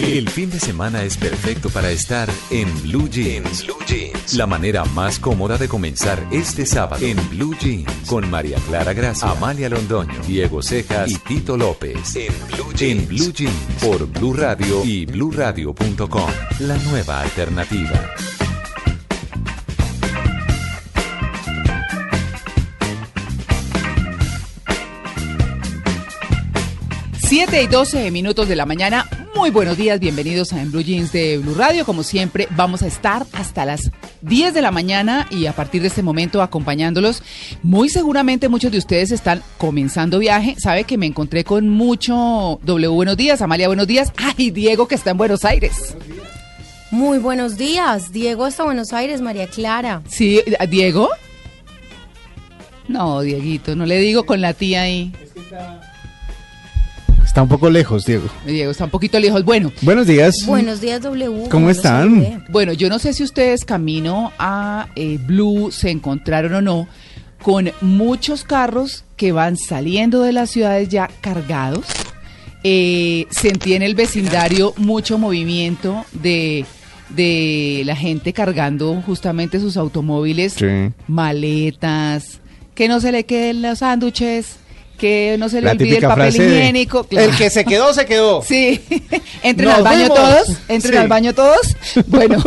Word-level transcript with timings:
El 0.00 0.28
fin 0.28 0.48
de 0.48 0.60
semana 0.60 1.02
es 1.02 1.16
perfecto 1.16 1.70
para 1.70 1.90
estar 1.90 2.30
en 2.50 2.82
Blue 2.82 3.08
Jeans. 3.08 3.64
Blue 3.64 3.78
Jeans. 3.86 4.34
La 4.34 4.46
manera 4.46 4.84
más 4.84 5.18
cómoda 5.18 5.58
de 5.58 5.68
comenzar 5.68 6.24
este 6.30 6.66
sábado 6.66 7.04
en 7.04 7.16
Blue 7.30 7.54
Jeans 7.58 7.90
con 8.06 8.30
María 8.30 8.58
Clara 8.68 8.92
Gracia, 8.92 9.30
Amalia 9.30 9.68
Londoño, 9.68 10.20
Diego 10.26 10.62
Cejas 10.62 11.10
y 11.10 11.16
Tito 11.16 11.56
López. 11.56 12.14
En 12.14 12.32
Blue 12.46 12.72
Jeans. 12.74 13.02
En 13.02 13.08
Blue 13.08 13.32
Jeans 13.32 13.54
por 13.82 14.06
Blue 14.06 14.34
Radio 14.34 14.84
y 14.84 15.04
bluradio.com. 15.04 16.30
La 16.60 16.76
nueva 16.76 17.20
alternativa. 17.20 18.14
7 27.28 27.62
y 27.62 27.66
12 27.66 28.10
minutos 28.10 28.48
de 28.48 28.56
la 28.56 28.64
mañana. 28.64 29.06
Muy 29.38 29.50
buenos 29.50 29.76
días, 29.76 30.00
bienvenidos 30.00 30.52
a 30.52 30.60
En 30.60 30.72
Blue 30.72 30.82
Jeans 30.82 31.12
de 31.12 31.38
Blue 31.38 31.54
Radio. 31.54 31.86
Como 31.86 32.02
siempre, 32.02 32.48
vamos 32.56 32.82
a 32.82 32.88
estar 32.88 33.24
hasta 33.32 33.64
las 33.64 33.92
10 34.22 34.52
de 34.52 34.60
la 34.60 34.72
mañana 34.72 35.28
y 35.30 35.46
a 35.46 35.52
partir 35.52 35.80
de 35.80 35.86
este 35.86 36.02
momento 36.02 36.42
acompañándolos. 36.42 37.22
Muy 37.62 37.88
seguramente 37.88 38.48
muchos 38.48 38.72
de 38.72 38.78
ustedes 38.78 39.12
están 39.12 39.44
comenzando 39.56 40.18
viaje. 40.18 40.56
Sabe 40.58 40.82
que 40.82 40.98
me 40.98 41.06
encontré 41.06 41.44
con 41.44 41.68
mucho 41.68 42.58
W. 42.64 42.88
Buenos 42.88 43.16
días, 43.16 43.40
Amalia, 43.40 43.68
buenos 43.68 43.86
días. 43.86 44.12
Ay, 44.16 44.50
Diego, 44.50 44.88
que 44.88 44.96
está 44.96 45.12
en 45.12 45.18
Buenos 45.18 45.44
Aires. 45.44 45.96
Muy 46.90 47.18
buenos 47.18 47.56
días, 47.56 48.10
Diego 48.10 48.44
hasta 48.44 48.64
Buenos 48.64 48.92
Aires, 48.92 49.20
María 49.20 49.46
Clara. 49.46 50.02
Sí, 50.08 50.42
¿Diego? 50.68 51.10
No, 52.88 53.20
Dieguito, 53.20 53.76
no 53.76 53.86
le 53.86 53.98
digo 54.00 54.26
con 54.26 54.40
la 54.40 54.52
tía 54.52 54.82
ahí. 54.82 55.12
Está 55.36 55.87
un 57.42 57.48
poco 57.48 57.70
lejos, 57.70 58.04
Diego. 58.04 58.28
Diego 58.46 58.70
está 58.70 58.84
un 58.84 58.90
poquito 58.90 59.18
lejos. 59.18 59.44
Bueno. 59.44 59.72
Buenos 59.82 60.06
días. 60.06 60.34
Buenos 60.46 60.80
días, 60.80 61.02
W. 61.02 61.48
¿Cómo 61.50 61.70
están? 61.70 62.44
Bueno, 62.50 62.72
yo 62.72 62.88
no 62.88 62.98
sé 62.98 63.12
si 63.12 63.22
ustedes 63.22 63.64
camino 63.64 64.32
a 64.38 64.88
eh, 64.96 65.18
Blue 65.20 65.70
se 65.70 65.90
encontraron 65.90 66.54
o 66.54 66.62
no 66.62 66.88
con 67.42 67.70
muchos 67.80 68.44
carros 68.44 69.04
que 69.16 69.32
van 69.32 69.56
saliendo 69.56 70.22
de 70.22 70.32
las 70.32 70.50
ciudades 70.50 70.88
ya 70.88 71.08
cargados. 71.20 71.86
Eh, 72.64 73.26
sentí 73.30 73.74
en 73.74 73.82
el 73.82 73.94
vecindario 73.94 74.74
mucho 74.76 75.16
movimiento 75.16 76.04
de, 76.12 76.64
de 77.10 77.82
la 77.84 77.94
gente 77.94 78.32
cargando 78.32 79.00
justamente 79.06 79.60
sus 79.60 79.76
automóviles, 79.76 80.56
maletas, 81.06 82.40
que 82.74 82.88
no 82.88 83.00
se 83.00 83.12
le 83.12 83.24
queden 83.24 83.62
los 83.62 83.78
sándwiches 83.78 84.56
que 84.98 85.36
no 85.38 85.48
se 85.48 85.62
le 85.62 85.70
olvide 85.70 85.96
el 85.96 86.02
papel 86.02 86.36
higiénico. 86.36 87.06
El 87.10 87.34
que 87.36 87.48
se 87.48 87.64
quedó, 87.64 87.94
se 87.94 88.04
quedó. 88.04 88.42
Sí, 88.42 88.80
entren 89.42 89.70
al 89.70 89.82
baño 89.82 90.08
todos, 90.08 90.48
entren 90.68 90.98
al 90.98 91.08
baño 91.08 91.34
todos. 91.34 91.76
Bueno, 92.06 92.42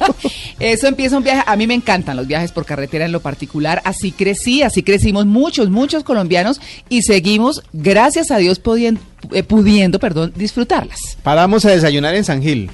eso 0.60 0.86
empieza 0.86 1.16
un 1.16 1.24
viaje. 1.24 1.42
A 1.46 1.56
mí 1.56 1.66
me 1.66 1.74
encantan 1.74 2.16
los 2.16 2.26
viajes 2.26 2.52
por 2.52 2.64
carretera 2.64 3.06
en 3.06 3.12
lo 3.12 3.20
particular. 3.20 3.82
Así 3.84 4.12
crecí, 4.12 4.62
así 4.62 4.82
crecimos 4.82 5.26
muchos, 5.26 5.70
muchos 5.70 6.04
colombianos 6.04 6.60
y 6.88 7.02
seguimos, 7.02 7.62
gracias 7.72 8.30
a 8.30 8.36
Dios, 8.36 8.58
pudiendo, 8.60 9.00
eh, 9.32 9.42
pudiendo 9.42 9.98
perdón, 9.98 10.32
disfrutarlas. 10.36 10.98
Paramos 11.22 11.64
a 11.64 11.70
desayunar 11.70 12.14
en 12.14 12.24
San 12.24 12.42
Gil. 12.42 12.70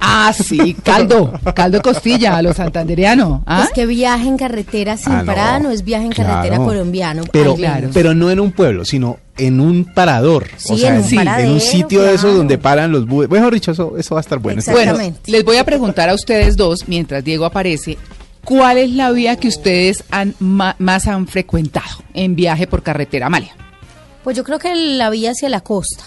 Ah, 0.00 0.32
sí, 0.32 0.74
caldo, 0.84 1.32
caldo 1.54 1.82
costilla 1.82 2.36
a 2.36 2.42
los 2.42 2.56
santanderianos. 2.56 3.42
¿ah? 3.46 3.64
Es 3.64 3.72
que 3.72 3.86
viaje 3.86 4.28
en 4.28 4.36
carretera 4.36 4.96
sin 4.96 5.12
ah, 5.12 5.24
parada 5.26 5.58
no 5.58 5.70
es 5.70 5.84
viaje 5.84 6.04
en 6.04 6.12
carretera 6.12 6.58
colombiano. 6.58 7.24
Pero, 7.32 7.54
claro. 7.54 7.90
pero 7.92 8.14
no 8.14 8.30
en 8.30 8.38
un 8.38 8.52
pueblo, 8.52 8.84
sino 8.84 9.18
en 9.36 9.60
un 9.60 9.84
parador. 9.84 10.46
Sí, 10.56 10.72
o 10.72 10.78
sea, 10.78 10.94
en, 10.94 11.02
un, 11.02 11.28
en 11.28 11.50
un 11.50 11.60
sitio 11.60 12.02
de 12.02 12.14
esos 12.14 12.36
donde 12.36 12.58
paran 12.58 12.92
los 12.92 13.06
buses. 13.06 13.28
Bueno, 13.28 13.50
dicho, 13.50 13.72
eso, 13.72 13.96
eso 13.96 14.14
va 14.14 14.20
a 14.20 14.22
estar 14.22 14.38
bueno. 14.38 14.62
Bueno, 14.70 14.96
les 15.26 15.44
voy 15.44 15.56
a 15.56 15.64
preguntar 15.64 16.08
a 16.08 16.14
ustedes 16.14 16.56
dos, 16.56 16.86
mientras 16.86 17.24
Diego 17.24 17.44
aparece, 17.44 17.98
¿cuál 18.44 18.78
es 18.78 18.90
la 18.90 19.10
vía 19.10 19.36
que 19.36 19.48
ustedes 19.48 20.04
han 20.10 20.34
más 20.38 21.06
han 21.06 21.26
frecuentado 21.26 22.02
en 22.14 22.36
viaje 22.36 22.66
por 22.66 22.82
carretera, 22.82 23.26
Amalia? 23.26 23.54
Pues 24.22 24.36
yo 24.36 24.44
creo 24.44 24.58
que 24.58 24.74
la 24.74 25.10
vía 25.10 25.32
hacia 25.32 25.48
la 25.48 25.60
costa. 25.60 26.04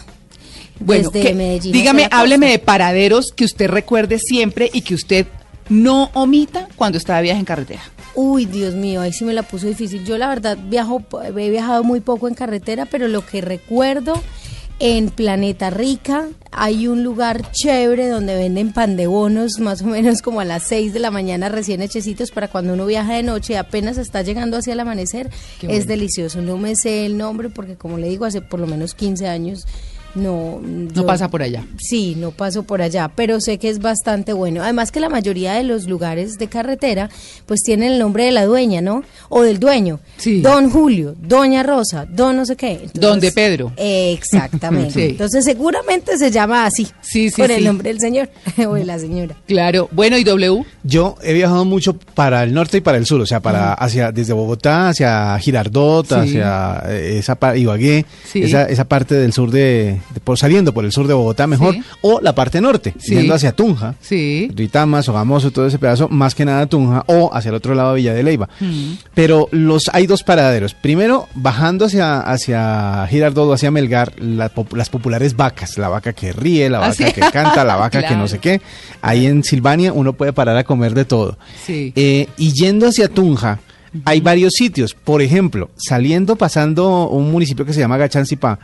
Bueno, 0.82 1.10
dígame, 1.12 2.08
hábleme 2.12 2.50
de 2.50 2.60
paraderos 2.60 3.32
que 3.36 3.46
usted 3.46 3.70
recuerde 3.70 4.20
siempre 4.20 4.70
y 4.74 4.82
que 4.82 4.96
usted 4.96 5.28
no 5.70 6.10
omita 6.14 6.68
cuando 6.76 6.98
está 6.98 7.18
de 7.18 7.24
viaje 7.24 7.40
en 7.40 7.46
carretera. 7.46 7.82
Uy, 8.14 8.46
Dios 8.46 8.74
mío, 8.74 9.02
ahí 9.02 9.14
sí 9.14 9.24
me 9.24 9.34
la 9.34 9.44
puso 9.44 9.68
difícil. 9.68 10.04
Yo 10.04 10.18
la 10.18 10.28
verdad 10.28 10.58
viajo, 10.68 11.02
he 11.24 11.50
viajado 11.50 11.84
muy 11.84 12.02
poco 12.02 12.28
en 12.28 12.34
carretera, 12.34 12.86
pero 12.86 13.08
lo 13.08 13.26
que 13.26 13.42
recuerdo 13.42 14.22
en 14.80 15.12
Planeta 15.12 15.70
Rica 15.70 16.28
hay 16.52 16.88
un 16.88 17.04
lugar 17.04 17.52
chévere 17.52 18.10
donde 18.10 18.36
venden 18.36 18.74
pan 18.74 18.98
de 18.98 19.06
bonos 19.06 19.60
más 19.60 19.84
o 19.84 19.86
menos 19.86 20.24
como 20.24 20.42
a 20.42 20.46
las 20.46 20.64
6 20.64 20.92
de 20.92 21.00
la 21.00 21.12
mañana 21.12 21.50
recién 21.50 21.84
hechecitos 21.84 22.32
para 22.32 22.48
cuando 22.48 22.74
uno 22.74 22.88
viaja 22.88 23.14
de 23.14 23.22
noche 23.22 23.58
apenas 23.58 23.98
está 23.98 24.24
llegando 24.24 24.58
hacia 24.58 24.74
el 24.74 24.80
amanecer. 24.80 25.30
es 25.62 25.86
delicioso. 25.86 26.42
No 26.42 26.58
me 26.58 26.76
sé 26.76 27.06
el 27.06 27.18
nombre 27.18 27.50
porque 27.50 27.76
como 27.76 27.98
le 27.98 28.10
digo 28.10 28.26
hace 28.26 28.42
por 28.42 28.60
lo 28.60 28.68
menos 28.68 28.96
15 28.96 29.28
años 29.28 29.66
no, 30.16 30.60
no 30.62 31.06
pasa 31.06 31.30
por 31.30 31.42
allá. 31.42 31.66
Sí, 31.78 32.16
no 32.18 32.32
paso 32.32 32.64
por 32.64 32.82
allá, 32.82 33.12
pero 33.16 33.40
sé 33.40 33.58
que 33.58 33.70
es 33.70 33.80
bastante 33.80 34.34
bueno. 34.34 34.62
Además 34.64 34.92
que 34.92 35.00
la 35.00 35.10
mayoría 35.10 35.54
de 35.54 35.64
los 35.64 35.88
lugares 35.88 36.38
de 36.38 36.48
carretera 36.48 37.10
pues 37.46 37.62
tienen 37.62 37.94
el 37.94 38.00
nombre 38.00 38.26
de 38.26 38.32
la 38.32 38.46
dueña, 38.46 38.82
¿no? 38.82 39.04
O 39.30 39.44
del 39.44 39.60
dueño. 39.60 40.00
Sí. 40.18 40.42
Don 40.42 40.70
Julio, 40.70 41.16
Doña 41.20 41.64
Rosa, 41.64 42.06
Don 42.06 42.36
no 42.36 42.46
sé 42.46 42.56
qué. 42.56 42.90
don 42.94 43.20
de 43.20 43.32
Pedro. 43.32 43.72
exactamente. 43.78 45.06
Entonces 45.12 45.46
seguramente 45.46 46.18
se 46.18 46.32
llama 46.32 46.66
así. 46.66 46.88
Sí, 47.02 47.30
sí, 47.30 47.42
por 47.42 47.52
el 47.52 47.64
nombre 47.64 47.90
del 47.90 48.00
señor 48.00 48.30
o 48.68 48.74
de 48.74 48.86
la 48.86 49.00
señora. 49.00 49.36
Claro. 49.48 49.90
Bueno, 49.92 50.18
¿y 50.18 50.24
W? 50.24 50.66
Yo 50.84 51.16
he 51.24 51.34
viajado 51.34 51.66
mucho 51.66 51.94
para 51.94 52.44
el 52.44 52.54
norte 52.54 52.78
y 52.78 52.82
para 52.82 52.98
el 52.98 53.06
sur, 53.06 53.22
o 53.22 53.26
sea, 53.26 53.40
para 53.40 53.74
hacia 53.74 54.12
desde 54.12 54.34
Bogotá 54.34 54.90
hacia 54.90 55.38
Girardot, 55.40 56.12
hacia 56.12 56.84
eh, 56.88 57.20
esa 57.20 57.38
Ibagué, 57.56 58.06
esa, 58.34 58.64
esa 58.66 58.86
parte 58.86 59.16
del 59.16 59.34
sur 59.34 59.52
de 59.52 60.01
por 60.24 60.38
saliendo 60.38 60.74
por 60.74 60.86
el 60.86 60.92
sur 60.92 61.08
de 61.08 61.14
Bogotá 61.14 61.48
mejor, 61.48 61.76
o 62.02 62.20
la 62.22 62.36
parte 62.36 62.62
norte, 62.62 62.94
yendo 63.06 63.34
hacia 63.34 63.52
Tunja, 63.52 63.96
sí. 64.02 64.50
Ritamas, 64.54 65.06
Sogamoso, 65.06 65.52
todo 65.52 65.68
ese 65.68 65.80
pedazo, 65.80 66.08
más 66.10 66.36
que 66.36 66.46
nada 66.46 66.66
Tunja, 66.68 67.04
o 67.08 67.34
hacia 67.34 67.50
el 67.50 67.56
otro 67.56 67.76
lado 67.76 67.94
Villa 67.94 68.14
de 68.14 68.24
Leyva. 68.24 68.50
Mm. 68.60 68.94
Pero 69.14 69.48
los 69.52 69.90
hay 69.94 70.08
dos 70.08 70.24
paraderos. 70.24 70.74
Primero, 70.74 71.28
bajando 71.36 71.86
hacia, 71.86 72.22
hacia 72.22 73.06
Girardot 73.10 73.54
hacia 73.54 73.72
Melgar, 73.72 74.14
las 74.20 74.90
populares 74.90 75.36
vacas, 75.36 75.78
la 75.78 75.90
vaca 75.90 76.14
que 76.14 76.34
ríe, 76.34 76.70
la 76.70 76.80
ah, 76.80 76.90
vaca 76.90 77.12
que 77.12 77.22
canta, 77.22 77.64
la 77.64 77.76
vaca 77.76 78.08
que 78.08 78.16
no 78.16 78.28
sé 78.30 78.40
qué. 78.40 78.62
Ahí 79.02 79.26
en 79.26 79.44
Silvania 79.44 79.94
uno 79.94 80.14
puede 80.14 80.34
parar 80.34 80.58
a 80.58 80.64
comer 80.64 80.94
de 80.94 81.06
todo. 81.06 81.38
Eh, 81.68 82.28
y 82.38 82.54
yendo 82.54 82.88
hacia 82.88 83.08
Tunja, 83.08 83.60
hay 84.06 84.22
varios 84.22 84.54
sitios. 84.54 84.94
Por 84.94 85.22
ejemplo, 85.22 85.70
saliendo, 85.76 86.36
pasando 86.36 87.10
un 87.10 87.32
municipio 87.32 87.66
que 87.66 87.74
se 87.74 87.80
llama 87.80 87.98
Gachancipá, 87.98 88.60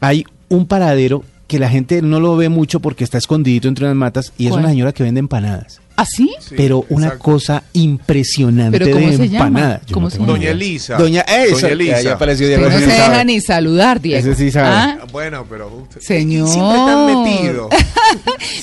hay 0.00 0.24
un 0.50 0.66
paradero 0.66 1.24
que 1.50 1.58
la 1.58 1.68
gente 1.68 2.00
no 2.00 2.20
lo 2.20 2.36
ve 2.36 2.48
mucho 2.48 2.78
porque 2.78 3.02
está 3.02 3.18
escondido 3.18 3.68
entre 3.68 3.84
unas 3.84 3.96
matas 3.96 4.32
y 4.38 4.46
es 4.46 4.52
una 4.52 4.68
señora 4.68 4.92
que 4.92 5.02
vende 5.02 5.18
empanadas. 5.18 5.80
¿Ah, 5.96 6.04
sí? 6.06 6.30
Pero 6.56 6.86
una 6.90 7.18
cosa 7.18 7.64
impresionante 7.72 8.78
de 8.78 9.24
empanadas. 9.24 9.82
¿Cómo 9.92 10.10
se 10.10 10.18
llama? 10.18 10.32
Doña 10.32 10.50
Elisa. 10.50 10.96
Doña, 10.96 11.24
Doña 11.50 11.68
Elisa. 11.68 12.02
Ya 12.02 12.12
apareció 12.12 12.46
Diego. 12.46 12.70
no 12.70 12.78
se 12.78 12.86
deja 12.86 13.24
ni 13.24 13.40
saludar, 13.40 14.00
Diego. 14.00 14.20
Ese 14.20 14.34
sí 14.36 14.52
sabe. 14.52 14.68
¿Ah? 14.68 14.98
Bueno, 15.10 15.44
pero 15.50 15.68
usted 15.74 16.00
Señor. 16.00 16.48
siempre 16.48 16.78
están 16.78 17.06
metido. 17.06 17.68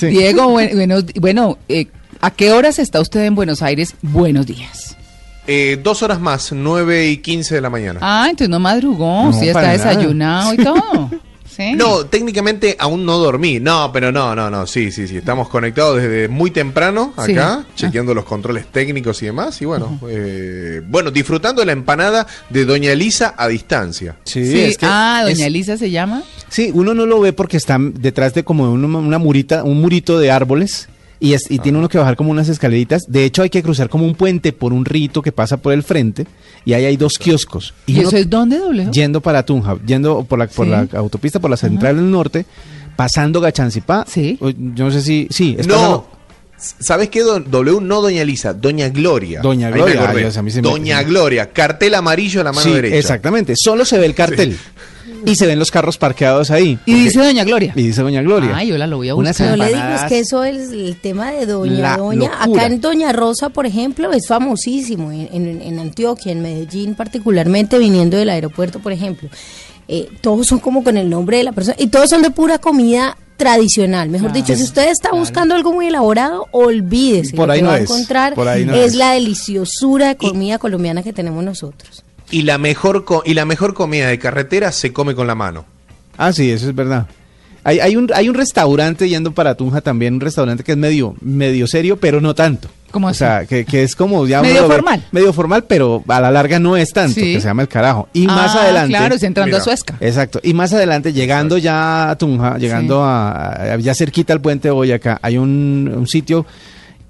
Diego, 0.00 0.48
bueno, 0.48 0.96
bueno 1.20 1.58
eh, 1.68 1.88
¿a 2.20 2.30
qué 2.30 2.52
horas 2.52 2.78
está 2.78 3.00
usted 3.00 3.24
en 3.24 3.34
Buenos 3.34 3.60
Aires? 3.60 3.94
Buenos 4.00 4.46
días. 4.46 4.96
Eh, 5.46 5.78
dos 5.82 6.02
horas 6.02 6.20
más, 6.20 6.52
nueve 6.52 7.08
y 7.08 7.18
quince 7.18 7.54
de 7.54 7.60
la 7.60 7.70
mañana. 7.70 8.00
Ah, 8.02 8.26
entonces 8.30 8.48
no 8.48 8.60
madrugó, 8.60 9.24
no, 9.24 9.32
sí 9.32 9.48
está 9.48 9.72
desayunado 9.72 10.54
y 10.54 10.56
todo. 10.56 11.10
No, 11.76 12.06
técnicamente 12.06 12.76
aún 12.78 13.04
no 13.04 13.18
dormí. 13.18 13.58
No, 13.58 13.90
pero 13.92 14.12
no, 14.12 14.34
no, 14.34 14.50
no. 14.50 14.66
Sí, 14.66 14.92
sí, 14.92 15.08
sí. 15.08 15.16
Estamos 15.16 15.48
conectados 15.48 15.96
desde 15.96 16.28
muy 16.28 16.50
temprano 16.50 17.12
acá, 17.16 17.64
chequeando 17.74 18.14
los 18.14 18.24
controles 18.24 18.66
técnicos 18.66 19.22
y 19.22 19.26
demás. 19.26 19.60
Y 19.60 19.64
bueno, 19.64 19.98
eh, 20.08 20.80
bueno, 20.86 21.10
disfrutando 21.10 21.60
de 21.60 21.66
la 21.66 21.72
empanada 21.72 22.26
de 22.48 22.64
Doña 22.64 22.92
Elisa 22.92 23.34
a 23.36 23.48
distancia. 23.48 24.16
Sí, 24.24 24.76
ah, 24.82 25.22
Doña 25.24 25.46
Elisa 25.46 25.76
se 25.76 25.90
llama. 25.90 26.22
Sí, 26.48 26.70
uno 26.72 26.94
no 26.94 27.06
lo 27.06 27.20
ve 27.20 27.32
porque 27.32 27.56
está 27.56 27.78
detrás 27.80 28.34
de 28.34 28.44
como 28.44 28.72
una 28.72 29.18
murita, 29.18 29.64
un 29.64 29.80
murito 29.80 30.18
de 30.18 30.30
árboles 30.30 30.88
y, 31.20 31.32
es, 31.32 31.50
y 31.50 31.58
tiene 31.58 31.78
uno 31.78 31.88
que 31.88 31.98
bajar 31.98 32.16
como 32.16 32.30
unas 32.30 32.48
escaleritas. 32.48 33.10
De 33.10 33.24
hecho, 33.24 33.42
hay 33.42 33.50
que 33.50 33.62
cruzar 33.62 33.88
como 33.88 34.04
un 34.04 34.14
puente 34.14 34.52
por 34.52 34.72
un 34.72 34.84
rito 34.84 35.22
que 35.22 35.32
pasa 35.32 35.56
por 35.56 35.72
el 35.72 35.82
frente 35.82 36.26
y 36.68 36.74
ahí 36.74 36.84
hay 36.84 36.98
dos 36.98 37.18
kioscos. 37.18 37.72
¿Y, 37.86 37.98
eso 38.00 38.14
es 38.14 38.28
dónde, 38.28 38.58
doble? 38.58 38.88
Yendo 38.92 39.22
para 39.22 39.42
Tunja, 39.42 39.78
yendo 39.86 40.22
por 40.24 40.38
la, 40.38 40.48
por 40.48 40.66
la 40.66 40.86
autopista, 40.92 41.40
por 41.40 41.48
la 41.48 41.56
central 41.56 41.96
del 41.96 42.10
norte, 42.10 42.44
pasando 42.94 43.40
Gachancipá. 43.40 44.04
Sí. 44.06 44.38
Yo 44.38 44.84
no 44.84 44.90
sé 44.90 45.00
si. 45.00 45.28
Sí, 45.30 45.56
es 45.58 45.66
no. 45.66 46.06
¿Sabes 46.58 47.08
qué? 47.08 47.22
W 47.22 47.80
no 47.80 48.02
Doña 48.02 48.20
Elisa, 48.20 48.52
Doña 48.52 48.90
Gloria. 48.90 49.40
Doña 49.40 49.70
Gloria. 49.70 50.12
Doña 50.60 51.02
Gloria, 51.04 51.50
cartel 51.54 51.94
amarillo 51.94 52.42
a 52.42 52.44
la 52.44 52.52
mano 52.52 52.70
derecha. 52.70 52.96
Exactamente, 52.96 53.54
solo 53.56 53.86
se 53.86 53.96
ve 53.96 54.04
el 54.04 54.14
cartel. 54.14 54.54
y 55.26 55.34
se 55.36 55.46
ven 55.46 55.58
los 55.58 55.70
carros 55.70 55.98
parqueados 55.98 56.50
ahí. 56.50 56.78
Y 56.86 56.94
dice 56.94 57.18
Doña 57.20 57.44
Gloria. 57.44 57.72
Y 57.76 57.82
dice 57.82 58.02
Doña 58.02 58.22
Gloria. 58.22 58.52
Ah, 58.54 58.64
yo 58.64 58.76
la 58.78 58.86
lo 58.86 58.96
voy 58.98 59.08
a 59.08 59.14
Unas 59.14 59.38
buscar. 59.38 59.56
No 59.58 59.64
le 59.64 59.70
digo, 59.72 59.88
es 59.96 60.02
que 60.04 60.18
eso 60.20 60.44
es 60.44 60.70
el 60.70 60.96
tema 61.00 61.30
de 61.32 61.46
Doña 61.46 61.78
La 61.80 61.96
Doña. 61.96 62.30
locura. 62.44 62.62
Acá 62.64 62.66
en 62.74 62.80
Doña 62.80 63.12
Rosa, 63.12 63.48
por 63.50 63.66
ejemplo, 63.66 64.12
es 64.12 64.26
famosísimo. 64.26 65.10
En, 65.12 65.28
en- 65.32 65.62
en 65.62 65.78
Antioquia, 65.78 66.32
en 66.32 66.42
Medellín, 66.42 66.94
particularmente 66.94 67.78
viniendo 67.78 68.16
del 68.16 68.30
aeropuerto, 68.30 68.78
por 68.80 68.92
ejemplo. 68.92 69.28
Eh, 69.88 70.08
todos 70.20 70.46
son 70.46 70.58
como 70.58 70.84
con 70.84 70.96
el 70.96 71.08
nombre 71.08 71.38
de 71.38 71.44
la 71.44 71.52
persona. 71.52 71.76
Y 71.78 71.86
todos 71.86 72.10
son 72.10 72.22
de 72.22 72.30
pura 72.30 72.58
comida 72.58 73.16
tradicional. 73.38 74.08
Mejor 74.10 74.32
Claro. 74.32 74.44
dicho, 74.44 74.56
si 74.58 74.64
usted 74.64 74.88
está 74.90 75.12
buscando 75.12 75.54
algo 75.54 75.72
muy 75.72 75.86
elaborado, 75.86 76.46
olvídese. 76.50 77.36
Por 77.36 77.46
Lo 77.46 77.52
ahí 77.52 77.60
que 77.60 77.62
no 77.64 77.70
va 77.70 77.76
a 77.76 77.80
encontrar 77.80 78.36
no 78.36 78.74
es. 78.74 78.94
la 78.96 79.12
deliciosura 79.12 80.08
de 80.08 80.16
comida 80.16 80.58
colombiana 80.58 81.02
que 81.02 81.12
tenemos 81.12 81.42
nosotros. 81.44 82.02
Y 82.30 82.42
la 82.42 82.58
mejor 82.58 83.04
co- 83.04 83.22
y 83.24 83.34
la 83.34 83.44
mejor 83.44 83.74
comida 83.74 84.06
de 84.08 84.18
carretera 84.18 84.70
se 84.72 84.92
come 84.92 85.14
con 85.14 85.26
la 85.26 85.34
mano. 85.34 85.64
Ah, 86.16 86.32
sí, 86.32 86.50
eso 86.50 86.68
es 86.68 86.74
verdad. 86.74 87.06
Hay, 87.64 87.80
hay, 87.80 87.96
un, 87.96 88.10
hay 88.14 88.28
un 88.28 88.34
restaurante 88.34 89.08
yendo 89.08 89.32
para 89.32 89.54
Tunja 89.54 89.80
también, 89.80 90.14
un 90.14 90.20
restaurante 90.20 90.62
que 90.64 90.72
es 90.72 90.78
medio, 90.78 91.14
medio 91.20 91.66
serio, 91.66 91.98
pero 91.98 92.20
no 92.20 92.34
tanto. 92.34 92.68
¿Cómo 92.90 93.08
o 93.08 93.10
así? 93.10 93.18
sea, 93.18 93.44
que, 93.44 93.66
que 93.66 93.82
es 93.82 93.94
como 93.94 94.26
ya 94.26 94.40
Medio 94.40 94.62
ve- 94.66 94.74
formal. 94.74 95.04
Medio 95.12 95.32
formal, 95.34 95.64
pero 95.64 96.02
a 96.08 96.20
la 96.20 96.30
larga 96.30 96.58
no 96.58 96.76
es 96.78 96.90
tanto, 96.92 97.14
Sí. 97.14 97.34
que 97.34 97.40
se 97.40 97.46
llama 97.48 97.60
el 97.62 97.68
carajo. 97.68 98.08
Y 98.14 98.26
más 98.26 98.54
Ah, 98.54 98.62
adelante. 98.62 98.96
Claro, 98.96 99.14
es 99.16 99.22
entrando 99.22 99.48
Mira. 99.48 99.58
a 99.58 99.64
Suezca. 99.64 99.96
Exacto. 100.00 100.40
Y 100.42 100.54
más 100.54 100.72
adelante, 100.72 101.12
llegando 101.12 101.58
ya 101.58 102.10
a 102.10 102.16
Tunja, 102.16 102.56
llegando 102.56 103.02
a, 103.04 103.74
a- 103.74 103.76
ya 103.76 103.94
cerquita 103.94 104.32
al 104.32 104.40
puente 104.40 104.68
de 104.68 104.72
Boyacá, 104.72 105.18
hay 105.20 105.36
un, 105.36 105.92
un 105.94 106.06
sitio 106.06 106.46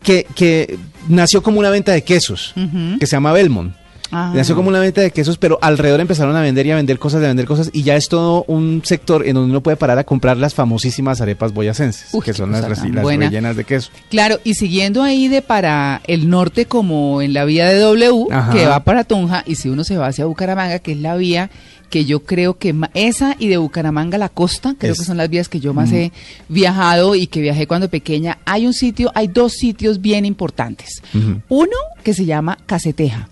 que, 0.03 0.27
que 0.35 0.77
nació 1.09 1.43
como 1.43 1.61
una 1.61 1.71
venta 1.71 1.93
de 1.93 2.03
quesos, 2.03 2.55
que 2.99 3.07
se 3.07 3.13
llama 3.17 3.33
Belmont. 3.33 3.75
Ah. 4.11 4.33
Nació 4.35 4.57
como 4.57 4.69
una 4.69 4.81
venta 4.81 5.01
de 5.01 5.11
quesos, 5.11 5.37
pero 5.39 5.59
alrededor 5.61 6.01
empezaron 6.01 6.35
a 6.35 6.41
vender 6.41 6.67
y 6.67 6.71
a 6.71 6.77
vender 6.77 6.99
cosas, 6.99 7.23
a 7.23 7.27
vender 7.29 7.47
cosas, 7.47 7.71
y 7.73 7.83
ya 7.83 7.97
es 7.97 8.09
todo 8.09 8.45
un 8.49 8.81
sector 8.85 9.27
en 9.27 9.35
donde 9.35 9.51
uno 9.51 9.63
puede 9.63 9.77
parar 9.77 9.99
a 9.99 10.05
comprar 10.05 10.37
las 10.39 10.55
famosísimas 10.55 11.21
arepas 11.21 11.53
boyacenses, 11.53 12.11
que 12.25 12.33
son 12.33 12.51
las, 12.53 12.63
las 12.69 12.83
rellenas 13.05 13.57
de 13.57 13.65
queso. 13.65 13.91
Claro, 14.11 14.39
y 14.45 14.55
siguiendo 14.55 15.03
ahí 15.03 15.29
de 15.29 15.43
para 15.43 16.01
el 16.07 16.31
norte 16.31 16.65
como 16.67 17.21
en 17.23 17.33
la 17.35 17.45
vía 17.45 17.67
de 17.67 17.79
W, 17.81 18.27
Ajá. 18.31 18.53
que 18.53 18.67
va 18.67 18.83
para 18.85 19.05
Tunja, 19.05 19.43
y 19.47 19.57
si 19.57 19.69
uno 19.69 19.85
se 19.85 19.97
va 19.99 20.07
hacia 20.07 20.25
Bucaramanga, 20.27 20.79
que 20.79 20.93
es 20.93 20.99
la 20.99 21.17
vía 21.17 21.51
que 21.91 22.05
yo 22.05 22.21
creo 22.25 22.59
que 22.59 22.75
esa 22.93 23.35
y 23.39 23.49
de 23.49 23.57
Bucaramanga 23.57 24.17
a 24.17 24.19
la 24.19 24.29
costa, 24.29 24.75
creo 24.79 24.93
Es- 24.93 24.99
que 24.99 25.05
son 25.07 25.17
las 25.17 25.31
vías 25.31 25.49
que 25.49 25.59
yo 25.61 25.73
más 25.73 25.91
he 25.93 26.13
viajado 26.49 27.15
y 27.15 27.27
que 27.27 27.41
viajé 27.41 27.67
cuando 27.67 27.89
pequeña, 27.89 28.39
hay 28.45 28.67
un 28.67 28.75
sitio, 28.75 29.11
hay 29.15 29.29
dos 29.29 29.53
sitios 29.55 30.01
bien 30.01 30.25
importantes. 30.25 31.03
Uno 31.49 31.77
que 32.03 32.15
se 32.15 32.25
llama 32.27 32.59
Caseteja. 32.67 33.29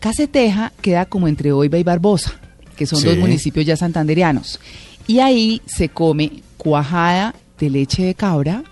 Caseteja 0.00 0.72
queda 0.80 1.04
como 1.06 1.28
entre 1.28 1.52
Oiva 1.52 1.78
y 1.78 1.82
Barbosa, 1.82 2.32
que 2.76 2.86
son 2.86 3.00
Sí. 3.00 3.06
dos 3.06 3.18
municipios 3.18 3.66
ya 3.66 3.76
santanderianos. 3.76 4.58
Y 5.06 5.20
ahí 5.20 5.60
se 5.66 5.88
come 5.88 6.42
cuajada 6.56 7.34
de 7.58 7.70
leche 7.70 8.02
de 8.04 8.14
cabra, 8.14 8.64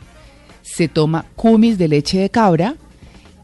se 0.63 0.89
toma 0.89 1.27
cumis 1.37 1.79
de 1.79 1.89
leche 1.89 2.19
de 2.19 2.31
cabra 2.31 2.75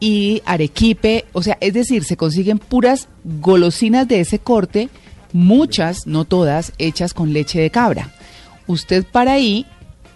y 0.01 0.43
arequipe, 0.47 1.25
o 1.33 1.43
sea, 1.43 1.57
es 1.61 1.75
decir, 1.75 2.05
se 2.05 2.17
consiguen 2.17 2.59
puras 2.59 3.09
golosinas 3.25 4.09
de 4.09 4.21
ese 4.21 4.39
corte, 4.39 4.89
muchas, 5.33 6.07
no 6.07 6.25
todas, 6.25 6.73
hechas 6.79 7.13
con 7.15 7.33
leche 7.33 7.61
de 7.61 7.71
cabra. 7.71 8.11
Usted 8.67 9.05
para 9.05 9.33
ahí 9.35 9.67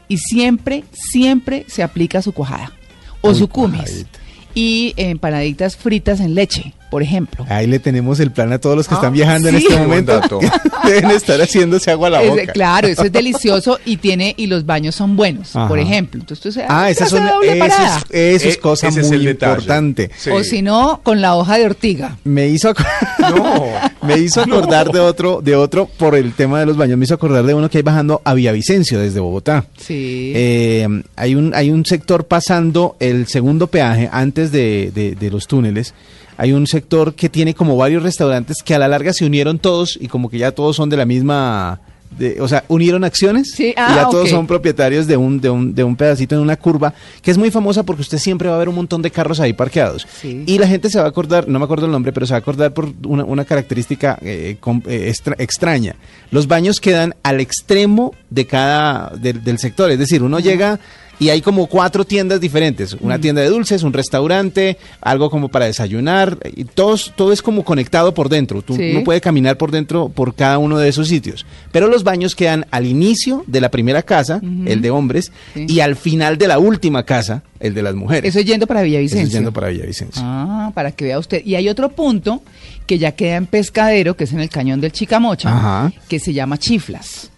y 0.09 0.17
siempre, 0.19 0.85
siempre 0.93 1.65
se 1.69 1.83
aplica 1.83 2.23
su 2.23 2.33
cuajada 2.33 2.73
o 3.21 3.35
su 3.35 3.49
cumis. 3.49 3.81
cuajadita. 3.83 4.19
Y 4.55 4.95
empanaditas 4.97 5.77
fritas 5.77 6.21
en 6.21 6.35
leche, 6.35 6.73
por 6.91 7.03
ejemplo. 7.03 7.45
Ahí 7.49 7.67
le 7.67 7.79
tenemos 7.79 8.19
el 8.21 8.31
plan 8.31 8.53
a 8.53 8.59
todos 8.59 8.77
los 8.77 8.89
que 8.89 8.95
Ah, 8.95 8.99
están 8.99 9.13
viajando 9.13 9.49
en 9.49 9.57
este 9.57 9.77
momento. 9.77 10.21
Deben 10.85 11.11
estar 11.11 11.39
haciéndose 11.41 11.91
agua 11.91 12.09
a 12.09 12.11
la 12.13 12.23
Es- 12.23 12.31
boca. 12.31 12.53
claro, 12.53 12.89
eso 12.89 13.05
es 13.05 13.13
delicioso 13.13 13.79
y 13.85 13.99
tiene 13.99 14.35
y 14.37 14.47
los 14.47 14.65
baños 14.65 14.95
son 14.95 15.17
buenos, 15.17 15.55
Ajá. 15.55 15.69
por 15.69 15.79
ejemplo. 15.79 16.21
Entonces 16.21 16.47
usted 16.47 16.63
se 16.63 16.67
Ah, 16.69 16.89
esas 16.91 17.11
son, 17.11 17.27
doble 17.27 17.51
eso 17.51 17.59
parada. 17.59 17.99
es, 18.11 18.43
eso 18.43 18.49
es 18.49 18.55
Eh, 18.57 18.61
cosa 18.61 18.89
es 18.89 19.09
muy 19.09 19.29
importante. 19.29 20.11
Sí. 20.17 20.31
O 20.31 20.43
si 20.45 20.63
no, 20.63 21.01
con 21.03 21.21
la 21.21 21.35
hoja 21.37 21.59
de 21.59 21.67
ortiga. 21.67 22.17
Me 22.25 22.49
hizo, 22.49 22.71
ac- 22.75 22.87
No. 23.19 23.65
me 24.07 24.19
hizo 24.19 24.41
acordar 24.41 24.91
de 24.91 25.01
otro, 25.01 25.41
de 25.43 25.57
otro 25.57 25.87
por 25.99 26.15
el 26.15 26.33
tema 26.33 26.61
de 26.61 26.67
los 26.67 26.77
baños. 26.77 26.97
Me 26.99 27.05
hizo 27.05 27.15
acordar 27.15 27.45
de 27.45 27.55
uno 27.55 27.69
que 27.69 27.79
hay 27.79 27.83
bajando 27.83 28.23
a 28.25 28.35
Villavicencio 28.35 28.99
desde 28.99 29.21
Bogotá. 29.21 29.67
Sí. 29.77 30.33
Eh, 30.35 30.87
hay 31.17 31.35
un 31.35 31.53
hay 31.55 31.71
un 31.71 31.85
sector 31.85 32.27
pasando 32.27 32.97
el 33.01 33.27
segundo 33.27 33.67
peaje 33.67 34.09
antes 34.11 34.53
de, 34.53 34.91
de- 34.95 35.15
de 35.15 35.31
los 35.31 35.47
túneles. 35.47 35.95
Hay 36.39 36.53
un 36.53 36.67
sector 36.67 37.15
que 37.15 37.29
tiene 37.29 37.53
como 37.53 37.77
varios 37.77 38.03
restaurantes 38.03 38.63
que 38.65 38.75
a 38.75 38.79
la 38.79 38.89
larga 38.89 39.13
se 39.13 39.27
unieron 39.27 39.59
todos 39.59 39.99
y 40.01 40.09
como 40.09 40.31
que 40.31 40.39
ya 40.39 40.53
todos 40.53 40.77
son 40.77 40.89
de 40.89 40.97
la 40.97 41.05
misma, 41.05 41.81
de- 42.17 42.41
o 42.41 42.47
sea, 42.49 42.65
unieron 42.69 43.03
acciones 43.05 43.51
Sí, 43.55 43.67
y 43.71 43.75
ah, 43.77 43.93
ya 43.97 44.09
todos 44.09 44.25
ok. 44.27 44.31
son 44.31 44.47
propietarios 44.47 45.07
de 45.09 45.17
un, 45.17 45.41
de, 45.41 45.51
un, 45.51 45.75
de 45.75 45.83
un 45.85 45.97
pedacito 45.97 46.37
en 46.37 46.41
una 46.41 46.57
curva 46.57 46.95
que 47.23 47.31
es 47.33 47.37
muy 47.39 47.51
famosa 47.51 47.83
porque 47.83 48.03
usted 48.03 48.19
siempre 48.19 48.49
va 48.49 48.55
a 48.55 48.59
ver 48.59 48.69
un 48.69 48.77
montón 48.77 49.03
de 49.03 49.11
carros 49.11 49.41
ahí 49.41 49.53
parqueados. 49.53 50.07
Sí. 50.23 50.45
Y 50.47 50.59
la 50.59 50.69
gente 50.69 50.89
se 50.91 50.99
va 51.01 51.07
a 51.07 51.09
acordar, 51.09 51.49
no 51.49 51.59
me 51.59 51.65
acuerdo 51.65 51.87
el 51.87 51.93
nombre, 51.93 52.13
pero 52.13 52.25
se 52.25 52.33
va 52.35 52.37
a 52.37 52.41
acordar 52.41 52.73
por 52.73 52.89
una, 53.05 53.25
una 53.25 53.45
característica 53.45 54.17
eh, 54.23 54.57
com- 54.61 54.83
eh, 54.87 55.09
extra- 55.09 55.35
extraña. 55.39 55.97
Los 56.31 56.47
baños 56.47 56.81
quedan 56.81 57.15
al 57.25 57.41
extremo 57.41 58.15
de 58.31 58.47
cada 58.47 59.11
del 59.17 59.59
sector, 59.59 59.91
es 59.91 59.99
decir, 59.99 60.23
uno 60.23 60.39
llega 60.39 60.79
y 61.21 61.31
hay 61.31 61.41
como 61.41 61.67
cuatro 61.67 62.05
tiendas 62.05 62.41
diferentes, 62.41 62.95
una 63.01 63.19
tienda 63.21 63.43
de 63.43 63.49
dulces, 63.49 63.83
un 63.83 63.93
restaurante, 63.93 64.79
algo 65.01 65.31
como 65.31 65.49
para 65.49 65.67
desayunar, 65.67 66.39
y 66.55 66.65
todos, 66.65 67.13
todo 67.17 67.33
es 67.33 67.43
como 67.43 67.65
conectado 67.65 68.15
por 68.15 68.29
dentro. 68.29 68.63
Tú 68.63 68.77
Sí. 68.77 68.93
no 68.93 69.05
puedes 69.05 69.21
caminar 69.23 69.57
por 69.57 69.71
dentro 69.71 70.09
por 70.09 70.35
cada 70.35 70.59
uno 70.59 70.79
de 70.79 70.89
esos 70.89 71.09
sitios. 71.09 71.45
Pero 71.73 71.89
los 71.89 72.05
baños 72.05 72.35
quedan 72.35 72.67
al 72.71 72.87
inicio 72.87 73.45
de 73.47 73.61
la 73.61 73.71
primera 73.71 74.03
casa, 74.03 74.41
el 74.67 74.81
de 74.81 74.91
hombres, 74.91 75.33
Sí. 75.55 75.67
y 75.69 75.81
al 75.81 75.97
final 75.97 76.39
de 76.39 76.49
la 76.49 76.59
última 76.59 77.03
casa, 77.05 77.43
el 77.61 77.75
de 77.75 77.83
las 77.83 77.95
mujeres. 77.95 78.29
Eso 78.31 78.39
es 78.39 78.45
yendo 78.47 78.67
para 78.67 78.81
Eso 78.81 78.87
Villavicencio. 78.87 79.27
es 79.27 79.33
yendo 79.33 79.53
para 79.53 79.69
Villavicencio. 79.69 80.23
Ah, 80.25 80.71
para 80.75 80.93
que 80.93 81.05
vea 81.05 81.19
usted. 81.19 81.43
Y 81.45 81.57
hay 81.57 81.69
otro 81.69 81.89
punto 81.91 82.43
que 82.87 82.99
ya 82.99 83.13
queda 83.13 83.37
en 83.37 83.47
Pescadero, 83.47 84.17
que 84.17 84.25
es 84.25 84.33
en 84.33 84.41
el 84.41 84.49
cañón 84.49 84.81
del 84.81 84.93
Chicamocha, 84.93 85.49
Ajá. 85.51 85.93
que 86.09 86.19
se 86.21 86.33
llama 86.33 86.59
Chiflas. 86.59 87.31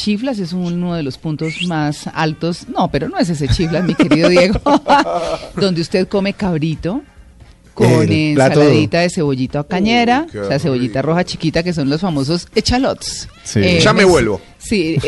Chiflas 0.00 0.38
es 0.38 0.54
uno 0.54 0.94
de 0.94 1.02
los 1.02 1.18
puntos 1.18 1.52
más 1.66 2.06
altos, 2.14 2.66
no, 2.68 2.90
pero 2.90 3.10
no 3.10 3.18
es 3.18 3.28
ese 3.28 3.48
Chiflas, 3.48 3.84
mi 3.84 3.94
querido 3.94 4.30
Diego, 4.30 4.58
donde 5.56 5.82
usted 5.82 6.08
come 6.08 6.32
cabrito 6.32 7.02
con 7.74 7.86
El 7.86 8.10
ensaladita 8.10 9.00
de 9.00 9.10
cebollita 9.10 9.60
o 9.60 9.66
cañera, 9.66 10.26
qué 10.32 10.40
o 10.40 10.48
sea, 10.48 10.58
cebollita 10.58 11.02
rico. 11.02 11.10
roja 11.10 11.24
chiquita, 11.24 11.62
que 11.62 11.74
son 11.74 11.90
los 11.90 12.00
famosos 12.00 12.48
echalots. 12.54 13.28
Sí. 13.44 13.78
Ya 13.80 13.92
me 13.92 14.06
vuelvo. 14.06 14.40
Sí, 14.60 14.98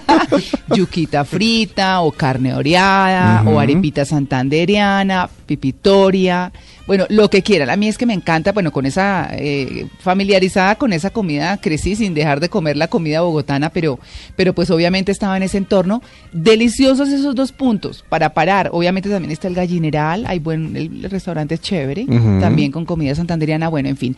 yuquita 0.74 1.24
frita 1.24 2.00
o 2.00 2.10
carne 2.10 2.52
oreada 2.54 3.42
o 3.46 3.60
arepita 3.60 4.04
santanderiana, 4.04 5.30
pipitoria, 5.46 6.52
bueno, 6.90 7.06
lo 7.08 7.30
que 7.30 7.42
quieran. 7.42 7.70
A 7.70 7.76
mí 7.76 7.86
es 7.86 7.96
que 7.96 8.04
me 8.04 8.14
encanta, 8.14 8.50
bueno, 8.50 8.72
con 8.72 8.84
esa 8.84 9.28
eh, 9.32 9.86
familiarizada 10.00 10.74
con 10.74 10.92
esa 10.92 11.10
comida 11.10 11.56
crecí 11.58 11.94
sin 11.94 12.14
dejar 12.14 12.40
de 12.40 12.48
comer 12.48 12.76
la 12.76 12.88
comida 12.88 13.20
bogotana, 13.20 13.70
pero, 13.70 14.00
pero 14.34 14.56
pues 14.56 14.72
obviamente 14.72 15.12
estaba 15.12 15.36
en 15.36 15.44
ese 15.44 15.58
entorno. 15.58 16.02
Deliciosos 16.32 17.10
esos 17.10 17.36
dos 17.36 17.52
puntos 17.52 18.04
para 18.08 18.34
parar. 18.34 18.70
Obviamente 18.72 19.08
también 19.08 19.30
está 19.30 19.46
el 19.46 19.54
gallineral, 19.54 20.26
hay 20.26 20.40
buen, 20.40 20.76
el, 20.76 21.08
restaurante 21.08 21.54
es 21.54 21.60
chévere, 21.60 22.06
también 22.40 22.72
con 22.72 22.84
comida 22.84 23.14
santanderiana, 23.14 23.68
bueno, 23.68 23.88
en 23.88 23.96
fin. 23.96 24.16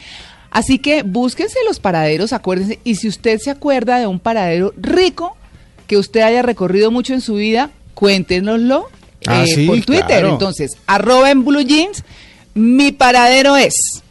Así 0.53 0.79
que 0.79 1.03
búsquense 1.03 1.59
los 1.67 1.81
paraderos, 1.81 2.33
acuérdense, 2.33 2.79
y 2.85 2.95
si 2.97 3.09
usted 3.09 3.39
se 3.39 3.51
acuerda 3.51 3.99
de 3.99 4.07
un 4.07 4.21
paradero 4.21 4.73
rico 4.77 5.37
que 5.87 5.97
usted 5.97 6.21
haya 6.21 6.43
recorrido 6.43 6.91
mucho 6.91 7.15
en 7.15 7.21
su 7.23 7.35
vida, 7.35 7.71
cuéntenoslo 7.95 8.87
Ah, 9.27 9.45
eh, 9.45 9.47
sí, 9.55 9.67
por 9.67 9.81
Twitter. 9.83 10.07
claro. 10.07 10.31
Entonces, 10.31 10.77
arroba 10.87 11.31
en 11.31 11.45
Blue 11.45 11.63
Jeans, 11.63 12.03
mi 12.55 12.93
paradero 12.93 13.57
es. 13.57 14.03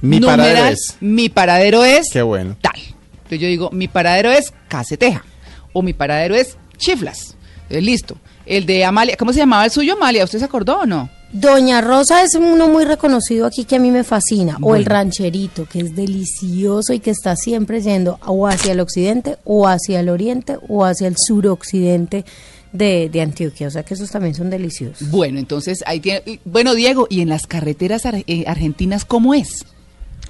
Mi 0.00 0.20
paradero 0.20 0.64
es. 0.66 0.96
Mi 1.00 1.28
paradero 1.28 1.84
es. 1.84 2.06
Qué 2.12 2.22
bueno. 2.22 2.56
Tal. 2.60 2.76
Entonces 2.76 3.40
yo 3.40 3.48
digo, 3.48 3.70
mi 3.72 3.88
paradero 3.88 4.30
es 4.30 4.52
Caseteja. 4.68 5.24
O 5.72 5.82
mi 5.82 5.92
paradero 5.92 6.34
es 6.36 6.56
Chiflas. 6.78 7.36
Entonces, 7.62 7.82
listo. 7.84 8.16
El 8.46 8.64
de 8.64 8.84
Amalia, 8.84 9.16
¿cómo 9.16 9.32
se 9.32 9.40
llamaba 9.40 9.64
el 9.64 9.70
suyo, 9.70 9.94
Amalia? 9.94 10.24
¿Usted 10.24 10.38
se 10.38 10.44
acordó 10.44 10.78
o 10.80 10.86
no? 10.86 11.10
Doña 11.32 11.80
Rosa 11.80 12.24
es 12.24 12.34
uno 12.34 12.66
muy 12.68 12.84
reconocido 12.84 13.46
aquí 13.46 13.64
que 13.64 13.76
a 13.76 13.78
mí 13.78 13.90
me 13.92 14.02
fascina, 14.02 14.58
o 14.62 14.74
el 14.74 14.84
rancherito, 14.84 15.64
que 15.66 15.78
es 15.80 15.94
delicioso 15.94 16.92
y 16.92 16.98
que 16.98 17.10
está 17.10 17.36
siempre 17.36 17.80
yendo 17.80 18.18
o 18.26 18.48
hacia 18.48 18.72
el 18.72 18.80
occidente, 18.80 19.36
o 19.44 19.68
hacia 19.68 20.00
el 20.00 20.08
oriente, 20.08 20.56
o 20.68 20.84
hacia 20.84 21.06
el 21.06 21.14
suroccidente 21.16 22.24
de, 22.72 23.08
de 23.12 23.20
Antioquia. 23.20 23.68
O 23.68 23.70
sea 23.70 23.84
que 23.84 23.94
esos 23.94 24.10
también 24.10 24.34
son 24.34 24.50
deliciosos. 24.50 25.08
Bueno, 25.10 25.38
entonces 25.38 25.84
ahí 25.86 26.00
tiene. 26.00 26.40
Bueno, 26.44 26.74
Diego, 26.74 27.06
¿y 27.08 27.20
en 27.20 27.28
las 27.28 27.46
carreteras 27.46 28.06
ar- 28.06 28.24
eh, 28.26 28.44
argentinas 28.48 29.04
cómo 29.04 29.32
es? 29.32 29.64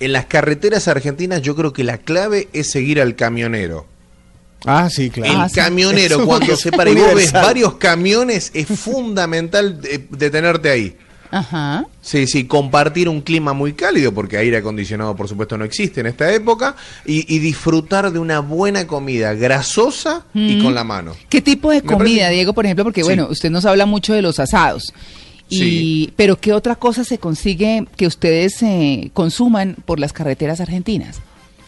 En 0.00 0.12
las 0.12 0.26
carreteras 0.26 0.86
argentinas 0.86 1.40
yo 1.40 1.56
creo 1.56 1.72
que 1.72 1.84
la 1.84 1.96
clave 1.98 2.48
es 2.52 2.70
seguir 2.70 3.00
al 3.00 3.16
camionero. 3.16 3.86
Ah, 4.66 4.88
sí, 4.90 5.10
claro. 5.10 5.32
El 5.32 5.40
Ah, 5.40 5.48
sí. 5.48 5.54
camionero, 5.54 6.24
cuando 6.26 6.54
se 6.56 6.70
para 6.70 6.90
y 6.90 6.94
vos 6.94 7.14
ves 7.14 7.32
varios 7.32 7.74
camiones, 7.74 8.50
es 8.54 8.66
fundamental 8.78 9.80
de- 9.80 10.06
detenerte 10.10 10.70
ahí. 10.70 10.96
Ajá. 11.32 11.86
Sí, 12.02 12.26
sí, 12.26 12.44
compartir 12.44 13.08
un 13.08 13.20
clima 13.20 13.52
muy 13.52 13.72
cálido, 13.72 14.12
porque 14.12 14.36
aire 14.36 14.56
acondicionado 14.56 15.14
por 15.14 15.28
supuesto 15.28 15.56
no 15.56 15.64
existe 15.64 16.00
en 16.00 16.06
esta 16.08 16.32
época, 16.34 16.74
y, 17.04 17.38
disfrutar 17.38 18.10
de 18.12 18.18
una 18.18 18.40
buena 18.40 18.86
comida 18.88 19.32
grasosa 19.34 20.24
y 20.34 20.60
con 20.60 20.74
la 20.74 20.82
mano. 20.82 21.14
¿Qué 21.28 21.40
tipo 21.40 21.70
de 21.70 21.82
comida, 21.82 22.28
Diego, 22.30 22.52
por 22.52 22.64
ejemplo? 22.66 22.84
Porque 22.84 23.04
bueno, 23.04 23.28
usted 23.30 23.48
nos 23.50 23.64
habla 23.64 23.86
mucho 23.86 24.12
de 24.12 24.22
los 24.22 24.40
asados. 24.40 24.92
Y, 25.48 26.12
Pero 26.16 26.36
¿qué 26.40 26.52
otra 26.52 26.74
cosa 26.76 27.02
se 27.04 27.18
consigue 27.18 27.86
que 27.96 28.06
ustedes 28.06 28.60
eh, 28.62 29.10
consuman 29.14 29.76
por 29.84 29.98
las 30.00 30.12
carreteras 30.12 30.60
argentinas? 30.60 31.20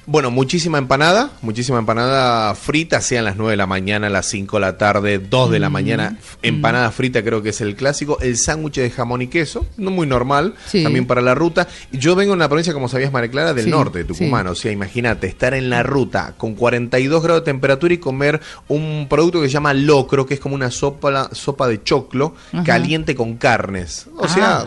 Bueno, 0.05 0.33
muchísima 0.33 0.79
empanada, 0.79 1.31
muchísima 1.43 1.79
empanada 1.79 2.55
frita, 2.57 3.01
sean 3.01 3.25
las 3.25 3.37
9 3.37 3.53
de 3.53 3.57
la 3.57 3.69
mañana, 3.69 4.11
las 4.11 4.27
5 4.27 4.57
de 4.57 4.61
la 4.61 4.77
tarde, 4.77 5.21
2 5.21 5.51
de 5.51 5.59
la 5.61 5.69
mm, 5.69 5.73
mañana. 5.73 6.19
Empanada 6.43 6.89
mm. 6.89 6.93
frita 6.93 7.23
creo 7.23 7.41
que 7.41 7.51
es 7.51 7.61
el 7.61 7.77
clásico. 7.77 8.19
El 8.21 8.37
sándwich 8.37 8.77
de 8.77 8.91
jamón 8.91 9.23
y 9.23 9.29
queso, 9.29 9.65
no 9.77 9.93
muy 9.93 10.09
normal, 10.09 10.55
también 10.73 11.07
para 11.07 11.21
la 11.21 11.37
ruta. 11.37 11.69
Yo 11.93 12.17
vengo 12.17 12.33
de 12.33 12.37
una 12.37 12.49
provincia, 12.49 12.73
como 12.73 12.89
sabías, 12.89 13.13
María 13.13 13.31
Clara, 13.31 13.55
del 13.55 13.71
norte, 13.71 14.01
de 14.01 14.05
Tucumán. 14.05 14.49
O 14.49 14.57
sea, 14.57 14.73
imagínate, 14.73 15.29
estar 15.29 15.55
en 15.55 15.71
la 15.71 15.85
ruta 15.85 16.35
con 16.37 16.55
42 16.55 17.23
grados 17.23 17.43
de 17.43 17.45
temperatura 17.45 17.95
y 17.95 17.99
comer 17.99 18.41
un 18.67 19.07
producto 19.09 19.41
que 19.41 19.47
se 19.47 19.53
llama 19.53 19.73
locro, 19.73 20.27
que 20.27 20.35
es 20.35 20.41
como 20.41 20.57
una 20.57 20.73
sopa, 20.73 21.31
sopa 21.33 21.69
de 21.69 21.83
choclo 21.83 22.35
caliente 22.65 23.15
con 23.15 23.37
carnes. 23.37 24.07
O 24.17 24.27
sea, 24.27 24.67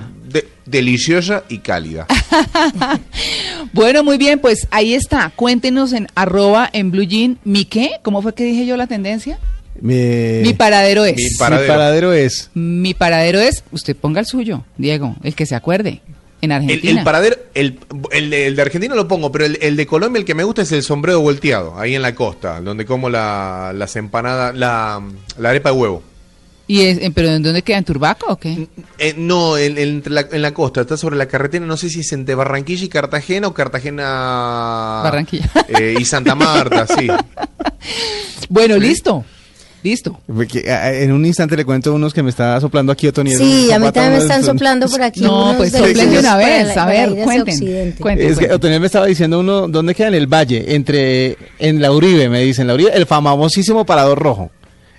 deliciosa 0.65 1.43
y 1.49 1.59
cálida. 1.59 2.07
bueno, 3.73 4.03
muy 4.03 4.17
bien, 4.17 4.39
pues 4.39 4.67
ahí 4.71 4.93
está. 4.93 5.31
Cuéntenos 5.35 5.93
en 5.93 6.07
arroba 6.15 6.69
en 6.73 6.91
blue 6.91 7.03
jean. 7.03 7.37
¿Mi 7.43 7.65
qué? 7.65 7.91
¿Cómo 8.01 8.21
fue 8.21 8.33
que 8.33 8.43
dije 8.43 8.65
yo 8.65 8.77
la 8.77 8.87
tendencia? 8.87 9.39
Mi, 9.81 10.53
paradero 10.53 11.05
es. 11.05 11.17
Mi 11.17 11.29
paradero. 11.37 12.13
es. 12.13 12.49
Mi 12.53 12.93
paradero 12.93 13.39
es. 13.39 13.63
Usted 13.71 13.95
ponga 13.95 14.19
el 14.21 14.25
suyo, 14.25 14.63
Diego, 14.77 15.15
el 15.23 15.35
que 15.35 15.45
se 15.45 15.55
acuerde. 15.55 16.01
En 16.41 16.51
Argentina. 16.51 16.99
El, 16.99 17.03
paradero, 17.03 17.37
el, 17.55 17.79
el, 18.11 18.55
de 18.55 18.61
Argentina 18.61 18.93
lo 18.93 19.07
pongo, 19.07 19.31
pero 19.31 19.45
el, 19.45 19.75
de 19.75 19.87
Colombia 19.87 20.19
el 20.19 20.25
que 20.25 20.35
me 20.35 20.43
gusta 20.43 20.61
es 20.61 20.71
el 20.71 20.83
sombrero 20.83 21.19
volteado, 21.21 21.79
ahí 21.79 21.95
en 21.95 22.03
la 22.03 22.13
costa, 22.13 22.61
donde 22.61 22.85
como 22.85 23.09
la, 23.09 23.71
las 23.73 23.95
empanadas, 23.95 24.55
la, 24.55 25.01
la 25.39 25.49
arepa 25.49 25.71
de 25.71 25.75
huevo. 25.75 26.03
¿Y 26.67 26.81
es, 26.81 26.99
pero 27.13 27.29
en 27.29 27.43
dónde 27.43 27.61
queda? 27.61 27.77
¿En 27.77 27.85
Turbaco 27.85 28.25
o 28.29 28.37
qué? 28.37 28.67
Eh, 28.97 29.13
no, 29.17 29.57
en, 29.57 30.01
la, 30.07 30.53
costa, 30.53 30.81
está 30.81 30.97
sobre 30.97 31.15
la 31.15 31.27
carretera, 31.27 31.65
no 31.65 31.77
sé 31.77 31.89
si 31.89 31.99
es 31.99 32.11
entre 32.13 32.33
Barranquilla 32.33 32.85
y 32.85 32.89
Cartagena 32.89 33.47
o 33.47 33.53
Cartagena 33.53 35.01
Barranquilla. 35.03 35.49
Eh, 35.67 35.95
y 35.99 36.05
Santa 36.05 36.35
Marta, 36.35 36.87
sí. 36.87 37.07
Bueno, 38.49 38.77
listo. 38.77 39.25
Listo. 39.85 40.19
En 40.27 41.11
un 41.11 41.23
instante 41.27 41.55
le 41.55 41.63
cuento 41.63 41.93
unos 41.93 42.11
que 42.11 42.23
me 42.23 42.31
está 42.31 42.59
soplando 42.59 42.91
aquí 42.91 43.07
Otoniel. 43.07 43.37
Sí, 43.37 43.71
a 43.71 43.77
mí 43.77 43.91
también 43.91 44.13
me 44.13 44.17
están 44.17 44.43
soplando 44.43 44.89
por 44.89 45.03
aquí. 45.03 45.21
No, 45.21 45.53
pues 45.57 45.71
soplen 45.71 46.17
una 46.17 46.37
vez. 46.37 46.75
A 46.75 46.87
ver, 46.87 47.15
cuenten, 47.23 47.95
Es 48.19 48.39
que 48.39 48.51
Otoniel 48.51 48.79
me 48.79 48.87
estaba 48.87 49.05
diciendo 49.05 49.39
uno, 49.39 49.67
¿dónde 49.67 49.93
queda 49.93 50.07
en 50.07 50.15
el 50.15 50.25
valle? 50.25 50.73
Entre, 50.75 51.37
en 51.59 51.81
la 51.81 51.91
Uribe, 51.91 52.29
me 52.29 52.41
dicen, 52.41 52.65
la 52.65 52.73
Uribe, 52.73 52.91
el 52.95 53.05
famosísimo 53.05 53.85
Parador 53.85 54.17
Rojo. 54.17 54.49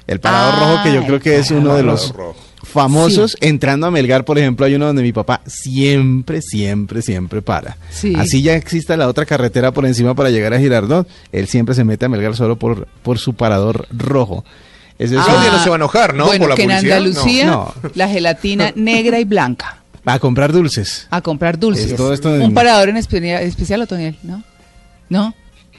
El 0.07 0.21
Parador 0.21 0.61
Rojo, 0.61 0.83
que 0.85 0.95
yo 0.95 1.05
creo 1.05 1.21
que 1.21 1.39
es 1.39 1.51
uno 1.51 1.75
de 1.75 1.83
los 1.83 2.15
famosos. 2.63 3.37
Entrando 3.41 3.87
a 3.87 3.91
Melgar, 3.91 4.25
por 4.25 4.39
ejemplo, 4.39 4.67
hay 4.67 4.75
uno 4.75 4.87
donde 4.87 5.03
mi 5.03 5.13
papá 5.13 5.41
siempre, 5.47 6.43
siempre, 6.43 7.03
siempre 7.03 7.43
para. 7.43 7.77
Así 8.17 8.43
ya 8.43 8.55
exista 8.55 8.97
la 8.97 9.09
otra 9.09 9.25
carretera 9.25 9.73
por 9.73 9.87
encima 9.87 10.15
para 10.15 10.31
llegar 10.31 10.55
a 10.55 10.59
Girardot, 10.59 11.09
él 11.33 11.49
siempre 11.49 11.75
se 11.75 11.85
mete 11.85 12.05
a 12.05 12.09
Melgar 12.09 12.37
solo 12.37 12.57
por, 12.57 12.87
por 13.03 13.19
su 13.19 13.35
Parador 13.35 13.87
Rojo. 13.91 14.45
Es 14.99 15.13
ah, 15.13 15.51
no 15.53 15.63
se 15.63 15.69
va 15.69 15.75
a 15.75 15.77
enojar, 15.77 16.15
¿no? 16.15 16.27
Bueno, 16.27 16.55
que 16.55 16.63
en 16.63 16.71
Andalucía 16.71 17.65
la 17.95 18.09
gelatina 18.09 18.73
negra 18.77 19.21
y 19.21 19.25
blanca. 19.25 19.83
A 20.07 20.19
comprar 20.19 20.53
dulces. 20.53 21.07
A 21.11 21.21
comprar 21.21 21.59
dulces. 21.59 21.99
Un 21.99 22.55
parador 22.55 22.89
en 22.89 22.97
especial, 22.97 23.43
especial 23.43 23.83
Otoniel, 23.83 24.17
¿no? 24.23 24.43
¿No? 25.09 25.35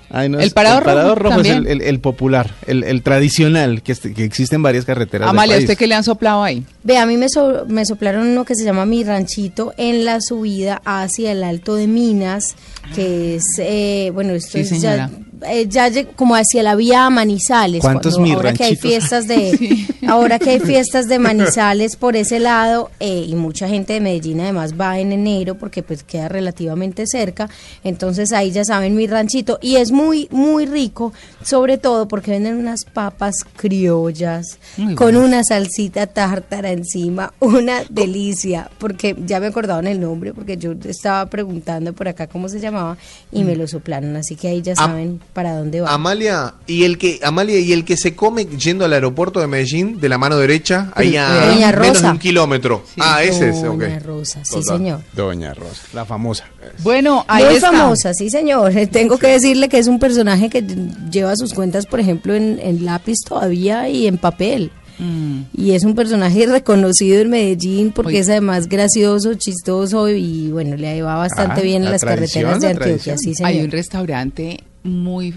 El 0.09 0.51
parador, 0.51 1.19
rojo, 1.19 1.41
es 1.41 1.47
el, 1.47 1.99
popular, 1.99 2.53
el, 2.65 3.01
tradicional, 3.01 3.81
que, 3.81 3.93
que, 3.95 4.23
existe 4.23 4.55
en 4.55 4.63
varias 4.63 4.85
carreteras. 4.85 5.29
Amalia, 5.29 5.57
¿usted 5.57 5.77
qué 5.77 5.87
le 5.87 5.95
han 5.95 6.03
soplado 6.03 6.43
ahí? 6.43 6.63
Ve, 6.83 6.97
a 6.97 7.05
mí 7.05 7.17
me, 7.17 7.27
me 7.67 7.85
soplaron 7.85 8.27
uno 8.27 8.45
que 8.45 8.55
se 8.55 8.63
llama 8.63 8.85
Mi 8.85 9.03
Ranchito 9.03 9.73
en 9.77 10.05
la 10.05 10.21
subida 10.21 10.81
hacia 10.85 11.31
el 11.31 11.43
Alto 11.43 11.75
de 11.75 11.87
Minas, 11.87 12.55
que 12.95 13.35
es, 13.35 13.43
eh, 13.59 14.11
bueno, 14.13 14.33
esto 14.33 14.57
es 14.57 14.81
ya 14.81 15.09
eh, 15.45 15.67
ya 15.67 15.89
como 16.15 16.35
hacia 16.35 16.63
la 16.63 16.75
vía 16.75 17.09
Manizales. 17.09 17.81
¿Cuántos 17.81 18.17
ahora 18.17 18.53
que 18.53 18.63
hay 18.63 18.75
fiestas 18.75 19.27
de 19.27 19.85
ahora 20.07 20.39
que 20.39 20.51
hay 20.51 20.59
fiestas 20.59 21.07
de 21.07 21.19
Manizales 21.19 21.95
por 21.95 22.15
ese 22.15 22.39
lado 22.39 22.89
eh, 22.99 23.25
y 23.27 23.35
mucha 23.35 23.67
gente 23.67 23.93
de 23.93 24.01
Medellín 24.01 24.41
además 24.41 24.73
va 24.79 24.99
en 24.99 25.11
enero 25.11 25.55
porque 25.55 25.83
pues 25.83 26.03
queda 26.03 26.29
relativamente 26.29 27.05
cerca, 27.07 27.49
entonces 27.83 28.31
ahí 28.31 28.51
ya 28.51 28.63
saben 28.63 28.95
mi 28.95 29.07
ranchito 29.07 29.59
y 29.61 29.75
es 29.75 29.91
muy 29.91 30.27
muy 30.31 30.65
rico, 30.65 31.13
sobre 31.43 31.77
todo 31.77 32.07
porque 32.07 32.31
venden 32.31 32.55
unas 32.55 32.85
papas 32.85 33.45
criollas 33.55 34.59
con 34.95 35.15
una 35.15 35.43
salsita 35.43 36.07
tártara 36.07 36.71
encima, 36.71 37.33
una 37.39 37.83
delicia, 37.89 38.69
porque 38.77 39.15
ya 39.25 39.39
me 39.39 39.47
acordaban 39.47 39.87
el 39.87 39.99
nombre 39.99 40.33
porque 40.33 40.57
yo 40.57 40.73
estaba 40.85 41.25
preguntando 41.29 41.93
por 41.93 42.07
acá 42.07 42.27
cómo 42.27 42.49
se 42.49 42.59
llamaba 42.59 42.97
y 43.31 43.43
me 43.43 43.55
mm. 43.55 43.59
lo 43.59 43.67
soplaron, 43.67 44.15
así 44.15 44.35
que 44.35 44.47
ahí 44.47 44.61
ya 44.61 44.73
ah, 44.73 44.87
saben 44.87 45.19
para 45.33 45.55
dónde 45.57 45.81
va. 45.81 45.93
Amalia, 45.93 46.55
y 46.65 46.83
el 46.83 46.97
que 46.97 47.19
Amalia 47.23 47.59
y 47.59 47.73
el 47.73 47.85
que 47.85 47.97
se 47.97 48.15
come 48.15 48.45
yendo 48.45 48.85
al 48.85 48.93
aeropuerto 48.93 49.39
de 49.39 49.47
Medellín 49.47 49.99
de 49.99 50.09
la 50.09 50.17
mano 50.17 50.37
derecha, 50.37 50.91
ahí 50.95 51.15
a 51.15 51.71
menos 51.79 52.01
de 52.01 52.09
un 52.09 52.19
kilómetro. 52.19 52.83
Ah, 52.99 53.23
ese 53.23 53.49
es, 53.49 53.61
Doña 53.61 53.99
Rosa, 53.99 54.43
sí 54.43 54.63
señor. 54.63 55.01
Doña 55.13 55.53
Rosa, 55.53 55.81
la 55.93 56.05
famosa. 56.05 56.45
Bueno, 56.83 57.25
ahí 57.27 57.45
Muy 57.45 57.59
famosa, 57.59 58.13
sí 58.13 58.29
señor. 58.29 58.73
Tengo 58.91 59.17
que 59.17 59.27
decirle 59.27 59.69
que 59.69 59.77
es 59.77 59.87
un 59.87 59.99
personaje 59.99 60.49
que 60.49 60.63
lleva 61.11 61.35
sus 61.35 61.53
cuentas, 61.53 61.85
por 61.85 61.99
ejemplo, 61.99 62.33
en, 62.35 62.59
en 62.61 62.85
lápiz 62.85 63.17
todavía 63.25 63.89
y 63.89 64.07
en 64.07 64.17
papel. 64.17 64.71
Mm. 64.99 65.41
Y 65.55 65.71
es 65.71 65.83
un 65.83 65.95
personaje 65.95 66.45
reconocido 66.47 67.21
en 67.21 67.29
Medellín 67.29 67.91
porque 67.91 68.19
es 68.19 68.29
además 68.29 68.67
gracioso, 68.67 69.35
chistoso 69.35 70.09
y 70.09 70.49
bueno, 70.51 70.75
le 70.75 71.01
va 71.01 71.15
bastante 71.15 71.61
ah, 71.61 71.63
bien 71.63 71.83
en 71.83 71.91
las 71.91 72.03
carreteras 72.03 72.61
de 72.61 72.67
Antioquia. 72.69 73.15
Hay 73.43 73.61
un 73.61 73.71
restaurante 73.71 74.63
muy, 74.87 75.33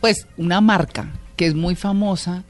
pues 0.00 0.26
una 0.36 0.60
marca 0.60 1.12
que 1.36 1.46
es 1.46 1.54
muy 1.54 1.74
famosa, 1.74 2.42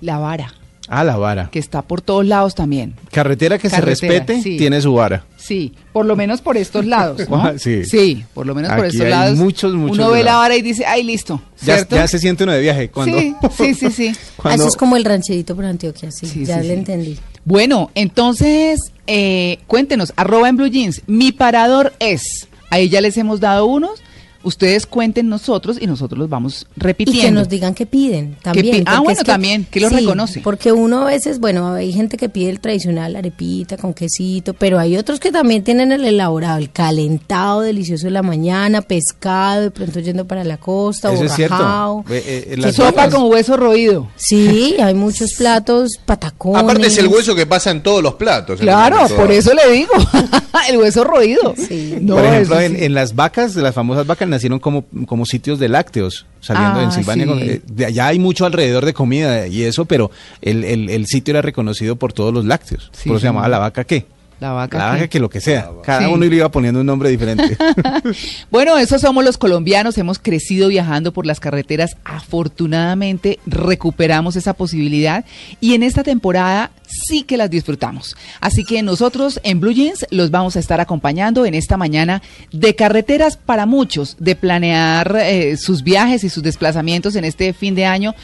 La 0.00 0.18
Vara. 0.18 0.52
Ah, 0.88 1.02
la 1.02 1.16
vara. 1.16 1.48
Que 1.50 1.58
está 1.58 1.82
por 1.82 2.02
todos 2.02 2.26
lados 2.26 2.54
también. 2.54 2.94
Carretera 3.10 3.58
que 3.58 3.70
se 3.70 3.80
respete 3.80 4.40
tiene 4.42 4.80
su 4.80 4.94
vara. 4.94 5.24
Sí, 5.36 5.72
por 5.92 6.04
lo 6.04 6.14
menos 6.14 6.42
por 6.42 6.56
estos 6.56 6.84
lados. 6.84 7.22
sí. 7.58 7.84
sí, 7.84 8.24
por 8.34 8.46
lo 8.46 8.54
menos 8.54 8.72
por 8.72 8.84
estos 8.86 9.08
lados. 9.08 9.38
Muchos, 9.38 9.74
muchos. 9.74 9.98
Uno 9.98 10.10
ve 10.10 10.22
la 10.22 10.36
vara 10.36 10.56
y 10.56 10.62
dice, 10.62 10.84
ay, 10.86 11.02
listo. 11.02 11.40
Ya, 11.62 12.06
se 12.06 12.18
siente 12.18 12.44
uno 12.44 12.52
de 12.52 12.60
viaje. 12.60 12.90
Cuando, 12.90 13.18
sí, 13.18 13.34
sí, 13.56 13.74
sí. 13.74 13.90
sí. 13.90 14.12
Eso 14.50 14.68
es 14.68 14.76
como 14.76 14.96
el 14.96 15.04
rancherito 15.04 15.56
por 15.56 15.64
Antioquia, 15.64 16.10
sí, 16.10 16.44
ya 16.44 16.60
le 16.60 16.74
entendí. 16.74 17.18
Bueno, 17.46 17.90
entonces, 17.94 18.80
eh, 19.06 19.58
cuéntenos, 19.66 20.12
arroba 20.16 20.48
en 20.48 20.56
Blue 20.56 20.68
Jeans, 20.68 21.02
mi 21.06 21.32
parador 21.32 21.94
es. 21.98 22.48
Ahí 22.70 22.88
ya 22.88 23.00
les 23.00 23.16
hemos 23.16 23.40
dado 23.40 23.66
unos 23.66 24.02
ustedes 24.44 24.86
cuenten 24.86 25.28
nosotros 25.28 25.78
y 25.80 25.86
nosotros 25.86 26.18
los 26.18 26.28
vamos 26.28 26.66
repitiendo. 26.76 27.20
Y 27.20 27.24
que 27.24 27.32
nos 27.32 27.48
digan 27.48 27.74
qué 27.74 27.86
piden 27.86 28.36
también. 28.42 28.84
ah, 28.86 29.00
bueno, 29.00 29.22
también, 29.24 29.64
que 29.64 29.80
lo 29.80 29.88
reconoce. 29.88 30.40
Porque 30.40 30.72
uno 30.72 31.02
a 31.02 31.06
veces, 31.06 31.40
bueno, 31.40 31.72
hay 31.72 31.92
gente 31.92 32.16
que 32.16 32.28
pide 32.28 32.50
el 32.50 32.60
tradicional 32.60 33.16
arepita 33.16 33.76
con 33.76 33.94
quesito, 33.94 34.54
pero 34.54 34.78
hay 34.78 34.96
otros 34.96 35.18
que 35.18 35.32
también 35.32 35.64
tienen 35.64 35.92
el 35.92 36.04
elaborado, 36.04 36.58
el 36.58 36.70
calentado 36.70 37.62
delicioso 37.62 38.06
de 38.06 38.10
la 38.10 38.22
mañana, 38.22 38.82
pescado, 38.82 39.62
de 39.62 39.70
pronto 39.70 40.00
yendo 40.00 40.26
para 40.26 40.44
la 40.44 40.58
costa, 40.58 41.12
Eso 41.12 41.24
es 41.24 41.34
cierto. 41.34 42.04
Eh, 42.10 42.56
sopa 42.72 43.08
con 43.10 43.30
hueso 43.30 43.56
roído. 43.56 44.08
Sí, 44.16 44.76
hay 44.80 44.94
muchos 44.94 45.32
platos, 45.34 45.98
patacones. 46.04 46.62
Aparte 46.62 46.86
es 46.86 46.98
el 46.98 47.08
hueso 47.08 47.34
que 47.34 47.46
pasa 47.46 47.70
en 47.70 47.82
todos 47.82 48.02
los 48.02 48.14
platos. 48.14 48.60
Claro, 48.60 49.06
por 49.16 49.30
eso 49.30 49.52
le 49.54 49.72
digo, 49.72 49.92
el 50.68 50.76
hueso 50.76 51.04
roído. 51.04 51.54
Sí. 51.56 51.96
por 52.06 52.24
ejemplo, 52.24 52.60
en, 52.60 52.82
en, 52.82 52.94
las 52.94 53.14
vacas, 53.14 53.54
de 53.54 53.62
las 53.62 53.74
famosas 53.74 54.06
vacas 54.06 54.28
nacieron 54.34 54.58
como, 54.58 54.84
como 55.06 55.24
sitios 55.26 55.58
de 55.58 55.68
lácteos, 55.68 56.26
saliendo 56.40 56.80
en 56.80 56.88
ah, 56.88 56.90
Silvania. 56.90 57.26
Eh, 57.40 57.62
de 57.66 57.86
allá 57.86 58.08
hay 58.08 58.18
mucho 58.18 58.44
alrededor 58.46 58.84
de 58.84 58.92
comida 58.92 59.46
y 59.46 59.62
eso, 59.62 59.84
pero 59.84 60.10
el, 60.42 60.64
el, 60.64 61.06
sitio 61.06 61.32
era 61.32 61.42
reconocido 61.42 61.96
por 61.96 62.12
todos 62.12 62.32
los 62.32 62.44
lácteos. 62.44 62.90
por 62.90 63.16
eso 63.16 63.20
se 63.20 63.26
llamaba 63.26 63.48
la 63.48 63.58
vaca 63.58 63.84
qué. 63.84 64.06
La 64.44 64.52
vaca, 64.52 64.76
la 64.76 64.88
vaca 64.88 65.08
que 65.08 65.18
lo 65.18 65.30
que 65.30 65.40
sea. 65.40 65.70
Cada 65.82 66.10
uno 66.10 66.26
le 66.26 66.36
iba 66.36 66.50
poniendo 66.50 66.80
un 66.80 66.86
nombre 66.86 67.08
diferente. 67.08 67.56
bueno, 68.50 68.76
esos 68.76 69.00
somos 69.00 69.24
los 69.24 69.38
colombianos. 69.38 69.96
Hemos 69.96 70.18
crecido 70.18 70.68
viajando 70.68 71.14
por 71.14 71.24
las 71.24 71.40
carreteras. 71.40 71.96
Afortunadamente 72.04 73.38
recuperamos 73.46 74.36
esa 74.36 74.52
posibilidad 74.52 75.24
y 75.62 75.72
en 75.72 75.82
esta 75.82 76.02
temporada 76.02 76.72
sí 76.86 77.22
que 77.22 77.38
las 77.38 77.48
disfrutamos. 77.48 78.16
Así 78.42 78.66
que 78.66 78.82
nosotros 78.82 79.40
en 79.44 79.60
Blue 79.60 79.72
Jeans 79.72 80.04
los 80.10 80.30
vamos 80.30 80.56
a 80.56 80.58
estar 80.58 80.78
acompañando 80.78 81.46
en 81.46 81.54
esta 81.54 81.78
mañana 81.78 82.20
de 82.52 82.74
carreteras 82.74 83.38
para 83.38 83.64
muchos, 83.64 84.14
de 84.18 84.36
planear 84.36 85.16
eh, 85.22 85.56
sus 85.56 85.82
viajes 85.82 86.22
y 86.22 86.28
sus 86.28 86.42
desplazamientos 86.42 87.16
en 87.16 87.24
este 87.24 87.54
fin 87.54 87.74
de 87.74 87.86
año 87.86 88.14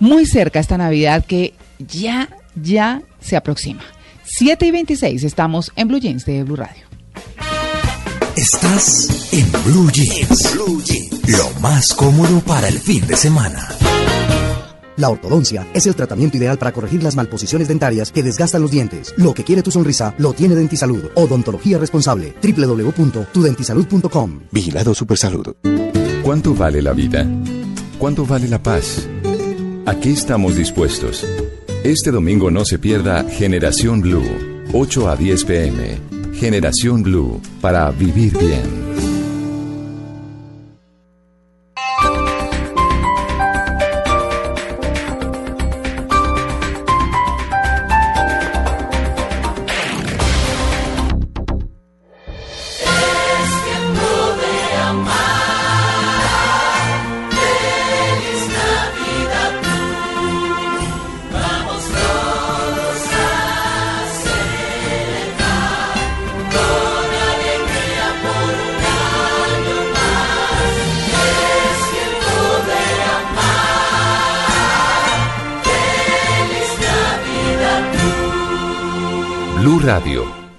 muy 0.00 0.26
cerca 0.26 0.58
esta 0.58 0.76
Navidad 0.76 1.24
que 1.24 1.54
ya, 1.78 2.28
ya 2.56 3.00
se 3.20 3.36
aproxima 3.36 3.84
7 4.30 4.66
y 4.66 4.70
26 4.70 5.24
estamos 5.24 5.72
en 5.74 5.88
Blue 5.88 5.98
Jeans 5.98 6.24
de 6.26 6.44
Blue 6.44 6.56
Radio. 6.56 6.84
Estás 8.36 9.32
en 9.32 9.50
Blue 9.64 9.90
Jeans. 9.90 10.52
Blue 10.54 10.82
Jeans. 10.84 11.28
Lo 11.28 11.60
más 11.60 11.94
cómodo 11.94 12.40
para 12.40 12.68
el 12.68 12.78
fin 12.78 13.06
de 13.06 13.16
semana. 13.16 13.68
La 14.96 15.08
ortodoncia 15.10 15.66
es 15.74 15.86
el 15.86 15.94
tratamiento 15.94 16.36
ideal 16.36 16.58
para 16.58 16.72
corregir 16.72 17.02
las 17.02 17.16
malposiciones 17.16 17.68
dentarias 17.68 18.12
que 18.12 18.22
desgastan 18.22 18.62
los 18.62 18.70
dientes. 18.70 19.14
Lo 19.16 19.32
que 19.32 19.44
quiere 19.44 19.62
tu 19.62 19.70
sonrisa 19.70 20.14
lo 20.18 20.34
tiene 20.34 20.54
Dentisalud. 20.54 21.06
Odontología 21.14 21.78
responsable. 21.78 22.34
www.tudentisalud.com. 22.42 24.40
Vigilado 24.52 24.94
Supersalud. 24.94 25.54
¿Cuánto 26.22 26.54
vale 26.54 26.82
la 26.82 26.92
vida? 26.92 27.26
¿Cuánto 27.98 28.26
vale 28.26 28.46
la 28.46 28.62
paz? 28.62 29.08
Aquí 29.86 30.10
estamos 30.10 30.54
dispuestos. 30.56 31.24
Este 31.88 32.10
domingo 32.10 32.50
no 32.50 32.66
se 32.66 32.78
pierda 32.78 33.24
Generación 33.30 34.02
Blue, 34.02 34.22
8 34.74 35.08
a 35.08 35.16
10 35.16 35.44
pm. 35.46 35.98
Generación 36.34 37.02
Blue, 37.02 37.40
para 37.62 37.90
vivir 37.92 38.36
bien. 38.36 39.07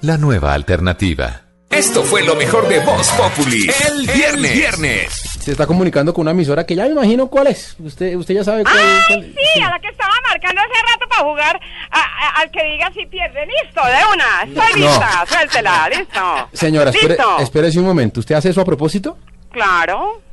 La 0.09 0.17
nueva 0.17 0.55
alternativa. 0.55 1.41
Esto 1.69 2.01
fue 2.01 2.23
lo 2.23 2.33
mejor 2.33 2.67
de 2.67 2.79
Voz 2.79 3.11
Populi 3.11 3.69
el 3.87 4.07
viernes. 4.07 4.53
viernes. 4.53 5.13
Se 5.39 5.51
está 5.51 5.67
comunicando 5.67 6.15
con 6.15 6.23
una 6.23 6.31
emisora 6.31 6.65
que 6.65 6.73
ya 6.73 6.85
me 6.85 6.93
imagino 6.93 7.27
cuál 7.27 7.45
es. 7.45 7.75
Usted, 7.77 8.15
usted 8.15 8.33
ya 8.33 8.43
sabe 8.43 8.63
cuál, 8.63 8.75
Ay, 9.07 9.35
Sí, 9.37 9.61
a 9.61 9.69
la 9.69 9.79
que 9.79 9.89
estaba 9.89 10.11
marcando 10.27 10.61
hace 10.61 10.81
rato 10.91 11.07
para 11.09 11.21
jugar 11.29 11.59
al 12.37 12.49
que 12.49 12.63
diga 12.63 12.91
si 12.91 13.05
pierde. 13.05 13.45
Listo, 13.45 13.81
de 13.85 14.15
una. 14.15 14.61
Estoy 14.61 14.81
lista. 14.81 15.25
Suéltela, 15.27 15.89
listo. 15.89 16.49
Señora, 16.53 16.89
espere, 16.89 17.15
espérese 17.39 17.77
un 17.77 17.85
momento. 17.85 18.19
¿Usted 18.21 18.33
hace 18.33 18.49
eso 18.49 18.61
a 18.61 18.65
propósito? 18.65 19.15
Claro. 19.51 20.23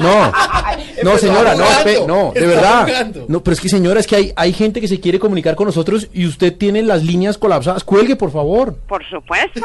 No, 0.00 0.32
no 1.02 1.18
señora, 1.18 1.54
no, 1.54 1.64
no, 2.06 2.32
de 2.32 2.46
verdad. 2.46 3.06
No, 3.28 3.42
pero 3.42 3.54
es 3.54 3.60
que 3.60 3.68
señora, 3.68 4.00
es 4.00 4.06
que 4.06 4.16
hay, 4.16 4.32
hay 4.36 4.52
gente 4.52 4.80
que 4.80 4.88
se 4.88 5.00
quiere 5.00 5.18
comunicar 5.18 5.54
con 5.54 5.66
nosotros 5.66 6.08
y 6.12 6.26
usted 6.26 6.56
tiene 6.56 6.82
las 6.82 7.02
líneas 7.02 7.38
colapsadas. 7.38 7.84
Cuelgue, 7.84 8.16
por 8.16 8.32
favor. 8.32 8.76
Por 8.86 9.04
supuesto. 9.08 9.60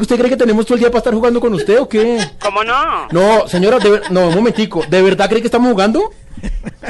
¿usted 0.00 0.16
cree 0.16 0.30
que 0.30 0.36
tenemos 0.36 0.66
todo 0.66 0.74
el 0.74 0.80
día 0.80 0.90
para 0.90 0.98
estar 0.98 1.14
jugando 1.14 1.40
con 1.40 1.54
usted 1.54 1.80
o 1.80 1.88
qué? 1.88 2.18
¿Cómo 2.40 2.62
no? 2.62 3.08
No, 3.10 3.48
señora, 3.48 3.78
no, 4.10 4.28
un 4.28 4.34
momentico. 4.34 4.84
¿De 4.88 5.02
verdad 5.02 5.28
cree 5.28 5.40
que 5.40 5.48
estamos 5.48 5.72
jugando? 5.72 6.12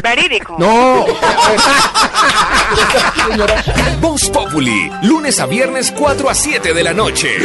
Verídico. 0.02 0.56
No. 0.58 1.06
Voz 4.00 4.28
Populi, 4.30 4.90
lunes 5.02 5.40
a 5.40 5.46
viernes 5.46 5.92
4 5.96 6.28
a 6.28 6.34
7 6.34 6.74
de 6.74 6.84
la 6.84 6.92
noche. 6.92 7.38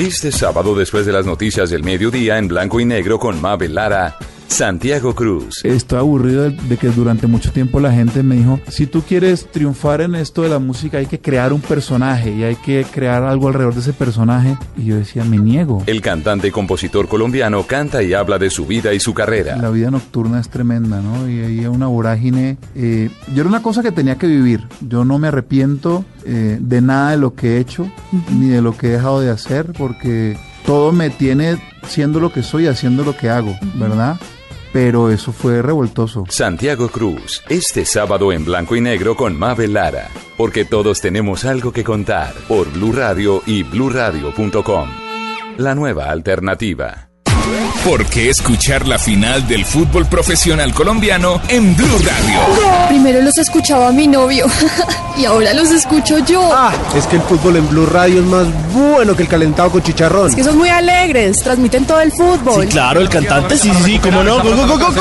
Este 0.00 0.32
sábado, 0.32 0.74
después 0.74 1.04
de 1.04 1.12
las 1.12 1.26
noticias 1.26 1.68
del 1.68 1.84
mediodía 1.84 2.38
en 2.38 2.48
blanco 2.48 2.80
y 2.80 2.86
negro 2.86 3.18
con 3.18 3.38
Mabel 3.38 3.74
Lara, 3.74 4.16
Santiago 4.50 5.14
Cruz. 5.14 5.64
Estoy 5.64 5.98
aburrido 5.98 6.50
de, 6.50 6.76
que 6.76 6.88
durante 6.88 7.26
mucho 7.26 7.52
tiempo 7.52 7.80
la 7.80 7.92
gente 7.92 8.22
me 8.22 8.34
dijo, 8.34 8.60
si 8.68 8.86
tú 8.86 9.00
quieres 9.02 9.50
triunfar 9.50 10.00
en 10.00 10.16
esto 10.16 10.42
de 10.42 10.48
la 10.48 10.58
música 10.58 10.98
hay 10.98 11.06
que 11.06 11.20
crear 11.20 11.52
un 11.52 11.60
personaje 11.60 12.34
y 12.34 12.42
hay 12.42 12.56
que 12.56 12.84
crear 12.84 13.22
algo 13.22 13.48
alrededor 13.48 13.74
de 13.74 13.80
ese 13.80 13.92
personaje. 13.92 14.58
Y 14.76 14.86
yo 14.86 14.96
decía, 14.96 15.24
me 15.24 15.38
niego. 15.38 15.82
El 15.86 16.02
cantante 16.02 16.48
y 16.48 16.50
compositor 16.50 17.08
colombiano 17.08 17.66
canta 17.66 18.02
y 18.02 18.12
habla 18.12 18.38
de 18.38 18.50
su 18.50 18.66
vida 18.66 18.92
y 18.92 19.00
su 19.00 19.14
carrera. 19.14 19.56
La 19.56 19.70
vida 19.70 19.90
nocturna 19.90 20.40
es 20.40 20.50
tremenda, 20.50 21.00
¿no? 21.00 21.28
Y 21.28 21.40
ahí 21.40 21.58
hay 21.60 21.66
una 21.66 21.86
vorágine. 21.86 22.58
Eh, 22.74 23.08
yo 23.32 23.40
era 23.40 23.48
una 23.48 23.62
cosa 23.62 23.82
que 23.82 23.92
tenía 23.92 24.18
que 24.18 24.26
vivir. 24.26 24.66
Yo 24.80 25.04
no 25.04 25.18
me 25.18 25.28
arrepiento 25.28 26.04
eh, 26.26 26.58
de 26.60 26.80
nada 26.82 27.12
de 27.12 27.16
lo 27.16 27.34
que 27.34 27.56
he 27.56 27.60
hecho, 27.60 27.90
ni 28.36 28.48
de 28.48 28.60
lo 28.60 28.76
que 28.76 28.88
he 28.88 28.90
dejado 28.90 29.20
de 29.20 29.30
hacer, 29.30 29.72
porque 29.78 30.36
todo 30.66 30.92
me 30.92 31.08
tiene 31.08 31.56
siendo 31.86 32.20
lo 32.20 32.32
que 32.32 32.42
soy, 32.42 32.66
haciendo 32.66 33.04
lo 33.04 33.16
que 33.16 33.30
hago, 33.30 33.56
¿verdad? 33.76 34.18
Pero 34.72 35.10
eso 35.10 35.32
fue 35.32 35.62
revoltoso. 35.62 36.24
Santiago 36.28 36.88
Cruz, 36.88 37.42
este 37.48 37.84
sábado 37.84 38.32
en 38.32 38.44
blanco 38.44 38.76
y 38.76 38.80
negro 38.80 39.16
con 39.16 39.38
Mabel 39.38 39.74
Lara, 39.74 40.08
porque 40.36 40.64
todos 40.64 41.00
tenemos 41.00 41.44
algo 41.44 41.72
que 41.72 41.84
contar 41.84 42.32
por 42.48 42.70
Blue 42.72 42.92
Radio 42.92 43.42
y 43.46 43.62
bluradio.com. 43.62 44.88
La 45.58 45.74
nueva 45.74 46.10
alternativa. 46.10 47.09
¿Por 47.84 48.06
qué 48.06 48.28
escuchar 48.28 48.86
la 48.86 48.98
final 48.98 49.48
del 49.48 49.64
fútbol 49.64 50.06
profesional 50.06 50.74
colombiano 50.74 51.40
en 51.48 51.74
Blue 51.74 51.86
Radio? 51.86 52.88
Primero 52.88 53.22
los 53.22 53.38
escuchaba 53.38 53.90
mi 53.90 54.06
novio 54.06 54.46
y 55.16 55.24
ahora 55.24 55.54
los 55.54 55.70
escucho 55.70 56.18
yo. 56.18 56.50
Ah, 56.52 56.72
es 56.94 57.06
que 57.06 57.16
el 57.16 57.22
fútbol 57.22 57.56
en 57.56 57.68
Blue 57.68 57.86
Radio 57.86 58.20
es 58.20 58.26
más 58.26 58.46
bueno 58.72 59.16
que 59.16 59.22
el 59.22 59.28
calentado 59.28 59.70
con 59.70 59.82
chicharrón. 59.82 60.28
Es 60.28 60.36
que 60.36 60.44
son 60.44 60.58
muy 60.58 60.68
alegres, 60.68 61.38
transmiten 61.38 61.86
todo 61.86 62.00
el 62.00 62.12
fútbol. 62.12 62.64
Sí, 62.64 62.68
claro, 62.68 63.00
el 63.00 63.08
cantante, 63.08 63.56
sí, 63.56 63.70
sí, 63.70 63.82
sí, 63.84 63.98
cómo 63.98 64.22
no. 64.22 64.42
¡Gol, 64.42 64.56
gol, 64.56 64.78
gol, 64.78 64.94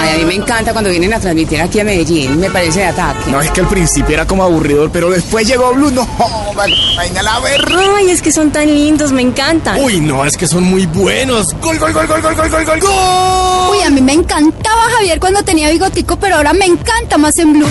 Ay, 0.00 0.14
a 0.14 0.18
mí 0.18 0.24
me 0.24 0.34
encanta 0.34 0.72
cuando 0.72 0.90
vienen 0.90 1.12
a 1.14 1.20
transmitir 1.20 1.60
aquí 1.60 1.80
a 1.80 1.84
Medellín, 1.84 2.38
me 2.38 2.50
parece 2.50 2.80
de 2.80 2.86
ataque. 2.86 3.30
No, 3.30 3.40
es 3.40 3.50
que 3.50 3.60
al 3.60 3.68
principio 3.68 4.14
era 4.14 4.26
como 4.26 4.42
aburridor, 4.42 4.90
pero 4.92 5.10
después 5.10 5.46
llegó 5.46 5.72
Blue, 5.74 5.90
no, 5.90 6.06
vaina 6.54 7.22
la 7.22 7.40
ver. 7.40 7.64
Ay, 7.96 8.10
es 8.10 8.22
que 8.22 8.32
son 8.32 8.50
tan 8.50 8.66
lindos, 8.66 9.12
me 9.12 9.22
encantan. 9.22 9.80
Uy, 9.82 10.00
no, 10.00 10.24
es 10.24 10.36
que 10.36 10.46
son 10.46 10.64
muy 10.64 10.86
buenos 10.86 11.31
menos. 11.32 11.54
Gol, 11.60 11.78
gol, 11.78 11.92
gol, 11.92 12.06
gol, 12.06 12.22
gol, 12.22 12.34
gol, 12.34 12.64
gol, 12.64 12.80
gol. 12.80 13.70
Uy, 13.70 13.82
a 13.82 13.90
mí 13.90 14.00
me 14.00 14.12
encantaba 14.12 14.82
Javier 14.96 15.18
cuando 15.18 15.42
tenía 15.42 15.70
bigotico, 15.70 16.18
pero 16.18 16.36
ahora 16.36 16.52
me 16.52 16.66
encanta 16.66 17.18
más 17.18 17.38
en 17.38 17.52
blue. 17.52 17.68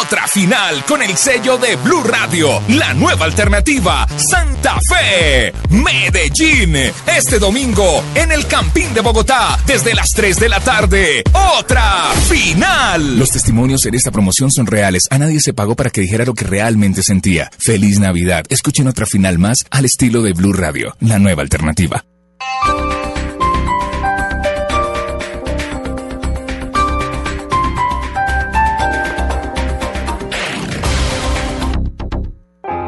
Otra 0.00 0.26
final 0.26 0.82
con 0.86 1.02
el 1.02 1.14
sello 1.16 1.58
de 1.58 1.76
Blue 1.76 2.02
Radio, 2.02 2.62
la 2.68 2.94
nueva 2.94 3.26
alternativa, 3.26 4.06
Santa 4.16 4.78
Fe, 4.80 5.52
Medellín. 5.68 6.74
Este 7.06 7.38
domingo 7.38 8.02
en 8.14 8.32
el 8.32 8.46
Campín 8.46 8.92
de 8.94 9.02
Bogotá, 9.02 9.58
desde 9.66 9.94
las 9.94 10.08
3 10.10 10.40
de 10.40 10.48
la 10.48 10.60
tarde, 10.60 11.22
otra 11.58 12.10
final. 12.28 13.18
Los 13.18 13.30
testimonios 13.30 13.84
en 13.84 13.94
esta 13.94 14.10
promoción 14.10 14.50
son 14.50 14.66
reales. 14.66 15.04
A 15.10 15.18
nadie 15.18 15.40
se 15.40 15.52
pagó 15.52 15.76
para 15.76 15.90
que 15.90 16.00
dijera 16.00 16.24
lo 16.24 16.34
que 16.34 16.46
realmente 16.46 17.02
sentía. 17.02 17.50
Feliz 17.58 17.98
Navidad. 17.98 18.44
Escuchen 18.48 18.88
otra 18.88 19.06
final 19.06 19.38
más 19.38 19.58
al 19.70 19.84
estilo 19.84 20.22
de 20.22 20.32
Blue 20.32 20.54
Radio, 20.54 20.96
la 21.00 21.18
nueva 21.18 21.42
alternativa. 21.42 22.04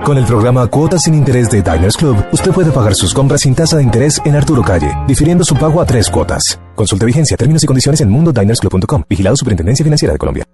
Con 0.07 0.19
el 0.19 0.25
programa 0.25 0.69
Cuotas 0.69 1.03
sin 1.03 1.15
Interés 1.15 1.51
de 1.51 1.63
Diners 1.63 1.97
Club, 1.97 2.17
usted 2.31 2.53
puede 2.53 2.71
pagar 2.71 2.95
sus 2.95 3.13
compras 3.13 3.41
sin 3.41 3.57
tasa 3.57 3.77
de 3.77 3.83
interés 3.83 4.23
en 4.25 4.37
Arturo 4.37 4.63
Calle, 4.63 4.97
difiriendo 5.09 5.43
su 5.43 5.57
pago 5.57 5.81
a 5.81 5.85
tres 5.85 6.09
cuotas. 6.09 6.61
Consulte 6.77 7.07
vigencia, 7.07 7.37
términos 7.37 7.65
y 7.65 7.67
condiciones 7.67 8.01
en 8.01 8.11
mundodinersclub.com. 8.11 9.03
Vigilado 9.11 9.37
Superintendencia 9.37 9.83
Financiera 9.83 10.13
de 10.13 10.19
Colombia. 10.19 10.45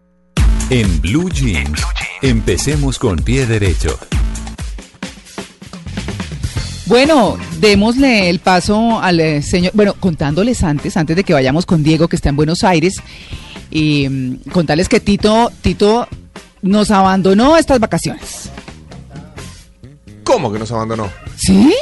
En 0.71 1.03
Blue 1.03 1.29
Jeans, 1.29 1.83
empecemos 2.23 2.99
con 2.99 3.19
pie 3.19 3.45
derecho. 3.45 3.99
Bueno, 6.93 7.39
démosle 7.59 8.29
el 8.29 8.39
paso 8.41 9.01
al 9.01 9.19
eh, 9.19 9.41
señor, 9.41 9.73
bueno, 9.75 9.95
contándoles 9.99 10.63
antes, 10.63 10.95
antes 10.99 11.17
de 11.17 11.25
que 11.25 11.33
vayamos 11.33 11.65
con 11.65 11.83
Diego, 11.83 12.07
que 12.07 12.17
está 12.17 12.29
en 12.29 12.37
Buenos 12.37 12.65
Aires, 12.65 12.97
y 13.71 14.07
mm, 14.11 14.51
contarles 14.51 14.91
que 14.91 15.01
Tito, 15.01 15.51
Tito 15.63 16.07
nos 16.61 16.91
abandonó 16.91 17.57
estas 17.57 17.81
vacaciones. 17.81 18.51
¿Cómo 20.23 20.53
que 20.53 20.59
nos 20.59 20.71
abandonó? 20.71 21.09
¿Sí? 21.35 21.75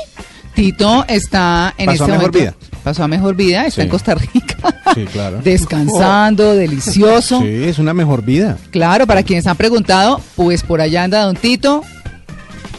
Tito 0.54 1.04
está 1.08 1.74
en 1.76 1.86
Pasó 1.86 2.04
este 2.04 2.14
a 2.14 2.16
mejor 2.16 2.32
vida. 2.32 2.54
Pasó 2.84 3.02
a 3.02 3.08
mejor 3.08 3.34
vida, 3.34 3.66
está 3.66 3.80
Sí. 3.80 3.86
en 3.86 3.88
Costa 3.88 4.14
Rica. 4.14 4.56
Sí, 4.94 5.06
claro. 5.06 5.40
Descansando, 5.44 6.54
delicioso. 6.54 7.40
Sí, 7.40 7.64
es 7.64 7.80
una 7.80 7.94
mejor 7.94 8.22
vida. 8.22 8.58
Claro, 8.70 9.08
para 9.08 9.24
quienes 9.24 9.48
han 9.48 9.56
preguntado, 9.56 10.20
pues 10.36 10.62
por 10.62 10.80
allá 10.80 11.02
anda 11.02 11.24
Don 11.24 11.34
Tito 11.34 11.82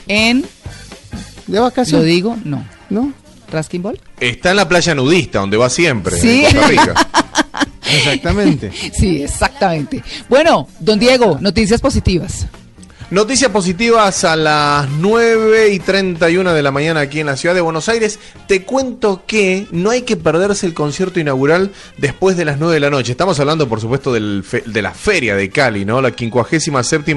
en, 0.07 0.45
De 1.51 1.57
lo 1.57 1.63
vacaciones. 1.63 2.05
digo, 2.07 2.37
no, 2.45 2.65
¿No? 2.89 3.13
Raskin 3.51 3.81
Ball. 3.83 3.99
Está 4.19 4.51
en 4.51 4.55
la 4.57 4.67
playa 4.69 4.95
nudista, 4.95 5.39
donde 5.39 5.57
va 5.57 5.69
siempre, 5.69 6.17
Sí. 6.19 6.45
en 6.45 6.51
Costa 6.55 6.67
Rica. 6.67 6.93
Exactamente. 7.85 8.71
sí, 8.93 9.21
exactamente. 9.23 10.01
Bueno, 10.29 10.67
don 10.79 10.97
Diego, 10.97 11.37
noticias 11.41 11.81
positivas. 11.81 12.45
Noticias 13.11 13.51
positivas 13.51 14.23
a 14.23 14.37
las 14.37 14.89
9 14.89 15.73
y 15.73 15.79
31 15.79 16.53
de 16.53 16.63
la 16.63 16.71
mañana 16.71 17.01
aquí 17.01 17.19
en 17.19 17.25
la 17.25 17.35
ciudad 17.35 17.53
de 17.53 17.59
Buenos 17.59 17.89
Aires. 17.89 18.19
Te 18.47 18.63
cuento 18.63 19.23
que 19.27 19.67
no 19.71 19.89
hay 19.89 20.03
que 20.03 20.15
perderse 20.15 20.65
el 20.65 20.73
concierto 20.73 21.19
inaugural 21.19 21.73
después 21.97 22.37
de 22.37 22.45
las 22.45 22.57
9 22.57 22.75
de 22.75 22.79
la 22.79 22.89
noche. 22.89 23.11
Estamos 23.11 23.37
hablando, 23.41 23.67
por 23.67 23.81
supuesto, 23.81 24.13
del 24.13 24.45
de 24.65 24.81
la 24.81 24.93
Feria 24.93 25.35
de 25.35 25.49
Cali, 25.49 25.83
¿no? 25.83 26.01
La 26.01 26.11
57 26.11 27.13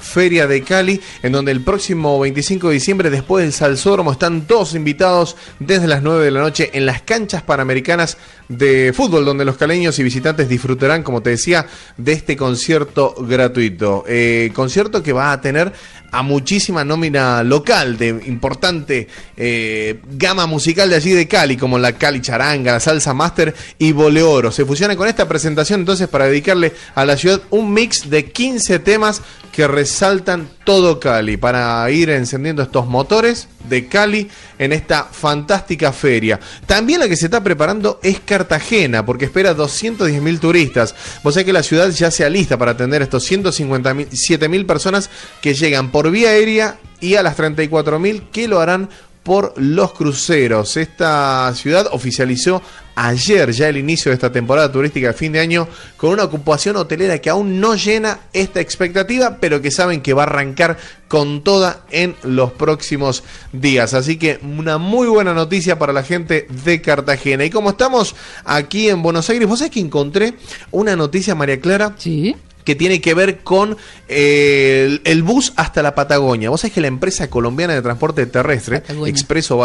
Feria 0.00 0.46
de 0.46 0.62
Cali, 0.62 0.98
en 1.22 1.32
donde 1.32 1.52
el 1.52 1.60
próximo 1.60 2.18
25 2.20 2.68
de 2.68 2.72
diciembre, 2.72 3.10
después 3.10 3.44
del 3.44 3.52
Salsódromo, 3.52 4.12
están 4.12 4.46
todos 4.46 4.74
invitados 4.74 5.36
desde 5.58 5.86
las 5.86 6.02
9 6.02 6.24
de 6.24 6.30
la 6.30 6.40
noche 6.40 6.70
en 6.72 6.86
las 6.86 7.02
canchas 7.02 7.42
panamericanas 7.42 8.16
de 8.48 8.94
fútbol, 8.94 9.26
donde 9.26 9.44
los 9.44 9.58
caleños 9.58 9.98
y 9.98 10.02
visitantes 10.02 10.48
disfrutarán, 10.48 11.02
como 11.02 11.20
te 11.20 11.30
decía, 11.30 11.66
de 11.98 12.12
este 12.12 12.34
concierto 12.34 13.14
gratuito. 13.18 14.04
Eh, 14.08 14.50
concierto 14.54 15.02
que 15.02 15.12
va 15.12 15.32
a 15.32 15.33
tener 15.40 15.72
a 16.10 16.22
muchísima 16.22 16.84
nómina 16.84 17.42
local 17.42 17.96
de 17.96 18.08
importante 18.26 19.08
eh, 19.36 20.00
gama 20.12 20.46
musical 20.46 20.88
de 20.88 20.96
allí 20.96 21.12
de 21.12 21.26
Cali, 21.26 21.56
como 21.56 21.78
la 21.78 21.92
Cali 21.92 22.20
Charanga, 22.20 22.72
la 22.72 22.80
Salsa 22.80 23.14
Master 23.14 23.54
y 23.78 23.92
Boleoro. 23.92 24.52
Se 24.52 24.64
fusiona 24.64 24.96
con 24.96 25.08
esta 25.08 25.26
presentación 25.28 25.80
entonces 25.80 26.08
para 26.08 26.26
dedicarle 26.26 26.72
a 26.94 27.04
la 27.04 27.16
ciudad 27.16 27.42
un 27.50 27.72
mix 27.72 28.08
de 28.10 28.26
15 28.26 28.78
temas 28.78 29.22
que 29.54 29.68
resaltan 29.68 30.48
todo 30.64 30.98
Cali 30.98 31.36
para 31.36 31.88
ir 31.88 32.10
encendiendo 32.10 32.60
estos 32.60 32.86
motores 32.86 33.46
de 33.68 33.86
Cali 33.86 34.28
en 34.58 34.72
esta 34.72 35.04
fantástica 35.04 35.92
feria. 35.92 36.40
También 36.66 36.98
la 36.98 37.08
que 37.08 37.16
se 37.16 37.26
está 37.26 37.42
preparando 37.44 38.00
es 38.02 38.18
Cartagena, 38.18 39.06
porque 39.06 39.26
espera 39.26 39.54
210 39.54 40.20
mil 40.20 40.40
turistas. 40.40 40.96
Vos 41.22 41.34
sabés 41.34 41.46
que 41.46 41.52
la 41.52 41.62
ciudad 41.62 41.88
ya 41.90 42.10
se 42.10 42.24
alista 42.24 42.58
para 42.58 42.72
atender 42.72 43.02
a 43.02 43.04
estos 43.04 43.22
157 43.22 44.48
mil 44.48 44.66
personas 44.66 45.08
que 45.40 45.54
llegan 45.54 45.92
por 45.92 46.10
vía 46.10 46.30
aérea 46.30 46.78
y 47.00 47.14
a 47.14 47.22
las 47.22 47.36
34 47.36 48.00
mil 48.00 48.24
que 48.32 48.48
lo 48.48 48.58
harán 48.60 48.88
por 49.24 49.54
los 49.56 49.92
cruceros. 49.94 50.76
Esta 50.76 51.52
ciudad 51.56 51.88
oficializó 51.90 52.62
ayer 52.94 53.50
ya 53.50 53.68
el 53.68 53.76
inicio 53.76 54.10
de 54.10 54.14
esta 54.14 54.30
temporada 54.30 54.70
turística 54.70 55.08
de 55.08 55.14
fin 55.14 55.32
de 55.32 55.40
año 55.40 55.66
con 55.96 56.10
una 56.10 56.24
ocupación 56.24 56.76
hotelera 56.76 57.18
que 57.18 57.30
aún 57.30 57.58
no 57.58 57.74
llena 57.74 58.20
esta 58.32 58.60
expectativa, 58.60 59.38
pero 59.40 59.60
que 59.60 59.72
saben 59.72 60.00
que 60.00 60.12
va 60.12 60.22
a 60.22 60.26
arrancar 60.26 60.76
con 61.08 61.42
toda 61.42 61.84
en 61.90 62.14
los 62.22 62.52
próximos 62.52 63.24
días. 63.52 63.94
Así 63.94 64.16
que 64.16 64.38
una 64.42 64.78
muy 64.78 65.08
buena 65.08 65.34
noticia 65.34 65.78
para 65.78 65.92
la 65.92 66.04
gente 66.04 66.46
de 66.64 66.80
Cartagena. 66.80 67.44
Y 67.44 67.50
como 67.50 67.70
estamos 67.70 68.14
aquí 68.44 68.88
en 68.88 69.02
Buenos 69.02 69.28
Aires, 69.30 69.48
vos 69.48 69.58
sabés 69.58 69.72
que 69.72 69.80
encontré 69.80 70.34
una 70.70 70.94
noticia, 70.94 71.34
María 71.34 71.60
Clara. 71.60 71.94
Sí 71.98 72.36
que 72.64 72.74
tiene 72.74 73.00
que 73.00 73.14
ver 73.14 73.40
con 73.40 73.76
eh, 74.08 74.98
el, 75.04 75.22
bus 75.22 75.52
hasta 75.56 75.82
la 75.82 75.94
Patagonia. 75.94 76.50
Vos 76.50 76.62
sabés 76.62 76.74
que 76.74 76.80
la 76.80 76.88
empresa 76.88 77.28
colombiana 77.28 77.74
de 77.74 77.82
transporte 77.82 78.26
terrestre, 78.26 78.82
Expreso 79.06 79.64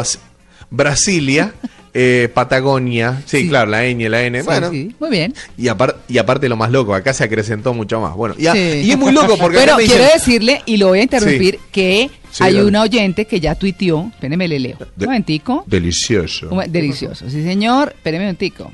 Brasilia, 0.70 1.54
eh, 1.94 2.30
Patagonia, 2.34 3.24
sí, 3.26 3.48
claro, 3.50 3.72
la 3.72 3.86
N 3.86 4.04
y 4.04 4.10
la 4.10 4.22
N, 4.22 4.44
bueno, 4.44 4.72
muy 4.72 5.10
bien. 5.10 5.34
Y, 5.58 5.66
y 6.08 6.18
aparte 6.18 6.48
lo 6.48 6.56
más 6.56 6.72
loco, 6.72 6.94
acá 6.94 7.14
se 7.14 7.24
acrecentó 7.24 7.74
mucho 7.74 8.00
más. 8.00 8.14
Bueno, 8.16 8.36
y, 8.38 8.46
es 8.48 8.98
muy 8.98 9.12
loco 9.12 9.38
porque... 9.38 9.58
Bueno, 9.58 9.78
quiero 9.78 10.04
decirle, 10.04 10.62
y 10.66 10.78
lo 10.78 10.90
voy 10.90 11.00
a 11.00 11.04
interrumpir, 11.04 11.60
que 11.72 12.12
hay 12.40 12.56
una 12.58 12.84
oyente 12.84 13.26
que 13.26 13.40
ya 13.40 13.56
tuiteó, 13.56 14.12
espérenme, 14.14 14.48
le 14.48 14.60
leo, 14.60 14.78
un 14.80 15.06
momentico. 15.06 15.64
Delicioso. 15.66 16.50
delicioso, 16.68 17.30
sí 17.30 17.44
señor, 17.44 17.94
espérenme 17.96 18.26
un 18.26 18.28
momentico. 18.28 18.72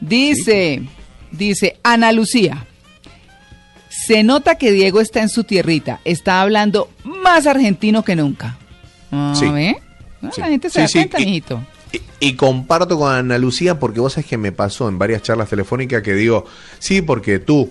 Dice, 0.00 0.82
dice, 1.32 1.78
Ana 1.82 2.12
Lucía. 2.12 2.66
Se 4.06 4.22
nota 4.22 4.56
que 4.56 4.72
Diego 4.72 5.00
está 5.00 5.22
en 5.22 5.28
su 5.28 5.44
tierrita, 5.44 6.00
está 6.04 6.42
hablando 6.42 6.90
más 7.04 7.46
argentino 7.46 8.04
que 8.04 8.16
nunca. 8.16 8.58
sí. 9.34 9.46
Ah, 9.46 10.30
la 10.38 10.46
gente 10.46 10.70
se 10.70 10.80
da 10.80 10.88
cuenta, 10.88 11.18
mijito. 11.18 11.62
Y, 12.20 12.34
comparto 12.34 12.98
con 12.98 13.12
Ana 13.12 13.38
Lucía 13.38 13.78
porque 13.78 14.00
vos 14.00 14.14
sabés 14.14 14.26
que 14.26 14.38
me 14.38 14.52
pasó 14.52 14.88
en 14.88 14.98
varias 14.98 15.22
charlas 15.22 15.48
telefónicas 15.48 16.02
que 16.02 16.14
digo, 16.14 16.44
sí, 16.78 17.02
porque 17.02 17.38
tú, 17.38 17.70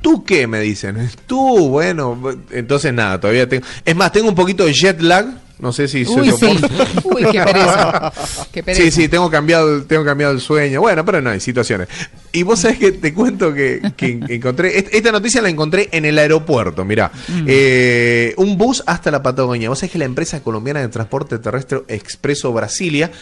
¿tú 0.00 0.24
qué? 0.24 0.46
Me 0.46 0.60
dicen, 0.60 1.10
tú, 1.26 1.68
bueno, 1.68 2.18
entonces 2.50 2.92
nada, 2.92 3.20
todavía 3.20 3.48
tengo... 3.48 3.66
Es 3.84 3.94
más, 3.94 4.10
tengo 4.12 4.28
un 4.28 4.34
poquito 4.34 4.64
de 4.64 4.72
jet 4.72 5.00
lag, 5.00 5.26
no 5.62 5.72
sé 5.72 5.86
si 5.86 6.04
Uy, 6.04 6.32
sí. 6.32 6.44
Uy, 7.04 7.24
qué 7.30 7.40
pereza. 7.40 8.12
qué 8.50 8.62
pereza. 8.64 8.82
Sí, 8.82 8.90
sí, 8.90 9.08
tengo 9.08 9.30
cambiado, 9.30 9.84
tengo 9.84 10.04
cambiado 10.04 10.32
el 10.32 10.40
sueño. 10.40 10.80
Bueno, 10.80 11.04
pero 11.04 11.22
no, 11.22 11.30
hay 11.30 11.38
situaciones. 11.38 11.86
Y 12.32 12.42
vos 12.42 12.58
sabés 12.58 12.78
que 12.78 12.90
te 12.90 13.14
cuento 13.14 13.54
que, 13.54 13.80
encontré, 14.28 14.76
esta 14.76 15.12
noticia 15.12 15.40
la 15.40 15.50
encontré 15.50 15.88
en 15.92 16.04
el 16.04 16.18
aeropuerto, 16.18 16.84
mirá. 16.84 17.12
Mm. 17.28 17.44
Eh, 17.46 18.34
un 18.38 18.58
bus 18.58 18.82
hasta 18.86 19.12
la 19.12 19.22
Patagonia. 19.22 19.68
Vos 19.68 19.78
sabés 19.78 19.92
que 19.92 19.98
la 19.98 20.04
empresa 20.04 20.42
colombiana 20.42 20.80
de 20.80 20.88
transporte 20.88 21.38
terrestre 21.38 21.82
Expreso 21.86 22.52
Brasilia 22.52 23.12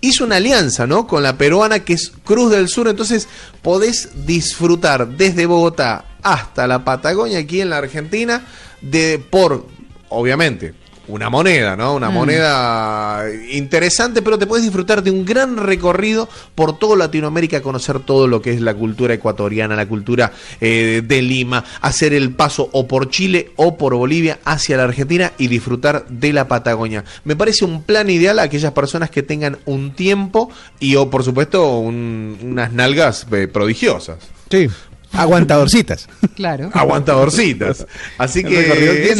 hizo 0.00 0.24
una 0.24 0.36
alianza, 0.36 0.86
¿no? 0.86 1.06
Con 1.06 1.22
la 1.22 1.36
peruana 1.36 1.80
que 1.80 1.92
es 1.92 2.14
Cruz 2.24 2.50
del 2.50 2.68
Sur. 2.68 2.88
Entonces 2.88 3.28
podés 3.60 4.24
disfrutar 4.24 5.06
desde 5.06 5.44
Bogotá 5.44 6.06
hasta 6.22 6.66
la 6.66 6.82
Patagonia 6.82 7.40
aquí 7.40 7.60
en 7.60 7.68
la 7.68 7.76
Argentina 7.76 8.46
de 8.80 9.22
por 9.30 9.66
obviamente 10.08 10.79
una 11.10 11.30
moneda, 11.30 11.76
¿no? 11.76 11.94
Una 11.94 12.10
mm. 12.10 12.14
moneda 12.14 13.24
interesante, 13.50 14.22
pero 14.22 14.38
te 14.38 14.46
puedes 14.46 14.64
disfrutar 14.64 15.02
de 15.02 15.10
un 15.10 15.24
gran 15.24 15.56
recorrido 15.56 16.28
por 16.54 16.78
toda 16.78 16.96
Latinoamérica, 16.96 17.62
conocer 17.62 18.00
todo 18.00 18.26
lo 18.26 18.40
que 18.40 18.52
es 18.52 18.60
la 18.60 18.74
cultura 18.74 19.14
ecuatoriana, 19.14 19.76
la 19.76 19.86
cultura 19.86 20.32
eh, 20.60 21.02
de 21.04 21.22
Lima, 21.22 21.64
hacer 21.80 22.12
el 22.14 22.32
paso 22.32 22.68
o 22.72 22.86
por 22.86 23.10
Chile 23.10 23.52
o 23.56 23.76
por 23.76 23.94
Bolivia 23.94 24.38
hacia 24.44 24.76
la 24.76 24.84
Argentina 24.84 25.32
y 25.38 25.48
disfrutar 25.48 26.06
de 26.08 26.32
la 26.32 26.48
Patagonia. 26.48 27.04
Me 27.24 27.36
parece 27.36 27.64
un 27.64 27.82
plan 27.82 28.08
ideal 28.10 28.38
a 28.38 28.42
aquellas 28.42 28.72
personas 28.72 29.10
que 29.10 29.22
tengan 29.22 29.58
un 29.66 29.92
tiempo 29.92 30.50
y 30.78 30.96
o 30.96 31.10
por 31.10 31.24
supuesto 31.24 31.78
unas 31.78 32.72
nalgas 32.72 33.26
eh, 33.32 33.48
prodigiosas. 33.48 34.18
Sí. 34.50 34.68
Aguantadorcitas. 35.12 36.08
claro. 36.36 36.70
Aguantadorcitas. 36.72 37.86
Así 38.18 38.44
que 38.44 39.14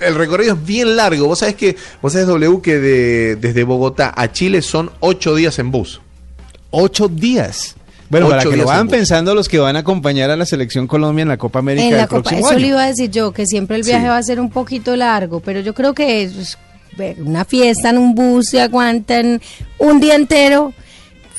el 0.00 0.14
recorrido 0.14 0.54
es 0.54 0.64
bien 0.64 0.96
largo. 0.96 1.26
Vos 1.26 1.40
sabés 1.40 1.54
que, 1.54 1.76
vos 2.02 2.12
sabés, 2.12 2.26
W, 2.26 2.60
que 2.62 2.78
de, 2.78 3.36
desde 3.36 3.64
Bogotá 3.64 4.12
a 4.16 4.32
Chile 4.32 4.62
son 4.62 4.90
ocho 5.00 5.34
días 5.34 5.58
en 5.58 5.70
bus. 5.70 6.00
¿Ocho 6.70 7.08
días? 7.08 7.76
Bueno, 8.08 8.28
para 8.28 8.42
que 8.42 8.56
lo 8.56 8.66
van 8.66 8.88
pensando 8.88 9.34
los 9.36 9.48
que 9.48 9.60
van 9.60 9.76
a 9.76 9.80
acompañar 9.80 10.30
a 10.30 10.36
la 10.36 10.44
selección 10.44 10.88
Colombia 10.88 11.22
en 11.22 11.28
la 11.28 11.36
Copa 11.36 11.60
América 11.60 11.86
en 11.86 11.96
la 11.96 12.08
Copa, 12.08 12.34
Eso 12.34 12.58
le 12.58 12.66
iba 12.66 12.82
a 12.82 12.88
decir 12.88 13.08
yo, 13.08 13.30
que 13.30 13.46
siempre 13.46 13.76
el 13.76 13.84
viaje 13.84 14.08
va 14.08 14.16
a 14.16 14.22
ser 14.22 14.40
un 14.40 14.50
poquito 14.50 14.96
largo, 14.96 15.38
pero 15.38 15.60
yo 15.60 15.74
creo 15.74 15.94
que 15.94 16.24
es 16.24 16.58
una 17.18 17.44
fiesta 17.44 17.90
en 17.90 17.98
un 17.98 18.14
bus 18.16 18.48
se 18.50 18.60
aguantan 18.60 19.40
un 19.78 20.00
día 20.00 20.16
entero 20.16 20.74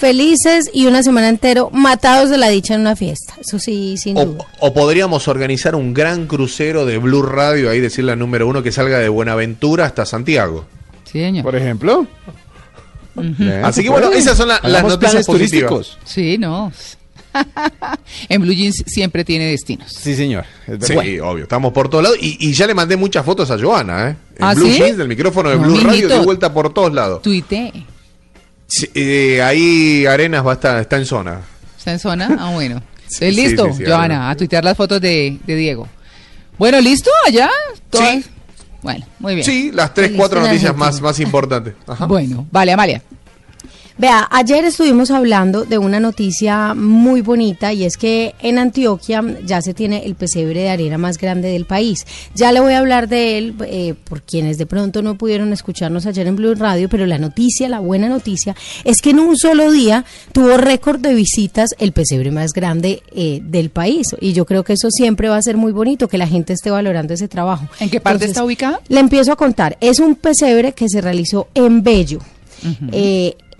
felices 0.02 0.70
y 0.74 0.88
una 0.88 1.04
semana 1.04 1.30
entero 1.30 1.70
matados 1.72 2.32
de 2.32 2.38
la 2.40 2.50
dicha 2.50 2.74
en 2.74 2.82
una 2.82 2.96
fiesta. 2.96 3.36
Eso 3.40 3.60
sí, 3.60 3.96
sin 3.98 4.18
o, 4.18 4.26
duda. 4.26 4.46
O 4.60 4.74
podríamos 4.74 5.28
organizar 5.28 5.76
un 5.76 5.94
gran 5.94 6.26
crucero 6.26 6.88
de 6.88 6.98
Blue 6.98 7.22
Radio, 7.22 7.70
ahí 7.70 7.80
decirle 7.80 8.12
al 8.12 8.20
número 8.20 8.48
uno 8.48 8.64
que 8.64 8.72
salga 8.72 8.98
de 8.98 9.10
Buenaventura 9.10 9.86
hasta 9.86 10.06
Santiago. 10.08 10.66
Sí, 11.06 11.20
señor. 11.20 11.44
Por 11.44 11.56
ejemplo. 11.56 12.08
Así 13.64 13.84
que 13.84 13.90
bueno, 13.90 14.12
esas 14.12 14.36
son 14.36 14.48
las 14.48 14.84
noticias 14.84 15.24
turísticos. 15.26 16.00
Sí, 16.04 16.40
no. 16.40 16.72
en 18.30 18.42
Blue 18.42 18.54
Jeans 18.54 18.84
siempre 18.88 19.24
tiene 19.24 19.52
destinos. 19.52 19.92
Sí, 19.92 20.16
señor. 20.16 20.46
Sí, 20.82 21.20
obvio. 21.20 21.44
Estamos 21.44 21.72
por 21.74 21.90
todos 21.90 22.04
lados. 22.04 22.18
Y, 22.20 22.52
ya 22.54 22.66
le 22.66 22.74
mandé 22.74 22.98
muchas 22.98 23.24
fotos 23.24 23.52
a 23.52 23.60
Joana, 23.60 24.10
¿eh? 24.10 24.16
En 24.38 24.44
¿Ah, 24.44 24.54
Blue 24.56 24.68
Jeans, 24.68 24.98
del 24.98 25.08
micrófono 25.08 25.52
de 25.52 25.58
Blue 25.58 25.80
Radio, 25.80 26.08
de 26.08 26.20
vuelta 26.20 26.52
por 26.52 26.74
todos 26.74 26.92
lados. 26.92 27.22
Tuite. 27.22 27.72
Eh, 28.94 29.42
ahí 29.42 30.06
Arenas 30.06 30.46
va 30.46 30.52
a 30.52 30.54
estar, 30.56 30.80
está 30.80 30.98
en 30.98 31.06
zona. 31.06 31.42
¿Está 31.78 31.92
en 31.92 32.00
zona? 32.00 32.38
Ah, 32.40 32.52
bueno. 32.52 32.82
listo, 33.22 33.70
Joana? 33.74 34.30
A 34.30 34.36
tuitear 34.36 34.64
las 34.64 34.78
fotos 34.78 35.02
de, 35.02 35.38
Diego. 35.46 35.88
Bueno, 36.58 36.80
¿listo? 36.80 37.10
¿Allá? 37.28 37.50
Sí. 37.92 38.26
Bueno, 38.82 39.06
muy 39.20 39.36
bien. 39.36 39.46
Sí, 39.46 39.72
las 39.74 39.94
tres, 39.94 40.12
cuatro 40.16 40.42
noticias 40.42 40.76
más, 40.76 41.02
más 41.02 41.20
importantes. 41.20 41.74
Bueno, 42.08 42.48
vale, 42.52 42.72
Amalia. 42.72 43.02
Vea, 43.98 44.28
ayer 44.32 44.64
estuvimos 44.64 45.12
hablando 45.12 45.66
de 45.66 45.78
una 45.78 46.00
noticia 46.00 46.74
muy 46.74 47.22
bonita 47.22 47.74
y 47.74 47.84
es 47.84 47.98
que 47.98 48.34
en 48.40 48.58
Antioquia 48.58 49.24
ya 49.46 49.62
se 49.62 49.74
tiene 49.74 50.06
el 50.06 50.16
pesebre 50.16 50.62
de 50.62 50.70
arena 50.70 50.98
más 50.98 51.18
grande 51.18 51.50
del 51.50 51.66
país. 51.66 52.06
Ya 52.34 52.52
le 52.52 52.62
voy 52.62 52.74
a 52.74 52.80
hablar 52.80 53.10
de 53.10 53.38
él 53.38 53.56
eh, 53.66 53.94
por 54.06 54.22
quienes 54.22 54.58
de 54.58 54.66
pronto 54.66 55.02
no 55.02 55.18
pudieron 55.18 55.52
escucharnos 55.52 56.06
ayer 56.06 56.26
en 56.28 56.38
Blue 56.38 56.56
Radio, 56.56 56.88
pero 56.90 57.06
la 57.06 57.18
noticia, 57.18 57.68
la 57.68 57.80
buena 57.80 58.08
noticia, 58.08 58.56
es 58.86 59.02
que 59.02 59.10
en 59.12 59.20
un 59.20 59.38
solo 59.38 59.72
día 59.72 60.06
tuvo 60.32 60.58
récord 60.58 61.00
de 61.00 61.14
visitas 61.14 61.76
el 61.78 61.92
pesebre 61.92 62.32
más 62.32 62.54
grande 62.54 63.04
eh, 63.14 63.42
del 63.44 63.70
país. 63.72 64.08
Y 64.22 64.34
yo 64.34 64.46
creo 64.46 64.64
que 64.64 64.74
eso 64.74 64.90
siempre 64.90 65.28
va 65.28 65.38
a 65.38 65.42
ser 65.42 65.58
muy 65.58 65.74
bonito, 65.74 66.08
que 66.08 66.18
la 66.18 66.28
gente 66.28 66.54
esté 66.54 66.72
valorando 66.72 67.14
ese 67.14 67.28
trabajo. 67.28 67.68
¿En 67.80 67.90
qué 67.90 68.00
parte 68.00 68.26
está 68.26 68.44
ubicado? 68.44 68.80
Le 68.88 69.02
empiezo 69.02 69.34
a 69.34 69.36
contar. 69.36 69.78
Es 69.82 70.00
un 70.00 70.16
pesebre 70.16 70.72
que 70.72 70.88
se 70.88 71.02
realizó 71.02 71.50
en 71.54 71.84
Bello 71.84 72.20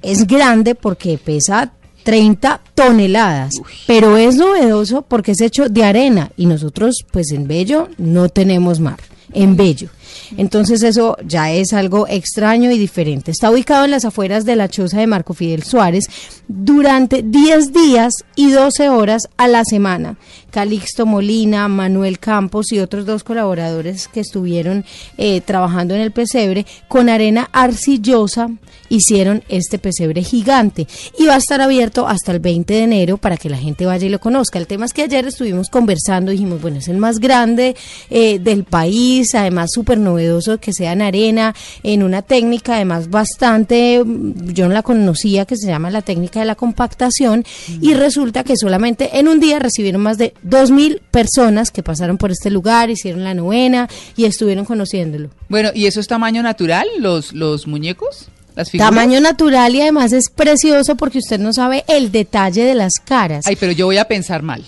es 0.02 0.28
grande 0.28 0.76
porque 0.76 1.18
pesa 1.18 1.74
30 2.04 2.62
toneladas. 2.76 3.54
Pero 3.88 4.18
es 4.18 4.36
novedoso 4.36 5.04
porque 5.04 5.32
es 5.32 5.42
hecho 5.42 5.70
de 5.70 5.84
arena 5.84 6.32
y 6.38 6.46
nosotros 6.46 7.06
pues 7.12 7.32
en 7.32 7.48
Bello 7.48 7.90
no 7.98 8.30
tenemos 8.30 8.80
mar, 8.80 9.00
en 9.34 9.56
Bello. 9.56 9.90
Entonces 10.38 10.84
eso 10.84 11.18
ya 11.26 11.52
es 11.52 11.74
algo 11.74 12.08
extraño 12.08 12.72
y 12.72 12.78
diferente. 12.78 13.32
Está 13.32 13.50
ubicado 13.50 13.86
en 13.86 13.92
las 13.92 14.06
afueras 14.06 14.46
de 14.46 14.56
la 14.56 14.70
choza 14.70 15.00
de 15.00 15.08
Marco 15.08 15.34
Fidel 15.34 15.64
Suárez 15.64 16.06
durante 16.48 17.22
10 17.24 17.74
días 17.74 18.14
y 18.36 18.52
12 18.52 18.90
horas 18.90 19.30
a 19.38 19.48
la 19.48 19.64
semana. 19.66 20.18
Calixto 20.52 21.06
Molina, 21.06 21.68
Manuel 21.68 22.20
Campos 22.20 22.72
y 22.72 22.80
otros 22.80 23.06
dos 23.06 23.24
colaboradores 23.24 24.08
que 24.08 24.20
estuvieron 24.20 24.86
eh, 25.18 25.42
trabajando 25.42 25.96
en 25.96 26.02
el 26.02 26.12
pesebre 26.12 26.66
con 26.88 27.10
arena 27.10 27.50
arcillosa 27.52 28.50
hicieron 28.90 29.44
este 29.48 29.80
pesebre 29.80 30.24
gigante 30.24 30.86
y 31.18 31.26
va 31.26 31.36
a 31.36 31.38
estar 31.38 31.62
abierto 31.62 32.08
hasta 32.08 32.32
el 32.34 32.40
20 32.40 32.74
de 32.74 32.84
enero 32.84 33.18
para 33.18 33.38
que 33.38 33.50
la 33.50 33.58
gente 33.58 33.86
vaya 33.86 34.06
y 34.06 34.10
lo 34.10 34.20
conozca. 34.20 34.60
El 34.60 34.68
tema 34.68 34.86
es 34.86 34.94
que 34.94 35.04
ayer 35.04 35.26
estuvimos 35.26 35.70
conversando, 35.70 36.32
dijimos, 36.32 36.62
bueno, 36.62 36.78
es 36.78 36.90
el 36.90 36.98
más 36.98 37.20
grande 37.20 37.76
eh, 38.10 38.40
del 38.40 38.66
país, 38.66 39.34
además 39.34 39.72
súper 39.74 39.98
novedoso 39.98 40.60
que 40.60 40.74
sea 40.74 40.92
en 40.92 41.02
arena, 41.02 41.56
en 41.84 42.04
una 42.04 42.22
técnica 42.22 42.76
además 42.76 43.10
bastante, 43.10 44.04
mm, 44.04 44.52
yo 44.52 44.68
no 44.68 44.74
la 44.74 44.84
conocía, 44.84 45.46
que 45.46 45.56
se 45.56 45.68
llama 45.68 45.90
la 45.90 46.02
técnica 46.02 46.42
de 46.42 46.46
la 46.46 46.56
compactación 46.56 47.46
y 47.82 47.94
resulta 47.94 48.44
que 48.44 48.58
solamente 48.58 49.18
en 49.18 49.28
un 49.28 49.40
día 49.40 49.60
recibieron 49.60 50.02
más 50.02 50.18
de 50.18 50.34
dos 50.44 50.72
mil 50.72 51.02
personas 51.12 51.72
que 51.72 51.84
pasaron 51.84 52.18
por 52.18 52.32
este 52.32 52.50
lugar, 52.50 52.90
hicieron 52.90 53.24
la 53.24 53.34
novena 53.34 53.88
y 54.16 54.26
estuvieron 54.26 54.66
conociéndolo. 54.66 55.30
Bueno, 55.50 55.70
¿y 55.74 55.86
eso 55.86 56.00
es 56.00 56.08
tamaño 56.08 56.42
natural, 56.44 56.88
los, 57.00 57.34
los 57.34 57.68
muñecos? 57.68 58.30
Tamaño 58.78 59.22
natural 59.22 59.74
y 59.76 59.82
además 59.82 60.12
es 60.12 60.30
precioso 60.30 60.96
porque 60.96 61.20
usted 61.20 61.40
no 61.40 61.54
sabe 61.54 61.86
el 61.88 62.12
detalle 62.12 62.64
de 62.64 62.76
las 62.76 62.94
caras. 63.04 63.46
Ay, 63.48 63.56
pero 63.56 63.72
yo 63.72 63.86
voy 63.86 63.98
a 63.98 64.06
pensar 64.06 64.44
mal. 64.44 64.64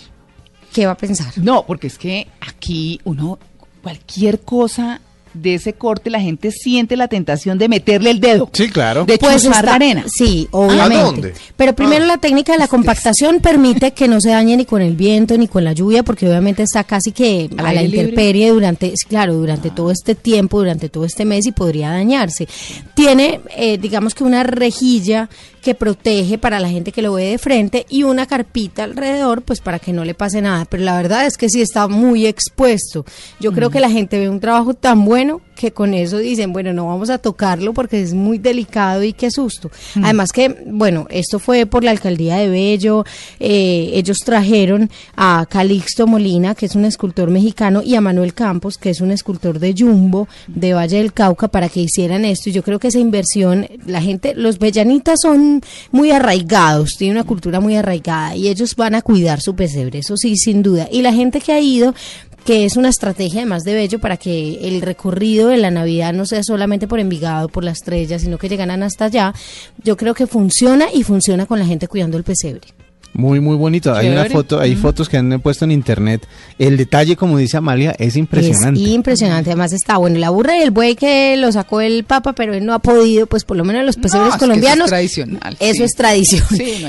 ¿Qué 0.72 0.86
va 0.86 0.92
a 0.92 0.96
pensar? 0.96 1.32
No, 1.36 1.64
porque 1.66 1.86
es 1.86 1.98
que 1.98 2.26
aquí 2.40 3.00
uno, 3.04 3.38
cualquier 3.82 4.40
cosa 4.40 5.00
de 5.34 5.54
ese 5.54 5.74
corte 5.74 6.10
la 6.10 6.20
gente 6.20 6.50
siente 6.50 6.96
la 6.96 7.08
tentación 7.08 7.58
de 7.58 7.68
meterle 7.68 8.10
el 8.10 8.20
dedo. 8.20 8.48
Sí, 8.52 8.68
claro. 8.68 9.04
De 9.04 9.18
pues 9.18 9.44
la 9.44 9.58
arena. 9.58 10.04
Sí, 10.06 10.48
obviamente. 10.50 10.96
¿A 10.96 11.02
dónde? 11.02 11.34
Pero 11.56 11.74
primero 11.74 12.04
ah. 12.04 12.08
la 12.08 12.18
técnica 12.18 12.52
de 12.52 12.58
la 12.58 12.68
compactación 12.68 13.40
permite 13.40 13.92
que 13.92 14.08
no 14.08 14.20
se 14.20 14.30
dañe 14.30 14.56
ni 14.56 14.64
con 14.64 14.80
el 14.80 14.96
viento 14.96 15.36
ni 15.36 15.48
con 15.48 15.64
la 15.64 15.72
lluvia 15.72 16.02
porque 16.02 16.28
obviamente 16.28 16.62
está 16.62 16.84
casi 16.84 17.12
que 17.12 17.50
a, 17.58 17.72
la 17.72 17.82
intemperie 17.82 18.50
durante, 18.50 18.92
claro, 19.08 19.34
durante 19.34 19.70
todo 19.70 19.90
este 19.90 20.14
tiempo, 20.14 20.58
durante 20.58 20.88
todo 20.88 21.04
este 21.04 21.24
mes 21.24 21.46
y 21.46 21.52
podría 21.52 21.90
dañarse. 21.90 22.48
Tiene, 22.94 23.40
eh, 23.56 23.78
digamos 23.78 24.14
que 24.14 24.24
una 24.24 24.42
rejilla 24.44 25.28
que 25.64 25.74
protege 25.74 26.36
para 26.36 26.60
la 26.60 26.68
gente 26.68 26.92
que 26.92 27.00
lo 27.00 27.14
ve 27.14 27.30
de 27.30 27.38
frente 27.38 27.86
y 27.88 28.02
una 28.02 28.26
carpita 28.26 28.84
alrededor, 28.84 29.40
pues 29.40 29.62
para 29.62 29.78
que 29.78 29.94
no 29.94 30.04
le 30.04 30.12
pase 30.12 30.42
nada. 30.42 30.66
Pero 30.66 30.84
la 30.84 30.94
verdad 30.94 31.24
es 31.24 31.38
que 31.38 31.48
sí 31.48 31.62
está 31.62 31.88
muy 31.88 32.26
expuesto. 32.26 33.06
Yo 33.40 33.50
creo 33.50 33.70
que 33.70 33.80
la 33.80 33.88
gente 33.90 34.18
ve 34.18 34.28
un 34.28 34.40
trabajo 34.40 34.74
tan 34.74 35.06
bueno 35.06 35.40
que 35.54 35.72
con 35.72 35.94
eso 35.94 36.18
dicen, 36.18 36.52
bueno, 36.52 36.72
no 36.72 36.86
vamos 36.86 37.10
a 37.10 37.18
tocarlo 37.18 37.72
porque 37.72 38.00
es 38.00 38.14
muy 38.14 38.38
delicado 38.38 39.02
y 39.02 39.12
qué 39.12 39.30
susto. 39.30 39.70
Además 40.02 40.32
que, 40.32 40.64
bueno, 40.66 41.06
esto 41.10 41.38
fue 41.38 41.66
por 41.66 41.84
la 41.84 41.90
alcaldía 41.90 42.36
de 42.36 42.48
Bello, 42.48 43.04
eh, 43.40 43.90
ellos 43.94 44.18
trajeron 44.24 44.90
a 45.16 45.46
Calixto 45.48 46.06
Molina, 46.06 46.54
que 46.54 46.66
es 46.66 46.74
un 46.74 46.84
escultor 46.84 47.30
mexicano, 47.30 47.82
y 47.82 47.94
a 47.94 48.00
Manuel 48.00 48.34
Campos, 48.34 48.78
que 48.78 48.90
es 48.90 49.00
un 49.00 49.10
escultor 49.10 49.58
de 49.58 49.74
Jumbo, 49.76 50.28
de 50.46 50.74
Valle 50.74 50.98
del 50.98 51.12
Cauca, 51.12 51.48
para 51.48 51.68
que 51.68 51.80
hicieran 51.80 52.24
esto. 52.24 52.50
Y 52.50 52.52
yo 52.52 52.62
creo 52.62 52.78
que 52.78 52.88
esa 52.88 52.98
inversión, 52.98 53.66
la 53.86 54.02
gente, 54.02 54.34
los 54.34 54.58
bellanitas 54.58 55.20
son 55.22 55.62
muy 55.90 56.10
arraigados, 56.10 56.96
tienen 56.98 57.16
una 57.16 57.26
cultura 57.26 57.60
muy 57.60 57.76
arraigada 57.76 58.36
y 58.36 58.48
ellos 58.48 58.74
van 58.76 58.94
a 58.94 59.02
cuidar 59.02 59.40
su 59.40 59.54
pesebre, 59.54 60.00
eso 60.00 60.16
sí, 60.16 60.36
sin 60.36 60.62
duda. 60.62 60.88
Y 60.90 61.02
la 61.02 61.12
gente 61.12 61.40
que 61.40 61.52
ha 61.52 61.60
ido 61.60 61.94
que 62.44 62.64
es 62.64 62.76
una 62.76 62.90
estrategia 62.90 63.40
además 63.40 63.64
de 63.64 63.74
Bello 63.74 63.98
para 63.98 64.16
que 64.16 64.68
el 64.68 64.82
recorrido 64.82 65.48
de 65.48 65.56
la 65.56 65.70
Navidad 65.70 66.12
no 66.12 66.26
sea 66.26 66.42
solamente 66.42 66.86
por 66.86 67.00
Envigado, 67.00 67.48
por 67.48 67.64
la 67.64 67.70
estrella, 67.70 68.18
sino 68.18 68.38
que 68.38 68.48
llegan 68.48 68.82
hasta 68.82 69.06
allá. 69.06 69.34
Yo 69.82 69.96
creo 69.96 70.14
que 70.14 70.26
funciona 70.26 70.86
y 70.92 71.02
funciona 71.02 71.46
con 71.46 71.58
la 71.58 71.66
gente 71.66 71.88
cuidando 71.88 72.18
el 72.18 72.24
pesebre. 72.24 72.83
Muy, 73.14 73.38
muy 73.38 73.56
bonito. 73.56 73.94
Hay 73.94 74.08
una 74.08 74.24
foto, 74.24 74.58
hay 74.58 74.74
fotos 74.74 75.08
que 75.08 75.16
han 75.16 75.40
puesto 75.40 75.64
en 75.64 75.70
internet. 75.70 76.26
El 76.58 76.76
detalle, 76.76 77.14
como 77.14 77.38
dice 77.38 77.56
Amalia, 77.56 77.94
es 77.96 78.16
impresionante. 78.16 78.82
Es 78.82 78.88
impresionante. 78.88 79.50
Además 79.50 79.72
está, 79.72 79.98
bueno, 79.98 80.18
la 80.18 80.30
burra 80.30 80.58
y 80.58 80.62
el 80.62 80.72
buey 80.72 80.96
que 80.96 81.36
lo 81.36 81.52
sacó 81.52 81.80
el 81.80 82.02
Papa, 82.02 82.32
pero 82.32 82.54
él 82.54 82.66
no 82.66 82.74
ha 82.74 82.80
podido, 82.80 83.28
pues 83.28 83.44
por 83.44 83.56
lo 83.56 83.64
menos 83.64 83.80
en 83.80 83.86
los 83.86 83.96
pesebres 83.96 84.34
colombianos. 84.34 84.86
eso 84.86 84.96
es 84.96 85.14
tradicional. 85.14 85.56
Eso 85.60 85.84
es 85.84 85.94
tradición. 85.94 86.44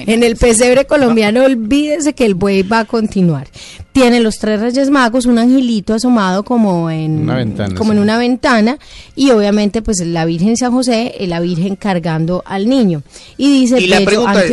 en 0.08 0.24
el 0.24 0.36
pesebre 0.36 0.86
colombiano, 0.86 1.44
olvídese 1.44 2.14
que 2.14 2.26
el 2.26 2.34
buey 2.34 2.64
va 2.64 2.80
a 2.80 2.86
continuar. 2.86 3.48
Tiene 3.92 4.20
los 4.20 4.40
tres 4.40 4.60
reyes 4.60 4.90
magos, 4.90 5.28
un 5.28 5.38
angelito 5.38 5.94
asomado 5.94 6.44
como 6.44 6.90
en 6.90 7.20
una 7.20 7.36
ventana, 7.36 7.76
como 7.76 7.94
en 7.94 8.00
una 8.00 8.18
ventana 8.18 8.78
y 9.16 9.30
obviamente 9.30 9.82
pues 9.82 10.00
la 10.00 10.26
Virgen 10.26 10.58
San 10.58 10.72
José, 10.72 11.16
la 11.22 11.40
Virgen 11.40 11.76
cargando 11.76 12.44
al 12.46 12.68
niño. 12.68 13.04
Y 13.38 13.62
dice 13.62 13.80
y 13.80 13.88
la 13.88 14.02
pregunta 14.02 14.44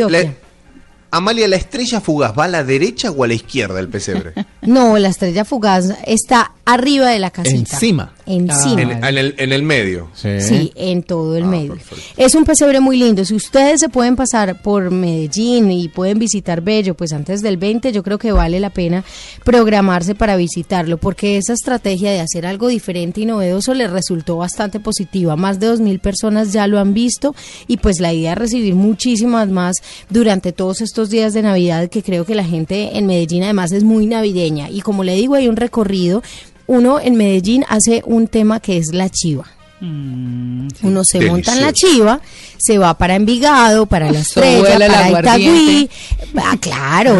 Amalia, 1.15 1.47
¿la 1.47 1.57
estrella 1.57 2.01
fugaz 2.01 2.33
va 2.35 2.45
a 2.45 2.47
la 2.47 2.63
derecha 2.63 3.11
o 3.11 3.23
a 3.23 3.27
la 3.27 3.35
izquierda 3.35 3.75
del 3.75 3.87
pesebre? 3.87 4.33
No, 4.65 4.97
la 4.97 5.09
estrella 5.09 5.45
fugaz 5.45 5.89
está 6.05 6.51
arriba 6.65 7.09
de 7.09 7.19
la 7.19 7.29
casita. 7.29 7.75
Encima. 7.75 8.13
Encima. 8.25 8.81
En, 8.81 9.51
el, 9.51 9.63
medio. 9.63 10.07
Sí, 10.13 10.71
en 10.75 11.03
todo 11.03 11.35
el 11.35 11.43
ah, 11.43 11.47
medio. 11.47 11.77
Es 12.15 12.35
un 12.35 12.45
pesebre 12.45 12.79
muy 12.79 12.97
lindo. 12.97 13.25
Si 13.25 13.35
ustedes 13.35 13.81
se 13.81 13.89
pueden 13.89 14.15
pasar 14.15 14.61
por 14.61 14.91
Medellín 14.91 15.71
y 15.71 15.89
pueden 15.89 16.19
visitar 16.19 16.61
Bello, 16.61 16.93
pues 16.95 17.11
antes 17.11 17.41
del 17.41 17.57
20 17.57 17.91
yo 17.91 18.01
creo 18.01 18.17
que 18.17 18.31
vale 18.31 18.61
la 18.61 18.69
pena 18.69 19.03
programarse 19.43 20.15
para 20.15 20.37
visitarlo, 20.37 20.97
porque 20.97 21.37
esa 21.37 21.51
estrategia 21.51 22.11
de 22.11 22.21
hacer 22.21 22.45
algo 22.45 22.69
diferente 22.69 23.19
y 23.19 23.25
novedoso 23.25 23.73
les 23.73 23.91
resultó 23.91 24.37
bastante 24.37 24.79
positiva. 24.79 25.35
Más 25.35 25.59
de 25.59 25.67
2.000 25.69 25.99
personas 25.99 26.53
ya 26.53 26.67
lo 26.67 26.79
han 26.79 26.93
visto 26.93 27.35
y 27.67 27.77
pues 27.77 27.99
la 27.99 28.13
idea 28.13 28.33
es 28.33 28.37
recibir 28.37 28.75
muchísimas 28.75 29.49
más 29.49 29.77
durante 30.09 30.53
todos 30.53 30.79
estos 30.79 31.09
días 31.09 31.33
de 31.33 31.41
Navidad 31.41 31.89
que 31.89 32.03
creo 32.03 32.25
que 32.25 32.35
la 32.35 32.45
gente 32.45 32.97
en 32.97 33.05
Medellín 33.05 33.43
además 33.43 33.73
es 33.73 33.83
muy 33.83 34.05
navideña. 34.05 34.52
Y 34.69 34.81
como 34.81 35.03
le 35.03 35.15
digo, 35.15 35.35
hay 35.35 35.47
un 35.47 35.55
recorrido 35.55 36.21
uno 36.65 36.99
en 36.99 37.15
Medellín 37.15 37.65
hace 37.67 38.03
un 38.05 38.27
tema 38.27 38.59
que 38.59 38.77
es 38.77 38.93
la 38.93 39.09
chiva. 39.09 39.45
Mm, 39.83 40.69
Uno 40.83 41.01
se 41.03 41.19
monta 41.19 41.53
en 41.53 41.61
la 41.61 41.73
chiva, 41.73 42.21
se 42.57 42.77
va 42.77 42.97
para 42.97 43.15
Envigado, 43.15 43.85
para 43.85 44.09
La 44.09 44.19
Estrella, 44.19 44.79
para 44.79 45.19
Itagüí, 45.19 45.89
ah, 46.37 46.55
claro, 46.57 47.19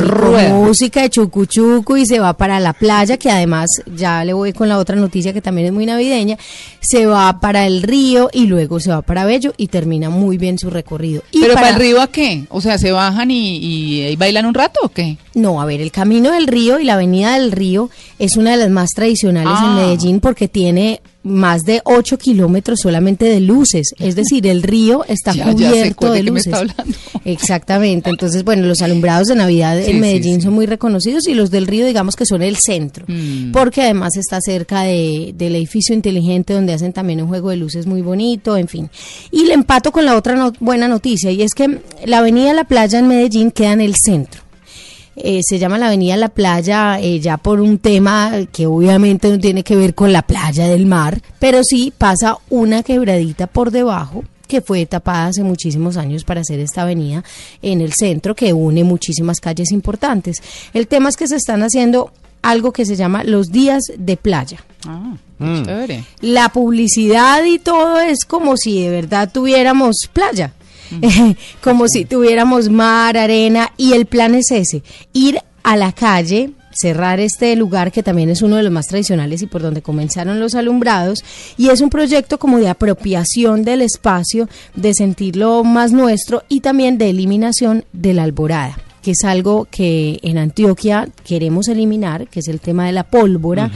música 0.49 1.01
de 1.01 1.09
chucu 1.09 1.97
y 1.97 2.05
se 2.05 2.19
va 2.19 2.31
para 2.37 2.61
la 2.61 2.71
playa, 2.71 3.17
que 3.17 3.29
además 3.29 3.69
ya 3.93 4.23
le 4.23 4.31
voy 4.31 4.53
con 4.53 4.69
la 4.69 4.77
otra 4.77 4.95
noticia 4.95 5.33
que 5.33 5.41
también 5.41 5.67
es 5.67 5.73
muy 5.73 5.85
navideña, 5.85 6.37
se 6.79 7.05
va 7.05 7.41
para 7.41 7.67
el 7.67 7.83
río 7.83 8.29
y 8.31 8.45
luego 8.45 8.79
se 8.79 8.91
va 8.91 9.01
para 9.01 9.25
Bello 9.25 9.53
y 9.57 9.67
termina 9.67 10.09
muy 10.09 10.37
bien 10.37 10.57
su 10.57 10.69
recorrido. 10.69 11.21
¿Pero 11.33 11.55
para, 11.55 11.71
el 11.71 11.75
río 11.75 12.01
a 12.01 12.07
qué? 12.07 12.45
O 12.47 12.61
sea, 12.61 12.77
¿se 12.77 12.93
bajan 12.93 13.29
y, 13.29 13.57
y 13.57 14.15
bailan 14.15 14.45
un 14.45 14.53
rato 14.53 14.79
o 14.83 14.87
qué? 14.89 15.17
No, 15.33 15.61
a 15.61 15.65
ver, 15.65 15.81
el 15.81 15.91
camino 15.91 16.31
del 16.31 16.47
río 16.47 16.79
y 16.79 16.85
la 16.85 16.93
avenida 16.93 17.33
del 17.33 17.51
río 17.51 17.89
es 18.19 18.37
una 18.37 18.51
de 18.51 18.57
las 18.57 18.69
más 18.69 18.91
tradicionales 18.91 19.59
en 19.59 19.65
ah. 19.65 19.75
Medellín 19.75 20.21
porque 20.21 20.47
tiene 20.47 21.01
más 21.23 21.63
de 21.63 21.81
8 21.85 22.17
kilómetros 22.17 22.81
solamente 22.81 23.25
de 23.25 23.39
luces, 23.39 23.93
es 23.99 24.15
decir, 24.15 24.45
el 24.47 24.61
río 24.61 25.05
está 25.07 25.33
cubierto 25.51 26.11
de 26.11 26.23
luces. 26.23 26.53
Exactamente, 27.25 28.09
entonces, 28.09 28.43
bueno, 28.43 28.67
los 28.67 28.81
alumbrados 28.81 29.27
de 29.27 29.35
Navidad 29.35 29.79
en 29.79 29.99
Medellín 29.99 30.41
son 30.41 30.53
muy 30.53 30.65
reconocidos 30.65 31.27
y 31.27 31.33
los 31.33 31.49
del 31.51 31.67
río, 31.67 31.85
digamos 31.85 32.15
que 32.15 32.25
son 32.25 32.41
el 32.41 32.57
centro, 32.57 33.05
mm. 33.07 33.51
porque 33.51 33.81
además 33.81 34.17
está 34.17 34.39
cerca 34.41 34.81
de, 34.81 35.33
del 35.37 35.55
edificio 35.55 35.95
inteligente 35.95 36.53
donde 36.53 36.73
hacen 36.73 36.93
también 36.93 37.21
un 37.21 37.27
juego 37.27 37.49
de 37.49 37.57
luces 37.57 37.87
muy 37.87 38.01
bonito, 38.01 38.57
en 38.57 38.67
fin. 38.67 38.89
Y 39.31 39.45
le 39.45 39.53
empato 39.53 39.91
con 39.91 40.05
la 40.05 40.15
otra 40.15 40.51
buena 40.59 40.87
noticia 40.87 41.31
y 41.31 41.41
es 41.41 41.53
que 41.53 41.79
la 42.05 42.19
avenida 42.19 42.53
La 42.53 42.65
Playa 42.65 42.99
en 42.99 43.07
Medellín 43.07 43.51
queda 43.51 43.73
en 43.73 43.81
el 43.81 43.95
centro. 43.95 44.42
Eh, 45.15 45.41
se 45.43 45.59
llama 45.59 45.77
la 45.77 45.87
Avenida 45.87 46.17
La 46.17 46.29
Playa 46.29 46.99
eh, 46.99 47.19
ya 47.19 47.37
por 47.37 47.61
un 47.61 47.77
tema 47.77 48.31
que 48.51 48.65
obviamente 48.65 49.29
no 49.29 49.39
tiene 49.39 49.63
que 49.63 49.75
ver 49.75 49.93
con 49.93 50.11
la 50.11 50.23
playa 50.23 50.67
del 50.67 50.87
mar, 50.87 51.21
pero 51.39 51.63
sí 51.63 51.93
pasa 51.95 52.37
una 52.49 52.81
quebradita 52.81 53.47
por 53.47 53.69
debajo 53.69 54.23
que 54.47 54.61
fue 54.61 54.85
tapada 54.85 55.27
hace 55.27 55.43
muchísimos 55.43 55.97
años 55.97 56.23
para 56.23 56.41
hacer 56.41 56.59
esta 56.59 56.83
avenida 56.83 57.23
en 57.61 57.81
el 57.81 57.93
centro 57.93 58.35
que 58.35 58.53
une 58.53 58.83
muchísimas 58.83 59.39
calles 59.39 59.71
importantes. 59.71 60.41
El 60.73 60.87
tema 60.87 61.09
es 61.09 61.17
que 61.17 61.27
se 61.27 61.37
están 61.37 61.61
haciendo 61.61 62.11
algo 62.41 62.71
que 62.71 62.85
se 62.85 62.95
llama 62.95 63.23
los 63.23 63.51
días 63.51 63.81
de 63.97 64.17
playa. 64.17 64.63
Ah, 64.85 65.15
mm. 65.39 65.63
La 66.21 66.49
publicidad 66.49 67.43
y 67.45 67.57
todo 67.57 67.99
es 67.99 68.25
como 68.25 68.57
si 68.57 68.83
de 68.83 68.89
verdad 68.89 69.31
tuviéramos 69.31 70.09
playa. 70.11 70.53
como 71.63 71.87
si 71.87 72.05
tuviéramos 72.05 72.69
mar, 72.69 73.17
arena, 73.17 73.71
y 73.77 73.93
el 73.93 74.05
plan 74.05 74.35
es 74.35 74.51
ese, 74.51 74.83
ir 75.13 75.39
a 75.63 75.77
la 75.77 75.91
calle 75.91 76.51
cerrar 76.75 77.19
este 77.19 77.55
lugar 77.55 77.91
que 77.91 78.03
también 78.03 78.29
es 78.29 78.41
uno 78.41 78.55
de 78.55 78.63
los 78.63 78.71
más 78.71 78.87
tradicionales 78.87 79.41
y 79.41 79.47
por 79.47 79.61
donde 79.61 79.81
comenzaron 79.81 80.39
los 80.39 80.55
alumbrados. 80.55 81.23
Y 81.57 81.69
es 81.69 81.81
un 81.81 81.89
proyecto 81.89 82.39
como 82.39 82.57
de 82.57 82.69
apropiación 82.69 83.63
del 83.63 83.81
espacio, 83.81 84.49
de 84.75 84.93
sentirlo 84.93 85.63
más 85.63 85.91
nuestro 85.91 86.43
y 86.49 86.61
también 86.61 86.97
de 86.97 87.09
eliminación 87.09 87.85
de 87.93 88.13
la 88.13 88.23
alborada 88.23 88.77
que 89.03 89.11
es 89.11 89.23
algo 89.25 89.67
que 89.69 90.19
en 90.23 90.37
Antioquia 90.37 91.09
queremos 91.25 91.67
eliminar, 91.67 92.27
que 92.29 92.39
es 92.39 92.47
el 92.47 92.61
tema 92.61 92.85
de 92.85 92.93
la 92.93 93.03
pólvora. 93.03 93.69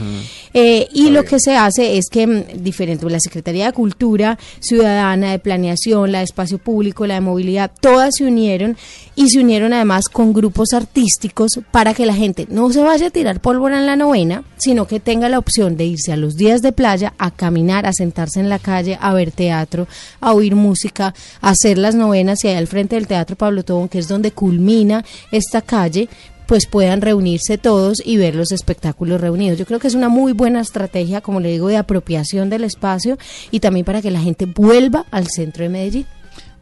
Eh, 0.54 0.88
y 0.92 1.10
lo 1.10 1.24
que 1.24 1.38
se 1.38 1.54
hace 1.54 1.98
es 1.98 2.06
que 2.10 2.26
mm, 2.26 2.62
diferente, 2.62 3.08
la 3.08 3.20
Secretaría 3.20 3.66
de 3.66 3.72
Cultura 3.72 4.38
Ciudadana, 4.60 5.32
de 5.32 5.38
Planeación, 5.38 6.10
la 6.10 6.18
de 6.18 6.24
Espacio 6.24 6.58
Público, 6.58 7.06
la 7.06 7.14
de 7.14 7.20
Movilidad, 7.20 7.70
todas 7.80 8.16
se 8.16 8.24
unieron 8.24 8.76
y 9.14 9.28
se 9.28 9.40
unieron 9.40 9.74
además 9.74 10.08
con 10.08 10.32
grupos 10.32 10.72
artísticos 10.72 11.60
para 11.70 11.92
que 11.92 12.06
la 12.06 12.14
gente 12.14 12.46
no 12.50 12.72
se 12.72 12.80
vaya 12.80 13.08
a 13.08 13.10
tirar 13.10 13.40
pólvora 13.40 13.78
en 13.78 13.86
la 13.86 13.96
novena, 13.96 14.44
sino 14.56 14.86
que 14.86 14.98
tenga 14.98 15.28
la 15.28 15.38
opción 15.38 15.76
de 15.76 15.84
irse 15.84 16.12
a 16.12 16.16
los 16.16 16.36
días 16.36 16.62
de 16.62 16.72
playa 16.72 17.12
a 17.18 17.30
caminar, 17.30 17.84
a 17.84 17.92
sentarse 17.92 18.40
en 18.40 18.48
la 18.48 18.58
calle, 18.58 18.98
a 19.00 19.12
ver 19.12 19.30
teatro, 19.30 19.86
a 20.20 20.32
oír 20.32 20.54
música, 20.54 21.14
a 21.42 21.50
hacer 21.50 21.76
las 21.76 21.94
novenas 21.94 22.42
y 22.44 22.48
ahí 22.48 22.56
al 22.56 22.66
frente 22.66 22.96
del 22.96 23.06
Teatro 23.06 23.36
Pablo 23.36 23.62
Tobón, 23.62 23.88
que 23.88 23.98
es 23.98 24.08
donde 24.08 24.32
culmina 24.32 25.04
esta 25.30 25.62
calle, 25.62 26.08
pues 26.46 26.66
puedan 26.66 27.02
reunirse 27.02 27.58
todos 27.58 28.02
y 28.04 28.16
ver 28.16 28.34
los 28.34 28.52
espectáculos 28.52 29.20
reunidos. 29.20 29.58
Yo 29.58 29.66
creo 29.66 29.78
que 29.78 29.86
es 29.86 29.94
una 29.94 30.08
muy 30.08 30.32
buena 30.32 30.60
estrategia, 30.60 31.20
como 31.20 31.40
le 31.40 31.50
digo, 31.50 31.68
de 31.68 31.76
apropiación 31.76 32.48
del 32.48 32.64
espacio 32.64 33.18
y 33.50 33.60
también 33.60 33.84
para 33.84 34.00
que 34.00 34.10
la 34.10 34.20
gente 34.20 34.46
vuelva 34.46 35.04
al 35.10 35.26
centro 35.28 35.64
de 35.64 35.68
Medellín. 35.68 36.06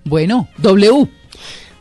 Bueno, 0.05 0.49
W. 0.59 1.09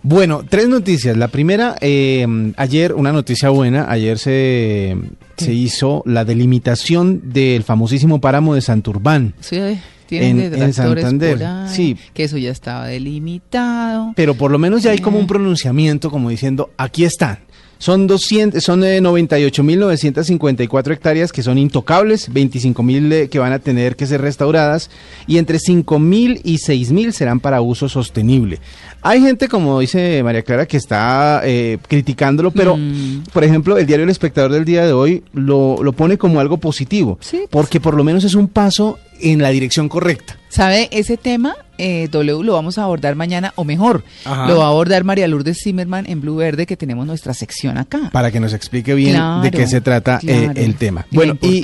Bueno, 0.04 0.44
tres 0.48 0.68
noticias. 0.68 1.18
La 1.18 1.30
primera, 1.30 1.76
eh, 1.82 2.28
ayer, 2.58 2.94
una 2.94 3.12
noticia 3.12 3.50
buena, 3.50 3.90
ayer 3.90 4.20
se, 4.20 4.96
se 5.36 5.54
hizo 5.54 6.04
la 6.06 6.26
delimitación 6.26 7.34
del 7.34 7.64
famosísimo 7.64 8.22
páramo 8.22 8.54
de 8.54 8.62
Santurbán. 8.62 9.34
Sí, 9.40 9.60
tienen 10.08 10.40
En- 10.54 10.62
en 10.62 10.74
Santander, 10.74 11.44
ahí, 11.44 11.70
sí. 11.70 11.98
que 12.14 12.24
eso 12.24 12.38
ya 12.38 12.52
estaba 12.52 12.88
delimitado. 12.88 14.14
Pero 14.16 14.36
por 14.36 14.52
lo 14.52 14.58
menos 14.60 14.84
ya 14.84 14.92
hay 14.92 15.00
como 15.00 15.20
un 15.20 15.28
pronunciamiento 15.28 16.10
como 16.12 16.30
diciendo, 16.30 16.70
aquí 16.78 17.04
están. 17.06 17.40
Son 17.78 18.08
200, 18.08 18.64
son 18.64 18.84
eh, 18.84 19.00
98.954 19.02 20.92
hectáreas 20.92 21.32
que 21.32 21.44
son 21.44 21.58
intocables, 21.58 22.32
25.000 22.32 23.14
eh, 23.14 23.30
que 23.30 23.40
van 23.40 23.54
a 23.54 23.60
tener 23.60 23.96
que 23.96 24.06
ser 24.06 24.22
restauradas 24.22 24.90
y 25.28 25.38
entre 25.38 25.58
5.000 25.58 26.42
y 26.44 26.58
6.000 26.58 27.12
serán 27.12 27.40
para 27.40 27.62
uso 27.62 27.90
sostenible. 27.90 28.60
Hay 29.02 29.22
gente, 29.22 29.48
como 29.48 29.80
dice 29.80 30.24
María 30.24 30.42
Clara, 30.42 30.66
que 30.66 30.78
está 30.78 31.42
eh, 31.44 31.78
criticándolo, 31.88 32.52
pero, 32.52 32.78
por 33.34 33.44
ejemplo, 33.44 33.78
el 33.78 33.86
diario 33.86 34.04
El 34.06 34.10
Espectador 34.10 34.52
del 34.52 34.66
día 34.66 34.86
de 34.86 34.94
hoy 34.94 35.24
lo, 35.34 35.84
lo 35.84 35.94
pone 35.94 36.18
como 36.18 36.40
algo 36.40 36.58
positivo, 36.58 37.20
porque 37.52 37.80
por 37.80 37.96
lo 37.96 38.04
menos 38.04 38.24
es 38.24 38.34
un 38.34 38.48
paso 38.48 38.98
en 39.20 39.42
la 39.42 39.50
dirección 39.50 39.90
correcta. 39.90 40.38
¿Sabe? 40.56 40.88
Ese 40.94 41.18
tema, 41.18 41.58
eh, 41.78 42.08
W, 42.10 42.42
lo 42.46 42.54
vamos 42.54 42.78
a 42.78 42.84
abordar 42.84 43.14
mañana, 43.16 43.52
o 43.58 43.66
mejor, 43.66 44.06
Ajá. 44.24 44.48
lo 44.48 44.60
va 44.60 44.68
a 44.68 44.68
abordar 44.70 45.04
María 45.04 45.28
Lourdes 45.28 45.58
Zimmerman 45.62 46.06
en 46.08 46.22
Blue 46.22 46.38
Verde, 46.38 46.66
que 46.66 46.78
tenemos 46.78 47.06
nuestra 47.06 47.34
sección 47.34 47.78
acá. 47.78 48.10
para 48.14 48.32
que 48.32 48.40
nos 48.40 48.54
explique 48.54 48.94
bien 48.94 49.16
Claro, 49.16 49.42
de 49.42 49.52
qué 49.52 49.68
se 49.68 49.82
trata 49.82 50.18
eh, 50.26 50.50
el 50.56 50.76
tema. 50.76 51.08
Bueno, 51.12 51.38
y 51.42 51.62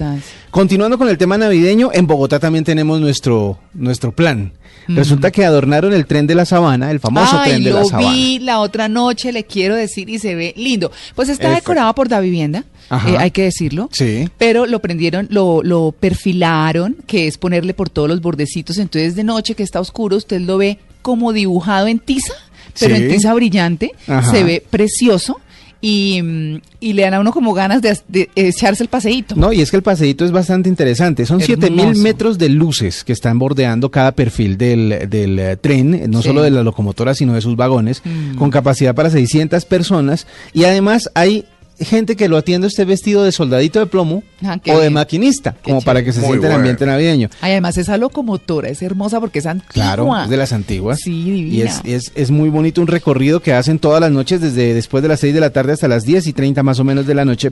continuando 0.49 0.97
con 0.97 1.07
el 1.07 1.17
tema 1.17 1.37
navideño, 1.37 1.91
en 1.93 2.05
Bogotá 2.05 2.39
también 2.39 2.65
tenemos 2.65 2.99
nuestro, 2.99 3.59
nuestro 3.73 4.11
plan. 4.11 4.51
Mm. 4.87 4.95
Resulta 4.95 5.31
que 5.31 5.45
adornaron 5.45 5.93
el 5.93 6.05
tren 6.05 6.27
de 6.27 6.35
la 6.35 6.45
sabana, 6.45 6.91
el 6.91 6.99
famoso 6.99 7.37
Ay, 7.39 7.51
tren 7.51 7.63
de 7.63 7.69
la 7.71 7.79
lo 7.81 7.85
sabana. 7.85 8.11
vi 8.11 8.39
la 8.39 8.59
otra 8.59 8.87
noche, 8.89 9.31
le 9.31 9.43
quiero 9.45 9.75
decir, 9.75 10.09
y 10.09 10.19
se 10.19 10.35
ve 10.35 10.53
lindo. 10.57 10.91
Pues 11.15 11.29
está 11.29 11.51
decorado 11.51 11.93
por 11.95 12.09
Da 12.09 12.19
Vivienda, 12.19 12.63
eh, 13.07 13.15
hay 13.17 13.31
que 13.31 13.43
decirlo. 13.43 13.89
Sí. 13.91 14.27
Pero 14.37 14.65
lo 14.65 14.79
prendieron, 14.79 15.27
lo, 15.31 15.61
lo 15.63 15.91
perfilaron, 15.97 16.97
que 17.07 17.27
es 17.27 17.37
ponerle 17.37 17.73
por 17.73 17.89
todos 17.89 18.09
los 18.09 18.21
bordecitos. 18.21 18.77
Entonces 18.77 19.15
de 19.15 19.23
noche 19.23 19.55
que 19.55 19.63
está 19.63 19.79
oscuro, 19.79 20.17
usted 20.17 20.41
lo 20.41 20.57
ve 20.57 20.79
como 21.01 21.33
dibujado 21.33 21.87
en 21.87 21.99
tiza, 21.99 22.33
pero 22.79 22.95
Sí. 22.95 23.03
en 23.03 23.09
tiza 23.09 23.33
brillante. 23.33 23.91
Ajá. 24.07 24.31
Se 24.31 24.43
ve 24.43 24.63
precioso. 24.69 25.39
Y, 25.81 26.21
mm, 26.21 26.61
y 26.79 26.93
le 26.93 27.01
dan 27.01 27.15
a 27.15 27.19
uno 27.19 27.31
como 27.31 27.53
ganas 27.53 27.81
de, 27.81 27.97
de 28.07 28.29
echarse 28.35 28.83
el 28.83 28.89
paseíto. 28.89 29.35
No, 29.35 29.51
y 29.51 29.61
es 29.61 29.71
que 29.71 29.77
el 29.77 29.83
paseíto 29.83 30.23
es 30.25 30.31
bastante 30.31 30.69
interesante. 30.69 31.25
Son 31.25 31.41
Hermoso. 31.41 31.61
7000 31.61 31.95
metros 32.03 32.37
de 32.37 32.49
luces 32.49 33.03
que 33.03 33.13
están 33.13 33.39
bordeando 33.39 33.89
cada 33.89 34.11
perfil 34.11 34.57
del, 34.57 35.07
del, 35.09 35.39
eh, 35.39 35.57
tren, 35.57 35.93
eh, 35.95 36.07
no 36.07 36.21
Sí. 36.21 36.27
solo 36.27 36.43
de 36.43 36.51
la 36.51 36.61
locomotora, 36.63 37.15
sino 37.15 37.33
de 37.33 37.41
sus 37.41 37.55
vagones, 37.55 38.01
Mm. 38.05 38.35
con 38.35 38.51
capacidad 38.51 38.93
para 38.93 39.09
600 39.09 39.65
personas. 39.65 40.27
Y 40.53 40.65
además 40.65 41.09
hay 41.15 41.45
gente 41.81 42.15
que 42.15 42.27
lo 42.29 42.37
atiende 42.37 42.67
usted 42.67 42.85
vestido 42.87 43.23
de 43.23 43.31
soldadito 43.31 43.79
de 43.79 43.85
plomo 43.87 44.23
Ah, 44.43 44.57
o 44.67 44.73
de 44.75 44.79
bien. 44.81 44.93
maquinista, 44.93 45.55
como 45.63 45.81
para 45.81 46.03
que 46.03 46.11
se 46.13 46.19
Muy 46.19 46.29
sienta 46.29 46.47
el 46.47 46.51
bueno. 46.53 46.55
ambiente 46.57 46.85
navideño. 46.85 47.29
Ay, 47.41 47.51
además 47.51 47.77
esa 47.77 47.97
locomotora 47.97 48.69
es 48.69 48.81
hermosa 48.81 49.19
porque 49.19 49.39
es 49.39 49.45
antigua. 49.45 49.71
Claro, 49.73 50.23
es 50.23 50.29
de 50.29 50.37
las 50.37 50.51
antiguas. 50.53 50.99
Sí, 51.03 51.11
Y 51.11 51.31
divina. 51.31 51.65
es, 51.69 51.81
es, 51.85 52.11
es 52.15 52.31
muy 52.31 52.49
bonito 52.49 52.81
un 52.81 52.87
recorrido 52.87 53.39
que 53.41 53.53
hacen 53.53 53.77
todas 53.79 54.01
las 54.01 54.11
noches, 54.11 54.41
desde 54.41 54.73
después 54.73 55.03
de 55.03 55.09
las 55.09 55.19
6 55.19 55.33
de 55.33 55.39
la 55.39 55.51
tarde 55.51 55.73
hasta 55.73 55.87
las 55.87 56.03
10 56.05 56.25
y 56.27 56.33
30 56.33 56.63
más 56.63 56.79
o 56.79 56.83
menos 56.83 57.05
de 57.05 57.13
la 57.13 57.23
noche, 57.25 57.51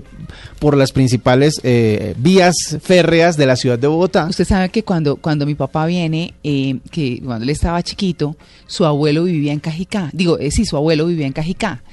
por 0.60 0.76
las 0.76 0.92
principales 0.92 1.62
eh, 1.64 2.16
vías 2.18 2.56
férreas 2.82 3.38
de 3.38 3.46
la 3.46 3.56
ciudad 3.56 3.78
de 3.78 3.88
Bogotá. 3.88 4.26
Usted 4.28 4.46
sabe 4.46 4.70
que 4.70 4.84
cuando, 4.84 5.16
cuando 5.18 5.46
mi 5.46 5.54
papá 5.56 5.86
viene, 5.86 6.34
eh, 6.44 6.78
que 6.92 7.22
cuando 7.24 7.44
él 7.44 7.50
estaba 7.52 7.84
chiquito, 7.84 8.36
su 8.66 8.86
abuelo 8.86 9.26
vivía 9.26 9.54
en 9.54 9.60
Cajicá. 9.60 10.10
Digo, 10.14 10.40
eh, 10.40 10.50
sí, 10.52 10.66
su 10.66 10.76
abuelo 10.76 11.06
vivía 11.06 11.28
en 11.28 11.34
Cajicá. 11.34 11.84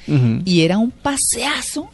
Y 0.45 0.61
era 0.63 0.79
un 0.79 0.91
paseazo 0.91 1.89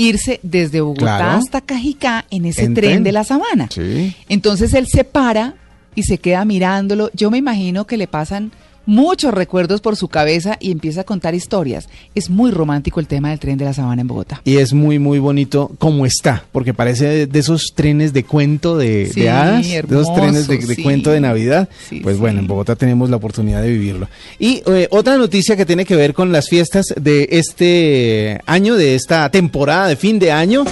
irse 0.00 0.40
desde 0.42 0.80
Bogotá 0.80 1.00
Claro. 1.18 1.30
hasta 1.38 1.60
Cajicá 1.60 2.24
en 2.30 2.44
ese 2.46 2.64
En 2.64 2.74
tren, 2.74 2.90
tren. 2.90 3.04
de 3.04 3.12
la 3.12 3.24
sabana. 3.24 3.68
Sí. 3.72 4.14
Entonces 4.28 4.72
él 4.74 4.86
se 4.86 5.04
para 5.04 5.54
y 5.94 6.02
se 6.04 6.18
queda 6.18 6.44
mirándolo. 6.44 7.10
Yo 7.14 7.30
me 7.30 7.38
imagino 7.38 7.86
que 7.86 7.96
le 7.96 8.06
pasan 8.06 8.52
muchos 8.90 9.32
recuerdos 9.32 9.80
por 9.80 9.94
su 9.94 10.08
cabeza 10.08 10.56
y 10.58 10.72
empieza 10.72 11.02
a 11.02 11.04
contar 11.04 11.36
historias. 11.36 11.88
Es 12.16 12.28
muy 12.28 12.50
romántico 12.50 12.98
el 12.98 13.06
tema 13.06 13.30
del 13.30 13.38
tren 13.38 13.56
de 13.56 13.64
la 13.64 13.72
sabana 13.72 14.02
en 14.02 14.08
Bogotá. 14.08 14.42
Y 14.44 14.56
es 14.56 14.72
muy, 14.72 14.98
muy 14.98 15.20
bonito 15.20 15.70
como 15.78 16.06
está, 16.06 16.44
porque 16.50 16.74
parece 16.74 17.28
de, 17.28 17.38
esos 17.38 17.68
trenes 17.74 18.12
de 18.12 18.24
cuento 18.24 18.76
de, 18.76 19.06
de 19.14 19.22
de 19.22 19.78
esos 19.78 20.12
trenes 20.14 20.48
de, 20.48 20.58
de 20.58 20.74
sí. 20.74 20.82
cuento 20.82 21.12
de 21.12 21.20
Navidad. 21.20 21.68
Sí, 21.88 22.00
pues 22.00 22.18
bueno, 22.18 22.40
en 22.40 22.48
Bogotá 22.48 22.74
tenemos 22.74 23.08
la 23.10 23.16
oportunidad 23.16 23.62
de 23.62 23.70
vivirlo. 23.70 24.08
Y 24.40 24.60
eh, 24.66 24.88
otra 24.90 25.16
noticia 25.16 25.56
que 25.56 25.64
tiene 25.64 25.84
que 25.84 25.94
ver 25.94 26.12
con 26.12 26.32
las 26.32 26.48
fiestas 26.48 26.86
de 27.00 27.28
este 27.30 28.40
año, 28.46 28.74
de 28.74 28.96
esta 28.96 29.30
temporada 29.30 29.86
de 29.86 29.94
fin 29.94 30.18
de 30.18 30.32
año, 30.32 30.64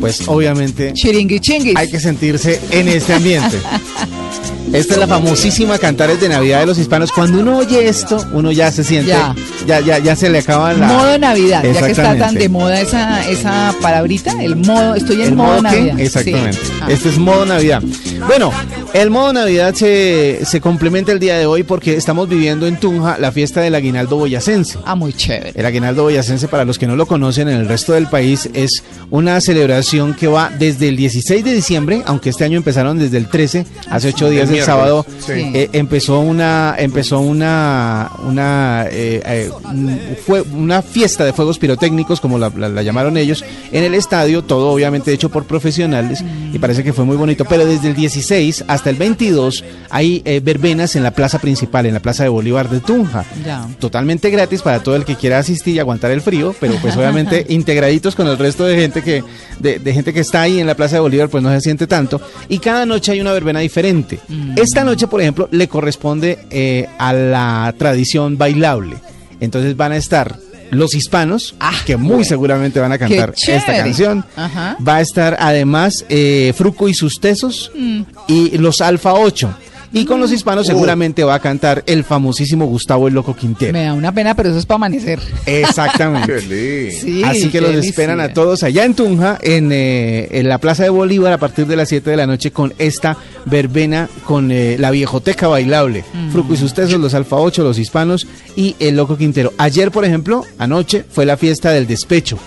pues 0.00 0.26
obviamente 0.26 0.94
hay 1.76 1.90
que 1.90 2.00
sentirse 2.00 2.58
en 2.70 2.88
este 2.88 3.12
ambiente. 3.12 3.58
Esta 4.72 4.94
es 4.94 5.00
la 5.00 5.06
famosísima 5.06 5.78
Cantares 5.78 6.20
de 6.20 6.28
Navidad 6.28 6.60
de 6.60 6.66
los 6.66 6.78
hispanos. 6.78 7.12
Cuando 7.12 7.40
uno 7.40 7.58
oye 7.58 7.88
esto, 7.88 8.24
uno 8.32 8.50
ya 8.52 8.70
se 8.72 8.82
siente, 8.84 9.10
Ya. 9.10 9.34
ya, 9.66 9.80
ya, 9.80 9.98
ya, 9.98 10.16
se 10.16 10.30
le 10.30 10.38
acaba 10.38 10.72
la... 10.72 10.86
Modo 10.86 11.18
Navidad, 11.18 11.62
ya 11.62 11.82
que 11.84 11.90
está 11.92 12.16
tan 12.16 12.34
de 12.34 12.48
moda 12.48 12.80
esa, 12.80 13.28
esa 13.28 13.74
palabrita, 13.82 14.42
el 14.42 14.56
modo, 14.56 14.94
estoy 14.94 15.16
en 15.22 15.28
¿El 15.28 15.34
modo, 15.36 15.60
modo 15.62 15.70
qué? 15.70 15.76
Navidad. 15.78 16.00
Exactamente. 16.00 16.52
Sí. 16.64 16.72
Ah. 16.80 16.86
Este 16.90 17.08
es 17.10 17.18
modo 17.18 17.44
Navidad. 17.44 17.82
Bueno, 18.26 18.50
el 18.94 19.10
modo 19.10 19.32
Navidad 19.34 19.74
se, 19.74 20.40
se 20.44 20.60
complementa 20.60 21.12
el 21.12 21.18
día 21.18 21.36
de 21.36 21.44
hoy 21.44 21.64
porque 21.64 21.96
estamos 21.96 22.28
viviendo 22.28 22.66
en 22.66 22.78
Tunja 22.78 23.18
la 23.18 23.30
fiesta 23.30 23.60
del 23.60 23.74
aguinaldo 23.74 24.16
boyacense. 24.16 24.78
Ah, 24.86 24.94
muy 24.94 25.12
chévere. 25.12 25.52
El 25.54 25.66
aguinaldo 25.66 26.04
boyacense, 26.04 26.48
para 26.48 26.64
los 26.64 26.78
que 26.78 26.86
no 26.86 26.96
lo 26.96 27.04
conocen 27.06 27.48
en 27.48 27.58
el 27.58 27.68
resto 27.68 27.92
del 27.92 28.06
país, 28.06 28.48
es 28.54 28.82
una 29.10 29.38
celebración 29.42 30.14
que 30.14 30.28
va 30.28 30.50
desde 30.58 30.88
el 30.88 30.96
16 30.96 31.44
de 31.44 31.52
diciembre, 31.52 32.02
aunque 32.06 32.30
este 32.30 32.44
año 32.44 32.56
empezaron 32.56 32.98
desde 32.98 33.18
el 33.18 33.28
13, 33.28 33.66
hace 33.90 34.08
ocho 34.08 34.30
días 34.30 34.48
El 34.58 34.64
sábado, 34.64 35.06
sí. 35.24 35.32
eh, 35.54 35.68
empezó 35.72 36.20
una 36.20 36.74
empezó 36.78 37.20
una 37.20 38.10
una 38.26 38.86
eh, 38.90 39.22
eh, 39.24 39.50
fue 40.26 40.42
una 40.42 40.82
fiesta 40.82 41.24
de 41.24 41.32
fuegos 41.32 41.58
pirotécnicos, 41.58 42.20
como 42.20 42.38
la, 42.38 42.50
la- 42.56 42.68
la 42.68 42.82
llamaron 42.82 43.16
ellos, 43.16 43.44
en 43.72 43.84
el 43.84 43.94
estadio, 43.94 44.42
todo 44.42 44.70
obviamente 44.70 45.12
hecho 45.12 45.28
por 45.28 45.44
profesionales, 45.44 46.22
y 46.52 46.58
parece 46.58 46.82
que 46.84 46.92
fue 46.92 47.04
muy 47.04 47.16
bonito. 47.16 47.44
Pero 47.44 47.66
desde 47.66 47.88
el 47.88 47.94
16 47.94 48.64
hasta 48.68 48.90
el 48.90 48.96
22 48.96 49.64
hay 49.90 50.22
eh, 50.24 50.40
verbenas 50.42 50.96
en 50.96 51.02
la 51.02 51.10
plaza 51.12 51.38
principal, 51.38 51.86
en 51.86 51.94
la 51.94 52.00
plaza 52.00 52.22
de 52.22 52.28
Bolívar 52.28 52.68
de 52.68 52.80
Tunja 52.80 53.24
Ya. 53.44 53.66
totalmente 53.78 54.30
gratis 54.30 54.62
para 54.62 54.82
todo 54.82 54.96
el 54.96 55.04
que 55.04 55.16
quiera 55.16 55.38
asistir 55.38 55.76
y 55.76 55.78
aguantar 55.78 56.10
el 56.10 56.20
frío, 56.22 56.54
pero 56.60 56.74
pues 56.80 56.96
obviamente 56.96 57.46
integraditos 57.50 58.14
con 58.14 58.26
el 58.28 58.38
resto 58.38 58.64
de 58.64 58.76
gente 58.76 59.02
que 59.02 59.22
de, 59.58 59.78
de 59.78 59.92
gente 59.92 60.12
que 60.12 60.20
está 60.20 60.42
ahí 60.42 60.58
en 60.60 60.66
la 60.66 60.74
Plaza 60.74 60.96
de 60.96 61.00
Bolívar, 61.00 61.28
pues 61.28 61.42
no 61.42 61.50
se 61.52 61.60
siente 61.60 61.86
tanto. 61.86 62.20
Y 62.48 62.58
cada 62.58 62.84
noche 62.86 63.12
hay 63.12 63.20
una 63.20 63.32
verbena 63.32 63.60
diferente. 63.60 64.18
Esta 64.56 64.84
noche, 64.84 65.06
por 65.06 65.20
ejemplo, 65.20 65.48
le 65.50 65.68
corresponde 65.68 66.38
eh, 66.50 66.88
a 66.98 67.12
la 67.12 67.74
tradición 67.78 68.36
bailable. 68.38 68.96
Entonces 69.40 69.76
van 69.76 69.92
a 69.92 69.96
estar 69.96 70.36
los 70.70 70.94
hispanos, 70.94 71.54
que 71.84 71.96
muy 71.98 72.24
seguramente 72.24 72.80
van 72.80 72.92
a 72.92 72.98
cantar 72.98 73.34
esta 73.36 73.72
Ah, 73.72 73.76
canción. 73.76 74.24
Ajá. 74.36 74.76
Va 74.86 74.96
a 74.96 75.00
estar 75.02 75.36
además 75.38 76.04
eh, 76.08 76.54
Fruco 76.56 76.88
y 76.88 76.94
sus 76.94 77.20
tesos 77.20 77.70
Mm. 77.74 78.02
y 78.28 78.56
los 78.58 78.80
Alfa 78.80 79.12
8. 79.14 79.52
Y 79.92 80.04
con 80.06 80.20
los 80.20 80.32
hispanos 80.32 80.66
seguramente 80.66 81.22
va 81.22 81.34
a 81.34 81.38
cantar 81.38 81.82
el 81.86 82.04
famosísimo 82.04 82.66
Gustavo 82.66 83.08
el 83.08 83.14
Loco 83.14 83.36
Quintero. 83.36 83.72
Me 83.72 83.84
da 83.84 83.92
una 83.92 84.12
pena, 84.12 84.34
pero 84.34 84.48
eso 84.48 84.58
es 84.58 84.66
para 84.66 84.76
amanecer. 84.76 85.18
Exactamente. 85.46 86.32
Sí, 86.92 87.22
Así 87.24 87.44
que 87.44 87.52
qué 87.52 87.60
los 87.60 87.84
esperan 87.84 88.20
a 88.20 88.32
todos 88.32 88.62
allá 88.62 88.84
en 88.84 88.94
Tunja, 88.94 89.38
en, 89.42 89.70
eh, 89.72 90.28
en 90.32 90.48
la 90.48 90.58
Plaza 90.58 90.82
de 90.84 90.90
Bolívar, 90.90 91.32
a 91.32 91.38
partir 91.38 91.66
de 91.66 91.76
las 91.76 91.88
7 91.88 92.10
de 92.10 92.16
la 92.16 92.26
noche, 92.26 92.50
con 92.50 92.74
esta 92.78 93.16
verbena, 93.44 94.08
con 94.24 94.50
eh, 94.50 94.76
la 94.78 94.90
viejoteca 94.90 95.48
bailable. 95.48 96.04
Fruco 96.30 96.54
y 96.54 96.56
sus 96.56 96.74
tesos, 96.74 97.00
los 97.00 97.14
Alfa 97.14 97.36
8, 97.36 97.62
los 97.62 97.78
hispanos 97.78 98.26
y 98.56 98.76
el 98.78 98.96
Loco 98.96 99.16
Quintero. 99.16 99.52
Ayer, 99.58 99.90
por 99.90 100.04
ejemplo, 100.04 100.44
anoche, 100.58 101.04
fue 101.10 101.26
la 101.26 101.36
fiesta 101.36 101.70
del 101.70 101.86
despecho, 101.86 102.38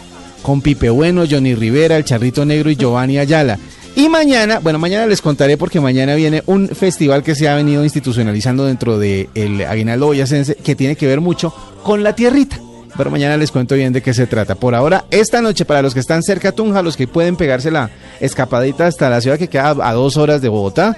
con 0.42 0.62
Pipe 0.62 0.90
Bueno, 0.90 1.24
Johnny 1.30 1.56
Rivera, 1.56 1.98
el 1.98 2.06
Charrito 2.06 2.46
Negro 2.46 2.70
y 2.70 2.76
Giovanni 2.76 3.18
Ayala. 3.18 3.60
Y 3.96 4.10
mañana, 4.10 4.60
bueno, 4.60 4.78
mañana 4.78 5.06
les 5.06 5.22
contaré 5.22 5.58
porque 5.58 5.80
mañana 5.80 6.16
viene 6.16 6.44
un 6.48 6.68
festival 6.68 7.24
que 7.24 7.34
se 7.34 7.48
ha 7.48 7.56
venido 7.56 7.84
institucionalizando 7.84 8.66
dentro 8.66 9.00
del 9.00 9.66
Aguinaldo 9.68 10.08
Boyacense 10.08 10.56
que 10.56 10.76
tiene 10.76 10.98
que 10.98 11.08
ver 11.08 11.22
mucho 11.22 11.54
con 11.82 12.04
la 12.04 12.14
tierrita. 12.14 12.60
Pero 12.98 13.10
mañana 13.10 13.38
les 13.38 13.52
cuento 13.52 13.76
bien 13.76 13.94
de 13.94 14.02
qué 14.02 14.14
se 14.14 14.28
trata. 14.28 14.56
Por 14.56 14.76
ahora, 14.76 15.06
esta 15.12 15.42
noche, 15.42 15.66
para 15.66 15.82
los 15.82 15.94
que 15.94 16.00
están 16.00 16.24
cerca 16.24 16.50
a 16.50 16.52
Tunja, 16.52 16.82
los 16.82 16.98
que 16.98 17.08
pueden 17.08 17.36
pegarse 17.36 17.72
la 17.72 17.90
escapadita 18.20 18.88
hasta 18.88 19.10
la 19.10 19.22
ciudad 19.22 19.38
que 19.38 19.50
queda 19.50 19.70
a 19.70 19.94
dos 19.94 20.18
horas 20.18 20.42
de 20.42 20.50
Bogotá, 20.50 20.98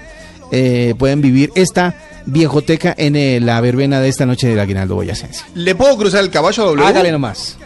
eh, 0.50 0.94
pueden 0.98 1.20
vivir 1.20 1.50
esta 1.54 1.94
viejoteca 2.26 2.94
en 2.96 3.16
eh, 3.16 3.40
la 3.40 3.60
verbena 3.60 4.00
de 4.00 4.08
esta 4.08 4.26
noche 4.26 4.48
del 4.48 4.60
Aguinaldo 4.60 4.94
Boyacense. 4.96 5.44
¿Le 5.54 5.74
puedo 5.74 5.96
cruzar 5.96 6.22
el 6.22 6.30
caballo 6.30 6.64
W? 6.64 6.86
Hágale 6.86 7.12
nomás. 7.12 7.58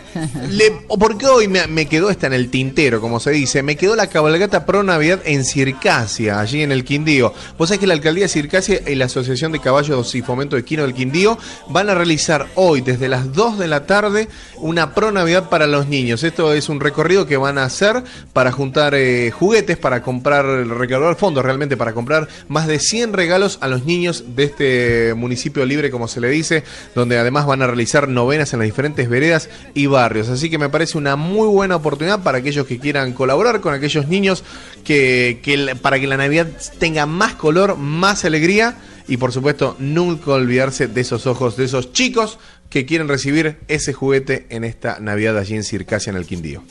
Le, 0.50 0.70
porque 0.98 1.26
hoy 1.26 1.48
me, 1.48 1.66
me 1.66 1.86
quedó 1.86 2.10
esta 2.10 2.26
en 2.26 2.32
el 2.32 2.50
tintero, 2.50 3.00
como 3.00 3.20
se 3.20 3.30
dice, 3.30 3.62
me 3.62 3.76
quedó 3.76 3.96
la 3.96 4.08
cabalgata 4.08 4.66
pro 4.66 4.82
Navidad 4.82 5.20
en 5.24 5.44
Circasia, 5.44 6.40
allí 6.40 6.62
en 6.62 6.72
el 6.72 6.84
Quindío. 6.84 7.32
Vos 7.58 7.68
sabés 7.68 7.80
que 7.80 7.86
la 7.86 7.94
alcaldía 7.94 8.24
de 8.24 8.28
Circasia 8.28 8.80
y 8.86 8.94
la 8.94 9.06
Asociación 9.06 9.52
de 9.52 9.60
Caballos 9.60 10.14
y 10.14 10.22
Fomento 10.22 10.56
de 10.56 10.64
Quino 10.64 10.82
del 10.82 10.94
Quindío 10.94 11.38
van 11.68 11.88
a 11.90 11.94
realizar 11.94 12.46
hoy, 12.54 12.80
desde 12.80 13.08
las 13.08 13.32
2 13.32 13.58
de 13.58 13.68
la 13.68 13.86
tarde, 13.86 14.28
una 14.58 14.94
pro 14.94 15.12
Navidad 15.12 15.48
para 15.48 15.66
los 15.66 15.88
niños. 15.88 16.22
Esto 16.24 16.52
es 16.52 16.68
un 16.68 16.80
recorrido 16.80 17.26
que 17.26 17.36
van 17.36 17.58
a 17.58 17.64
hacer 17.64 18.02
para 18.32 18.52
juntar 18.52 18.94
eh, 18.94 19.30
juguetes, 19.30 19.78
para 19.78 20.02
comprar, 20.02 20.44
recaudar 20.44 21.16
fondos 21.16 21.44
realmente, 21.44 21.76
para 21.76 21.92
comprar 21.92 22.28
más 22.48 22.66
de 22.66 22.78
100 22.78 23.12
regalos 23.12 23.58
a 23.60 23.68
los 23.68 23.84
niños 23.84 24.24
de 24.36 24.44
este 24.44 25.14
municipio 25.14 25.64
libre, 25.64 25.90
como 25.90 26.08
se 26.08 26.20
le 26.20 26.28
dice, 26.28 26.64
donde 26.94 27.18
además 27.18 27.46
van 27.46 27.62
a 27.62 27.66
realizar 27.66 28.08
novenas 28.08 28.52
en 28.52 28.60
las 28.60 28.66
diferentes 28.66 29.08
veredas 29.08 29.48
y 29.74 29.86
barrios. 29.86 30.01
Así 30.28 30.50
que 30.50 30.58
me 30.58 30.68
parece 30.68 30.98
una 30.98 31.16
muy 31.16 31.46
buena 31.46 31.76
oportunidad 31.76 32.22
para 32.22 32.38
aquellos 32.38 32.66
que 32.66 32.78
quieran 32.78 33.12
colaborar 33.12 33.60
con 33.60 33.72
aquellos 33.74 34.08
niños 34.08 34.42
que, 34.84 35.76
para 35.80 36.00
que 36.00 36.06
la 36.06 36.16
Navidad 36.16 36.48
tenga 36.78 37.06
más 37.06 37.34
color, 37.34 37.76
más 37.76 38.24
alegría 38.24 38.76
y 39.08 39.16
por 39.16 39.32
supuesto 39.32 39.76
nunca 39.78 40.32
olvidarse 40.32 40.88
de 40.88 41.00
esos 41.00 41.26
ojos 41.26 41.56
de 41.56 41.64
esos 41.64 41.92
chicos 41.92 42.38
que 42.68 42.86
quieren 42.86 43.08
recibir 43.08 43.58
ese 43.68 43.92
juguete 43.92 44.46
en 44.50 44.64
esta 44.64 44.98
Navidad 45.00 45.38
allí 45.38 45.54
en 45.54 45.64
Circasia 45.64 46.10
en 46.10 46.16
el 46.16 46.26
Quindío. 46.26 46.62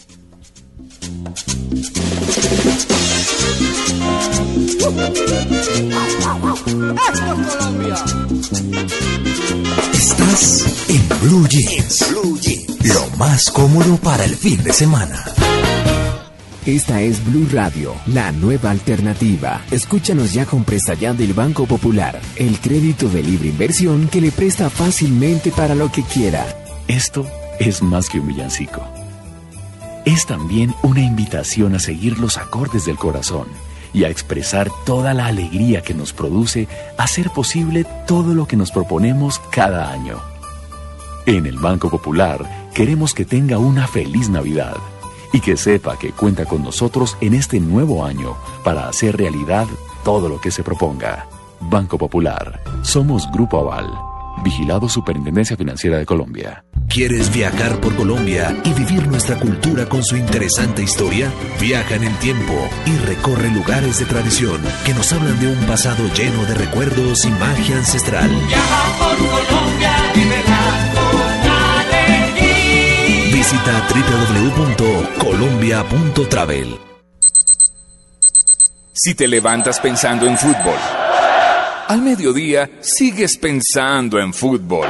Estás 9.94 10.90
en 10.90 11.08
Blue 11.22 11.48
Jeans. 11.48 12.14
Lo 12.84 13.18
más 13.18 13.50
cómodo 13.52 13.98
para 13.98 14.26
el 14.26 14.36
fin 14.36 14.64
de 14.64 14.74
semana. 14.74 15.24
Esta 16.66 17.02
es 17.02 17.24
Blue 17.26 17.48
Radio, 17.52 17.96
la 18.08 18.32
nueva 18.32 18.72
alternativa. 18.72 19.62
Escúchanos 19.72 20.34
ya 20.34 20.46
con 20.46 20.64
presta 20.64 20.94
ya 20.94 21.14
del 21.14 21.34
Banco 21.34 21.66
Popular, 21.66 22.20
el 22.36 22.60
crédito 22.60 23.10
de 23.10 23.24
libre 23.24 23.50
inversión 23.50 24.08
que 24.08 24.22
le 24.22 24.32
presta 24.32 24.70
fácilmente 24.70 25.52
para 25.52 25.74
lo 25.74 25.92
que 25.92 26.04
quiera. 26.04 26.46
Esto 26.88 27.28
es 27.60 27.82
más 27.82 28.10
que 28.10 28.20
un 28.20 28.28
villancico. 28.28 28.82
Es 30.06 30.26
también 30.26 30.74
una 30.84 31.02
invitación 31.02 31.76
a 31.76 31.80
seguir 31.80 32.20
los 32.20 32.38
acordes 32.38 32.86
del 32.86 32.98
corazón 32.98 33.48
y 33.94 34.04
a 34.04 34.10
expresar 34.10 34.70
toda 34.86 35.14
la 35.14 35.28
alegría 35.28 35.82
que 35.82 35.94
nos 35.94 36.14
produce 36.14 36.68
hacer 36.98 37.30
posible 37.30 37.86
todo 38.08 38.34
lo 38.34 38.48
que 38.48 38.58
nos 38.58 38.72
proponemos 38.72 39.40
cada 39.52 39.92
año. 39.92 40.20
En 41.26 41.46
el 41.46 41.58
Banco 41.58 41.90
Popular 41.90 42.70
queremos 42.74 43.14
que 43.14 43.26
tenga 43.26 43.58
una 43.58 43.88
feliz 43.88 44.30
Navidad 44.30 44.78
y 45.34 45.40
que 45.40 45.58
sepa 45.58 45.98
que 45.98 46.12
cuenta 46.12 46.46
con 46.46 46.64
nosotros 46.64 47.18
en 47.22 47.34
este 47.34 47.60
nuevo 47.60 48.04
año 48.06 48.36
para 48.64 48.88
hacer 48.88 49.18
realidad 49.18 49.68
todo 50.04 50.30
lo 50.30 50.42
que 50.42 50.52
se 50.52 50.64
proponga. 50.64 51.28
Banco 51.60 51.98
Popular. 51.98 52.62
Somos 52.82 53.30
Grupo 53.32 53.60
Aval. 53.60 54.11
Vigilado 54.44 54.88
Superintendencia 54.90 55.58
Financiera 55.58 55.98
de 55.98 56.06
Colombia. 56.06 56.64
¿Quieres 56.90 57.34
viajar 57.34 57.80
por 57.80 57.96
Colombia 57.96 58.56
y 58.66 58.74
vivir 58.74 59.08
nuestra 59.08 59.40
cultura 59.40 59.88
con 59.88 60.04
su 60.04 60.18
interesante 60.18 60.84
historia? 60.84 61.32
Viaja 61.60 61.96
en 61.96 62.04
el 62.04 62.16
tiempo 62.18 62.54
y 62.86 62.98
recorre 63.06 63.50
lugares 63.50 64.00
de 64.00 64.06
tradición 64.06 64.62
que 64.86 64.94
nos 64.94 65.12
hablan 65.14 65.40
de 65.40 65.48
un 65.48 65.66
pasado 65.66 66.04
lleno 66.14 66.44
de 66.46 66.54
recuerdos 66.56 67.26
y 67.26 67.30
magia 67.30 67.78
ancestral. 67.78 68.30
Visita 73.32 73.88
www.colombia.travel. 74.78 76.80
Si 78.94 79.16
te 79.16 79.28
levantas 79.28 79.80
pensando 79.80 80.28
en 80.28 80.38
fútbol, 80.38 80.76
al 81.92 82.02
mediodía 82.02 82.70
sigues 82.80 83.38
pensando 83.38 84.18
en 84.18 84.34
fútbol. 84.34 84.88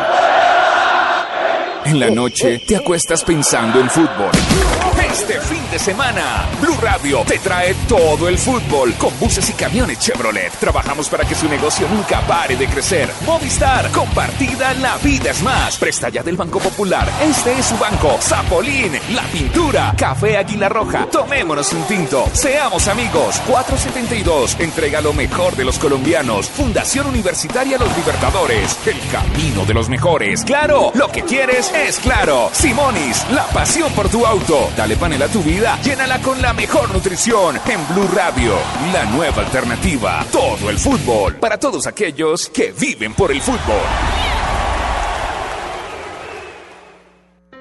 En 1.83 1.99
la 1.99 2.11
noche 2.11 2.61
te 2.67 2.75
acuestas 2.75 3.23
pensando 3.23 3.79
en 3.79 3.89
fútbol. 3.89 4.90
Este 5.11 5.41
fin 5.41 5.61
de 5.69 5.77
semana, 5.77 6.47
Blue 6.61 6.77
Radio 6.81 7.25
te 7.27 7.37
trae 7.39 7.73
todo 7.85 8.29
el 8.29 8.37
fútbol 8.37 8.93
con 8.93 9.11
buses 9.19 9.49
y 9.49 9.53
camiones 9.53 9.99
Chevrolet. 9.99 10.53
Trabajamos 10.53 11.09
para 11.09 11.25
que 11.25 11.35
su 11.35 11.49
negocio 11.49 11.85
nunca 11.89 12.21
pare 12.21 12.55
de 12.55 12.65
crecer. 12.65 13.11
Movistar, 13.25 13.91
compartida, 13.91 14.73
la 14.75 14.95
vida 14.99 15.31
es 15.31 15.43
más. 15.43 15.75
Presta 15.75 16.07
ya 16.07 16.23
del 16.23 16.37
Banco 16.37 16.59
Popular. 16.59 17.09
Este 17.21 17.59
es 17.59 17.65
su 17.65 17.77
banco. 17.77 18.17
Zapolín, 18.21 18.93
la 19.13 19.23
pintura. 19.23 19.93
Café 19.97 20.37
Águila 20.37 20.69
Roja. 20.69 21.05
Tomémonos 21.11 21.73
un 21.73 21.83
tinto. 21.87 22.29
Seamos 22.31 22.87
amigos. 22.87 23.41
472. 23.47 24.61
Entrega 24.61 25.01
lo 25.01 25.11
mejor 25.11 25.57
de 25.57 25.65
los 25.65 25.77
colombianos. 25.77 26.49
Fundación 26.49 27.07
Universitaria 27.07 27.77
Los 27.77 27.93
Libertadores. 27.97 28.79
El 28.85 28.99
camino 29.11 29.65
de 29.65 29.73
los 29.73 29.89
mejores. 29.89 30.45
Claro, 30.45 30.91
lo 30.95 31.09
que 31.09 31.23
quieres 31.23 31.69
es 31.73 31.99
claro. 31.99 32.49
Simonis, 32.53 33.29
la 33.31 33.45
pasión 33.47 33.91
por 33.91 34.07
tu 34.07 34.25
auto. 34.25 34.69
Dale 34.77 35.00
panel 35.01 35.21
a 35.23 35.27
tu 35.27 35.41
vida. 35.41 35.79
Llénala 35.83 36.21
con 36.21 36.39
la 36.41 36.53
mejor 36.53 36.93
nutrición. 36.93 37.57
En 37.67 37.79
Blue 37.93 38.07
Radio, 38.13 38.53
la 38.93 39.05
nueva 39.05 39.41
alternativa. 39.41 40.23
Todo 40.31 40.69
el 40.69 40.77
fútbol. 40.77 41.35
Para 41.37 41.57
todos 41.57 41.87
aquellos 41.87 42.49
que 42.49 42.71
viven 42.71 43.13
por 43.13 43.31
el 43.31 43.41
fútbol. 43.41 43.81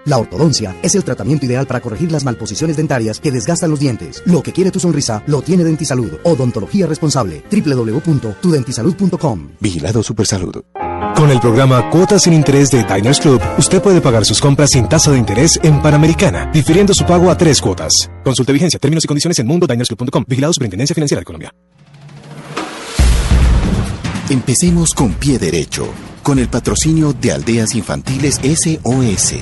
La 0.05 0.19
ortodoncia 0.19 0.77
es 0.83 0.95
el 0.95 1.05
tratamiento 1.05 1.47
ideal 1.47 1.67
para 1.67 1.81
corregir 1.81 2.13
las 2.13 2.25
malposiciones 2.25 2.77
dentarias 2.77 3.21
que 3.21 3.31
desgastan 3.31 3.71
los 3.71 3.81
dientes. 3.81 4.23
Lo 4.27 4.43
que 4.43 4.53
quiere 4.53 4.71
tu 4.71 4.81
sonrisa 4.81 5.23
lo 5.27 5.41
tiene 5.41 5.65
Dentisalud. 5.65 6.19
Odontología 6.25 6.87
responsable. 6.87 7.43
www.tudentisalud.com. 7.51 9.53
Vigilado 9.61 10.03
Supersalud. 10.03 10.63
Con 11.21 11.31
el 11.31 11.39
programa 11.39 11.91
Cuotas 11.91 12.23
sin 12.23 12.33
Interés 12.33 12.71
de 12.71 12.83
Diners 12.83 13.21
Club, 13.21 13.43
usted 13.59 13.83
puede 13.83 14.01
pagar 14.01 14.25
sus 14.25 14.41
compras 14.41 14.71
sin 14.71 14.89
tasa 14.89 15.11
de 15.11 15.19
interés 15.19 15.61
en 15.63 15.83
Panamericana, 15.83 16.51
difiriendo 16.51 16.95
su 16.95 17.05
pago 17.05 17.31
a 17.31 17.37
tres 17.37 17.61
cuotas. 17.61 18.11
Consulte 18.25 18.55
vigencia, 18.55 18.81
términos 18.81 19.05
y 19.05 19.07
condiciones 19.07 19.39
en 19.39 19.47
mundodinersclub.com. 19.47 20.25
Vigilado 20.27 20.55
Superintendencia 20.55 20.95
Financiera 20.95 21.21
de 21.21 21.25
Colombia. 21.27 21.55
Empecemos 24.31 24.95
con 24.95 25.13
pie 25.13 25.39
derecho, 25.39 25.93
con 26.23 26.39
el 26.39 26.49
patrocinio 26.49 27.13
de 27.13 27.33
Aldeas 27.33 27.75
Infantiles 27.75 28.37
SOS. 28.37 29.35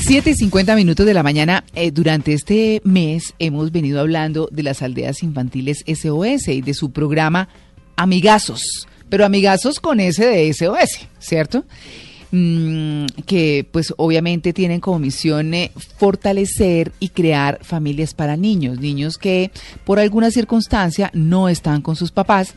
7 0.00 0.30
y 0.30 0.34
50 0.34 0.74
minutos 0.74 1.06
de 1.06 1.14
la 1.14 1.22
mañana. 1.22 1.62
Eh, 1.76 1.92
durante 1.92 2.32
este 2.32 2.82
mes 2.82 3.34
hemos 3.38 3.70
venido 3.70 4.00
hablando 4.00 4.48
de 4.50 4.64
las 4.64 4.82
aldeas 4.82 5.22
infantiles 5.22 5.84
SOS 5.86 6.48
y 6.48 6.60
de 6.60 6.74
su 6.74 6.90
programa 6.90 7.48
Amigazos, 7.96 8.88
pero 9.08 9.24
amigazos 9.24 9.80
con 9.80 10.00
S 10.00 10.24
de 10.24 10.52
SOS, 10.52 11.08
¿cierto? 11.18 11.64
Mm, 12.36 13.06
que 13.26 13.64
pues 13.70 13.94
obviamente 13.96 14.52
tienen 14.52 14.80
como 14.80 14.98
misión 14.98 15.54
eh, 15.54 15.70
fortalecer 15.98 16.90
y 16.98 17.10
crear 17.10 17.60
familias 17.62 18.12
para 18.12 18.36
niños, 18.36 18.80
niños 18.80 19.18
que 19.18 19.52
por 19.84 20.00
alguna 20.00 20.32
circunstancia 20.32 21.12
no 21.14 21.48
están 21.48 21.80
con 21.80 21.94
sus 21.94 22.10
papás 22.10 22.54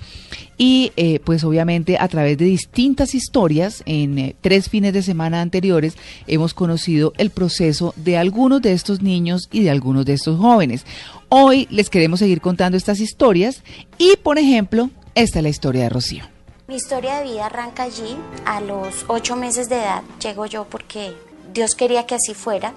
y 0.58 0.94
eh, 0.98 1.20
pues 1.24 1.44
obviamente 1.44 1.96
a 2.00 2.08
través 2.08 2.40
de 2.40 2.46
distintas 2.46 3.14
historias 3.14 3.84
en 3.86 4.18
eh, 4.18 4.36
tres 4.42 4.68
fines 4.68 4.94
de 4.94 5.04
semana 5.04 5.42
anteriores 5.42 5.96
hemos 6.26 6.56
conocido 6.56 7.14
el 7.20 7.30
proceso 7.30 7.94
de 7.98 8.18
algunos 8.18 8.64
de 8.64 8.74
estos 8.74 9.04
niños 9.04 9.48
y 9.52 9.62
de 9.62 9.70
algunos 9.70 10.08
de 10.08 10.14
estos 10.14 10.40
jóvenes. 10.40 10.88
Hoy 11.30 11.68
les 11.70 11.92
queremos 11.92 12.18
seguir 12.18 12.42
contando 12.42 12.78
estas 12.78 13.00
historias 13.00 13.62
y, 14.00 14.16
por 14.24 14.40
ejemplo, 14.40 14.90
esta 15.18 15.39
es 15.39 15.43
la 15.43 15.49
historia 15.49 15.84
de 15.84 15.89
Rocío. 15.89 16.24
Mi 16.68 16.76
historia 16.76 17.18
de 17.18 17.24
vida 17.24 17.45
arranca 17.47 17.84
allí. 17.84 18.18
A 18.45 18.61
los 18.61 19.05
ocho 19.07 19.36
meses 19.36 19.70
de 19.70 19.78
edad 19.78 20.03
llego 20.20 20.45
yo 20.45 20.65
porque 20.65 21.15
Dios 21.53 21.76
quería 21.76 22.05
que 22.05 22.15
así 22.15 22.34
fuera. 22.34 22.74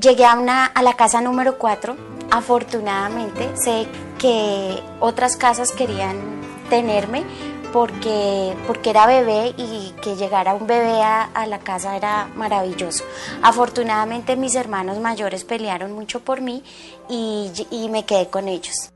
Llegué 0.00 0.24
a, 0.24 0.34
una, 0.34 0.66
a 0.66 0.82
la 0.82 0.94
casa 0.94 1.20
número 1.20 1.58
4. 1.58 1.96
Afortunadamente 2.30 3.50
sé 3.56 3.86
que 4.18 4.82
otras 5.00 5.36
casas 5.36 5.72
querían 5.72 6.16
tenerme 6.70 7.24
porque, 7.72 8.54
porque 8.66 8.90
era 8.90 9.06
bebé 9.06 9.54
y 9.56 9.94
que 10.02 10.16
llegara 10.16 10.54
un 10.54 10.66
bebé 10.66 11.02
a, 11.02 11.46
la 11.46 11.58
casa 11.58 11.96
era 11.96 12.28
maravilloso. 12.34 13.04
Afortunadamente 13.42 14.36
mis 14.36 14.54
hermanos 14.54 14.98
mayores 14.98 15.44
pelearon 15.44 15.92
mucho 15.92 16.20
por 16.20 16.40
mí 16.40 16.62
y, 17.08 17.88
me 17.90 18.04
quedé 18.04 18.28
con 18.28 18.48
ellos. 18.48 18.90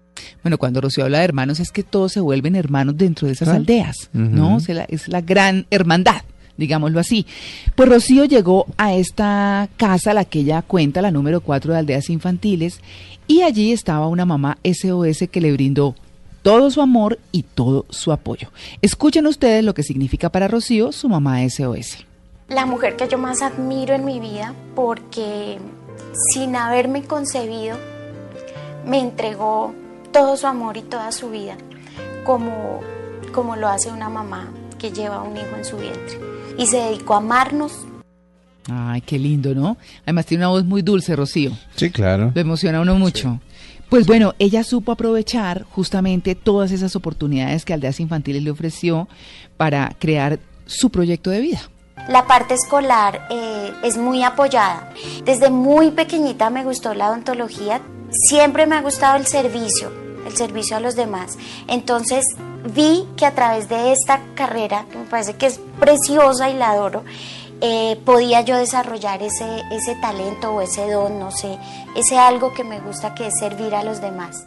Bueno, 0.44 0.58
cuando 0.58 0.80
Rocío 0.80 1.04
habla 1.04 1.18
de 1.18 1.24
hermanos 1.24 1.58
es 1.58 1.72
que 1.72 1.82
todos 1.82 2.12
se 2.12 2.20
vuelven 2.20 2.54
hermanos 2.54 2.96
dentro 2.96 3.26
de 3.26 3.32
esas 3.32 3.48
ah. 3.48 3.56
aldeas, 3.56 4.10
¿no? 4.12 4.58
es 4.58 5.08
la 5.08 5.20
gran 5.20 5.66
hermandad 5.70 6.22
digámoslo 6.56 7.00
así. 7.00 7.26
Pues 7.74 7.88
Rocío 7.88 8.24
llegó 8.26 8.66
a 8.76 8.94
esta 8.94 9.68
casa, 9.76 10.14
la 10.14 10.24
que 10.24 10.40
ella 10.40 10.62
cuenta, 10.62 11.02
la 11.02 11.10
número 11.10 11.40
4 11.40 11.72
de 11.72 11.78
aldeas 11.78 12.10
infantiles, 12.10 12.80
y 13.26 13.42
allí 13.42 13.72
estaba 13.72 14.06
una 14.06 14.24
mamá 14.24 14.58
SOS 14.62 15.28
que 15.30 15.40
le 15.40 15.52
brindó 15.52 15.94
todo 16.42 16.70
su 16.70 16.82
amor 16.82 17.18
y 17.32 17.42
todo 17.42 17.86
su 17.88 18.12
apoyo. 18.12 18.50
Escuchen 18.82 19.26
ustedes 19.26 19.64
lo 19.64 19.74
que 19.74 19.82
significa 19.82 20.28
para 20.28 20.46
Rocío 20.46 20.92
su 20.92 21.08
mamá 21.08 21.40
SOS. 21.48 22.04
La 22.48 22.66
mujer 22.66 22.96
que 22.96 23.08
yo 23.08 23.16
más 23.16 23.40
admiro 23.40 23.94
en 23.94 24.04
mi 24.04 24.20
vida 24.20 24.54
porque 24.74 25.58
sin 26.32 26.54
haberme 26.54 27.02
concebido 27.02 27.78
me 28.86 29.00
entregó 29.00 29.74
todo 30.14 30.36
su 30.36 30.46
amor 30.46 30.76
y 30.76 30.82
toda 30.82 31.10
su 31.10 31.28
vida 31.28 31.56
como, 32.24 32.80
como 33.32 33.56
lo 33.56 33.68
hace 33.68 33.90
una 33.90 34.08
mamá 34.08 34.48
que 34.78 34.92
lleva 34.92 35.22
un 35.22 35.36
hijo 35.36 35.56
en 35.56 35.64
su 35.64 35.76
vientre 35.76 36.20
y 36.56 36.66
se 36.68 36.76
dedicó 36.76 37.14
a 37.14 37.16
amarnos. 37.18 37.72
Ay, 38.70 39.00
qué 39.00 39.18
lindo, 39.18 39.54
¿no? 39.56 39.76
Además 40.04 40.24
tiene 40.24 40.44
una 40.44 40.50
voz 40.50 40.64
muy 40.64 40.82
dulce, 40.82 41.16
Rocío. 41.16 41.50
Sí, 41.74 41.90
claro. 41.90 42.30
Lo 42.32 42.40
emociona 42.40 42.78
a 42.78 42.80
uno 42.82 42.94
mucho. 42.94 43.40
Pues 43.90 44.06
bueno, 44.06 44.34
ella 44.38 44.62
supo 44.62 44.92
aprovechar 44.92 45.64
justamente 45.64 46.36
todas 46.36 46.70
esas 46.70 46.94
oportunidades 46.94 47.64
que 47.64 47.74
Aldeas 47.74 47.98
Infantiles 47.98 48.42
le 48.42 48.52
ofreció 48.52 49.08
para 49.56 49.94
crear 49.98 50.38
su 50.64 50.90
proyecto 50.90 51.30
de 51.30 51.40
vida. 51.40 51.60
La 52.08 52.26
parte 52.26 52.54
escolar 52.54 53.26
eh, 53.30 53.72
es 53.82 53.98
muy 53.98 54.22
apoyada. 54.22 54.92
Desde 55.24 55.50
muy 55.50 55.90
pequeñita 55.90 56.50
me 56.50 56.64
gustó 56.64 56.94
la 56.94 57.10
odontología. 57.10 57.80
Siempre 58.10 58.66
me 58.66 58.76
ha 58.76 58.82
gustado 58.82 59.16
el 59.16 59.26
servicio, 59.26 59.90
el 60.26 60.36
servicio 60.36 60.76
a 60.76 60.80
los 60.80 60.96
demás. 60.96 61.36
Entonces 61.68 62.24
vi 62.74 63.06
que 63.16 63.26
a 63.26 63.34
través 63.34 63.68
de 63.68 63.92
esta 63.92 64.20
carrera, 64.34 64.86
que 64.90 64.98
me 64.98 65.04
parece 65.04 65.34
que 65.34 65.46
es 65.46 65.60
preciosa 65.78 66.50
y 66.50 66.54
la 66.54 66.70
adoro, 66.70 67.04
eh, 67.60 67.98
podía 68.04 68.42
yo 68.42 68.56
desarrollar 68.56 69.22
ese, 69.22 69.62
ese 69.72 69.94
talento 69.96 70.52
o 70.52 70.60
ese 70.60 70.90
don, 70.90 71.18
no 71.18 71.30
sé, 71.30 71.58
ese 71.96 72.18
algo 72.18 72.52
que 72.52 72.64
me 72.64 72.80
gusta 72.80 73.14
que 73.14 73.28
es 73.28 73.34
servir 73.38 73.74
a 73.74 73.84
los 73.84 74.00
demás. 74.00 74.46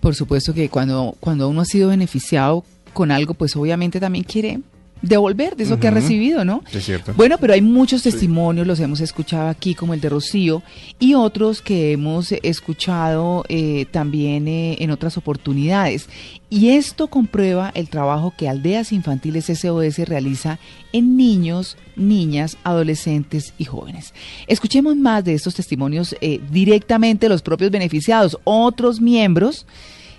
Por 0.00 0.14
supuesto 0.14 0.54
que 0.54 0.68
cuando, 0.70 1.14
cuando 1.20 1.48
uno 1.48 1.60
ha 1.60 1.66
sido 1.66 1.90
beneficiado 1.90 2.64
con 2.94 3.10
algo, 3.10 3.34
pues 3.34 3.54
obviamente 3.54 4.00
también 4.00 4.24
quiere 4.24 4.60
devolver 5.02 5.56
de 5.56 5.64
eso 5.64 5.78
que 5.78 5.88
ha 5.88 5.90
recibido, 5.90 6.44
¿no? 6.44 6.62
Es 6.72 6.84
cierto. 6.84 7.14
Bueno, 7.14 7.36
pero 7.40 7.54
hay 7.54 7.62
muchos 7.62 8.02
testimonios, 8.02 8.66
los 8.66 8.80
hemos 8.80 9.00
escuchado 9.00 9.48
aquí, 9.48 9.74
como 9.74 9.94
el 9.94 10.00
de 10.00 10.08
Rocío, 10.08 10.62
y 10.98 11.14
otros 11.14 11.62
que 11.62 11.92
hemos 11.92 12.32
escuchado 12.32 13.44
eh, 13.48 13.86
también 13.90 14.48
eh, 14.48 14.76
en 14.80 14.90
otras 14.90 15.16
oportunidades. 15.16 16.08
Y 16.48 16.70
esto 16.70 17.06
comprueba 17.06 17.70
el 17.74 17.88
trabajo 17.88 18.34
que 18.36 18.48
Aldeas 18.48 18.92
Infantiles 18.92 19.46
SOS 19.46 19.98
realiza 20.00 20.58
en 20.92 21.16
niños, 21.16 21.76
niñas, 21.94 22.58
adolescentes 22.64 23.54
y 23.56 23.64
jóvenes. 23.64 24.12
Escuchemos 24.48 24.96
más 24.96 25.24
de 25.24 25.34
estos 25.34 25.54
testimonios 25.54 26.16
eh, 26.20 26.40
directamente 26.50 27.28
los 27.28 27.42
propios 27.42 27.70
beneficiados, 27.70 28.38
otros 28.44 29.00
miembros 29.00 29.66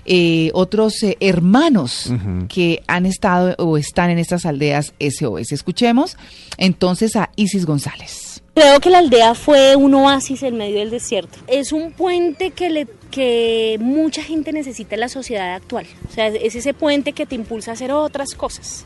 eh, 0.06 0.52
otros 0.54 1.02
eh, 1.04 1.18
hermanos 1.20 2.12
que 2.50 2.84
han 2.88 3.06
estado 3.06 3.56
o 3.58 3.78
están 3.78 4.10
en 4.10 4.20
estas 4.20 4.46
aldeas 4.46 4.94
SOS. 5.00 5.52
Escuchemos 5.52 6.18
entonces 6.58 7.16
a 7.16 7.30
Isis 7.36 7.66
González. 7.66 8.42
Creo 8.54 8.80
que 8.82 8.90
la 8.90 8.98
aldea 8.98 9.34
fue 9.34 9.78
un 9.78 9.94
oasis 9.94 10.44
en 10.44 10.58
medio 10.58 10.80
del 10.80 10.90
desierto. 10.90 11.38
Es 11.48 11.72
un 11.72 11.92
puente 11.94 12.52
que, 12.52 12.70
le, 12.70 12.88
que 13.10 13.78
mucha 13.80 14.24
gente 14.24 14.52
necesita 14.52 14.96
en 14.96 15.02
la 15.02 15.10
sociedad 15.10 15.56
actual. 15.56 15.86
O 16.10 16.14
sea, 16.14 16.28
es 16.28 16.56
ese 16.56 16.74
puente 16.74 17.14
que 17.14 17.26
te 17.26 17.36
impulsa 17.36 17.72
a 17.72 17.74
hacer 17.76 17.92
otras 17.92 18.36
cosas. 18.36 18.86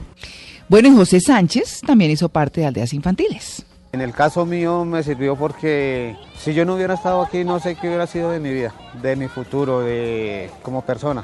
Bueno, 0.70 0.88
y 0.88 0.91
José 0.91 1.20
Sánchez 1.20 1.82
también 1.86 2.11
hizo 2.11 2.30
parte 2.30 2.61
de 2.61 2.68
aldeas 2.68 2.93
infantiles. 2.93 3.66
En 3.96 4.02
el 4.02 4.12
caso 4.12 4.46
mío 4.46 4.84
me 4.84 5.04
sirvió 5.04 5.38
porque 5.38 6.18
si 6.38 6.54
yo 6.54 6.66
no 6.66 6.76
hubiera 6.76 6.96
estado 6.96 7.22
aquí 7.22 7.46
no 7.46 7.62
sé 7.62 7.76
qué 7.76 7.88
hubiera 7.88 8.06
sido 8.06 8.30
de 8.30 8.41
mi 8.41 8.52
vida, 8.52 8.74
de 9.02 9.16
mi 9.16 9.30
futuro, 9.30 9.80
de 9.80 10.52
como 10.64 10.82
persona. 10.82 11.24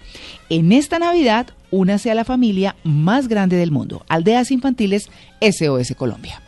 En 0.50 0.72
esta 0.72 1.00
Navidad, 1.00 1.48
únase 1.72 2.12
a 2.12 2.16
la 2.16 2.26
familia 2.26 2.76
más 2.84 3.28
grande 3.28 3.58
del 3.58 3.72
mundo, 3.72 4.06
Aldeas 4.08 4.52
Infantiles 4.52 5.10
SOS 5.42 5.96
Colombia. 5.98 6.40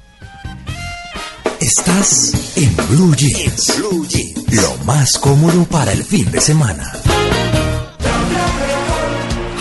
Estás 1.59 2.53
en 2.57 2.75
Blue 2.89 3.15
Jeans, 3.15 3.75
Blue 3.77 4.05
Jeans, 4.07 4.51
lo 4.51 4.77
más 4.83 5.17
cómodo 5.19 5.63
para 5.65 5.93
el 5.93 6.03
fin 6.03 6.31
de 6.31 6.41
semana. 6.41 6.91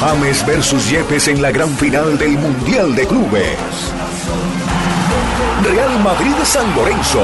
James 0.00 0.46
versus 0.46 0.90
Yepes 0.90 1.28
en 1.28 1.42
la 1.42 1.50
gran 1.50 1.68
final 1.76 2.16
del 2.16 2.30
Mundial 2.30 2.96
de 2.96 3.06
Clubes. 3.06 3.58
Real 5.62 6.02
Madrid 6.02 6.32
San 6.42 6.74
Lorenzo, 6.74 7.20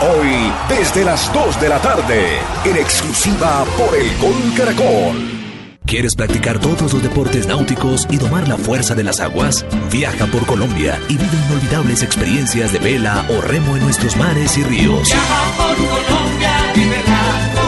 hoy 0.00 0.52
desde 0.68 1.04
las 1.04 1.32
2 1.32 1.60
de 1.60 1.68
la 1.68 1.80
tarde, 1.80 2.38
en 2.64 2.76
exclusiva 2.76 3.64
por 3.76 3.96
el 3.96 4.16
Gol 4.18 4.54
Caracol. 4.56 5.40
¿Quieres 5.84 6.14
practicar 6.14 6.60
todos 6.60 6.92
los 6.92 7.02
deportes 7.02 7.48
náuticos 7.48 8.06
y 8.08 8.18
tomar 8.18 8.46
la 8.46 8.56
fuerza 8.56 8.94
de 8.94 9.02
las 9.02 9.18
aguas? 9.18 9.66
Viaja 9.90 10.26
por 10.26 10.46
Colombia 10.46 11.00
y 11.08 11.16
vive 11.16 11.36
inolvidables 11.48 12.04
experiencias 12.04 12.72
de 12.72 12.78
vela 12.78 13.24
o 13.28 13.40
remo 13.40 13.76
en 13.76 13.82
nuestros 13.82 14.16
mares 14.16 14.56
y 14.56 14.62
ríos. 14.62 15.08
Viaja 15.08 15.56
por 15.56 15.74
Colombia, 15.74 17.59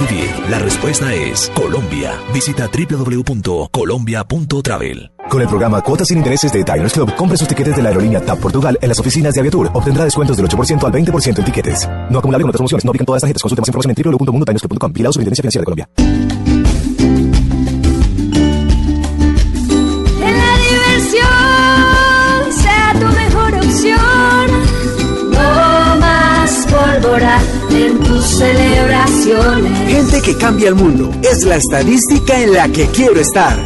vivir? 0.00 0.30
La 0.48 0.58
respuesta 0.58 1.14
es 1.14 1.52
Colombia. 1.54 2.18
Visita 2.32 2.68
www.colombia.travel. 2.68 5.12
Con 5.28 5.40
el 5.40 5.46
programa 5.48 5.80
Cuotas 5.80 6.08
sin 6.08 6.18
Intereses 6.18 6.52
de 6.52 6.64
Diners 6.64 6.92
Club, 6.92 7.14
compre 7.14 7.38
sus 7.38 7.46
tiquetes 7.48 7.74
de 7.76 7.82
la 7.82 7.88
aerolínea 7.90 8.20
TAP 8.20 8.38
Portugal 8.38 8.76
en 8.80 8.88
las 8.88 8.98
oficinas 8.98 9.34
de 9.34 9.40
Aviatur. 9.40 9.70
Obtendrá 9.72 10.04
descuentos 10.04 10.36
del 10.36 10.46
8% 10.46 10.84
al 10.84 10.92
20% 10.92 11.38
en 11.38 11.44
tiquetes. 11.44 11.88
No 12.10 12.18
acumulable 12.18 12.42
con 12.42 12.50
otras 12.50 12.58
promociones. 12.58 12.84
No 12.84 12.90
aplican 12.90 13.06
todas 13.06 13.16
las 13.16 13.22
tarjetas. 13.22 13.42
Consulte 13.42 13.60
más 13.62 13.68
información 13.68 13.94
en 13.96 14.02
www.mundotinersclub.com. 14.10 14.92
Vigilado 14.92 15.12
Superintendencia 15.12 15.42
Financiera 15.42 15.62
de 15.62 15.64
Colombia. 15.64 15.88
Que 20.18 20.32
la 20.32 20.56
diversión 20.58 22.52
sea 22.62 22.92
tu 23.00 23.06
mejor 23.16 23.54
opción. 23.54 24.46
No 25.32 25.96
más 25.96 26.66
pólvora 26.66 27.40
en 27.92 27.98
tus 28.00 28.24
celebraciones. 28.24 29.78
Gente 29.88 30.22
que 30.22 30.36
cambia 30.36 30.68
el 30.68 30.74
mundo 30.74 31.10
es 31.22 31.44
la 31.44 31.56
estadística 31.56 32.40
en 32.40 32.54
la 32.54 32.68
que 32.68 32.86
quiero 32.86 33.20
estar. 33.20 33.58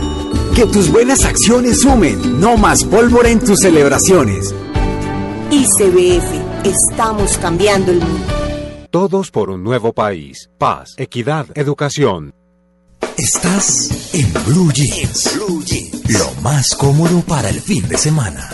Que 0.54 0.66
tus 0.66 0.90
buenas 0.90 1.24
acciones 1.24 1.80
sumen, 1.80 2.40
no 2.40 2.56
más 2.56 2.84
pólvora 2.84 3.28
en 3.28 3.40
tus 3.40 3.60
celebraciones. 3.60 4.54
ICBF, 5.50 6.64
estamos 6.64 7.38
cambiando 7.38 7.92
el 7.92 8.00
mundo. 8.00 8.26
Todos 8.90 9.30
por 9.30 9.50
un 9.50 9.62
nuevo 9.62 9.92
país. 9.92 10.50
Paz, 10.58 10.94
equidad, 10.96 11.46
educación. 11.54 12.34
Estás 13.16 14.12
en 14.12 14.32
Blue 14.44 14.72
Jeans. 14.72 15.38
Lo 16.08 16.42
más 16.42 16.74
cómodo 16.74 17.20
para 17.20 17.48
el 17.48 17.60
fin 17.60 17.86
de 17.88 17.96
semana. 17.96 18.48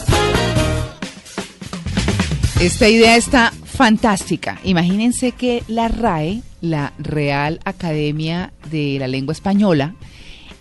Esta 2.61 2.89
idea 2.89 3.17
está 3.17 3.53
fantástica. 3.75 4.59
Imagínense 4.65 5.33
que 5.33 5.63
la 5.69 5.89
RAE, 5.89 6.43
la 6.61 6.93
Real 6.99 7.61
Academia 7.65 8.53
de 8.71 8.97
la 8.99 9.09
Lengua 9.09 9.33
Española, 9.33 9.95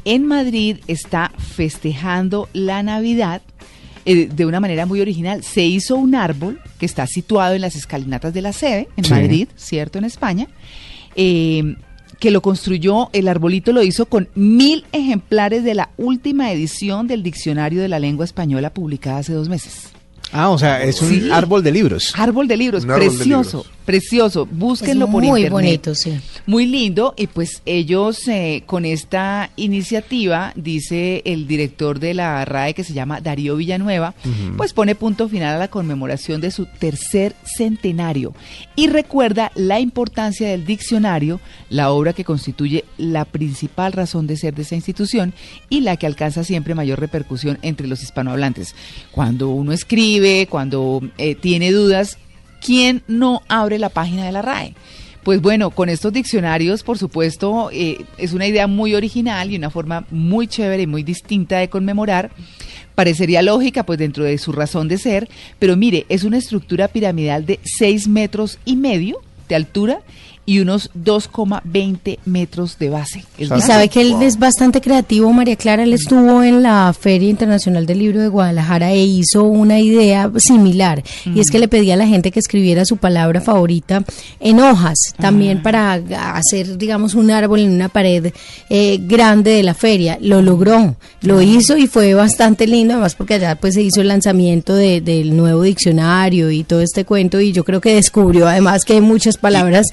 en 0.05 0.25
Madrid 0.25 0.77
está 0.87 1.31
festejando 1.37 2.49
la 2.53 2.81
Navidad 2.83 3.41
eh, 4.05 4.27
de 4.33 4.45
una 4.45 4.59
manera 4.59 4.85
muy 4.85 4.99
original. 5.01 5.43
Se 5.43 5.63
hizo 5.65 5.95
un 5.95 6.15
árbol 6.15 6.59
que 6.79 6.85
está 6.87 7.05
situado 7.05 7.53
en 7.53 7.61
las 7.61 7.75
escalinatas 7.75 8.33
de 8.33 8.41
la 8.41 8.53
sede, 8.53 8.87
en 8.97 9.03
Sí. 9.03 9.11
Madrid, 9.11 9.47
¿cierto? 9.55 9.99
En 9.99 10.05
España. 10.05 10.47
eh, 11.15 11.75
que 12.19 12.29
lo 12.31 12.41
construyó, 12.43 13.09
el 13.13 13.27
arbolito 13.27 13.71
lo 13.73 13.81
hizo 13.81 14.05
con 14.05 14.29
mil 14.35 14.85
ejemplares 14.91 15.63
de 15.63 15.73
la 15.73 15.89
última 15.97 16.51
edición 16.51 17.07
del 17.07 17.23
Diccionario 17.23 17.81
de 17.81 17.87
la 17.87 17.97
Lengua 17.97 18.25
Española 18.25 18.71
publicada 18.71 19.17
hace 19.17 19.33
dos 19.33 19.49
meses. 19.49 19.89
Ah, 20.33 20.49
o 20.49 20.57
sea, 20.57 20.81
es 20.83 21.01
un 21.01 21.09
Sí. 21.09 21.29
árbol 21.31 21.63
de 21.63 21.71
libros. 21.71 22.13
Árbol 22.17 22.47
de 22.47 22.57
libros, 22.57 22.83
Un 22.83 22.91
árbol 22.91 23.09
de 23.09 23.15
precioso, 23.15 23.57
libros. 23.57 23.71
Precioso. 23.85 24.45
Búsquenlo 24.45 25.05
Es 25.05 25.11
por 25.11 25.23
muy 25.23 25.41
internet. 25.41 25.51
bonito, 25.51 25.95
sí. 25.95 26.19
Muy 26.45 26.65
lindo. 26.65 27.13
Y 27.17 27.27
pues 27.27 27.61
ellos 27.65 28.27
eh, 28.27 28.63
con 28.65 28.85
esta 28.85 29.49
iniciativa, 29.55 30.53
dice 30.55 31.21
el 31.25 31.47
director 31.47 31.99
de 31.99 32.13
la 32.13 32.43
RAE 32.45 32.73
que 32.73 32.83
se 32.83 32.93
llama 32.93 33.21
Darío 33.21 33.55
Villanueva, 33.55 34.13
pues 34.57 34.73
pone 34.73 34.95
punto 34.95 35.27
final 35.27 35.55
a 35.55 35.59
la 35.59 35.67
conmemoración 35.69 36.41
de 36.41 36.51
su 36.51 36.65
tercer 36.65 37.35
centenario 37.43 38.33
y 38.75 38.87
recuerda 38.87 39.51
la 39.55 39.79
importancia 39.79 40.49
del 40.49 40.65
diccionario, 40.65 41.39
la 41.69 41.91
obra 41.91 42.13
que 42.13 42.23
constituye 42.23 42.85
la 42.97 43.25
principal 43.25 43.93
razón 43.93 44.27
de 44.27 44.37
ser 44.37 44.55
de 44.55 44.61
esa 44.63 44.75
institución 44.75 45.33
y 45.69 45.81
la 45.81 45.97
que 45.97 46.05
alcanza 46.07 46.43
siempre 46.43 46.75
mayor 46.75 46.99
repercusión 46.99 47.57
entre 47.61 47.87
los 47.87 48.03
hispanohablantes. 48.03 48.75
Cuando 49.11 49.49
uno 49.49 49.71
escribe, 49.73 50.47
cuando 50.49 51.01
eh, 51.17 51.35
tiene 51.35 51.71
dudas, 51.71 52.17
¿quién 52.61 53.03
no 53.07 53.41
abre 53.49 53.79
la 53.79 53.89
página 53.89 54.25
de 54.25 54.31
la 54.31 54.41
RAE? 54.41 54.75
Pues 55.23 55.39
bueno, 55.39 55.69
con 55.69 55.89
estos 55.89 56.13
diccionarios, 56.13 56.81
por 56.81 56.97
supuesto, 56.97 57.69
eh, 57.71 58.05
es 58.17 58.33
una 58.33 58.47
idea 58.47 58.65
muy 58.65 58.95
original 58.95 59.51
y 59.51 59.55
una 59.55 59.69
forma 59.69 60.05
muy 60.09 60.47
chévere 60.47 60.83
y 60.83 60.87
muy 60.87 61.03
distinta 61.03 61.57
de 61.57 61.69
conmemorar. 61.69 62.31
Parecería 62.95 63.43
lógica, 63.43 63.85
pues 63.85 63.99
dentro 63.99 64.23
de 64.23 64.39
su 64.39 64.51
razón 64.51 64.87
de 64.87 64.97
ser, 64.97 65.29
pero 65.59 65.77
mire, 65.77 66.05
es 66.09 66.23
una 66.23 66.37
estructura 66.37 66.87
piramidal 66.87 67.45
de 67.45 67.59
6 67.63 68.07
metros 68.07 68.57
y 68.65 68.75
medio 68.75 69.19
de 69.47 69.55
altura 69.55 70.01
y 70.51 70.59
unos 70.59 70.89
2,20 70.95 72.19
metros 72.25 72.77
de 72.77 72.89
base. 72.89 73.23
Es 73.37 73.49
Y 73.57 73.61
sabe 73.61 73.89
que 73.89 74.01
él 74.01 74.15
es 74.21 74.37
bastante 74.37 74.81
creativo, 74.81 75.31
María 75.31 75.55
Clara. 75.55 75.83
Él 75.83 75.93
estuvo 75.93 76.43
en 76.43 76.61
la 76.61 76.93
Feria 76.99 77.29
Internacional 77.29 77.85
del 77.85 77.99
Libro 77.99 78.19
de 78.21 78.27
Guadalajara 78.27 78.91
e 78.91 79.03
hizo 79.05 79.43
una 79.43 79.79
idea 79.79 80.29
similar. 80.37 81.03
Y 81.25 81.39
es 81.39 81.49
que 81.49 81.59
le 81.59 81.67
pedía 81.67 81.93
a 81.93 81.97
la 81.97 82.07
gente 82.07 82.31
que 82.31 82.39
escribiera 82.39 82.85
su 82.85 82.97
palabra 82.97 83.41
favorita 83.41 84.03
en 84.39 84.59
hojas, 84.59 84.97
también 85.17 85.61
para 85.61 85.93
hacer, 86.35 86.77
digamos, 86.77 87.13
un 87.15 87.31
árbol 87.31 87.59
en 87.59 87.71
una 87.71 87.89
pared 87.89 88.33
eh, 88.69 88.99
grande 89.01 89.51
de 89.51 89.63
la 89.63 89.73
feria. 89.73 90.17
Lo 90.21 90.41
logró, 90.41 90.95
lo 91.21 91.41
hizo 91.41 91.77
y 91.77 91.87
fue 91.87 92.13
bastante 92.13 92.67
lindo, 92.67 92.93
además 92.93 93.15
porque 93.15 93.35
allá 93.35 93.55
pues 93.55 93.75
se 93.75 93.81
hizo 93.81 94.01
el 94.01 94.07
lanzamiento 94.09 94.73
de- 94.73 95.01
del 95.01 95.35
nuevo 95.35 95.61
diccionario 95.63 96.51
y 96.51 96.63
todo 96.63 96.81
este 96.81 97.05
cuento. 97.05 97.39
Y 97.39 97.51
yo 97.51 97.63
creo 97.63 97.79
que 97.81 97.95
descubrió 97.95 98.47
además 98.47 98.83
que 98.85 98.93
hay 98.93 99.01
muchas 99.01 99.37
palabras 99.37 99.87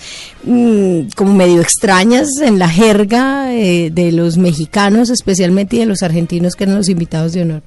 mm, 0.49 1.11
como 1.17 1.35
medio 1.35 1.61
extrañas 1.61 2.29
en 2.41 2.59
la 2.59 2.69
jerga 2.69 3.55
eh, 3.55 3.91
de 3.93 4.13
los 4.13 4.39
mexicanos 4.39 5.11
especialmente 5.11 5.77
y 5.77 5.81
de 5.81 5.87
los 5.87 6.03
argentinos 6.03 6.55
que 6.55 6.65
eran 6.65 6.77
los 6.77 6.89
invitados 6.89 7.33
de 7.33 7.43
honor. 7.43 7.63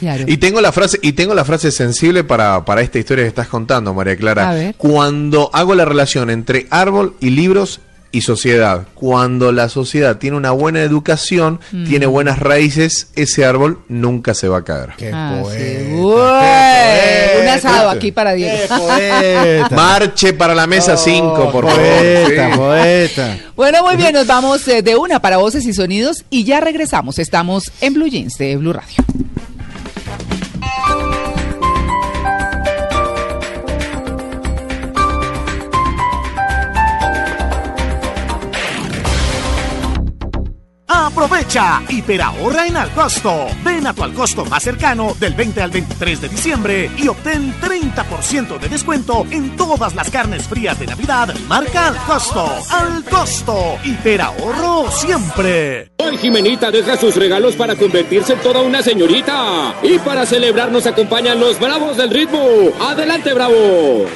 Claro. 0.00 0.24
Y 0.26 0.38
tengo 0.38 0.60
la 0.60 0.72
frase, 0.72 0.98
y 1.00 1.12
tengo 1.12 1.32
la 1.32 1.44
frase 1.44 1.70
sensible 1.70 2.24
para, 2.24 2.64
para 2.64 2.80
esta 2.80 2.98
historia 2.98 3.24
que 3.24 3.28
estás 3.28 3.46
contando, 3.46 3.94
María 3.94 4.16
Clara. 4.16 4.50
A 4.50 4.54
ver. 4.54 4.74
Cuando 4.76 5.48
hago 5.52 5.76
la 5.76 5.84
relación 5.84 6.28
entre 6.28 6.66
árbol 6.70 7.14
y 7.20 7.30
libros 7.30 7.80
y 8.12 8.20
sociedad, 8.20 8.82
cuando 8.94 9.50
la 9.52 9.68
sociedad 9.70 10.18
tiene 10.18 10.36
una 10.36 10.50
buena 10.50 10.82
educación, 10.82 11.60
Mm. 11.72 11.84
tiene 11.86 12.06
buenas 12.06 12.38
raíces, 12.38 13.08
ese 13.16 13.44
árbol 13.44 13.78
nunca 13.88 14.34
se 14.34 14.48
va 14.48 14.58
a 14.58 14.64
caer. 14.64 14.90
Ah, 15.12 15.42
sí. 15.50 15.94
Ué, 15.94 17.40
un 17.42 17.48
asado 17.48 17.90
aquí 17.90 18.12
para 18.12 18.34
Diego. 18.34 18.58
Marche 19.70 20.32
para 20.34 20.54
la 20.54 20.66
mesa 20.66 20.96
5, 20.96 21.50
por 21.50 21.66
favor. 21.66 21.80
poeta, 21.80 22.50
Sí. 22.52 22.56
poeta. 22.58 23.38
Bueno, 23.56 23.82
muy 23.82 23.96
bien, 23.96 24.12
nos 24.12 24.26
vamos 24.26 24.66
eh, 24.68 24.82
de 24.82 24.94
una 24.96 25.20
para 25.20 25.38
voces 25.38 25.64
y 25.66 25.72
sonidos 25.72 26.24
y 26.30 26.44
ya 26.44 26.60
regresamos. 26.60 27.18
Estamos 27.18 27.72
en 27.80 27.94
Blue 27.94 28.08
Jeans 28.08 28.36
de 28.38 28.56
Blue 28.56 28.72
Radio. 28.72 28.96
Aprovecha, 41.12 41.82
hiperahorra 41.90 42.66
en 42.66 42.74
Alcosto. 42.74 43.46
Ven 43.62 43.86
a 43.86 43.92
tu 43.92 44.02
Alcosto 44.02 44.46
más 44.46 44.62
cercano 44.62 45.14
del 45.20 45.34
20 45.34 45.60
al 45.60 45.70
23 45.70 46.22
de 46.22 46.28
diciembre 46.30 46.90
y 46.96 47.06
obtén 47.06 47.52
30% 47.60 48.58
de 48.58 48.68
descuento 48.70 49.26
en 49.30 49.54
todas 49.54 49.94
las 49.94 50.08
carnes 50.08 50.48
frías 50.48 50.78
de 50.80 50.86
Navidad. 50.86 51.34
Marca 51.48 51.88
Alcosto. 51.88 52.50
Alcosto, 52.70 53.78
hiperahorro 53.84 54.90
siempre. 54.90 55.92
Hoy 55.98 56.16
Jimenita 56.16 56.70
deja 56.70 56.96
sus 56.96 57.14
regalos 57.14 57.56
para 57.56 57.76
convertirse 57.76 58.32
en 58.32 58.40
toda 58.40 58.62
una 58.62 58.82
señorita. 58.82 59.74
Y 59.82 59.98
para 59.98 60.24
celebrar 60.24 60.72
nos 60.72 60.86
acompañan 60.86 61.38
los 61.38 61.60
Bravos 61.60 61.98
del 61.98 62.08
Ritmo. 62.08 62.40
¡Adelante, 62.80 63.34
Bravos! 63.34 64.08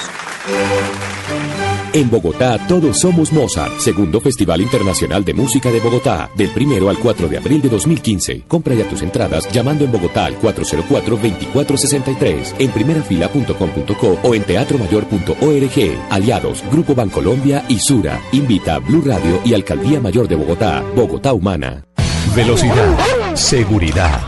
En 1.96 2.08
Bogotá 2.10 2.58
todos 2.68 3.00
somos 3.00 3.32
Mozart, 3.32 3.78
segundo 3.78 4.20
Festival 4.20 4.60
Internacional 4.60 5.24
de 5.24 5.32
Música 5.32 5.70
de 5.70 5.80
Bogotá, 5.80 6.28
del 6.36 6.50
primero 6.50 6.90
al 6.90 6.98
4 6.98 7.26
de 7.26 7.38
abril 7.38 7.62
de 7.62 7.70
2015. 7.70 8.42
Compra 8.46 8.74
ya 8.74 8.86
tus 8.86 9.00
entradas 9.00 9.50
llamando 9.50 9.86
en 9.86 9.92
Bogotá 9.92 10.26
al 10.26 10.38
404-2463, 10.38 12.56
en 12.58 12.70
primerafila.com.co 12.70 14.18
o 14.22 14.34
en 14.34 14.42
teatromayor.org. 14.42 15.98
Aliados, 16.10 16.62
Grupo 16.70 16.94
Bancolombia 16.94 17.64
y 17.66 17.78
Sura. 17.78 18.20
Invita 18.30 18.74
a 18.74 18.78
Blue 18.78 19.00
Radio 19.00 19.40
y 19.42 19.54
Alcaldía 19.54 19.98
Mayor 19.98 20.28
de 20.28 20.36
Bogotá, 20.36 20.84
Bogotá 20.94 21.32
Humana. 21.32 21.86
Velocidad, 22.34 23.34
seguridad, 23.34 24.20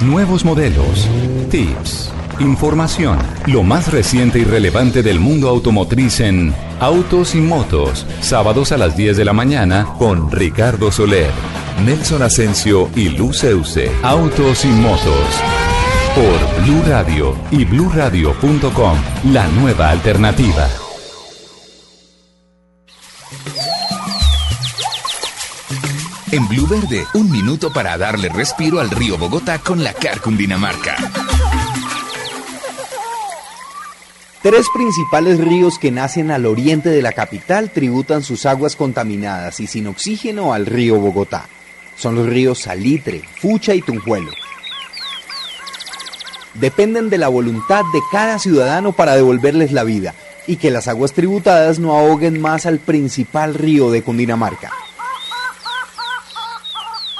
nuevos 0.00 0.44
modelos, 0.44 1.08
tips, 1.52 2.10
información, 2.42 3.18
lo 3.46 3.62
más 3.62 3.90
reciente 3.90 4.38
y 4.38 4.44
relevante 4.44 5.02
del 5.02 5.20
mundo 5.20 5.48
automotriz 5.48 6.20
en 6.20 6.54
Autos 6.80 7.34
y 7.34 7.40
Motos, 7.40 8.06
sábados 8.20 8.72
a 8.72 8.76
las 8.76 8.96
10 8.96 9.16
de 9.16 9.24
la 9.24 9.32
mañana 9.32 9.86
con 9.98 10.30
Ricardo 10.30 10.92
Soler, 10.92 11.30
Nelson 11.84 12.22
Asensio 12.22 12.90
y 12.94 13.08
Luz 13.08 13.44
Euse. 13.44 13.90
Autos 14.02 14.64
y 14.64 14.68
Motos 14.68 15.42
por 16.14 16.64
Blue 16.64 16.82
Radio 16.86 17.34
y 17.50 17.64
bluradio.com, 17.64 18.98
la 19.32 19.48
nueva 19.48 19.88
alternativa. 19.90 20.68
En 26.30 26.48
Blue 26.48 26.66
Verde, 26.66 27.06
un 27.14 27.30
minuto 27.30 27.72
para 27.72 27.96
darle 27.98 28.28
respiro 28.28 28.80
al 28.80 28.90
río 28.90 29.18
Bogotá 29.18 29.58
con 29.58 29.84
la 29.84 29.92
Car 29.92 30.20
Cundinamarca. 30.20 30.96
Tres 34.42 34.66
principales 34.74 35.38
ríos 35.38 35.78
que 35.78 35.92
nacen 35.92 36.32
al 36.32 36.46
oriente 36.46 36.88
de 36.88 37.00
la 37.00 37.12
capital 37.12 37.70
tributan 37.70 38.24
sus 38.24 38.44
aguas 38.44 38.74
contaminadas 38.74 39.60
y 39.60 39.68
sin 39.68 39.86
oxígeno 39.86 40.52
al 40.52 40.66
río 40.66 40.98
Bogotá. 40.98 41.46
Son 41.96 42.16
los 42.16 42.26
ríos 42.26 42.58
Salitre, 42.58 43.22
Fucha 43.40 43.72
y 43.72 43.82
Tunjuelo. 43.82 44.32
Dependen 46.54 47.08
de 47.08 47.18
la 47.18 47.28
voluntad 47.28 47.82
de 47.92 48.00
cada 48.10 48.40
ciudadano 48.40 48.90
para 48.90 49.14
devolverles 49.14 49.70
la 49.70 49.84
vida 49.84 50.12
y 50.48 50.56
que 50.56 50.72
las 50.72 50.88
aguas 50.88 51.12
tributadas 51.12 51.78
no 51.78 51.96
ahoguen 51.96 52.40
más 52.40 52.66
al 52.66 52.80
principal 52.80 53.54
río 53.54 53.92
de 53.92 54.02
Cundinamarca. 54.02 54.72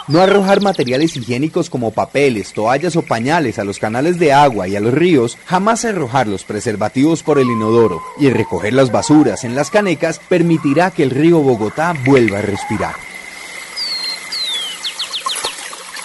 No 0.08 0.20
arrojar 0.20 0.60
materiales 0.60 1.16
higiénicos 1.16 1.70
como 1.70 1.92
papeles, 1.92 2.52
toallas 2.52 2.96
o 2.96 3.02
pañales 3.02 3.58
a 3.58 3.64
los 3.64 3.78
canales 3.78 4.18
de 4.18 4.32
agua 4.32 4.68
y 4.68 4.76
a 4.76 4.80
los 4.80 4.92
ríos, 4.92 5.38
jamás 5.46 5.84
arrojar 5.84 6.26
los 6.26 6.44
preservativos 6.44 7.22
por 7.22 7.38
el 7.38 7.48
inodoro 7.48 8.02
y 8.18 8.30
recoger 8.30 8.72
las 8.72 8.90
basuras 8.90 9.44
en 9.44 9.54
las 9.54 9.70
canecas 9.70 10.20
permitirá 10.28 10.90
que 10.90 11.02
el 11.02 11.10
río 11.10 11.38
Bogotá 11.38 11.94
vuelva 12.04 12.38
a 12.38 12.42
respirar. 12.42 12.94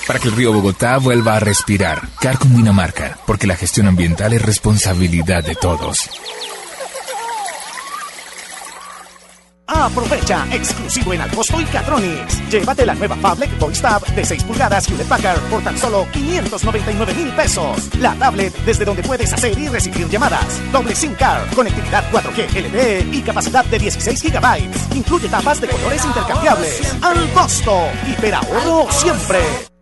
Para 0.06 0.20
que 0.20 0.30
el 0.30 0.36
río 0.36 0.54
Bogotá 0.54 0.98
vuelva 1.00 1.36
a 1.36 1.40
respirar, 1.42 2.08
Car 2.22 2.38
con 2.40 2.56
Dinamarca, 2.56 3.18
porque 3.26 3.46
la 3.46 3.58
gestión 3.58 3.88
ambiental 3.88 4.32
es 4.32 4.42
responsabilidad 4.42 5.44
de 5.44 5.56
todos. 5.56 6.10
Aprovecha, 9.68 10.48
exclusivo 10.52 11.14
en 11.14 11.22
Alcosto 11.22 11.60
y 11.60 11.66
Catronics. 11.66 12.50
Llévate 12.50 12.86
la 12.86 12.96
nueva 12.96 13.18
Fablet 13.18 13.60
Voice 13.60 13.82
Tab 13.82 14.06
de 14.16 14.24
6 14.24 14.44
pulgadas 14.46 14.88
Hewlett 14.90 15.08
Packard 15.08 15.42
por 15.50 15.62
tan 15.62 15.78
solo 15.78 16.08
599 16.14 17.14
mil 17.14 17.30
pesos. 17.34 17.90
La 18.00 18.16
tablet 18.16 18.54
desde 18.66 18.86
donde 18.86 19.04
puedes 19.04 19.32
hacer 19.34 19.58
y 19.58 19.68
recibir 19.68 20.08
llamadas. 20.08 20.62
Doble 20.72 20.96
SIM 20.96 21.14
card, 21.16 21.54
conectividad 21.54 22.10
4G 22.12 22.48
LTE 22.62 23.08
y 23.12 23.22
capacidad 23.22 23.66
de 23.66 23.78
16 23.78 24.24
GB. 24.24 24.96
Incluye 24.96 25.28
tapas 25.28 25.60
de 25.60 25.68
colores 25.68 26.06
intercambiables. 26.06 26.96
Al 27.02 27.30
costo, 27.34 27.88
hiperahorro 28.08 28.90
siempre. 28.90 29.77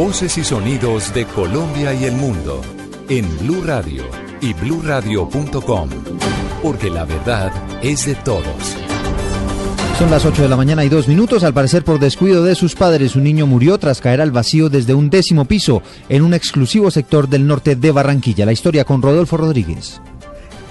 Voces 0.00 0.38
y 0.38 0.44
sonidos 0.44 1.12
de 1.12 1.26
Colombia 1.26 1.92
y 1.92 2.04
el 2.04 2.14
mundo 2.14 2.62
en 3.10 3.28
Blue 3.40 3.62
Radio 3.62 4.02
y 4.40 4.54
bluradio.com, 4.54 5.90
porque 6.62 6.88
la 6.88 7.04
verdad 7.04 7.52
es 7.82 8.06
de 8.06 8.14
todos. 8.14 8.76
Son 9.98 10.10
las 10.10 10.24
8 10.24 10.40
de 10.40 10.48
la 10.48 10.56
mañana 10.56 10.86
y 10.86 10.88
dos 10.88 11.06
minutos. 11.06 11.44
Al 11.44 11.52
parecer, 11.52 11.84
por 11.84 11.98
descuido 11.98 12.42
de 12.42 12.54
sus 12.54 12.74
padres, 12.74 13.14
un 13.14 13.24
niño 13.24 13.46
murió 13.46 13.76
tras 13.76 14.00
caer 14.00 14.22
al 14.22 14.30
vacío 14.30 14.70
desde 14.70 14.94
un 14.94 15.10
décimo 15.10 15.44
piso 15.44 15.82
en 16.08 16.22
un 16.22 16.32
exclusivo 16.32 16.90
sector 16.90 17.28
del 17.28 17.46
norte 17.46 17.76
de 17.76 17.90
Barranquilla. 17.90 18.46
La 18.46 18.52
historia 18.52 18.86
con 18.86 19.02
Rodolfo 19.02 19.36
Rodríguez. 19.36 20.00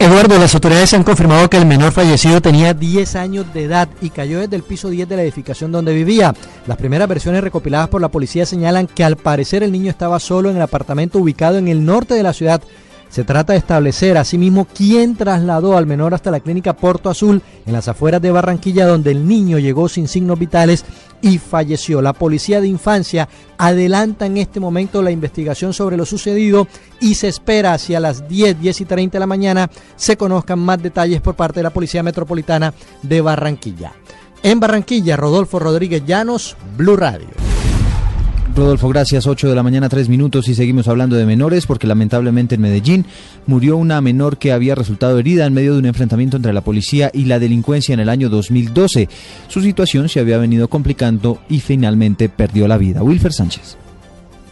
Eduardo, 0.02 0.40
las 0.40 0.56
autoridades 0.56 0.94
han 0.94 1.04
confirmado 1.04 1.50
que 1.50 1.58
el 1.58 1.66
menor 1.66 1.92
fallecido 1.92 2.40
tenía 2.40 2.74
10 2.74 3.18
años 3.18 3.54
de 3.54 3.66
edad 3.66 3.90
y 4.00 4.10
cayó 4.10 4.40
desde 4.40 4.56
el 4.56 4.64
piso 4.64 4.90
10 4.90 5.10
de 5.10 5.16
la 5.18 5.24
edificación 5.24 5.74
donde 5.74 5.94
vivía. 5.94 6.34
Las 6.68 6.78
primeras 6.78 7.10
versiones 7.10 7.44
recopiladas 7.44 7.90
por 7.90 8.00
la 8.00 8.08
policía 8.08 8.46
señalan 8.46 8.88
que 8.88 9.04
al 9.04 9.18
parecer 9.18 9.62
el 9.62 9.74
niño 9.74 9.90
estaba 9.90 10.22
solo 10.22 10.50
en 10.50 10.56
el 10.56 10.62
apartamento 10.62 11.20
ubicado 11.20 11.58
en 11.58 11.68
el 11.68 11.84
norte 11.84 12.14
de 12.14 12.24
la 12.24 12.32
ciudad 12.32 12.62
se 13.10 13.24
trata 13.24 13.54
de 13.54 13.60
establecer 13.60 14.18
asimismo 14.18 14.68
quién 14.74 15.16
trasladó 15.16 15.76
al 15.76 15.88
menor 15.88 16.14
hasta 16.14 16.32
la 16.32 16.40
clínica 16.40 16.76
Porto 16.76 17.10
Azul 17.10 17.42
en 17.66 17.74
las 17.74 17.88
afueras 17.88 18.22
de 18.22 18.32
Barranquilla 18.32 18.86
donde 18.86 19.12
el 19.12 19.28
niño 19.28 19.58
llegó 19.58 19.90
sin 19.90 20.08
signos 20.08 20.38
vitales 20.38 20.86
y 21.22 21.38
falleció. 21.40 22.02
La 22.02 22.14
policía 22.14 22.62
de 22.62 22.68
infancia 22.68 23.28
adelanta 23.58 24.26
en 24.26 24.38
este 24.38 24.60
momento 24.60 25.02
la 25.02 25.12
investigación 25.12 25.74
sobre 25.74 25.98
lo 25.98 26.06
sucedido 26.06 26.68
y 27.02 27.16
se 27.16 27.28
espera 27.28 27.74
hacia 27.74 28.00
las 28.00 28.28
10, 28.28 28.62
10 28.62 28.82
y 28.82 28.86
30 28.86 29.16
de 29.16 29.20
la 29.20 29.28
mañana 29.28 29.70
se 29.96 30.16
conozcan 30.16 30.60
más 30.60 30.82
detalles 30.82 31.22
por 31.22 31.36
parte 31.36 31.60
de 31.60 31.64
la 31.64 31.72
Policía 31.72 32.04
Metropolitana 32.04 32.74
de 33.02 33.22
Barranquilla. 33.22 33.94
En 34.44 34.60
Barranquilla, 34.60 35.18
Rodolfo 35.18 35.60
Rodríguez 35.60 36.06
Llanos, 36.06 36.56
Blue 36.78 36.96
Radio. 36.96 37.28
Rodolfo, 38.56 38.90
gracias. 38.90 39.28
8 39.28 39.50
de 39.50 39.56
la 39.56 39.64
mañana, 39.64 39.90
3 39.90 40.10
minutos 40.10 40.48
y 40.48 40.56
seguimos 40.56 40.88
hablando 40.88 41.16
de 41.16 41.26
menores 41.26 41.66
porque 41.66 41.88
lamentablemente 41.88 42.56
en 42.56 42.62
Medellín 42.62 43.06
murió 43.46 43.78
una 43.78 44.02
menor 44.02 44.38
que 44.38 44.52
había 44.52 44.76
resultado 44.76 45.20
herida 45.20 45.46
en 45.46 45.54
medio 45.54 45.74
de 45.74 45.80
un 45.80 45.86
enfrentamiento 45.86 46.38
entre 46.38 46.54
la 46.54 46.62
policía 46.62 47.10
y 47.14 47.26
la 47.26 47.40
delincuencia 47.40 47.94
en 47.94 48.00
el 48.00 48.10
año 48.10 48.30
2012. 48.30 49.08
Su 49.48 49.62
situación 49.62 50.10
se 50.10 50.20
había 50.20 50.38
venido 50.38 50.68
complicando 50.68 51.40
y 51.50 51.60
finalmente 51.60 52.30
perdió 52.30 52.68
la 52.68 52.78
vida. 52.78 53.04
Wilfer 53.04 53.34
Sánchez. 53.34 53.89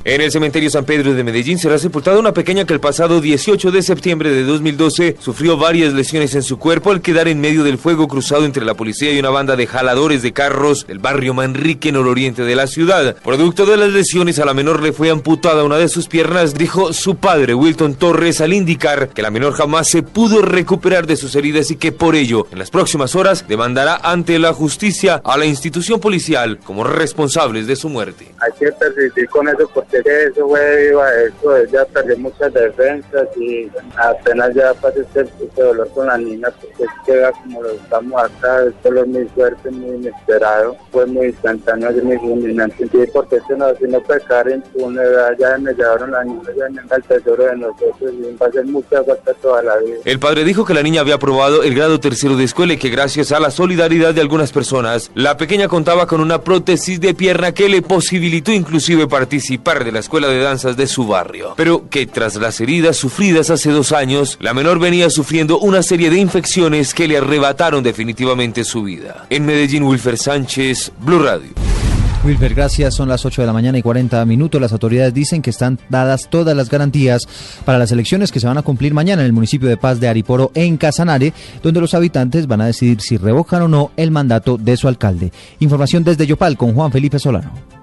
En 0.09 0.21
el 0.21 0.31
cementerio 0.31 0.69
San 0.69 0.85
Pedro 0.85 1.13
de 1.13 1.23
Medellín 1.25 1.59
será 1.59 1.77
sepultada 1.77 2.17
una 2.17 2.31
pequeña 2.31 2.63
que 2.63 2.71
el 2.71 2.79
pasado 2.79 3.19
18 3.19 3.71
de 3.71 3.81
septiembre 3.81 4.31
de 4.31 4.45
2012 4.45 5.17
sufrió 5.19 5.57
varias 5.57 5.91
lesiones 5.91 6.33
en 6.33 6.43
su 6.43 6.57
cuerpo 6.57 6.91
al 6.91 7.01
quedar 7.01 7.27
en 7.27 7.41
medio 7.41 7.65
del 7.65 7.77
fuego 7.77 8.07
cruzado 8.07 8.45
entre 8.45 8.63
la 8.63 8.73
policía 8.73 9.11
y 9.11 9.19
una 9.19 9.31
banda 9.31 9.57
de 9.57 9.67
jaladores 9.67 10.21
de 10.21 10.31
carros 10.31 10.87
del 10.87 10.99
barrio 10.99 11.33
Manrique 11.33 11.91
nororiente 11.91 12.43
de 12.43 12.55
la 12.55 12.67
ciudad. 12.67 13.17
Producto 13.21 13.65
de 13.65 13.75
las 13.75 13.89
lesiones 13.89 14.39
a 14.39 14.45
la 14.45 14.53
menor 14.53 14.81
le 14.81 14.93
fue 14.93 15.09
amputada 15.09 15.65
una 15.65 15.75
de 15.75 15.89
sus 15.89 16.07
piernas, 16.07 16.53
dijo 16.53 16.93
su 16.93 17.17
padre 17.17 17.53
Wilton 17.53 17.95
Torres 17.95 18.39
al 18.39 18.53
indicar 18.53 19.09
que 19.09 19.21
la 19.21 19.29
menor 19.29 19.55
jamás 19.55 19.89
se 19.89 20.03
pudo 20.03 20.41
recuperar 20.41 21.05
de 21.05 21.17
sus 21.17 21.35
heridas 21.35 21.69
y 21.69 21.75
que 21.75 21.91
por 21.91 22.15
ello 22.15 22.47
en 22.53 22.59
las 22.59 22.71
próximas 22.71 23.13
horas 23.13 23.45
demandará 23.45 23.97
ante 23.97 24.39
la 24.39 24.53
justicia 24.53 25.21
a 25.25 25.35
la 25.35 25.45
institución 25.45 25.99
policial 25.99 26.59
como 26.63 26.85
responsables 26.85 27.67
de 27.67 27.75
su 27.75 27.89
muerte. 27.89 28.31
Hay 28.39 28.53
que 28.57 29.27
con 29.27 29.49
eso 29.49 29.69
porque 29.73 29.96
eso 30.05 30.47
fue 30.47 30.87
viva, 30.87 31.07
eso, 31.13 31.65
ya 31.71 31.85
perdió 31.85 32.17
muchas 32.17 32.53
defensas 32.53 33.27
y 33.37 33.69
apenas 33.95 34.53
ya 34.53 34.73
pasé 34.75 35.05
este 35.15 35.61
dolor 35.61 35.89
con 35.93 36.07
la 36.07 36.17
niña 36.17 36.49
porque 36.61 36.85
queda 37.05 37.31
como 37.31 37.61
lo 37.61 37.71
estamos 37.71 38.21
acá, 38.21 38.63
es 38.65 39.07
muy 39.07 39.25
fuerte, 39.25 39.69
muy 39.71 39.95
inesperado, 39.95 40.75
fue 40.91 41.05
muy 41.05 41.27
instantáneo, 41.27 41.89
es 41.89 42.03
muy 42.03 42.17
fulminante, 42.17 42.87
sí, 42.91 42.99
porque 43.13 43.39
si 43.47 43.53
no, 43.55 43.73
si 43.75 43.85
no 43.85 44.01
pecar 44.01 44.47
edad 44.47 45.35
ya 45.39 45.57
me 45.57 45.73
llevaron 45.73 46.11
la 46.11 46.23
niña, 46.23 46.41
ya 46.57 46.69
me 46.69 46.95
el 46.95 47.03
tesoro 47.03 47.45
de 47.45 47.57
nosotros 47.57 48.13
y 48.13 48.35
va 48.35 48.47
a 48.47 48.51
ser 48.51 48.65
mucha 48.65 49.03
falta 49.03 49.33
toda 49.35 49.61
la 49.63 49.77
vida. 49.77 49.97
El 50.05 50.19
padre 50.19 50.43
dijo 50.43 50.65
que 50.65 50.73
la 50.73 50.83
niña 50.83 51.01
había 51.01 51.15
aprobado 51.15 51.63
el 51.63 51.75
grado 51.75 51.99
tercero 51.99 52.35
de 52.35 52.43
escuela 52.43 52.73
y 52.73 52.77
que 52.77 52.89
gracias 52.89 53.31
a 53.31 53.39
la 53.39 53.51
solidaridad 53.51 54.13
de 54.13 54.21
algunas 54.21 54.51
personas, 54.51 55.11
la 55.13 55.37
pequeña 55.37 55.67
contaba 55.67 56.07
con 56.07 56.21
una 56.21 56.41
prótesis 56.41 56.99
de 56.99 57.13
pierna 57.13 57.53
que 57.53 57.69
le 57.69 57.81
posibilitó 57.81 58.51
inclusive 58.51 59.07
participar 59.07 59.83
de 59.87 59.93
la 59.93 59.99
escuela 59.99 60.27
de 60.27 60.39
danzas 60.39 60.75
de 60.75 60.85
su 60.85 61.07
barrio. 61.07 61.53
Pero 61.55 61.87
que 61.89 62.05
tras 62.05 62.35
las 62.35 62.59
heridas 62.59 62.97
sufridas 62.97 63.49
hace 63.49 63.71
dos 63.71 63.93
años, 63.93 64.37
la 64.41 64.53
menor 64.53 64.79
venía 64.79 65.09
sufriendo 65.09 65.59
una 65.59 65.81
serie 65.81 66.09
de 66.09 66.19
infecciones 66.19 66.93
que 66.93 67.07
le 67.07 67.17
arrebataron 67.17 67.81
definitivamente 67.83 68.65
su 68.65 68.83
vida. 68.83 69.27
En 69.29 69.45
Medellín, 69.45 69.83
Wilfer 69.83 70.17
Sánchez, 70.17 70.91
Blue 70.99 71.19
Radio. 71.19 71.51
Wilfer, 72.25 72.53
gracias. 72.53 72.95
Son 72.95 73.07
las 73.07 73.25
8 73.25 73.43
de 73.43 73.45
la 73.45 73.53
mañana 73.53 73.77
y 73.77 73.81
40 73.81 74.25
minutos. 74.25 74.59
Las 74.59 74.73
autoridades 74.73 75.13
dicen 75.13 75.41
que 75.41 75.51
están 75.51 75.79
dadas 75.87 76.27
todas 76.29 76.57
las 76.57 76.69
garantías 76.69 77.25
para 77.63 77.77
las 77.77 77.93
elecciones 77.93 78.33
que 78.33 78.41
se 78.41 78.47
van 78.47 78.57
a 78.57 78.63
cumplir 78.63 78.93
mañana 78.93 79.21
en 79.21 79.27
el 79.27 79.33
municipio 79.33 79.69
de 79.69 79.77
Paz 79.77 80.01
de 80.01 80.09
Ariporo, 80.09 80.51
en 80.53 80.75
Casanare, 80.75 81.31
donde 81.63 81.79
los 81.79 81.93
habitantes 81.93 82.45
van 82.45 82.59
a 82.59 82.65
decidir 82.65 82.99
si 82.99 83.15
revocan 83.15 83.61
o 83.61 83.67
no 83.69 83.91
el 83.95 84.11
mandato 84.11 84.57
de 84.57 84.75
su 84.75 84.89
alcalde. 84.89 85.31
Información 85.59 86.03
desde 86.03 86.27
Yopal 86.27 86.57
con 86.57 86.73
Juan 86.73 86.91
Felipe 86.91 87.19
Solano. 87.19 87.76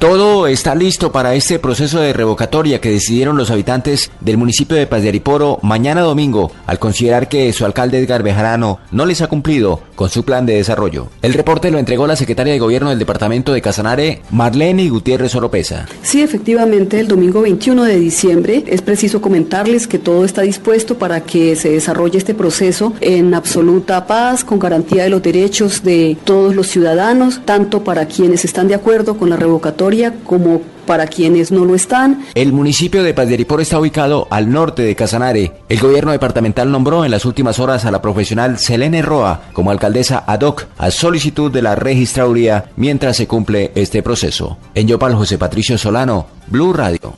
Todo 0.00 0.46
está 0.46 0.74
listo 0.74 1.12
para 1.12 1.34
este 1.34 1.58
proceso 1.58 2.00
de 2.00 2.14
revocatoria 2.14 2.80
que 2.80 2.90
decidieron 2.90 3.36
los 3.36 3.50
habitantes 3.50 4.10
del 4.20 4.38
municipio 4.38 4.74
de 4.74 4.86
Paz 4.86 5.02
de 5.02 5.10
Ariporo 5.10 5.58
mañana 5.60 6.00
domingo 6.00 6.50
al 6.66 6.78
considerar 6.78 7.28
que 7.28 7.52
su 7.52 7.66
alcalde 7.66 7.98
Edgar 7.98 8.22
Bejarano 8.22 8.78
no 8.92 9.04
les 9.04 9.20
ha 9.20 9.26
cumplido 9.26 9.82
con 9.96 10.08
su 10.08 10.24
plan 10.24 10.46
de 10.46 10.54
desarrollo. 10.54 11.08
El 11.20 11.34
reporte 11.34 11.70
lo 11.70 11.78
entregó 11.78 12.06
la 12.06 12.16
secretaria 12.16 12.54
de 12.54 12.58
gobierno 12.58 12.88
del 12.88 12.98
departamento 12.98 13.52
de 13.52 13.60
Casanare, 13.60 14.22
Marlene 14.30 14.88
Gutiérrez 14.88 15.34
Oropesa. 15.34 15.86
Sí, 16.00 16.22
efectivamente, 16.22 16.98
el 16.98 17.06
domingo 17.06 17.42
21 17.42 17.84
de 17.84 18.00
diciembre 18.00 18.64
es 18.68 18.80
preciso 18.80 19.20
comentarles 19.20 19.86
que 19.86 19.98
todo 19.98 20.24
está 20.24 20.40
dispuesto 20.40 20.96
para 20.96 21.24
que 21.24 21.56
se 21.56 21.72
desarrolle 21.72 22.16
este 22.16 22.32
proceso 22.32 22.94
en 23.02 23.34
absoluta 23.34 24.06
paz, 24.06 24.44
con 24.44 24.58
garantía 24.58 25.02
de 25.02 25.10
los 25.10 25.22
derechos 25.22 25.82
de 25.82 26.16
todos 26.24 26.54
los 26.54 26.68
ciudadanos, 26.68 27.42
tanto 27.44 27.84
para 27.84 28.06
quienes 28.06 28.46
están 28.46 28.66
de 28.66 28.74
acuerdo 28.76 29.18
con 29.18 29.28
la 29.28 29.36
revocatoria 29.36 29.89
como 30.24 30.62
para 30.86 31.06
quienes 31.06 31.52
no 31.52 31.64
lo 31.64 31.74
están. 31.74 32.24
El 32.34 32.52
municipio 32.52 33.02
de 33.02 33.14
Ariporo 33.16 33.62
está 33.62 33.78
ubicado 33.78 34.26
al 34.30 34.50
norte 34.50 34.82
de 34.82 34.96
Casanare. 34.96 35.52
El 35.68 35.78
gobierno 35.78 36.12
departamental 36.12 36.70
nombró 36.70 37.04
en 37.04 37.10
las 37.10 37.24
últimas 37.24 37.58
horas 37.58 37.84
a 37.84 37.90
la 37.90 38.02
profesional 38.02 38.58
Selene 38.58 39.02
Roa 39.02 39.42
como 39.52 39.70
alcaldesa 39.70 40.24
ad 40.26 40.42
hoc 40.42 40.66
a 40.78 40.90
solicitud 40.90 41.50
de 41.50 41.62
la 41.62 41.74
registraduría 41.74 42.66
mientras 42.76 43.16
se 43.16 43.26
cumple 43.26 43.72
este 43.74 44.02
proceso. 44.02 44.58
En 44.74 44.88
Yopal, 44.88 45.14
José 45.14 45.38
Patricio 45.38 45.78
Solano, 45.78 46.26
Blue 46.48 46.72
Radio. 46.72 47.14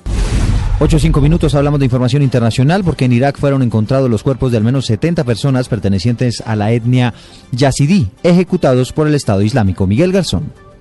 8 0.78 0.98
cinco 0.98 1.20
minutos 1.20 1.54
hablamos 1.54 1.78
de 1.78 1.86
información 1.86 2.22
internacional 2.22 2.82
porque 2.82 3.04
en 3.04 3.12
Irak 3.12 3.38
fueron 3.38 3.62
encontrados 3.62 4.10
los 4.10 4.22
cuerpos 4.22 4.50
de 4.50 4.56
al 4.56 4.64
menos 4.64 4.86
70 4.86 5.22
personas 5.22 5.68
pertenecientes 5.68 6.42
a 6.44 6.56
la 6.56 6.72
etnia 6.72 7.14
yazidí, 7.52 8.08
ejecutados 8.22 8.92
por 8.92 9.06
el 9.06 9.14
Estado 9.14 9.42
Islámico. 9.42 9.86
Miguel 9.86 10.10
Garzón. 10.12 10.71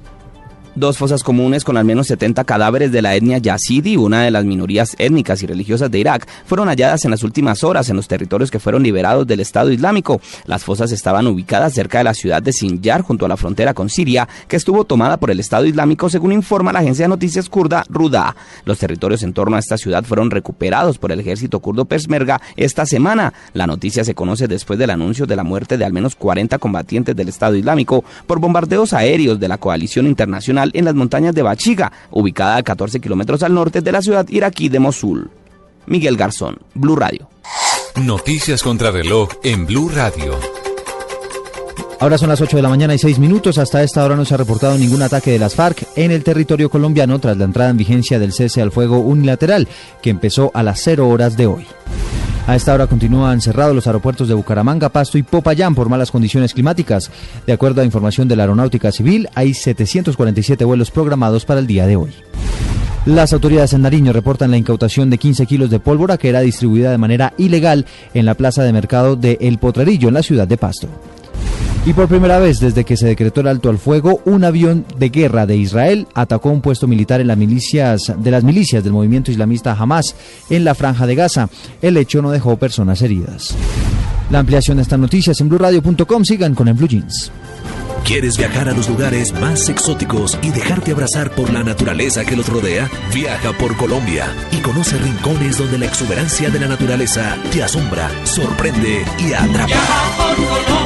Dos 0.74 0.97
fosas 0.97 1.22
comunes 1.22 1.65
con 1.65 1.76
al 1.76 1.84
menos 1.84 2.07
70 2.07 2.45
cadáveres 2.45 2.93
de 2.93 3.01
la 3.01 3.13
etnia 3.13 3.39
yazidi, 3.39 3.97
una 3.97 4.24
de 4.24 4.32
las 4.32 4.45
minorías 4.45 4.95
étnicas 4.99 5.43
y 5.43 5.45
religiosas 5.45 5.91
de 5.91 5.99
Irak, 5.99 6.26
fueron 6.45 6.69
halladas 6.69 7.03
en 7.03 7.11
las 7.11 7.24
últimas 7.24 7.65
horas 7.65 7.89
en 7.89 7.97
los 7.97 8.07
territorios 8.07 8.49
que 8.49 8.59
fueron 8.59 8.82
liberados 8.82 9.28
del 9.28 9.41
Estado 9.41 9.69
Islámico. 9.69 10.22
Las 10.45 10.63
fosas 10.63 10.93
estaban 10.93 11.28
ubicadas 11.28 11.74
cerca 11.74 11.97
de 11.97 12.05
la 12.05 12.13
ciudad 12.13 12.41
de 12.41 12.53
Sinjar, 12.53 13.01
junto 13.01 13.26
a 13.26 13.28
la 13.28 13.36
frontera 13.36 13.74
con 13.74 13.89
Siria, 13.89 14.30
que 14.47 14.55
estuvo 14.55 14.86
tomada 14.86 15.17
por 15.17 15.30
el 15.30 15.41
Estado 15.41 15.65
Islámico, 15.65 16.09
según 16.09 16.32
informa 16.32 16.72
la 16.72 16.80
agencia 16.80 17.03
de 17.03 17.09
noticias 17.09 17.49
kurda 17.49 17.84
Ruda. 17.89 18.38
Los 18.63 18.80
territorios 18.80 19.24
en 19.24 19.34
torno 19.34 19.57
a 19.57 19.59
esta 19.59 19.78
ciudad 19.78 20.05
fueron 20.05 20.32
recuperados 20.32 20.97
por 20.97 21.11
el 21.11 21.19
ejército 21.19 21.59
kurdo 21.59 21.84
Persmerga 21.84 22.41
esta 22.55 22.86
semana. 22.86 23.34
La 23.51 23.67
noticia 23.67 24.05
se 24.05 24.15
conoce 24.15 24.47
después 24.47 24.80
del 24.80 24.91
anuncio 24.91 25.26
de 25.26 25.36
la 25.36 25.43
muerte 25.43 25.78
de 25.78 25.84
al 25.84 25.91
menos 25.91 26.15
40 26.15 26.59
combatientes 26.59 27.13
del 27.13 27.28
Estado 27.28 27.57
Islámico 27.57 28.05
por 28.26 28.39
bombardeos 28.39 28.93
aéreos 28.93 29.38
de 29.38 29.49
la 29.49 29.57
coalición 29.57 30.07
internacional 30.07 30.61
en 30.74 30.86
las 30.86 30.95
montañas 30.95 31.34
de 31.34 31.41
Bachiga, 31.41 31.91
ubicada 32.12 32.57
a 32.57 32.64
14 32.64 32.99
kilómetros 32.99 33.43
al 33.43 33.53
norte 33.53 33.82
de 33.82 33.91
la 33.91 34.01
ciudad 34.01 34.28
iraquí 34.30 34.70
de 34.70 34.80
Mosul. 34.80 35.30
Miguel 35.88 36.18
Garzón, 36.18 36.59
Blue 36.74 36.95
Radio. 36.95 37.28
Noticias 37.95 38.64
contra 38.64 38.91
reloj 38.91 39.30
en 39.43 39.66
Blue 39.66 39.89
Radio. 39.89 40.39
Ahora 41.99 42.18
son 42.18 42.30
las 42.30 42.41
8 42.41 42.57
de 42.57 42.64
la 42.64 42.70
mañana 42.70 42.95
y 42.95 42.97
6 42.97 43.20
minutos. 43.20 43.59
Hasta 43.59 43.84
esta 43.84 44.03
hora 44.03 44.16
no 44.16 44.26
se 44.26 44.34
ha 44.34 44.38
reportado 44.38 44.76
ningún 44.76 45.03
ataque 45.03 45.32
de 45.32 45.38
las 45.38 45.53
FARC 45.53 45.86
en 45.95 46.09
el 46.09 46.24
territorio 46.24 46.68
colombiano 46.70 47.20
tras 47.20 47.38
la 47.38 47.45
entrada 47.45 47.70
en 47.70 47.78
vigencia 47.78 48.18
del 48.18 48.34
cese 48.34 48.62
al 48.62 48.72
fuego 48.72 48.97
unilateral 48.97 49.68
que 50.01 50.09
empezó 50.09 50.49
a 50.55 50.64
las 50.64 50.82
0 50.82 51.07
horas 51.07 51.38
de 51.38 51.45
hoy. 51.45 51.68
A 52.47 52.55
esta 52.55 52.73
hora 52.73 52.87
continúan 52.87 53.39
cerrados 53.39 53.75
los 53.75 53.87
aeropuertos 53.87 54.27
de 54.27 54.33
Bucaramanga, 54.33 54.89
Pasto 54.89 55.17
y 55.17 55.23
Popayán 55.23 55.75
por 55.75 55.89
malas 55.89 56.11
condiciones 56.11 56.53
climáticas. 56.53 57.11
De 57.45 57.53
acuerdo 57.53 57.81
a 57.81 57.85
información 57.85 58.27
de 58.27 58.35
la 58.35 58.43
Aeronáutica 58.43 58.91
Civil, 58.91 59.29
hay 59.35 59.53
747 59.53 60.65
vuelos 60.65 60.91
programados 60.91 61.45
para 61.45 61.59
el 61.59 61.67
día 61.67 61.85
de 61.85 61.95
hoy. 61.95 62.11
Las 63.05 63.33
autoridades 63.33 63.73
en 63.73 63.81
Nariño 63.81 64.13
reportan 64.13 64.51
la 64.51 64.57
incautación 64.57 65.09
de 65.09 65.17
15 65.17 65.45
kilos 65.45 65.69
de 65.69 65.79
pólvora 65.79 66.17
que 66.17 66.29
era 66.29 66.41
distribuida 66.41 66.91
de 66.91 66.97
manera 66.97 67.33
ilegal 67.37 67.85
en 68.13 68.25
la 68.25 68.35
plaza 68.35 68.63
de 68.63 68.73
mercado 68.73 69.15
de 69.15 69.37
El 69.41 69.57
Potrerillo, 69.57 70.07
en 70.07 70.13
la 70.13 70.23
ciudad 70.23 70.47
de 70.47 70.57
Pasto. 70.57 70.87
Y 71.84 71.93
por 71.93 72.07
primera 72.07 72.38
vez 72.38 72.59
desde 72.59 72.84
que 72.84 72.95
se 72.95 73.07
decretó 73.07 73.41
el 73.41 73.47
alto 73.47 73.69
al 73.69 73.79
fuego, 73.79 74.21
un 74.25 74.43
avión 74.43 74.86
de 74.97 75.09
guerra 75.09 75.47
de 75.47 75.57
Israel 75.57 76.07
atacó 76.13 76.49
un 76.49 76.61
puesto 76.61 76.88
militar 76.88 77.21
en 77.21 77.27
las 77.27 77.38
milicias 77.38 78.13
de 78.15 78.32
las 78.32 78.43
milicias 78.43 78.84
del 78.84 78.93
movimiento 78.93 79.32
islamista 79.32 79.73
Hamas 79.73 80.15
en 80.51 80.63
la 80.63 80.75
franja 80.75 81.07
de 81.07 81.15
Gaza. 81.15 81.49
El 81.82 81.97
hecho 81.97 82.21
no 82.21 82.29
dejó 82.29 82.55
personas 82.57 83.01
heridas. 83.01 83.55
La 84.29 84.39
ampliación 84.39 84.77
de 84.77 84.84
estas 84.84 84.99
noticias 84.99 85.41
en 85.41 85.49
blueradio.com. 85.49 86.23
Sigan 86.23 86.53
con 86.53 86.67
el 86.67 86.75
Blue 86.75 86.88
Jeans. 86.88 87.32
¿Quieres 88.05 88.38
viajar 88.38 88.69
a 88.69 88.73
los 88.73 88.88
lugares 88.88 89.34
más 89.34 89.69
exóticos 89.69 90.38
y 90.41 90.49
dejarte 90.49 90.91
abrazar 90.91 91.32
por 91.32 91.51
la 91.51 91.63
naturaleza 91.63 92.25
que 92.25 92.36
los 92.36 92.47
rodea? 92.47 92.89
Viaja 93.13 93.53
por 93.53 93.75
Colombia 93.75 94.25
y 94.51 94.57
conoce 94.57 94.97
rincones 94.97 95.57
donde 95.57 95.77
la 95.77 95.86
exuberancia 95.86 96.49
de 96.49 96.59
la 96.59 96.67
naturaleza 96.67 97.38
te 97.51 97.63
asombra, 97.63 98.09
sorprende 98.25 99.03
y 99.19 99.34
atrapa. 99.34 100.80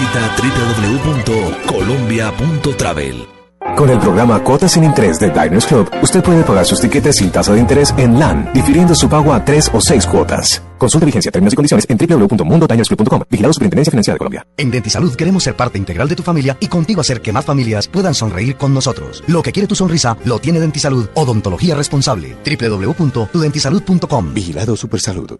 Visita 0.00 0.32
www.colombia.travel. 0.40 3.28
Con 3.76 3.90
el 3.90 3.98
programa 3.98 4.42
Cuotas 4.42 4.72
sin 4.72 4.84
Interés 4.84 5.20
de 5.20 5.28
Diners 5.28 5.66
Club, 5.66 5.90
usted 6.02 6.22
puede 6.22 6.42
pagar 6.42 6.64
sus 6.64 6.80
tiquetes 6.80 7.16
sin 7.16 7.28
tasa 7.30 7.52
de 7.52 7.60
interés 7.60 7.92
en 7.98 8.18
LAN, 8.18 8.48
difiriendo 8.54 8.94
su 8.94 9.10
pago 9.10 9.34
a 9.34 9.44
tres 9.44 9.70
o 9.74 9.80
seis 9.82 10.06
cuotas. 10.06 10.62
Consulte 10.78 11.04
vigencia, 11.04 11.30
términos 11.30 11.52
y 11.52 11.56
condiciones 11.56 11.84
en 11.90 11.98
www.mundodinersclub.com. 11.98 13.24
Vigilado 13.28 13.52
Superintendencia 13.52 13.90
Financiera 13.90 14.14
de 14.14 14.18
Colombia. 14.18 14.46
En 14.56 14.70
Dentisalud 14.70 15.14
queremos 15.14 15.42
ser 15.42 15.54
parte 15.54 15.76
integral 15.76 16.08
de 16.08 16.16
tu 16.16 16.22
familia 16.22 16.56
y 16.60 16.68
contigo 16.68 17.02
hacer 17.02 17.20
que 17.20 17.32
más 17.32 17.44
familias 17.44 17.86
puedan 17.86 18.14
sonreír 18.14 18.56
con 18.56 18.72
nosotros. 18.72 19.22
Lo 19.26 19.42
que 19.42 19.52
quiere 19.52 19.68
tu 19.68 19.74
sonrisa, 19.74 20.16
lo 20.24 20.38
tiene 20.38 20.60
Dentisalud. 20.60 21.10
Odontología 21.12 21.74
responsable. 21.74 22.38
www.tudentisalud.com. 22.46 24.32
Vigilado 24.32 24.76
Supersalud. 24.76 25.38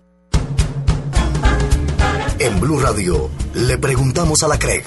En 2.41 2.59
Blue 2.59 2.81
Radio, 2.81 3.29
le 3.53 3.77
preguntamos 3.77 4.43
a 4.43 4.49
la 4.49 4.59
CREG. 4.59 4.85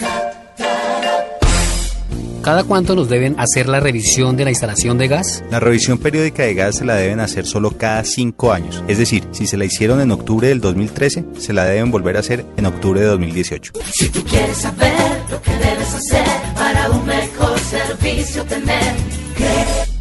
¿Cada 2.42 2.64
cuánto 2.64 2.96
nos 2.96 3.10
deben 3.10 3.40
hacer 3.40 3.70
la 3.70 3.80
revisión 3.80 4.36
de 4.36 4.44
la 4.44 4.50
instalación 4.50 4.98
de 4.98 5.08
gas? 5.08 5.44
La 5.52 5.60
revisión 5.60 6.00
periódica 6.00 6.42
de 6.42 6.56
gas 6.56 6.78
se 6.78 6.84
la 6.84 6.96
deben 6.96 7.20
hacer 7.20 7.46
solo 7.46 7.78
cada 7.78 8.04
cinco 8.06 8.52
años. 8.52 8.84
Es 8.88 8.98
decir, 8.98 9.28
si 9.34 9.46
se 9.46 9.58
la 9.58 9.66
hicieron 9.66 10.02
en 10.02 10.10
octubre 10.10 10.48
del 10.48 10.62
2013, 10.62 11.26
se 11.38 11.54
la 11.54 11.66
deben 11.66 11.92
volver 11.92 12.18
a 12.18 12.22
hacer 12.22 12.44
en 12.58 12.66
octubre 12.66 13.00
de 13.02 13.06
2018. 13.06 13.74
Si 13.94 14.10
tú 14.10 14.24
quieres 14.24 14.58
saber 14.58 15.22
lo 15.30 15.40
que 15.40 15.52
debes 15.52 15.94
hacer 15.94 16.26
para 16.56 16.90
un 16.90 17.06
mejor 17.06 17.60
servicio 17.60 18.44
tener 18.46 18.96
que 19.38 19.93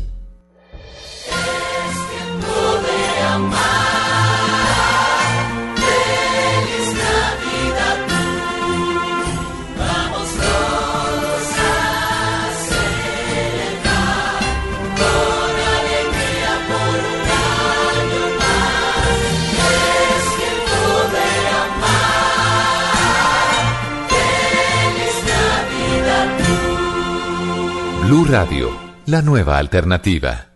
Blue 28.12 28.26
Radio, 28.26 28.68
la 29.06 29.22
nueva 29.22 29.56
alternativa. 29.56 30.48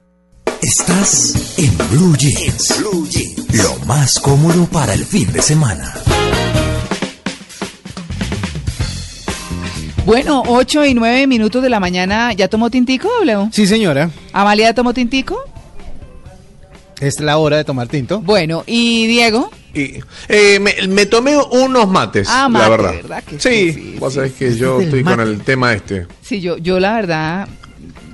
Estás 0.61 1.57
en 1.57 1.75
Blue 1.89 2.15
Jeans. 2.15 2.77
Blue 2.79 3.09
Jeans. 3.09 3.47
Lo 3.55 3.87
más 3.87 4.21
cómodo 4.21 4.67
para 4.67 4.93
el 4.93 5.07
fin 5.07 5.33
de 5.33 5.41
semana. 5.41 5.95
Bueno, 10.05 10.43
8 10.47 10.85
y 10.85 10.93
9 10.93 11.27
minutos 11.27 11.63
de 11.63 11.71
la 11.71 11.81
mañana. 11.81 12.35
¿Ya 12.35 12.49
tomó 12.49 12.69
tintico, 12.69 13.09
W? 13.25 13.49
Sí, 13.53 13.67
señora. 13.67 14.11
¿Amalia 14.35 14.75
tomó 14.75 14.93
tintico? 14.93 15.43
Es 17.01 17.21
la 17.21 17.39
hora 17.39 17.57
de 17.57 17.65
tomar 17.65 17.89
tinto. 17.89 18.21
Bueno, 18.21 18.65
¿y 18.67 19.07
Diego? 19.07 19.51
Y, 19.77 20.01
eh, 20.29 20.59
me, 20.59 20.75
me 20.89 21.05
tomé 21.07 21.37
unos 21.37 21.89
mates, 21.89 22.27
Ah, 22.31 22.49
la 22.51 22.69
verdad. 22.69 22.95
¿verdad 22.95 23.23
que 23.25 23.39
sí, 23.39 23.97
vos 23.99 24.15
sabés 24.15 24.33
que 24.33 24.57
yo 24.57 24.81
estoy 24.81 25.05
con 25.05 25.21
el 25.21 25.41
tema 25.43 25.73
este. 25.75 26.07
Sí, 26.23 26.41
yo, 26.41 26.57
yo 26.57 26.81
la 26.81 26.95
verdad, 26.95 27.47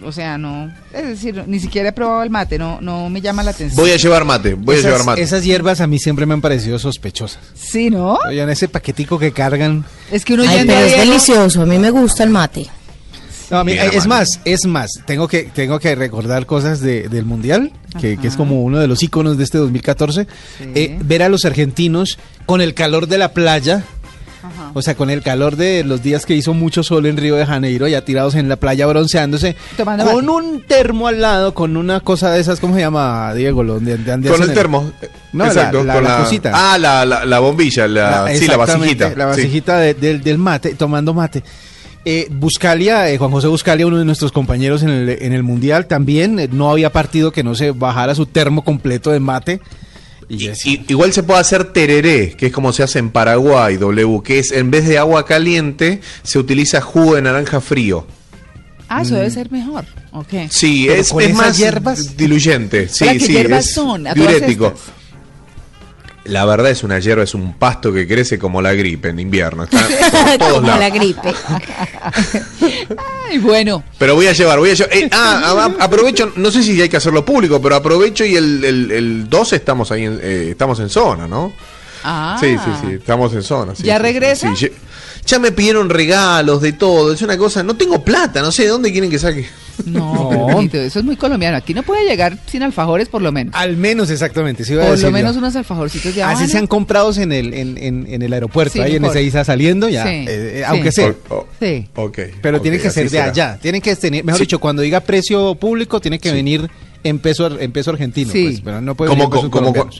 o 0.04 0.10
sea, 0.10 0.36
no, 0.38 0.72
es 0.92 1.06
decir, 1.06 1.44
ni 1.46 1.60
siquiera 1.60 1.90
he 1.90 1.92
probado 1.92 2.22
el 2.24 2.30
mate, 2.30 2.58
no, 2.58 2.80
no 2.80 3.08
me 3.08 3.20
llama 3.20 3.42
la 3.44 3.52
atención. 3.52 3.76
Voy 3.80 3.92
a 3.92 3.96
llevar 3.96 4.24
mate, 4.24 4.54
voy 4.54 4.74
esas, 4.76 4.86
a 4.86 4.88
llevar 4.90 5.06
mate. 5.06 5.22
Esas 5.22 5.44
hierbas 5.44 5.80
a 5.80 5.86
mí 5.86 5.98
siesiempre 5.98 6.26
me 6.26 6.34
han 6.34 6.40
parecido 6.40 6.78
sospechosas. 6.80 7.38
Sí, 7.54 7.90
¿no? 7.90 8.18
Oigan, 8.28 8.50
ese 8.50 8.68
paquetico 8.68 9.18
que 9.18 9.30
cargan. 9.32 9.84
Es 10.10 10.24
que 10.24 10.34
uno 10.34 10.42
Ay, 10.46 10.64
pero 10.66 10.80
es 10.80 10.96
delicioso, 10.96 11.62
a 11.62 11.66
mí 11.66 11.78
me 11.78 11.90
gusta 11.90 12.24
el 12.24 12.30
mate. 12.30 12.66
No, 13.52 13.58
a 13.58 13.64
mí- 13.64 13.72
Bien, 13.74 13.90
es 13.92 14.06
más, 14.06 14.40
es 14.44 14.66
más, 14.66 14.90
tengo 15.06 15.28
que, 15.28 15.44
tengo 15.44 15.78
que 15.78 15.94
recordar 15.94 16.46
cosas 16.46 16.80
de- 16.80 17.08
del 17.08 17.24
Mundial, 17.26 17.70
que, 18.00 18.16
que 18.16 18.26
es 18.26 18.36
como 18.36 18.62
uno 18.62 18.78
de 18.80 18.88
los 18.88 19.02
iconos 19.02 19.36
de 19.38 19.44
este 19.44 19.58
2014. 19.58 20.26
Eh, 20.74 20.98
ver 21.02 21.22
a 21.22 21.28
los 21.28 21.44
argentinos 21.44 22.18
con 22.46 22.60
el 22.62 22.72
calor 22.74 23.06
de 23.08 23.18
la 23.18 23.32
playa, 23.32 23.84
o 24.74 24.80
sea, 24.82 24.94
con 24.96 25.10
el 25.10 25.22
calor 25.22 25.56
de 25.56 25.84
los 25.84 26.02
días 26.02 26.24
que 26.26 26.34
hizo 26.34 26.54
mucho 26.54 26.82
sol 26.82 27.04
en 27.06 27.16
Río 27.18 27.36
de 27.36 27.44
Janeiro, 27.46 27.86
ya 27.86 28.04
tirados 28.04 28.34
en 28.34 28.48
la 28.48 28.56
playa 28.56 28.86
bronceándose, 28.86 29.54
Tomando 29.76 30.04
con 30.06 30.24
mate. 30.26 30.30
un 30.46 30.62
termo 30.62 31.06
al 31.08 31.20
lado, 31.20 31.52
con 31.54 31.76
una 31.76 32.00
cosa 32.00 32.30
de 32.32 32.40
esas, 32.40 32.58
¿cómo 32.58 32.74
se 32.74 32.80
llama, 32.80 33.32
Diego? 33.34 33.62
Lo 33.62 33.74
donde- 33.74 33.98
donde 33.98 34.30
Con 34.30 34.42
el 34.42 34.52
termo. 34.54 34.90
No, 35.32 35.46
Exacto, 35.46 35.78
la, 35.78 35.84
la- 35.84 35.94
con 35.94 36.04
la 36.04 36.10
la 36.18 36.24
cosita. 36.24 36.50
Ah, 36.54 36.78
la, 36.78 37.04
la, 37.04 37.24
la 37.26 37.38
bombilla, 37.38 37.86
la, 37.86 38.28
sí, 38.34 38.46
la 38.48 38.56
vasijita. 38.56 39.10
La 39.14 39.34
sí. 39.34 39.40
vasijita 39.42 39.78
de- 39.78 39.94
del, 39.94 40.22
del 40.22 40.38
mate, 40.38 40.74
tomando 40.74 41.12
mate. 41.14 41.42
Eh, 42.04 42.26
Buscalia, 42.30 43.10
eh, 43.10 43.18
Juan 43.18 43.30
José 43.30 43.46
Buscalia, 43.46 43.86
uno 43.86 43.98
de 43.98 44.04
nuestros 44.04 44.32
compañeros 44.32 44.82
en 44.82 44.88
el, 44.88 45.08
en 45.08 45.32
el 45.32 45.42
Mundial, 45.44 45.86
también 45.86 46.38
eh, 46.40 46.48
no 46.50 46.70
había 46.70 46.90
partido 46.90 47.30
que 47.30 47.44
no 47.44 47.54
se 47.54 47.70
bajara 47.70 48.14
su 48.16 48.26
termo 48.26 48.64
completo 48.64 49.10
de 49.12 49.20
mate. 49.20 49.60
Y, 50.28 50.48
Y- 50.48 50.84
igual 50.88 51.12
se 51.12 51.22
puede 51.22 51.40
hacer 51.40 51.64
tereré, 51.72 52.32
que 52.36 52.46
es 52.46 52.52
como 52.52 52.72
se 52.72 52.82
hace 52.82 52.98
en 52.98 53.10
Paraguay, 53.10 53.76
W, 53.76 54.20
que 54.24 54.40
es 54.40 54.50
en 54.50 54.70
vez 54.70 54.88
de 54.88 54.98
agua 54.98 55.24
caliente, 55.26 56.00
se 56.24 56.38
utiliza 56.40 56.80
jugo 56.80 57.14
de 57.14 57.22
naranja 57.22 57.60
frío. 57.60 58.04
Ah, 58.88 59.02
eso 59.02 59.14
debe 59.14 59.30
ser 59.30 59.50
mejor. 59.50 59.84
Ok. 60.12 60.34
Sí, 60.50 60.84
Pero 60.88 61.00
es, 61.00 61.08
con 61.10 61.22
es 61.22 61.28
esas 61.30 61.38
más 61.38 61.58
hierbas. 61.58 62.16
diluyente. 62.16 62.88
Sí, 62.88 63.04
¿Para 63.04 63.12
qué 63.18 63.20
sí, 63.20 63.32
hierbas 63.32 63.66
es 63.66 63.74
son? 63.74 64.04
Diurético. 64.14 64.66
estas. 64.66 65.01
La 66.24 66.44
verdad 66.44 66.70
es 66.70 66.84
una 66.84 66.98
hierba, 67.00 67.24
es 67.24 67.34
un 67.34 67.54
pasto 67.54 67.92
que 67.92 68.06
crece 68.06 68.38
como 68.38 68.62
la 68.62 68.72
gripe 68.74 69.08
en 69.08 69.18
invierno. 69.18 69.64
Está 69.64 69.80
por 69.88 70.38
todos 70.38 70.52
Como 70.54 70.66
lados. 70.68 70.80
la 70.80 70.90
gripe. 70.90 71.34
Ay, 73.28 73.38
bueno. 73.38 73.82
Pero 73.98 74.14
voy 74.14 74.26
a 74.26 74.32
llevar, 74.32 74.58
voy 74.58 74.70
a 74.70 74.74
llevar. 74.74 74.94
eh, 74.96 75.08
ah, 75.12 75.72
a- 75.80 75.84
aprovecho, 75.84 76.32
no 76.36 76.50
sé 76.50 76.62
si 76.62 76.80
hay 76.80 76.88
que 76.88 76.96
hacerlo 76.96 77.24
público, 77.24 77.60
pero 77.60 77.76
aprovecho 77.76 78.24
y 78.24 78.36
el, 78.36 78.64
el, 78.64 78.90
el 78.92 79.28
12 79.28 79.56
estamos 79.56 79.90
ahí, 79.90 80.04
en, 80.04 80.18
eh, 80.22 80.48
estamos 80.50 80.78
en 80.80 80.88
zona, 80.88 81.26
¿no? 81.26 81.52
Ah. 82.04 82.36
Sí, 82.40 82.56
sí, 82.64 82.70
sí, 82.84 82.92
estamos 82.94 83.32
en 83.34 83.42
zona. 83.42 83.74
sí, 83.74 83.84
¿Ya 83.84 83.96
sí, 83.96 84.02
regresa? 84.02 84.54
sí, 84.56 84.68
Ya 85.26 85.38
me 85.38 85.52
pidieron 85.52 85.88
regalos 85.88 86.60
de 86.60 86.72
todo. 86.72 87.12
Es 87.12 87.22
una 87.22 87.38
cosa, 87.38 87.62
no 87.62 87.76
tengo 87.76 88.02
plata, 88.04 88.42
no 88.42 88.50
sé 88.52 88.64
de 88.64 88.68
dónde 88.70 88.90
quieren 88.92 89.08
que 89.10 89.18
saque. 89.18 89.46
No, 89.86 90.60
eso 90.60 90.98
es 90.98 91.04
muy 91.04 91.16
colombiano. 91.16 91.56
Aquí 91.56 91.72
no 91.74 91.82
puede 91.82 92.04
llegar 92.06 92.36
sin 92.46 92.62
alfajores, 92.62 93.08
por 93.08 93.22
lo 93.22 93.32
menos. 93.32 93.54
Al 93.56 93.76
menos, 93.76 94.10
exactamente. 94.10 94.64
sí 94.64 94.72
iba 94.74 94.82
a 94.82 94.86
Por 94.86 94.92
decir 94.92 95.04
lo 95.04 95.10
yo. 95.10 95.12
menos 95.22 95.36
unos 95.36 95.56
alfajorcitos 95.56 96.14
de 96.14 96.22
Así 96.22 96.32
Habana. 96.34 96.48
se 96.48 96.58
han 96.58 96.66
comprados 96.66 97.18
en 97.18 97.32
el, 97.32 97.54
en, 97.54 97.78
en, 97.78 98.06
en 98.08 98.22
el 98.22 98.32
aeropuerto, 98.32 98.74
Sí, 98.74 98.80
ahí 98.80 98.96
en 98.96 99.02
mejor. 99.02 99.16
Ezeiza 99.16 99.44
saliendo 99.44 99.88
ya, 99.88 100.04
Sí, 100.04 100.10
eh, 100.10 100.24
eh, 100.28 100.54
sí. 100.58 100.62
aunque 100.66 100.92
sea. 100.92 101.14
O- 101.30 101.34
o- 101.36 101.48
Sí. 101.58 101.88
Ok. 101.94 102.18
Pero 102.42 102.56
ok, 102.58 102.62
tiene 102.62 102.78
que 102.78 102.90
ser 102.90 103.04
de 103.04 103.10
será. 103.10 103.24
allá, 103.26 103.58
tiene 103.62 103.80
que 103.80 103.96
tener, 103.96 104.24
mejor 104.24 104.38
Sí. 104.38 104.44
dicho, 104.44 104.58
cuando 104.58 104.82
diga 104.82 105.00
precio 105.00 105.54
público 105.54 106.00
tiene 106.00 106.18
que 106.18 106.32
venir 106.32 106.68
en 107.04 107.18
peso 107.18 107.58
en 107.58 107.72
peso 107.72 107.90
argentino, 107.92 108.30
Sí. 108.30 108.44
pues, 108.44 108.60
pero 108.60 108.80
no 108.80 108.94
puede 108.94 109.08
Como, 109.10 109.28
venir 109.30 109.44
en 109.44 109.50
pesos 109.50 109.50
como, 109.50 109.90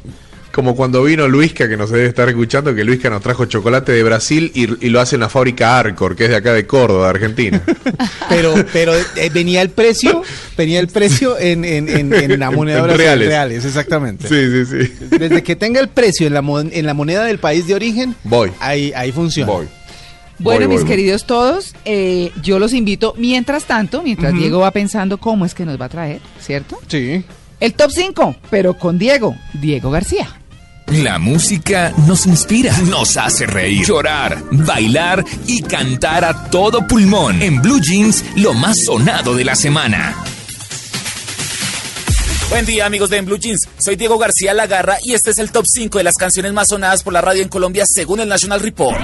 como, 0.53 0.76
cuando 0.76 1.03
vino 1.03 1.26
Luisca, 1.28 1.68
que 1.68 1.76
nos 1.76 1.90
debe 1.90 2.07
estar 2.07 2.28
escuchando, 2.28 2.74
que 2.74 2.84
Luisca 2.84 3.11
nos 3.11 3.22
trajo 3.22 3.46
chocolate 3.46 3.92
de 3.92 4.03
Brasil 4.03 4.53
y, 4.55 4.86
y 4.86 4.90
lo 4.90 5.00
hace 5.00 5.16
en 5.16 5.20
la 5.20 5.28
fábrica 5.28 5.78
Arcor, 5.78 6.14
que 6.14 6.24
es 6.24 6.30
de 6.30 6.36
acá 6.36 6.53
de 6.53 6.66
Córdoba, 6.66 7.09
Argentina. 7.11 7.61
Pero, 8.28 8.55
pero 8.72 8.94
eh, 8.94 9.30
venía 9.34 9.61
el 9.61 9.68
precio, 9.70 10.22
venía 10.57 10.80
el 10.80 10.88
precio 10.88 11.38
en, 11.38 11.64
en, 11.66 11.88
en, 11.88 12.14
en 12.14 12.38
la 12.40 12.50
moneda 12.50 12.78
En 12.78 12.84
brasileña, 12.84 13.11
reales. 13.11 13.28
reales, 13.28 13.64
exactamente. 13.66 14.26
sí, 14.28 14.64
sí, 14.66 14.86
sí. 14.86 15.07
Desde 15.18 15.42
que 15.42 15.55
tenga 15.55 15.80
el 15.80 15.88
precio 15.88 16.26
en 16.26 16.32
la, 16.34 16.40
mon- 16.40 16.70
en 16.72 16.86
la 16.86 16.94
moneda 16.94 17.24
del 17.24 17.38
país 17.38 17.66
de 17.66 17.74
origen, 17.74 18.14
Voy. 18.24 18.50
ahí, 18.61 18.90
ahí 18.96 19.12
funciona. 19.12 19.53
Voy. 19.53 19.66
Bueno, 20.38 20.61
Voy, 20.61 20.68
mis 20.68 20.76
voy, 20.78 20.84
voy. 20.84 20.90
queridos 20.96 21.26
todos, 21.26 21.74
eh, 21.84 22.32
yo 22.42 22.59
los 22.59 22.72
invito, 22.72 23.14
mientras 23.18 23.64
tanto, 23.64 24.03
mientras. 24.03 24.32
Diego 24.32 24.61
va 24.61 24.70
pensando 24.70 25.18
cómo 25.18 25.44
es 25.44 25.55
que 25.55 25.66
nos 25.66 25.78
va 25.80 25.84
a 25.86 25.90
traer, 25.90 26.20
¿cierto? 26.40 26.80
Sí. 26.88 27.22
El 27.61 27.74
top 27.74 27.90
5, 27.92 28.36
pero 28.50 28.78
con 28.78 28.98
Diego, 28.98 29.36
Diego 29.53 29.90
García. 29.90 30.28
La 30.89 31.18
música 31.18 31.93
nos 32.07 32.26
inspira, 32.26 32.76
nos 32.89 33.16
hace 33.16 33.47
reír, 33.47 33.85
llorar, 33.87 34.43
bailar 34.51 35.24
y 35.47 35.62
cantar 35.62 36.24
a 36.24 36.51
todo 36.51 36.87
pulmón. 36.87 37.41
En 37.41 37.62
Blue 37.62 37.80
Jeans, 37.80 38.24
lo 38.37 38.53
más 38.53 38.76
sonado 38.85 39.35
de 39.35 39.45
la 39.45 39.55
semana. 39.55 40.14
Buen 42.51 42.66
día 42.66 42.85
amigos 42.85 43.09
de 43.09 43.20
Blue 43.22 43.39
Jeans, 43.39 43.66
soy 43.78 43.97
Diego 43.97 44.18
García 44.18 44.53
Lagarra 44.53 44.99
y 45.03 45.14
este 45.14 45.30
es 45.30 45.39
el 45.39 45.51
top 45.51 45.64
5 45.66 45.97
de 45.97 46.05
las 46.05 46.16
canciones 46.16 46.53
más 46.53 46.68
sonadas 46.68 47.03
por 47.03 47.14
la 47.14 47.22
radio 47.22 47.43
en 47.43 47.49
Colombia 47.49 47.85
según 47.87 48.20
el 48.20 48.28
National 48.28 48.61
Report. 48.61 49.01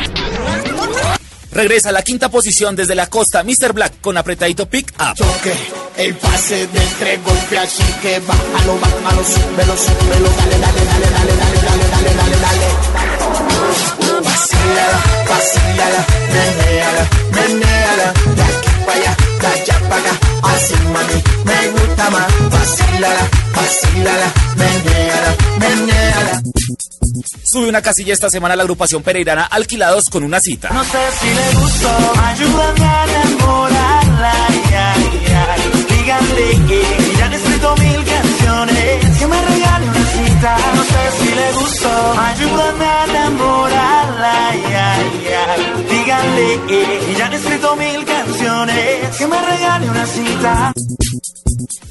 Regresa 1.58 1.88
a 1.88 1.92
la 1.92 2.02
quinta 2.02 2.28
posición 2.28 2.76
desde 2.76 2.94
la 2.94 3.08
costa 3.08 3.42
Mr. 3.42 3.72
Black 3.72 4.00
con 4.00 4.16
apretadito 4.16 4.66
pick 4.66 4.94
up. 5.00 5.16
El 5.96 6.14
pase 6.14 6.68
de 6.68 6.80
tres 7.00 7.24
golpes 7.24 7.58
así 7.58 7.82
que 8.00 8.20
bájalo, 8.20 8.78
bájalo, 8.78 9.24
súbelo, 9.24 9.76
súbelo, 9.76 10.30
dale, 10.36 10.56
dale, 10.56 10.84
dale, 10.86 11.08
dale, 11.10 11.32
dale, 11.34 11.58
dale, 11.66 11.88
dale, 11.90 12.14
dale, 12.14 12.36
dale. 12.42 12.68
Menéala, 16.32 17.08
menéala, 17.32 18.12
de 18.36 18.42
aquí 18.42 18.57
para 18.88 19.00
allá, 19.00 19.16
de 19.40 19.46
allá 19.46 19.78
para 19.88 19.96
acá, 19.96 20.18
así 20.44 20.74
mami, 20.94 21.22
me 21.44 21.68
gusta 21.72 22.10
más. 22.10 22.50
Vacílala, 22.50 23.28
vacílala, 23.54 24.32
menéala, 24.56 25.36
menéala. 25.60 26.42
Sube 27.44 27.68
una 27.68 27.82
casilla 27.82 28.14
esta 28.14 28.30
semana 28.30 28.56
la 28.56 28.62
agrupación 28.62 29.02
pereirana 29.02 29.44
Alquilados 29.44 30.04
con 30.10 30.22
una 30.22 30.40
cita. 30.40 30.70
No 30.72 30.82
sé 30.84 30.98
si 31.20 31.26
le 31.34 31.60
gustó, 31.60 31.90
ayúdame 32.28 32.84
a 32.84 33.04
enamorarla, 33.04 34.32
ay, 34.48 34.62
ay, 34.72 35.34
ay. 35.48 35.84
Díganle 35.88 36.66
que 36.66 37.16
ya 37.18 37.24
han 37.26 37.32
escrito 37.34 37.76
mil 37.76 38.04
canciones, 38.04 39.18
que 39.18 39.26
me 39.26 39.42
regale 39.42 39.88
una 39.88 40.04
cita. 40.06 40.56
Si 41.10 41.34
le 41.34 41.52
gustó, 41.52 42.20
ayúdame 42.20 42.84
a 42.84 43.04
enamorarla, 43.04 44.48
ay, 44.48 44.62
ay. 44.74 45.84
Díganle 45.90 46.60
que 46.68 47.14
ya 47.16 47.26
han 47.26 47.32
escrito 47.32 47.76
mil 47.76 48.04
canciones, 48.04 49.16
que 49.16 49.26
me 49.26 49.40
regale 49.40 49.90
una 49.90 50.06
cita. 50.06 50.72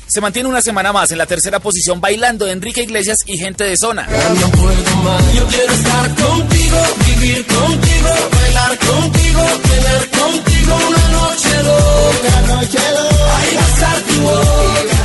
Se 0.07 0.21
mantiene 0.21 0.47
una 0.49 0.61
semana 0.61 0.93
más 0.93 1.11
en 1.11 1.17
la 1.17 1.25
tercera 1.25 1.59
posición 1.59 1.99
bailando 1.99 2.47
Enrique 2.47 2.83
Iglesias 2.83 3.17
y 3.25 3.37
gente 3.37 3.63
de 3.63 3.75
zona. 3.75 4.07
No 4.07 4.49
puedo 4.51 4.95
más, 5.03 5.33
yo 5.33 5.45
quiero 5.47 5.73
estar 5.73 6.15
contigo, 6.15 6.77
vivir 7.07 7.45
contigo, 7.45 8.09
bailar 8.31 8.77
contigo, 8.77 9.41
tener 9.63 10.09
contigo 10.11 10.75
una 10.87 11.07
noche 11.09 11.63
loca, 11.63 12.41
noche 12.55 12.79
loca, 12.91 13.37
ay, 13.37 13.55
gastar 13.55 14.01
tu 14.01 14.21
boca. 14.21 14.96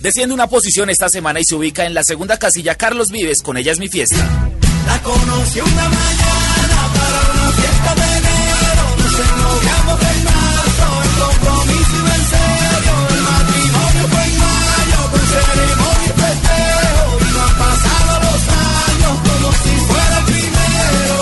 Desciende 0.00 0.34
una 0.34 0.46
posición 0.48 0.90
esta 0.90 1.08
semana 1.08 1.40
y 1.40 1.44
se 1.44 1.54
ubica 1.54 1.84
en 1.84 1.94
la 1.94 2.02
segunda 2.02 2.38
casilla 2.38 2.74
Carlos 2.74 3.10
Vives 3.10 3.42
con 3.42 3.56
Ella 3.56 3.72
es 3.72 3.78
mi 3.78 3.88
fiesta. 3.88 4.16
La 4.86 5.02
conocí 5.02 5.60
una 5.60 5.88
mañana 5.88 6.78
para 6.94 7.18
una 7.32 7.50
fiesta 7.52 7.94
de 7.94 8.06
enero, 8.18 8.84
nos 8.98 9.14
ennoviamos 9.20 10.00
en 10.02 10.24
marzo, 10.24 10.86
el 11.04 11.12
compromiso 11.22 11.94
iba 11.98 12.14
en 12.14 12.24
serio, 12.32 12.94
el 13.10 13.22
matrimonio 13.22 14.04
fue 14.08 14.22
en 14.24 14.34
mayo, 14.38 15.00
con 15.12 15.24
ceremonia 15.28 16.08
y 16.08 16.20
festejo, 16.20 17.04
y 17.20 17.28
no 17.34 17.40
han 17.42 17.54
pasado 17.58 18.12
los 18.26 18.42
años 18.48 19.14
como 19.28 19.48
si 19.62 19.72
fuera 19.88 20.18
el 20.18 20.24
primero, 20.24 21.16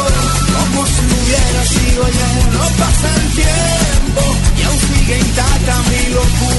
como 0.54 0.86
si 0.86 1.02
hubiera 1.16 1.62
sido 1.66 2.00
ayer, 2.06 2.44
no 2.52 2.64
pasa 2.78 3.08
el 3.16 3.28
tiempo, 3.34 4.22
y 4.56 4.62
aún 4.62 4.80
sigue 4.80 5.18
intacta 5.18 5.74
mi 5.90 6.14
locura 6.14 6.55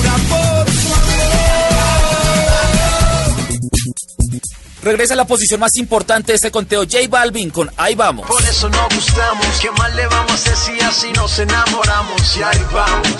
Regresa 4.81 5.13
a 5.13 5.17
la 5.17 5.25
posición 5.25 5.59
más 5.59 5.75
importante 5.75 6.31
de 6.31 6.35
este 6.35 6.51
conteo 6.51 6.83
J 6.83 6.99
Balvin 7.09 7.49
con 7.49 7.69
Ahí 7.77 7.95
vamos. 7.95 8.27
Por 8.27 8.41
eso 8.43 8.69
nos 8.69 8.95
gustamos, 8.95 9.45
¿qué 9.61 9.71
más 9.71 9.95
le 9.95 10.05
vamos 10.07 10.31
a 10.31 10.35
hacer 10.35 10.55
si 10.55 10.79
así 10.81 11.11
nos 11.13 11.39
enamoramos? 11.39 12.37
Y 12.37 12.43
ahí 12.43 12.65
vamos. 12.71 13.17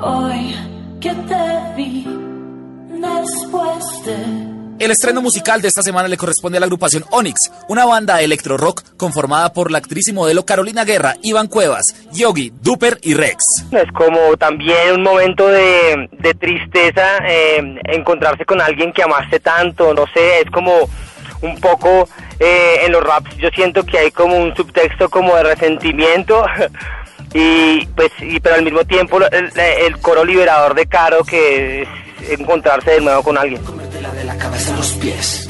Hoy 0.00 0.54
que 1.00 1.14
te 1.14 1.74
vi 1.76 2.06
después 3.00 3.84
de 4.04 4.57
El 4.78 4.92
estreno 4.92 5.20
musical 5.20 5.60
de 5.60 5.66
esta 5.66 5.82
semana 5.82 6.06
le 6.06 6.16
corresponde 6.16 6.58
a 6.58 6.60
la 6.60 6.66
agrupación 6.66 7.04
Onyx, 7.10 7.50
una 7.66 7.84
banda 7.84 8.16
de 8.16 8.24
electro 8.24 8.56
rock 8.56 8.84
conformada 8.96 9.52
por 9.52 9.72
la 9.72 9.78
actriz 9.78 10.06
y 10.06 10.12
modelo 10.12 10.46
Carolina 10.46 10.84
Guerra, 10.84 11.16
Iván 11.20 11.48
Cuevas, 11.48 11.82
Yogi, 12.12 12.52
Duper 12.62 12.96
y 13.02 13.14
Rex. 13.14 13.42
Es 13.72 13.90
como 13.90 14.36
también 14.36 14.94
un 14.94 15.02
momento 15.02 15.48
de, 15.48 16.08
tristeza 16.38 17.18
eh, 17.26 17.80
encontrarse 17.86 18.44
con 18.44 18.60
alguien 18.60 18.92
que 18.92 19.02
amaste 19.02 19.40
tanto, 19.40 19.92
no 19.94 20.04
sé, 20.14 20.42
es 20.42 20.50
como 20.52 20.88
un 21.42 21.60
poco 21.60 22.08
eh, 22.38 22.76
en 22.84 22.92
los 22.92 23.02
raps 23.02 23.36
yo 23.36 23.48
siento 23.50 23.84
que 23.84 23.98
hay 23.98 24.10
como 24.12 24.36
un 24.36 24.54
subtexto 24.54 25.08
como 25.08 25.34
de 25.36 25.42
resentimiento 25.44 26.44
y 27.34 27.84
pues 27.96 28.10
y, 28.20 28.38
pero 28.40 28.56
al 28.56 28.64
mismo 28.64 28.84
tiempo 28.84 29.18
el, 29.20 29.50
el 29.56 29.98
coro 29.98 30.24
liberador 30.24 30.74
de 30.74 30.86
Caro 30.86 31.24
que 31.24 31.82
es 31.82 31.88
encontrarse 32.40 32.92
de 32.92 33.00
nuevo 33.00 33.22
con 33.22 33.38
alguien. 33.38 33.60
De 34.00 34.24
la 34.24 34.36
cabeza 34.36 34.72
a 34.72 34.76
los 34.76 34.92
pies. 34.92 35.44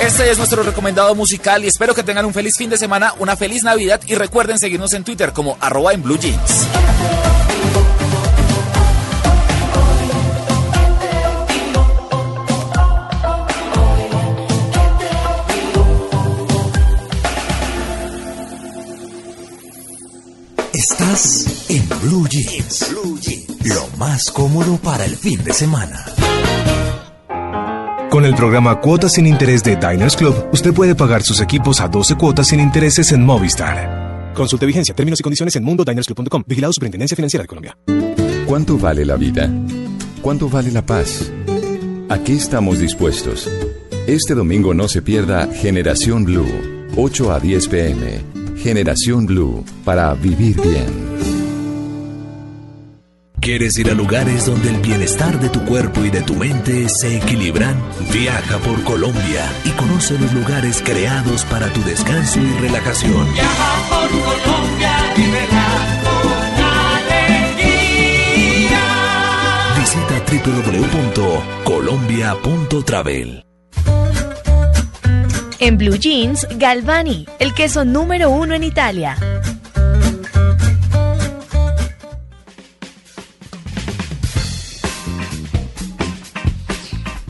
Este 0.00 0.30
es 0.30 0.38
nuestro 0.38 0.62
recomendado 0.62 1.14
musical 1.14 1.62
y 1.64 1.66
espero 1.66 1.94
que 1.94 2.02
tengan 2.02 2.24
un 2.24 2.32
feliz 2.32 2.54
fin 2.56 2.70
de 2.70 2.78
semana, 2.78 3.12
una 3.18 3.36
feliz 3.36 3.62
Navidad 3.62 4.00
y 4.06 4.14
recuerden 4.14 4.58
seguirnos 4.58 4.94
en 4.94 5.04
Twitter 5.04 5.34
como 5.34 5.58
arroba 5.60 5.92
en 5.92 6.02
Blue. 6.02 6.18
Estás 20.78 21.66
en 21.70 21.82
Blue 22.02 22.28
Jeans. 22.28 22.94
Lo 23.64 23.98
más 23.98 24.30
cómodo 24.30 24.76
para 24.76 25.04
el 25.04 25.16
fin 25.16 25.42
de 25.42 25.52
semana. 25.52 26.04
Con 28.08 28.24
el 28.24 28.36
programa 28.36 28.80
Cuotas 28.80 29.14
sin 29.14 29.26
Interés 29.26 29.64
de 29.64 29.74
Diners 29.74 30.16
Club, 30.16 30.36
usted 30.52 30.72
puede 30.72 30.94
pagar 30.94 31.24
sus 31.24 31.40
equipos 31.40 31.80
a 31.80 31.88
12 31.88 32.14
cuotas 32.14 32.46
sin 32.46 32.60
intereses 32.60 33.10
en 33.10 33.26
Movistar. 33.26 34.32
Consulte 34.34 34.66
vigencia, 34.66 34.94
términos 34.94 35.18
y 35.18 35.24
condiciones 35.24 35.56
en 35.56 35.64
mundodinersclub.com. 35.64 36.44
Vigilado 36.46 36.72
Superintendencia 36.72 37.16
Financiera 37.16 37.42
de 37.42 37.48
Colombia. 37.48 37.76
¿Cuánto 38.46 38.78
vale 38.78 39.04
la 39.04 39.16
vida? 39.16 39.50
¿Cuánto 40.22 40.48
vale 40.48 40.70
la 40.70 40.86
paz? 40.86 41.28
¿A 42.08 42.18
qué 42.18 42.34
estamos 42.34 42.78
dispuestos? 42.78 43.50
Este 44.06 44.32
domingo 44.32 44.74
no 44.74 44.86
se 44.86 45.02
pierda 45.02 45.48
Generación 45.52 46.22
Blue, 46.22 46.46
8 46.94 47.32
a 47.32 47.40
10 47.40 47.66
pm. 47.66 48.37
Generación 48.62 49.26
Blue, 49.26 49.64
para 49.84 50.14
vivir 50.14 50.60
bien. 50.60 51.08
¿Quieres 53.40 53.78
ir 53.78 53.90
a 53.90 53.94
lugares 53.94 54.44
donde 54.46 54.68
el 54.68 54.76
bienestar 54.80 55.40
de 55.40 55.48
tu 55.48 55.64
cuerpo 55.64 56.04
y 56.04 56.10
de 56.10 56.20
tu 56.22 56.34
mente 56.34 56.88
se 56.88 57.16
equilibran? 57.16 57.80
Viaja 58.12 58.58
por 58.58 58.84
Colombia 58.84 59.50
y 59.64 59.70
conoce 59.70 60.18
los 60.18 60.34
lugares 60.34 60.82
creados 60.84 61.44
para 61.46 61.72
tu 61.72 61.82
descanso 61.82 62.40
y 62.40 62.50
relajación. 62.60 63.32
Viaja 63.32 63.88
por 63.88 64.10
Colombia 64.10 64.92
y 65.16 65.30
verás 65.30 66.02
con 66.04 66.42
alegría. 67.56 68.04
Visita 69.78 70.22
www.colombia.travel. 71.64 73.47
En 75.60 75.76
Blue 75.76 75.98
Jeans, 75.98 76.46
Galvani, 76.56 77.26
el 77.40 77.52
queso 77.52 77.84
número 77.84 78.30
uno 78.30 78.54
en 78.54 78.62
Italia. 78.62 79.16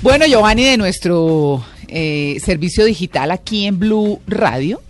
Bueno, 0.02 0.26
Giovanni, 0.26 0.64
de 0.64 0.76
nuestro 0.76 1.64
eh, 1.88 2.38
servicio 2.44 2.84
digital 2.84 3.30
aquí 3.30 3.66
en 3.66 3.78
Blue 3.78 4.20
Radio, 4.26 4.82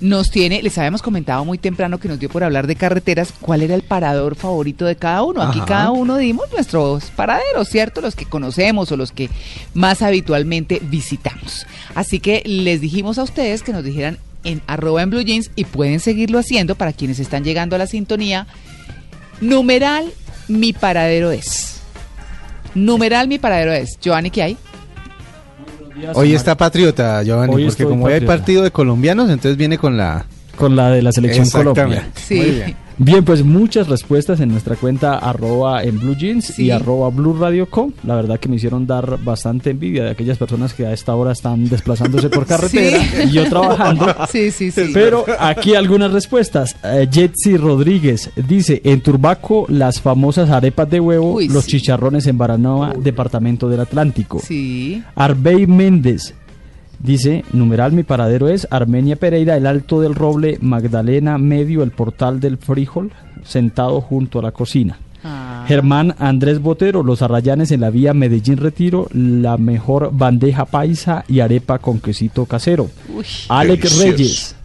nos 0.00 0.30
tiene, 0.30 0.62
les 0.62 0.76
habíamos 0.78 1.02
comentado 1.02 1.44
muy 1.44 1.58
temprano 1.58 1.98
que 1.98 2.08
nos 2.08 2.18
dio 2.18 2.30
por 2.30 2.42
hablar 2.42 2.66
de 2.66 2.74
carreteras, 2.74 3.32
cuál 3.40 3.62
era 3.62 3.74
el 3.74 3.82
parador 3.82 4.34
favorito 4.34 4.86
de 4.86 4.96
cada 4.96 5.22
uno. 5.22 5.42
Aquí 5.42 5.58
Ajá. 5.58 5.66
cada 5.66 5.90
uno 5.90 6.16
dimos 6.16 6.50
nuestros 6.52 7.04
paraderos, 7.10 7.68
¿cierto? 7.68 8.00
Los 8.00 8.16
que 8.16 8.24
conocemos 8.24 8.90
o 8.92 8.96
los 8.96 9.12
que 9.12 9.28
más 9.74 10.00
habitualmente 10.00 10.80
visitamos. 10.82 11.66
Así 11.94 12.18
que 12.18 12.42
les 12.46 12.80
dijimos 12.80 13.18
a 13.18 13.22
ustedes 13.22 13.62
que 13.62 13.72
nos 13.72 13.84
dijeran 13.84 14.18
en 14.42 14.62
arroba 14.66 15.02
en 15.02 15.10
Blue 15.10 15.20
Jeans 15.20 15.50
y 15.54 15.64
pueden 15.64 16.00
seguirlo 16.00 16.38
haciendo 16.38 16.74
para 16.76 16.94
quienes 16.94 17.18
están 17.18 17.44
llegando 17.44 17.76
a 17.76 17.78
la 17.78 17.86
sintonía. 17.86 18.46
Numeral, 19.42 20.12
mi 20.48 20.72
paradero 20.72 21.30
es. 21.30 21.80
Numeral, 22.74 23.28
mi 23.28 23.38
paradero 23.38 23.72
es. 23.72 23.98
Giovanni, 24.00 24.30
¿qué 24.30 24.42
hay? 24.42 24.56
Hoy 26.14 26.34
está 26.34 26.56
patriota, 26.56 27.22
Giovanni, 27.22 27.54
Hoy 27.54 27.66
porque 27.66 27.84
como 27.84 28.06
hoy 28.06 28.12
hay 28.14 28.20
patriota. 28.20 28.36
partido 28.38 28.62
de 28.62 28.70
colombianos, 28.70 29.30
entonces 29.30 29.56
viene 29.56 29.78
con 29.78 29.96
la... 29.96 30.26
Con 30.56 30.76
la 30.76 30.90
de 30.90 31.02
la 31.02 31.12
selección. 31.12 31.48
Colombia. 31.48 32.08
Sí. 32.14 32.36
Muy 32.36 32.50
bien. 32.50 32.76
Bien, 33.02 33.24
pues 33.24 33.42
muchas 33.42 33.88
respuestas 33.88 34.40
en 34.40 34.50
nuestra 34.50 34.76
cuenta 34.76 35.16
arroba 35.16 35.82
en 35.84 35.98
Blue 35.98 36.14
Jeans 36.14 36.44
Sí. 36.44 36.64
y 36.64 36.70
arroba 36.70 37.08
Blue 37.08 37.32
Radio 37.32 37.64
Com. 37.64 37.92
La 38.04 38.14
verdad 38.14 38.38
que 38.38 38.46
me 38.50 38.56
hicieron 38.56 38.86
dar 38.86 39.18
bastante 39.24 39.70
envidia 39.70 40.04
de 40.04 40.10
aquellas 40.10 40.36
personas 40.36 40.74
que 40.74 40.84
a 40.84 40.92
esta 40.92 41.14
hora 41.14 41.32
están 41.32 41.66
desplazándose 41.66 42.28
por 42.28 42.44
carretera 42.46 42.98
Sí. 43.02 43.28
y 43.28 43.30
yo 43.30 43.48
trabajando. 43.48 44.04
Sí, 44.30 44.50
sí, 44.50 44.70
sí. 44.70 44.90
Pero 44.92 45.24
aquí 45.38 45.74
algunas 45.74 46.12
respuestas. 46.12 46.76
Eh, 46.84 47.08
Jetsi 47.10 47.56
Rodríguez 47.56 48.30
dice, 48.36 48.82
en 48.84 49.00
Turbaco 49.00 49.64
las 49.70 50.02
famosas 50.02 50.50
arepas 50.50 50.90
de 50.90 51.00
huevo, 51.00 51.36
Uy, 51.36 51.48
los 51.48 51.64
sí. 51.64 51.78
chicharrones 51.78 52.26
en 52.26 52.36
Baranoa, 52.36 52.92
departamento 53.02 53.68
del 53.70 53.80
Atlántico. 53.80 54.40
Sí. 54.46 55.02
Arbey 55.14 55.66
Méndez 55.66 56.34
dice, 57.02 57.44
numeral 57.52 57.92
mi 57.92 58.02
paradero 58.02 58.48
es 58.48 58.66
Armenia 58.70 59.16
Pereira, 59.16 59.56
el 59.56 59.66
Alto 59.66 60.00
del 60.00 60.14
Roble, 60.14 60.58
Magdalena 60.60 61.38
Medio, 61.38 61.82
el 61.82 61.90
Portal 61.90 62.40
del 62.40 62.58
Frijol, 62.58 63.12
sentado 63.42 64.00
junto 64.00 64.38
a 64.38 64.42
la 64.42 64.52
cocina. 64.52 64.98
Ah. 65.22 65.64
Germán 65.68 66.14
Andrés 66.18 66.60
Botero, 66.60 67.02
Los 67.02 67.20
Arrayanes 67.22 67.70
en 67.72 67.80
la 67.80 67.90
vía 67.90 68.14
Medellín 68.14 68.56
Retiro, 68.56 69.08
la 69.12 69.58
mejor 69.58 70.10
bandeja 70.12 70.64
paisa 70.64 71.24
y 71.28 71.40
arepa 71.40 71.78
con 71.78 72.00
quesito 72.00 72.46
casero. 72.46 72.90
Uy. 73.14 73.24
Alex 73.48 73.98
Delicioso. 73.98 74.02
Reyes 74.02 74.56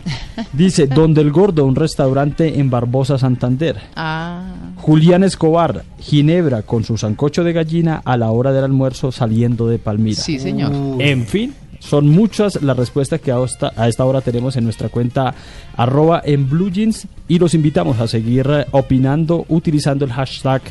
dice, 0.54 0.88
Donde 0.96 1.22
el 1.22 1.32
Gordo, 1.32 1.66
un 1.66 1.76
restaurante 1.76 2.60
en 2.60 2.70
Barbosa, 2.70 3.18
Santander. 3.18 3.78
Ah. 3.96 4.54
Julián 4.78 5.24
Escobar, 5.24 5.84
Ginebra 6.00 6.62
con 6.62 6.84
su 6.84 6.98
sancocho 6.98 7.44
de 7.44 7.54
gallina 7.54 8.02
a 8.06 8.18
la 8.18 8.32
hora 8.32 8.52
del 8.52 8.64
almuerzo 8.64 9.12
saliendo 9.12 9.68
de 9.68 9.80
Palmira. 9.80 10.22
Sí, 10.22 10.40
señor. 10.40 10.72
En 11.00 11.26
fin, 11.26 11.54
son 11.80 12.09
muchas 12.09 12.61
las 12.61 12.78
respuestas 12.78 13.21
que 13.21 13.32
a 13.32 13.43
esta, 13.43 13.71
a 13.76 13.88
esta 13.88 14.05
hora 14.05 14.21
tenemos 14.21 14.55
en 14.55 14.63
nuestra 14.63 14.89
cuenta 14.89 15.34
arroba 15.76 16.21
en 16.23 16.49
Blue 16.49 16.71
Jeans 16.71 17.07
y 17.28 17.39
los 17.39 17.53
invitamos 17.53 17.99
a 17.99 18.07
seguir 18.07 18.47
opinando 18.71 19.45
utilizando 19.49 20.05
el 20.05 20.13
hashtag 20.13 20.61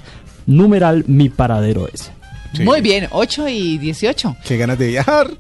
numeral 0.47 1.05
mi 1.07 1.29
paradero 1.29 1.89
es. 1.93 2.11
Muy 2.63 2.81
bien, 2.81 3.09
8 3.11 3.49
y 3.49 3.79
18. 3.79 4.37
Qué 4.47 4.57
ganas 4.57 4.79
de 4.79 4.87
viajar. 4.89 5.31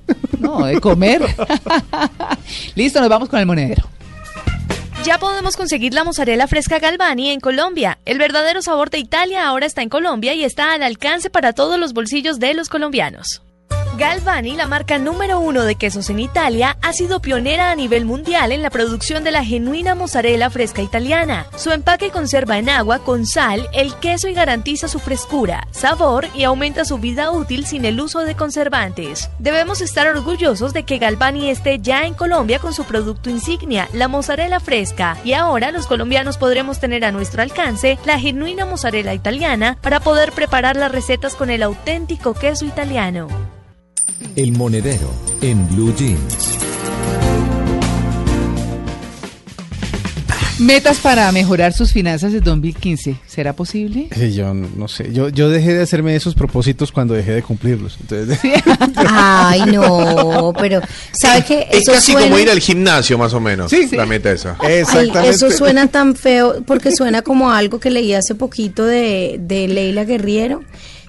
No, 0.40 0.64
de 0.64 0.80
comer. 0.80 1.22
Listo, 2.74 3.00
nos 3.00 3.08
vamos 3.08 3.28
con 3.28 3.38
el 3.38 3.46
monedero. 3.46 3.88
Ya 5.04 5.18
podemos 5.18 5.56
conseguir 5.56 5.92
la 5.92 6.02
mozzarella 6.02 6.48
fresca 6.48 6.78
Galvani 6.78 7.30
en 7.30 7.38
Colombia. 7.38 7.98
El 8.04 8.18
verdadero 8.18 8.62
sabor 8.62 8.90
de 8.90 8.98
Italia 8.98 9.46
ahora 9.46 9.66
está 9.66 9.82
en 9.82 9.90
Colombia 9.90 10.34
y 10.34 10.44
está 10.44 10.72
al 10.72 10.82
alcance 10.82 11.30
para 11.30 11.52
todos 11.52 11.78
los 11.78 11.92
bolsillos 11.92 12.40
de 12.40 12.54
los 12.54 12.68
colombianos. 12.68 13.43
Galvani, 13.96 14.56
la 14.56 14.66
marca 14.66 14.98
número 14.98 15.38
uno 15.38 15.62
de 15.62 15.76
quesos 15.76 16.10
en 16.10 16.18
Italia, 16.18 16.76
ha 16.82 16.92
sido 16.92 17.20
pionera 17.20 17.70
a 17.70 17.76
nivel 17.76 18.04
mundial 18.04 18.50
en 18.50 18.60
la 18.60 18.70
producción 18.70 19.22
de 19.22 19.30
la 19.30 19.44
genuina 19.44 19.94
mozzarella 19.94 20.50
fresca 20.50 20.82
italiana. 20.82 21.46
Su 21.56 21.70
empaque 21.70 22.10
conserva 22.10 22.58
en 22.58 22.68
agua 22.68 22.98
con 22.98 23.24
sal 23.24 23.68
el 23.72 23.94
queso 23.96 24.26
y 24.26 24.34
garantiza 24.34 24.88
su 24.88 24.98
frescura, 24.98 25.68
sabor 25.70 26.26
y 26.34 26.42
aumenta 26.42 26.84
su 26.84 26.98
vida 26.98 27.30
útil 27.30 27.66
sin 27.66 27.84
el 27.84 28.00
uso 28.00 28.20
de 28.20 28.34
conservantes. 28.34 29.30
Debemos 29.38 29.80
estar 29.80 30.08
orgullosos 30.08 30.72
de 30.72 30.82
que 30.82 30.98
Galvani 30.98 31.48
esté 31.48 31.78
ya 31.78 32.04
en 32.04 32.14
Colombia 32.14 32.58
con 32.58 32.74
su 32.74 32.84
producto 32.84 33.30
insignia, 33.30 33.88
la 33.92 34.08
mozzarella 34.08 34.58
fresca, 34.58 35.16
y 35.24 35.34
ahora 35.34 35.70
los 35.70 35.86
colombianos 35.86 36.36
podremos 36.36 36.80
tener 36.80 37.04
a 37.04 37.12
nuestro 37.12 37.42
alcance 37.42 37.98
la 38.04 38.18
genuina 38.18 38.66
mozzarella 38.66 39.14
italiana 39.14 39.78
para 39.80 40.00
poder 40.00 40.32
preparar 40.32 40.76
las 40.76 40.90
recetas 40.90 41.36
con 41.36 41.48
el 41.48 41.62
auténtico 41.62 42.34
queso 42.34 42.64
italiano. 42.64 43.28
El 44.36 44.52
monedero 44.52 45.10
en 45.42 45.66
Blue 45.74 45.94
Jeans. 45.96 46.50
Metas 50.60 50.98
para 50.98 51.30
mejorar 51.32 51.72
sus 51.72 51.92
finanzas 51.92 52.32
de 52.32 52.40
2015. 52.40 53.16
¿Será 53.26 53.54
posible? 53.54 54.08
Sí, 54.16 54.32
yo 54.34 54.54
no 54.54 54.86
sé, 54.86 55.12
yo, 55.12 55.28
yo 55.28 55.50
dejé 55.50 55.74
de 55.74 55.82
hacerme 55.82 56.14
esos 56.14 56.34
propósitos 56.36 56.92
cuando 56.92 57.12
dejé 57.12 57.32
de 57.32 57.42
cumplirlos. 57.42 57.98
Entonces, 58.00 58.38
Ay, 58.96 59.62
no, 59.72 60.52
pero 60.58 60.80
¿sabe 61.12 61.44
qué? 61.44 61.66
Es 61.72 61.84
casi 61.86 62.12
suena- 62.12 62.28
como 62.28 62.38
ir 62.38 62.48
al 62.50 62.60
gimnasio, 62.60 63.18
más 63.18 63.34
o 63.34 63.40
menos. 63.40 63.68
Sí. 63.70 63.88
La 63.92 64.06
meta 64.06 64.30
esa. 64.30 64.56
Ay, 64.60 64.84
eso 65.26 65.50
suena 65.50 65.88
tan 65.88 66.14
feo 66.14 66.62
porque 66.64 66.92
suena 66.96 67.22
como 67.22 67.50
algo 67.50 67.80
que 67.80 67.90
leí 67.90 68.14
hace 68.14 68.36
poquito 68.36 68.84
de, 68.86 69.36
de 69.40 69.66
Leila 69.66 70.04
Guerriero 70.04 70.62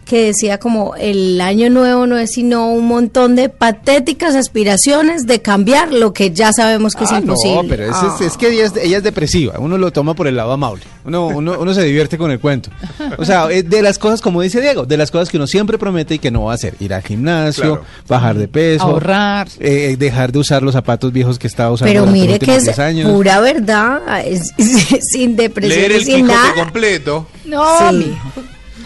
que 0.05 0.25
decía 0.27 0.59
como 0.59 0.95
el 0.95 1.41
año 1.41 1.69
nuevo 1.69 2.05
no 2.05 2.17
es 2.17 2.31
sino 2.31 2.69
un 2.71 2.85
montón 2.87 3.35
de 3.35 3.49
patéticas 3.49 4.35
aspiraciones 4.35 5.25
de 5.25 5.41
cambiar 5.41 5.91
lo 5.91 6.13
que 6.13 6.31
ya 6.31 6.53
sabemos 6.53 6.93
que 6.95 7.05
es 7.05 7.11
Ah, 7.11 7.19
imposible. 7.19 7.63
No, 7.63 7.67
pero 7.69 7.83
es, 7.85 7.91
Ah. 7.93 8.15
es- 8.19 8.27
es 8.27 8.37
que 8.37 8.49
ella 8.49 8.65
es, 8.67 8.73
ella 8.77 8.97
es 8.97 9.03
depresiva. 9.03 9.55
Uno 9.57 9.77
lo 9.77 9.91
toma 9.91 10.13
por 10.13 10.27
el 10.27 10.35
lado 10.35 10.51
amable. 10.51 10.83
Uno, 11.05 11.27
uno, 11.27 11.55
uno 11.59 11.73
se 11.73 11.81
divierte 11.83 12.17
con 12.17 12.29
el 12.31 12.39
cuento. 12.39 12.69
O 13.17 13.25
sea, 13.25 13.49
es 13.51 13.69
de 13.69 13.81
las 13.81 13.97
cosas, 13.97 14.21
como 14.21 14.41
dice 14.41 14.61
Diego, 14.61 14.85
de 14.85 14.95
las 14.97 15.09
cosas 15.11 15.29
que 15.29 15.37
uno 15.37 15.47
siempre 15.47 15.77
promete 15.77 16.15
y 16.15 16.19
que 16.19 16.29
no 16.31 16.43
va 16.45 16.51
a 16.51 16.55
hacer. 16.55 16.75
Ir 16.79 16.93
al 16.93 17.01
gimnasio, 17.01 17.63
Claro. 17.63 17.83
bajar 18.07 18.37
de 18.37 18.47
peso. 18.47 18.83
Ahorrar. 18.85 19.47
eh, 19.59 19.95
dejar 19.97 20.31
de 20.31 20.39
usar 20.39 20.61
los 20.63 20.73
zapatos 20.73 21.11
viejos 21.11 21.39
que 21.39 21.47
estaba 21.47 21.71
usando 21.71 21.91
Pero 21.91 22.05
los 22.05 22.13
mire 22.13 22.33
últimos 22.33 22.53
que 22.53 22.57
es 22.59 22.63
10 22.65 22.79
años. 22.79 23.11
pura 23.11 23.39
verdad, 23.39 24.01
es- 24.25 24.53
sin 25.11 25.35
depresión 25.35 25.79
Leer 25.79 25.91
el 25.93 26.05
sin 26.05 26.27
nada. 26.27 26.53
completo. 26.53 27.27
No, 27.45 27.63
Sí. 27.91 28.13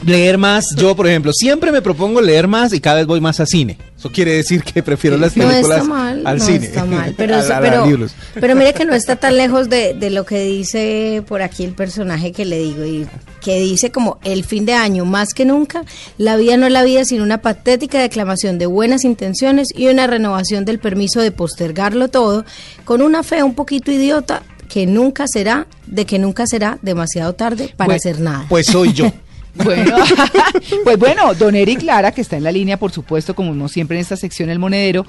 Leer 0.06 0.38
más, 0.38 0.66
yo 0.78 0.96
por 0.96 1.08
ejemplo, 1.08 1.34
siempre 1.34 1.72
me 1.72 1.82
propongo 1.82 2.22
leer 2.22 2.48
más 2.48 2.72
y 2.74 2.80
cada 2.80 2.98
vez 2.98 3.06
voy 3.08 3.20
más 3.20 3.40
a 3.40 3.46
cine. 3.46 3.78
Eso 3.98 4.10
quiere 4.12 4.32
decir 4.34 4.64
que 4.64 4.82
prefiero 4.82 5.18
las 5.18 5.36
No 5.36 5.46
películas 5.48 5.80
está 5.80 5.90
mal, 5.90 6.26
al 6.26 6.38
no 6.38 6.46
cine. 6.46 6.66
está 6.66 6.86
mal, 6.86 7.14
pero, 7.18 7.36
a- 7.38 7.40
a- 7.58 7.60
pero, 7.62 7.86
libros. 7.86 8.12
pero 8.40 8.56
mire 8.56 8.74
que 8.74 8.86
no 8.86 8.94
está 8.94 9.18
tan 9.18 9.36
lejos 9.36 9.68
de, 9.70 9.94
de 9.94 10.10
lo 10.10 10.26
que 10.26 10.42
dice 10.42 11.22
por 11.28 11.42
aquí 11.42 11.66
el 11.66 11.74
personaje 11.74 12.32
que 12.32 12.46
le 12.46 12.60
digo, 12.60 12.86
y 12.86 13.08
que 13.42 13.60
dice 13.60 13.92
como 13.92 14.20
el 14.24 14.46
fin 14.46 14.66
de 14.66 14.74
año, 14.74 15.04
más 15.04 15.34
que 15.34 15.44
nunca, 15.44 15.84
la 16.18 16.38
vida 16.38 16.56
no 16.56 16.68
es 16.68 16.72
la 16.72 16.84
vida 16.84 17.04
sino 17.04 17.24
una 17.24 17.40
patética 17.42 18.00
declamación 18.00 18.58
de 18.58 18.68
buenas 18.68 19.04
intenciones 19.04 19.68
y 19.76 19.88
una 19.88 20.08
renovación 20.08 20.64
del 20.64 20.80
permiso 20.80 21.20
de 21.22 21.32
postergarlo 21.32 22.08
todo, 22.08 22.46
con 22.86 23.02
una 23.02 23.22
fe 23.24 23.44
un 23.44 23.54
poquito 23.54 23.92
idiota 23.92 24.44
que 24.70 24.86
nunca 24.86 25.26
será, 25.28 25.68
de 25.88 26.06
que 26.06 26.20
nunca 26.20 26.48
será 26.48 26.78
demasiado 26.82 27.34
tarde 27.34 27.74
para 27.76 27.88
Bueno, 27.88 27.98
hacer 27.98 28.20
nada. 28.22 28.46
Pues 28.48 28.68
soy 28.68 28.94
yo. 28.94 29.12
Bueno, 29.56 29.98
pues 30.84 30.98
bueno, 30.98 31.34
don 31.34 31.56
Eric 31.56 31.82
Lara, 31.82 32.12
que 32.12 32.22
está 32.22 32.38
en 32.38 32.44
la 32.44 32.52
línea, 32.52 32.78
por 32.78 32.92
supuesto, 32.92 33.36
como 33.36 33.68
siempre 33.68 33.98
en 33.98 34.02
esta 34.02 34.16
sección 34.16 34.50
El 34.50 34.60
Monedero, 34.60 35.06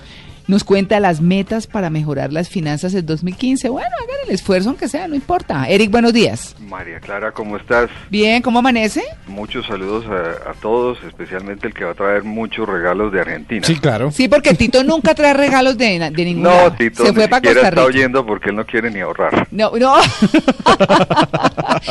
nos 0.51 0.65
cuenta 0.65 1.01
las 1.01 1.21
metas 1.21 1.67
para 1.67 1.89
mejorar 1.91 2.33
las 2.33 2.49
finanzas 2.49 2.93
del 2.93 3.07
2015. 3.07 3.69
Bueno, 3.71 3.89
hágale 3.97 4.19
el 4.29 4.35
esfuerzo 4.35 4.69
aunque 4.71 4.89
sea, 4.89 5.09
no 5.09 5.15
importa. 5.15 5.67
Eric, 5.69 5.91
buenos 5.91 6.13
días. 6.13 6.55
María 6.61 7.01
Clara, 7.01 7.33
¿cómo 7.33 7.57
estás? 7.57 7.89
Bien, 8.11 8.43
¿cómo 8.43 8.59
amanece? 8.59 9.03
Muchos 9.27 9.67
saludos 9.67 10.05
a, 10.07 10.51
a 10.51 10.55
todos, 10.55 10.99
especialmente 11.07 11.67
el 11.67 11.73
que 11.75 11.85
va 11.85 11.93
a 11.93 11.95
traer 11.95 12.25
muchos 12.25 12.69
regalos 12.69 13.13
de 13.13 13.21
Argentina. 13.21 13.67
Sí, 13.67 13.77
claro. 13.77 14.11
Sí, 14.11 14.29
porque 14.29 14.55
Tito 14.55 14.85
nunca 14.85 15.15
trae 15.15 15.33
regalos 15.35 15.79
de, 15.79 15.99
de 16.13 16.25
ningún 16.25 16.43
No, 16.43 16.51
lado. 16.51 16.73
Tito 16.73 17.05
Se 17.07 17.13
fue 17.13 17.23
ni 17.23 17.29
para 17.29 17.37
siquiera 17.41 17.61
Costa 17.61 17.69
está 17.69 17.85
oyendo 17.85 18.27
porque 18.27 18.51
él 18.51 18.57
no 18.57 18.67
quiere 18.67 18.91
ni 18.91 19.01
ahorrar. 19.01 19.47
No, 19.51 19.71
no. 19.79 19.95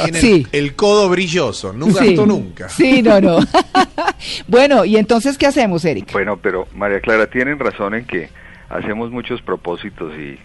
Tiene 0.04 0.20
Sí. 0.20 0.48
el, 0.52 0.66
el 0.66 0.76
codo 0.76 1.10
brilloso, 1.10 1.74
nunca 1.74 2.00
Sí. 2.02 2.08
gastó 2.08 2.26
nunca. 2.26 2.70
Sí, 2.70 3.02
no, 3.02 3.20
no. 3.22 3.40
bueno, 4.48 4.86
¿y 4.86 4.98
entonces 4.98 5.38
qué 5.38 5.48
hacemos, 5.48 5.86
Eric? 5.86 6.12
Bueno, 6.12 6.38
pero 6.42 6.68
María 6.76 7.00
Clara, 7.00 7.28
tienen 7.28 7.58
razón 7.60 7.94
en 7.96 8.06
que 8.06 8.30
hacemos 8.70 9.12
muchos 9.12 9.42
propósitos 9.42 10.14
y, 10.18 10.38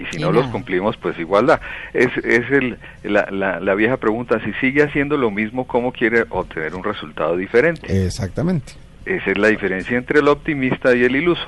y 0.00 0.04
si 0.10 0.18
Y 0.18 0.20
no 0.20 0.32
los 0.32 0.46
cumplimos, 0.48 0.96
pues 0.96 1.18
igual 1.18 1.46
da. 1.46 1.60
Es, 1.92 2.08
es 2.24 2.50
el, 2.50 2.78
la, 3.02 3.26
la, 3.30 3.60
la 3.60 3.74
vieja 3.74 3.96
pregunta, 3.98 4.40
si 4.44 4.52
sigue 4.54 4.82
haciendo 4.82 5.16
lo 5.16 5.30
mismo, 5.30 5.66
¿cómo 5.66 5.92
quiere 5.92 6.24
obtener 6.30 6.74
un 6.74 6.84
resultado 6.84 7.36
diferente? 7.36 8.04
Exactamente. 8.06 8.72
Esa 9.04 9.32
es 9.32 9.38
la 9.38 9.48
diferencia 9.48 9.98
entre 9.98 10.20
el 10.20 10.28
optimista 10.28 10.94
y 10.94 11.04
el 11.04 11.16
iluso. 11.16 11.46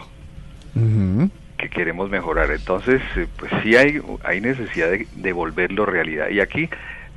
Ujú. 0.76 1.30
que 1.56 1.68
queremos 1.70 2.10
mejorar. 2.10 2.50
Entonces, 2.50 3.00
eh, 3.16 3.26
pues 3.36 3.50
sí 3.62 3.76
hay, 3.76 4.00
hay 4.24 4.40
necesidad 4.40 4.90
de, 4.90 5.06
de 5.14 5.32
volverlo 5.32 5.86
realidad. 5.86 6.28
Y 6.30 6.40
aquí 6.40 6.68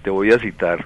te 0.04 0.12
voy 0.12 0.32
a 0.32 0.38
citar 0.40 0.86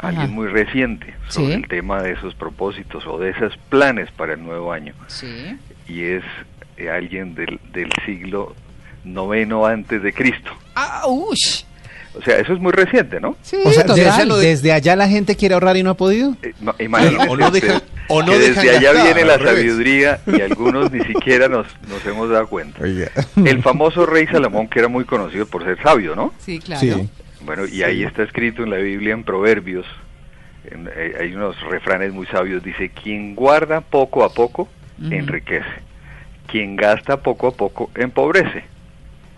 a 0.00 0.08
alguien 0.08 0.32
muy 0.32 0.48
reciente 0.48 1.14
sobre 1.28 1.46
Sí. 1.46 1.52
el 1.54 1.68
tema 1.68 2.02
de 2.02 2.12
esos 2.12 2.34
propósitos 2.34 3.06
o 3.06 3.18
de 3.18 3.30
esos 3.30 3.56
planes 3.70 4.10
para 4.10 4.34
el 4.34 4.42
nuevo 4.42 4.72
año. 4.72 4.92
Sí. 5.06 5.56
Y 5.88 6.02
es 6.02 6.24
eh, 6.76 6.90
alguien 6.90 7.34
del, 7.34 7.58
del 7.72 7.90
siglo 8.04 8.54
noveno 9.04 9.66
antes 9.66 10.02
de 10.02 10.12
Cristo. 10.12 10.50
Ah, 10.74 11.02
ush. 11.06 11.62
O 12.14 12.22
sea, 12.22 12.38
eso 12.38 12.54
es 12.54 12.60
muy 12.60 12.72
reciente, 12.72 13.20
¿no? 13.20 13.36
Sí, 13.42 13.58
o 13.62 13.70
sea, 13.70 13.84
total. 13.84 14.28
desde, 14.28 14.40
desde 14.48 14.72
allá 14.72 14.96
la 14.96 15.06
gente 15.06 15.36
quiere 15.36 15.52
ahorrar 15.54 15.76
y 15.76 15.82
no 15.82 15.90
ha 15.90 15.94
podido. 15.96 16.34
Eh, 16.42 16.54
no, 16.60 16.74
o 17.28 17.36
no 17.36 17.48
o 17.48 18.24
que 18.24 18.38
desde 18.38 18.70
allá 18.70 18.92
gastar, 18.94 19.14
viene 19.14 19.24
la 19.28 19.38
sabiduría 19.38 20.20
y 20.26 20.40
algunos 20.40 20.90
ni 20.90 21.04
siquiera 21.04 21.48
nos, 21.48 21.66
nos 21.88 22.04
hemos 22.06 22.30
dado 22.30 22.46
cuenta. 22.48 22.82
Oiga. 22.82 23.10
El 23.44 23.62
famoso 23.62 24.06
rey 24.06 24.26
Salomón, 24.28 24.66
que 24.68 24.78
era 24.78 24.88
muy 24.88 25.04
conocido 25.04 25.44
por 25.46 25.62
ser 25.64 25.76
sabio, 25.82 26.16
¿no? 26.16 26.32
Sí, 26.38 26.58
claro. 26.58 26.80
Sí. 26.80 27.08
Bueno, 27.44 27.66
y 27.66 27.82
ahí 27.82 28.02
está 28.02 28.22
escrito 28.22 28.62
en 28.62 28.70
la 28.70 28.78
Biblia, 28.78 29.12
en 29.12 29.22
Proverbios, 29.22 29.84
en- 30.70 30.88
eh, 30.96 31.16
hay 31.20 31.34
unos 31.34 31.60
refranes 31.68 32.12
muy 32.14 32.26
sabios, 32.28 32.62
dice, 32.62 32.88
quien 32.90 33.34
guarda 33.34 33.82
poco 33.82 34.24
a 34.24 34.32
poco, 34.32 34.68
enriquece. 35.10 35.66
Quien 36.46 36.76
gasta 36.76 37.16
poco 37.18 37.48
a 37.48 37.50
poco, 37.52 37.90
empobrece. 37.94 38.64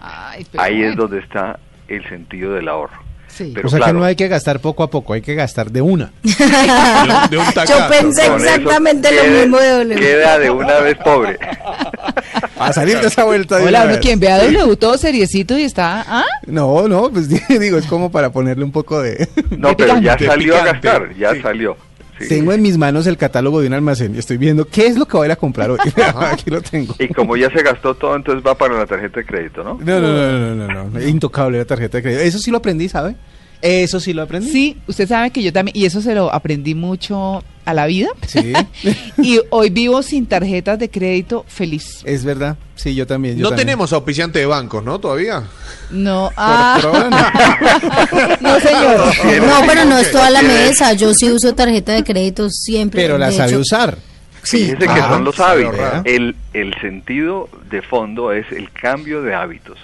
Ay, 0.01 0.47
pero 0.51 0.63
Ahí 0.63 0.83
es 0.83 0.97
donde 0.97 1.19
está 1.19 1.59
el 1.89 2.07
sentido 2.09 2.53
del 2.55 2.69
ahorro. 2.69 3.07
Sí. 3.29 3.53
Pero 3.55 3.67
o 3.69 3.71
sea 3.71 3.79
claro, 3.79 3.93
que 3.95 3.99
no 3.99 4.05
hay 4.05 4.17
que 4.17 4.27
gastar 4.27 4.59
poco 4.61 4.83
a 4.83 4.91
poco, 4.91 5.13
hay 5.13 5.21
que 5.21 5.35
gastar 5.35 5.71
de 5.71 5.81
una. 5.83 6.11
De 6.23 7.37
un 7.39 7.45
Yo 7.67 7.89
pensé 7.89 8.27
exactamente 8.27 9.13
lo 9.13 9.23
quede- 9.23 9.41
mismo 9.43 9.59
de 9.59 9.71
W. 9.71 9.97
Queda 10.01 10.39
de 10.39 10.51
una 10.51 10.79
vez 10.81 10.97
pobre. 10.97 11.39
A 12.59 12.73
salir 12.73 12.99
de 13.01 13.07
esa 13.07 13.25
vuelta 13.25 13.59
de 13.59 13.67
Hola, 13.67 13.85
uno 13.85 13.99
quien 14.01 14.19
vea 14.19 14.39
W 14.39 14.77
todo 14.77 14.99
seriecito 14.99 15.57
y 15.57 15.63
está, 15.63 16.05
¿ah? 16.09 16.25
No, 16.47 16.89
no, 16.89 17.11
pues 17.11 17.29
digo, 17.49 17.79
es 17.79 17.87
como 17.87 18.11
para 18.11 18.31
ponerle 18.33 18.65
un 18.65 18.73
poco 18.73 19.01
de... 19.01 19.29
No, 19.57 19.77
pero 19.77 19.99
ya 20.01 20.17
De 20.17 20.27
salió 20.27 20.57
a 20.57 20.65
gastar, 20.65 21.15
ya 21.17 21.35
Sí. 21.35 21.41
salió. 21.43 21.77
Sí. 22.21 22.29
Tengo 22.29 22.53
en 22.53 22.63
mis 22.63 22.77
manos 22.77 23.07
el 23.07 23.17
catálogo 23.17 23.61
de 23.61 23.69
un 23.69 23.75
almacén 23.75 24.15
y 24.15 24.19
estoy 24.19 24.37
viendo 24.37 24.67
qué 24.67 24.87
es 24.87 24.97
lo 24.97 25.07
que 25.07 25.17
voy 25.17 25.25
a 25.25 25.27
ir 25.27 25.33
a 25.33 25.37
comprar 25.37 25.71
hoy. 25.71 25.79
Aquí 26.17 26.51
lo 26.51 26.61
tengo. 26.61 26.95
Y 26.99 27.09
como 27.09 27.37
ya 27.37 27.51
se 27.51 27.63
gastó 27.63 27.95
todo, 27.95 28.17
entonces 28.17 28.45
va 28.47 28.57
para 28.57 28.77
la 28.77 28.87
tarjeta 28.87 29.21
de 29.21 29.27
crédito, 29.27 29.63
¿no? 29.63 29.79
No, 29.83 30.01
no, 30.01 30.13
no, 30.13 30.39
no, 30.39 30.55
no, 30.55 30.69
no, 30.69 30.91
no. 30.91 31.03
Intocable 31.03 31.59
la 31.59 31.65
tarjeta 31.65 31.99
de 31.99 32.03
crédito. 32.03 32.23
Eso 32.23 32.39
sí 32.39 32.51
lo 32.51 32.59
aprendí, 32.59 32.89
¿sabe? 32.89 33.15
Eso 33.63 33.99
sí 34.01 34.13
lo 34.13 34.23
aprendí. 34.23 34.51
Sí, 34.51 34.77
usted 34.87 35.09
sabe 35.09 35.31
que 35.31 35.43
yo 35.43 35.53
también, 35.53 35.77
y 35.77 35.85
eso 35.85 36.01
se 36.01 36.15
lo 36.15 36.33
aprendí 36.33 36.75
mucho 36.75 37.43
a 37.65 37.75
la 37.75 37.87
vida. 37.87 38.09
Sí, 38.27 38.53
Y 39.23 39.41
hoy 39.51 39.71
vivo 39.71 40.03
sin 40.03 40.27
tarjetas 40.27 40.79
de 40.79 40.89
crédito 40.89 41.45
feliz. 41.49 42.03
es 42.05 42.25
verdad. 42.25 42.57
Sí, 42.77 42.95
yo 42.95 43.07
también. 43.07 43.37
yo 43.37 43.43
No 43.43 43.49
también. 43.51 43.67
tenemos 43.67 43.93
auspiciante 43.93 44.39
de 44.39 44.47
bancos, 44.47 44.85
¿no? 44.85 45.01
Todavía. 45.01 45.43
No, 45.91 46.31
ah, 46.37 46.79
por 46.81 48.41
no 48.43 48.61
señor. 48.61 48.99
No, 49.47 49.67
pero 49.67 49.85
no 49.85 49.99
es 49.99 50.13
toda 50.13 50.31
la 50.31 50.43
mesa. 50.43 50.93
Yo 50.93 51.13
sí 51.13 51.31
uso 51.31 51.55
tarjeta 51.55 51.93
de 51.93 52.05
crédito 52.05 52.49
siempre. 52.51 53.03
Pero 53.03 53.19
la 53.19 53.33
sabe 53.33 53.51
hecho, 53.51 53.61
usar. 53.61 53.99
Sí. 54.45 54.67
Fíjese 54.67 54.79
que 54.79 54.87
Ah, 54.89 55.09
son 55.11 55.25
los 55.25 55.39
hábitos. 55.41 55.75
El, 56.05 56.37
el 56.55 56.73
sentido 56.81 57.49
de 57.71 57.83
fondo 57.83 58.33
es 58.33 58.47
el 58.53 58.71
cambio 58.71 59.23
de 59.23 59.35
hábitos. 59.35 59.77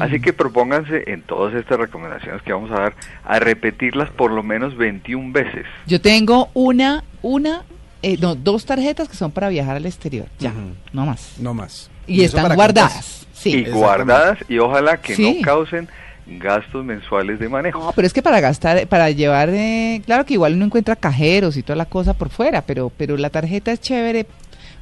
Así 0.00 0.20
que 0.20 0.32
propónganse 0.32 1.04
en 1.10 1.22
todas 1.22 1.54
estas 1.54 1.78
recomendaciones 1.78 2.42
que 2.42 2.52
vamos 2.52 2.70
a 2.70 2.74
dar 2.74 2.94
a 3.24 3.38
repetirlas 3.38 4.10
por 4.10 4.30
lo 4.30 4.42
menos 4.42 4.76
21 4.76 5.32
veces. 5.32 5.66
Yo 5.86 6.00
tengo 6.00 6.48
una, 6.54 7.04
una, 7.22 7.62
eh, 8.02 8.16
no, 8.20 8.34
dos 8.34 8.66
tarjetas 8.66 9.08
que 9.08 9.16
son 9.16 9.30
para 9.30 9.48
viajar 9.48 9.76
al 9.76 9.86
exterior. 9.86 10.26
Ya, 10.38 10.52
no 10.92 11.06
más. 11.06 11.36
No 11.38 11.54
más. 11.54 11.90
Y, 12.06 12.22
están 12.22 12.54
guardadas. 12.54 13.26
Sí. 13.32 13.64
y 13.66 13.70
guardadas 13.70 14.38
y 14.48 14.58
ojalá 14.58 14.96
que 14.98 15.14
Sí. 15.16 15.38
no 15.40 15.42
causen 15.42 15.88
gastos 16.26 16.84
mensuales 16.84 17.38
de 17.38 17.48
manejo. 17.48 17.78
No, 17.80 17.92
pero 17.92 18.06
es 18.06 18.12
que 18.12 18.22
para 18.22 18.40
gastar, 18.40 18.86
para 18.86 19.10
llevar, 19.10 19.50
eh, 19.50 20.00
claro 20.06 20.24
que 20.24 20.34
igual 20.34 20.54
uno 20.54 20.64
encuentra 20.64 20.96
cajeros 20.96 21.56
y 21.56 21.62
toda 21.62 21.76
la 21.76 21.84
cosa 21.86 22.14
por 22.14 22.30
fuera, 22.30 22.62
pero, 22.62 22.90
pero 22.96 23.16
la 23.16 23.30
tarjeta 23.30 23.72
es 23.72 23.80
chévere 23.80 24.26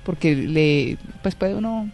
porque 0.04 0.34
le, 0.34 0.98
pues 1.22 1.34
puede 1.34 1.54
uno 1.54 1.88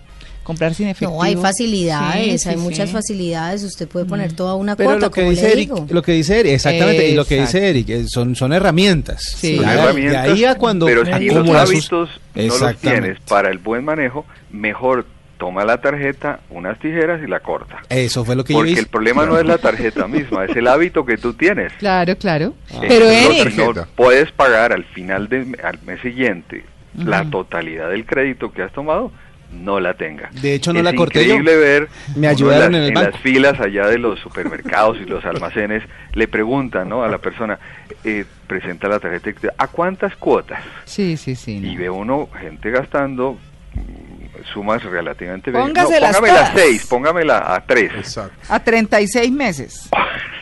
comprar 0.48 0.74
sin 0.74 0.88
efectivo. 0.88 1.12
No, 1.12 1.22
hay 1.22 1.36
facilidades, 1.36 2.42
Sí, 2.42 2.48
hay 2.48 2.56
sí, 2.56 2.60
muchas 2.60 2.88
sí. 2.88 2.92
facilidades. 2.94 3.62
Usted 3.62 3.86
puede 3.86 4.04
poner 4.06 4.32
toda 4.32 4.54
una 4.54 4.74
Pero 4.74 4.90
cuota, 4.90 5.06
lo 5.06 5.10
que 5.12 5.20
como 5.20 5.30
dice 5.30 5.42
le 5.46 5.52
Eric, 5.52 5.68
digo. 5.74 5.86
lo 5.90 6.02
que 6.02 6.12
dice 6.12 6.40
Eric, 6.40 6.52
exactamente, 6.54 7.08
y 7.08 7.14
lo 7.14 7.24
que 7.24 7.40
dice 7.40 7.68
Eric, 7.70 7.88
eh, 7.90 8.04
son, 8.08 8.34
son 8.34 8.52
herramientas. 8.52 9.22
Sí. 9.36 9.56
Son 9.56 9.64
Ya- 9.66 9.72
de 9.76 9.80
herramientas, 9.82 10.28
ahí 10.28 10.44
a 10.44 10.54
cuando 10.56 10.86
pero 10.86 11.04
si 11.04 11.10
los 11.10 11.20
hábitos 11.54 11.90
no 11.92 12.02
los 12.02 12.10
Exactamente. 12.34 12.78
tienes 13.08 13.20
para 13.28 13.50
el 13.50 13.58
buen 13.58 13.84
manejo, 13.84 14.24
mejor 14.50 15.06
toma 15.38 15.64
la 15.64 15.80
tarjeta, 15.80 16.40
unas 16.50 16.80
tijeras 16.80 17.20
y 17.24 17.28
la 17.28 17.38
corta. 17.38 17.76
Eso 17.90 18.24
fue 18.24 18.34
lo 18.34 18.42
que 18.42 18.52
yo 18.54 18.58
Porque 18.58 18.72
hice. 18.72 18.80
el 18.80 18.88
problema 18.88 19.24
no 19.24 19.38
es 19.38 19.46
la 19.46 19.58
tarjeta 19.58 20.08
misma, 20.08 20.46
es 20.46 20.56
el 20.56 20.66
hábito 20.66 21.06
que 21.06 21.16
tú 21.16 21.32
tienes. 21.34 21.72
Claro, 21.74 22.16
claro. 22.16 22.54
Eh, 22.70 22.86
Pero 22.88 23.04
Eric, 23.08 23.54
no 23.56 23.72
puedes 23.94 24.32
pagar 24.32 24.72
al 24.72 24.84
final 24.84 25.28
del 25.28 25.56
al 25.62 25.78
mes 25.86 26.00
siguiente 26.00 26.64
la 26.96 27.24
totalidad 27.30 27.90
del 27.90 28.04
crédito 28.04 28.50
que 28.50 28.62
has 28.62 28.72
tomado, 28.72 29.12
no 29.52 29.80
la 29.80 29.94
tenga. 29.94 30.28
De 30.42 30.54
hecho, 30.54 30.72
no 30.72 30.80
es 30.80 30.84
la 30.84 30.94
corté 30.94 31.26
yo. 31.26 31.34
increíble 31.36 31.56
ver 31.56 31.88
Me 32.16 32.28
ayudaron 32.28 32.72
las, 32.72 32.80
en 32.82 32.86
el 32.88 32.92
banco. 32.94 33.10
las 33.12 33.20
filas 33.20 33.60
allá 33.60 33.86
de 33.86 33.98
los 33.98 34.18
supermercados 34.20 34.98
y 35.00 35.04
los 35.06 35.24
almacenes 35.24 35.82
le 36.12 36.28
preguntan 36.28 36.88
¿no? 36.88 37.02
a 37.02 37.08
la 37.08 37.18
persona 37.18 37.58
eh, 38.04 38.24
presenta 38.46 38.88
la 38.88 38.98
tarjeta 39.00 39.30
¿a 39.56 39.66
cuántas 39.68 40.14
cuotas? 40.16 40.62
sí, 40.84 41.16
sí, 41.16 41.34
sí. 41.34 41.58
no. 41.60 41.66
y 41.72 41.76
ve 41.76 41.88
uno 41.90 42.28
gente 42.40 42.70
gastando 42.70 43.38
mm, 43.74 44.52
sumas 44.52 44.82
relativamente 44.84 45.50
bien. 45.50 45.62
Póngaselas 45.64 46.16
póngamela 46.16 46.40
a 46.40 46.52
todas. 46.52 46.62
seis, 46.64 46.86
póngamela 46.86 47.54
a 47.54 47.60
tres. 47.66 47.92
Exacto. 47.96 48.36
A 48.48 48.60
36 48.60 49.32
meses. 49.32 49.88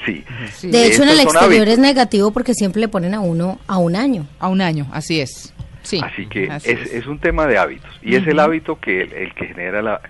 Sí. 0.06 0.24
Sí. 0.54 0.70
De 0.70 0.86
hecho, 0.86 1.02
en 1.02 1.08
el 1.08 1.18
exterior 1.18 1.46
hábitos. 1.46 1.68
es 1.68 1.78
negativo 1.80 2.30
porque 2.30 2.54
siempre 2.54 2.80
le 2.80 2.86
ponen 2.86 3.12
a 3.12 3.18
uno 3.18 3.58
a 3.66 3.78
un 3.78 3.96
año. 3.96 4.24
A 4.38 4.46
un 4.46 4.60
año, 4.60 4.86
así 4.92 5.20
es. 5.20 5.52
Sí. 5.86 6.00
Así 6.02 6.26
que 6.26 6.50
así 6.50 6.70
es, 6.70 6.92
es 6.92 7.06
un 7.06 7.18
tema 7.18 7.46
de 7.46 7.58
hábitos 7.58 7.90
y 8.02 8.16
es 8.16 8.26
el 8.26 8.40
hábito 8.40 8.80
que 8.80 9.02
el, 9.02 9.12
el 9.12 9.34
que 9.34 9.46
genera 9.46 9.82
la, 9.82 10.00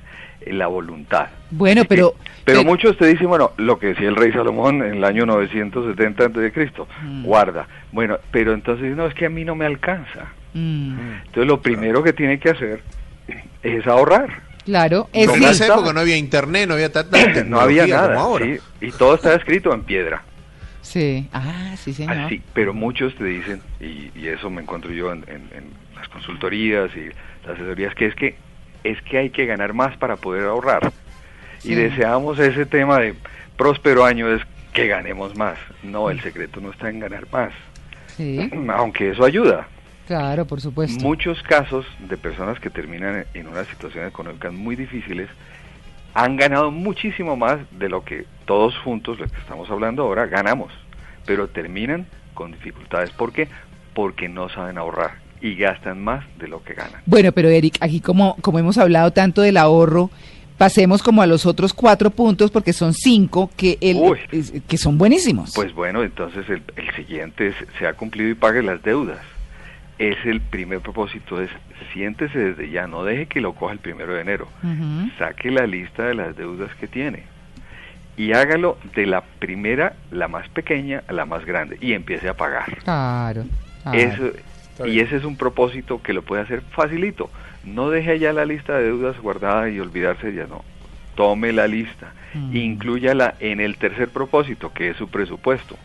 la 0.46 0.66
voluntad. 0.68 1.26
Bueno, 1.50 1.82
Así 1.82 1.88
que- 1.88 1.94
pero... 1.94 2.14
pero 2.44 2.64
muchos 2.64 2.96
te 2.96 3.06
dicen, 3.06 3.28
bueno, 3.28 3.52
lo 3.58 3.78
que 3.78 3.88
decía 3.88 4.08
el 4.08 4.16
rey 4.16 4.32
Salomón 4.32 4.82
en 4.82 4.94
el 4.94 5.04
año 5.04 5.26
970 5.26 6.24
antes 6.24 6.42
de 6.42 6.52
Cristo, 6.52 6.88
Mm. 7.02 7.24
guarda. 7.24 7.66
Bueno, 7.92 8.18
pero 8.30 8.54
entonces 8.54 8.96
no 8.96 9.06
es 9.06 9.14
que 9.14 9.26
a 9.26 9.30
mí 9.30 9.44
no 9.44 9.54
me 9.54 9.66
alcanza. 9.66 10.32
Mm, 10.54 10.98
Entonces 11.26 11.46
lo 11.46 11.60
primero 11.60 12.02
que 12.02 12.12
tiene 12.14 12.38
que 12.38 12.48
hacer 12.50 12.80
es 13.62 13.86
ahorrar. 13.86 14.42
claro, 14.64 15.08
No 15.12 15.20
es 15.20 15.28
en 15.28 15.34
sí. 15.40 15.44
esa 15.44 15.66
época 15.66 15.92
no 15.92 16.00
había 16.00 16.16
internet, 16.16 16.66
no 16.68 16.74
había 16.74 16.90
tanta 16.90 17.18
No 17.44 17.60
había 17.60 17.86
nada, 17.86 18.14
como 18.14 18.20
ahora. 18.20 18.46
¿sí? 18.46 18.58
y 18.80 18.90
todo 18.92 19.14
está 19.16 19.34
escrito 19.34 19.74
en 19.74 19.82
piedra. 19.82 20.22
Sí. 20.86 21.28
Ah, 21.32 21.74
sí, 21.76 21.92
señor. 21.92 22.16
Así, 22.16 22.40
pero 22.54 22.72
muchos 22.72 23.14
te 23.16 23.24
dicen, 23.24 23.60
y, 23.80 24.10
y 24.14 24.28
eso 24.28 24.48
me 24.50 24.62
encuentro 24.62 24.92
yo 24.92 25.12
en, 25.12 25.24
en- 25.28 25.50
en 25.56 25.64
las 25.96 26.08
consultorías 26.08 26.90
y 26.96 27.06
las 27.46 27.54
asesorías, 27.56 27.94
que 27.94 28.06
es 28.06 28.14
que 28.14 28.36
es 28.84 29.02
que 29.02 29.18
hay 29.18 29.30
que 29.30 29.46
ganar 29.46 29.72
más 29.74 29.96
para 29.96 30.14
poder 30.16 30.44
ahorrar. 30.44 30.92
Sí. 31.58 31.72
Y 31.72 31.74
deseamos 31.74 32.38
ese 32.38 32.66
tema 32.66 32.98
de 33.00 33.14
próspero 33.56 34.04
año 34.04 34.28
es 34.32 34.42
que 34.72 34.86
ganemos 34.86 35.34
más. 35.36 35.58
No, 35.82 36.08
el 36.10 36.20
secreto 36.20 36.60
no 36.60 36.70
está 36.70 36.88
en 36.88 37.00
ganar 37.00 37.26
más, 37.32 37.52
Sí, 38.16 38.48
aunque 38.74 39.10
eso 39.10 39.24
ayuda. 39.24 39.66
claro, 40.06 40.44
por 40.46 40.60
supuesto. 40.60 41.02
Muchos 41.02 41.42
casos 41.42 41.84
de 41.98 42.16
personas 42.16 42.60
que 42.60 42.70
terminan 42.70 43.24
en 43.34 43.48
una 43.48 43.64
situación 43.64 44.06
económica 44.06 44.50
muy 44.52 44.76
difíciles 44.76 45.28
han 46.16 46.36
ganado 46.36 46.70
muchísimo 46.70 47.36
más 47.36 47.58
de 47.78 47.90
lo 47.90 48.02
que 48.02 48.24
todos 48.46 48.74
juntos, 48.78 49.18
lo 49.18 49.26
que 49.26 49.36
estamos 49.36 49.68
hablando 49.68 50.02
ahora, 50.02 50.24
ganamos, 50.24 50.72
pero 51.26 51.48
terminan 51.48 52.06
con 52.32 52.52
dificultades. 52.52 53.10
¿Por 53.10 53.34
qué? 53.34 53.48
Porque 53.92 54.26
no 54.26 54.48
saben 54.48 54.78
ahorrar 54.78 55.18
y 55.42 55.56
gastan 55.56 56.02
más 56.02 56.24
de 56.38 56.48
lo 56.48 56.64
que 56.64 56.72
ganan. 56.72 57.02
Bueno, 57.04 57.32
pero 57.32 57.50
Eric, 57.50 57.76
aquí 57.80 58.00
como, 58.00 58.34
como 58.40 58.58
hemos 58.58 58.78
hablado 58.78 59.10
tanto 59.10 59.42
del 59.42 59.58
ahorro, 59.58 60.10
pasemos 60.56 61.02
como 61.02 61.20
a 61.20 61.26
los 61.26 61.44
otros 61.44 61.74
cuatro 61.74 62.08
puntos 62.08 62.50
porque 62.50 62.72
son 62.72 62.94
cinco 62.94 63.50
que, 63.54 63.76
el, 63.82 63.98
Uy. 63.98 64.62
que 64.66 64.78
son 64.78 64.96
buenísimos. 64.96 65.52
Pues 65.54 65.74
bueno, 65.74 66.02
entonces 66.02 66.48
el, 66.48 66.62
el 66.76 66.94
siguiente 66.94 67.48
es, 67.48 67.56
se 67.78 67.86
ha 67.86 67.92
cumplido 67.92 68.30
y 68.30 68.34
pague 68.34 68.62
las 68.62 68.82
deudas. 68.82 69.20
Es 69.98 70.16
el 70.26 70.40
primer 70.40 70.80
propósito, 70.80 71.40
es 71.40 71.50
siéntese 71.92 72.38
desde 72.38 72.70
ya, 72.70 72.86
no 72.86 73.04
deje 73.04 73.26
que 73.26 73.40
lo 73.40 73.54
coja 73.54 73.72
el 73.72 73.78
primero 73.78 74.14
de 74.14 74.20
enero. 74.20 74.48
Saque 75.18 75.50
la 75.50 75.66
lista 75.66 76.04
de 76.04 76.14
las 76.14 76.36
deudas 76.36 76.74
que 76.74 76.86
tiene 76.86 77.36
y 78.16 78.32
hágalo 78.32 78.78
de 78.94 79.06
la 79.06 79.20
primera, 79.22 79.94
la 80.10 80.28
más 80.28 80.48
pequeña, 80.48 81.02
a 81.06 81.12
la 81.12 81.26
más 81.26 81.44
grande 81.44 81.76
y 81.80 81.92
empiece 81.92 82.28
a 82.28 82.34
pagar. 82.34 82.78
Claro. 82.82 83.44
claro. 83.82 83.98
Eso, 83.98 84.86
y 84.86 85.00
ese 85.00 85.16
es 85.16 85.24
un 85.24 85.36
propósito 85.36 86.02
que 86.02 86.12
lo 86.12 86.22
puede 86.22 86.42
hacer 86.42 86.62
facilito. 86.70 87.30
No 87.64 87.90
deje 87.90 88.18
ya 88.18 88.32
la 88.32 88.44
lista 88.44 88.76
de 88.76 88.84
deudas 88.84 89.18
guardada 89.20 89.68
y 89.68 89.80
olvidarse 89.80 90.28
de 90.28 90.34
ya 90.34 90.46
no. 90.46 90.64
Tome 91.16 91.52
la 91.52 91.66
lista, 91.66 92.12
Mm. 92.34 92.54
inclúyala 92.56 93.34
en 93.40 93.60
el 93.60 93.76
tercer 93.78 94.08
propósito, 94.10 94.72
que 94.72 94.90
es 94.90 94.96
su 94.98 95.08
presupuesto. 95.08 95.76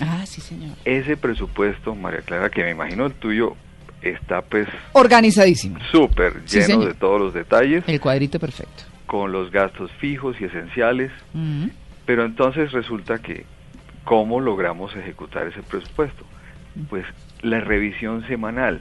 Ah, 0.00 0.24
sí, 0.26 0.40
señor. 0.40 0.74
Ese 0.84 1.16
presupuesto, 1.18 1.94
María 1.94 2.20
Clara, 2.22 2.48
que 2.50 2.64
me 2.64 2.70
imagino 2.70 3.06
el 3.06 3.12
tuyo 3.12 3.54
está 4.00 4.40
pues 4.42 4.66
Organizadísimo. 4.92 5.78
súper 5.92 6.44
lleno 6.46 6.84
de 6.86 6.94
todos 6.94 7.20
los 7.20 7.34
detalles, 7.34 7.84
El 7.86 8.00
cuadrito 8.00 8.38
perfecto. 8.40 8.84
con 9.06 9.32
los 9.32 9.50
gastos 9.50 9.90
fijos 10.00 10.36
y 10.40 10.44
esenciales, 10.44 11.10
pero 12.06 12.24
entonces 12.24 12.72
resulta 12.72 13.18
que, 13.18 13.44
¿cómo 14.04 14.40
logramos 14.40 14.94
ejecutar 14.96 15.46
ese 15.48 15.62
presupuesto? 15.62 16.24
Pues 16.88 17.04
la 17.42 17.60
revisión 17.60 18.26
semanal. 18.26 18.80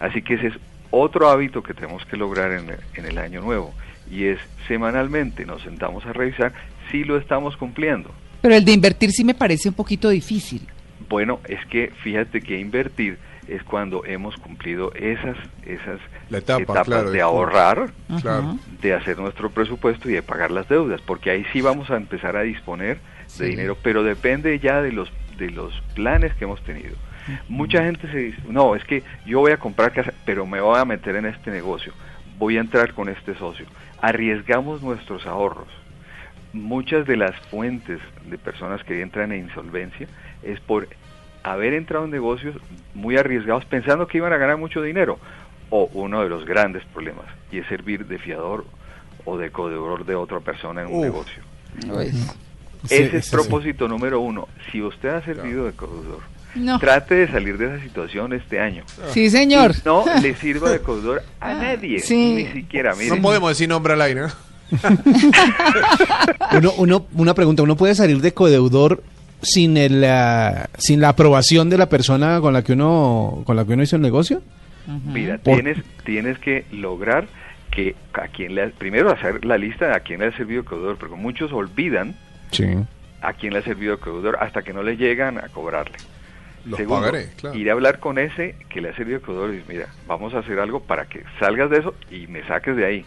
Así 0.00 0.22
que 0.22 0.34
ese 0.34 0.46
es 0.48 0.54
otro 0.90 1.28
hábito 1.28 1.62
que 1.62 1.74
tenemos 1.74 2.04
que 2.06 2.16
lograr 2.16 2.52
en, 2.52 2.70
en 2.94 3.04
el 3.06 3.18
año 3.18 3.40
nuevo, 3.40 3.74
y 4.12 4.24
es 4.26 4.38
semanalmente 4.68 5.46
nos 5.46 5.62
sentamos 5.62 6.04
a 6.06 6.12
revisar 6.12 6.52
si 6.90 7.02
lo 7.04 7.16
estamos 7.16 7.56
cumpliendo. 7.56 8.10
Pero 8.42 8.54
el 8.54 8.64
de 8.64 8.72
invertir 8.72 9.10
sí 9.12 9.24
me 9.24 9.34
parece 9.34 9.68
un 9.70 9.74
poquito 9.74 10.08
difícil. 10.10 10.68
Bueno, 11.08 11.40
es 11.48 11.64
que 11.66 11.90
fíjate 12.02 12.40
que 12.40 12.58
invertir 12.58 13.18
es 13.48 13.62
cuando 13.64 14.04
hemos 14.04 14.36
cumplido 14.36 14.92
esas 14.94 15.36
esas 15.66 15.98
La 16.30 16.38
etapa, 16.38 16.62
etapas 16.62 16.86
claro, 16.86 17.10
de 17.10 17.16
de- 17.16 17.22
ahorrar, 17.22 17.90
Claro. 18.20 18.58
de 18.80 18.94
hacer 18.94 19.18
nuestro 19.18 19.50
presupuesto 19.50 20.08
y 20.08 20.12
de 20.12 20.22
pagar 20.22 20.50
las 20.50 20.68
deudas, 20.68 21.00
porque 21.00 21.30
ahí 21.30 21.44
sí 21.52 21.60
vamos 21.60 21.90
a 21.90 21.96
empezar 21.96 22.36
a 22.36 22.42
disponer 22.42 22.98
Sí. 23.26 23.44
de 23.44 23.48
dinero, 23.50 23.76
pero 23.82 24.02
depende 24.04 24.58
ya 24.58 24.80
de 24.82 24.92
los 24.92 25.10
de 25.38 25.50
los 25.50 25.72
planes 25.94 26.34
que 26.34 26.44
hemos 26.44 26.62
tenido. 26.62 26.94
Mucha 27.48 27.82
gente 27.84 28.06
se 28.10 28.18
dice, 28.18 28.38
no, 28.48 28.76
es 28.76 28.84
que 28.84 29.02
yo 29.26 29.40
voy 29.40 29.52
a 29.52 29.56
comprar 29.56 29.92
casa, 29.92 30.12
pero 30.26 30.44
me 30.46 30.60
voy 30.60 30.78
a 30.78 30.84
meter 30.84 31.16
en 31.16 31.26
este 31.26 31.50
negocio, 31.50 31.92
voy 32.42 32.56
a 32.56 32.60
entrar 32.60 32.92
con 32.92 33.08
este 33.08 33.36
socio. 33.36 33.66
Arriesgamos 34.00 34.82
nuestros 34.82 35.26
ahorros. 35.26 35.68
Muchas 36.52 37.06
de 37.06 37.16
las 37.16 37.36
fuentes 37.52 38.00
de 38.26 38.36
personas 38.36 38.82
que 38.82 39.00
entran 39.00 39.30
en 39.30 39.44
insolvencia 39.44 40.08
es 40.42 40.58
por 40.58 40.88
haber 41.44 41.72
entrado 41.72 42.04
en 42.04 42.10
negocios 42.10 42.56
muy 42.94 43.16
arriesgados 43.16 43.64
pensando 43.66 44.08
que 44.08 44.18
iban 44.18 44.32
a 44.32 44.38
ganar 44.38 44.56
mucho 44.56 44.82
dinero. 44.82 45.20
O 45.70 45.88
uno 45.94 46.20
de 46.20 46.28
los 46.28 46.44
grandes 46.44 46.84
problemas, 46.86 47.26
y 47.52 47.58
es 47.58 47.66
servir 47.68 48.06
de 48.06 48.18
fiador 48.18 48.66
o 49.24 49.38
de 49.38 49.50
codeudor 49.50 50.04
de 50.04 50.16
otra 50.16 50.40
persona 50.40 50.82
en 50.82 50.88
un 50.88 50.98
Uf. 50.98 51.04
negocio. 51.04 51.42
Ese 52.90 53.18
es 53.18 53.26
sí. 53.26 53.30
propósito 53.30 53.86
número 53.86 54.18
uno. 54.18 54.48
Si 54.72 54.82
usted 54.82 55.10
ha 55.10 55.22
servido 55.22 55.64
de 55.64 55.72
codeudor, 55.72 56.20
No. 56.54 56.78
trate 56.78 57.14
de 57.14 57.28
salir 57.28 57.56
de 57.58 57.66
esa 57.74 57.82
situación 57.82 58.32
este 58.32 58.60
año. 58.60 58.84
Sí, 59.12 59.30
señor. 59.30 59.72
Y 59.74 59.80
no 59.86 60.04
le 60.20 60.34
sirva 60.36 60.70
de 60.70 60.80
codeudor 60.80 61.22
a 61.40 61.54
nadie, 61.54 61.98
Sí. 62.00 62.34
ni 62.34 62.46
siquiera. 62.62 62.94
Mire, 62.94 63.16
No 63.16 63.22
podemos 63.22 63.48
decir 63.50 63.68
nombre 63.68 63.94
al 63.94 64.02
aire, 64.02 64.20
¿no? 64.22 64.28
Uno, 66.58 66.72
uno, 66.78 67.06
una 67.14 67.34
pregunta, 67.34 67.62
¿uno 67.62 67.76
puede 67.76 67.94
salir 67.94 68.20
de 68.20 68.32
codeudor 68.32 69.02
sin 69.42 69.76
el, 69.76 70.04
ah, 70.04 70.68
sin 70.78 71.00
la 71.00 71.10
aprobación 71.10 71.68
de 71.70 71.78
la 71.78 71.88
persona 71.88 72.40
con 72.40 72.52
la 72.52 72.62
que 72.62 72.72
uno 72.74 73.42
con 73.44 73.56
la 73.56 73.64
que 73.64 73.72
uno 73.74 73.82
hizo 73.82 73.96
el 73.96 74.02
negocio? 74.02 74.42
Mira, 75.06 75.38
Por- 75.38 75.54
tienes, 75.54 75.78
tienes 76.04 76.38
que 76.38 76.64
lograr 76.72 77.26
que 77.70 77.94
a 78.14 78.28
quien 78.28 78.54
le 78.54 78.62
ha- 78.64 78.70
primero 78.70 79.10
hacer 79.10 79.44
la 79.44 79.56
lista 79.58 79.86
de 79.88 79.94
a 79.94 80.00
quién 80.00 80.20
le 80.20 80.26
ha 80.26 80.36
servido 80.36 80.62
de 80.62 80.68
codeudor, 80.68 80.96
porque 80.98 81.16
muchos 81.16 81.52
olvidan 81.52 82.14
Sí. 82.50 82.64
a 83.22 83.32
quién 83.32 83.52
le 83.54 83.60
ha 83.60 83.62
servido 83.62 83.96
de 83.96 84.00
codeudor 84.02 84.36
hasta 84.40 84.62
que 84.62 84.72
no 84.72 84.82
le 84.82 84.96
llegan 84.96 85.38
a 85.38 85.48
cobrarle. 85.48 85.96
Los 86.64 86.76
Segundo, 86.78 87.00
pagaré, 87.06 87.28
claro. 87.36 87.56
ir 87.58 87.68
a 87.70 87.72
hablar 87.72 87.98
con 87.98 88.18
ese 88.18 88.54
que 88.68 88.80
le 88.80 88.90
ha 88.90 88.94
servido 88.96 89.18
de 89.18 89.24
codeudor 89.24 89.50
y 89.50 89.56
decir, 89.56 89.68
mira, 89.68 89.88
vamos 90.06 90.32
a 90.34 90.38
hacer 90.38 90.60
algo 90.60 90.80
para 90.80 91.06
que 91.06 91.24
salgas 91.40 91.70
de 91.70 91.78
eso 91.78 91.94
y 92.10 92.28
me 92.28 92.46
saques 92.46 92.76
de 92.76 92.86
ahí, 92.86 93.04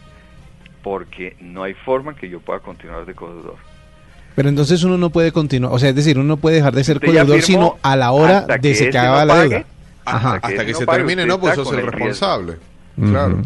porque 0.83 1.37
no 1.39 1.63
hay 1.63 1.73
forma 1.73 2.15
que 2.15 2.29
yo 2.29 2.39
pueda 2.41 2.59
continuar 2.59 3.05
de 3.05 3.13
codeudor. 3.13 3.55
Pero 4.35 4.49
entonces 4.49 4.83
uno 4.83 4.97
no 4.97 5.09
puede 5.09 5.31
continuar, 5.31 5.71
o 5.73 5.79
sea, 5.79 5.89
es 5.89 5.95
decir, 5.95 6.17
uno 6.17 6.27
no 6.27 6.37
puede 6.37 6.57
dejar 6.57 6.73
de 6.73 6.83
ser 6.83 6.99
firmó 6.99 7.39
sino 7.41 7.77
a 7.81 7.95
la 7.95 8.11
hora 8.11 8.39
hasta 8.39 8.57
de 8.57 8.69
que 8.69 8.75
se 8.75 8.89
que 8.89 8.97
haga 8.97 9.19
no 9.21 9.25
la 9.25 9.33
pague, 9.33 9.49
deuda. 9.49 9.65
hasta 10.03 10.29
Hasta 10.35 10.47
ese 10.49 10.65
que 10.65 10.71
no 10.73 10.77
se 10.79 10.85
pague, 10.85 10.97
termine, 10.97 11.25
no, 11.25 11.39
pues 11.39 11.55
sos 11.55 11.71
el 11.71 11.87
responsable. 11.87 12.57
Claro. 12.99 13.41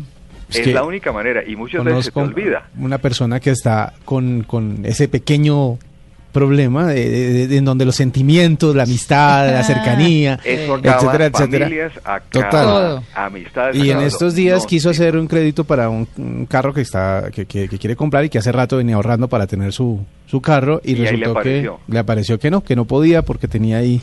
Es 0.49 0.57
Es, 0.57 0.63
que 0.65 0.73
la 0.73 0.83
única 0.83 1.11
manera 1.11 1.43
y 1.45 1.55
muchas 1.55 1.83
veces 1.83 2.05
se 2.05 2.11
te 2.11 2.19
olvida. 2.19 2.67
una 2.79 2.97
persona 2.97 3.39
que 3.39 3.51
está 3.51 3.93
con, 4.05 4.41
con 4.41 4.79
ese 4.83 5.07
pequeño 5.07 5.77
problema 6.31 6.87
de, 6.87 7.09
de- 7.09 7.47
de- 7.47 7.57
en 7.57 7.65
donde 7.65 7.85
los 7.85 7.95
sentimientos, 7.95 8.75
la 8.75 8.83
amistad, 8.83 9.51
la 9.51 9.63
cercanía, 9.63 10.39
Eso 10.43 10.75
acaba 10.75 10.95
etcétera, 10.97 11.25
etcétera. 11.25 11.65
familias, 11.65 11.91
acaba 12.03 12.19
Total. 12.29 13.01
Amistades. 13.15 13.75
Y 13.75 13.91
en 13.91 13.99
estos 14.01 14.35
días 14.35 14.61
No, 14.61 14.67
quiso 14.67 14.93
sí. 14.93 15.01
hacer 15.01 15.17
un 15.17 15.27
crédito 15.27 15.63
para 15.63 15.89
un, 15.89 16.07
un 16.17 16.45
carro 16.45 16.73
que 16.73 16.81
está 16.81 17.29
que, 17.33 17.45
que- 17.45 17.67
que 17.67 17.77
quiere 17.79 17.95
comprar 17.95 18.25
y 18.25 18.29
que 18.29 18.37
hace 18.37 18.51
rato 18.51 18.77
venía 18.77 18.95
ahorrando 18.95 19.27
para 19.27 19.47
tener 19.47 19.73
su, 19.73 20.05
su 20.27 20.41
carro 20.41 20.81
y, 20.83 20.91
Y 20.91 20.95
ahí 20.95 21.17
le 21.17 21.25
resultó 21.25 21.41
que 21.41 21.71
le 21.87 21.99
apareció 21.99 22.39
que 22.39 22.51
no, 22.51 22.61
que 22.63 22.75
no 22.75 22.85
podía 22.85 23.21
porque 23.23 23.47
tenía 23.47 23.77
ahí 23.77 24.01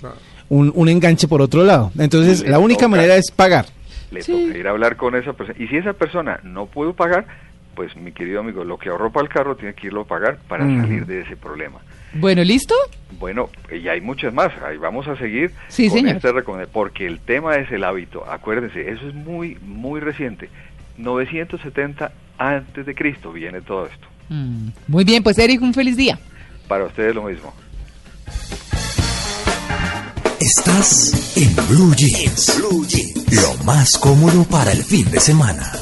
un, 0.48 0.72
un 0.74 0.88
enganche 0.88 1.28
por 1.28 1.40
otro 1.42 1.64
lado. 1.64 1.90
Entonces, 1.98 2.42
Le 2.42 2.50
la 2.50 2.58
única 2.58 2.80
toca. 2.80 2.88
manera 2.88 3.16
es 3.16 3.30
pagar. 3.30 3.66
le 4.10 4.20
toca 4.20 4.32
ir 4.58 4.66
a 4.66 4.70
hablar 4.70 4.96
con 4.96 5.14
esa 5.16 5.32
persona. 5.32 5.58
Y 5.62 5.68
si 5.68 5.76
esa 5.76 5.92
persona 5.92 6.40
no 6.44 6.66
pudo 6.66 6.92
pagar, 6.94 7.26
pues 7.74 7.94
mi 7.96 8.10
querido 8.12 8.40
amigo, 8.40 8.64
lo 8.64 8.78
que 8.78 8.88
ahorró 8.88 9.10
para 9.12 9.26
el 9.26 9.32
carro 9.32 9.54
tiene 9.56 9.74
que 9.74 9.88
irlo 9.88 10.02
a 10.02 10.04
pagar 10.06 10.38
para 10.48 10.64
salir 10.64 11.04
de 11.06 11.20
ese 11.22 11.36
problema. 11.36 11.78
Bueno, 12.18 12.42
¿listo? 12.44 12.74
Bueno, 13.18 13.48
y 13.72 13.88
hay 13.88 14.00
muchas 14.00 14.32
más. 14.34 14.52
Ahí 14.62 14.76
vamos 14.76 15.06
a 15.08 15.16
seguir 15.16 15.52
Sí, 15.68 15.88
con 15.88 15.98
señor. 15.98 16.16
este 16.16 16.32
recomendación, 16.32 16.72
porque 16.72 17.06
el 17.06 17.20
tema 17.20 17.56
es 17.56 17.70
el 17.72 17.84
hábito. 17.84 18.24
Acuérdense, 18.30 18.90
eso 18.90 19.08
es 19.08 19.14
muy, 19.14 19.56
muy 19.62 20.00
reciente. 20.00 20.48
970 20.98 22.12
antes 22.38 22.84
de 22.86 22.94
Cristo 22.94 23.32
viene 23.32 23.60
todo 23.60 23.86
esto. 23.86 24.06
Mm, 24.28 24.68
Muy 24.88 25.04
bien, 25.04 25.22
pues 25.22 25.38
Eric, 25.38 25.62
un 25.62 25.72
feliz 25.74 25.96
día. 25.96 26.18
Para 26.68 26.84
ustedes 26.84 27.14
lo 27.14 27.22
mismo. 27.22 27.54
Estás 30.40 31.36
en 31.36 31.54
Blue 31.68 31.94
Jeans. 31.94 32.56
Blue 32.58 32.84
Jeans. 32.86 33.32
Lo 33.42 33.64
más 33.64 33.96
cómodo 33.98 34.44
para 34.44 34.72
el 34.72 34.82
fin 34.82 35.10
de 35.10 35.20
semana. 35.20 35.72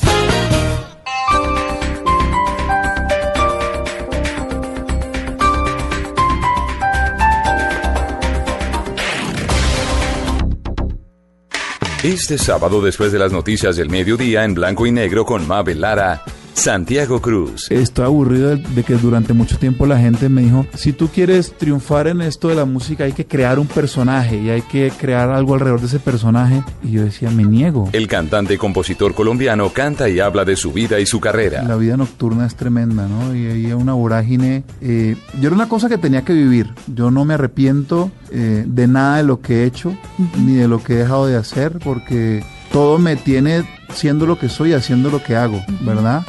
Este 12.04 12.36
sábado, 12.36 12.82
después 12.82 13.12
de 13.12 13.18
las 13.18 13.32
noticias 13.32 13.76
del 13.76 13.88
mediodía, 13.88 14.44
en 14.44 14.52
blanco 14.52 14.84
y 14.86 14.92
negro 14.92 15.24
con 15.24 15.48
Mabel 15.48 15.80
Lara, 15.80 16.22
Santiago 16.54 17.20
Cruz. 17.20 17.70
Estoy 17.70 18.06
aburrido 18.06 18.50
de, 18.50 18.56
de 18.56 18.82
que 18.84 18.94
durante 18.94 19.32
mucho 19.32 19.58
tiempo 19.58 19.86
la 19.86 19.98
gente 19.98 20.28
me 20.28 20.42
dijo, 20.42 20.66
si 20.74 20.92
tú 20.92 21.08
quieres 21.08 21.52
triunfar 21.58 22.06
en 22.06 22.22
esto 22.22 22.48
de 22.48 22.54
la 22.54 22.64
música 22.64 23.04
hay 23.04 23.12
que 23.12 23.26
crear 23.26 23.58
un 23.58 23.66
personaje 23.66 24.36
y 24.40 24.50
hay 24.50 24.62
que 24.62 24.90
crear 24.98 25.30
algo 25.30 25.54
alrededor 25.54 25.80
de 25.80 25.86
ese 25.86 25.98
personaje. 25.98 26.62
Y 26.82 26.92
yo 26.92 27.04
decía, 27.04 27.30
me 27.30 27.44
niego. 27.44 27.88
El 27.92 28.06
cantante 28.08 28.54
y 28.54 28.56
compositor 28.56 29.14
colombiano 29.14 29.68
canta 29.70 30.08
y 30.08 30.20
habla 30.20 30.44
de 30.44 30.56
su 30.56 30.72
vida 30.72 31.00
y 31.00 31.06
su 31.06 31.20
carrera. 31.20 31.62
La 31.64 31.76
vida 31.76 31.96
nocturna 31.96 32.46
es 32.46 32.54
tremenda, 32.54 33.06
¿no? 33.08 33.34
Y 33.34 33.46
hay 33.46 33.72
una 33.72 33.92
vorágine. 33.92 34.64
eh, 34.80 35.16
yo 35.40 35.48
era 35.48 35.56
una 35.56 35.68
cosa 35.68 35.88
que 35.88 35.98
tenía 35.98 36.22
que 36.22 36.32
vivir. 36.32 36.72
Yo 36.86 37.10
no 37.10 37.24
me 37.24 37.34
arrepiento 37.34 38.10
eh, 38.30 38.64
de 38.66 38.86
nada 38.88 39.18
de 39.18 39.24
lo 39.24 39.40
que 39.40 39.62
he 39.62 39.64
hecho, 39.66 39.96
ni 40.38 40.54
de 40.54 40.68
lo 40.68 40.82
que 40.82 40.94
he 40.94 40.96
dejado 40.96 41.26
de 41.26 41.36
hacer, 41.36 41.78
porque 41.82 42.42
todo 42.72 42.98
me 42.98 43.16
tiene 43.16 43.64
siendo 43.92 44.24
lo 44.24 44.38
que 44.38 44.48
soy, 44.48 44.72
haciendo 44.72 45.10
lo 45.10 45.22
que 45.22 45.36
hago, 45.36 45.62
¿verdad? 45.82 46.22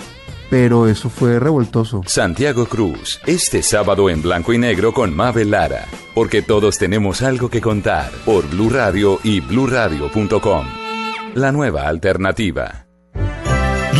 Pero 0.49 0.87
eso 0.87 1.09
fue 1.09 1.39
revoltoso. 1.39 2.01
Santiago 2.05 2.65
Cruz, 2.65 3.19
este 3.25 3.63
sábado 3.63 4.09
en 4.09 4.21
blanco 4.21 4.53
y 4.53 4.57
negro 4.57 4.93
con 4.93 5.15
Mabel 5.15 5.51
Lara, 5.51 5.85
porque 6.13 6.41
todos 6.41 6.77
tenemos 6.77 7.21
algo 7.21 7.49
que 7.49 7.61
contar 7.61 8.11
por 8.25 8.47
Blue 8.49 8.69
Radio 8.69 9.19
y 9.23 9.39
bluradio.com. 9.39 10.65
La 11.33 11.51
nueva 11.51 11.87
alternativa. 11.87 12.85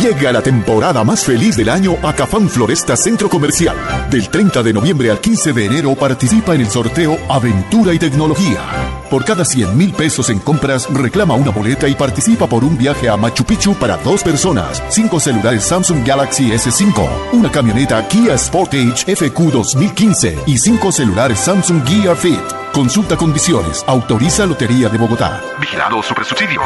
Llega 0.00 0.30
la 0.30 0.42
temporada 0.42 1.02
más 1.04 1.24
feliz 1.24 1.56
del 1.56 1.70
año 1.70 1.96
a 2.02 2.14
Cafán 2.14 2.48
Floresta 2.50 2.96
Centro 2.96 3.30
Comercial. 3.30 3.76
Del 4.10 4.28
30 4.28 4.62
de 4.62 4.72
noviembre 4.72 5.10
al 5.10 5.20
15 5.20 5.52
de 5.52 5.64
enero 5.64 5.94
participa 5.94 6.54
en 6.54 6.60
el 6.60 6.68
sorteo 6.68 7.16
Aventura 7.28 7.94
y 7.94 7.98
Tecnología. 7.98 8.95
Por 9.10 9.24
cada 9.24 9.44
100 9.44 9.76
mil 9.76 9.92
pesos 9.92 10.30
en 10.30 10.40
compras, 10.40 10.88
reclama 10.92 11.34
una 11.34 11.50
boleta 11.50 11.88
y 11.88 11.94
participa 11.94 12.46
por 12.46 12.64
un 12.64 12.76
viaje 12.76 13.08
a 13.08 13.16
Machu 13.16 13.44
Picchu 13.44 13.74
para 13.74 13.96
dos 13.98 14.22
personas, 14.22 14.82
cinco 14.88 15.20
celulares 15.20 15.64
Samsung 15.64 16.04
Galaxy 16.04 16.50
S5, 16.50 17.32
una 17.32 17.50
camioneta 17.50 18.06
Kia 18.08 18.36
Sportage 18.36 19.14
FQ 19.14 19.52
2015 19.52 20.38
y 20.46 20.58
cinco 20.58 20.90
celulares 20.90 21.38
Samsung 21.38 21.86
Gear 21.86 22.16
Fit. 22.16 22.40
Consulta 22.72 23.16
condiciones. 23.16 23.84
Autoriza 23.86 24.44
Lotería 24.44 24.88
de 24.88 24.98
Bogotá. 24.98 25.40
Vigilado 25.60 26.02
Supersubsidio. 26.02 26.60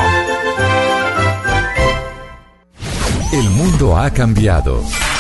El 3.32 3.48
mundo 3.50 3.96
ha 3.96 4.10
cambiado. 4.10 4.82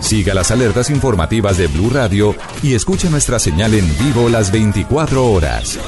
Siga 0.00 0.34
las 0.34 0.50
alertas 0.50 0.90
informativas 0.90 1.56
de 1.56 1.66
Blue 1.66 1.90
Radio 1.90 2.34
y 2.62 2.74
escuche 2.74 3.08
nuestra 3.10 3.38
señal 3.38 3.74
en 3.74 3.86
vivo 3.98 4.28
las 4.28 4.52
24 4.52 5.24
horas. 5.24 5.78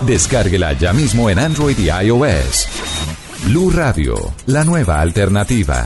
Descárguela 0.00 0.72
ya 0.72 0.92
mismo 0.92 1.30
en 1.30 1.38
Android 1.38 1.78
y 1.78 1.88
iOS. 1.90 2.68
Blue 3.44 3.70
Radio, 3.70 4.16
la 4.46 4.64
nueva 4.64 5.00
alternativa. 5.00 5.84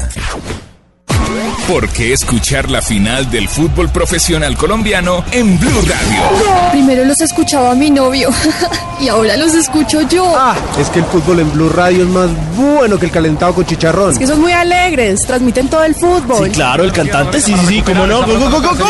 ¿Por 1.68 1.88
qué 1.88 2.12
escuchar 2.12 2.70
la 2.70 2.82
final 2.82 3.30
del 3.30 3.48
fútbol 3.48 3.88
profesional 3.88 4.56
colombiano 4.56 5.24
en 5.30 5.58
Blue 5.58 5.80
Radio? 5.80 6.70
Primero 6.72 7.04
los 7.04 7.20
escuchaba 7.20 7.74
mi 7.74 7.90
novio 7.90 8.30
y 9.00 9.08
ahora 9.08 9.36
los 9.36 9.54
escucho 9.54 10.02
yo. 10.02 10.32
Ah, 10.36 10.54
es 10.78 10.88
que 10.90 10.98
el 11.00 11.04
fútbol 11.06 11.40
en 11.40 11.52
Blue 11.52 11.68
Radio 11.70 12.04
es 12.04 12.08
más 12.10 12.30
bueno 12.56 12.98
que 12.98 13.06
el 13.06 13.12
calentado 13.12 13.54
con 13.54 13.66
chicharrón. 13.66 14.12
Es 14.12 14.18
que 14.18 14.26
son 14.26 14.40
muy 14.40 14.52
alegres, 14.52 15.22
transmiten 15.26 15.68
todo 15.68 15.84
el 15.84 15.94
fútbol. 15.94 16.50
claro, 16.50 16.84
el 16.84 16.92
cantante, 16.92 17.40
sí, 17.40 17.54
sí, 17.58 17.66
sí, 17.66 17.82
cómo 17.82 18.06
no. 18.06 18.24
Gol, 18.26 18.38
gol, 18.38 18.50
gol, 18.50 18.62
gol, 18.62 18.78
gol. 18.78 18.88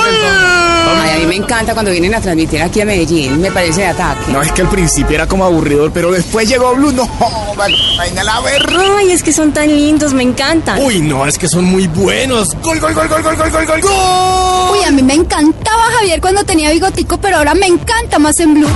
Ay, 0.86 1.16
a 1.16 1.18
mí 1.18 1.26
me 1.26 1.36
encanta 1.36 1.72
cuando 1.72 1.90
vienen 1.90 2.14
a 2.14 2.20
transmitir 2.20 2.60
aquí 2.60 2.80
a 2.80 2.84
Medellín, 2.84 3.40
me 3.40 3.50
parece 3.50 3.82
de 3.82 3.86
ataque. 3.88 4.30
No, 4.32 4.42
es 4.42 4.52
que 4.52 4.62
al 4.62 4.68
principio 4.68 5.14
era 5.14 5.26
como 5.26 5.44
aburridor, 5.44 5.92
pero 5.92 6.10
después 6.10 6.48
llegó 6.48 6.74
Blue, 6.74 6.92
no, 6.92 7.08
vaina 7.56 8.22
la 8.24 8.40
ver. 8.40 8.66
Ay, 8.98 9.12
es 9.12 9.22
que 9.22 9.32
son 9.32 9.52
tan 9.52 9.68
lindos, 9.68 10.12
me 10.12 10.22
encantan. 10.22 10.82
Uy, 10.82 11.00
no, 11.00 11.26
es 11.26 11.38
que 11.38 11.48
son 11.48 11.64
muy 11.64 11.86
buenos. 11.86 12.33
Gol, 12.34 12.80
gol, 12.80 12.94
gol, 12.94 13.08
gol, 13.08 13.22
gol, 13.22 13.36
gol, 13.36 13.50
gol, 13.50 13.66
gol, 13.66 13.80
gol. 13.80 14.72
Uy, 14.72 14.82
a 14.84 14.90
mí 14.90 15.02
me 15.04 15.14
encantaba 15.14 15.84
Javier 15.98 16.20
cuando 16.20 16.42
tenía 16.42 16.72
bigotico, 16.72 17.16
pero 17.18 17.36
ahora 17.36 17.54
me 17.54 17.66
encanta 17.66 18.18
más 18.18 18.40
en 18.40 18.54
Blue. 18.54 18.68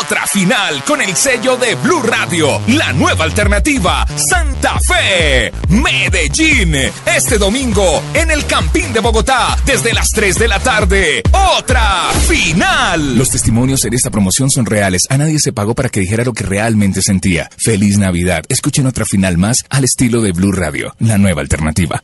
Otra 0.00 0.26
final 0.26 0.82
con 0.82 1.00
el 1.00 1.14
sello 1.14 1.56
de 1.56 1.76
Blue 1.76 2.02
Radio, 2.02 2.60
la 2.68 2.92
nueva 2.92 3.24
alternativa, 3.24 4.04
Santa 4.16 4.80
Fe, 4.80 5.52
Medellín. 5.68 6.74
Este 7.06 7.38
domingo 7.38 8.02
en 8.14 8.32
el 8.32 8.44
Campín 8.46 8.92
de 8.92 8.98
Bogotá, 8.98 9.56
desde 9.64 9.94
las 9.94 10.08
3 10.08 10.36
de 10.36 10.48
la 10.48 10.58
tarde. 10.58 11.22
Otra 11.56 12.10
final. 12.26 13.16
Los 13.16 13.30
testimonios 13.30 13.84
en 13.84 13.94
esta 13.94 14.10
promoción 14.10 14.50
son 14.50 14.66
reales. 14.66 15.02
A 15.08 15.18
nadie 15.18 15.38
se 15.38 15.52
pagó 15.52 15.76
para 15.76 15.88
que 15.88 16.00
dijera 16.00 16.24
lo 16.24 16.32
que 16.32 16.42
realmente 16.42 17.00
sentía. 17.00 17.48
Feliz 17.56 17.96
Navidad. 17.96 18.42
Escuchen 18.48 18.88
otra 18.88 19.04
final 19.04 19.38
más 19.38 19.58
al 19.70 19.84
estilo 19.84 20.20
de 20.20 20.32
Blue 20.32 20.50
Radio, 20.50 20.96
la 20.98 21.16
nueva 21.16 21.42
alternativa. 21.42 22.02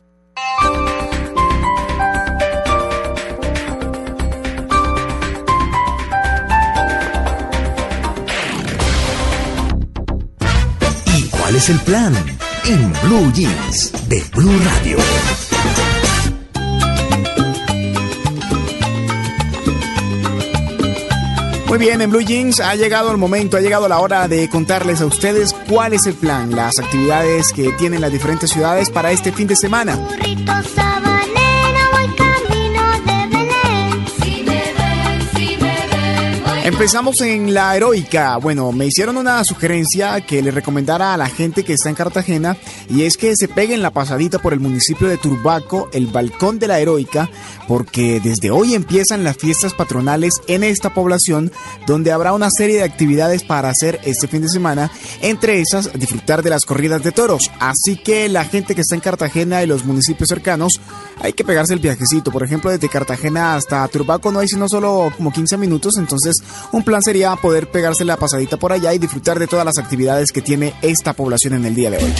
¿Y 11.05 11.29
cuál 11.29 11.55
es 11.55 11.69
el 11.69 11.79
plan? 11.81 12.13
En 12.65 12.93
Blue 13.03 13.31
Jeans 13.33 13.91
de 14.07 14.23
Blue 14.33 14.59
Radio. 14.63 14.97
Muy 21.71 21.79
bien, 21.79 22.01
en 22.01 22.09
Blue 22.09 22.19
Jeans 22.19 22.59
ha 22.59 22.75
llegado 22.75 23.11
el 23.11 23.17
momento, 23.17 23.55
ha 23.55 23.61
llegado 23.61 23.87
la 23.87 24.01
hora 24.01 24.27
de 24.27 24.49
contarles 24.49 24.99
a 24.99 25.05
ustedes 25.05 25.55
cuál 25.69 25.93
es 25.93 26.05
el 26.05 26.15
plan, 26.15 26.53
las 26.53 26.77
actividades 26.79 27.53
que 27.53 27.71
tienen 27.79 28.01
las 28.01 28.11
diferentes 28.11 28.49
ciudades 28.49 28.89
para 28.89 29.13
este 29.13 29.31
fin 29.31 29.47
de 29.47 29.55
semana. 29.55 29.97
Empezamos 36.71 37.19
en 37.19 37.53
la 37.53 37.75
heroica. 37.75 38.37
Bueno, 38.37 38.71
me 38.71 38.87
hicieron 38.87 39.17
una 39.17 39.43
sugerencia 39.43 40.21
que 40.21 40.41
le 40.41 40.51
recomendara 40.51 41.13
a 41.13 41.17
la 41.17 41.27
gente 41.27 41.63
que 41.63 41.73
está 41.73 41.89
en 41.89 41.95
Cartagena 41.95 42.55
y 42.89 43.03
es 43.03 43.17
que 43.17 43.35
se 43.35 43.49
peguen 43.49 43.81
la 43.81 43.91
pasadita 43.91 44.39
por 44.39 44.53
el 44.53 44.61
municipio 44.61 45.07
de 45.07 45.17
Turbaco, 45.17 45.89
el 45.91 46.07
balcón 46.07 46.59
de 46.59 46.67
la 46.67 46.79
heroica, 46.79 47.29
porque 47.67 48.21
desde 48.23 48.51
hoy 48.51 48.73
empiezan 48.73 49.25
las 49.25 49.37
fiestas 49.37 49.73
patronales 49.73 50.41
en 50.47 50.63
esta 50.63 50.93
población 50.93 51.51
donde 51.85 52.13
habrá 52.13 52.33
una 52.33 52.49
serie 52.49 52.77
de 52.77 52.83
actividades 52.83 53.43
para 53.43 53.69
hacer 53.69 53.99
este 54.03 54.29
fin 54.29 54.41
de 54.41 54.49
semana, 54.49 54.89
entre 55.21 55.59
esas 55.59 55.91
disfrutar 55.93 56.41
de 56.41 56.51
las 56.51 56.65
corridas 56.65 57.03
de 57.03 57.11
toros. 57.11 57.51
Así 57.59 57.97
que 57.97 58.29
la 58.29 58.45
gente 58.45 58.75
que 58.75 58.81
está 58.81 58.95
en 58.95 59.01
Cartagena 59.01 59.61
y 59.61 59.67
los 59.67 59.83
municipios 59.83 60.29
cercanos 60.29 60.79
hay 61.21 61.33
que 61.33 61.43
pegarse 61.43 61.73
el 61.73 61.79
viajecito. 61.79 62.31
Por 62.31 62.43
ejemplo, 62.43 62.71
desde 62.71 62.89
Cartagena 62.89 63.55
hasta 63.55 63.87
Turbaco 63.87 64.31
no 64.31 64.39
hay 64.39 64.47
sino 64.47 64.67
solo 64.67 65.11
como 65.15 65.31
15 65.31 65.57
minutos, 65.57 65.97
entonces 65.97 66.37
un 66.71 66.83
plan 66.83 67.01
sería 67.01 67.35
poder 67.35 67.69
pegarse 67.69 68.05
la 68.05 68.17
pasadita 68.17 68.57
por 68.57 68.71
allá 68.73 68.93
y 68.93 68.99
disfrutar 68.99 69.39
de 69.39 69.47
todas 69.47 69.65
las 69.65 69.77
actividades 69.77 70.31
que 70.31 70.41
tiene 70.41 70.73
esta 70.81 71.13
población 71.13 71.53
en 71.53 71.65
el 71.65 71.75
día 71.75 71.91
de 71.91 71.97
hoy. 71.97 72.13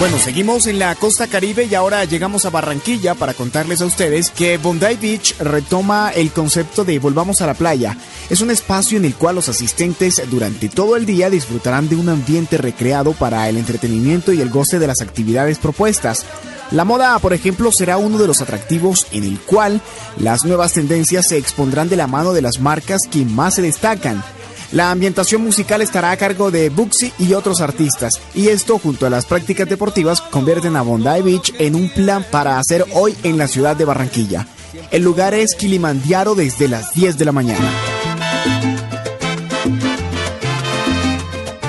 Bueno, 0.00 0.18
seguimos 0.18 0.66
en 0.66 0.80
la 0.80 0.94
costa 0.96 1.28
caribe 1.28 1.64
y 1.70 1.74
ahora 1.76 2.04
llegamos 2.04 2.44
a 2.44 2.50
Barranquilla 2.50 3.14
para 3.14 3.32
contarles 3.32 3.80
a 3.80 3.86
ustedes 3.86 4.28
que 4.28 4.58
Bondi 4.58 4.96
Beach 5.00 5.38
retoma 5.38 6.10
el 6.10 6.32
concepto 6.32 6.84
de 6.84 6.98
Volvamos 6.98 7.40
a 7.40 7.46
la 7.46 7.54
playa. 7.54 7.96
Es 8.28 8.40
un 8.40 8.50
espacio 8.50 8.98
en 8.98 9.04
el 9.04 9.14
cual 9.14 9.36
los 9.36 9.48
asistentes 9.48 10.20
durante 10.28 10.68
todo 10.68 10.96
el 10.96 11.06
día 11.06 11.30
disfrutarán 11.30 11.88
de 11.88 11.94
un 11.94 12.08
ambiente 12.08 12.58
recreado 12.58 13.12
para 13.12 13.48
el 13.48 13.56
entretenimiento 13.56 14.32
y 14.32 14.40
el 14.40 14.50
goce 14.50 14.80
de 14.80 14.88
las 14.88 15.00
actividades 15.00 15.58
propuestas. 15.58 16.26
La 16.72 16.84
moda, 16.84 17.16
por 17.20 17.32
ejemplo, 17.32 17.70
será 17.70 17.96
uno 17.96 18.18
de 18.18 18.26
los 18.26 18.42
atractivos 18.42 19.06
en 19.12 19.22
el 19.22 19.38
cual 19.38 19.80
las 20.18 20.44
nuevas 20.44 20.72
tendencias 20.72 21.28
se 21.28 21.38
expondrán 21.38 21.88
de 21.88 21.96
la 21.96 22.08
mano 22.08 22.32
de 22.32 22.42
las 22.42 22.58
marcas 22.58 23.02
que 23.10 23.24
más 23.24 23.54
se 23.54 23.62
destacan. 23.62 24.24
La 24.72 24.90
ambientación 24.90 25.42
musical 25.42 25.82
estará 25.82 26.10
a 26.10 26.16
cargo 26.16 26.50
de 26.50 26.70
Buxi 26.70 27.12
y 27.18 27.34
otros 27.34 27.60
artistas, 27.60 28.20
y 28.34 28.48
esto 28.48 28.78
junto 28.78 29.06
a 29.06 29.10
las 29.10 29.26
prácticas 29.26 29.68
deportivas 29.68 30.20
convierten 30.20 30.76
a 30.76 30.82
Bondi 30.82 31.22
Beach 31.22 31.54
en 31.58 31.74
un 31.74 31.88
plan 31.88 32.24
para 32.30 32.58
hacer 32.58 32.84
hoy 32.94 33.14
en 33.22 33.38
la 33.38 33.48
ciudad 33.48 33.76
de 33.76 33.84
Barranquilla. 33.84 34.46
El 34.90 35.02
lugar 35.02 35.34
es 35.34 35.54
Kilimandiaro 35.54 36.34
desde 36.34 36.68
las 36.68 36.92
10 36.94 37.18
de 37.18 37.24
la 37.24 37.32
mañana. 37.32 37.93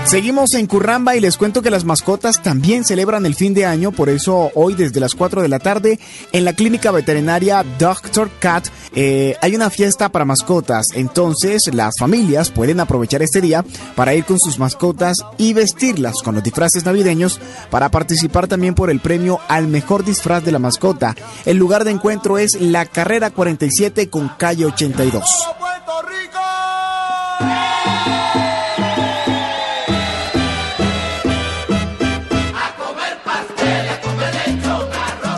Seguimos 0.06 0.54
en 0.54 0.68
Curramba 0.68 1.16
y 1.16 1.20
les 1.20 1.36
cuento 1.36 1.64
que 1.64 1.72
las 1.72 1.84
mascotas 1.84 2.44
también 2.44 2.84
celebran 2.84 3.26
el 3.26 3.34
fin 3.34 3.56
de 3.56 3.66
año, 3.66 3.92
por 3.92 4.08
eso 4.08 4.52
hoy 4.54 4.76
desde 4.76 5.00
las 5.00 5.16
4 5.16 5.42
de 5.42 5.48
la 5.48 5.58
tarde 5.58 6.00
en 6.32 6.46
la 6.46 6.54
clínica 6.54 6.92
veterinaria 6.92 7.66
Dr. 7.80 8.30
Cat 8.40 8.68
eh, 8.94 9.36
hay 9.42 9.56
una 9.56 9.72
fiesta 9.72 10.10
para 10.10 10.24
mascotas, 10.24 10.86
entonces 10.94 11.74
las 11.74 11.96
familias 12.00 12.52
pueden 12.52 12.80
aprovechar 12.80 13.24
este 13.24 13.42
día 13.42 13.66
para 13.96 14.14
ir 14.14 14.26
con 14.26 14.40
sus 14.40 14.60
mascotas 14.60 15.18
y 15.40 15.54
vestirlas 15.54 16.22
con 16.24 16.36
los 16.36 16.44
disfraces 16.44 16.86
navideños 16.86 17.40
para 17.72 17.90
participar 17.90 18.48
también 18.48 18.76
por 18.76 18.92
el 18.92 19.00
premio 19.00 19.40
al 19.48 19.68
mejor 19.68 20.06
disfraz 20.06 20.46
de 20.46 20.52
la 20.52 20.60
mascota. 20.60 21.16
El 21.46 21.58
lugar 21.58 21.84
de 21.84 21.92
encuentro 21.92 22.38
es 22.38 22.62
la 22.62 22.86
carrera 22.86 23.32
47 23.32 24.08
con 24.12 24.30
calle 24.38 24.66
82. 24.66 25.26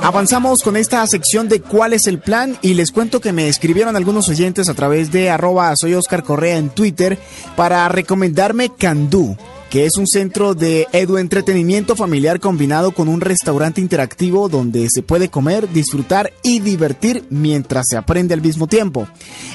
Avanzamos 0.08 0.64
con 0.64 0.78
esta 0.78 1.06
sección 1.06 1.50
de 1.50 1.60
cuál 1.60 1.92
es 1.92 2.08
el 2.08 2.20
plan 2.20 2.58
y 2.62 2.76
les 2.76 2.94
cuento 2.94 3.20
que 3.20 3.34
me 3.34 3.50
escribieron 3.50 3.98
algunos 3.98 4.30
oyentes 4.30 4.70
a 4.70 4.74
través 4.74 5.12
de 5.12 5.30
arroba 5.30 5.74
soy 5.76 5.96
Oscar 5.96 6.24
Correa 6.24 6.56
en 6.56 6.70
Twitter 6.70 7.20
para 7.58 7.90
recomendarme 7.90 8.70
Candú. 8.74 9.36
Que 9.70 9.86
es 9.86 9.98
un 9.98 10.08
centro 10.08 10.54
de 10.54 10.88
eduentretenimiento 10.94 11.96
familiar 11.96 12.40
combinado 12.40 12.92
con 12.92 13.08
un 13.08 13.22
restaurante 13.22 13.82
interactivo 13.82 14.50
donde 14.50 14.88
se 14.90 15.02
puede 15.02 15.30
comer, 15.30 15.70
disfrutar 15.70 16.32
y 16.42 16.60
divertir 16.60 17.26
mientras 17.30 17.86
se 17.90 17.98
aprende 17.98 18.34
al 18.34 18.42
mismo 18.42 18.68
tiempo. 18.68 19.08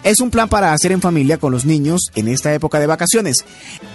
Es 0.03 0.21
un 0.21 0.31
plan 0.31 0.49
para 0.49 0.73
hacer 0.73 0.93
en 0.93 1.01
familia 1.01 1.39
con 1.39 1.53
los 1.53 1.65
niños 1.65 2.11
en 2.15 2.29
esta 2.29 2.53
época 2.53 2.79
de 2.79 2.87
vacaciones. 2.87 3.45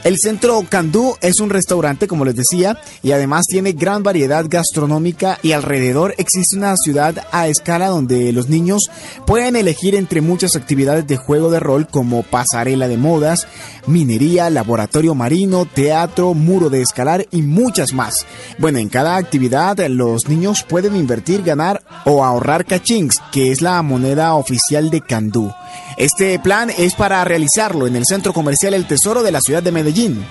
El 0.04 0.18
centro 0.18 0.64
Candú 0.68 1.16
es 1.22 1.40
un 1.40 1.50
restaurante, 1.50 2.08
como 2.08 2.26
les 2.26 2.36
decía, 2.36 2.80
y 3.04 3.12
además 3.12 3.46
tiene 3.48 3.74
gran 3.74 4.04
variedad 4.04 4.46
gastronómica 4.48 5.40
y 5.44 5.52
alrededor 5.52 6.16
existe 6.18 6.58
una 6.58 6.76
ciudad 6.78 7.28
a 7.32 7.48
escala 7.48 7.88
donde 7.88 8.32
los 8.34 8.50
niños 8.50 8.90
pueden 9.26 9.56
elegir 9.56 9.96
entre 9.96 10.22
muchas 10.22 10.56
actividades 10.56 11.06
de 11.08 11.18
juego 11.18 11.52
de 11.52 11.60
rol 11.60 11.88
como 11.88 12.24
pasarela 12.24 12.88
de 12.88 12.98
modas, 12.98 13.48
minería, 13.86 14.50
laboratorio 14.50 15.16
marino, 15.16 15.66
teatro, 15.66 16.07
muro 16.34 16.70
de 16.70 16.82
escalar 16.82 17.28
y 17.32 17.42
muchas 17.42 17.94
más. 17.94 18.26
Bueno, 18.58 18.80
en 18.80 18.90
cada 18.90 19.16
actividad 19.16 19.78
los 19.88 20.28
niños 20.28 20.64
pueden 20.64 20.96
invertir, 20.96 21.44
ganar 21.44 21.82
o 22.06 22.24
ahorrar 22.24 22.66
cachings, 22.66 23.20
que 23.32 23.52
es 23.52 23.62
la 23.62 23.82
moneda 23.82 24.34
oficial 24.36 24.90
de 24.90 25.02
Candú. 25.02 25.52
Este 25.98 26.38
plan 26.40 26.70
es 26.78 26.96
para 26.96 27.24
realizarlo 27.24 27.88
en 27.88 27.96
el 27.96 28.06
Centro 28.06 28.34
Comercial 28.34 28.74
El 28.74 28.88
Tesoro 28.88 29.24
de 29.24 29.32
la 29.32 29.42
ciudad 29.42 29.64
de 29.64 29.72
Medellín. 29.72 30.26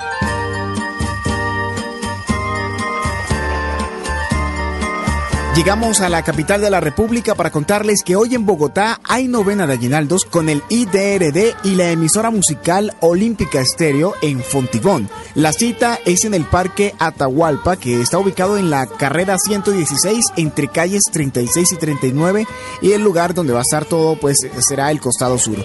Llegamos 5.57 6.03
a 6.03 6.11
la 6.11 6.23
capital 6.23 6.61
de 6.61 6.69
la 6.69 6.81
República 6.81 7.35
para 7.35 7.51
contarles 7.51 8.03
que 8.05 8.15
hoy 8.15 8.35
en 8.35 8.45
Bogotá 8.45 9.01
hay 9.03 9.27
novena 9.27 9.67
de 9.67 9.73
aguinaldos 9.73 10.27
con 10.27 10.51
el 10.51 10.63
IDRD 10.69 11.55
y 11.65 11.77
la 11.77 11.91
emisora 11.91 12.31
musical 12.31 12.95
Olímpica 13.01 13.63
Estéreo 13.63 14.13
en 14.21 14.43
Fontigón. 14.43 15.09
La 15.35 15.55
cita 15.55 15.99
es 16.05 16.27
en 16.27 16.35
el 16.35 16.45
Parque 16.45 16.95
Atahualpa, 16.99 17.79
que 17.79 18.03
está 18.03 18.19
ubicado 18.19 18.59
en 18.59 18.69
la 18.69 18.87
carrera 18.87 19.39
116 19.39 20.27
entre 20.37 20.69
calles 20.69 21.05
36 21.11 21.73
y 21.73 21.77
39 21.77 22.47
y 22.83 22.93
el 22.93 23.03
lugar 23.03 23.33
donde 23.33 23.55
va 23.55 23.61
a 23.61 23.63
estar 23.63 23.87
todo 23.87 24.21
pues 24.21 24.37
será 24.59 24.91
el 24.91 25.01
costado 25.01 25.39
sur. 25.39 25.57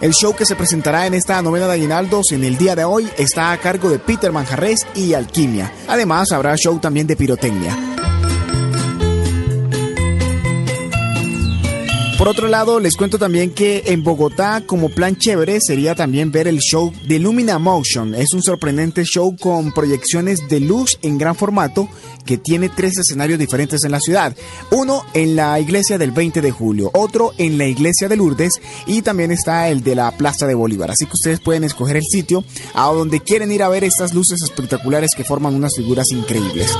El 0.00 0.14
show 0.14 0.34
que 0.34 0.46
se 0.46 0.56
presentará 0.56 1.06
en 1.06 1.12
esta 1.12 1.42
novena 1.42 1.66
de 1.66 1.74
aguinaldos 1.74 2.32
en 2.32 2.42
el 2.42 2.56
día 2.56 2.74
de 2.74 2.84
hoy 2.84 3.06
está 3.18 3.52
a 3.52 3.58
cargo 3.58 3.90
de 3.90 3.98
Peter 3.98 4.32
Manjarres 4.32 4.86
y 4.94 5.12
Alquimia. 5.12 5.70
Además 5.88 6.32
habrá 6.32 6.56
show 6.56 6.78
también 6.78 7.06
de 7.06 7.16
pirotecnia. 7.16 7.76
Por 12.26 12.32
otro 12.32 12.48
lado, 12.48 12.80
les 12.80 12.96
cuento 12.96 13.20
también 13.20 13.52
que 13.52 13.84
en 13.86 14.02
Bogotá, 14.02 14.60
como 14.66 14.88
plan 14.88 15.14
chévere, 15.14 15.60
sería 15.60 15.94
también 15.94 16.32
ver 16.32 16.48
el 16.48 16.58
show 16.58 16.92
de 17.06 17.20
Lumina 17.20 17.60
Motion. 17.60 18.16
Es 18.16 18.32
un 18.32 18.42
sorprendente 18.42 19.04
show 19.04 19.36
con 19.36 19.72
proyecciones 19.72 20.40
de 20.48 20.58
luz 20.58 20.98
en 21.02 21.18
gran 21.18 21.36
formato 21.36 21.88
que 22.24 22.36
tiene 22.36 22.68
tres 22.68 22.98
escenarios 22.98 23.38
diferentes 23.38 23.84
en 23.84 23.92
la 23.92 24.00
ciudad. 24.00 24.34
Uno 24.72 25.04
en 25.14 25.36
la 25.36 25.60
iglesia 25.60 25.98
del 25.98 26.10
20 26.10 26.40
de 26.40 26.50
julio, 26.50 26.90
otro 26.94 27.32
en 27.38 27.58
la 27.58 27.66
iglesia 27.66 28.08
de 28.08 28.16
Lourdes 28.16 28.60
y 28.88 29.02
también 29.02 29.30
está 29.30 29.68
el 29.68 29.84
de 29.84 29.94
la 29.94 30.10
Plaza 30.10 30.48
de 30.48 30.56
Bolívar. 30.56 30.90
Así 30.90 31.06
que 31.06 31.12
ustedes 31.14 31.38
pueden 31.38 31.62
escoger 31.62 31.94
el 31.94 32.02
sitio 32.10 32.44
a 32.74 32.86
donde 32.86 33.20
quieren 33.20 33.52
ir 33.52 33.62
a 33.62 33.68
ver 33.68 33.84
estas 33.84 34.14
luces 34.14 34.42
espectaculares 34.42 35.12
que 35.16 35.22
forman 35.22 35.54
unas 35.54 35.76
figuras 35.76 36.10
increíbles. 36.10 36.76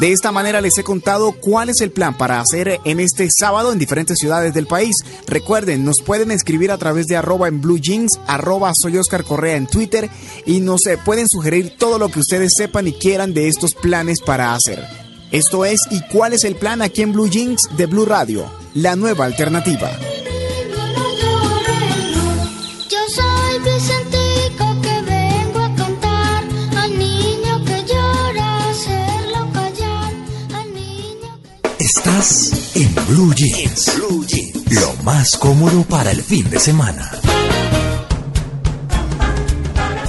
De 0.00 0.12
esta 0.12 0.32
manera 0.32 0.62
les 0.62 0.78
he 0.78 0.82
contado 0.82 1.32
cuál 1.32 1.68
es 1.68 1.82
el 1.82 1.90
plan 1.90 2.16
para 2.16 2.40
hacer 2.40 2.80
en 2.86 3.00
este 3.00 3.28
sábado 3.30 3.70
en 3.70 3.78
diferentes 3.78 4.16
ciudades 4.18 4.54
del 4.54 4.66
país. 4.66 4.96
Recuerden, 5.26 5.84
nos 5.84 6.00
pueden 6.00 6.30
escribir 6.30 6.70
a 6.70 6.78
través 6.78 7.04
de 7.06 7.18
arroba 7.18 7.48
en 7.48 7.60
blue 7.60 7.78
jeans, 7.78 8.18
arroba 8.26 8.72
soy 8.74 8.96
Oscar 8.96 9.24
Correa 9.24 9.56
en 9.56 9.66
Twitter 9.66 10.08
y 10.46 10.60
nos 10.60 10.80
pueden 11.04 11.28
sugerir 11.28 11.76
todo 11.76 11.98
lo 11.98 12.08
que 12.08 12.20
ustedes 12.20 12.54
sepan 12.56 12.88
y 12.88 12.94
quieran 12.94 13.34
de 13.34 13.48
estos 13.48 13.74
planes 13.74 14.22
para 14.22 14.54
hacer. 14.54 14.82
Esto 15.32 15.66
es 15.66 15.80
¿Y 15.90 16.00
cuál 16.08 16.32
es 16.32 16.44
el 16.44 16.56
plan 16.56 16.80
aquí 16.80 17.02
en 17.02 17.12
Blue 17.12 17.28
Jeans 17.28 17.68
de 17.76 17.84
Blue 17.84 18.06
Radio? 18.06 18.50
La 18.72 18.96
nueva 18.96 19.26
alternativa. 19.26 19.90
Estás 32.20 32.76
en 32.76 32.94
Blue 33.06 33.34
Jeans. 33.34 33.98
Lo 34.72 35.02
más 35.04 35.38
cómodo 35.38 35.84
para 35.84 36.10
el 36.10 36.20
fin 36.20 36.50
de 36.50 36.58
semana. 36.58 37.10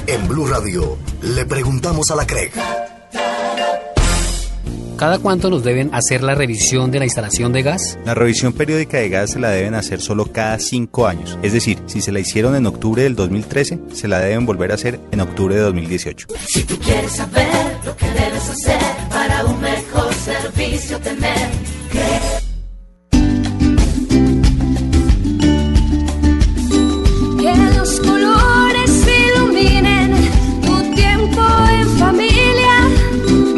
En 0.08 0.28
Blue 0.28 0.46
Radio 0.46 0.98
le 1.22 1.46
preguntamos 1.46 2.12
a 2.12 2.16
la 2.16 2.28
CREG. 2.28 2.52
¿Cada 4.98 5.20
cuánto 5.20 5.50
nos 5.50 5.64
deben 5.64 5.96
hacer 5.96 6.22
la 6.22 6.36
revisión 6.36 6.92
de 6.92 7.00
la 7.00 7.06
instalación 7.06 7.54
de 7.54 7.64
gas? 7.64 7.98
La 8.04 8.14
revisión 8.14 8.52
periódica 8.52 8.98
de 8.98 9.08
gas 9.08 9.30
se 9.30 9.40
la 9.40 9.50
deben 9.52 9.74
hacer 9.74 10.02
solo 10.02 10.34
cada 10.34 10.60
cinco 10.60 11.08
años. 11.08 11.40
Es 11.42 11.54
decir, 11.54 11.82
si 11.86 12.02
se 12.02 12.12
la 12.12 12.20
hicieron 12.20 12.58
en 12.58 12.66
octubre 12.66 13.04
del 13.04 13.16
2013, 13.16 13.80
se 13.94 14.10
la 14.10 14.20
deben 14.20 14.46
volver 14.46 14.72
a 14.72 14.76
hacer 14.76 15.00
en 15.14 15.22
octubre 15.22 15.56
de 15.56 15.62
2018. 15.62 16.28
Si 16.46 16.66
tú 16.66 16.78
quieres 16.78 17.14
saber 17.14 17.48
lo 17.86 17.96
que 17.96 18.08
debes 18.08 18.50
hacer 18.50 18.80
para 19.10 19.46
un 19.46 19.62
mejor 19.62 20.14
servicio 20.14 21.00
tener 21.00 21.71
Que 21.92 22.00
los 27.76 28.00
colores 28.00 28.92
iluminen 29.36 30.16
tu 30.62 30.82
tiempo 30.96 31.42
en 31.70 31.90
familia. 31.98 32.88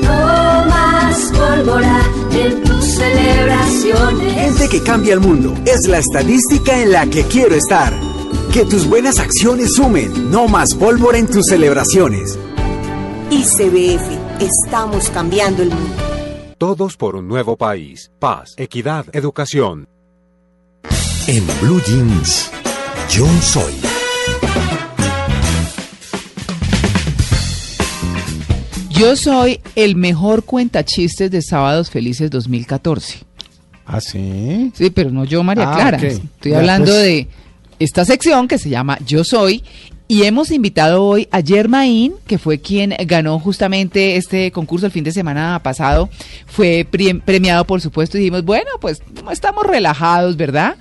No 0.01 0.65
más 0.65 1.31
pólvora 1.31 2.01
en 2.31 2.63
tus 2.63 2.83
celebraciones. 2.95 4.33
Gente 4.33 4.67
que 4.69 4.81
cambia 4.81 5.13
el 5.13 5.19
mundo 5.19 5.53
es 5.65 5.87
la 5.87 5.99
estadística 5.99 6.81
en 6.81 6.91
la 6.91 7.05
que 7.05 7.25
quiero 7.25 7.53
estar. 7.53 7.93
Que 8.51 8.65
tus 8.65 8.87
buenas 8.87 9.19
acciones 9.19 9.75
sumen, 9.75 10.31
no 10.31 10.47
más 10.47 10.73
pólvora 10.73 11.19
en 11.19 11.27
tus 11.27 11.45
celebraciones. 11.45 12.39
ICBF, 13.29 14.09
estamos 14.39 15.11
cambiando 15.11 15.61
el 15.61 15.69
mundo. 15.69 16.12
Todos 16.63 16.95
por 16.95 17.17
un 17.17 17.27
nuevo 17.27 17.57
país. 17.57 18.09
Paz, 18.19 18.53
equidad, 18.55 19.05
educación. 19.11 19.89
En 21.27 21.45
Blue 21.59 21.81
Jeans, 21.85 22.49
yo 23.09 23.27
soy. 23.41 23.73
Yo 28.91 29.17
soy 29.17 29.59
el 29.75 29.97
mejor 29.97 30.45
cuentachistes 30.45 31.29
de 31.29 31.41
Sábados 31.41 31.89
Felices 31.89 32.31
2014. 32.31 33.19
¿Ah, 33.85 33.99
sí? 33.99 34.71
Sí, 34.73 34.89
pero 34.89 35.11
no 35.11 35.25
yo, 35.25 35.43
María 35.43 35.69
Ah, 35.69 35.75
Clara. 35.75 35.97
Estoy 35.97 36.51
Ya, 36.51 36.59
hablando 36.59 36.91
pues. 36.91 37.03
de 37.03 37.27
esta 37.79 38.05
sección 38.05 38.47
que 38.47 38.57
se 38.57 38.69
llama 38.69 38.97
Yo 39.05 39.25
Soy. 39.25 39.61
Y 40.13 40.25
hemos 40.25 40.51
invitado 40.51 41.03
hoy 41.03 41.27
a 41.31 41.41
Germain, 41.41 42.13
que 42.27 42.37
fue 42.37 42.59
quien 42.59 42.93
ganó 43.07 43.39
justamente 43.39 44.15
este 44.15 44.51
concurso 44.51 44.85
el 44.85 44.91
fin 44.91 45.03
de 45.03 45.11
semana 45.11 45.59
pasado. 45.63 46.07
Fue 46.45 46.85
premiado, 47.25 47.65
por 47.65 47.81
supuesto, 47.81 48.17
y 48.17 48.19
dijimos, 48.19 48.45
bueno, 48.45 48.69
pues 48.79 49.01
estamos 49.31 49.65
relajados, 49.65 50.37
¿verdad? 50.37 50.75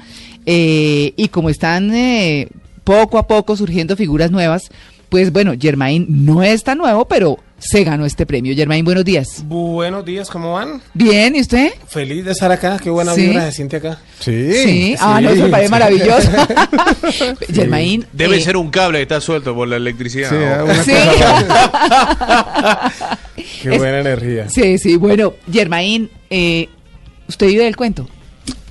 Eh, 0.44 1.14
y 1.16 1.28
como 1.28 1.48
están 1.48 1.94
eh, 1.94 2.50
poco 2.84 3.16
a 3.16 3.26
poco 3.26 3.56
surgiendo 3.56 3.96
figuras 3.96 4.30
nuevas, 4.30 4.70
pues 5.12 5.30
bueno, 5.30 5.52
Germain 5.60 6.06
no 6.08 6.42
es 6.42 6.64
tan 6.64 6.78
nuevo, 6.78 7.06
pero 7.06 7.38
se 7.58 7.84
ganó 7.84 8.06
este 8.06 8.24
premio. 8.24 8.56
Germain, 8.56 8.82
buenos 8.82 9.04
días. 9.04 9.44
Buenos 9.46 10.06
días, 10.06 10.30
¿cómo 10.30 10.54
van? 10.54 10.80
Bien, 10.94 11.36
¿y 11.36 11.40
usted? 11.42 11.68
Feliz 11.86 12.24
de 12.24 12.32
estar 12.32 12.50
acá, 12.50 12.78
qué 12.82 12.88
buena 12.88 13.12
Sí. 13.14 13.26
vibra 13.26 13.44
se 13.44 13.52
siente 13.52 13.76
acá. 13.76 13.98
Sí. 14.20 14.54
Sí, 14.54 14.94
ah, 14.98 15.20
no, 15.20 15.28
eso 15.28 15.50
parece 15.50 15.68
maravilloso. 15.70 16.30
Germain. 17.52 18.06
Debe 18.14 18.38
eh, 18.38 18.40
ser 18.40 18.56
un 18.56 18.70
cable 18.70 19.00
que 19.00 19.02
está 19.02 19.20
suelto 19.20 19.54
por 19.54 19.68
la 19.68 19.76
electricidad. 19.76 20.30
Sí, 20.30 20.36
¿no? 20.36 20.64
una 20.64 20.82
Sí. 20.82 20.92
Qué 23.62 23.68
Es- 23.74 23.78
buena 23.78 24.00
energía. 24.00 24.48
Sí, 24.48 24.78
sí, 24.78 24.96
bueno, 24.96 25.34
Germain, 25.52 26.08
eh, 26.30 26.70
¿usted 27.28 27.48
vive 27.48 27.64
del 27.64 27.76
cuento? 27.76 28.08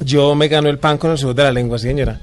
Yo 0.03 0.33
me 0.33 0.47
gano 0.47 0.69
el 0.69 0.79
pan 0.79 0.97
con 0.97 1.11
el 1.11 1.19
sudor 1.19 1.35
de 1.35 1.43
la 1.43 1.51
lengua, 1.51 1.77
señora. 1.77 2.19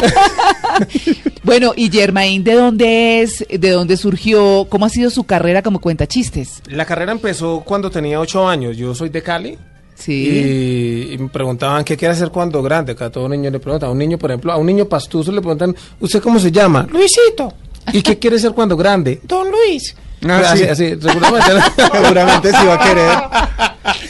Bueno, 1.42 1.72
y 1.74 1.90
Germain, 1.90 2.44
¿de 2.44 2.52
dónde 2.54 3.22
es? 3.22 3.44
¿De 3.48 3.70
dónde 3.70 3.96
surgió? 3.96 4.66
¿Cómo 4.68 4.86
ha 4.86 4.88
sido 4.90 5.10
su 5.10 5.24
carrera 5.24 5.62
como 5.62 5.80
cuenta 5.80 6.06
chistes? 6.06 6.62
La 6.66 6.84
carrera 6.84 7.12
empezó 7.12 7.62
cuando 7.64 7.90
tenía 7.90 8.20
ocho 8.20 8.46
años. 8.46 8.76
Yo 8.76 8.94
soy 8.94 9.08
de 9.08 9.22
Cali. 9.22 9.58
Sí. 9.94 11.08
Y, 11.10 11.14
y 11.14 11.18
me 11.18 11.28
preguntaban 11.28 11.82
qué 11.84 11.96
quiere 11.96 12.12
hacer 12.12 12.30
cuando 12.30 12.62
grande. 12.62 12.94
Que 12.94 13.04
a 13.04 13.10
todo 13.10 13.28
niño 13.28 13.50
le 13.50 13.58
preguntan. 13.58 13.88
A 13.88 13.92
un 13.92 13.98
niño, 13.98 14.18
por 14.18 14.30
ejemplo, 14.30 14.52
a 14.52 14.56
un 14.56 14.66
niño 14.66 14.84
pastuso 14.84 15.32
le 15.32 15.40
preguntan, 15.40 15.74
¿usted 15.98 16.20
cómo 16.20 16.38
se 16.38 16.52
llama? 16.52 16.86
Luisito. 16.90 17.52
¿Y 17.92 18.02
qué 18.02 18.18
quiere 18.18 18.38
ser 18.38 18.52
cuando 18.52 18.76
grande? 18.76 19.20
Don 19.24 19.50
Luis. 19.50 19.96
Ah, 20.28 20.42
así, 20.52 20.64
sí. 20.64 20.68
así, 20.68 20.88
seguramente. 21.00 21.52
Seguramente 21.92 22.50
sí 22.50 22.66
va 22.66 22.74
a 22.74 22.78
querer. 22.78 23.18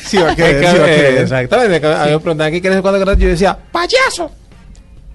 Sí 0.05 0.17
va 0.17 0.33
a 0.33 0.37
querer, 0.37 0.59
sí 0.59 0.79
va 0.79 0.85
a 0.85 0.89
querer. 0.89 1.19
Exactamente. 1.19 1.87
A 1.87 2.05
mí 2.07 2.11
me 2.11 2.19
preguntaban 2.19 2.53
qué 2.53 2.61
quiere 2.61 2.75
ser 2.75 2.83
cuando 2.83 2.99
grande. 2.99 3.25
Yo 3.25 3.31
decía, 3.31 3.57
payaso. 3.71 4.31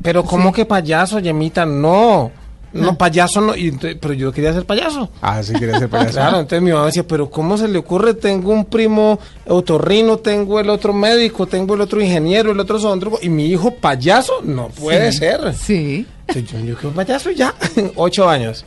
Pero 0.02 0.24
¿cómo 0.24 0.52
que 0.54 0.66
payaso, 0.66 1.20
Yemita? 1.20 1.66
No. 1.66 2.32
No, 2.74 2.98
payaso 2.98 3.40
no, 3.40 3.56
y 3.56 3.72
pero 3.72 4.14
yo 4.14 4.34
quería 4.34 4.52
ser 4.52 4.66
payaso. 4.66 5.10
Ah, 5.22 5.42
sí, 5.42 5.54
quería 5.54 5.80
ser 5.80 5.88
payaso. 5.90 6.12
Claro, 6.20 6.40
entonces 6.42 6.62
mi 6.62 6.72
mamá 6.74 6.88
decía, 6.88 7.08
pero 7.08 7.30
¿cómo 7.30 7.58
se 7.58 7.70
le 7.70 7.78
ocurre? 7.78 8.14
Tengo 8.16 8.52
un 8.52 8.66
primo 8.66 9.18
otorrino, 9.48 10.18
tengo 10.18 10.60
el 10.60 10.70
otro 10.70 10.92
médico, 10.92 11.48
tengo 11.48 11.76
el 11.76 11.82
otro 11.82 12.02
ingeniero, 12.02 12.52
el 12.52 12.60
otro 12.60 12.78
zoólogo, 12.78 13.18
y 13.22 13.30
mi 13.30 13.46
hijo 13.46 13.72
payaso, 13.76 14.42
no 14.44 14.68
puede 14.68 15.14
Sí. 15.14 15.20
ser. 15.20 15.54
Sí. 15.54 16.06
Entonces 16.28 16.52
yo, 16.52 16.60
yo 16.60 16.76
quiero 16.76 16.94
payaso 16.94 17.32
ya, 17.32 17.54
ocho 17.96 18.28
años. 18.28 18.66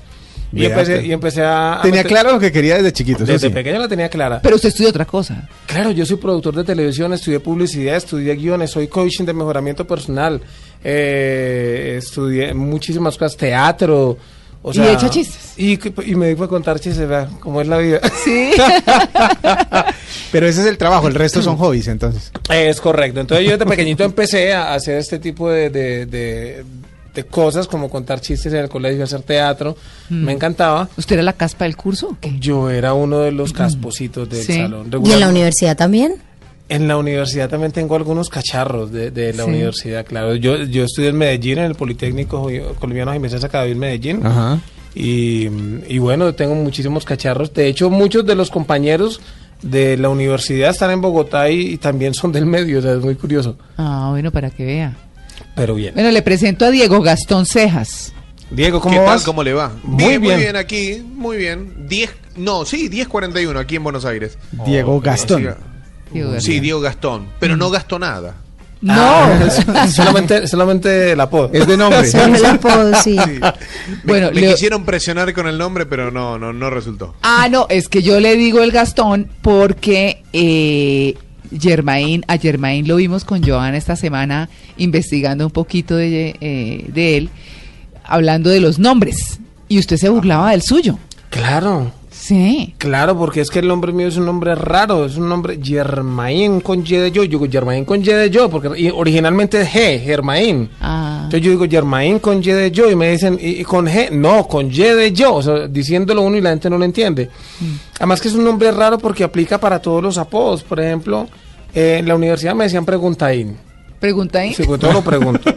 Y 0.53 0.65
empecé, 0.65 1.05
y 1.07 1.43
a... 1.43 1.79
a 1.79 1.83
Tenía 1.83 1.99
meter- 2.03 2.07
claro 2.07 2.33
lo 2.33 2.41
que 2.41 2.51
quería 2.51 2.77
desde 2.77 2.93
chiquito. 2.93 3.25
Desde 3.25 3.49
sí. 3.49 3.55
pequeño 3.55 3.79
la 3.79 3.89
tenía 3.89 4.09
clara. 4.09 4.41
Pero 4.43 4.57
usted 4.57 4.71
estudió 4.71 4.89
otra 4.89 5.05
cosa. 5.05 5.47
Claro, 5.67 5.91
yo 5.91 6.07
soy 6.07 6.17
productor 6.17 6.55
de 6.57 6.65
televisión, 6.65 7.13
estudié 7.13 7.39
publicidad, 7.41 7.97
estudié 7.97 8.35
guiones, 8.35 8.71
soy 8.71 8.89
coaching 8.89 9.25
de 9.25 9.35
mejoramiento 9.35 9.87
personal, 9.87 10.41
eh, 10.83 11.97
estudié 11.99 12.55
muchísimas 12.55 13.17
cosas, 13.19 13.37
teatro. 13.37 14.17
O 14.63 14.71
Y 14.73 14.75
sea, 14.75 14.93
echa 14.93 15.09
chistes. 15.09 15.53
Y, 15.57 15.79
y 16.11 16.15
me 16.17 16.27
dedico 16.27 16.45
a 16.45 16.49
contar 16.49 16.81
chistes, 16.81 17.07
vea, 17.09 17.29
cómo 17.41 17.61
es 17.61 17.69
la 17.69 17.79
vida. 17.79 18.01
Sí. 18.25 18.51
Pero 20.33 20.47
ese 20.47 20.61
es 20.63 20.67
el 20.67 20.77
trabajo, 20.79 21.09
el 21.09 21.15
resto 21.15 21.41
son 21.43 21.57
hobbies, 21.57 21.89
entonces. 21.89 22.33
Es 22.51 22.81
correcto. 22.81 23.21
Entonces 23.21 23.47
yo 23.47 23.53
desde 23.53 23.67
pequeñito 23.67 24.05
empecé 24.05 24.53
a 24.53 24.75
hacer 24.75 24.99
este 24.99 25.19
tipo 25.19 25.51
de, 25.51 25.71
de- 25.71 26.07
de- 26.07 26.65
de 27.23 27.25
cosas, 27.27 27.67
como 27.67 27.89
contar 27.91 28.21
chistes 28.21 28.53
en 28.53 28.61
el 28.61 28.69
colegio, 28.69 29.05
hacer 29.05 29.23
teatro. 29.23 29.77
Mm. 30.11 30.25
Me 30.25 30.33
encantaba. 30.33 30.89
¿Usted 30.97 31.15
era 31.15 31.23
la 31.23 31.33
caspa 31.35 31.65
del 31.65 31.77
curso? 31.77 32.09
o 32.11 32.17
qué? 32.21 32.35
Yo 32.39 32.71
era 32.71 32.95
uno 32.95 33.21
de 33.21 33.33
los 33.33 33.53
caspositos 33.53 34.29
del 34.29 34.43
Sí. 34.45 34.55
salón. 34.57 34.83
¿Y 34.83 34.85
en 34.87 34.93
regular- 34.93 35.19
la 35.21 35.29
universidad 35.29 35.77
también? 35.77 36.15
En 36.71 36.87
la 36.87 36.99
universidad 36.99 37.49
también 37.49 37.73
tengo 37.73 37.97
algunos 37.97 38.29
cacharros 38.29 38.93
de, 38.93 39.11
de 39.11 39.33
la 39.33 39.45
Sí. 39.45 39.49
universidad, 39.51 40.05
claro. 40.05 40.35
Yo, 40.35 40.57
yo 40.65 40.85
estudié 40.85 41.09
en 41.09 41.17
Medellín, 41.17 41.59
en 41.59 41.65
el 41.65 41.75
Politécnico 41.75 42.49
Colombiano 42.79 43.13
Jiménez 43.15 43.43
Academy 43.43 43.73
en 43.73 43.79
Medellín. 43.79 44.27
Ajá. 44.27 44.59
Y, 44.95 45.49
y 45.89 45.99
bueno, 45.99 46.35
tengo 46.35 46.55
muchísimos 46.55 47.05
cacharros. 47.05 47.53
De 47.55 47.69
hecho, 47.69 47.89
muchos 47.89 48.27
de 48.27 48.35
los 48.35 48.51
compañeros 48.51 49.21
de 49.63 49.97
la 49.97 50.09
universidad 50.09 50.71
están 50.71 50.91
en 50.91 51.01
Bogotá 51.01 51.51
y, 51.51 51.61
y 51.75 51.77
también 51.79 52.15
son 52.15 52.33
del 52.33 52.47
medio, 52.47 52.79
o 52.79 52.83
sea, 52.83 52.93
es 52.93 53.01
muy 53.01 53.15
curioso. 53.15 53.57
Ah, 53.77 54.09
bueno, 54.11 54.31
para 54.31 54.51
que 54.51 54.65
vea. 54.65 54.97
Pero 55.55 55.75
bien. 55.75 55.95
Bueno, 55.95 56.11
le 56.11 56.23
presento 56.23 56.65
a 56.67 56.71
Diego 56.71 57.01
Gastón 57.03 57.47
Cejas. 57.47 58.13
Diego, 58.51 58.81
¿cómo 58.81 58.95
¿Qué 58.95 59.01
vas? 59.01 59.17
tal? 59.17 59.25
¿Cómo 59.27 59.43
le 59.43 59.53
va? 59.53 59.73
Muy 59.83 60.05
bien, 60.05 60.21
bien. 60.23 60.35
Muy 60.35 60.43
bien 60.43 60.57
aquí, 60.57 61.03
muy 61.15 61.37
bien. 61.37 61.87
10, 61.89 62.11
no, 62.37 62.65
sí, 62.65 62.89
10.41 62.89 63.59
aquí 63.59 63.77
en 63.77 63.85
Buenos 63.85 64.05
Aires. 64.05 64.39
Diego 64.67 64.95
Oh, 64.97 65.01
Gastón. 65.01 65.55
Diego 66.13 66.41
Sí. 66.41 66.59
Diego 66.61 66.81
Gastón, 66.81 67.27
pero 67.39 67.57
no 67.57 67.69
gastó 67.71 67.99
nada. 67.99 68.37
No. 68.81 68.95
Ah, 68.95 69.87
solamente, 69.95 70.47
solamente 70.47 71.11
el 71.13 71.21
apodo. 71.21 71.51
Es 71.53 71.67
de 71.67 71.77
nombre. 71.77 72.09
Solo 72.11 72.37
el 72.37 72.47
apodo, 72.47 72.95
sí. 73.03 73.17
Me, 73.29 73.41
Bueno, 74.05 74.31
me 74.33 74.41
Leo- 74.41 74.53
quisieron 74.53 74.85
presionar 74.85 75.35
con 75.35 75.47
el 75.49 75.59
nombre, 75.59 75.85
pero 75.85 76.11
no, 76.13 76.39
no, 76.39 76.53
no 76.53 76.71
resultó. 76.71 77.17
Ah, 77.23 77.49
no, 77.51 77.67
es 77.69 77.89
que 77.89 78.03
yo 78.03 78.21
le 78.21 78.37
digo 78.37 78.63
el 78.63 78.71
Gastón 78.71 79.29
porque 79.43 80.23
eh, 80.33 81.17
Germain, 81.57 82.25
a 82.29 82.39
Germain 82.39 82.87
lo 82.87 82.97
vimos 82.97 83.25
con 83.25 83.43
Joan 83.43 83.75
esta 83.75 83.97
semana 83.97 84.49
investigando 84.77 85.47
un 85.47 85.53
poquito 85.53 85.99
eh, 85.99 86.85
de 86.89 87.17
él, 87.17 87.31
hablando 88.05 88.51
de 88.51 88.61
los 88.61 88.79
nombres. 88.79 89.41
Y 89.69 89.79
usted 89.79 89.97
se 89.97 90.09
burlaba 90.09 90.53
del 90.53 90.63
suyo. 90.63 90.99
Claro. 91.31 91.93
Sí. 92.29 92.75
Claro, 92.77 93.17
porque 93.17 93.41
es 93.41 93.49
que 93.49 93.61
el 93.61 93.69
nombre 93.69 93.91
mío 93.91 94.07
es 94.07 94.19
un 94.19 94.27
nombre 94.27 94.55
raro, 94.55 95.07
es 95.07 95.17
un 95.17 95.31
nombre 95.31 95.59
Germain 95.63 96.61
con 96.61 96.81
Y 96.81 96.91
de 96.91 97.11
yo. 97.11 97.25
Yo 97.25 97.39
digo 97.39 97.47
Germain 97.51 97.87
con 97.87 98.03
Y 98.03 98.05
de 98.05 98.29
yo, 98.29 98.51
porque 98.51 98.93
originalmente 98.95 99.63
es 99.63 99.69
G, 99.71 100.05
Germain. 100.05 100.69
Ah. 100.79 101.21
Entonces 101.25 101.41
yo 101.41 101.53
digo 101.53 101.65
Germain 101.67 102.19
con 102.19 102.41
Y 102.41 102.49
de 102.49 102.71
yo 102.71 102.91
y 102.91 102.97
me 102.97 103.13
dicen, 103.13 103.39
¿y, 103.41 103.65
con 103.65 103.87
G? 103.87 104.11
No, 104.11 104.47
con 104.47 104.67
Y 104.67 104.77
de 104.77 105.11
yo, 105.11 105.37
o 105.37 105.43
sea, 105.43 105.69
diciéndolo 105.69 106.21
uno 106.21 106.37
y 106.37 106.43
la 106.43 106.51
gente 106.51 106.69
no 106.69 106.77
lo 106.77 106.85
entiende. 106.85 107.31
Además 107.97 108.21
que 108.21 108.29
es 108.29 108.35
un 108.35 108.45
nombre 108.45 108.73
raro 108.73 108.99
porque 108.99 109.25
aplica 109.25 109.57
para 109.57 109.81
todos 109.81 110.03
los 110.03 110.19
apodos. 110.19 110.63
Por 110.63 110.81
ejemplo, 110.81 111.27
eh, 111.75 111.97
en 112.01 112.09
la 112.09 112.15
universidad 112.15 112.55
me 112.55 112.65
decían 112.65 112.85
Preguntaín. 112.85 113.57
Pregunta 113.99 114.41
ahí. 114.41 114.53
Sí, 114.53 114.65
pues 114.65 114.79
todo 114.79 114.93
lo 114.93 115.01
pregunto. 115.01 115.51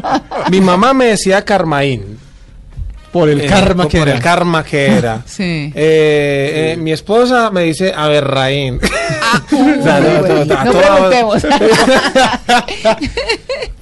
Mi 0.50 0.62
mamá 0.62 0.94
me 0.94 1.04
decía 1.04 1.44
Carmaín. 1.44 2.23
Por 3.14 3.28
el 3.30 3.40
Eh, 3.42 3.46
karma 3.46 3.84
por- 3.84 3.92
que 3.92 3.98
por 4.00 4.08
era. 4.08 4.16
el 4.16 4.22
karma 4.22 4.64
que 4.64 4.86
era. 4.86 5.22
Sí. 5.26 5.72
Eh, 5.74 6.72
eh, 6.74 6.76
mi 6.78 6.90
esposa 6.92 7.50
me 7.52 7.62
dice 7.62 7.92
Aberraín. 7.96 8.80
Uy, 9.52 9.72
O 9.80 9.82
sea, 9.84 10.00
no, 10.00 10.20
preguntemos. 10.72 11.42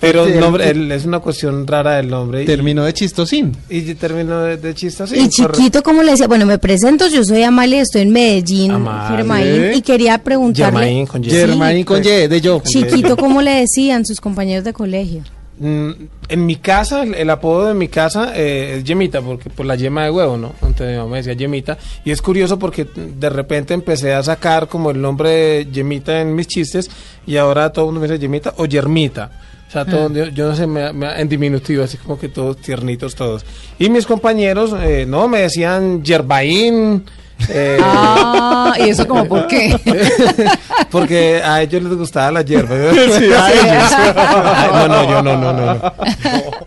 Pero 0.00 0.24
el 0.26 0.38
nombre, 0.40 0.68
el- 0.70 0.90
es 0.92 1.04
una 1.04 1.20
cuestión 1.20 1.66
rara 1.66 1.96
del 1.96 2.08
nombre. 2.10 2.44
Terminó 2.44 2.84
de 2.84 2.92
chistosín. 2.92 3.56
y 3.70 3.94
termino 3.94 4.42
de, 4.42 4.56
de 4.56 4.74
chistosín. 4.74 5.24
Y 5.24 5.28
chiquito, 5.28 5.82
¿cómo 5.82 6.02
le 6.02 6.10
decía? 6.12 6.26
Bueno, 6.26 6.44
me 6.44 6.58
presento, 6.58 7.06
yo 7.08 7.24
soy 7.24 7.42
Amalia, 7.42 7.82
estoy 7.82 8.02
en 8.02 8.10
Medellín, 8.12 8.72
Amalia. 8.72 9.16
Germain, 9.16 9.72
y 9.74 9.80
quería 9.82 10.18
preguntarle, 10.18 10.80
Germain 10.80 11.06
con 11.06 11.24
Y. 11.24 11.30
Germain 11.30 11.84
con 11.84 12.00
Y, 12.04 12.26
de 12.28 12.40
yo. 12.40 12.60
chiquito, 12.64 13.16
¿cómo 13.16 13.40
le 13.42 13.52
decían 13.60 14.04
sus 14.04 14.20
compañeros 14.20 14.64
de 14.64 14.72
colegio? 14.72 15.22
Mm, 15.58 15.90
En 16.28 16.46
mi 16.46 16.56
casa, 16.56 17.02
el, 17.02 17.14
el 17.14 17.28
apodo 17.30 17.66
de 17.68 17.74
mi 17.74 17.88
casa 17.88 18.32
eh, 18.34 18.76
es 18.78 18.84
Yemita, 18.84 19.20
porque 19.20 19.50
por 19.50 19.66
la 19.66 19.74
yema 19.76 20.04
de 20.04 20.10
huevo, 20.10 20.36
¿no? 20.38 20.52
Entonces 20.62 20.92
mi 20.92 20.96
mamá 20.96 21.10
me 21.10 21.16
decía 21.18 21.34
Yemita. 21.34 21.76
Y 22.04 22.10
es 22.10 22.22
curioso 22.22 22.58
porque 22.58 22.84
de 22.94 23.28
repente 23.30 23.74
empecé 23.74 24.14
a 24.14 24.22
sacar 24.22 24.66
como 24.68 24.90
el 24.90 25.00
nombre 25.00 25.28
de 25.30 25.68
Yemita 25.70 26.20
en 26.20 26.34
mis 26.34 26.46
chistes 26.48 26.90
y 27.26 27.36
ahora 27.36 27.70
todo 27.70 27.84
el 27.84 27.92
mundo 27.92 28.00
me 28.00 28.08
dice 28.08 28.18
Yemita 28.20 28.54
o 28.56 28.64
Yermita. 28.64 29.30
O 29.68 29.70
sea, 29.72 29.84
todo, 29.84 30.06
Ah. 30.06 30.10
yo, 30.12 30.26
yo 30.28 30.48
no 30.48 30.56
sé, 30.56 30.66
me, 30.66 30.92
me- 30.92 31.20
en 31.20 31.28
diminutivo, 31.28 31.82
así 31.84 31.96
como 31.98 32.18
que 32.18 32.28
todos 32.28 32.56
tiernitos 32.58 33.14
todos. 33.14 33.44
Y 33.78 33.88
mis 33.90 34.06
compañeros, 34.06 34.74
eh, 34.82 35.04
no, 35.08 35.28
me 35.28 35.40
decían 35.42 36.02
Yerbaín. 36.02 37.04
Eh, 37.48 37.78
Ah, 37.82 38.74
¿y 38.78 38.88
eso 38.90 39.06
como 39.06 39.24
por 39.26 39.46
qué? 39.46 39.76
porque 40.90 41.42
a 41.42 41.62
ellos 41.62 41.82
les 41.82 41.94
gustaba 41.94 42.30
la 42.32 42.42
hierba. 42.42 42.74
Sí, 42.92 43.24
a 43.32 43.52
ellos. 43.52 43.92
Ay, 44.16 44.70
no, 44.74 44.88
no, 44.88 45.10
yo 45.10 45.22
no, 45.22 45.36
no, 45.36 45.52
no. 45.52 45.74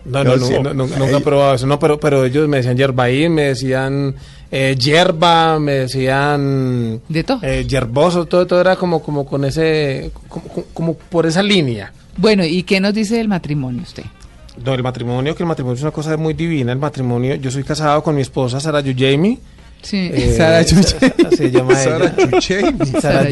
No, 0.06 0.24
no, 0.24 0.36
no, 0.38 0.50
No, 0.50 0.74
no, 0.74 0.74
no, 0.74 0.98
nunca 0.98 1.18
he 1.18 1.22
probado 1.22 1.56
eso. 1.56 1.66
No, 1.68 1.80
pero, 1.80 2.00
pero 2.00 2.26
ellos 2.26 2.48
me 2.48 2.58
decían 2.58 2.78
yerbaín, 2.78 3.34
me 3.34 3.44
decían 3.44 4.16
eh, 4.52 4.76
yerba, 4.78 5.60
me 5.60 5.74
decían 5.74 7.02
De 7.10 7.24
todo. 7.24 7.40
eh, 7.42 7.66
yerboso, 7.68 8.26
todo, 8.26 8.46
todo 8.46 8.62
era 8.62 8.76
como, 8.76 9.02
como 9.02 9.26
con 9.26 9.46
ese, 9.46 10.12
como, 10.30 10.48
como- 10.48 10.66
como 10.74 10.94
por 10.96 11.26
esa 11.26 11.42
línea. 11.44 11.92
Bueno, 12.18 12.46
¿y 12.46 12.64
qué 12.64 12.80
nos 12.80 12.94
dice 12.94 13.16
del 13.18 13.28
matrimonio 13.28 13.82
usted? 13.82 14.04
No, 14.64 14.74
el 14.74 14.84
matrimonio, 14.84 15.36
que 15.36 15.44
el 15.44 15.48
matrimonio 15.48 15.76
es 15.76 15.82
una 15.82 15.92
cosa 15.92 16.16
muy 16.16 16.34
divina. 16.34 16.72
El 16.72 16.78
matrimonio, 16.80 17.36
yo 17.36 17.52
soy 17.52 17.64
casado 17.64 18.02
con 18.02 18.16
mi 18.16 18.22
esposa, 18.22 18.60
Sara 18.62 18.82
Jamie. 18.82 19.38
Sí. 19.86 20.12
Sara 20.38 20.62
Yujamie. 20.64 21.14
Se 21.38 21.52
llama 21.52 21.76
Sara 21.76 22.14
ella. 22.18 22.40
Yujamie. 22.40 23.02
Sara 23.02 23.30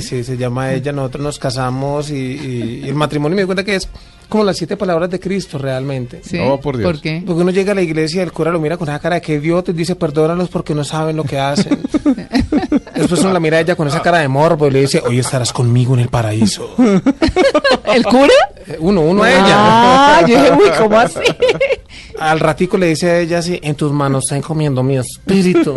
sí, 0.00 0.24
se 0.24 0.36
llama 0.36 0.72
ella. 0.74 0.92
Nosotros 0.92 1.22
nos 1.24 1.38
casamos 1.38 2.10
y, 2.10 2.14
y- 2.14 2.80
y 2.84 2.88
el 2.88 2.94
matrimonio 2.94 3.34
me 3.36 3.42
di 3.42 3.46
cuenta 3.46 3.64
que 3.64 3.76
es 3.76 3.88
como 4.28 4.42
las 4.44 4.56
siete 4.56 4.76
palabras 4.76 5.08
de 5.08 5.18
Cristo 5.20 5.56
realmente. 5.56 6.20
¿Sí? 6.22 6.38
Oh, 6.42 6.60
por 6.60 6.76
Dios. 6.76 6.90
¿Por 6.92 7.00
qué? 7.00 7.22
Porque 7.24 7.42
uno 7.42 7.50
llega 7.50 7.72
a 7.72 7.74
la 7.74 7.82
iglesia 7.82 8.20
y 8.20 8.24
el 8.24 8.32
cura 8.32 8.50
lo 8.50 8.60
mira 8.60 8.76
con 8.76 8.88
esa 8.88 8.98
cara 8.98 9.14
de 9.16 9.20
que 9.22 9.34
idiota 9.34 9.70
y 9.70 9.74
dice 9.74 9.94
perdónalos 9.96 10.48
porque 10.48 10.74
no 10.74 10.84
saben 10.84 11.16
lo 11.16 11.24
que 11.24 11.38
hacen. 11.38 11.78
Después 12.96 13.20
uno 13.20 13.32
la 13.32 13.40
mira 13.40 13.58
a 13.58 13.60
ella 13.60 13.76
con 13.76 13.88
esa 13.88 14.00
cara 14.02 14.18
de 14.18 14.28
morbo 14.28 14.66
y 14.66 14.70
le 14.70 14.80
dice, 14.80 15.02
hoy 15.04 15.18
estarás 15.18 15.52
conmigo 15.52 15.94
en 15.94 16.00
el 16.00 16.08
paraíso. 16.08 16.74
¿El 17.84 18.04
cura? 18.04 18.32
Eh, 18.66 18.76
Uno, 18.80 19.00
uno 19.02 19.22
a 19.22 19.30
ella. 19.30 19.44
Ah, 19.48 20.20
yo 20.26 20.36
dije, 20.36 20.52
uy, 20.52 20.70
¿cómo 20.78 20.98
así? 20.98 21.20
Al 22.18 22.40
ratico 22.40 22.78
le 22.78 22.86
dice 22.86 23.10
a 23.10 23.18
ella 23.20 23.38
así, 23.40 23.60
en 23.62 23.74
tus 23.74 23.92
manos 23.92 24.24
está 24.24 24.36
encomiendo 24.36 24.82
mi 24.82 24.96
espíritu. 24.96 25.74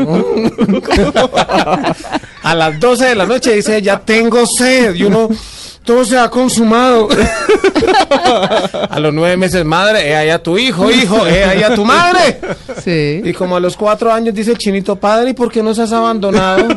a 2.44 2.56
las 2.56 2.80
12 2.80 3.06
de 3.06 3.16
la 3.16 3.26
noche 3.26 3.54
dice 3.56 3.76
ella, 3.78 4.00
tengo 4.04 4.46
sed. 4.46 4.96
Y 4.96 5.04
uno, 5.04 5.28
todo 5.90 6.06
se 6.06 6.20
ha 6.20 6.30
consumado. 6.30 7.10
a 8.90 9.00
los 9.00 9.12
nueve 9.12 9.38
meses, 9.38 9.66
madre, 9.66 10.08
he 10.08 10.16
ahí 10.16 10.30
a 10.30 10.38
tu 10.38 10.56
hijo, 10.56 10.92
hijo, 10.92 11.26
he 11.26 11.44
ahí 11.44 11.64
a 11.64 11.74
tu 11.74 11.84
madre. 11.84 12.40
Sí. 12.84 13.22
Y 13.24 13.34
como 13.34 13.56
a 13.56 13.60
los 13.60 13.76
cuatro 13.76 14.14
años 14.14 14.36
dice 14.36 14.52
el 14.52 14.60
chinito, 14.60 14.98
padre, 14.98 15.32
¿y 15.32 15.34
por 15.34 15.52
qué 15.52 15.64
nos 15.64 15.80
has 15.80 15.92
abandonado? 15.92 16.68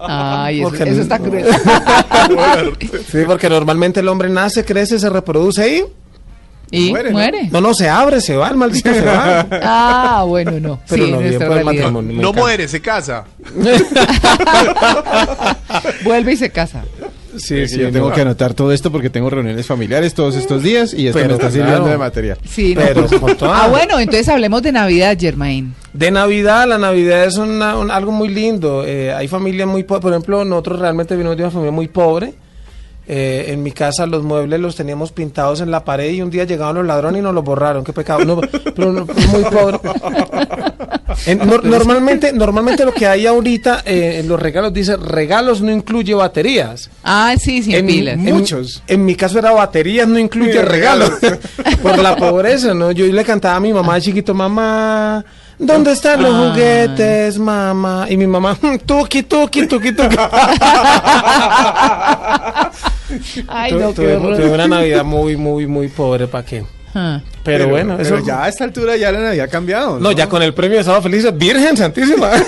Ay, 0.00 0.60
eso, 0.60 0.70
Porque 0.70 0.84
eso 0.84 1.02
está 1.02 1.18
cruel. 1.18 1.44
sí, 3.12 3.18
porque 3.26 3.50
normalmente 3.50 4.00
el 4.00 4.08
hombre 4.08 4.30
nace, 4.30 4.64
crece, 4.64 4.98
se 4.98 5.10
reproduce 5.10 5.76
y... 5.76 5.84
¿Y 6.70 6.90
Muere, 6.90 7.10
muere? 7.10 7.44
¿no? 7.44 7.60
No, 7.60 7.68
no, 7.68 7.74
se 7.74 7.88
abre, 7.88 8.22
se 8.22 8.34
va, 8.34 8.48
el 8.48 8.56
maldito 8.56 8.92
se 8.94 9.02
va. 9.02 9.46
Ah, 9.62 10.24
bueno, 10.26 10.52
no. 10.58 10.80
Pero 10.88 11.04
sí, 11.04 11.12
no, 11.12 11.18
bien 11.18 11.38
por 11.38 11.58
el 11.58 11.64
matrimonio. 11.64 12.22
No 12.22 12.32
muere, 12.32 12.66
se 12.66 12.80
casa. 12.80 13.26
Vuelve 16.02 16.32
y 16.32 16.36
se 16.38 16.50
casa. 16.50 16.82
Sí, 17.38 17.68
Sí, 17.68 17.78
yo 17.78 17.90
tengo 17.92 18.12
que 18.12 18.20
anotar 18.20 18.54
todo 18.54 18.72
esto 18.72 18.90
porque 18.90 19.10
tengo 19.10 19.28
reuniones 19.30 19.66
familiares 19.66 20.14
todos 20.14 20.36
estos 20.36 20.62
días 20.62 20.92
y 20.94 21.06
esto 21.08 21.18
Pero 21.18 21.28
me 21.30 21.34
está 21.34 21.48
claro. 21.50 21.64
sirviendo 21.66 21.90
de 21.90 21.98
material. 21.98 22.38
Sí, 22.48 22.74
no, 22.74 22.80
Pero 22.82 23.06
pues- 23.20 23.36
Ah, 23.42 23.68
bueno, 23.70 23.98
entonces 23.98 24.28
hablemos 24.28 24.62
de 24.62 24.72
Navidad, 24.72 25.16
Germain. 25.18 25.74
De 25.92 26.10
Navidad, 26.10 26.66
la 26.68 26.78
Navidad 26.78 27.24
es 27.24 27.36
una- 27.36 27.78
un- 27.78 27.90
algo 27.90 28.12
muy 28.12 28.28
lindo. 28.28 28.84
Eh, 28.86 29.12
hay 29.12 29.28
familias 29.28 29.68
muy 29.68 29.82
pobres, 29.84 30.02
por 30.02 30.12
ejemplo, 30.12 30.44
nosotros 30.44 30.78
realmente 30.80 31.14
venimos 31.16 31.36
de 31.36 31.42
una 31.44 31.50
familia 31.50 31.72
muy 31.72 31.88
pobre. 31.88 32.34
Eh, 33.08 33.46
en 33.52 33.62
mi 33.62 33.70
casa 33.70 34.04
los 34.06 34.24
muebles 34.24 34.58
los 34.58 34.74
teníamos 34.74 35.12
pintados 35.12 35.60
en 35.60 35.70
la 35.70 35.84
pared 35.84 36.10
y 36.10 36.22
un 36.22 36.30
día 36.30 36.42
llegaron 36.42 36.76
los 36.78 36.86
ladrones 36.86 37.20
y 37.20 37.22
nos 37.22 37.32
los 37.34 37.44
borraron. 37.44 37.84
Qué 37.84 37.92
pecado. 37.92 38.24
No, 38.24 38.40
pero 38.74 38.92
no, 38.92 39.06
muy 39.06 39.42
pobre. 39.44 39.78
En- 41.24 41.38
nor- 41.40 41.62
normalmente, 41.62 42.32
normalmente 42.32 42.84
lo 42.84 42.92
que 42.92 43.06
hay 43.06 43.26
ahorita 43.26 43.82
eh, 43.86 44.18
en 44.20 44.28
los 44.28 44.38
regalos 44.38 44.74
dice 44.74 44.96
regalos 44.98 45.62
no 45.62 45.70
incluye 45.72 46.12
baterías. 46.14 46.90
Ah, 47.02 47.34
sí, 47.40 47.62
sin 47.62 47.74
en, 47.76 47.86
pilas. 47.86 48.14
en- 48.18 48.44
En, 48.86 49.04
mi 49.04 49.14
caso 49.14 49.38
era 49.38 49.50
baterías 49.52 50.06
no 50.06 50.18
incluye 50.18 50.60
regalos. 50.62 51.12
Por 51.82 51.98
la 51.98 52.16
pobreza, 52.16 52.74
¿no? 52.74 52.92
Yo 52.92 53.06
le 53.06 53.24
cantaba 53.24 53.56
a 53.56 53.60
mi 53.60 53.72
mamá 53.72 53.94
de 53.94 54.02
chiquito, 54.02 54.34
mamá. 54.34 55.24
¿Dónde 55.58 55.92
están 55.92 56.22
los 56.22 56.34
Ay. 56.34 56.50
juguetes, 56.50 57.38
mamá? 57.38 58.06
Y 58.10 58.16
mi 58.18 58.26
mamá, 58.26 58.54
tuki, 58.84 59.22
tuki, 59.22 59.66
tuki, 59.66 59.92
tuki. 59.92 60.16
Ay, 63.48 63.72
Tu- 63.72 63.78
no, 63.78 63.88
qué 63.88 63.94
tuve, 63.94 64.16
horror. 64.16 64.36
tuve 64.36 64.50
una 64.52 64.66
Navidad 64.68 65.04
muy, 65.04 65.36
muy, 65.36 65.66
muy 65.66 65.88
pobre, 65.88 66.26
¿para 66.26 66.44
qué? 66.44 66.64
Ah. 66.94 67.20
Pero, 67.44 67.68
bueno, 67.68 67.96
pero 67.98 68.16
eso 68.16 68.26
ya 68.26 68.44
a 68.44 68.48
esta 68.48 68.64
altura 68.64 68.96
ya 68.96 69.12
la 69.12 69.20
Navidad 69.20 69.44
ha 69.44 69.48
cambiado. 69.48 70.00
No, 70.00 70.12
ya 70.12 70.28
con 70.28 70.42
el 70.42 70.54
premio 70.54 70.78
de 70.78 70.84
Sábado 70.84 71.02
Felices, 71.02 71.36
Virgen 71.36 71.76
Santísima. 71.76 72.30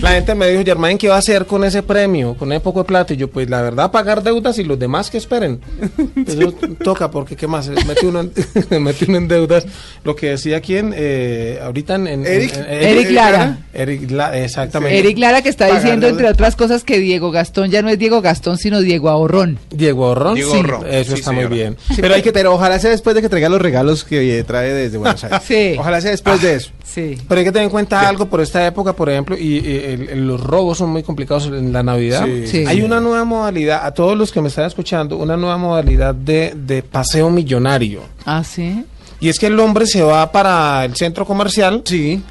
la 0.00 0.10
gente 0.12 0.34
me 0.34 0.48
dijo, 0.48 0.62
Germain, 0.64 0.98
¿qué 0.98 1.08
va 1.08 1.16
a 1.16 1.18
hacer 1.18 1.46
con 1.46 1.64
ese 1.64 1.82
premio, 1.82 2.34
con 2.36 2.52
ese 2.52 2.60
poco 2.60 2.80
de 2.80 2.84
plata? 2.86 3.14
Y 3.14 3.16
yo, 3.16 3.28
pues 3.30 3.48
la 3.48 3.62
verdad, 3.62 3.90
pagar 3.90 4.22
deudas 4.22 4.58
y 4.58 4.64
los 4.64 4.78
demás 4.78 5.10
que 5.10 5.18
esperen. 5.18 5.60
Eso 6.26 6.52
toca, 6.82 7.10
porque 7.10 7.36
¿qué 7.36 7.46
más? 7.46 7.68
Mete 7.68 8.06
uno, 8.06 8.20
uno 8.70 8.90
en 9.18 9.28
deudas. 9.28 9.66
Lo 10.04 10.14
que 10.16 10.30
decía 10.30 10.60
quién, 10.60 10.92
eh, 10.96 11.58
ahorita 11.62 11.94
en... 11.96 12.06
en- 12.08 12.26
Eric. 12.26 12.54
en- 12.56 12.64
Eric 12.68 13.10
Lara. 13.10 13.58
Eric 13.72 14.10
Lara, 14.10 14.38
exactamente. 14.38 14.98
Eric 14.98 15.18
Lara 15.18 15.42
que 15.42 15.48
está 15.48 15.66
Pagar 15.66 15.82
diciendo, 15.82 16.06
deudas. 16.06 16.20
entre 16.20 16.32
otras 16.32 16.56
cosas, 16.56 16.84
que 16.84 16.98
Diego 16.98 17.30
Gastón 17.30 17.70
ya 17.70 17.82
no 17.82 17.88
es 17.88 17.98
Diego 17.98 18.20
Gastón, 18.20 18.58
sino 18.58 18.80
Diego 18.80 19.08
Ahorrón. 19.10 19.58
Diego 19.70 20.06
Ahorrón, 20.06 20.34
Diego 20.34 20.52
sí, 20.52 20.56
Ahorrón. 20.58 20.86
eso 20.90 21.12
Sí, 21.14 21.20
está 21.20 21.32
muy 21.32 21.46
bien. 21.46 21.76
Sí, 21.94 22.00
pero, 22.00 22.14
hay 22.14 22.22
que, 22.22 22.32
pero 22.32 22.52
ojalá 22.54 22.78
sea 22.78 22.90
después 22.90 23.14
de 23.14 23.22
que 23.22 23.28
traiga 23.28 23.48
los 23.48 23.60
regalos 23.60 24.04
que 24.04 24.38
eh, 24.38 24.44
trae 24.44 24.72
desde 24.72 24.98
Buenos 24.98 25.22
Aires. 25.24 25.40
Sí. 25.46 25.76
Ojalá 25.78 26.00
sea 26.00 26.10
después 26.10 26.40
de 26.42 26.54
eso. 26.56 26.70
Sí. 26.84 27.16
Pero 27.28 27.38
hay 27.38 27.44
que 27.44 27.52
tener 27.52 27.64
en 27.64 27.70
cuenta 27.70 28.08
algo 28.08 28.26
por 28.26 28.40
esta 28.40 28.66
época, 28.66 28.92
por 28.94 29.08
ejemplo, 29.10 29.36
y, 29.36 29.58
y 29.58 29.83
el- 29.92 30.08
el- 30.08 30.26
los 30.26 30.40
robos 30.40 30.78
son 30.78 30.90
muy 30.90 31.02
complicados 31.02 31.46
en 31.46 31.72
la 31.72 31.82
Navidad. 31.82 32.24
Sí. 32.24 32.46
Sí. 32.46 32.64
Hay 32.66 32.82
una 32.82 33.00
nueva 33.00 33.24
modalidad, 33.24 33.84
a 33.84 33.92
todos 33.92 34.16
los 34.16 34.32
que 34.32 34.40
me 34.40 34.48
están 34.48 34.66
escuchando, 34.66 35.16
una 35.16 35.36
nueva 35.36 35.56
modalidad 35.58 36.14
de, 36.14 36.52
de 36.56 36.82
paseo 36.82 37.30
millonario. 37.30 38.02
Ah, 38.24 38.42
sí. 38.44 38.84
Y 39.20 39.28
es 39.28 39.38
que 39.38 39.46
el 39.46 39.58
hombre 39.60 39.86
se 39.86 40.02
va 40.02 40.30
para 40.32 40.84
el 40.84 40.96
centro 40.96 41.24
comercial, 41.24 41.82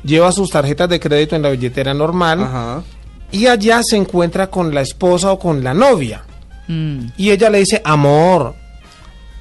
lleva 0.04 0.32
sus 0.32 0.50
tarjetas 0.52 0.90
de 0.90 1.00
crédito 1.00 1.36
en 1.36 1.42
la 1.42 1.50
billetera 1.50 1.94
normal 1.94 2.84
y 3.32 3.48
allá 3.48 3.82
se 3.84 3.98
encuentra 3.98 4.48
con 4.48 4.74
la 4.76 4.82
esposa 4.82 5.32
o 5.32 5.40
con 5.40 5.64
la 5.64 5.74
novia. 5.74 6.24
Mm. 6.68 7.06
Y 7.18 7.32
ella 7.32 7.50
le 7.50 7.60
dice, 7.60 7.82
amor, 7.84 8.54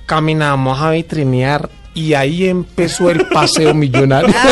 caminamos 0.06 0.80
a 0.80 0.90
vitrinear. 0.90 1.68
Y 1.94 2.14
ahí 2.14 2.48
empezó 2.48 3.10
el 3.10 3.26
paseo 3.28 3.74
millonario. 3.74 4.34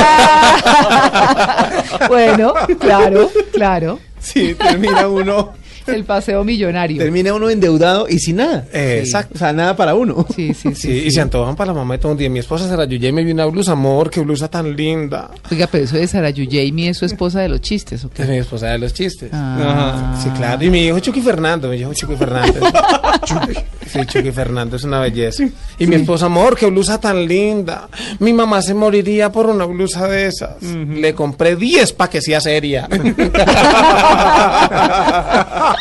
Bueno, 2.08 2.54
claro, 2.78 3.30
claro. 3.52 3.98
Sí, 4.20 4.54
termina 4.54 5.06
uno. 5.06 5.54
El 5.94 6.04
paseo 6.04 6.44
millonario. 6.44 6.98
Termina 6.98 7.34
uno 7.34 7.50
endeudado 7.50 8.08
y 8.08 8.18
sin 8.18 8.36
nada. 8.36 8.64
Eh, 8.72 8.98
exacto. 9.00 9.34
O 9.34 9.38
sea, 9.38 9.52
nada 9.52 9.76
para 9.76 9.94
uno. 9.94 10.26
Sí, 10.34 10.54
sí, 10.54 10.74
Sí, 10.74 10.90
y 11.06 11.10
se 11.10 11.20
antojan 11.20 11.56
para 11.56 11.72
la 11.72 11.78
mamá 11.78 11.94
de 11.94 11.98
todo 11.98 12.12
un 12.12 12.18
día. 12.18 12.30
Mi 12.30 12.38
esposa 12.38 12.68
yo 12.86 13.08
y 13.08 13.12
me 13.12 13.24
vi 13.24 13.32
una 13.32 13.46
blusa, 13.46 13.72
amor, 13.72 14.10
qué 14.10 14.20
blusa 14.20 14.48
tan 14.48 14.76
linda. 14.76 15.30
Oiga, 15.50 15.68
pero 15.70 15.84
eso 15.84 15.96
de 15.96 16.06
Sarayu 16.06 16.46
Jamie 16.50 16.90
es 16.90 16.98
su 16.98 17.04
esposa 17.04 17.40
de 17.40 17.48
los 17.48 17.60
chistes, 17.60 18.04
¿o 18.04 18.10
qué? 18.10 18.22
Es 18.22 18.28
mi 18.28 18.38
esposa 18.38 18.68
de 18.68 18.78
los 18.78 18.92
chistes. 18.92 19.30
Ah. 19.32 20.12
Ajá, 20.14 20.22
Sí, 20.22 20.30
claro. 20.30 20.64
Y 20.64 20.70
mi 20.70 20.86
hijo 20.86 20.98
Chucky 21.00 21.20
Fernando, 21.20 21.68
mi 21.68 21.76
hijo 21.76 21.92
Chucky 21.94 22.16
Fernández. 22.16 22.62
Chucky. 23.24 23.54
Sí, 23.86 24.00
Chucky 24.06 24.30
Fernando 24.30 24.76
es 24.76 24.84
una 24.84 25.00
belleza. 25.00 25.44
Y 25.78 25.86
mi 25.86 25.96
esposa, 25.96 26.26
amor, 26.26 26.56
qué 26.56 26.66
blusa 26.66 27.00
tan 27.00 27.26
linda. 27.26 27.88
Mi 28.18 28.32
mamá 28.32 28.62
se 28.62 28.74
moriría 28.74 29.32
por 29.32 29.46
una 29.46 29.64
blusa 29.64 30.06
de 30.06 30.26
esas. 30.26 30.62
Le 30.62 31.14
compré 31.14 31.56
10 31.56 31.92
para 31.94 32.10
que 32.10 32.20
sea 32.20 32.40
seria. 32.40 32.88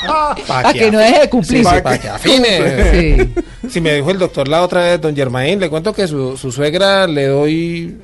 Pa' 0.48 0.74
que 0.74 0.92
no 0.92 1.00
deje 1.00 1.20
de 1.22 1.30
cumplir. 1.30 1.60
Sí, 1.60 1.70
sí, 1.70 1.76
Pa' 1.76 1.84
para 1.84 1.98
que- 2.00 2.10
afine. 2.10 2.60
Sí. 2.92 3.70
Sí, 3.70 3.82
me 3.82 3.94
dijo 3.94 4.10
el 4.12 4.18
doctor 4.18 4.48
la 4.48 4.64
otra 4.64 4.82
vez, 4.84 5.02
don 5.02 5.16
Germain, 5.16 5.60
le 5.60 5.70
cuento 5.70 5.94
que 5.94 6.08
su, 6.08 6.36
su 6.38 6.52
suegra 6.52 7.06
le 7.08 7.28
doy 7.28 7.98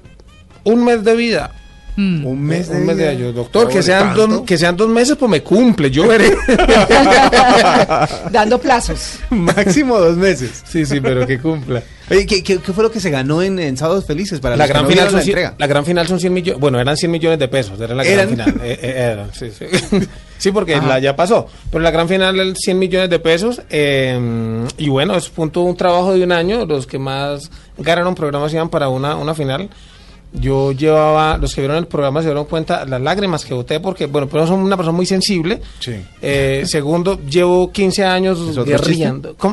un 0.64 0.84
mes 0.86 1.04
de 1.04 1.16
vida. 1.16 1.52
Un 1.98 2.42
mes 2.42 2.68
de 2.68 2.76
un 2.76 2.86
mes 2.86 2.98
de 2.98 3.04
vida. 3.04 3.12
año. 3.14 3.32
Doctor, 3.32 3.70
que 3.70 3.82
sean, 3.82 4.14
dos, 4.14 4.42
que 4.42 4.58
sean 4.58 4.76
dos 4.76 4.90
meses, 4.90 5.16
pues 5.18 5.32
me 5.32 5.42
cumple, 5.42 5.90
yo 5.90 6.06
veré. 6.08 6.36
Dando 8.32 8.60
plazos. 8.60 9.20
Máximo 9.30 9.98
dos 9.98 10.18
meses. 10.18 10.62
Sí, 10.68 10.86
sí, 10.86 11.00
pero 11.00 11.26
que 11.26 11.40
cumpla. 11.40 11.82
Oye, 12.10 12.26
¿qué, 12.26 12.44
qué, 12.44 12.60
qué 12.60 12.73
fue 12.73 12.84
lo 12.84 12.91
que 12.91 12.99
se 12.99 13.10
ganó 13.10 13.41
en, 13.41 13.57
en 13.57 13.77
Sábados 13.77 14.06
Felices 14.06 14.40
para 14.40 14.56
La 14.56 14.68
gran, 14.68 14.84
no 14.84 14.90
final 14.90 15.06
son, 15.07 15.15
la 15.15 15.23
entrega? 15.23 15.56
la 15.57 15.68
gran 15.68 15.86
final 15.86 16.07
son 16.07 16.19
100 16.19 16.34
millones, 16.34 16.60
bueno, 16.61 16.80
eran 16.80 16.95
100 16.95 17.11
millones 17.11 17.40
de 17.40 17.48
pesos, 17.48 17.80
era 17.80 17.95
la 17.95 18.03
¿Eran? 18.03 18.36
gran 18.36 18.45
final. 18.48 18.68
Eh, 18.68 18.80
eh, 18.82 19.11
eran, 19.14 19.34
sí, 19.34 19.49
sí. 19.52 19.65
Sí, 20.38 20.52
porque 20.52 20.76
Ajá. 20.76 20.86
la 20.88 20.99
ya 20.99 21.15
pasó, 21.15 21.48
pero 21.72 21.82
la 21.82 21.91
gran 21.91 22.07
final 22.10 22.38
el 22.40 22.56
100 22.57 22.77
millones 22.77 23.10
de 23.10 23.19
pesos 23.19 23.61
eh, 23.69 24.65
y 24.77 24.90
bueno, 24.90 25.15
es 25.15 25.30
punto 25.30 25.61
un 25.61 25.77
trabajo 25.77 26.14
de 26.14 26.23
un 26.23 26.32
año, 26.34 26.65
los 26.65 26.86
que 26.86 26.99
más 26.99 27.49
ganaron 27.77 28.14
programas 28.15 28.53
iban 28.53 28.69
para 28.69 28.90
una, 28.90 29.15
una 29.15 29.34
final. 29.34 29.69
Yo 30.40 30.72
llevaba, 30.72 31.38
los 31.38 31.53
que 31.53 31.62
vieron 31.62 31.78
el 31.78 31.88
programa 31.88 32.22
se 32.22 32.28
dieron 32.28 32.45
cuenta 32.45 32.86
las 32.86 33.02
lágrimas 33.02 33.45
que 33.45 33.53
boté 33.53 33.80
porque, 33.80 34.06
bueno, 34.06 34.28
primero 34.28 34.48
soy 34.48 34.57
una 34.57 34.76
persona 34.78 34.95
muy 34.95 35.06
sensible. 35.06 35.62
Sí. 35.80 35.94
Eh, 36.22 36.64
segundo, 36.66 37.20
llevo 37.22 37.72
15 37.72 38.03
años 38.03 38.66
guerrillando. 38.66 39.36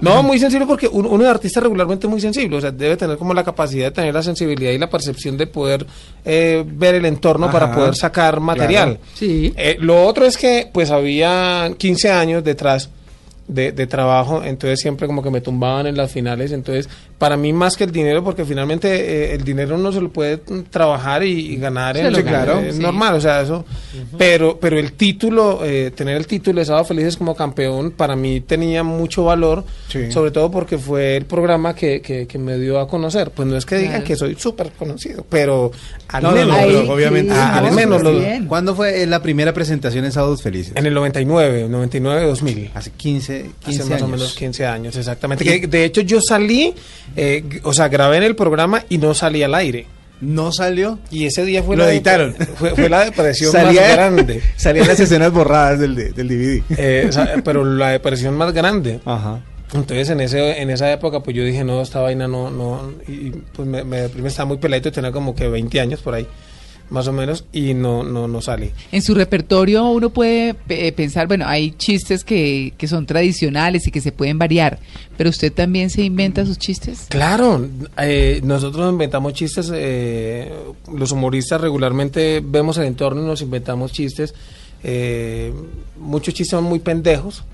No, 0.00 0.22
muy 0.22 0.38
sensible 0.38 0.64
porque 0.64 0.86
uno, 0.86 1.08
uno 1.08 1.24
es 1.24 1.30
artista 1.30 1.58
regularmente 1.60 2.06
muy 2.06 2.20
sensible, 2.20 2.56
o 2.56 2.60
sea, 2.60 2.70
debe 2.70 2.96
tener 2.96 3.18
como 3.18 3.34
la 3.34 3.42
capacidad 3.42 3.86
de 3.86 3.90
tener 3.90 4.14
la 4.14 4.22
sensibilidad 4.22 4.70
y 4.70 4.78
la 4.78 4.88
percepción 4.88 5.36
de 5.36 5.48
poder 5.48 5.84
eh, 6.24 6.64
ver 6.64 6.94
el 6.94 7.04
entorno 7.04 7.50
para 7.50 7.74
poder 7.74 7.96
sacar 7.96 8.38
material. 8.38 8.98
Claro. 8.98 9.14
Sí. 9.14 9.52
Eh, 9.56 9.76
lo 9.80 10.06
otro 10.06 10.24
es 10.24 10.36
que 10.36 10.70
pues 10.72 10.90
había 10.90 11.72
15 11.76 12.10
años 12.10 12.44
detrás 12.44 12.90
de, 13.48 13.72
de 13.72 13.86
trabajo, 13.86 14.42
entonces 14.44 14.78
siempre 14.80 15.06
como 15.06 15.22
que 15.22 15.30
me 15.30 15.40
tumbaban 15.40 15.86
en 15.86 15.96
las 15.96 16.12
finales, 16.12 16.52
entonces 16.52 16.88
para 17.18 17.36
mí 17.36 17.52
más 17.52 17.76
que 17.76 17.84
el 17.84 17.90
dinero, 17.90 18.22
porque 18.22 18.44
finalmente 18.44 18.88
eh, 19.32 19.34
el 19.34 19.42
dinero 19.42 19.74
uno 19.74 19.90
se 19.90 20.00
lo 20.00 20.10
puede 20.10 20.36
trabajar 20.70 21.24
y, 21.24 21.54
y 21.54 21.56
ganar 21.56 21.96
Se 21.96 22.06
en 22.06 22.12
claro, 22.22 22.60
es 22.60 22.76
sí. 22.76 22.82
normal, 22.82 23.14
o 23.14 23.20
sea, 23.20 23.40
eso, 23.40 23.64
pero, 24.16 24.58
pero 24.60 24.78
el 24.78 24.92
título, 24.92 25.60
eh, 25.64 25.90
tener 25.94 26.16
el 26.16 26.26
título 26.26 26.60
de 26.60 26.66
Sábado 26.66 26.84
Felices 26.84 27.16
como 27.16 27.34
campeón, 27.34 27.90
para 27.90 28.14
mí 28.14 28.40
tenía 28.42 28.82
mucho 28.82 29.24
valor, 29.24 29.64
Sí. 29.88 30.12
sobre 30.12 30.30
todo 30.30 30.50
porque 30.50 30.76
fue 30.78 31.16
el 31.16 31.24
programa 31.24 31.74
que, 31.74 32.00
que, 32.02 32.26
que 32.26 32.38
me 32.38 32.58
dio 32.58 32.78
a 32.78 32.86
conocer, 32.86 33.30
pues 33.30 33.48
no 33.48 33.56
es 33.56 33.64
que 33.66 33.76
digan 33.76 33.88
Claro. 33.92 34.04
que 34.06 34.16
soy 34.16 34.34
súper 34.38 34.70
conocido, 34.78 35.24
pero 35.28 35.72
al 36.08 36.22
No, 36.22 36.30
no, 36.30 36.36
menos, 36.36 36.48
no, 36.48 36.54
Ahí, 36.62 36.76
pero 36.82 36.92
obviamente. 36.94 37.32
sí, 37.32 37.38
Ah, 37.40 37.58
al 37.58 37.64
no, 37.66 37.72
menos. 37.72 38.02
¿Cuándo 38.46 38.74
fue 38.74 39.06
la 39.06 39.22
primera 39.22 39.52
presentación 39.52 40.04
en 40.04 40.12
Sábados 40.12 40.42
Felices? 40.42 40.72
en 40.76 40.86
el 40.86 40.94
99, 40.94 41.66
99, 41.68 42.26
2000. 42.26 42.70
Hace 42.74 42.90
15, 42.90 43.37
15 43.64 43.80
Hace 43.82 43.90
más 43.90 43.90
años. 43.90 44.02
o 44.02 44.08
menos 44.08 44.34
15 44.34 44.66
años, 44.66 44.96
exactamente. 44.96 45.44
Que, 45.44 45.66
de 45.66 45.84
hecho, 45.84 46.00
yo 46.02 46.20
salí, 46.20 46.74
eh, 47.16 47.60
o 47.62 47.72
sea, 47.72 47.88
grabé 47.88 48.16
en 48.18 48.22
el 48.24 48.36
programa 48.36 48.84
y 48.88 48.98
no 48.98 49.14
salí 49.14 49.42
al 49.42 49.54
aire. 49.54 49.86
¿No 50.20 50.50
salió? 50.50 50.98
Y 51.12 51.26
ese 51.26 51.44
día 51.44 51.62
fue 51.62 51.76
Lo 51.76 51.84
la 51.84 51.92
editaron. 51.92 52.34
Fue, 52.56 52.70
fue 52.74 52.88
la 52.88 53.04
depresión 53.04 53.52
Salía- 53.52 53.82
más 53.82 53.92
grande. 53.92 54.42
Salían 54.56 54.88
las 54.88 54.98
escenas 54.98 55.30
borradas 55.32 55.78
del, 55.78 55.94
de- 55.94 56.10
del 56.10 56.28
DVD. 56.28 56.62
Eh, 56.76 57.10
pero 57.44 57.64
la 57.64 57.90
depresión 57.90 58.34
más 58.36 58.52
grande. 58.52 58.98
Ajá. 59.04 59.40
Entonces 59.72 60.08
en 60.10 60.20
ese 60.20 60.62
en 60.62 60.70
esa 60.70 60.90
época 60.90 61.20
pues 61.20 61.36
yo 61.36 61.44
dije 61.44 61.62
no 61.62 61.82
esta 61.82 62.00
vaina 62.00 62.26
no 62.26 62.50
no 62.50 62.90
y 63.06 63.30
pues 63.54 63.68
me, 63.68 63.84
me 63.84 64.00
deprimí, 64.00 64.26
estaba 64.28 64.46
muy 64.46 64.56
peladito 64.56 64.90
tenía 64.90 65.12
como 65.12 65.34
que 65.34 65.46
20 65.46 65.78
años 65.78 66.00
por 66.00 66.14
ahí 66.14 66.26
más 66.90 67.06
o 67.08 67.12
menos 67.12 67.44
y 67.52 67.74
no 67.74 68.02
no 68.02 68.28
no 68.28 68.40
salí. 68.40 68.70
En 68.92 69.02
su 69.02 69.14
repertorio 69.14 69.84
uno 69.88 70.10
puede 70.10 70.56
eh, 70.68 70.92
pensar, 70.92 71.26
bueno, 71.26 71.46
hay 71.46 71.72
chistes 71.72 72.24
que, 72.24 72.72
que 72.76 72.88
son 72.88 73.06
tradicionales 73.06 73.86
y 73.86 73.90
que 73.90 74.00
se 74.00 74.12
pueden 74.12 74.38
variar, 74.38 74.78
pero 75.16 75.30
usted 75.30 75.52
también 75.52 75.90
se 75.90 76.02
inventa 76.02 76.46
sus 76.46 76.58
chistes. 76.58 77.06
Claro, 77.08 77.66
eh, 77.98 78.40
nosotros 78.44 78.90
inventamos 78.90 79.32
chistes, 79.32 79.70
eh, 79.74 80.52
los 80.92 81.12
humoristas 81.12 81.60
regularmente 81.60 82.42
vemos 82.44 82.78
el 82.78 82.84
entorno 82.84 83.22
y 83.22 83.26
nos 83.26 83.42
inventamos 83.42 83.92
chistes, 83.92 84.34
eh, 84.82 85.52
muchos 85.98 86.34
chistes 86.34 86.50
son 86.50 86.64
muy 86.64 86.78
pendejos. 86.78 87.44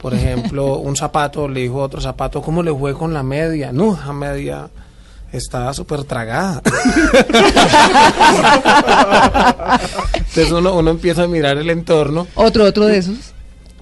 Por 0.00 0.14
ejemplo, 0.14 0.78
un 0.78 0.96
zapato 0.96 1.48
le 1.48 1.60
dijo 1.60 1.82
a 1.82 1.84
otro 1.84 2.00
zapato, 2.00 2.40
¿cómo 2.42 2.62
le 2.62 2.74
fue 2.74 2.94
con 2.94 3.12
la 3.12 3.22
media? 3.22 3.72
No, 3.72 3.98
la 4.06 4.12
media 4.12 4.70
estaba 5.32 5.72
súper 5.74 6.04
tragada. 6.04 6.60
Entonces 10.14 10.50
uno, 10.52 10.74
uno 10.74 10.90
empieza 10.90 11.22
a 11.24 11.26
mirar 11.28 11.56
el 11.58 11.70
entorno 11.70 12.26
Otro, 12.34 12.64
otro 12.64 12.86
de 12.86 12.98
esos. 12.98 13.16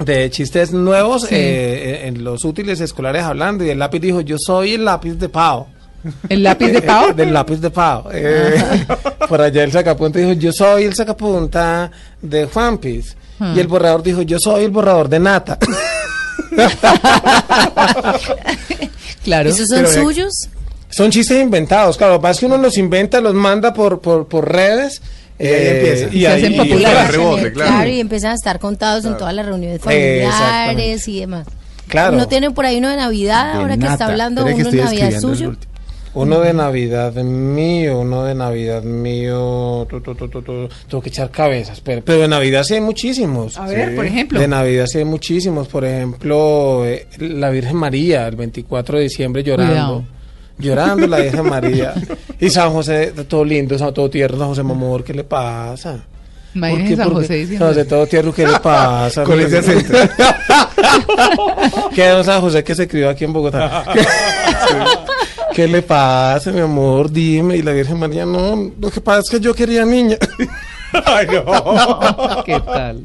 de 0.05 0.31
chistes 0.31 0.73
nuevos 0.73 1.23
Sí. 1.23 1.35
eh, 1.35 2.07
en 2.07 2.23
los 2.25 2.45
útiles 2.45 2.81
escolares 2.81 3.23
hablando 3.25 3.65
y 3.65 3.71
el 3.71 3.79
lápiz 3.79 4.01
dijo, 4.01 4.21
yo 4.21 4.37
soy 4.39 4.75
el 4.75 4.85
lápiz 4.85 5.13
de 5.15 5.29
Pau. 5.29 5.67
¿El 6.29 6.43
lápiz 6.45 6.69
de 6.69 6.81
Pau? 6.83 7.13
Del 7.17 7.33
lápiz 7.33 7.57
de 7.61 7.71
Pau. 7.71 8.05
Eh, 8.13 8.63
por 9.29 9.41
allá 9.41 9.65
el 9.65 9.73
sacapunta 9.73 10.19
dijo, 10.21 10.33
yo 10.33 10.53
soy 10.53 10.85
el 10.85 10.95
sacapunta 10.95 11.91
de 12.23 12.47
Juan 12.47 12.79
Piz. 12.79 13.17
Hmm. 13.39 13.57
Y 13.57 13.61
el 13.61 13.67
borrador 13.67 14.03
dijo, 14.03 14.23
yo 14.23 14.39
soy 14.39 14.65
el 14.65 14.71
borrador 14.71 15.09
de 15.09 15.19
Nata. 15.19 15.59
claro. 19.25 19.49
¿Esos 19.51 19.69
son 19.69 19.79
Pero 19.79 19.91
de- 19.91 20.01
suyos? 20.03 20.33
Son 20.91 21.11
chistes 21.11 21.41
inventados, 21.43 21.97
claro. 21.97 22.15
Lo 22.15 22.19
que 22.19 22.23
pasa 22.23 22.33
es 22.33 22.41
que 22.41 22.47
uno 22.47 22.57
los 22.59 22.79
inventa, 22.79 23.21
los 23.21 23.35
manda 23.35 23.73
por, 23.75 24.01
por, 24.01 24.27
por 24.27 24.51
redes. 24.51 25.03
Y 25.39 25.45
ahí 25.47 25.53
eh, 25.53 25.77
empieza. 25.79 26.07
y 26.17 26.21
Se 26.23 26.29
ahí- 26.29 26.43
hacen 26.43 26.53
y- 26.55 26.57
populares. 26.57 27.11
rebote, 27.13 27.53
claro. 27.53 27.89
y 27.91 28.01
empiezan 28.01 28.33
a 28.33 28.35
estar 28.35 28.59
contados 28.59 29.05
en 29.05 29.17
todas 29.17 29.35
las 29.35 29.47
reuniones 29.47 29.77
Exactamente. 29.77 30.27
familiares 30.29 31.09
y 31.09 31.21
demás. 31.21 31.47
Claro. 31.87 32.17
¿No 32.17 32.27
tienen 32.29 32.53
por 32.55 32.67
ahí 32.67 32.79
uno 32.79 32.89
de 32.91 32.97
Navidad? 32.97 33.53
De 33.55 33.59
ahora 33.61 33.77
que 33.77 33.87
está 33.87 34.07
hablando 34.07 34.45
uno 34.45 34.71
de 34.71 34.77
Navidad 34.83 35.21
suyo. 35.21 35.55
Uno 36.15 36.41
de 36.41 36.53
Navidad 36.55 37.13
mío, 37.15 38.01
uno 38.01 38.25
de 38.25 38.35
Navidad 38.35 38.83
mío. 38.83 39.87
tu, 39.89 40.01
tu, 40.01 40.15
tu, 40.15 40.29
tu, 40.29 40.43
tu. 40.43 40.69
Tengo 40.89 41.03
que 41.03 41.11
echar 41.11 41.31
cabezas. 41.31 41.81
Pero, 41.81 42.03
pero 42.05 42.23
de 42.23 42.29
Navidad 42.29 42.65
sí 42.65 42.75
hay 42.75 42.81
muchísimos. 42.81 43.57
A 43.59 43.67
ver, 43.67 43.95
por 43.95 44.07
ejemplo. 44.07 44.41
De 44.41 44.49
Navidad 44.49 44.87
sí 44.87 44.99
hay 44.99 45.05
muchísimos. 45.05 45.69
Por 45.69 45.85
ejemplo, 45.85 46.85
eh, 46.87 47.07
la 47.19 47.51
Virgen 47.51 47.77
María, 47.77 48.27
el 48.27 48.37
24 48.37 48.97
de 48.99 49.05
diciembre 49.05 49.43
llorando. 49.45 49.73
Cuidado. 49.75 50.05
Llorando 50.59 51.07
la 51.07 51.19
Virgen 51.19 51.49
María. 51.49 51.95
Y 52.41 52.51
San 52.51 52.73
José, 52.73 53.13
todo 53.29 53.45
lindo, 53.45 53.79
San- 53.79 53.95
todo 53.95 54.11
tierno, 54.11 54.39
San 54.39 54.49
José 54.49 54.63
Mamor, 54.63 55.05
¿qué 55.05 55.15
le 55.15 55.25
pasa? 55.25 55.99
Imagínese 56.55 56.89
¿Por 56.89 56.89
qué? 56.89 56.97
San. 57.05 57.15
José 57.15 57.35
diciendo 57.35 57.67
San 57.67 57.75
José, 57.75 57.85
todo 57.89 58.07
tierno, 58.07 58.33
¿qué 58.33 58.47
le 58.47 58.59
pasa? 58.61 59.25
Con 59.25 59.41
ese 59.41 59.59
acento. 59.59 59.93
¿Qué 61.95 62.09
don 62.09 62.25
San 62.25 62.41
José 62.41 62.65
que 62.65 62.75
se 62.75 62.89
crió 62.89 63.09
aquí 63.11 63.25
en 63.25 63.33
Bogotá? 63.33 63.85
¿Qué, 63.93 64.01
¿Qué 65.55 65.69
le 65.69 65.83
pasa, 65.83 66.51
mi 66.53 66.61
amor? 66.61 67.11
Dime. 67.11 67.57
Y 67.57 67.63
la 67.63 67.73
Virgen 67.73 67.99
María, 67.99 68.25
no, 68.25 68.71
lo 68.81 68.91
que 68.91 69.01
pasa 69.01 69.21
es 69.21 69.31
que 69.31 69.41
yo 69.41 69.55
quería 69.55 69.85
niña. 69.85 70.17
Ay, 71.05 71.27
no. 71.33 72.43
¿Qué 72.45 72.61
tal? 72.61 73.05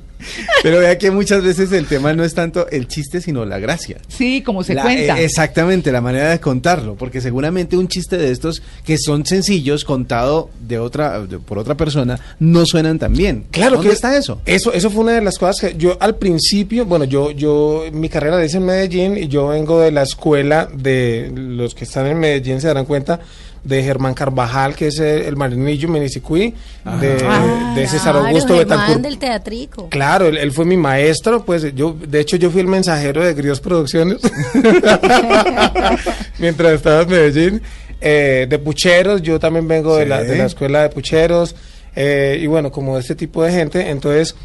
Pero 0.62 0.80
vea 0.80 0.98
que 0.98 1.12
muchas 1.12 1.44
veces 1.44 1.70
el 1.74 1.86
tema 1.86 2.14
no 2.14 2.24
es 2.24 2.34
tanto 2.34 2.70
el 2.70 2.88
chiste, 2.88 3.20
sino 3.20 3.44
la 3.44 3.60
gracia. 3.60 3.98
Sí, 4.08 4.42
como 4.42 4.64
se 4.64 4.74
La- 4.74 4.84
cuenta. 4.84 5.20
eh, 5.20 5.26
exactamente, 5.26 5.92
la 5.92 6.00
manera 6.00 6.30
de 6.30 6.40
contarlo, 6.40 6.96
porque 6.96 7.20
seguramente 7.20 7.76
un 7.76 7.90
chiste 7.90 8.16
de 8.18 8.32
estos 8.32 8.62
que 8.86 8.98
son 8.98 9.26
sencillos 9.26 9.84
contado 9.84 10.50
de 10.66 10.80
otra 10.80 11.20
de- 11.26 11.40
por 11.40 11.58
otra 11.58 11.76
persona 11.76 12.18
no 12.40 12.66
suenan 12.66 13.00
tan 13.00 13.12
bien. 13.12 13.44
Claro 13.52 13.76
¿Dónde 13.76 13.90
que 13.90 13.96
está 13.96 14.16
eso? 14.16 14.40
Eso, 14.46 14.72
eso 14.72 14.90
fue 14.90 15.02
una 15.04 15.12
de 15.12 15.22
las 15.22 15.38
cosas 15.38 15.60
que 15.60 15.78
yo 15.78 15.98
al 16.00 16.16
principio, 16.16 16.86
bueno, 16.86 17.04
yo, 17.04 17.32
yo, 17.32 17.84
mi 17.92 18.08
carrera 18.08 18.38
la 18.38 18.46
hice 18.46 18.58
en 18.58 18.66
Medellín 18.66 19.18
y 19.18 19.28
yo 19.28 19.50
vengo 19.50 19.82
de 19.82 19.92
la 19.92 20.04
escuela 20.04 20.70
de 20.74 21.34
los 21.36 21.76
que 21.76 21.84
están 21.84 22.08
en 22.08 22.18
Medellín 22.20 22.62
se 22.62 22.68
darán 22.68 22.86
cuenta 22.86 23.20
de 23.64 23.82
Germán 23.82 24.14
Carvajal, 24.14 24.76
que 24.76 24.88
es 24.88 25.00
el, 25.00 25.36
marinillo 25.38 25.88
Menicicuí, 25.88 26.54
de, 27.00 27.18
Ah, 27.26 27.74
de 27.76 27.88
César 27.88 28.12
claro, 28.14 28.28
Augusto 28.28 28.58
Germán 28.58 28.68
Betancourt. 28.78 29.02
del 29.02 29.18
teatrico. 29.18 29.90
Claro, 29.90 30.28
él, 30.28 30.38
él 30.38 30.52
fue 30.52 30.66
mi 30.66 30.76
maestro, 30.78 31.46
pues 31.46 31.74
yo, 31.74 31.96
de 32.08 32.20
hecho 32.20 32.36
yo 32.36 32.50
fui 32.52 32.60
el 32.62 32.68
mensajero 32.68 33.24
de 33.24 33.34
Grios 33.34 33.62
Producciones 33.62 34.18
mientras 36.40 36.74
estaba 36.74 37.02
en 37.04 37.10
Medellín. 37.10 37.62
Eh, 38.06 38.48
de 38.50 38.60
Pucheros, 38.60 39.22
yo 39.22 39.40
también 39.40 39.66
vengo 39.66 39.96
de, 39.96 40.06
la, 40.06 40.22
de 40.24 40.38
la 40.38 40.46
escuela 40.46 40.82
de 40.82 40.90
Pucheros, 40.90 41.56
eh, 41.96 42.38
y 42.42 42.48
bueno, 42.48 42.70
como 42.70 42.98
este 42.98 43.16
tipo 43.16 43.42
de 43.44 43.52
gente, 43.54 43.90
entonces 43.90 44.36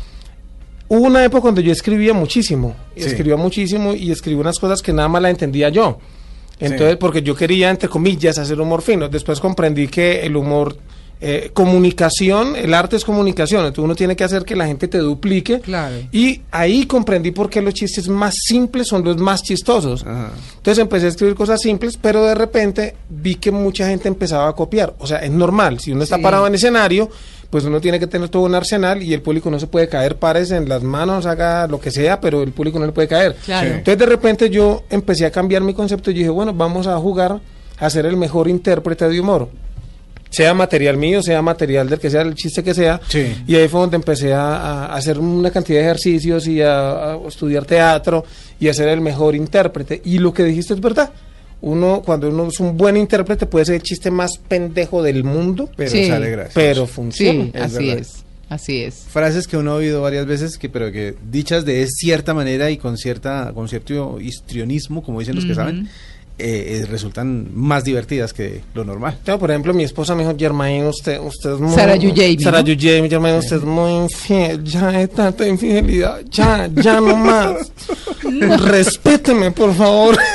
hubo 0.86 1.01
una 1.07 1.24
época 1.24 1.43
cuando 1.43 1.61
yo 1.61 1.73
escribía 1.73 2.15
muchísimo, 2.15 2.77
Sí. 2.97 3.07
escribía 3.07 3.35
muchísimo 3.36 3.95
y 3.95 4.12
escribí 4.12 4.39
unas 4.40 4.61
cosas 4.61 4.81
que 4.81 4.93
nada 4.93 5.09
más 5.09 5.23
la 5.23 5.31
entendía 5.31 5.70
yo. 5.70 5.99
Entonces, 6.60 6.97
porque 6.97 7.22
yo 7.22 7.35
quería, 7.35 7.70
entre 7.70 7.89
comillas, 7.89 8.39
hacer 8.39 8.60
humor 8.60 8.82
fino. 8.82 9.09
Después 9.09 9.40
comprendí 9.40 9.89
que 9.89 10.26
el 10.26 10.36
humor, 10.36 10.76
eh, 11.20 11.51
comunicación, 11.52 12.55
el 12.56 12.74
arte 12.74 12.97
es 12.97 13.05
comunicación. 13.05 13.60
Entonces 13.64 13.85
uno 13.85 13.94
tiene 13.94 14.14
que 14.16 14.24
hacer 14.24 14.44
que 14.44 14.55
la 14.56 14.66
gente 14.66 14.89
te 14.89 14.98
duplique. 14.98 15.60
Claro. 15.60 15.97
Y 16.12 16.43
ahí 16.51 16.86
comprendí 16.86 17.30
por 17.30 17.48
qué 17.51 17.62
los 17.62 17.74
chistes 17.74 18.09
más 18.09 18.35
simples 18.36 18.89
son 18.89 19.05
los 19.05 19.16
más 19.18 19.43
chistosos. 19.43 20.05
Entonces 20.05 20.78
empecé 20.82 21.06
a 21.06 21.09
escribir 21.10 21.35
cosas 21.35 21.60
simples, 21.60 21.97
pero 22.01 22.24
de 22.24 22.35
repente 22.35 22.94
vi 23.09 23.36
que 23.36 23.51
mucha 23.51 23.89
gente 23.89 24.09
empezaba 24.09 24.48
a 24.48 24.52
copiar. 24.52 24.94
O 24.98 25.06
sea, 25.06 25.18
es 25.18 25.30
normal. 25.30 25.80
Si 25.80 25.93
uno 25.93 26.02
está 26.02 26.16
Sí. 26.16 26.22
parado 26.22 26.47
en 26.47 26.55
escenario, 26.55 27.09
pues 27.50 27.64
uno 27.64 27.80
tiene 27.80 27.98
que 27.98 28.06
tener 28.06 28.28
todo 28.28 28.42
un 28.42 28.54
arsenal 28.54 29.02
y 29.02 29.14
el 29.14 29.22
público 29.22 29.50
no 29.50 29.58
se 29.58 29.66
puede 29.66 29.88
caer 29.88 30.16
pares 30.16 30.50
en 30.50 30.68
las 30.68 30.82
manos, 30.82 31.24
haga 31.24 31.66
lo 31.66 31.80
que 31.80 31.90
sea, 31.90 32.20
pero 32.20 32.42
el 32.42 32.52
público 32.52 32.78
no 32.78 32.86
le 32.86 32.92
puede 32.92 33.08
caer. 33.08 33.36
Claro. 33.44 33.68
Sí. 33.68 33.74
Entonces 33.78 33.98
de 33.98 34.06
repente 34.06 34.50
yo 34.50 34.84
empecé 34.90 35.24
a 35.24 35.30
cambiar 35.30 35.62
mi 35.62 35.72
concepto 35.72 36.10
y 36.10 36.14
dije, 36.14 36.28
bueno, 36.28 36.52
vamos 36.52 36.86
a 36.86 36.96
jugar 36.98 37.40
a 37.78 37.90
ser 37.90 38.06
el 38.06 38.16
mejor 38.16 38.48
intérprete 38.48 39.08
de 39.08 39.20
humor. 39.20 39.48
Sea 40.30 40.52
material 40.52 40.98
mío, 40.98 41.22
sea 41.22 41.40
material 41.40 41.88
del 41.88 41.98
que 41.98 42.10
sea, 42.10 42.20
el 42.20 42.34
chiste 42.34 42.62
que 42.62 42.74
sea. 42.74 43.00
Y 43.46 43.54
ahí 43.56 43.66
fue 43.66 43.80
donde 43.80 43.96
empecé 43.96 44.34
a, 44.34 44.84
a 44.84 44.94
hacer 44.94 45.18
una 45.18 45.50
cantidad 45.50 45.78
de 45.78 45.86
ejercicios 45.86 46.46
y 46.46 46.60
a, 46.60 47.12
a 47.12 47.16
estudiar 47.26 47.64
teatro 47.64 48.26
y 48.60 48.68
a 48.68 48.74
ser 48.74 48.88
el 48.88 49.00
mejor 49.00 49.34
intérprete. 49.34 50.02
Y 50.04 50.18
lo 50.18 50.34
que 50.34 50.44
dijiste 50.44 50.74
es 50.74 50.80
verdad. 50.80 51.10
Uno, 51.60 52.02
cuando 52.05 52.28
uno 52.28 52.47
es 52.48 52.60
un 52.60 52.76
buen 52.76 52.97
intérprete, 52.97 53.47
puede 53.47 53.64
ser 53.64 53.74
el 53.76 53.82
chiste 53.82 54.10
más 54.10 54.39
pendejo 54.39 55.02
del 55.02 55.24
mundo, 55.24 55.68
Pero 55.76 55.90
Sí. 55.90 56.06
sale 56.06 56.30
gracioso. 56.30 56.55
pero 56.55 56.86
funciona. 56.86 57.44
Sí, 57.44 57.51
Es 57.55 57.62
así 57.62 57.86
verdad. 57.86 57.98
es. 58.01 58.24
Así 58.48 58.82
es. 58.82 58.94
Frases 59.09 59.47
que 59.47 59.56
uno 59.59 59.72
ha 59.72 59.74
oído 59.74 60.01
varias 60.01 60.24
veces, 60.24 60.56
que 60.56 60.68
pero 60.70 60.90
que 60.90 61.14
dichas 61.30 61.64
de 61.66 61.86
cierta 61.86 62.32
manera 62.32 62.70
y 62.70 62.78
con 62.78 62.97
cierta 62.97 63.52
con 63.55 63.68
cierto 63.68 64.18
histrionismo, 64.20 65.02
como 65.02 65.20
dicen 65.20 65.35
los 65.36 65.44
que 65.44 65.55
saben, 65.55 65.89
eh, 66.40 66.82
eh, 66.82 66.86
resultan 66.86 67.48
más 67.52 67.82
divertidas 67.82 68.32
que 68.32 68.62
lo 68.73 68.85
normal. 68.85 69.19
Por 69.24 69.51
ejemplo, 69.51 69.74
mi 69.74 69.82
esposa 69.82 70.15
me 70.15 70.23
dijo, 70.23 70.36
Germain, 70.39 70.85
usted, 70.86 71.19
usted 71.20 71.55
es 71.55 71.59
muy... 71.59 71.74
Sara 71.74 71.97
Yujaymi, 71.97 72.43
Sara 72.43 72.60
¿no? 72.62 72.69
Yujaymi, 72.69 73.09
Germain, 73.09 73.35
usted 73.35 73.56
es 73.56 73.65
muy 73.65 73.90
infiel, 73.90 74.62
ya 74.62 75.01
es 75.01 75.10
tanta 75.10 75.48
infidelidad, 75.48 76.20
ya, 76.31 76.70
ya 76.73 77.01
no 77.01 77.16
más. 77.16 77.73
Respéteme, 78.23 79.51
por 79.51 79.74
favor. 79.74 80.16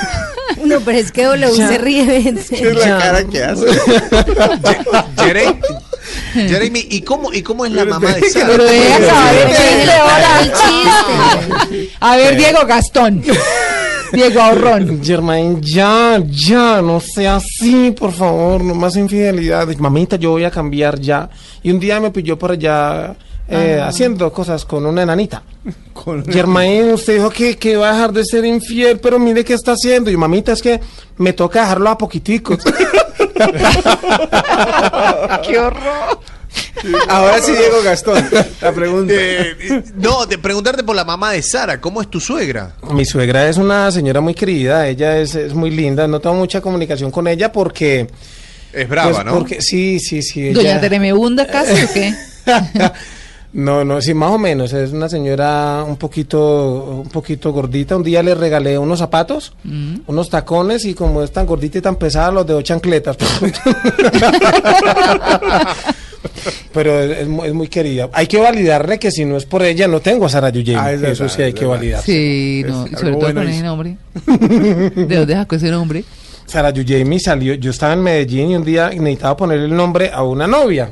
No, 0.64 0.80
pero 0.82 0.98
es 0.98 1.12
que 1.12 1.24
W 1.24 1.56
se 1.56 1.78
ríe. 1.78 2.30
en 2.30 2.42
serio. 2.42 2.74
Ya. 2.80 3.24
que 3.26 3.44
hace. 3.44 3.66
Jeremy, 5.18 5.60
Jeremy, 6.34 6.88
¿y 6.90 7.02
cómo, 7.02 7.34
¿y 7.34 7.42
cómo 7.42 7.66
es 7.66 7.72
la 7.72 7.86
mamá 7.86 8.14
de 8.14 8.30
Sara? 8.30 8.54
Pero. 8.58 9.10
A 12.00 12.18
ver, 12.18 12.38
Diego 12.38 12.66
Gastón. 12.68 13.24
Diego 14.14 14.40
Ahorrón. 14.42 15.02
Germain, 15.04 15.60
ya, 15.62 16.22
ya, 16.30 16.82
no 16.82 17.00
sea 17.02 17.36
así, 17.38 17.92
por 17.92 18.12
favor, 18.14 18.64
no 18.64 18.74
más 18.76 18.96
infidelidad. 18.96 19.68
Mamita, 19.78 20.16
yo 20.16 20.32
voy 20.32 20.44
a 20.46 20.52
cambiar 20.52 21.00
ya. 21.00 21.30
Y 21.62 21.72
un 21.72 21.80
día 21.80 22.00
me 22.00 22.12
pilló 22.12 22.38
por 22.38 22.52
allá 22.52 23.16
eh, 23.50 23.80
Ah. 23.82 23.88
haciendo 23.88 24.32
cosas 24.32 24.64
con 24.66 24.86
una 24.86 25.04
enanita. 25.04 25.44
Con- 25.94 26.24
Germain, 26.26 26.92
usted 26.94 27.16
dijo 27.16 27.30
que, 27.30 27.58
que 27.58 27.76
va 27.76 27.90
a 27.90 27.94
dejar 27.94 28.14
de 28.14 28.24
ser 28.26 28.46
infiel, 28.46 29.00
pero 29.00 29.20
mire 29.20 29.44
qué 29.44 29.54
está 29.54 29.74
haciendo. 29.74 30.10
Y 30.12 30.16
mamita, 30.18 30.52
es 30.54 30.62
que 30.62 30.80
me 31.18 31.34
toca 31.34 31.62
dejarlo 31.62 31.90
a 31.90 31.98
poquiticos. 31.98 32.60
¡Qué 35.48 35.60
horror! 35.60 36.20
Ahora 37.10 37.42
sí, 37.42 37.52
Diego 37.52 37.82
Gastón, 37.84 38.24
la 38.62 38.72
pregunta. 38.72 39.14
Eh, 39.16 39.84
no, 39.96 40.26
de 40.26 40.38
preguntarte 40.38 40.84
por 40.84 40.96
la 40.96 41.06
mamá 41.06 41.32
de 41.32 41.42
Sara, 41.42 41.80
¿cómo 41.80 42.02
es 42.02 42.10
tu 42.10 42.20
suegra? 42.20 42.76
Mi 42.92 43.06
suegra 43.06 43.48
es 43.48 43.58
una 43.58 43.92
señora 43.92 44.22
muy 44.22 44.34
querida, 44.34 44.88
ella 44.88 45.18
es, 45.18 45.36
es 45.36 45.54
muy 45.54 45.72
linda, 45.72 46.08
no 46.08 46.20
tengo 46.20 46.36
mucha 46.36 46.62
comunicación 46.62 47.12
con 47.12 47.28
ella 47.28 47.52
porque... 47.52 48.08
Es 48.74 48.90
brava, 48.90 49.12
pues, 49.12 49.26
¿no? 49.26 49.34
Porque, 49.34 49.62
sí, 49.62 50.00
sí, 50.00 50.22
sí. 50.22 50.52
¿Doña 50.52 50.82
Tremebunda 50.82 51.48
casi 51.48 51.84
o 51.84 51.94
qué? 51.94 52.14
No, 53.54 53.86
no, 53.86 54.02
sí, 54.02 54.16
más 54.16 54.32
o 54.32 54.40
menos. 54.40 54.74
Es 54.74 54.92
una 54.94 55.08
señora 55.08 55.84
un 55.88 55.96
poquito, 55.98 57.02
un 57.04 57.10
poquito 57.10 57.52
gordita. 57.54 57.96
Un 57.96 58.02
día 58.04 58.24
le 58.24 58.34
regalé 58.34 58.78
unos 58.80 58.98
zapatos, 59.00 59.54
Mm. 59.64 59.98
unos 60.08 60.30
tacones 60.30 60.86
y 60.86 60.96
como 60.96 61.22
es 61.22 61.32
tan 61.32 61.46
gordita 61.46 61.78
y 61.78 61.82
tan 61.82 61.96
pesada, 61.98 62.32
los 62.32 62.48
dejó 62.48 62.62
chancletas. 62.64 63.16
Pero 66.74 67.00
es, 67.00 67.20
es 67.20 67.28
mu- 67.28 67.44
es 67.44 67.54
muy 67.54 67.68
querida. 67.68 68.10
Hay 68.14 68.26
que 68.28 68.40
validarle 68.40 68.98
que 68.98 69.12
si 69.12 69.24
no 69.26 69.38
es 69.38 69.46
por 69.46 69.62
ella, 69.64 69.88
no 69.88 70.00
tengo 70.00 70.26
a 70.26 70.30
Sara 70.30 70.50
Yuyemi. 70.50 70.80
Ah, 70.82 70.92
es 70.92 71.02
verdad, 71.02 71.14
Eso 71.14 71.30
sí 71.30 71.42
hay 71.44 71.50
es 71.50 71.56
que 71.56 71.66
validar. 71.66 72.02
Sí, 72.02 72.64
no, 72.68 72.86
Es 72.86 72.92
y 72.92 72.96
sobre 72.96 73.12
todo 73.12 73.20
bueno 73.22 73.42
con 73.42 73.50
ese 73.50 73.64
nombre. 73.64 73.98
¿De 75.06 75.16
dónde 75.16 75.34
sacó 75.36 75.56
ese 75.56 75.70
nombre? 75.70 76.04
Sara 76.46 76.72
Yuyemi 76.72 77.20
salió, 77.20 77.54
yo 77.54 77.70
estaba 77.72 77.94
en 77.94 78.02
Medellín 78.02 78.50
y 78.52 78.56
un 78.56 78.64
día 78.64 78.90
necesitaba 78.90 79.38
ponerle 79.38 79.66
el 79.66 79.76
nombre 79.76 80.10
a 80.12 80.24
una 80.24 80.48
novia. 80.48 80.92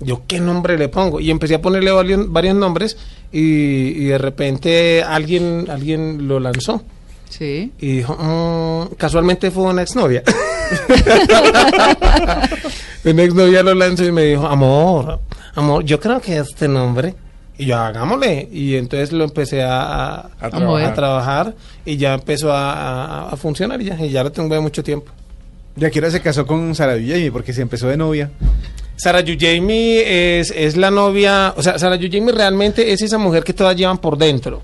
Yo, 0.00 0.22
¿qué 0.26 0.40
nombre 0.40 0.78
le 0.78 0.88
pongo? 0.88 1.20
Y 1.20 1.30
empecé 1.30 1.56
a 1.56 1.62
ponerle 1.62 1.90
varios, 1.90 2.30
varios 2.30 2.54
nombres 2.54 2.96
y, 3.32 3.40
y 3.40 4.04
de 4.06 4.18
repente 4.18 5.02
alguien, 5.02 5.66
alguien 5.70 6.28
lo 6.28 6.38
lanzó. 6.40 6.82
Sí. 7.28 7.72
Y 7.78 7.96
dijo, 7.98 8.16
"Mm", 8.18 8.94
casualmente 8.96 9.50
fue 9.50 9.64
una 9.64 9.82
exnovia. 9.82 10.22
una 13.04 13.22
exnovia 13.22 13.62
lo 13.62 13.74
lanzó 13.74 14.04
y 14.04 14.12
me 14.12 14.22
dijo, 14.22 14.46
amor, 14.46 15.20
amor, 15.54 15.84
yo 15.84 15.98
creo 16.00 16.20
que 16.20 16.38
este 16.38 16.68
nombre. 16.68 17.14
Y 17.56 17.66
yo, 17.66 17.76
hagámosle. 17.76 18.48
Y 18.52 18.76
entonces 18.76 19.12
lo 19.12 19.24
empecé 19.24 19.62
a, 19.62 20.30
a, 20.40 20.94
trabajar 20.94 21.54
y 21.84 21.96
ya 21.96 22.14
empezó 22.14 22.52
a, 22.52 22.72
a- 22.72 23.30
a 23.30 23.36
funcionar 23.36 23.80
y 23.82 23.86
ya, 23.86 24.04
y 24.04 24.10
ya 24.10 24.22
lo 24.22 24.30
tengo 24.30 24.54
de 24.54 24.60
mucho 24.60 24.82
tiempo. 24.84 25.10
Ya 25.74 25.90
que 25.90 25.98
ahora 25.98 26.10
se 26.10 26.20
casó 26.20 26.46
con 26.46 26.74
Sara 26.74 26.94
Villemi 26.94 27.30
porque 27.30 27.52
se 27.52 27.62
empezó 27.62 27.88
de 27.88 27.96
novia. 27.96 28.30
Sarah 28.98 29.20
Yu 29.20 29.36
Jamie 29.40 30.38
es, 30.40 30.50
es 30.54 30.76
la 30.76 30.90
novia, 30.90 31.54
o 31.56 31.62
sea, 31.62 31.78
Sarah 31.78 31.96
Yu 31.96 32.08
Jamie 32.12 32.32
realmente 32.34 32.92
es 32.92 33.00
esa 33.00 33.16
mujer 33.16 33.44
que 33.44 33.54
todas 33.54 33.74
llevan 33.76 33.98
por 33.98 34.18
dentro. 34.18 34.60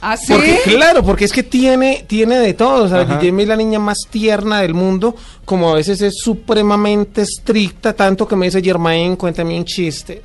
¿Ah, 0.00 0.16
sí? 0.16 0.32
Porque, 0.32 0.58
claro, 0.64 1.02
porque 1.04 1.24
es 1.26 1.32
que 1.32 1.42
tiene, 1.42 2.04
tiene 2.06 2.38
de 2.38 2.54
todo. 2.54 2.88
Sarah 2.88 3.02
Ajá. 3.02 3.20
Yu 3.20 3.26
Jamie 3.28 3.42
es 3.44 3.48
la 3.48 3.56
niña 3.56 3.78
más 3.78 3.98
tierna 4.10 4.60
del 4.62 4.74
mundo, 4.74 5.14
como 5.44 5.70
a 5.70 5.74
veces 5.74 6.00
es 6.02 6.14
supremamente 6.18 7.22
estricta, 7.22 7.92
tanto 7.92 8.26
que 8.26 8.36
me 8.36 8.46
dice 8.46 8.62
Germain, 8.62 9.16
cuéntame 9.16 9.56
un 9.56 9.64
chiste. 9.64 10.22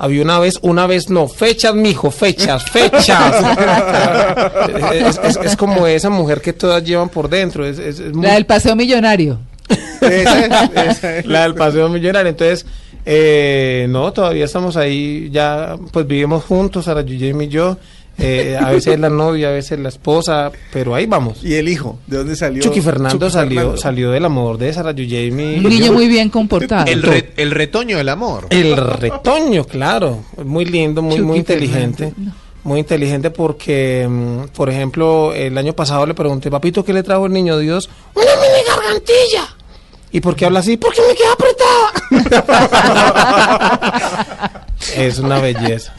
Había 0.00 0.22
una 0.22 0.38
vez, 0.38 0.58
una 0.62 0.86
vez 0.86 1.08
no, 1.10 1.26
fechas, 1.26 1.74
mijo, 1.74 2.10
fechas, 2.12 2.70
fechas. 2.70 3.34
es, 4.92 5.20
es- 5.24 5.36
es 5.44 5.56
como 5.56 5.86
esa 5.88 6.08
mujer 6.10 6.40
que 6.40 6.52
todas 6.52 6.84
llevan 6.84 7.08
por 7.08 7.28
dentro. 7.28 7.64
Es, 7.66 7.78
es- 7.78 7.98
es 8.00 8.12
muy- 8.14 8.26
La 8.26 8.34
del 8.34 8.46
paseo 8.46 8.76
millonario. 8.76 9.38
la 11.24 11.42
del 11.42 11.54
paseo 11.54 11.88
millonario. 11.88 12.30
Entonces, 12.30 12.64
eh, 13.10 13.86
no, 13.88 14.12
todavía 14.12 14.44
estamos 14.44 14.76
ahí, 14.76 15.30
ya 15.32 15.76
pues 15.90 16.06
vivimos 16.06 16.44
juntos, 16.44 16.84
Sara 16.84 17.00
Yuyemi 17.00 17.46
y 17.46 17.48
yo. 17.48 17.78
Eh, 18.20 18.58
a 18.60 18.72
veces 18.72 18.98
la 18.98 19.08
novia, 19.08 19.48
a 19.48 19.52
veces 19.52 19.78
la 19.78 19.88
esposa, 19.88 20.50
pero 20.72 20.94
ahí 20.94 21.06
vamos. 21.06 21.42
¿Y 21.42 21.54
el 21.54 21.68
hijo? 21.68 22.00
¿De 22.06 22.18
dónde 22.18 22.34
salió? 22.36 22.60
Chucky 22.62 22.80
Fernando 22.82 23.16
Chucky 23.26 23.32
salió, 23.32 23.54
Fernando? 23.60 23.76
salió 23.80 24.10
del 24.10 24.24
amor 24.24 24.58
de 24.58 24.72
Sara 24.74 24.90
Yuyemi. 24.92 25.56
Un 25.58 25.62
niño 25.62 25.92
muy 25.92 26.06
bien 26.08 26.28
comportado. 26.28 26.84
El, 26.90 27.02
re- 27.02 27.30
el 27.36 27.50
retoño 27.52 27.96
del 27.96 28.08
amor. 28.10 28.48
El 28.50 28.76
retoño, 28.76 29.64
claro. 29.64 30.24
Muy 30.44 30.64
lindo, 30.66 31.00
muy, 31.00 31.20
muy 31.22 31.38
inteligente. 31.38 32.12
Muy 32.64 32.80
inteligente 32.80 33.30
porque, 33.30 34.06
mm, 34.10 34.48
por 34.54 34.68
ejemplo, 34.68 35.32
el 35.32 35.56
año 35.56 35.72
pasado 35.72 36.04
le 36.04 36.12
pregunté, 36.12 36.50
papito, 36.50 36.84
¿qué 36.84 36.92
le 36.92 37.04
trajo 37.04 37.24
el 37.26 37.32
niño 37.32 37.56
Dios? 37.56 37.88
Una 38.14 38.24
mini 38.24 38.66
gargantilla. 38.66 39.56
¿Y 40.12 40.20
por 40.20 40.36
qué 40.36 40.44
habla 40.46 40.60
así? 40.60 40.76
Porque 40.76 41.00
me 41.08 41.14
queda 41.14 41.32
apretada. 41.32 42.88
es 44.96 45.18
una 45.18 45.40
belleza. 45.40 45.92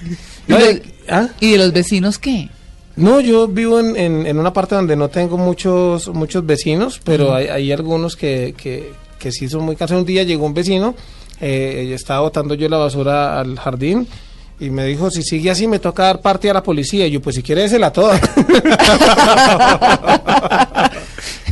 ¿Y, 0.47 0.51
No, 0.51 0.59
los- 0.59 0.69
y- 0.69 0.81
¿ah? 1.09 1.27
¿Y 1.39 1.51
de 1.51 1.57
los 1.59 1.73
vecinos 1.73 2.17
qué? 2.17 2.49
No, 2.95 3.19
yo 3.21 3.47
vivo 3.47 3.79
en, 3.79 3.95
en- 3.95 4.25
en 4.27 4.39
una 4.39 4.51
parte 4.51 4.75
donde 4.75 4.95
no 4.95 5.09
tengo 5.09 5.37
muchos 5.37 6.07
muchos 6.09 6.45
vecinos, 6.45 6.99
pero 7.03 7.33
hay, 7.33 7.47
hay 7.47 7.71
algunos 7.71 8.15
que, 8.15 8.53
que, 8.57 8.91
que 9.19 9.31
sí 9.31 9.47
son 9.47 9.63
muy 9.63 9.75
cansados. 9.75 10.01
Un 10.01 10.07
día 10.07 10.23
llegó 10.23 10.45
un 10.45 10.53
vecino, 10.53 10.95
eh, 11.39 11.91
estaba 11.95 12.21
botando 12.21 12.55
yo 12.55 12.67
la 12.67 12.77
basura 12.77 13.39
al 13.39 13.57
jardín 13.59 14.07
y 14.59 14.69
me 14.71 14.83
dijo, 14.85 15.09
si 15.09 15.23
sigue 15.23 15.49
así 15.51 15.67
me 15.67 15.79
toca 15.79 16.03
dar 16.03 16.19
parte 16.19 16.49
a 16.49 16.53
la 16.53 16.63
policía. 16.63 17.07
Y 17.07 17.11
yo, 17.11 17.21
pues 17.21 17.37
si 17.37 17.43
quiere, 17.43 17.61
désela 17.61 17.93
toda. 17.93 18.19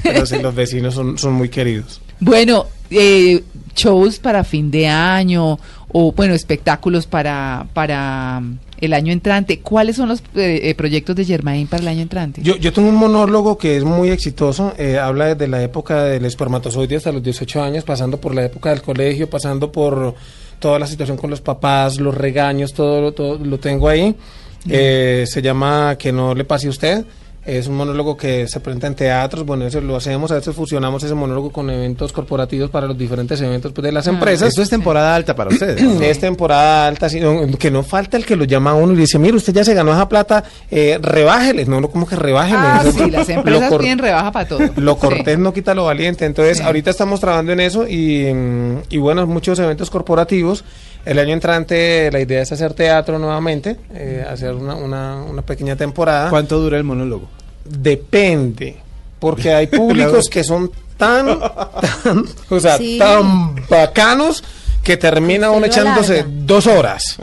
pero 0.07 0.25
sí, 0.25 0.37
los 0.41 0.53
vecinos 0.55 0.93
son, 0.93 1.17
son 1.17 1.33
muy 1.33 1.49
queridos. 1.49 2.01
Bueno, 2.19 2.65
eh, 2.89 3.43
shows 3.75 4.19
para 4.19 4.43
fin 4.43 4.71
de 4.71 4.87
año 4.87 5.59
o, 5.89 6.11
bueno, 6.11 6.33
espectáculos 6.33 7.05
para, 7.07 7.67
para 7.73 8.39
mm, 8.41 8.57
el 8.81 8.93
año 8.93 9.13
entrante. 9.13 9.59
¿Cuáles 9.59 9.95
son 9.95 10.09
los 10.09 10.19
eh, 10.35 10.59
eh, 10.63 10.75
proyectos 10.75 11.15
de 11.15 11.25
Germain 11.25 11.67
para 11.67 11.81
el 11.83 11.87
año 11.87 12.01
entrante? 12.01 12.41
Yo, 12.43 12.55
yo 12.57 12.73
tengo 12.73 12.89
un 12.89 12.95
monólogo 12.95 13.57
que 13.57 13.77
es 13.77 13.83
muy 13.83 14.09
exitoso, 14.09 14.73
eh, 14.77 14.97
habla 14.97 15.27
desde 15.35 15.47
la 15.47 15.61
época 15.63 16.03
del 16.03 16.25
espermatozoide 16.25 16.95
hasta 16.97 17.11
los 17.11 17.23
18 17.23 17.61
años, 17.61 17.83
pasando 17.83 18.19
por 18.19 18.33
la 18.35 18.45
época 18.45 18.71
del 18.71 18.81
colegio, 18.81 19.29
pasando 19.29 19.71
por 19.71 20.15
toda 20.59 20.79
la 20.79 20.87
situación 20.87 21.17
con 21.17 21.29
los 21.29 21.41
papás, 21.41 21.99
los 21.99 22.15
regaños, 22.15 22.73
todo, 22.73 22.99
lo- 23.01 23.11
todo 23.13 23.37
lo 23.37 23.59
tengo 23.59 23.87
ahí. 23.89 24.15
Eh, 24.69 25.25
se 25.27 25.41
llama 25.41 25.95
Que 25.97 26.11
no 26.11 26.33
le 26.35 26.43
pase 26.43 26.67
a 26.67 26.71
usted. 26.71 27.05
Es 27.47 27.67
un 27.67 27.75
monólogo 27.77 28.17
que 28.17 28.45
se 28.49 28.59
presenta 28.59 28.87
en 28.87 28.95
teatros, 28.95 29.45
bueno, 29.45 29.65
eso 29.65 29.79
lo 29.79 29.95
hacemos, 29.95 30.31
a 30.31 30.35
veces 30.35 30.53
fusionamos 30.53 31.01
ese 31.03 31.15
monólogo 31.15 31.49
con 31.49 31.69
eventos 31.69 32.11
corporativos 32.11 32.69
para 32.69 32.87
los 32.87 32.97
diferentes 32.97 33.39
eventos 33.39 33.71
pues, 33.71 33.83
de 33.83 33.93
las 33.93 34.05
Ah, 34.05 34.11
empresas. 34.11 34.49
Esto 34.49 34.61
es 34.63 34.69
temporada 34.69 35.15
alta 35.15 35.33
para 35.33 35.51
ustedes. 35.51 35.81
¿no? 35.81 36.01
Es 36.01 36.19
temporada 36.19 36.85
alta, 36.89 37.07
sino 37.07 37.47
que 37.57 37.71
no 37.71 37.83
falta 37.83 38.17
el 38.17 38.25
que 38.25 38.35
lo 38.35 38.43
llama 38.43 38.71
a 38.71 38.73
uno 38.73 38.91
y 38.91 38.97
dice, 38.97 39.17
mire, 39.17 39.37
usted 39.37 39.53
ya 39.53 39.63
se 39.63 39.73
ganó 39.73 39.93
esa 39.93 40.09
plata, 40.09 40.43
eh, 40.69 40.99
rebájele. 41.01 41.63
No, 41.65 41.79
no, 41.79 41.89
como 41.89 42.05
que 42.05 42.17
rebájele. 42.17 42.59
Ah, 42.61 42.81
Eso- 42.85 42.91
sí, 43.05 43.09
las 43.11 43.27
lo 43.29 43.33
empresas 43.35 43.77
tienen 43.77 43.99
rebaja 43.99 44.29
para 44.33 44.45
todo. 44.45 44.59
Lo 44.75 44.95
Sí. 44.95 44.99
cortés 44.99 45.39
no 45.39 45.53
quita 45.53 45.73
lo 45.73 45.85
valiente. 45.85 46.25
Entonces, 46.25 46.57
Sí. 46.57 46.63
ahorita 46.65 46.89
estamos 46.89 47.21
trabajando 47.21 47.53
en 47.53 47.61
eso 47.61 47.87
y, 47.87 48.25
mm, 48.33 48.77
y 48.89 48.97
bueno, 48.97 49.25
muchos 49.25 49.57
eventos 49.59 49.89
corporativos. 49.89 50.65
El 51.05 51.17
año 51.17 51.31
entrante 51.31 52.09
la 52.11 52.19
idea 52.19 52.41
es 52.41 52.51
hacer 52.51 52.73
teatro 52.73 53.17
nuevamente, 53.19 53.77
eh, 53.93 54.25
hacer 54.29 54.53
una, 54.53 54.75
una, 54.75 55.23
una 55.23 55.41
pequeña 55.43 55.77
temporada. 55.77 56.29
¿Cuánto 56.29 56.59
dura 56.59 56.75
el 56.77 56.83
monólogo? 56.83 57.29
Depende, 57.69 58.77
porque 59.19 59.53
hay 59.53 59.67
públicos 59.81 60.29
que 60.29 60.43
son 60.43 60.71
tan, 60.97 61.39
tan, 62.03 62.25
o 62.49 62.59
sea, 62.59 62.77
Sí. 62.77 62.97
tan 62.97 63.55
bacanos 63.69 64.43
que 64.83 64.97
termina 64.97 65.51
uno 65.51 65.65
echándose 65.65 66.25
dos 66.27 66.65
horas. 66.67 67.17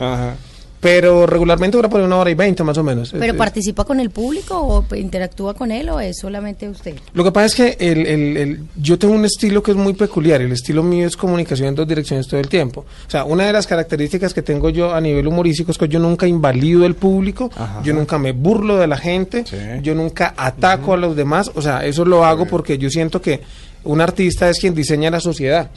Pero 0.85 1.25
regularmente 1.25 1.75
dura 1.77 1.89
por 1.89 1.99
una 2.01 2.15
hora 2.17 2.29
y 2.29 2.35
veinte 2.35 2.63
más 2.63 2.77
o 2.77 2.83
menos. 2.83 3.11
¿Pero 3.11 3.33
Es- 3.33 3.37
participa 3.37 3.83
con 3.85 3.99
el 3.99 4.11
público 4.11 4.55
o 4.55 4.95
interactúa 4.95 5.55
con 5.55 5.71
él 5.71 5.89
o 5.89 5.99
es 5.99 6.19
solamente 6.19 6.69
usted? 6.69 6.93
Lo 7.13 7.23
que 7.23 7.31
pasa 7.31 7.45
es 7.47 7.55
que 7.55 7.77
el, 7.91 8.05
el- 8.05 8.37
el- 8.37 8.59
yo 8.75 8.99
tengo 8.99 9.15
un 9.15 9.25
estilo 9.25 9.63
que 9.63 9.71
es 9.71 9.77
muy 9.77 9.93
peculiar. 9.93 10.41
El 10.41 10.51
estilo 10.51 10.83
mío 10.83 11.07
es 11.07 11.17
comunicación 11.17 11.69
en 11.69 11.75
dos 11.75 11.87
direcciones 11.87 12.27
todo 12.27 12.39
el 12.39 12.47
tiempo. 12.49 12.85
O 13.07 13.09
sea, 13.09 13.23
una 13.25 13.45
de 13.47 13.53
las 13.53 13.65
características 13.65 14.31
que 14.33 14.43
tengo 14.43 14.69
yo 14.69 14.93
a 14.93 15.01
nivel 15.01 15.25
humorístico 15.27 15.71
es 15.71 15.77
que 15.79 15.87
yo 15.87 15.97
nunca 15.99 16.27
invalido 16.27 16.85
el 16.85 16.93
público, 16.95 17.49
yo 17.83 17.93
nunca 17.93 18.19
me 18.19 18.31
burlo 18.31 18.77
de 18.77 18.85
la 18.85 18.97
gente, 18.97 19.43
yo 19.81 19.95
nunca 19.95 20.35
ataco 20.37 20.93
a 20.93 20.97
los 20.97 21.15
demás. 21.15 21.49
O 21.55 21.61
sea, 21.63 21.83
eso 21.83 22.05
lo 22.05 22.23
hago 22.23 22.45
porque 22.45 22.77
yo 22.77 22.91
siento 22.91 23.21
que 23.21 23.41
un 23.85 24.01
artista 24.01 24.49
es 24.49 24.59
quien 24.59 24.75
diseña 24.75 25.09
la 25.09 25.19
sociedad. 25.19 25.71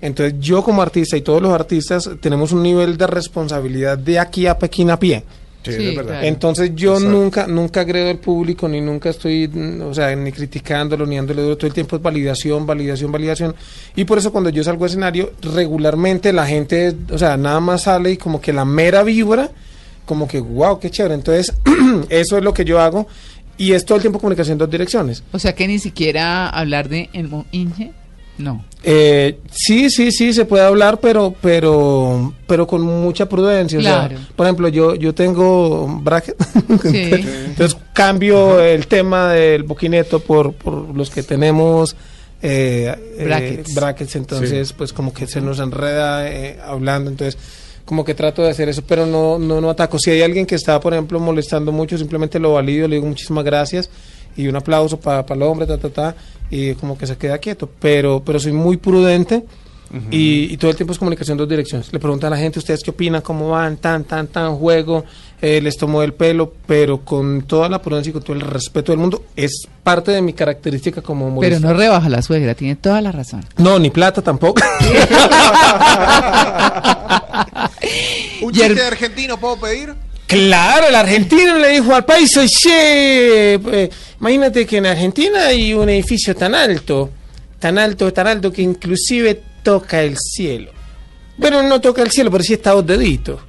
Entonces 0.00 0.38
yo 0.40 0.62
como 0.62 0.80
artista 0.82 1.16
y 1.16 1.22
todos 1.22 1.42
los 1.42 1.52
artistas 1.52 2.08
tenemos 2.20 2.52
un 2.52 2.62
nivel 2.62 2.96
de 2.96 3.06
responsabilidad 3.06 3.98
de 3.98 4.18
aquí 4.18 4.46
a 4.46 4.56
Pekín 4.58 4.90
a 4.90 4.98
pie. 4.98 5.24
Sí, 5.64 5.72
Sí, 5.72 5.86
es 5.88 5.96
verdad. 5.96 6.12
claro. 6.12 6.26
Entonces 6.28 6.70
yo 6.76 6.94
Exacto. 6.94 7.10
nunca 7.18 7.46
nunca 7.48 7.80
agredo 7.80 8.08
al 8.08 8.18
público 8.18 8.68
ni 8.68 8.80
nunca 8.80 9.10
estoy, 9.10 9.48
mm, 9.48 9.82
o 9.82 9.92
sea, 9.92 10.14
ni 10.14 10.30
criticándolo 10.32 11.04
ni 11.04 11.16
dándole 11.16 11.42
duro 11.42 11.56
todo 11.56 11.66
el 11.66 11.72
tiempo 11.74 11.96
es 11.96 12.00
validación, 12.02 12.64
validación, 12.64 13.10
validación. 13.12 13.54
Y 13.96 14.04
por 14.04 14.18
eso 14.18 14.30
cuando 14.32 14.50
yo 14.50 14.62
salgo 14.64 14.84
al 14.84 14.90
escenario 14.90 15.32
regularmente 15.42 16.32
la 16.32 16.46
gente, 16.46 16.94
o 17.10 17.18
sea, 17.18 17.36
nada 17.36 17.58
más 17.60 17.82
sale 17.82 18.12
y 18.12 18.16
como 18.16 18.40
que 18.40 18.52
la 18.52 18.64
mera 18.64 19.02
vibra 19.02 19.50
como 20.06 20.26
que 20.28 20.40
wow, 20.40 20.78
qué 20.78 20.90
chévere. 20.90 21.14
Entonces 21.14 21.52
eso 22.08 22.38
es 22.38 22.44
lo 22.44 22.54
que 22.54 22.64
yo 22.64 22.80
hago 22.80 23.06
y 23.58 23.72
es 23.72 23.84
todo 23.84 23.96
el 23.96 24.02
tiempo 24.02 24.20
comunicación 24.20 24.52
en 24.52 24.58
dos 24.58 24.70
direcciones. 24.70 25.22
O 25.32 25.38
sea 25.40 25.54
que 25.54 25.66
ni 25.66 25.78
siquiera 25.80 26.48
hablar 26.48 26.88
de 26.88 27.10
el 27.12 27.28
mo- 27.28 27.46
Inge. 27.50 27.90
No. 28.38 28.64
Eh, 28.84 29.40
sí, 29.50 29.90
sí, 29.90 30.12
sí, 30.12 30.32
se 30.32 30.44
puede 30.44 30.64
hablar, 30.64 31.00
pero, 31.00 31.34
pero, 31.40 32.32
pero 32.46 32.66
con 32.66 32.82
mucha 32.82 33.28
prudencia. 33.28 33.78
o 33.78 33.82
sea, 33.82 34.06
Claro. 34.08 34.20
por 34.36 34.46
ejemplo, 34.46 34.68
yo, 34.68 34.94
yo 34.94 35.12
tengo 35.14 35.86
bracket, 36.02 36.36
Sí. 36.82 37.10
entonces 37.46 37.76
cambio 37.92 38.60
el 38.60 38.86
tema 38.86 39.32
del 39.32 39.64
boquineto 39.64 40.20
por, 40.20 40.52
por 40.54 40.94
los 40.96 41.10
que 41.10 41.22
tenemos 41.24 41.96
eh, 42.40 42.94
eh, 43.18 43.64
Brackets. 43.74 44.14
entonces, 44.16 44.72
pues 44.72 44.92
como 44.92 45.12
que 45.12 45.26
se 45.26 45.40
nos 45.40 45.58
enreda 45.58 46.28
eh, 46.30 46.58
hablando, 46.64 47.10
entonces 47.10 47.36
como 47.84 48.04
que 48.04 48.14
trato 48.14 48.42
de 48.42 48.50
hacer 48.50 48.68
eso, 48.68 48.82
pero 48.86 49.06
no, 49.06 49.38
no, 49.38 49.60
no 49.60 49.70
ataco. 49.70 49.98
Si 49.98 50.10
hay 50.10 50.20
alguien 50.22 50.44
que 50.46 50.54
está, 50.54 50.78
por 50.78 50.92
ejemplo, 50.92 51.18
molestando 51.18 51.72
mucho, 51.72 51.96
simplemente 51.98 52.38
lo 52.38 52.52
valido, 52.52 52.86
le 52.86 52.96
digo 52.96 53.08
muchísimas 53.08 53.44
gracias 53.44 53.88
y 54.36 54.46
un 54.46 54.54
aplauso 54.54 55.00
para 55.00 55.24
el 55.28 55.42
hombre, 55.42 55.66
ta, 55.66 55.78
ta, 55.78 55.88
ta, 55.88 56.14
y 56.50 56.74
como 56.74 56.98
que 56.98 57.06
se 57.06 57.16
queda 57.16 57.38
quieto. 57.38 57.68
Pero, 57.80 58.22
pero 58.24 58.38
soy 58.38 58.52
muy 58.52 58.76
prudente 58.76 59.44
y, 60.10 60.52
y 60.52 60.56
todo 60.58 60.70
el 60.70 60.76
tiempo 60.76 60.92
es 60.92 60.98
comunicación 60.98 61.34
en 61.34 61.38
dos 61.38 61.48
direcciones. 61.48 61.90
Le 61.92 61.98
preguntan 61.98 62.30
a 62.32 62.36
la 62.36 62.42
gente, 62.42 62.58
¿ustedes 62.58 62.82
qué 62.82 62.90
opinan? 62.90 63.22
¿Cómo 63.22 63.50
van? 63.50 63.78
Tan, 63.78 64.04
tan, 64.04 64.26
tan, 64.26 64.54
juego. 64.56 65.04
eh, 65.40 65.60
les 65.62 65.78
tomo 65.78 66.02
el 66.02 66.12
pelo, 66.12 66.52
pero 66.66 67.00
con 67.04 67.42
toda 67.42 67.68
la 67.70 67.80
prudencia 67.80 68.10
y 68.10 68.12
con 68.12 68.22
todo 68.22 68.34
el 68.36 68.42
respeto 68.42 68.92
del 68.92 68.98
mundo. 68.98 69.24
Es 69.34 69.66
parte 69.82 70.10
de 70.10 70.20
mi 70.20 70.34
característica 70.34 71.00
como 71.00 71.28
humorista. 71.28 71.56
Pero 71.58 71.72
no 71.72 71.78
rebaja 71.78 72.08
la 72.10 72.20
suegra, 72.20 72.54
tiene 72.54 72.76
toda 72.76 73.00
la 73.00 73.12
razón. 73.12 73.44
No, 73.56 73.78
ni 73.78 73.88
plata 73.90 74.20
tampoco. 74.20 74.60
¿Un 78.42 78.52
chiste 78.52 78.82
argentino 78.82 79.38
puedo 79.38 79.58
pedir? 79.58 79.94
Claro, 80.28 80.88
el 80.88 80.94
argentino 80.94 81.56
le 81.56 81.68
dijo 81.68 81.94
al 81.94 82.04
país, 82.04 82.30
che, 82.32 83.54
eh, 83.54 83.90
imagínate 84.20 84.66
que 84.66 84.76
en 84.76 84.84
Argentina 84.84 85.46
hay 85.46 85.72
un 85.72 85.88
edificio 85.88 86.36
tan 86.36 86.54
alto, 86.54 87.08
tan 87.58 87.78
alto, 87.78 88.12
tan 88.12 88.26
alto 88.26 88.52
que 88.52 88.60
inclusive 88.60 89.40
toca 89.62 90.02
el 90.02 90.18
cielo. 90.18 90.70
Bueno, 91.38 91.62
no 91.62 91.80
toca 91.80 92.02
el 92.02 92.10
cielo, 92.10 92.30
pero 92.30 92.44
sí 92.44 92.52
está 92.52 92.72
a 92.72 92.74
dos 92.74 92.86
deditos. 92.86 93.40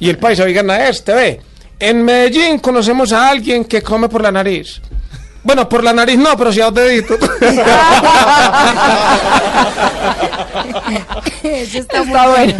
Y 0.00 0.08
el 0.08 0.16
país, 0.16 0.40
oigan 0.40 0.70
a 0.70 0.88
este, 0.88 1.12
ve. 1.12 1.40
En 1.78 2.02
Medellín 2.02 2.60
conocemos 2.60 3.12
a 3.12 3.28
alguien 3.28 3.66
que 3.66 3.82
come 3.82 4.08
por 4.08 4.22
la 4.22 4.32
nariz. 4.32 4.80
Bueno, 5.44 5.68
por 5.68 5.82
la 5.82 5.92
nariz 5.92 6.18
no, 6.18 6.36
pero 6.36 6.52
sí 6.52 6.60
a 6.60 6.66
dos 6.66 6.74
deditos. 6.74 7.18
Eso 11.42 11.78
está, 11.78 12.02
bueno. 12.02 12.54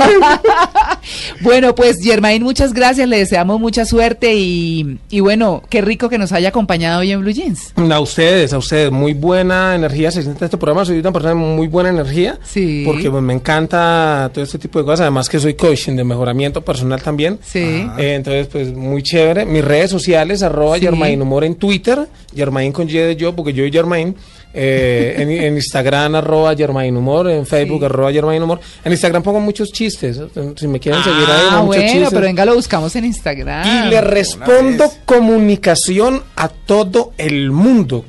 Bueno, 1.40 1.74
pues 1.74 1.98
Germain, 2.02 2.42
muchas 2.42 2.72
gracias, 2.72 3.08
le 3.08 3.18
deseamos 3.18 3.58
mucha 3.60 3.84
suerte 3.84 4.34
y, 4.34 4.98
y 5.10 5.20
bueno, 5.20 5.62
qué 5.68 5.80
rico 5.80 6.08
que 6.08 6.18
nos 6.18 6.32
haya 6.32 6.48
acompañado 6.50 7.00
hoy 7.00 7.10
en 7.12 7.20
Blue 7.20 7.30
Jeans. 7.32 7.72
A 7.76 8.00
ustedes, 8.00 8.52
a 8.52 8.58
ustedes, 8.58 8.90
muy 8.90 9.12
buena 9.14 9.74
energía 9.74 10.10
se 10.10 10.22
siente 10.22 10.44
este 10.44 10.56
programa, 10.56 10.84
soy 10.84 10.98
una 10.98 11.12
persona 11.12 11.34
de 11.34 11.40
muy 11.40 11.66
buena 11.68 11.90
energía, 11.90 12.38
Sí. 12.44 12.82
porque 12.86 13.10
pues, 13.10 13.22
me 13.22 13.32
encanta 13.34 14.30
todo 14.32 14.44
este 14.44 14.58
tipo 14.58 14.78
de 14.78 14.84
cosas, 14.84 15.00
además 15.02 15.28
que 15.28 15.38
soy 15.40 15.54
coaching 15.54 15.94
de 15.96 16.04
mejoramiento 16.04 16.62
personal 16.62 17.02
también, 17.02 17.38
Sí. 17.44 17.86
Eh, 17.98 18.14
entonces 18.14 18.46
pues 18.48 18.72
muy 18.72 19.02
chévere, 19.02 19.44
mis 19.44 19.64
redes 19.64 19.90
sociales, 19.90 20.42
arroba 20.42 20.76
Sí. 20.76 20.82
Germain 20.82 21.20
Humor 21.20 21.44
en 21.44 21.54
Twitter, 21.56 22.08
Germain 22.34 22.71
con 22.72 22.88
Y 22.88 22.92
de 22.92 23.16
yo, 23.16 23.34
porque 23.34 23.52
yo 23.52 23.64
y 23.64 23.70
Germain, 23.72 24.14
eh, 24.54 25.14
en, 25.18 25.30
en 25.30 25.54
Instagram 25.56 26.14
arroba 26.16 26.54
Germain 26.54 26.96
Humor, 26.96 27.30
en 27.30 27.46
Facebook 27.46 27.84
arroba 27.84 28.12
Germain 28.12 28.42
Humor, 28.42 28.60
en 28.84 28.92
Instagram 28.92 29.22
pongo 29.22 29.40
muchos 29.40 29.70
chistes, 29.72 30.20
si 30.56 30.66
me 30.68 30.78
quieren 30.80 31.02
seguir 31.02 31.24
ahí, 31.28 31.42
Ah, 31.50 31.62
muchos 31.62 31.66
bueno, 31.76 31.82
chistes. 31.92 32.08
pero 32.10 32.22
venga, 32.22 32.44
lo 32.44 32.54
buscamos 32.54 32.94
en 32.96 33.04
Instagram. 33.06 33.86
Y 33.86 33.90
le 33.90 34.00
respondo 34.00 34.90
comunicación 35.04 36.22
a 36.36 36.48
todo 36.48 37.12
el 37.18 37.50
mundo. 37.50 38.04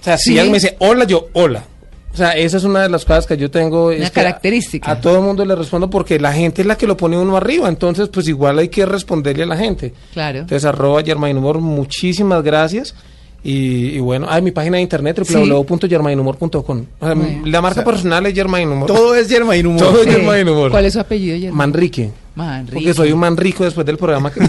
O 0.00 0.04
sea, 0.04 0.16
si 0.18 0.32
Sí. 0.32 0.38
alguien 0.38 0.52
me 0.52 0.58
dice 0.58 0.76
hola, 0.78 1.04
yo 1.04 1.28
hola. 1.34 1.64
O 2.12 2.16
sea, 2.16 2.32
esa 2.32 2.56
es 2.56 2.64
una 2.64 2.82
de 2.82 2.88
las 2.88 3.04
cosas 3.04 3.24
que 3.26 3.36
yo 3.36 3.50
tengo. 3.52 3.86
Una 3.86 3.96
es 3.96 4.10
que 4.10 4.14
característica. 4.14 4.90
A, 4.90 4.94
a 4.94 5.00
todo 5.00 5.16
el 5.18 5.22
mundo 5.22 5.44
le 5.44 5.54
respondo 5.54 5.88
porque 5.88 6.18
la 6.18 6.32
gente 6.32 6.62
es 6.62 6.66
la 6.66 6.76
que 6.76 6.88
lo 6.88 6.96
pone 6.96 7.16
uno 7.16 7.36
arriba. 7.36 7.68
Entonces, 7.68 8.08
pues 8.08 8.26
igual 8.26 8.58
hay 8.58 8.68
que 8.68 8.84
responderle 8.84 9.44
a 9.44 9.46
la 9.46 9.56
gente. 9.56 9.94
Claro. 10.12 10.40
Entonces, 10.40 10.64
arroba 10.64 11.02
Germain 11.04 11.36
Humor, 11.38 11.60
muchísimas 11.60 12.42
gracias. 12.42 12.94
Y, 13.42 13.96
y 13.96 14.00
bueno, 14.00 14.26
hay 14.28 14.42
mi 14.42 14.50
página 14.50 14.76
de 14.76 14.82
internet 14.82 15.18
Sí. 15.24 15.34
www.germainhumor.com. 15.34 16.84
O 17.00 17.06
sea, 17.06 17.14
Bueno. 17.14 17.40
la 17.46 17.62
marca 17.62 17.82
personal 17.82 18.26
es 18.26 18.34
Germain 18.34 18.68
Humor. 18.68 18.86
Todo 18.86 19.14
es 19.14 19.28
Germain 19.28 19.66
Humor. 19.66 19.80
Todo 19.80 20.02
es. 20.02 20.08
Germain 20.08 20.46
Humor. 20.48 20.70
¿Cuál 20.70 20.84
es 20.84 20.92
su 20.92 21.00
apellido, 21.00 21.34
Germain? 21.36 21.56
Manrique. 21.56 22.10
Manrique. 22.34 22.74
Porque 22.74 22.92
soy 22.94 23.12
un 23.12 23.18
man 23.18 23.36
rico 23.38 23.64
después 23.64 23.86
del 23.86 23.96
programa. 23.96 24.30
que- 24.30 24.40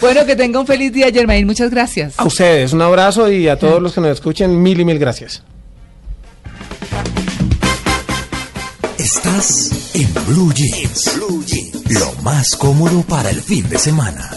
bueno, 0.00 0.24
que 0.26 0.36
tenga 0.36 0.60
un 0.60 0.66
feliz 0.66 0.92
día, 0.92 1.10
Germain. 1.12 1.46
Muchas 1.46 1.70
gracias. 1.70 2.14
A 2.18 2.24
ustedes, 2.24 2.72
un 2.72 2.82
abrazo 2.82 3.30
y 3.30 3.48
a 3.48 3.58
todos 3.58 3.80
los 3.80 3.92
que 3.92 4.00
nos 4.00 4.10
escuchen, 4.10 4.60
mil 4.62 4.80
y 4.80 4.84
mil 4.84 4.98
gracias. 4.98 5.42
Estás 8.98 9.92
en 9.94 10.12
Blue 10.26 10.52
Jeans. 10.52 11.18
Lo 11.90 12.22
más 12.22 12.56
cómodo 12.56 13.02
para 13.02 13.30
el 13.30 13.40
fin 13.40 13.68
de 13.68 13.78
semana. 13.78 14.28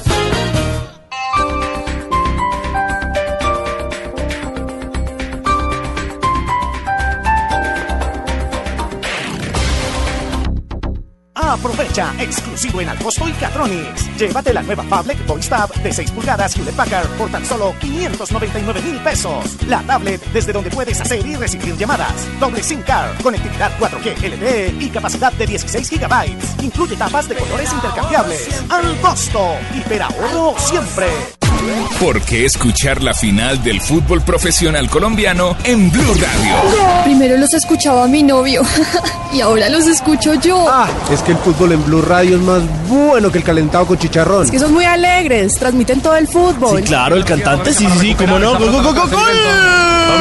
Aprovecha, 11.51 12.13
exclusivo 12.17 12.79
en 12.79 12.87
Alcosto 12.87 13.27
y 13.27 13.33
Catronics. 13.33 14.17
Llévate 14.17 14.53
la 14.53 14.63
nueva 14.63 14.83
Fablet 14.83 15.27
Voice 15.27 15.49
Tab 15.49 15.69
de 15.83 15.91
6 15.91 16.11
pulgadas 16.11 16.55
Hewlett 16.55 16.75
Packard 16.75 17.09
por 17.17 17.29
tan 17.29 17.45
solo 17.45 17.75
599 17.77 18.81
mil 18.81 18.97
pesos. 19.03 19.57
La 19.67 19.81
tablet 19.83 20.23
desde 20.31 20.53
donde 20.53 20.69
puedes 20.69 21.01
hacer 21.01 21.25
y 21.27 21.35
recibir 21.35 21.75
llamadas. 21.75 22.25
Doble 22.39 22.63
SIM 22.63 22.81
card, 22.83 23.21
conectividad 23.21 23.77
4G 23.79 24.29
LTE 24.29 24.75
y 24.79 24.89
capacidad 24.91 25.33
de 25.33 25.45
16 25.45 25.89
gigabytes. 25.89 26.63
Incluye 26.63 26.95
tapas 26.95 27.27
de 27.27 27.35
colores 27.35 27.73
intercambiables. 27.73 28.63
Al 28.69 29.01
costo, 29.01 29.55
hiperahorro 29.75 30.55
siempre. 30.57 31.40
¿Por 31.99 32.21
qué 32.21 32.45
escuchar 32.45 33.03
la 33.03 33.13
final 33.13 33.63
del 33.63 33.79
fútbol 33.79 34.21
profesional 34.21 34.89
colombiano 34.89 35.55
en 35.63 35.91
Blue 35.91 36.13
Radio? 36.15 37.03
Primero 37.03 37.37
los 37.37 37.53
escuchaba 37.53 38.07
mi 38.07 38.23
novio 38.23 38.61
y 39.33 39.41
ahora 39.41 39.69
los 39.69 39.85
escucho 39.85 40.33
yo. 40.35 40.65
Ah, 40.67 40.89
es 41.11 41.21
que 41.21 41.33
el 41.33 41.37
fútbol 41.37 41.73
en 41.73 41.85
Blue 41.85 42.01
Radio 42.01 42.37
es 42.37 42.41
más 42.41 42.61
bueno 42.87 43.31
que 43.31 43.37
el 43.37 43.43
calentado 43.43 43.85
con 43.85 43.99
chicharrón. 43.99 44.45
Es 44.45 44.51
que 44.51 44.59
son 44.59 44.73
muy 44.73 44.85
alegres, 44.85 45.53
transmiten 45.53 46.01
todo 46.01 46.15
el 46.15 46.27
fútbol. 46.27 46.79
Sí, 46.79 46.83
claro, 46.83 47.15
el 47.15 47.25
cantante, 47.25 47.73
sí, 47.73 47.85
sí, 47.93 47.99
sí, 47.99 48.15
cómo 48.15 48.39
no. 48.39 48.57
Gol, 48.57 48.71
gol, 48.71 48.83
gol, 48.83 48.95
gol, 48.95 49.09
gol. 49.09 49.21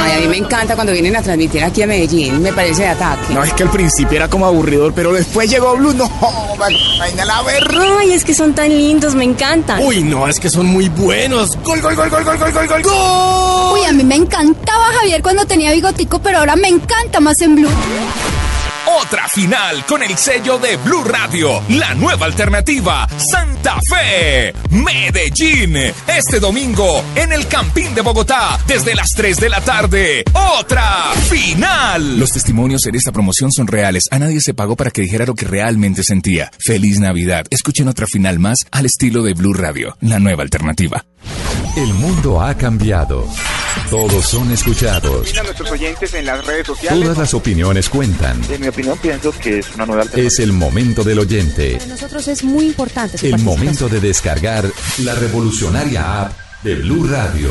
Ay, 0.02 0.12
a 0.12 0.20
mí 0.20 0.28
me 0.28 0.36
encanta 0.36 0.74
cuando 0.74 0.92
vienen 0.92 1.16
a 1.16 1.22
transmitir 1.22 1.64
aquí 1.64 1.82
a 1.82 1.86
Medellín, 1.86 2.40
me 2.42 2.52
parece 2.52 2.82
de 2.82 2.88
ataque. 2.88 3.32
No, 3.32 3.42
es 3.42 3.52
que 3.54 3.62
al 3.62 3.70
principio 3.70 4.16
era 4.16 4.28
como 4.28 4.46
aburridor, 4.46 4.92
pero 4.94 5.12
después 5.12 5.50
llegó 5.50 5.76
Blue. 5.76 5.94
No, 5.94 6.10
vaina 6.98 7.24
la 7.24 7.42
ver. 7.42 7.66
Ay, 7.98 8.12
es 8.12 8.24
que 8.24 8.34
son 8.34 8.54
tan 8.54 8.68
lindos, 8.68 9.14
me 9.14 9.24
encantan. 9.24 9.82
Uy, 9.82 10.02
no, 10.02 10.28
es 10.28 10.38
que 10.38 10.50
son 10.50 10.66
muy 10.66 10.88
buenos. 10.88 11.29
Gol, 11.30 11.80
gol, 11.80 11.94
gol, 11.94 12.10
gol, 12.10 12.24
gol, 12.24 12.24
gol, 12.24 12.52
gol, 12.52 12.66
gol, 12.66 12.82
gol. 12.82 13.72
Uy, 13.74 13.84
a 13.84 13.92
mí 13.92 14.02
me 14.02 14.16
encantaba 14.16 14.86
Javier 14.98 15.22
cuando 15.22 15.44
tenía 15.44 15.70
bigotico, 15.70 16.20
pero 16.20 16.38
ahora 16.38 16.56
me 16.56 16.66
encanta 16.66 17.20
más 17.20 17.40
en 17.40 17.54
Blue. 17.54 17.70
Otra 19.00 19.28
final 19.28 19.86
con 19.86 20.02
el 20.02 20.16
sello 20.18 20.58
de 20.58 20.76
Blue 20.78 21.04
Radio, 21.04 21.62
la 21.68 21.94
nueva 21.94 22.26
alternativa, 22.26 23.06
Santa 23.16 23.78
Fe, 23.88 24.52
Medellín. 24.70 25.76
Este 26.08 26.40
domingo 26.40 27.04
en 27.14 27.32
el 27.32 27.46
Campín 27.46 27.94
de 27.94 28.00
Bogotá, 28.00 28.58
desde 28.66 28.96
las 28.96 29.10
3 29.10 29.36
de 29.36 29.48
la 29.48 29.60
tarde. 29.60 30.24
Otra 30.58 31.12
final. 31.28 32.18
Los 32.18 32.32
testimonios 32.32 32.84
en 32.86 32.96
esta 32.96 33.12
promoción 33.12 33.52
son 33.52 33.68
reales. 33.68 34.04
A 34.10 34.18
nadie 34.18 34.40
se 34.40 34.54
pagó 34.54 34.74
para 34.74 34.90
que 34.90 35.02
dijera 35.02 35.26
lo 35.26 35.34
que 35.36 35.46
realmente 35.46 36.02
sentía. 36.02 36.50
Feliz 36.58 36.98
Navidad. 36.98 37.46
Escuchen 37.50 37.86
otra 37.86 38.06
final 38.06 38.40
más 38.40 38.58
al 38.72 38.86
estilo 38.86 39.22
de 39.22 39.34
Blue 39.34 39.54
Radio, 39.54 39.96
la 40.00 40.18
nueva 40.18 40.42
alternativa. 40.42 41.04
El 41.76 41.94
mundo 41.94 42.40
ha 42.40 42.56
cambiado. 42.56 43.26
Todos 43.88 44.24
son 44.26 44.50
escuchados. 44.50 45.20
Opinan 45.20 45.44
nuestros 45.44 45.70
oyentes 45.70 46.14
en 46.14 46.26
las 46.26 46.44
redes 46.44 46.66
sociales. 46.66 47.00
Todas 47.00 47.18
las 47.18 47.34
opiniones 47.34 47.88
cuentan. 47.88 48.40
En 48.50 48.60
mi 48.60 48.68
opinión, 48.68 48.98
pienso 48.98 49.32
que 49.32 49.60
es 49.60 49.74
una 49.74 49.86
nueva. 49.86 50.04
Es 50.14 50.38
el 50.40 50.52
momento 50.52 51.04
del 51.04 51.18
oyente. 51.18 51.74
Para 51.74 51.86
nosotros 51.86 52.28
es 52.28 52.44
muy 52.44 52.66
importante 52.66 53.18
su 53.18 53.26
El 53.26 53.38
momento 53.38 53.88
de 53.88 54.00
descargar 54.00 54.64
la 54.98 55.14
revolucionaria 55.14 56.22
app 56.22 56.32
de 56.62 56.74
Blue 56.76 57.06
Radio. 57.08 57.50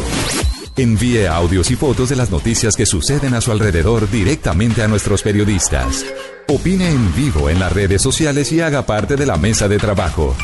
Envíe 0.76 1.26
audios 1.26 1.72
y 1.72 1.76
fotos 1.76 2.10
de 2.10 2.16
las 2.16 2.30
noticias 2.30 2.76
que 2.76 2.86
suceden 2.86 3.34
a 3.34 3.42
su 3.42 3.52
alrededor 3.52 4.10
directamente 4.10 4.82
a 4.82 4.88
nuestros 4.88 5.24
periodistas. 5.24 6.06
Opine 6.48 6.90
en 6.90 7.14
vivo 7.16 7.50
en 7.50 7.60
las 7.60 7.72
redes 7.74 8.02
sociales 8.02 8.52
y 8.52 8.62
haga 8.62 8.86
parte 8.86 9.16
de 9.16 9.26
la 9.26 9.38
mesa 9.38 9.68
de 9.68 9.78
trabajo. 9.78 10.36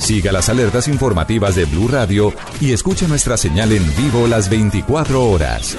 Siga 0.00 0.32
las 0.32 0.48
alertas 0.48 0.88
informativas 0.88 1.54
de 1.54 1.66
Blue 1.66 1.86
Radio 1.86 2.32
y 2.60 2.72
escuche 2.72 3.06
nuestra 3.06 3.36
señal 3.36 3.70
en 3.70 3.86
vivo 3.96 4.26
las 4.26 4.48
24 4.48 5.22
horas. 5.22 5.76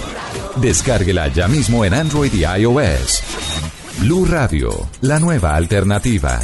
Descárguela 0.58 1.28
ya 1.28 1.48
mismo 1.48 1.84
en 1.84 1.96
Android 1.96 2.32
y 2.32 2.46
iOS. 2.46 3.24
Blue 3.98 4.26
Radio, 4.26 4.70
la 5.02 5.20
nueva 5.20 5.56
alternativa. 5.56 6.40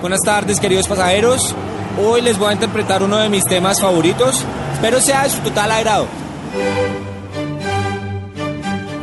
Buenas 0.00 0.20
tardes, 0.22 0.60
queridos 0.60 0.86
pasajeros. 0.86 1.56
Hoy 1.98 2.20
les 2.20 2.38
voy 2.38 2.50
a 2.50 2.52
interpretar 2.52 3.02
uno 3.02 3.16
de 3.16 3.30
mis 3.30 3.44
temas 3.46 3.80
favoritos. 3.80 4.44
Espero 4.74 5.00
sea 5.00 5.24
de 5.24 5.30
su 5.30 5.38
total 5.38 5.72
agrado. 5.72 6.06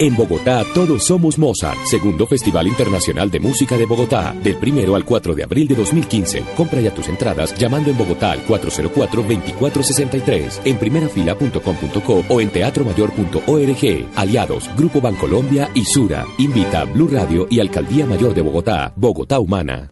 En 0.02 0.18
Bogotá 0.18 0.65
todos 0.73 1.06
somos 1.06 1.38
Mozart, 1.38 1.78
segundo 1.86 2.26
Festival 2.26 2.65
Internacional 2.65 3.30
de 3.30 3.40
Música 3.40 3.78
de 3.78 3.86
Bogotá, 3.86 4.34
del 4.34 4.56
primero 4.56 4.95
al 4.95 5.06
4 5.06 5.36
de 5.36 5.44
abril 5.44 5.68
de 5.68 5.76
2015. 5.76 6.44
Compra 6.57 6.82
ya 6.82 6.91
tus 6.91 7.07
entradas 7.07 7.56
llamando 7.56 7.91
en 7.91 7.98
Bogotá 7.99 8.32
al 8.32 8.44
404-2463, 8.48 10.61
en 10.65 10.80
primerafila.com.co 10.80 12.23
o 12.28 12.41
en 12.41 12.49
teatromayor.org. 12.49 14.07
Aliados, 14.15 14.72
Grupo 14.76 15.02
Bancolombia 15.02 15.69
y 15.76 15.86
Sura. 15.86 16.26
Invita 16.40 16.86
Blue 16.86 17.07
Radio 17.07 17.45
y 17.48 17.60
Alcaldía 17.60 18.07
Mayor 18.07 18.34
de 18.34 18.41
Bogotá, 18.41 18.94
Bogotá 18.95 19.38
Humana. 19.38 19.91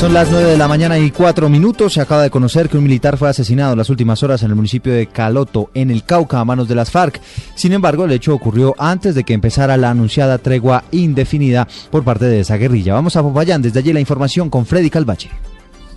Son 0.00 0.14
las 0.14 0.30
9 0.30 0.50
de 0.50 0.56
la 0.56 0.68
mañana 0.68 0.96
y 0.96 1.10
4 1.10 1.48
minutos. 1.48 1.94
Se 1.94 2.00
acaba 2.00 2.22
de 2.22 2.30
conocer 2.30 2.68
que 2.68 2.78
un 2.78 2.84
militar 2.84 3.16
fue 3.16 3.28
asesinado 3.28 3.72
en 3.72 3.78
las 3.78 3.90
últimas 3.90 4.22
horas 4.22 4.44
en 4.44 4.50
el 4.50 4.54
municipio 4.54 4.92
de 4.92 5.08
Caloto, 5.08 5.70
en 5.74 5.90
el 5.90 6.04
Cauca, 6.04 6.38
a 6.38 6.44
manos 6.44 6.68
de 6.68 6.76
las 6.76 6.92
FARC. 6.92 7.20
Sin 7.56 7.72
embargo, 7.72 8.04
el 8.04 8.12
hecho 8.12 8.32
ocurrió 8.32 8.76
antes 8.78 9.16
de 9.16 9.24
que 9.24 9.34
empezara 9.34 9.76
la 9.76 9.90
anunciada 9.90 10.38
tregua 10.38 10.84
indefinida 10.92 11.66
por 11.90 12.04
parte 12.04 12.26
de 12.26 12.40
esa 12.40 12.56
guerrilla. 12.58 12.94
Vamos 12.94 13.16
a 13.16 13.22
Popayán. 13.22 13.60
Desde 13.60 13.80
allí 13.80 13.92
la 13.92 13.98
información 13.98 14.50
con 14.50 14.66
Freddy 14.66 14.88
Calvache. 14.88 15.30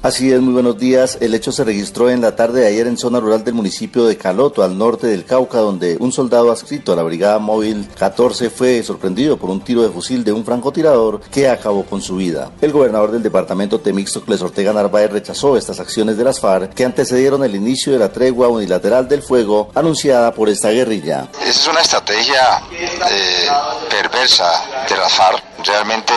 Así 0.04 0.32
es, 0.32 0.42
muy 0.42 0.54
buenos 0.54 0.80
días. 0.80 1.20
El 1.22 1.36
hecho 1.36 1.52
se 1.52 1.64
registró 1.64 2.10
en 2.10 2.22
la 2.22 2.36
tarde 2.36 2.62
de 2.62 2.68
ayer 2.68 2.88
en 2.88 2.98
zona 2.98 3.20
rural 3.20 3.44
del 3.44 3.54
municipio 3.54 4.06
de 4.06 4.18
Caloto, 4.18 4.64
al 4.64 4.76
norte 4.76 5.06
del 5.06 5.26
Cauca, 5.26 5.60
donde 5.60 5.98
un 6.00 6.12
soldado 6.12 6.52
adscrito 6.52 6.92
a 6.92 6.96
la 6.96 7.04
Brigada 7.04 7.38
Móvil 7.38 7.88
14 8.00 8.50
fue 8.50 8.82
sorprendido 8.82 9.38
por 9.38 9.52
un 9.52 9.62
tiro 9.62 9.84
de 9.84 9.92
fusil 9.92 10.24
de 10.24 10.32
un 10.32 10.44
francotirador 10.44 11.22
que 11.30 11.48
acabó 11.48 11.86
con 11.86 12.02
su 12.02 12.16
vida. 12.16 12.50
El 12.62 12.72
gobernador 12.72 13.12
del 13.12 13.22
departamento 13.22 13.80
Temístocles 13.80 14.42
Ortega 14.42 14.74
Narváez 14.74 15.12
rechazó 15.12 15.56
estas 15.56 15.80
acciones 15.80 16.18
de 16.18 16.24
las 16.24 16.40
FARC 16.40 16.74
que 16.74 16.84
antecedieron 16.84 17.44
el 17.44 17.54
inicio 17.54 17.94
de 17.94 18.00
la 18.00 18.12
tregua 18.12 18.48
unilateral 18.48 19.08
del 19.08 19.22
fuego 19.22 19.70
anunciada 19.76 20.34
por 20.34 20.50
esta 20.50 20.72
guerrilla. 20.72 21.28
Esa 21.42 21.50
es 21.50 21.68
una 21.68 21.82
estrategia 21.82 22.64
eh, 22.72 23.48
perversa 23.88 24.50
de 24.90 24.98
las 24.98 25.14
FARC. 25.14 25.51
Realmente 25.66 26.14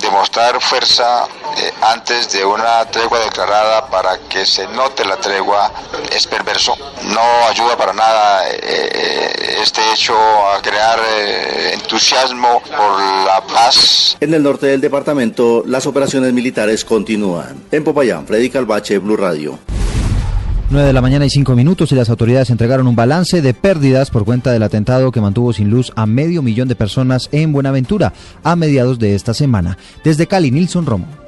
demostrar 0.00 0.60
fuerza 0.60 1.26
eh, 1.56 1.72
antes 1.82 2.32
de 2.32 2.44
una 2.44 2.84
tregua 2.86 3.18
declarada 3.20 3.86
para 3.88 4.18
que 4.28 4.44
se 4.46 4.66
note 4.68 5.04
la 5.04 5.16
tregua 5.16 5.72
es 6.14 6.26
perverso. 6.26 6.76
No 7.04 7.20
ayuda 7.48 7.76
para 7.76 7.92
nada 7.92 8.48
eh, 8.48 9.58
este 9.62 9.80
hecho 9.92 10.14
a 10.14 10.60
crear 10.62 10.98
eh, 10.98 11.74
entusiasmo 11.74 12.62
por 12.62 13.00
la 13.24 13.42
paz. 13.52 14.16
En 14.20 14.34
el 14.34 14.42
norte 14.42 14.66
del 14.66 14.80
departamento, 14.80 15.62
las 15.66 15.86
operaciones 15.86 16.32
militares 16.32 16.84
continúan. 16.84 17.64
En 17.70 17.84
Popayán, 17.84 18.26
Freddy 18.26 18.50
Calvache, 18.50 18.98
Blue 18.98 19.16
Radio. 19.16 19.58
9 20.68 20.88
de 20.88 20.92
la 20.92 21.00
mañana 21.00 21.24
y 21.24 21.30
5 21.30 21.54
minutos 21.54 21.92
y 21.92 21.94
las 21.94 22.10
autoridades 22.10 22.50
entregaron 22.50 22.88
un 22.88 22.96
balance 22.96 23.40
de 23.40 23.54
pérdidas 23.54 24.10
por 24.10 24.24
cuenta 24.24 24.50
del 24.50 24.64
atentado 24.64 25.12
que 25.12 25.20
mantuvo 25.20 25.52
sin 25.52 25.70
luz 25.70 25.92
a 25.94 26.06
medio 26.06 26.42
millón 26.42 26.66
de 26.66 26.74
personas 26.74 27.28
en 27.30 27.52
Buenaventura 27.52 28.12
a 28.42 28.56
mediados 28.56 28.98
de 28.98 29.14
esta 29.14 29.32
semana. 29.32 29.78
Desde 30.02 30.26
Cali, 30.26 30.50
Nilson 30.50 30.86
Romo. 30.86 31.25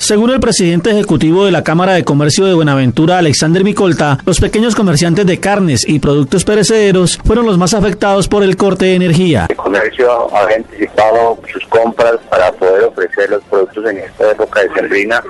Según 0.00 0.30
el 0.30 0.40
presidente 0.40 0.90
ejecutivo 0.90 1.44
de 1.44 1.52
la 1.52 1.62
Cámara 1.62 1.92
de 1.92 2.04
Comercio 2.04 2.46
de 2.46 2.54
Buenaventura, 2.54 3.18
Alexander 3.18 3.62
Micolta, 3.62 4.16
los 4.24 4.40
pequeños 4.40 4.74
comerciantes 4.74 5.26
de 5.26 5.38
carnes 5.38 5.86
y 5.86 5.98
productos 5.98 6.42
perecederos 6.46 7.18
fueron 7.22 7.44
los 7.44 7.58
más 7.58 7.74
afectados 7.74 8.26
por 8.26 8.42
el 8.42 8.56
corte 8.56 8.86
de 8.86 8.94
energía. 8.94 9.46
El 9.50 9.56
comercio 9.56 10.34
ha 10.34 10.46
anticipado 10.46 11.38
sus 11.52 11.66
compras 11.66 12.16
para 12.30 12.50
poder 12.52 12.84
ofrecer 12.84 13.28
los 13.28 13.44
productos 13.44 13.90
en 13.90 13.98
esta 13.98 14.30
época 14.30 14.62
de 14.62 14.72
sembrina 14.72 15.22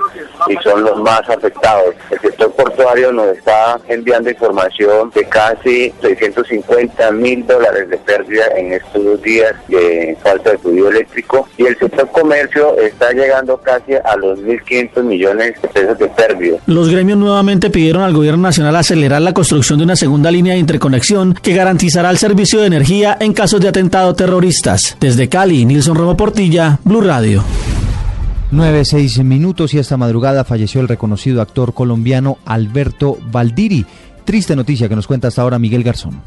y 0.47 0.55
son 0.63 0.83
los 0.83 0.97
más 1.01 1.29
afectados. 1.29 1.93
El 2.09 2.21
sector 2.21 2.51
portuario 2.53 3.11
nos 3.11 3.27
está 3.37 3.77
enviando 3.89 4.29
información 4.29 5.11
de 5.13 5.25
casi 5.25 5.93
650 6.01 7.11
mil 7.11 7.45
dólares 7.45 7.89
de 7.89 7.97
pérdida 7.97 8.45
en 8.55 8.71
estos 8.71 9.03
dos 9.03 9.21
días 9.21 9.53
de 9.67 10.17
falta 10.23 10.51
de 10.51 10.57
fluido 10.59 10.89
eléctrico 10.89 11.45
y 11.57 11.65
el 11.65 11.77
sector 11.77 12.09
comercio 12.11 12.79
está 12.79 13.11
llegando 13.11 13.57
casi 13.57 13.95
a 13.95 14.15
los 14.15 14.39
1.500 14.65 15.03
millones 15.03 15.61
de 15.61 15.67
pesos 15.67 15.99
de 15.99 16.07
pérdida. 16.07 16.57
Los 16.65 16.89
gremios 16.89 17.17
nuevamente 17.17 17.69
pidieron 17.69 18.03
al 18.03 18.13
gobierno 18.13 18.43
nacional 18.43 18.75
acelerar 18.75 19.21
la 19.21 19.33
construcción 19.33 19.79
de 19.79 19.85
una 19.85 19.95
segunda 19.95 20.31
línea 20.31 20.53
de 20.53 20.59
interconexión 20.59 21.33
que 21.33 21.53
garantizará 21.53 22.09
el 22.09 22.17
servicio 22.17 22.59
de 22.59 22.67
energía 22.67 23.17
en 23.19 23.33
casos 23.33 23.61
de 23.61 23.67
atentado 23.67 24.13
terroristas. 24.13 24.97
Desde 24.99 25.29
Cali, 25.29 25.65
Nilson 25.65 25.95
Romo 25.95 26.17
Portilla, 26.17 26.79
Blue 26.83 27.01
Radio. 27.01 27.43
9, 28.51 28.83
6 28.83 29.23
minutos 29.23 29.73
y 29.73 29.79
esta 29.79 29.95
madrugada 29.95 30.43
falleció 30.43 30.81
el 30.81 30.89
reconocido 30.89 31.41
actor 31.41 31.73
colombiano 31.73 32.37
Alberto 32.45 33.17
Valdiri. 33.31 33.85
Triste 34.25 34.55
noticia 34.55 34.89
que 34.89 34.95
nos 34.95 35.07
cuenta 35.07 35.29
hasta 35.29 35.41
ahora 35.41 35.57
Miguel 35.57 35.83
Garzón. 35.83 36.21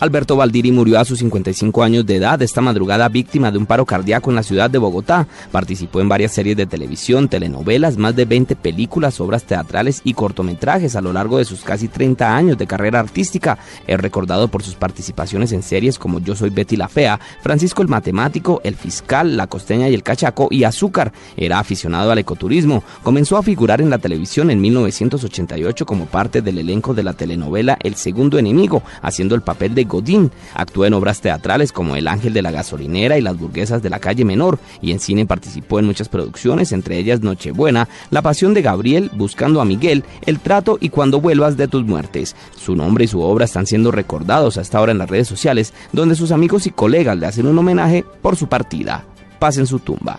Alberto 0.00 0.34
Valdiri 0.34 0.72
murió 0.72 0.98
a 0.98 1.04
sus 1.04 1.18
55 1.18 1.82
años 1.82 2.06
de 2.06 2.16
edad 2.16 2.40
esta 2.40 2.62
madrugada 2.62 3.06
víctima 3.10 3.50
de 3.50 3.58
un 3.58 3.66
paro 3.66 3.84
cardíaco 3.84 4.30
en 4.30 4.36
la 4.36 4.42
ciudad 4.42 4.70
de 4.70 4.78
Bogotá. 4.78 5.26
Participó 5.52 6.00
en 6.00 6.08
varias 6.08 6.32
series 6.32 6.56
de 6.56 6.64
televisión, 6.64 7.28
telenovelas, 7.28 7.98
más 7.98 8.16
de 8.16 8.24
20 8.24 8.56
películas, 8.56 9.20
obras 9.20 9.44
teatrales 9.44 10.00
y 10.02 10.14
cortometrajes 10.14 10.96
a 10.96 11.02
lo 11.02 11.12
largo 11.12 11.36
de 11.36 11.44
sus 11.44 11.60
casi 11.60 11.88
30 11.88 12.34
años 12.34 12.56
de 12.56 12.66
carrera 12.66 12.98
artística. 12.98 13.58
Es 13.86 14.00
recordado 14.00 14.48
por 14.48 14.62
sus 14.62 14.74
participaciones 14.74 15.52
en 15.52 15.62
series 15.62 15.98
como 15.98 16.18
Yo 16.18 16.34
soy 16.34 16.48
Betty 16.48 16.76
la 16.76 16.88
Fea, 16.88 17.20
Francisco 17.42 17.82
el 17.82 17.88
Matemático, 17.88 18.62
El 18.64 18.76
Fiscal, 18.76 19.36
La 19.36 19.48
Costeña 19.48 19.90
y 19.90 19.94
el 19.94 20.02
Cachaco 20.02 20.48
y 20.50 20.64
Azúcar. 20.64 21.12
Era 21.36 21.58
aficionado 21.58 22.10
al 22.10 22.18
ecoturismo. 22.18 22.82
Comenzó 23.02 23.36
a 23.36 23.42
figurar 23.42 23.82
en 23.82 23.90
la 23.90 23.98
televisión 23.98 24.50
en 24.50 24.62
1988 24.62 25.84
como 25.84 26.06
parte 26.06 26.40
del 26.40 26.56
elenco 26.56 26.94
de 26.94 27.02
la 27.02 27.12
telenovela 27.12 27.76
El 27.82 27.96
Segundo 27.96 28.38
Enemigo, 28.38 28.82
haciendo 29.02 29.34
el 29.34 29.42
papel 29.42 29.74
de 29.74 29.89
Godín. 29.90 30.30
Actuó 30.54 30.86
en 30.86 30.94
obras 30.94 31.20
teatrales 31.20 31.72
como 31.72 31.96
El 31.96 32.08
Ángel 32.08 32.32
de 32.32 32.40
la 32.40 32.50
Gasolinera 32.50 33.18
y 33.18 33.20
Las 33.20 33.38
Burguesas 33.38 33.82
de 33.82 33.90
la 33.90 33.98
Calle 33.98 34.24
Menor, 34.24 34.58
y 34.80 34.92
en 34.92 35.00
cine 35.00 35.26
participó 35.26 35.78
en 35.78 35.84
muchas 35.84 36.08
producciones, 36.08 36.72
entre 36.72 36.96
ellas 36.96 37.20
Nochebuena, 37.20 37.88
La 38.10 38.22
Pasión 38.22 38.54
de 38.54 38.62
Gabriel, 38.62 39.10
Buscando 39.12 39.60
a 39.60 39.66
Miguel, 39.66 40.04
El 40.24 40.40
Trato 40.40 40.78
y 40.80 40.88
Cuando 40.88 41.20
Vuelvas 41.20 41.58
de 41.58 41.68
tus 41.68 41.84
Muertes. 41.84 42.34
Su 42.56 42.74
nombre 42.74 43.04
y 43.04 43.08
su 43.08 43.20
obra 43.20 43.44
están 43.44 43.66
siendo 43.66 43.90
recordados 43.90 44.56
hasta 44.56 44.78
ahora 44.78 44.92
en 44.92 44.98
las 44.98 45.10
redes 45.10 45.28
sociales, 45.28 45.74
donde 45.92 46.14
sus 46.14 46.32
amigos 46.32 46.66
y 46.66 46.70
colegas 46.70 47.18
le 47.18 47.26
hacen 47.26 47.46
un 47.46 47.58
homenaje 47.58 48.04
por 48.22 48.36
su 48.36 48.48
partida. 48.48 49.04
Paz 49.38 49.58
en 49.58 49.66
su 49.66 49.80
tumba. 49.80 50.18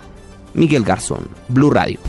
Miguel 0.53 0.84
Garzón, 0.84 1.27
Blue 1.48 1.72
Radio. 1.72 1.99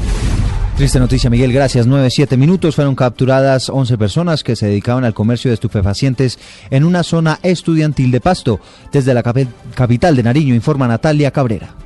Triste 0.82 0.98
noticia, 0.98 1.30
Miguel. 1.30 1.52
Gracias. 1.52 1.86
9-7 1.86 2.36
minutos. 2.36 2.74
Fueron 2.74 2.96
capturadas 2.96 3.68
11 3.68 3.96
personas 3.96 4.42
que 4.42 4.56
se 4.56 4.66
dedicaban 4.66 5.04
al 5.04 5.14
comercio 5.14 5.48
de 5.48 5.54
estupefacientes 5.54 6.40
en 6.70 6.82
una 6.82 7.04
zona 7.04 7.38
estudiantil 7.44 8.10
de 8.10 8.20
Pasto. 8.20 8.58
Desde 8.90 9.14
la 9.14 9.22
capi- 9.22 9.46
capital 9.76 10.16
de 10.16 10.24
Nariño, 10.24 10.56
informa 10.56 10.88
Natalia 10.88 11.30
Cabrera. 11.30 11.76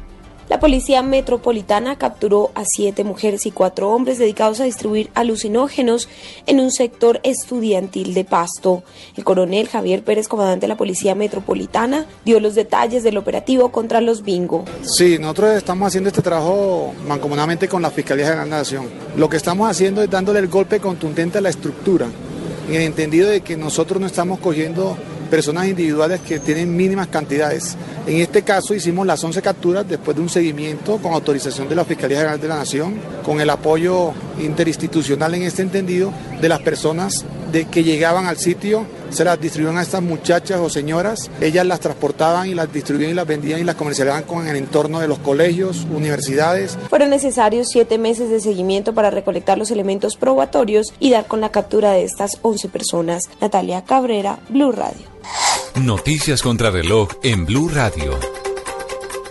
La 0.49 0.61
policía 0.61 1.03
metropolitana 1.03 1.99
capturó 1.99 2.53
a 2.55 2.63
siete 2.65 3.03
mujeres 3.03 3.47
y 3.47 3.51
cuatro 3.51 3.91
hombres 3.91 4.19
dedicados 4.19 4.61
a 4.61 4.65
distribuir 4.65 5.11
alucinógenos 5.15 6.09
en 6.47 6.61
un 6.61 6.71
sector 6.71 7.19
estudiantil 7.25 8.15
de 8.15 8.25
Pasto. 8.25 8.85
El 9.17 9.25
coronel 9.25 9.67
Javier 9.67 10.05
Pérez, 10.05 10.29
comandante 10.29 10.67
de 10.67 10.69
la 10.69 10.77
policía 10.77 11.17
metropolitana, 11.17 12.07
dio 12.25 12.39
los 12.39 12.55
detalles 12.55 13.03
del 13.03 13.17
operativo 13.17 13.73
contra 13.73 14.01
los 14.01 14.23
bingo. 14.23 14.65
Sí, 14.83 15.19
nosotros 15.19 15.57
estamos 15.57 15.89
haciendo 15.89 16.11
este 16.11 16.23
trabajo 16.23 16.95
mancomunadamente 17.09 17.67
con 17.67 17.83
la 17.83 17.91
Fiscalía 17.91 18.27
General 18.27 18.45
de 18.45 18.51
la 18.51 18.59
Nación. 18.59 18.89
Lo 19.17 19.29
que 19.29 19.39
estamos 19.39 19.69
haciendo 19.69 20.01
es 20.01 20.09
dándole 20.09 20.39
el 20.39 20.47
golpe 20.47 20.79
contundente 20.79 21.39
a 21.39 21.41
la 21.41 21.51
estructura, 21.51 22.07
en 22.69 22.75
el 22.75 22.83
entendido 22.83 23.29
de 23.29 23.41
que 23.41 23.57
nosotros 23.57 24.01
no 24.01 24.07
estamos 24.07 24.39
cogiendo 24.39 24.97
personas 25.27 25.67
individuales 25.67 26.21
que 26.21 26.39
tienen 26.39 26.75
mínimas 26.77 27.09
cantidades. 27.09 27.77
En 28.07 28.17
este 28.19 28.43
caso 28.43 28.75
hicimos 28.75 29.07
las 29.07 29.23
11 29.23 29.43
capturas 29.43 29.89
después 29.89 30.17
de 30.17 30.23
un 30.23 30.29
seguimiento 30.29 30.99
con 30.99 31.13
autorización 31.13 31.69
de 31.69 31.75
la 31.75 31.85
Fiscalía 31.85 32.19
General 32.19 32.41
de 32.41 32.49
la 32.49 32.57
Nación, 32.57 32.95
con 33.25 33.41
el 33.41 33.51
apoyo 33.51 34.13
interinstitucional 34.41 35.35
en 35.35 35.43
este 35.43 35.63
entendido 35.63 36.13
de 36.41 36.49
las 36.49 36.61
personas 36.61 37.25
de 37.53 37.67
que 37.67 37.85
llegaban 37.85 38.27
al 38.27 38.39
sitio, 38.39 38.87
se 39.11 39.25
las 39.25 39.41
distribuían 39.41 39.79
a 39.79 39.83
estas 39.83 40.03
muchachas 40.03 40.61
o 40.61 40.69
señoras, 40.69 41.31
ellas 41.41 41.67
las 41.67 41.81
transportaban 41.81 42.49
y 42.49 42.55
las 42.55 42.73
distribuían 42.73 43.13
y 43.13 43.15
las 43.15 43.27
vendían 43.27 43.61
y 43.61 43.65
las 43.65 43.77
comercializaban 43.77 44.25
con 44.25 44.47
el 44.47 44.57
entorno 44.57 45.01
de 45.01 45.09
los 45.09 45.19
colegios, 45.19 45.87
universidades. 45.91 46.79
Fueron 46.89 47.11
necesarios 47.11 47.69
siete 47.71 47.99
meses 47.99 48.31
de 48.31 48.41
seguimiento 48.41 48.95
para 48.95 49.11
recolectar 49.11 49.59
los 49.59 49.71
elementos 49.71 50.17
probatorios 50.17 50.93
y 50.99 51.11
dar 51.11 51.27
con 51.27 51.41
la 51.41 51.51
captura 51.51 51.93
de 51.93 52.05
estas 52.05 52.39
11 52.43 52.69
personas. 52.69 53.25
Natalia 53.41 53.85
Cabrera, 53.85 54.39
Blue 54.49 54.73
Radio. 54.73 55.07
Noticias 55.77 56.43
contra 56.43 56.71
reloj 56.71 57.11
en 57.23 57.45
Blue 57.45 57.69
Radio. 57.69 58.46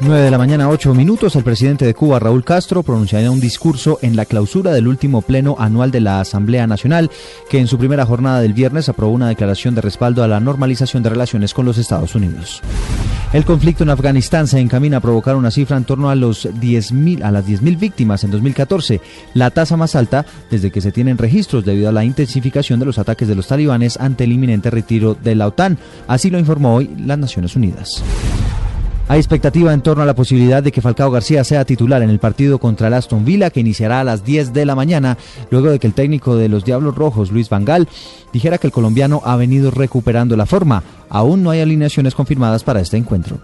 9 0.01 0.23
de 0.23 0.31
la 0.31 0.37
mañana, 0.37 0.69
8 0.69 0.93
minutos. 0.93 1.37
El 1.37 1.43
presidente 1.45 1.85
de 1.85 1.93
Cuba, 1.93 2.19
Raúl 2.19 2.43
Castro, 2.43 2.83
pronunciará 2.83 3.31
un 3.31 3.39
discurso 3.39 3.97
en 4.01 4.17
la 4.17 4.25
clausura 4.25 4.73
del 4.73 4.89
último 4.89 5.21
pleno 5.21 5.55
anual 5.57 5.91
de 5.91 6.01
la 6.01 6.19
Asamblea 6.19 6.67
Nacional, 6.67 7.09
que 7.49 7.59
en 7.59 7.67
su 7.67 7.77
primera 7.77 8.05
jornada 8.05 8.41
del 8.41 8.53
viernes 8.53 8.89
aprobó 8.89 9.13
una 9.13 9.29
declaración 9.29 9.73
de 9.73 9.81
respaldo 9.81 10.21
a 10.21 10.27
la 10.27 10.41
normalización 10.41 11.01
de 11.01 11.09
relaciones 11.09 11.53
con 11.53 11.65
los 11.65 11.77
Estados 11.77 12.13
Unidos. 12.13 12.61
El 13.31 13.45
conflicto 13.45 13.83
en 13.83 13.89
Afganistán 13.89 14.47
se 14.47 14.59
encamina 14.59 14.97
a 14.97 15.01
provocar 15.01 15.37
una 15.37 15.51
cifra 15.51 15.77
en 15.77 15.85
torno 15.85 16.09
a, 16.09 16.15
los 16.15 16.45
10.000 16.45 17.23
a 17.23 17.31
las 17.31 17.45
10.000 17.45 17.79
víctimas 17.79 18.23
en 18.25 18.31
2014, 18.31 18.99
la 19.33 19.49
tasa 19.49 19.77
más 19.77 19.95
alta 19.95 20.25
desde 20.51 20.71
que 20.71 20.81
se 20.81 20.91
tienen 20.91 21.17
registros 21.17 21.63
debido 21.63 21.87
a 21.87 21.93
la 21.93 22.03
intensificación 22.03 22.79
de 22.79 22.85
los 22.85 22.99
ataques 22.99 23.29
de 23.29 23.35
los 23.35 23.47
talibanes 23.47 23.97
ante 23.97 24.25
el 24.25 24.33
inminente 24.33 24.69
retiro 24.69 25.15
de 25.15 25.35
la 25.35 25.47
OTAN. 25.47 25.77
Así 26.07 26.29
lo 26.29 26.39
informó 26.39 26.75
hoy 26.75 26.89
las 26.97 27.17
Naciones 27.17 27.55
Unidas. 27.55 28.03
Hay 29.07 29.19
expectativa 29.19 29.71
en 29.71 29.81
torno 29.81 30.01
a 30.01 30.05
la 30.05 30.15
posibilidad 30.15 30.63
de 30.63 30.71
que 30.71 30.81
Falcao 30.81 31.11
García 31.11 31.43
sea 31.43 31.63
titular 31.63 32.01
en 32.01 32.09
el 32.09 32.17
partido 32.17 32.57
contra 32.57 32.87
el 32.87 32.93
Aston 32.95 33.23
Villa 33.23 33.51
que 33.51 33.59
iniciará 33.59 33.99
a 33.99 34.03
las 34.03 34.25
10 34.25 34.51
de 34.51 34.65
la 34.65 34.73
mañana, 34.75 35.17
luego 35.51 35.69
de 35.69 35.77
que 35.77 35.85
el 35.85 35.93
técnico 35.93 36.35
de 36.35 36.49
los 36.49 36.65
Diablos 36.65 36.95
Rojos, 36.95 37.31
Luis 37.31 37.49
Vangal, 37.49 37.87
dijera 38.33 38.57
que 38.57 38.67
el 38.67 38.73
colombiano 38.73 39.21
ha 39.23 39.35
venido 39.35 39.69
recuperando 39.69 40.35
la 40.35 40.47
forma. 40.47 40.83
Aún 41.09 41.43
no 41.43 41.51
hay 41.51 41.59
alineaciones 41.61 42.15
confirmadas 42.15 42.63
para 42.63 42.81
este 42.81 42.97
encuentro. 42.97 43.37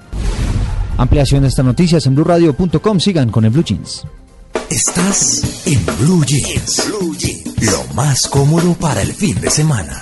Ampliación 0.97 1.43
de 1.43 1.49
estas 1.49 1.65
noticias 1.65 2.05
en 2.07 2.15
blueradio.com. 2.15 2.99
Sigan 2.99 3.29
con 3.29 3.45
el 3.45 3.51
Blue 3.51 3.63
Jeans. 3.63 4.05
Estás 4.69 5.67
en 5.67 5.85
Blue 5.99 6.23
Jeans. 6.25 6.91
Lo 7.61 7.93
más 7.93 8.27
cómodo 8.27 8.73
para 8.73 9.01
el 9.01 9.13
fin 9.13 9.39
de 9.39 9.49
semana. 9.49 10.01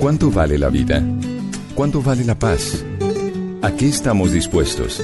¿Cuánto 0.00 0.30
vale 0.30 0.56
la 0.56 0.70
vida? 0.70 1.04
¿Cuánto 1.74 2.00
vale 2.00 2.24
la 2.24 2.34
paz? 2.34 2.82
¿A 3.60 3.72
qué 3.72 3.86
estamos 3.86 4.32
dispuestos? 4.32 4.98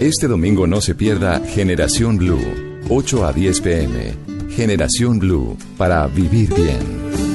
Este 0.00 0.28
domingo 0.28 0.66
no 0.66 0.80
se 0.80 0.94
pierda 0.94 1.40
Generación 1.40 2.16
Blue, 2.16 2.40
8 2.88 3.26
a 3.26 3.34
10 3.34 3.60
pm. 3.60 4.14
Generación 4.48 5.18
Blue, 5.18 5.58
para 5.76 6.06
vivir 6.06 6.54
bien. 6.54 7.29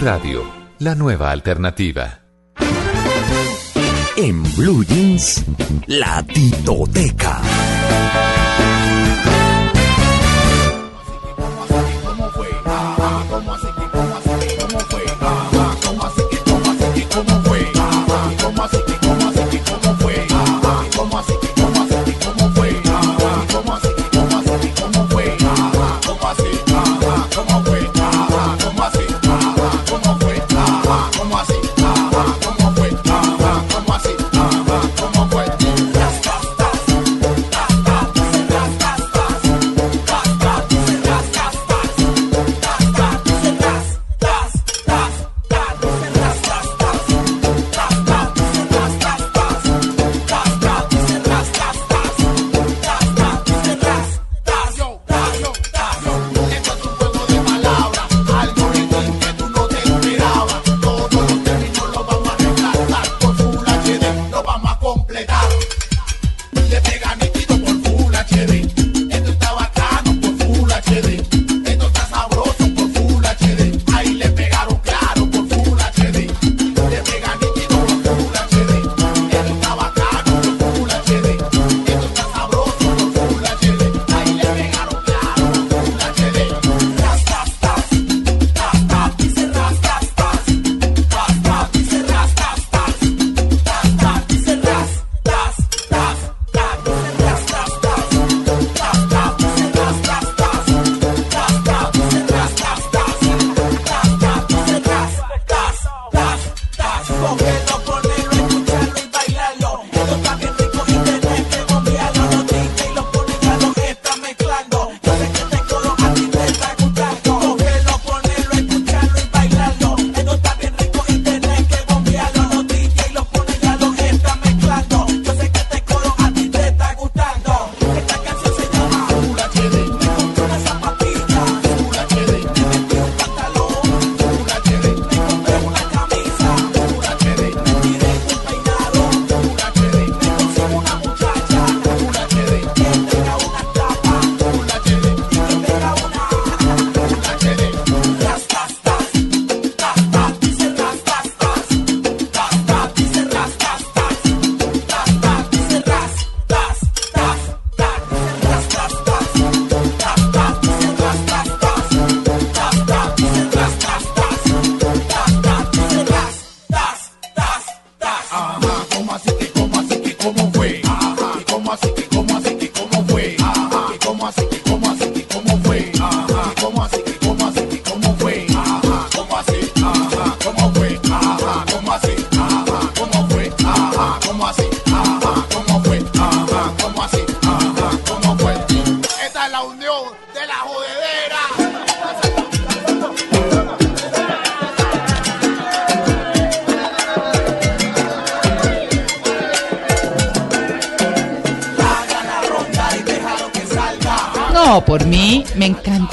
Radio, 0.00 0.50
la 0.78 0.94
nueva 0.94 1.30
alternativa. 1.30 2.22
En 4.16 4.42
Blue 4.56 4.82
Jeans, 4.86 5.44
la 5.88 6.22
titoteca. 6.22 7.69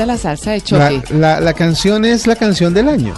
La 0.07 0.17
salsa 0.17 0.51
de 0.51 0.61
choque. 0.61 1.01
la- 1.13 1.39
la 1.39 1.53
canción 1.53 2.05
es 2.05 2.25
la 2.27 2.35
canción 2.35 2.73
del 2.73 2.89
año. 2.89 3.13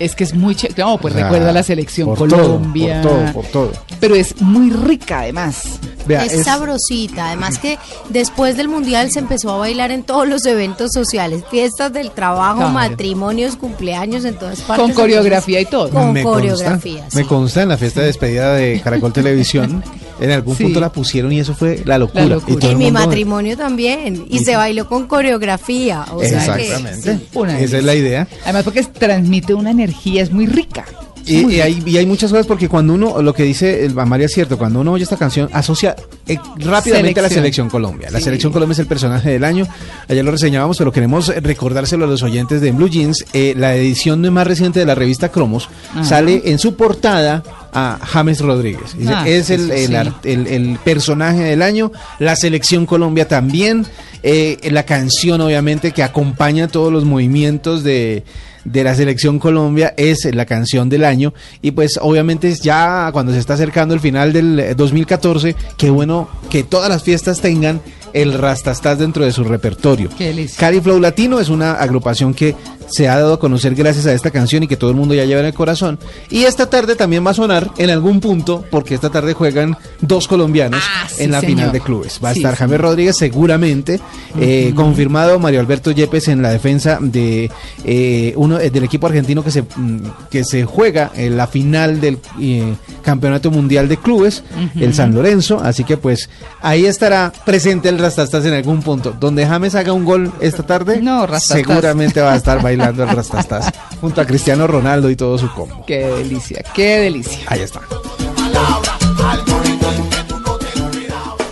Es 0.00 0.16
que 0.16 0.24
es 0.24 0.34
muy 0.34 0.56
chévere. 0.56 0.82
No, 0.82 0.98
pues 0.98 1.14
O 1.14 1.16
sea, 1.16 1.26
recuerda 1.26 1.52
la 1.52 1.62
selección 1.62 2.08
por 2.16 2.28
todo, 2.28 2.42
Colombia. 2.42 3.00
por 3.00 3.12
todo, 3.12 3.32
por 3.32 3.44
todo. 3.46 3.72
pero 4.00 4.16
es 4.16 4.40
muy 4.42 4.70
rica 4.70 5.20
además. 5.20 5.78
es, 6.08 6.42
sabrosita, 6.44 7.28
además 7.28 7.58
que 7.60 7.78
después 8.08 8.56
del 8.56 8.66
mundial 8.68 9.12
se 9.12 9.20
empezó 9.20 9.52
a 9.52 9.58
bailar 9.58 9.92
en 9.92 10.02
todos 10.02 10.26
los 10.28 10.44
eventos 10.46 10.90
sociales, 10.92 11.44
fiestas 11.48 11.92
del 11.92 12.10
trabajo, 12.10 12.56
Claro. 12.56 12.72
matrimonios, 12.72 13.54
cumpleaños 13.54 14.24
en 14.24 14.34
todas 14.34 14.60
partes. 14.62 14.84
Con 14.84 14.92
coreografía 14.94 15.60
y 15.60 15.64
todo. 15.66 15.88
Con 15.90 16.12
me 16.12 16.24
coreografía. 16.24 17.02
consta, 17.02 17.18
me 17.20 17.24
consta 17.26 17.62
en 17.62 17.68
la 17.68 17.78
fiesta 17.78 18.00
de 18.00 18.06
despedida 18.08 18.52
de 18.54 18.80
Caracol 18.82 19.12
Televisión. 19.12 19.82
En 20.20 20.30
algún 20.30 20.56
Sí. 20.56 20.64
punto 20.64 20.80
la 20.80 20.92
pusieron 20.92 21.32
y 21.32 21.40
eso 21.40 21.54
fue 21.54 21.82
la 21.84 21.98
locura. 21.98 22.24
La 22.26 22.36
Y 22.46 22.66
En 22.66 22.78
mi 22.78 22.84
mundo- 22.86 23.00
matrimonio 23.00 23.56
también. 23.56 24.24
Y 24.28 24.38
se 24.40 24.56
bailó 24.56 24.86
con 24.88 25.06
coreografía. 25.06 26.04
O 26.12 26.20
sea 26.20 26.54
que- 26.56 26.62
Exactamente. 26.62 27.14
sí. 27.18 27.26
Una 27.34 27.58
Esa 27.60 27.78
es 27.78 27.84
la 27.84 27.94
idea. 27.94 28.28
Además 28.44 28.64
porque 28.64 28.82
transmite 28.84 29.54
una 29.54 29.70
energía, 29.70 30.22
es 30.22 30.30
muy 30.30 30.46
rica. 30.46 30.84
Y, 31.26 31.54
y 31.54 31.60
hay, 31.62 31.82
y 31.86 31.96
hay 31.96 32.04
muchas 32.04 32.30
cosas 32.30 32.46
porque 32.46 32.68
cuando 32.68 32.92
uno, 32.92 33.22
lo 33.22 33.32
que 33.32 33.44
dice 33.44 33.86
el 33.86 33.98
Amalia 33.98 34.26
es 34.26 34.32
cierto, 34.34 34.58
cuando 34.58 34.80
uno 34.80 34.92
oye 34.92 35.04
esta 35.04 35.16
canción 35.16 35.48
asocia 35.54 35.96
eh, 36.26 36.36
rápidamente 36.58 37.18
a 37.18 37.22
la 37.22 37.30
Selección. 37.30 37.70
Colombia. 37.70 38.10
La 38.10 38.18
Sí. 38.18 38.24
selección 38.24 38.52
Colombia 38.52 38.74
es 38.74 38.78
el 38.80 38.86
personaje 38.86 39.30
del 39.30 39.42
año. 39.42 39.66
Ayer 40.06 40.22
lo 40.22 40.30
reseñábamos, 40.32 40.76
pero 40.76 40.92
queremos 40.92 41.28
recordárselo 41.28 42.04
a 42.04 42.08
los 42.08 42.22
oyentes 42.22 42.60
de 42.60 42.72
Blue 42.72 42.88
Jeans. 42.90 43.24
Eh, 43.32 43.54
la 43.56 43.74
edición 43.74 44.20
más 44.34 44.46
reciente 44.46 44.80
de 44.80 44.84
la 44.86 44.94
revista 44.94 45.30
Cromos 45.30 45.70
Ajá. 45.94 46.04
sale 46.04 46.42
en 46.44 46.58
su 46.58 46.74
portada 46.76 47.42
a 47.74 47.98
James 48.02 48.40
Rodríguez. 48.40 48.96
Dice, 48.96 49.12
Ah, 49.14 49.28
es 49.28 49.50
el, 49.50 49.70
el 49.70 49.86
sí. 49.88 49.94
art- 49.94 50.24
el- 50.26 50.46
el 50.46 50.78
personaje 50.84 51.40
del 51.42 51.60
año. 51.62 51.90
La 52.18 52.36
selección 52.36 52.86
Colombia 52.86 53.26
también. 53.28 53.86
Eh, 54.22 54.56
la 54.70 54.84
canción, 54.84 55.40
obviamente, 55.40 55.92
que 55.92 56.02
acompaña 56.02 56.68
todos 56.68 56.90
los 56.92 57.04
movimientos 57.04 57.82
de, 57.84 58.24
de 58.64 58.84
la 58.84 58.94
selección 58.94 59.38
Colombia 59.38 59.92
es 59.98 60.24
la 60.34 60.46
canción 60.46 60.88
del 60.88 61.04
año. 61.04 61.34
Y 61.60 61.72
pues, 61.72 61.98
obviamente, 62.00 62.48
es 62.48 62.60
ya 62.62 63.10
cuando 63.12 63.32
se 63.32 63.38
está 63.38 63.54
acercando 63.54 63.92
el 63.94 64.00
final 64.00 64.32
del 64.32 64.58
eh, 64.60 64.74
2014, 64.74 65.54
qué 65.76 65.90
bueno 65.90 66.28
que 66.48 66.62
todas 66.62 66.88
las 66.88 67.02
fiestas 67.02 67.40
tengan 67.40 67.82
el 68.14 68.32
Rastastas 68.32 68.98
dentro 69.00 69.24
de 69.24 69.32
su 69.32 69.42
repertorio. 69.42 70.08
Cali 70.56 70.80
Flow 70.80 71.00
Latino 71.00 71.40
es 71.40 71.48
una 71.48 71.72
agrupación 71.72 72.32
que 72.32 72.54
se 72.94 73.08
ha 73.08 73.16
dado 73.16 73.34
a 73.34 73.38
conocer 73.40 73.74
gracias 73.74 74.06
a 74.06 74.12
esta 74.12 74.30
canción 74.30 74.62
y 74.62 74.68
que 74.68 74.76
todo 74.76 74.90
el 74.90 74.96
mundo 74.96 75.14
ya 75.14 75.24
lleva 75.24 75.40
en 75.40 75.46
el 75.46 75.54
corazón. 75.54 75.98
Y 76.30 76.44
esta 76.44 76.70
tarde 76.70 76.94
también 76.96 77.26
va 77.26 77.32
a 77.32 77.34
sonar 77.34 77.70
en 77.78 77.90
algún 77.90 78.20
punto, 78.20 78.64
porque 78.70 78.94
esta 78.94 79.10
tarde 79.10 79.32
juegan 79.32 79.76
dos 80.00 80.28
colombianos 80.28 80.80
Ah, 80.84 81.08
sí, 81.08 81.24
en 81.24 81.32
la 81.32 81.40
señor. 81.40 81.56
final 81.56 81.72
de 81.72 81.80
clubes. 81.80 82.20
Va 82.24 82.30
a 82.30 82.34
Sí, 82.34 82.40
estar. 82.40 82.54
James 82.56 82.80
Rodríguez 82.80 83.16
seguramente, 83.16 84.00
eh, 84.38 84.72
confirmado 84.76 85.38
Mario 85.38 85.60
Alberto 85.60 85.90
Yepes 85.90 86.28
en 86.28 86.42
la 86.42 86.50
defensa 86.50 86.98
de 87.00 87.50
eh, 87.84 88.32
uno 88.36 88.58
eh, 88.60 88.70
del 88.70 88.84
equipo 88.84 89.06
argentino 89.06 89.42
que 89.42 89.50
se, 89.50 89.62
mm, 89.62 89.98
que 90.30 90.44
se 90.44 90.64
juega 90.64 91.10
en 91.14 91.36
la 91.36 91.46
final 91.46 92.00
del 92.00 92.18
eh, 92.40 92.74
Campeonato 93.02 93.50
Mundial 93.50 93.88
de 93.88 93.96
Clubes, 93.96 94.42
el 94.78 94.94
San 94.94 95.14
Lorenzo. 95.14 95.60
Así 95.62 95.84
que 95.84 95.96
pues 95.96 96.28
ahí 96.62 96.86
estará 96.86 97.32
presente 97.44 97.88
el 97.88 97.98
Rastastas 97.98 98.44
en 98.44 98.54
algún 98.54 98.82
punto. 98.82 99.14
Donde 99.18 99.46
James 99.46 99.74
haga 99.74 99.92
un 99.92 100.04
gol 100.04 100.32
esta 100.40 100.62
tarde, 100.64 101.00
No, 101.02 101.26
seguramente 101.38 102.20
va 102.20 102.32
a 102.32 102.36
estar 102.36 102.62
bailando 102.62 102.83
el 102.88 102.96
Rastastas 102.96 103.72
junto 104.00 104.20
a 104.20 104.26
Cristiano 104.26 104.66
Ronaldo 104.66 105.10
y 105.10 105.16
todo 105.16 105.38
su 105.38 105.50
combo. 105.52 105.84
Qué 105.86 106.06
delicia, 106.06 106.62
qué 106.74 107.00
delicia. 107.00 107.40
Ahí 107.46 107.60
está. 107.60 107.80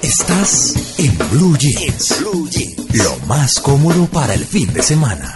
Estás 0.03 0.99
en 0.99 1.17
Blue 1.31 1.57
Jeans. 1.57 2.23
Lo 2.93 3.27
más 3.27 3.59
cómodo 3.61 4.07
para 4.07 4.35
el 4.35 4.45
fin 4.45 4.73
de 4.73 4.83
semana. 4.83 5.35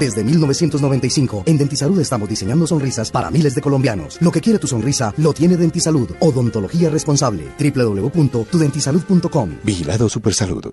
Desde 0.00 0.24
1995, 0.24 1.44
en 1.46 1.58
Dentisalud 1.58 2.00
estamos 2.00 2.28
diseñando 2.28 2.66
sonrisas 2.66 3.10
para 3.10 3.30
miles 3.30 3.54
de 3.54 3.60
colombianos. 3.60 4.18
Lo 4.20 4.32
que 4.32 4.40
quiere 4.40 4.58
tu 4.58 4.66
sonrisa, 4.66 5.12
lo 5.18 5.32
tiene 5.32 5.56
Dentisalud. 5.56 6.10
Odontología 6.20 6.90
responsable. 6.90 7.44
www.tudentisalud.com. 7.58 9.50
Vigilado 9.62 10.08
Supersalud. 10.08 10.72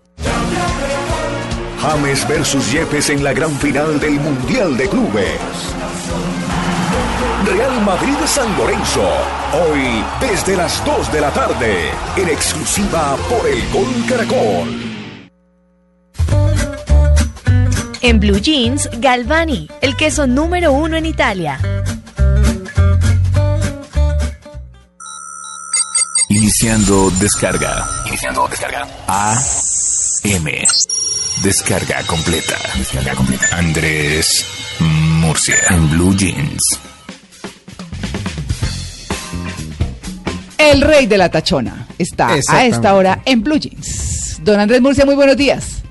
James 1.81 2.27
versus 2.27 2.71
Yepes 2.71 3.09
en 3.09 3.23
la 3.23 3.33
gran 3.33 3.51
final 3.57 3.99
del 3.99 4.19
Mundial 4.19 4.77
de 4.77 4.87
Clubes. 4.87 5.39
Real 7.45 7.81
Madrid-San 7.81 8.55
Lorenzo. 8.55 9.09
Hoy 9.53 10.03
desde 10.19 10.55
las 10.55 10.83
2 10.85 11.11
de 11.11 11.21
la 11.21 11.31
tarde. 11.31 11.89
En 12.15 12.29
exclusiva 12.29 13.17
por 13.27 13.47
el 13.47 13.67
Gol 13.71 14.05
Caracol. 14.07 14.91
En 18.01 18.19
Blue 18.19 18.39
Jeans, 18.39 18.87
Galvani, 18.99 19.67
el 19.81 19.95
queso 19.95 20.27
número 20.27 20.71
uno 20.73 20.97
en 20.97 21.07
Italia. 21.07 21.59
Iniciando 26.29 27.09
descarga. 27.19 27.87
Iniciando 28.05 28.47
descarga. 28.47 28.87
A 29.07 29.35
M. 30.23 30.65
Descarga 31.43 32.03
completa. 32.05 32.55
Descarga 32.77 33.15
completa. 33.15 33.57
Andrés 33.57 34.45
Murcia. 34.80 35.55
En 35.72 35.89
Blue 35.89 36.15
Jeans. 36.15 36.80
El 40.59 40.81
rey 40.81 41.07
de 41.07 41.18
la 41.18 41.30
tachona 41.30 41.88
está 41.97 42.30
a 42.47 42.65
esta 42.65 42.93
hora 42.93 43.23
en 43.26 43.41
Blue 43.41 43.57
Jeans. 43.57 44.39
Don 44.43 44.59
Andrés 44.59 44.81
Murcia, 44.81 45.03
muy 45.03 45.15
buenos 45.15 45.35
días. 45.35 45.81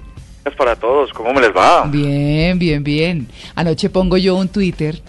Para 0.56 0.76
todos, 0.76 1.12
¿cómo 1.12 1.32
me 1.32 1.40
les 1.40 1.50
va? 1.50 1.84
Bien, 1.86 2.56
bien, 2.58 2.84
bien. 2.84 3.26
Anoche 3.56 3.90
pongo 3.90 4.18
yo 4.18 4.36
un 4.36 4.48
Twitter 4.48 5.02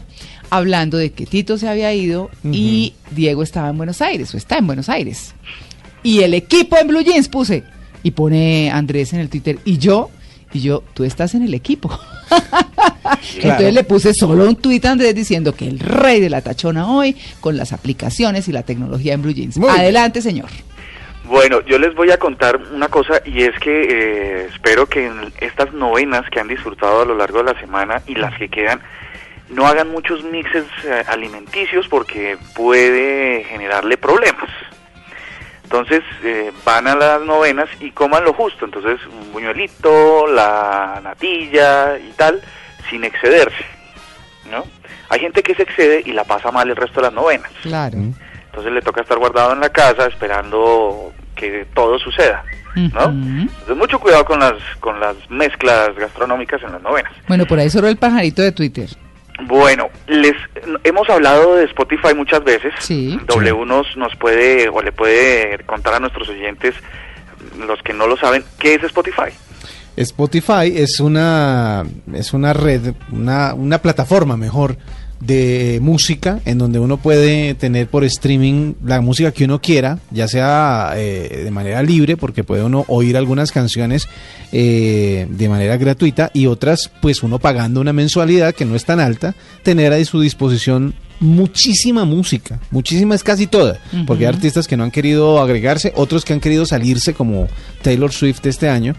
hablando 0.50 0.98
de 0.98 1.12
que 1.12 1.28
Tito 1.28 1.60
se 1.60 1.70
había 1.70 1.94
ido 1.94 2.32
y 2.44 2.96
Diego 3.12 3.44
estaba 3.44 3.70
en 3.70 3.78
Buenos 3.78 4.02
Aires 4.02 4.34
o 4.34 4.38
está 4.38 4.58
en 4.58 4.66
Buenos 4.66 4.90
Aires. 4.90 5.36
Y 6.02 6.22
el 6.22 6.34
equipo 6.34 6.78
en 6.78 6.88
Blue 6.88 7.02
Jeans 7.02 7.28
puse. 7.28 7.64
Y 8.02 8.12
pone 8.12 8.72
Andrés 8.72 9.14
en 9.14 9.20
el 9.20 9.30
Twitter. 9.30 9.60
Y 9.66 9.78
yo, 9.78 10.10
y 10.54 10.62
yo, 10.62 10.84
tú 10.94 11.04
estás 11.04 11.36
en 11.36 11.44
el 11.44 11.54
equipo. 11.54 11.90
Entonces 13.36 13.74
le 13.74 13.84
puse 13.84 14.14
solo 14.14 14.48
un 14.48 14.56
tuit 14.56 14.86
a 14.86 14.92
Andrés 14.92 15.16
diciendo 15.16 15.54
que 15.54 15.68
el 15.68 15.80
rey 15.80 16.20
de 16.20 16.30
la 16.30 16.42
tachona 16.42 16.92
hoy 16.92 17.16
con 17.40 17.58
las 17.58 17.74
aplicaciones 17.74 18.48
y 18.48 18.52
la 18.52 18.64
tecnología 18.64 19.14
en 19.14 19.22
Blue 19.22 19.34
Jeans. 19.34 19.58
Muy 19.58 19.70
bien. 19.70 19.82
Adelante, 19.82 20.22
señor. 20.22 20.50
Bueno, 21.26 21.62
yo 21.62 21.80
les 21.80 21.96
voy 21.96 22.12
a 22.12 22.18
contar 22.18 22.60
una 22.74 22.88
cosa 22.90 23.22
y 23.24 23.44
es 23.44 23.58
que 23.60 23.84
eh, 23.84 24.46
espero 24.54 24.86
que 24.88 25.06
en 25.06 25.32
estas 25.40 25.72
novenas 25.74 26.30
que 26.30 26.40
han 26.40 26.48
disfrutado 26.48 27.02
a 27.02 27.06
lo 27.06 27.16
largo 27.16 27.38
de 27.44 27.54
la 27.54 27.60
semana 27.60 28.02
y 28.08 28.16
las 28.16 28.38
que 28.38 28.50
quedan 28.50 28.82
no 29.50 29.68
hagan 29.68 29.90
muchos 29.92 30.24
mixes 30.24 30.66
eh, 30.86 31.04
alimenticios 31.08 31.88
porque 31.88 32.38
puede 32.56 33.44
generarle 33.46 33.98
problemas. 33.98 34.50
Entonces 35.72 36.04
eh, 36.22 36.52
van 36.66 36.86
a 36.86 36.96
las 36.96 37.22
novenas 37.22 37.70
y 37.80 37.92
coman 37.92 38.26
lo 38.26 38.34
justo, 38.34 38.66
entonces 38.66 39.00
un 39.08 39.32
buñuelito, 39.32 40.28
la 40.28 41.00
natilla 41.02 41.98
y 41.98 42.12
tal, 42.18 42.42
sin 42.90 43.06
excederse, 43.06 43.64
¿no? 44.52 44.66
Hay 45.08 45.22
gente 45.22 45.42
que 45.42 45.56
se 45.56 45.64
excede 45.64 46.04
y 46.06 46.12
la 46.12 46.26
pasa 46.26 46.52
mal 46.52 46.70
el 46.70 46.76
resto 46.76 47.00
de 47.00 47.08
las 47.08 47.14
novenas. 47.14 47.50
Claro. 47.62 48.00
Entonces 48.48 48.74
le 48.74 48.82
toca 48.82 49.00
estar 49.00 49.18
guardado 49.18 49.54
en 49.54 49.62
la 49.62 49.70
casa 49.70 50.08
esperando 50.08 51.14
que 51.36 51.66
todo 51.74 51.98
suceda, 52.00 52.44
¿no? 52.76 53.06
Entonces 53.06 53.78
mucho 53.78 53.98
cuidado 53.98 54.26
con 54.26 54.42
las 54.42 54.56
con 54.82 55.00
las 55.00 55.16
mezclas 55.30 55.96
gastronómicas 55.96 56.62
en 56.64 56.74
las 56.74 56.82
novenas. 56.82 57.14
Bueno, 57.30 57.46
por 57.46 57.60
ahí 57.60 57.70
solo 57.70 57.88
el 57.88 57.96
pajarito 57.96 58.42
de 58.42 58.52
Twitter. 58.52 58.90
Bueno, 59.48 59.90
les 60.08 60.34
hemos 60.84 61.10
hablado 61.10 61.56
de 61.56 61.66
Spotify 61.66 62.14
muchas 62.16 62.44
veces. 62.44 62.74
Sí. 62.80 63.20
W 63.28 63.66
nos 63.66 63.96
nos 63.98 64.16
puede 64.16 64.70
o 64.70 64.82
le 64.82 64.92
puede 64.92 65.60
contar 65.66 65.96
a 65.96 66.00
nuestros 66.00 66.30
oyentes 66.30 66.76
los 67.66 67.82
que 67.82 67.94
no 67.94 68.08
lo 68.08 68.18
saben 68.18 68.44
qué 68.60 68.76
es 68.76 68.84
Spotify. 68.84 69.32
Spotify 69.96 70.74
es 70.76 71.00
una 71.00 71.84
es 72.14 72.34
una 72.34 72.54
red, 72.54 72.94
una, 73.12 73.54
una 73.54 73.80
plataforma 73.80 74.38
mejor 74.38 74.78
de 75.22 75.80
música 75.82 76.40
en 76.46 76.58
donde 76.58 76.80
uno 76.80 76.98
puede 76.98 77.54
tener 77.54 77.88
por 77.88 78.04
streaming 78.04 78.74
la 78.84 79.02
música 79.02 79.32
que 79.32 79.46
uno 79.46 79.62
quiera, 79.62 80.00
ya 80.10 80.28
sea 80.28 80.94
eh, 80.96 81.42
de 81.44 81.52
manera 81.52 81.84
libre, 81.84 82.18
porque 82.18 82.44
puede 82.44 82.64
uno 82.64 82.84
oír 82.88 83.16
algunas 83.16 83.52
canciones 83.52 84.08
eh, 84.52 85.28
de 85.30 85.50
manera 85.50 85.78
gratuita 85.78 86.32
y 86.34 86.48
otras, 86.48 86.92
pues 87.02 87.24
uno 87.24 87.40
pagando 87.40 87.80
una 87.80 87.94
mensualidad 87.94 88.56
que 88.56 88.66
no 88.66 88.76
es 88.76 88.84
tan 88.84 89.00
alta, 89.00 89.36
tener 89.64 89.94
a 89.94 90.04
su 90.04 90.20
disposición 90.20 90.96
muchísima 91.20 92.04
música, 92.04 92.60
muchísima 92.72 93.14
es 93.14 93.24
casi 93.24 93.46
toda, 93.46 93.80
porque 94.08 94.26
hay 94.26 94.34
artistas 94.34 94.68
que 94.68 94.76
no 94.76 94.84
han 94.84 94.90
querido 94.90 95.40
agregarse, 95.40 95.94
otros 95.96 96.26
que 96.26 96.34
han 96.34 96.40
querido 96.40 96.66
salirse 96.66 97.14
como 97.14 97.48
Taylor 97.84 98.12
Swift 98.12 98.46
este 98.46 98.70
año. 98.70 98.96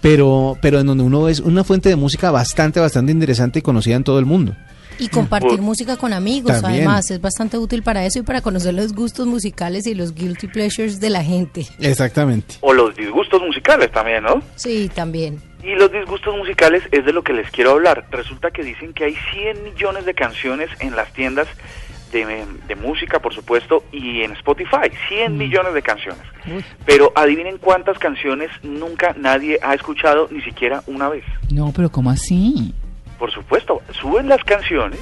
Pero, 0.00 0.56
pero 0.62 0.80
en 0.80 0.86
donde 0.86 1.04
uno 1.04 1.28
es 1.28 1.40
una 1.40 1.62
fuente 1.62 1.90
de 1.90 1.96
música 1.96 2.30
bastante, 2.30 2.80
bastante 2.80 3.12
interesante 3.12 3.58
y 3.58 3.62
conocida 3.62 3.96
en 3.96 4.04
todo 4.04 4.18
el 4.18 4.24
mundo. 4.24 4.56
Y 5.00 5.08
compartir 5.08 5.60
música 5.60 5.96
con 5.96 6.12
amigos, 6.12 6.60
También. 6.60 6.86
además, 6.86 7.10
es 7.10 7.20
bastante 7.20 7.56
útil 7.58 7.82
para 7.82 8.04
eso 8.04 8.18
y 8.18 8.22
para 8.22 8.42
conocer 8.42 8.74
los 8.74 8.92
gustos 8.92 9.26
musicales 9.26 9.86
y 9.86 9.94
los 9.94 10.14
guilty 10.14 10.46
pleasures 10.48 11.00
de 11.00 11.10
la 11.10 11.24
gente. 11.24 11.66
Exactamente. 11.80 12.56
O 12.60 12.72
los 12.72 12.94
disgustos 12.94 13.40
musicales 13.42 13.90
también, 13.90 14.22
¿no? 14.24 14.42
Sí, 14.56 14.90
también. 14.94 15.40
Y 15.62 15.74
los 15.74 15.90
disgustos 15.90 16.36
musicales 16.36 16.82
es 16.92 17.04
de 17.04 17.12
lo 17.12 17.22
que 17.22 17.32
les 17.32 17.50
quiero 17.50 17.72
hablar. 17.72 18.06
Resulta 18.10 18.50
que 18.50 18.62
dicen 18.62 18.92
que 18.92 19.04
hay 19.04 19.16
100 19.32 19.64
millones 19.64 20.04
de 20.04 20.14
canciones 20.14 20.70
en 20.80 20.94
las 20.96 21.12
tiendas 21.12 21.48
de, 22.12 22.44
de 22.66 22.76
música, 22.76 23.20
por 23.20 23.34
supuesto, 23.34 23.84
y 23.92 24.22
en 24.22 24.32
Spotify, 24.32 24.90
100 25.08 25.36
millones 25.36 25.74
de 25.74 25.82
canciones. 25.82 26.22
Pero 26.84 27.12
adivinen 27.14 27.58
cuántas 27.58 27.98
canciones 27.98 28.50
nunca 28.62 29.14
nadie 29.18 29.58
ha 29.62 29.74
escuchado 29.74 30.28
ni 30.30 30.40
siquiera 30.42 30.82
una 30.86 31.08
vez. 31.08 31.24
No, 31.52 31.72
pero 31.74 31.90
¿cómo 31.90 32.10
así? 32.10 32.74
Por 33.20 33.30
supuesto, 33.30 33.82
suben 33.92 34.28
las 34.30 34.42
canciones 34.44 35.00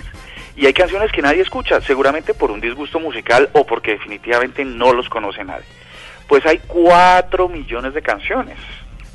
y 0.56 0.66
hay 0.66 0.72
canciones 0.72 1.12
que 1.12 1.22
nadie 1.22 1.40
escucha, 1.40 1.80
seguramente 1.80 2.34
por 2.34 2.50
un 2.50 2.60
disgusto 2.60 2.98
musical 2.98 3.48
o 3.52 3.64
porque 3.64 3.92
definitivamente 3.92 4.64
no 4.64 4.92
los 4.92 5.08
conoce 5.08 5.44
nadie. 5.44 5.64
Pues 6.26 6.44
hay 6.44 6.58
4 6.66 7.48
millones 7.48 7.94
de 7.94 8.02
canciones. 8.02 8.58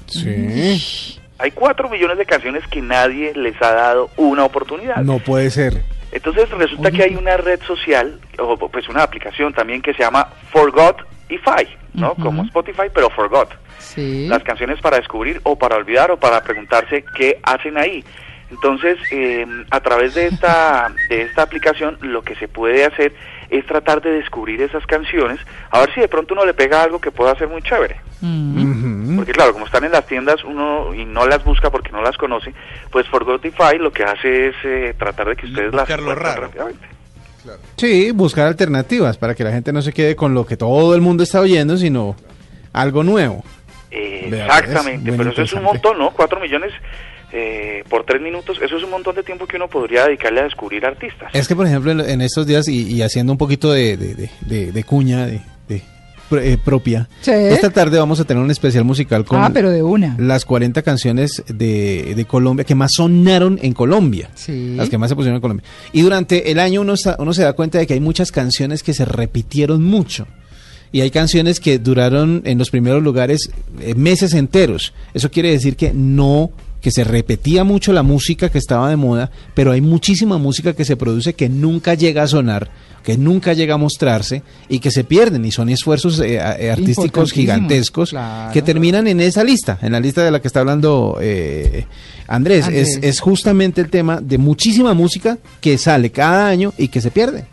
Sí. 0.08 1.20
Hay 1.38 1.52
4 1.52 1.90
millones 1.90 2.18
de 2.18 2.26
canciones 2.26 2.66
que 2.68 2.82
nadie 2.82 3.34
les 3.36 3.62
ha 3.62 3.74
dado 3.74 4.10
una 4.16 4.46
oportunidad. 4.46 5.04
No 5.04 5.20
puede 5.20 5.52
ser. 5.52 5.84
Entonces 6.14 6.50
resulta 6.52 6.90
que 6.90 7.04
hay 7.04 7.16
una 7.16 7.36
red 7.36 7.60
social, 7.64 8.22
o 8.40 8.56
pues 8.70 8.88
una 8.88 9.04
aplicación 9.04 9.52
también 9.52 9.82
que 9.82 9.94
se 9.94 10.04
llama 10.04 10.30
Forgotify, 10.52 11.68
¿no? 11.94 12.16
Como 12.16 12.44
Spotify, 12.44 12.84
pero 12.94 13.10
Forgot. 13.10 13.50
Sí. 13.80 14.28
Las 14.30 14.44
canciones 14.44 14.80
para 14.80 14.96
descubrir 14.96 15.42
o 15.44 15.58
para 15.58 15.76
olvidar 15.76 16.10
o 16.12 16.18
para 16.18 16.42
preguntarse 16.42 17.04
qué 17.18 17.40
hacen 17.44 17.78
ahí. 17.78 18.06
Entonces, 18.54 19.00
eh, 19.10 19.46
a 19.72 19.80
través 19.80 20.14
de 20.14 20.28
esta, 20.28 20.94
de 21.10 21.24
esta 21.24 21.42
aplicación, 21.42 21.98
lo 22.02 22.22
que 22.22 22.36
se 22.36 22.48
puede 22.48 22.86
hacer 22.86 23.14
es 23.50 23.66
tratar 23.66 24.00
de 24.02 24.12
descubrir 24.12 24.62
esas 24.62 24.86
canciones, 24.86 25.40
a 25.72 25.80
ver 25.80 25.94
si 25.94 26.02
de 26.02 26.08
pronto 26.08 26.36
uno 26.36 26.46
le 26.46 26.54
pega 26.54 26.84
algo 26.84 27.02
que 27.02 27.10
pueda 27.10 27.36
ser 27.36 27.48
muy 27.48 27.64
chévere. 27.64 28.00
Porque 29.16 29.32
claro, 29.32 29.54
como 29.54 29.66
están 29.66 29.84
en 29.84 29.92
las 29.92 30.06
tiendas 30.06 30.44
uno 30.44 30.94
y 30.94 31.04
no 31.04 31.26
las 31.28 31.44
busca 31.44 31.72
porque 31.72 31.92
no 31.92 32.02
las 32.02 32.16
conoce, 32.16 32.54
pues 32.92 33.08
Forgotify 33.08 33.78
lo 33.80 33.92
que 33.92 34.04
hace 34.04 34.50
es 34.50 34.56
eh, 34.64 34.96
tratar 34.98 35.30
de 35.30 35.36
que 35.36 35.48
ustedes 35.48 35.74
las 35.74 35.90
encuentren 35.90 36.20
raro. 36.20 36.42
rápidamente. 36.44 36.88
Sí, 37.76 38.12
buscar 38.12 38.48
alternativas 38.48 39.18
para 39.18 39.34
que 39.34 39.44
la 39.44 39.52
gente 39.52 39.74
no 39.74 39.82
se 39.82 39.92
quede 39.92 40.16
con 40.16 40.34
lo 40.34 40.46
que 40.46 40.58
todo 40.58 40.94
el 40.96 41.02
mundo 41.02 41.24
está 41.24 41.42
oyendo, 41.42 41.76
sino 41.76 42.16
algo 42.72 43.04
nuevo. 43.04 43.44
Eh, 43.92 44.28
Vea, 44.30 44.46
exactamente, 44.46 45.12
es 45.12 45.18
pero 45.18 45.32
eso 45.32 45.42
es 45.42 45.54
un 45.54 45.64
montón, 45.64 45.98
¿no? 45.98 46.12
Cuatro 46.12 46.40
millones 46.40 46.72
eh, 47.34 47.84
por 47.90 48.06
tres 48.06 48.22
minutos, 48.22 48.60
eso 48.64 48.78
es 48.78 48.84
un 48.84 48.92
montón 48.92 49.16
de 49.16 49.24
tiempo 49.24 49.48
que 49.48 49.58
uno 49.58 49.68
podría 49.68 50.06
dedicarle 50.06 50.42
a 50.42 50.44
descubrir 50.44 50.86
artistas. 50.86 51.30
Es 51.34 51.48
que, 51.48 51.56
por 51.56 51.66
ejemplo, 51.66 51.92
en, 51.92 52.00
en 52.02 52.22
estos 52.22 52.46
días, 52.48 52.68
y, 52.68 52.84
y 52.94 53.02
haciendo 53.02 53.32
un 53.32 53.38
poquito 53.38 53.72
de, 53.72 53.98
de- 53.98 54.16
de- 54.16 54.30
de- 54.42 54.72
de 54.72 54.84
cuña 54.84 55.26
de, 55.26 55.42
de 55.68 55.82
pro- 56.30 56.40
eh, 56.40 56.58
propia, 56.64 57.10
Sí. 57.22 57.32
esta 57.32 57.70
tarde 57.72 57.98
vamos 57.98 58.20
a 58.20 58.24
tener 58.26 58.42
un 58.44 58.52
especial 58.52 58.84
musical 58.84 59.26
con 59.26 59.40
Ah, 59.44 59.50
pero 59.54 59.70
de 59.72 59.82
una. 59.84 60.16
las 60.20 60.46
40 60.46 60.82
canciones 60.84 61.44
de, 61.48 62.14
de 62.16 62.26
Colombia 62.26 62.64
que 62.66 62.76
más 62.76 62.92
sonaron 62.94 63.60
en 63.62 63.74
Colombia. 63.74 64.30
Sí. 64.36 64.76
Las 64.76 64.90
que 64.90 64.98
más 65.00 65.10
se 65.10 65.16
pusieron 65.16 65.36
en 65.38 65.42
Colombia. 65.42 65.66
Y 65.92 66.02
durante 66.02 66.52
el 66.52 66.60
año 66.60 66.82
uno, 66.82 66.94
uno 67.18 67.34
se 67.34 67.42
da 67.44 67.54
cuenta 67.54 67.80
de 67.80 67.88
que 67.88 67.94
hay 67.96 68.00
muchas 68.00 68.32
canciones 68.32 68.84
que 68.84 68.94
se 68.94 69.06
repitieron 69.06 69.84
mucho. 69.84 70.28
Y 70.92 71.02
hay 71.02 71.10
canciones 71.10 71.60
que 71.60 71.80
duraron 71.80 72.44
en 72.46 72.60
los 72.60 72.70
primeros 72.70 73.02
lugares 73.02 73.50
eh, 73.82 73.96
meses 73.96 74.36
enteros. 74.36 74.94
Eso 75.16 75.32
quiere 75.32 75.50
decir 75.50 75.76
que 75.76 75.92
no, 75.92 76.52
que 76.84 76.92
se 76.92 77.06
repetía 77.06 77.64
mucho 77.64 77.94
la 77.94 78.04
música 78.04 78.50
que 78.50 78.58
estaba 78.58 78.90
de 78.90 78.98
moda, 78.98 79.32
pero 79.54 79.72
hay 79.72 79.80
muchísima 79.80 80.38
música 80.38 80.74
que 80.74 80.84
se 80.84 80.98
produce 80.98 81.34
que 81.34 81.48
nunca 81.48 81.94
llega 81.94 82.24
a 82.24 82.28
sonar, 82.28 82.70
que 83.04 83.18
nunca 83.18 83.54
llega 83.54 83.76
a 83.76 83.78
mostrarse 83.78 84.44
y 84.68 84.80
que 84.80 84.92
se 84.92 85.06
pierden. 85.06 85.46
Y 85.46 85.52
son 85.52 85.70
esfuerzos 85.70 86.20
eh, 86.20 86.36
eh, 86.36 86.70
artísticos 86.70 87.32
gigantescos 87.32 88.10
claro. 88.10 88.52
que 88.52 88.62
terminan 88.62 89.08
en 89.08 89.22
esa 89.22 89.46
lista, 89.46 89.80
en 89.82 89.94
la 89.94 90.02
lista 90.02 90.26
de 90.26 90.32
la 90.32 90.42
que 90.42 90.48
está 90.50 90.60
hablando 90.60 91.18
eh, 91.22 91.86
Andrés. 92.28 92.66
Andrés. 92.66 92.98
Es, 92.98 93.00
es 93.02 93.20
justamente 93.22 93.80
el 93.80 93.90
tema 93.90 94.20
de 94.20 94.38
muchísima 94.38 94.94
música 94.94 95.38
que 95.62 95.78
sale 95.78 96.12
cada 96.12 96.48
año 96.50 96.74
y 96.78 96.90
que 96.90 97.00
se 97.00 97.12
pierde. 97.12 97.46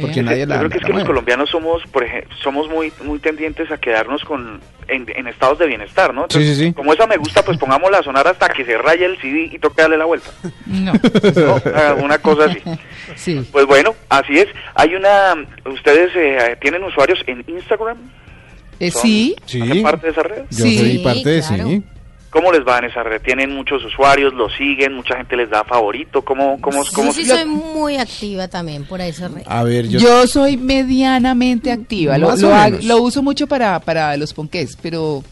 Porque 0.00 0.16
Yo 0.16 0.22
nadie 0.22 0.46
la, 0.46 0.58
creo 0.58 0.70
que 0.70 0.78
es 0.78 0.84
que 0.84 0.92
los 0.92 1.04
colombianos 1.04 1.50
somos, 1.50 1.82
por 1.92 2.02
ejemplo, 2.04 2.34
somos 2.42 2.68
muy 2.68 2.92
muy 3.04 3.18
tendientes 3.18 3.70
a 3.70 3.76
quedarnos 3.78 4.24
con 4.24 4.60
en, 4.88 5.06
en 5.14 5.26
estados 5.26 5.58
de 5.58 5.66
bienestar, 5.66 6.12
¿no? 6.14 6.26
Sí, 6.28 6.44
sí, 6.46 6.54
sí. 6.54 6.72
Como 6.72 6.92
esa 6.92 7.06
me 7.06 7.16
gusta, 7.16 7.44
pues 7.44 7.58
pongámosla 7.58 7.98
a 7.98 8.02
sonar 8.02 8.26
hasta 8.26 8.48
que 8.48 8.64
se 8.64 8.78
raye 8.78 9.04
el 9.04 9.18
CD 9.20 9.50
y 9.52 9.58
toque 9.58 9.82
darle 9.82 9.98
la 9.98 10.04
vuelta. 10.06 10.30
No. 10.66 10.92
¿no? 11.96 12.04
Una 12.04 12.18
cosa 12.18 12.44
así. 12.46 12.60
Sí. 13.16 13.46
Pues 13.52 13.66
bueno, 13.66 13.94
así 14.08 14.38
es. 14.38 14.46
Hay 14.74 14.94
una, 14.94 15.34
ustedes 15.66 16.10
eh, 16.14 16.56
tienen 16.62 16.82
usuarios 16.82 17.22
en 17.26 17.44
Instagram. 17.46 17.98
Eh, 18.80 18.90
¿Son- 18.90 19.02
sí. 19.02 19.36
¿Hacen 19.44 19.82
parte 19.82 20.06
de 20.06 20.12
esa 20.12 20.22
red? 20.22 20.42
Yo 20.50 20.64
soy 20.64 20.98
parte 21.04 21.28
de 21.28 21.42
sí. 21.42 21.82
¿Cómo 22.32 22.50
les 22.50 22.66
va 22.66 22.78
en 22.78 22.86
esa 22.86 23.02
red? 23.02 23.20
¿Tienen 23.20 23.54
muchos 23.54 23.84
usuarios? 23.84 24.32
¿Lo 24.32 24.48
siguen? 24.48 24.94
¿Mucha 24.94 25.16
gente 25.18 25.36
les 25.36 25.50
da 25.50 25.64
favorito? 25.64 26.22
¿Cómo, 26.22 26.58
cómo, 26.62 26.82
cómo 26.94 27.08
Yo 27.08 27.12
sí 27.12 27.26
soy 27.26 27.44
muy 27.44 27.98
activa 27.98 28.48
también 28.48 28.86
por 28.86 29.02
esa 29.02 29.28
red. 29.28 29.42
A 29.44 29.62
ver, 29.62 29.86
yo, 29.86 29.98
Yo, 29.98 30.26
soy 30.26 30.56
medianamente 30.56 31.70
activa. 31.70 32.16
Lo, 32.16 32.34
lo 32.34 32.68
lo 32.70 33.02
uso 33.02 33.22
mucho 33.22 33.46
para, 33.46 33.78
para 33.80 34.16
los 34.16 34.32
ponqués, 34.32 34.78
pero, 34.80 35.22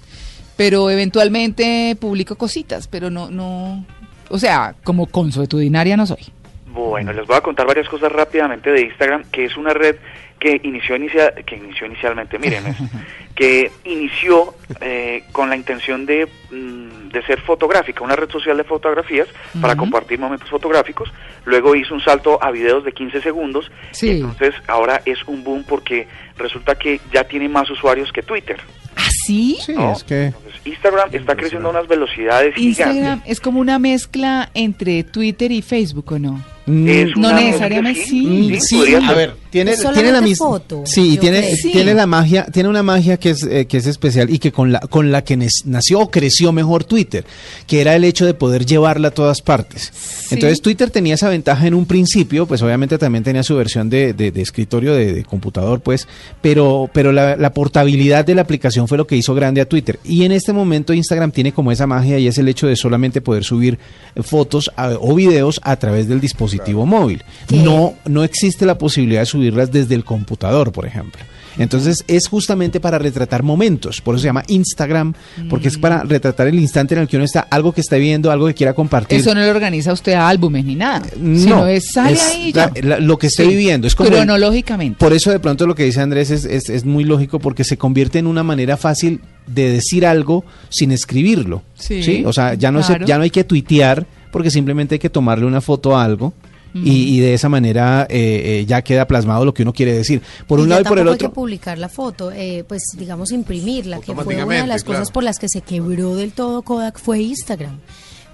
pero 0.58 0.90
eventualmente 0.90 1.96
publico 1.98 2.36
cositas, 2.36 2.86
pero 2.86 3.08
no, 3.08 3.30
no, 3.30 3.82
o 4.28 4.38
sea, 4.38 4.74
como 4.84 5.06
consuetudinaria 5.06 5.96
no 5.96 6.06
soy. 6.06 6.26
Bueno, 6.66 7.14
les 7.14 7.26
voy 7.26 7.36
a 7.36 7.40
contar 7.40 7.66
varias 7.66 7.88
cosas 7.88 8.12
rápidamente 8.12 8.70
de 8.70 8.82
Instagram, 8.82 9.24
que 9.32 9.46
es 9.46 9.56
una 9.56 9.72
red 9.72 9.96
que 10.40 10.60
inició, 10.64 10.96
inicia- 10.96 11.32
que 11.46 11.56
inició 11.56 11.86
inicialmente, 11.86 12.38
miren, 12.38 12.66
es- 12.66 12.76
que 13.36 13.70
inició 13.84 14.54
eh, 14.80 15.22
con 15.32 15.48
la 15.50 15.56
intención 15.56 16.06
de, 16.06 16.26
mm, 16.50 17.08
de 17.10 17.22
ser 17.26 17.40
fotográfica, 17.42 18.02
una 18.02 18.16
red 18.16 18.30
social 18.30 18.56
de 18.56 18.64
fotografías 18.64 19.28
para 19.60 19.76
compartir 19.76 20.18
momentos 20.18 20.48
fotográficos. 20.50 21.12
Luego 21.44 21.74
hizo 21.76 21.94
un 21.94 22.00
salto 22.00 22.42
a 22.42 22.50
videos 22.50 22.84
de 22.84 22.92
15 22.92 23.20
segundos. 23.22 23.70
Sí. 23.92 24.08
Y 24.08 24.10
entonces 24.16 24.54
ahora 24.66 25.02
es 25.04 25.18
un 25.26 25.44
boom 25.44 25.64
porque 25.68 26.08
resulta 26.36 26.74
que 26.74 27.00
ya 27.12 27.24
tiene 27.24 27.48
más 27.48 27.68
usuarios 27.70 28.10
que 28.12 28.22
Twitter. 28.22 28.58
¿Ah, 28.96 29.08
sí? 29.26 29.58
sí, 29.64 29.72
¿no? 29.74 29.92
es 29.92 30.04
que 30.04 30.32
Instagram 30.64 31.08
está 31.12 31.36
creciendo 31.36 31.68
a 31.68 31.70
unas 31.70 31.86
velocidades 31.88 32.56
Instagram 32.58 32.94
gigantes. 32.96 33.30
es 33.32 33.40
como 33.40 33.60
una 33.60 33.78
mezcla 33.78 34.50
entre 34.54 35.04
Twitter 35.04 35.52
y 35.52 35.62
Facebook, 35.62 36.12
¿o 36.12 36.18
no? 36.18 36.42
Mm, 36.66 36.88
Es 36.88 37.08
No 37.16 37.32
necesariamente, 37.32 38.04
sí. 38.04 38.58
Sí, 38.60 38.94
a 38.94 39.12
ver, 39.14 39.34
tiene, 39.48 39.72
tiene 39.94 40.12
la 40.12 40.20
misma 40.20 40.46
foto, 40.46 40.82
sí, 40.86 41.16
tiene. 41.20 41.56
Sí. 41.56 41.72
tiene 41.72 41.94
la 41.94 42.06
magia, 42.06 42.44
tiene 42.52 42.68
una 42.68 42.82
magia 42.82 43.16
que 43.16 43.30
es 43.30 43.42
eh, 43.42 43.66
que 43.66 43.78
es 43.78 43.86
especial 43.86 44.30
y 44.30 44.38
que 44.38 44.52
con 44.52 44.70
la 44.70 44.78
con 44.80 45.10
la 45.10 45.24
que 45.24 45.36
nació 45.64 46.00
o 46.00 46.10
creció 46.10 46.52
mejor 46.52 46.84
Twitter, 46.84 47.24
que 47.66 47.80
era 47.80 47.96
el 47.96 48.04
hecho 48.04 48.26
de 48.26 48.34
poder 48.34 48.66
llevarla 48.66 49.08
a 49.08 49.10
todas 49.10 49.40
partes. 49.40 49.90
Entonces 50.30 50.60
Twitter 50.60 50.90
tenía 50.90 51.14
esa 51.14 51.28
ventaja 51.30 51.66
en 51.66 51.74
un 51.74 51.86
principio, 51.86 52.46
pues 52.46 52.62
obviamente 52.62 52.98
también 52.98 53.24
tenía 53.24 53.42
su 53.42 53.56
versión 53.56 53.88
de, 53.90 54.12
de- 54.12 54.30
de 54.30 54.42
escritorio 54.42 54.94
de, 54.94 55.12
de 55.14 55.24
computador, 55.24 55.80
pues, 55.80 56.06
pero 56.42 56.88
pero 56.92 57.10
la, 57.10 57.36
la 57.36 57.52
portabilidad 57.52 58.24
de 58.24 58.34
la 58.36 58.42
aplicación 58.42 58.86
fue 58.86 58.98
lo 58.98 59.06
que 59.06 59.16
hizo 59.16 59.34
grande 59.34 59.60
a 59.62 59.64
Twitter. 59.64 59.98
Y 60.04 60.24
en 60.24 60.30
este 60.32 60.52
momento 60.52 60.92
Instagram 60.92 61.32
tiene 61.32 61.52
como 61.52 61.72
esa 61.72 61.86
magia 61.88 62.18
y 62.18 62.28
es 62.28 62.38
el 62.38 62.46
hecho 62.48 62.68
de 62.68 62.76
solamente 62.76 63.20
poder 63.22 63.42
subir 63.44 63.78
fotos 64.22 64.70
a- 64.76 64.90
o 65.00 65.14
videos 65.16 65.58
a 65.64 65.74
través 65.76 66.06
del 66.06 66.20
dispositivo 66.20 66.49
móvil. 66.86 67.22
No, 67.52 67.94
no 68.06 68.24
existe 68.24 68.66
la 68.66 68.78
posibilidad 68.78 69.20
de 69.20 69.26
subirlas 69.26 69.70
desde 69.72 69.94
el 69.94 70.04
computador, 70.04 70.72
por 70.72 70.86
ejemplo. 70.86 71.22
Entonces 71.58 72.04
es 72.06 72.28
justamente 72.28 72.78
para 72.78 72.98
retratar 72.98 73.42
momentos, 73.42 74.00
por 74.00 74.14
eso 74.14 74.22
se 74.22 74.28
llama 74.28 74.44
Instagram, 74.46 75.14
porque 75.50 75.66
es 75.68 75.78
para 75.78 76.04
retratar 76.04 76.46
el 76.46 76.58
instante 76.58 76.94
en 76.94 77.00
el 77.02 77.08
que 77.08 77.16
uno 77.16 77.24
está, 77.24 77.40
algo 77.40 77.72
que 77.72 77.80
está 77.80 77.96
viendo, 77.96 78.30
algo 78.30 78.46
que 78.46 78.54
quiera 78.54 78.72
compartir. 78.72 79.18
Eso 79.18 79.34
no 79.34 79.40
le 79.40 79.50
organiza 79.50 79.92
usted 79.92 80.12
a 80.12 80.28
álbumes 80.28 80.64
ni 80.64 80.76
nada. 80.76 81.02
No, 81.18 81.38
sino 81.40 81.66
es 81.66 81.90
sale 81.92 82.12
es 82.12 82.22
ahí 82.22 82.52
la- 82.52 82.72
la- 82.82 83.00
lo 83.00 83.18
que 83.18 83.26
esté 83.26 83.42
Sí. 83.42 83.48
viviendo. 83.50 83.88
Es 83.88 83.96
como 83.96 84.08
el- 84.08 84.14
Cronológicamente. 84.14 84.96
por 85.00 85.12
eso 85.12 85.32
de 85.32 85.40
pronto 85.40 85.66
lo 85.66 85.74
que 85.74 85.84
dice 85.84 86.00
Andrés 86.00 86.30
es, 86.30 86.44
es, 86.44 86.70
es 86.70 86.84
muy 86.84 87.02
lógico 87.04 87.40
porque 87.40 87.64
se 87.64 87.76
convierte 87.76 88.20
en 88.20 88.28
una 88.28 88.44
manera 88.44 88.76
fácil 88.76 89.20
de 89.48 89.70
decir 89.72 90.06
algo 90.06 90.44
sin 90.68 90.92
escribirlo. 90.92 91.62
Sí, 91.74 92.22
O 92.24 92.32
sea, 92.32 92.54
ya 92.54 92.70
no, 92.70 92.82
se- 92.84 93.00
ya 93.04 93.16
no 93.18 93.24
hay 93.24 93.30
que 93.30 93.42
tuitear 93.42 94.06
porque 94.30 94.50
simplemente 94.50 94.96
hay 94.96 94.98
que 94.98 95.10
tomarle 95.10 95.46
una 95.46 95.60
foto 95.60 95.96
a 95.96 96.04
algo. 96.04 96.32
Y, 96.72 97.16
y 97.16 97.18
de 97.18 97.34
esa 97.34 97.48
manera 97.48 98.06
eh, 98.08 98.60
eh, 98.60 98.64
ya 98.64 98.82
queda 98.82 99.04
plasmado 99.04 99.44
lo 99.44 99.52
que 99.52 99.64
uno 99.64 99.72
quiere 99.72 99.92
decir. 99.92 100.22
Por 100.46 100.60
Y 100.60 100.62
un 100.62 100.68
lado 100.68 100.82
y 100.82 100.84
por 100.84 100.98
el 100.98 101.04
tampoco 101.04 101.14
otro. 101.14 101.26
Hay 101.26 101.30
que 101.30 101.34
publicar 101.34 101.78
la 101.78 101.88
foto, 101.88 102.30
eh, 102.30 102.64
pues 102.68 102.82
digamos 102.96 103.32
imprimirla, 103.32 103.98
que 103.98 104.14
fue 104.14 104.36
una 104.36 104.60
de 104.60 104.66
las 104.68 104.84
cosas 104.84 105.10
por 105.10 105.24
las 105.24 105.40
que 105.40 105.48
se 105.48 105.62
quebró 105.62 106.14
del 106.14 106.30
todo 106.30 106.62
Kodak 106.62 107.00
fue 107.00 107.22
Instagram. 107.22 107.80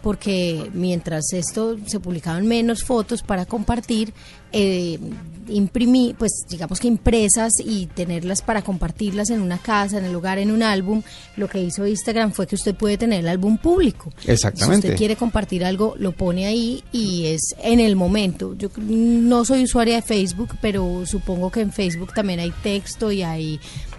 Porque 0.06 0.70
mientras 0.72 1.32
esto 1.32 1.76
se 1.84 1.98
publicaban 1.98 2.46
menos 2.46 2.84
fotos 2.84 3.22
para 3.22 3.44
compartir, 3.44 4.14
eh, 4.52 5.00
imprimí, 5.48 6.14
pues 6.16 6.44
digamos 6.48 6.78
que 6.78 6.86
impresas 6.86 7.54
y 7.58 7.86
tenerlas 7.86 8.40
para 8.40 8.62
compartirlas 8.62 9.30
en 9.30 9.40
una 9.40 9.58
casa, 9.58 9.98
en 9.98 10.04
el 10.04 10.12
lugar, 10.12 10.38
en 10.38 10.52
un 10.52 10.62
álbum, 10.62 11.02
lo 11.36 11.48
que 11.48 11.60
hizo 11.60 11.84
Instagram 11.84 12.30
fue 12.30 12.46
que 12.46 12.54
usted 12.54 12.76
puede 12.76 12.98
tener 12.98 13.18
el 13.18 13.28
álbum 13.28 13.58
público. 13.58 14.12
Exactamente. 14.26 14.86
Si 14.86 14.92
usted 14.92 14.96
quiere 14.96 15.16
compartir 15.16 15.64
algo, 15.64 15.96
lo 15.98 16.12
pone 16.12 16.46
ahí 16.46 16.84
y 16.92 17.26
es 17.26 17.56
en 17.60 17.80
el 17.80 17.96
momento. 17.96 18.54
Yo 18.56 18.68
no 18.76 19.44
soy 19.44 19.64
usuaria 19.64 19.96
de 19.96 20.02
Facebook, 20.02 20.56
pero 20.60 21.04
supongo 21.04 21.50
que 21.50 21.62
en 21.62 21.72
Facebook 21.72 22.14
también 22.14 22.38
hay 22.38 22.52
texto 22.62 23.10
y 23.10 23.24
hay 23.24 23.58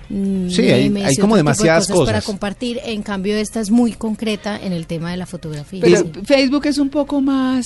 Sí, 0.09 0.61
hay- 0.61 0.89
como 0.89 1.09
tipo 1.09 1.27
de 1.35 1.39
demasiadas 1.39 1.87
para 1.87 1.99
cosas. 1.99 2.23
compartir. 2.25 2.79
En 2.85 3.01
cambio, 3.03 3.35
esta 3.35 3.59
es 3.59 3.69
muy 3.71 3.91
concreta 3.93 4.57
en 4.61 4.71
el 4.73 4.87
tema 4.87 5.11
de 5.11 5.17
la 5.17 5.25
fotografía. 5.25 5.81
Pero 5.81 5.99
Sí. 5.99 6.11
Facebook 6.25 6.65
es 6.65 6.77
un 6.77 6.89
poco 6.89 7.19
más... 7.21 7.65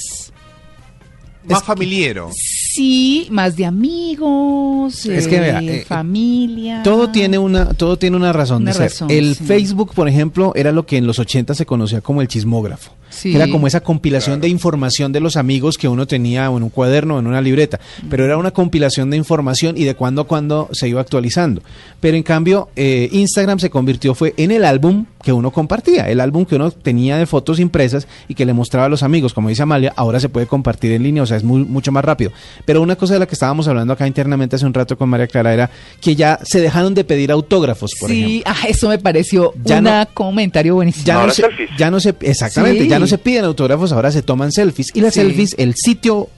Más 1.44 1.64
familiero. 1.64 2.30
Sí, 2.34 3.26
más 3.32 3.56
de 3.56 3.66
amigos, 3.66 5.06
Es 5.08 5.28
que, 5.28 5.38
eh, 5.38 5.40
vea, 5.40 5.60
eh, 5.62 5.86
familia. 5.88 6.82
Todo 6.84 7.10
tiene 7.10 7.40
una, 7.40 7.74
todo 7.74 7.98
tiene 7.98 8.16
una 8.16 8.32
razón 8.32 8.62
Una 8.62 8.72
de 8.72 8.78
ser. 8.78 8.90
razón, 8.92 9.10
el 9.10 9.36
sí. 9.36 9.44
Facebook, 9.46 9.92
por 9.96 10.08
ejemplo, 10.08 10.54
era 10.56 10.72
lo 10.72 10.86
que 10.86 10.98
en 10.98 11.08
los 11.08 11.18
80 11.18 11.56
se 11.56 11.66
conocía 11.66 12.02
como 12.02 12.22
el 12.22 12.28
chismógrafo. 12.28 12.92
Sí. 13.12 13.30
que 13.32 13.36
Era 13.38 13.48
como 13.50 13.68
esa 13.68 13.82
compilación 13.82 14.42
de 14.42 14.48
información 14.48 15.12
de 15.12 15.20
los 15.20 15.38
amigos 15.38 15.78
que 15.78 15.88
uno 15.88 16.08
tenía 16.08 16.50
o 16.50 16.58
en 16.58 16.64
un 16.64 16.70
cuaderno 16.70 17.18
o 17.18 17.20
en 17.20 17.28
una 17.28 17.42
libreta. 17.42 17.80
Pero 18.10 18.26
era 18.26 18.38
una 18.38 18.52
compilación 18.52 19.10
de 19.12 19.18
información 19.18 19.78
y 19.78 19.84
de 19.84 19.94
cuando 19.96 20.22
a 20.22 20.28
cuando 20.28 20.70
se 20.72 20.88
iba 20.90 21.00
actualizando. 21.02 21.62
Pero 22.00 22.18
en 22.18 22.24
cambio, 22.24 22.70
eh, 22.76 23.08
Instagram 23.12 23.60
se 23.60 23.70
convirtió 23.70 24.16
fue 24.16 24.34
en 24.38 24.50
el 24.52 24.66
álbum 24.66 25.06
que 25.24 25.32
uno 25.32 25.52
compartía, 25.52 26.10
el 26.10 26.20
álbum 26.20 26.46
que 26.46 26.56
uno 26.56 26.72
tenía 26.72 27.18
de 27.18 27.28
fotos 27.28 27.60
impresas 27.60 28.08
y 28.28 28.34
que 28.34 28.44
le 28.46 28.54
mostraba 28.54 28.88
a 28.88 28.90
los 28.90 29.04
amigos. 29.04 29.34
Como 29.36 29.50
dice 29.50 29.62
Amalia, 29.62 29.94
ahora 29.96 30.20
se 30.20 30.30
puede 30.30 30.48
compartir 30.48 30.94
en 30.94 31.04
línea, 31.04 31.22
o 31.22 31.26
sea, 31.28 31.38
es 31.38 31.44
muy, 31.44 31.64
mucho 31.64 31.92
más 31.92 32.04
rápido. 32.04 32.32
Pero 32.66 32.82
una 32.82 32.96
cosa 32.96 33.14
de 33.14 33.20
la 33.20 33.28
que 33.28 33.36
estábamos 33.36 33.68
hablando 33.68 33.94
acá 33.94 34.08
internamente 34.08 34.56
hace 34.56 34.66
un 34.66 34.74
rato 34.74 34.98
con 34.98 35.10
María 35.10 35.28
Clara 35.28 35.54
era 35.54 35.70
que 36.00 36.16
ya 36.16 36.40
se 36.42 36.60
dejaron 36.60 36.96
de 36.96 37.04
pedir 37.04 37.32
autógrafos, 37.32 37.92
por 38.00 38.10
ejemplo. 38.10 38.30
Sí, 38.30 38.44
ah, 38.46 38.56
eso 38.68 38.90
me 38.90 38.98
pareció 38.98 39.54
Ya 39.64 39.78
un 39.78 39.84
no- 39.84 40.08
comentario 40.14 40.76
buenísimo. 40.76 41.06
Ya 41.06 41.24
no, 41.26 41.32
se, 41.32 41.44
ya 41.78 41.92
no 41.92 42.00
se, 42.00 42.16
exactamente, 42.22 42.84
Sí. 42.84 42.90
ya 42.90 43.00
no 43.02 43.08
se 43.08 43.18
piden 43.18 43.46
autógrafos, 43.46 43.92
ahora 43.92 44.12
se 44.12 44.22
toman 44.22 44.52
selfies. 44.52 44.88
Y 44.96 45.02
las 45.02 45.14
Sí. 45.14 45.22
selfies, 45.22 45.56
el 45.58 45.74
sitio, 45.76 46.30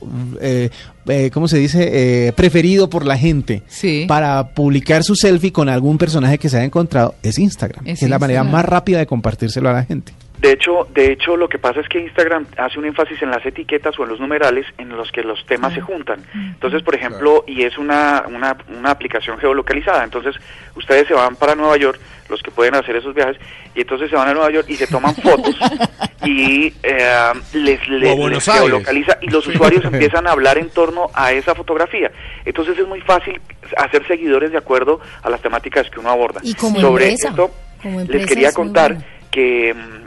eh, 0.42 0.70
eh, 1.08 1.30
¿cómo 1.34 1.48
se 1.48 1.58
dice? 1.60 2.28
Eh, 2.28 2.32
preferido 2.34 2.90
por 2.90 3.06
la 3.06 3.18
gente 3.18 3.62
Sí. 3.68 4.06
para 4.08 4.50
publicar 4.54 5.04
su 5.04 5.16
selfie 5.16 5.52
con 5.52 5.70
algún 5.70 5.98
personaje 5.98 6.38
que 6.38 6.50
se 6.50 6.58
haya 6.58 6.66
encontrado 6.66 7.16
es 7.24 7.38
Instagram, 7.38 7.86
Es 7.88 8.00
que 8.00 8.06
es 8.06 8.10
la 8.12 8.20
manera 8.20 8.44
más 8.44 8.66
rápida 8.66 9.00
de 9.00 9.06
compartírselo 9.06 9.70
a 9.70 9.74
la 9.74 9.84
gente. 9.84 10.14
De 10.40 10.52
hecho, 10.52 10.88
de 10.94 11.10
hecho, 11.14 11.38
lo 11.38 11.48
que 11.48 11.58
pasa 11.58 11.80
es 11.80 11.88
que 11.88 12.02
Instagram 12.02 12.46
hace 12.58 12.78
un 12.78 12.84
énfasis 12.84 13.22
en 13.22 13.30
las 13.32 13.46
etiquetas 13.46 13.98
o 13.98 14.04
en 14.04 14.10
los 14.10 14.20
numerales 14.20 14.66
en 14.78 14.90
los 14.90 15.10
que 15.10 15.22
los 15.24 15.46
temas 15.46 15.74
se 15.74 15.80
juntan. 15.80 16.20
Entonces, 16.34 16.84
por 16.84 16.96
ejemplo, 16.96 17.46
y 17.48 17.62
es 17.64 17.78
una, 17.78 18.26
una, 18.28 18.58
una 18.78 18.92
aplicación 18.92 19.38
geolocalizada. 19.38 20.04
Entonces, 20.04 20.36
ustedes 20.76 21.08
se 21.08 21.14
van 21.14 21.38
para 21.38 21.56
Nueva 21.56 21.78
York, 21.78 21.98
los 22.30 22.42
que 22.42 22.52
pueden 22.52 22.76
hacer 22.76 22.96
esos 22.96 23.14
viajes, 23.14 23.38
y 23.76 23.82
entonces 23.82 24.10
se 24.10 24.16
van 24.16 24.30
a 24.30 24.34
Nueva 24.34 24.52
York 24.52 24.66
y 24.70 24.76
se 24.76 24.88
toman 24.88 25.16
fotos 25.16 25.56
y 26.26 26.74
eh, 26.84 27.32
les, 27.54 27.88
les, 27.88 28.18
les 28.18 28.44
geolocaliza 28.44 29.18
y 29.22 29.28
los 29.28 29.46
usuarios 29.48 29.84
empiezan 29.92 30.28
a 30.28 30.32
hablar 30.32 30.58
en 30.58 30.70
torno 30.70 31.10
a 31.14 31.32
esa 31.32 31.56
fotografía. 31.56 32.12
Entonces 32.46 32.78
es 32.78 32.88
muy 32.88 33.02
fácil 33.02 33.40
hacer 33.78 34.06
seguidores 34.08 34.52
de 34.52 34.58
acuerdo 34.58 35.00
a 35.22 35.30
las 35.30 35.42
temáticas 35.42 35.90
que 35.90 36.00
uno 36.00 36.10
aborda. 36.10 36.40
Y 36.44 36.54
como 36.54 36.80
Sobre 36.80 37.10
empresa, 37.10 37.30
esto, 37.30 37.52
como 37.82 38.02
les 38.02 38.26
quería 38.26 38.52
contar 38.52 38.94
bueno. 38.94 39.08
que 39.32 39.74
mm, 39.74 40.03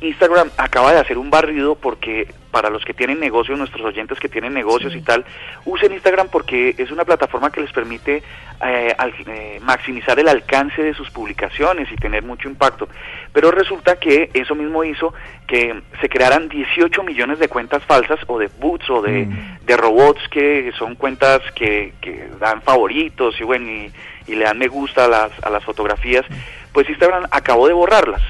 Instagram 0.00 0.50
acaba 0.56 0.92
de 0.92 0.98
hacer 1.00 1.18
un 1.18 1.30
barrido 1.30 1.74
porque 1.74 2.32
para 2.50 2.68
los 2.70 2.84
que 2.84 2.94
tienen 2.94 3.20
negocios, 3.20 3.56
nuestros 3.58 3.82
oyentes 3.84 4.18
que 4.18 4.28
tienen 4.28 4.52
negocios 4.54 4.94
y 4.96 5.02
tal, 5.02 5.24
usen 5.66 5.92
Instagram 5.92 6.28
porque 6.32 6.74
es 6.78 6.90
una 6.90 7.04
plataforma 7.04 7.52
que 7.52 7.60
les 7.60 7.70
permite 7.72 8.22
eh, 8.64 8.94
al- 8.98 9.14
eh, 9.26 9.60
maximizar 9.62 10.18
el 10.18 10.26
alcance 10.28 10.82
de 10.82 10.94
sus 10.94 11.10
publicaciones 11.10 11.92
y 11.92 11.96
tener 11.96 12.22
mucho 12.24 12.48
impacto. 12.48 12.88
Pero 13.32 13.50
resulta 13.52 13.96
que 14.00 14.30
eso 14.34 14.54
mismo 14.56 14.82
hizo 14.82 15.14
que 15.46 15.80
se 16.00 16.08
crearan 16.08 16.48
18 16.48 17.02
millones 17.04 17.38
de 17.38 17.48
cuentas 17.48 17.84
falsas 17.84 18.18
o 18.26 18.38
de 18.38 18.48
bots 18.58 18.90
o 18.90 19.02
de, 19.02 19.28
de 19.64 19.76
robots 19.76 20.26
que 20.28 20.72
son 20.78 20.96
cuentas 20.96 21.40
que, 21.54 21.92
que 22.00 22.28
dan 22.40 22.62
favoritos 22.62 23.40
y 23.40 23.44
bueno 23.44 23.70
y, 23.70 23.92
y 24.26 24.34
le 24.34 24.44
dan 24.44 24.58
me 24.58 24.66
gusta 24.68 25.04
a 25.04 25.08
las, 25.08 25.30
a 25.44 25.50
las 25.50 25.62
fotografías. 25.62 26.24
Pues 26.72 26.88
Instagram 26.88 27.26
acabó 27.30 27.68
de 27.68 27.74
borrarlas. 27.74 28.22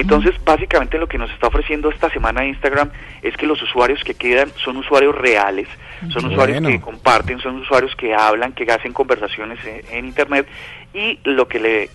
Entonces, 0.00 0.34
básicamente 0.44 0.98
lo 0.98 1.06
que 1.08 1.18
nos 1.18 1.30
está 1.30 1.48
ofreciendo 1.48 1.90
esta 1.90 2.10
semana 2.10 2.44
Instagram 2.44 2.90
es 3.22 3.36
que 3.36 3.46
los 3.46 3.60
usuarios 3.62 4.02
que 4.04 4.14
quedan 4.14 4.50
son 4.64 4.76
usuarios 4.76 5.14
reales, 5.14 5.68
son 6.12 6.22
Bueno. 6.22 6.28
usuarios 6.30 6.66
que 6.66 6.80
comparten, 6.80 7.40
son 7.40 7.56
usuarios 7.56 7.94
que 7.96 8.14
hablan, 8.14 8.52
que 8.52 8.70
hacen 8.70 8.92
conversaciones 8.92 9.58
en, 9.64 9.82
en 9.96 10.06
internet 10.06 10.46
y 10.94 11.18
lo 11.24 11.46
que 11.46 11.60
le 11.60 11.90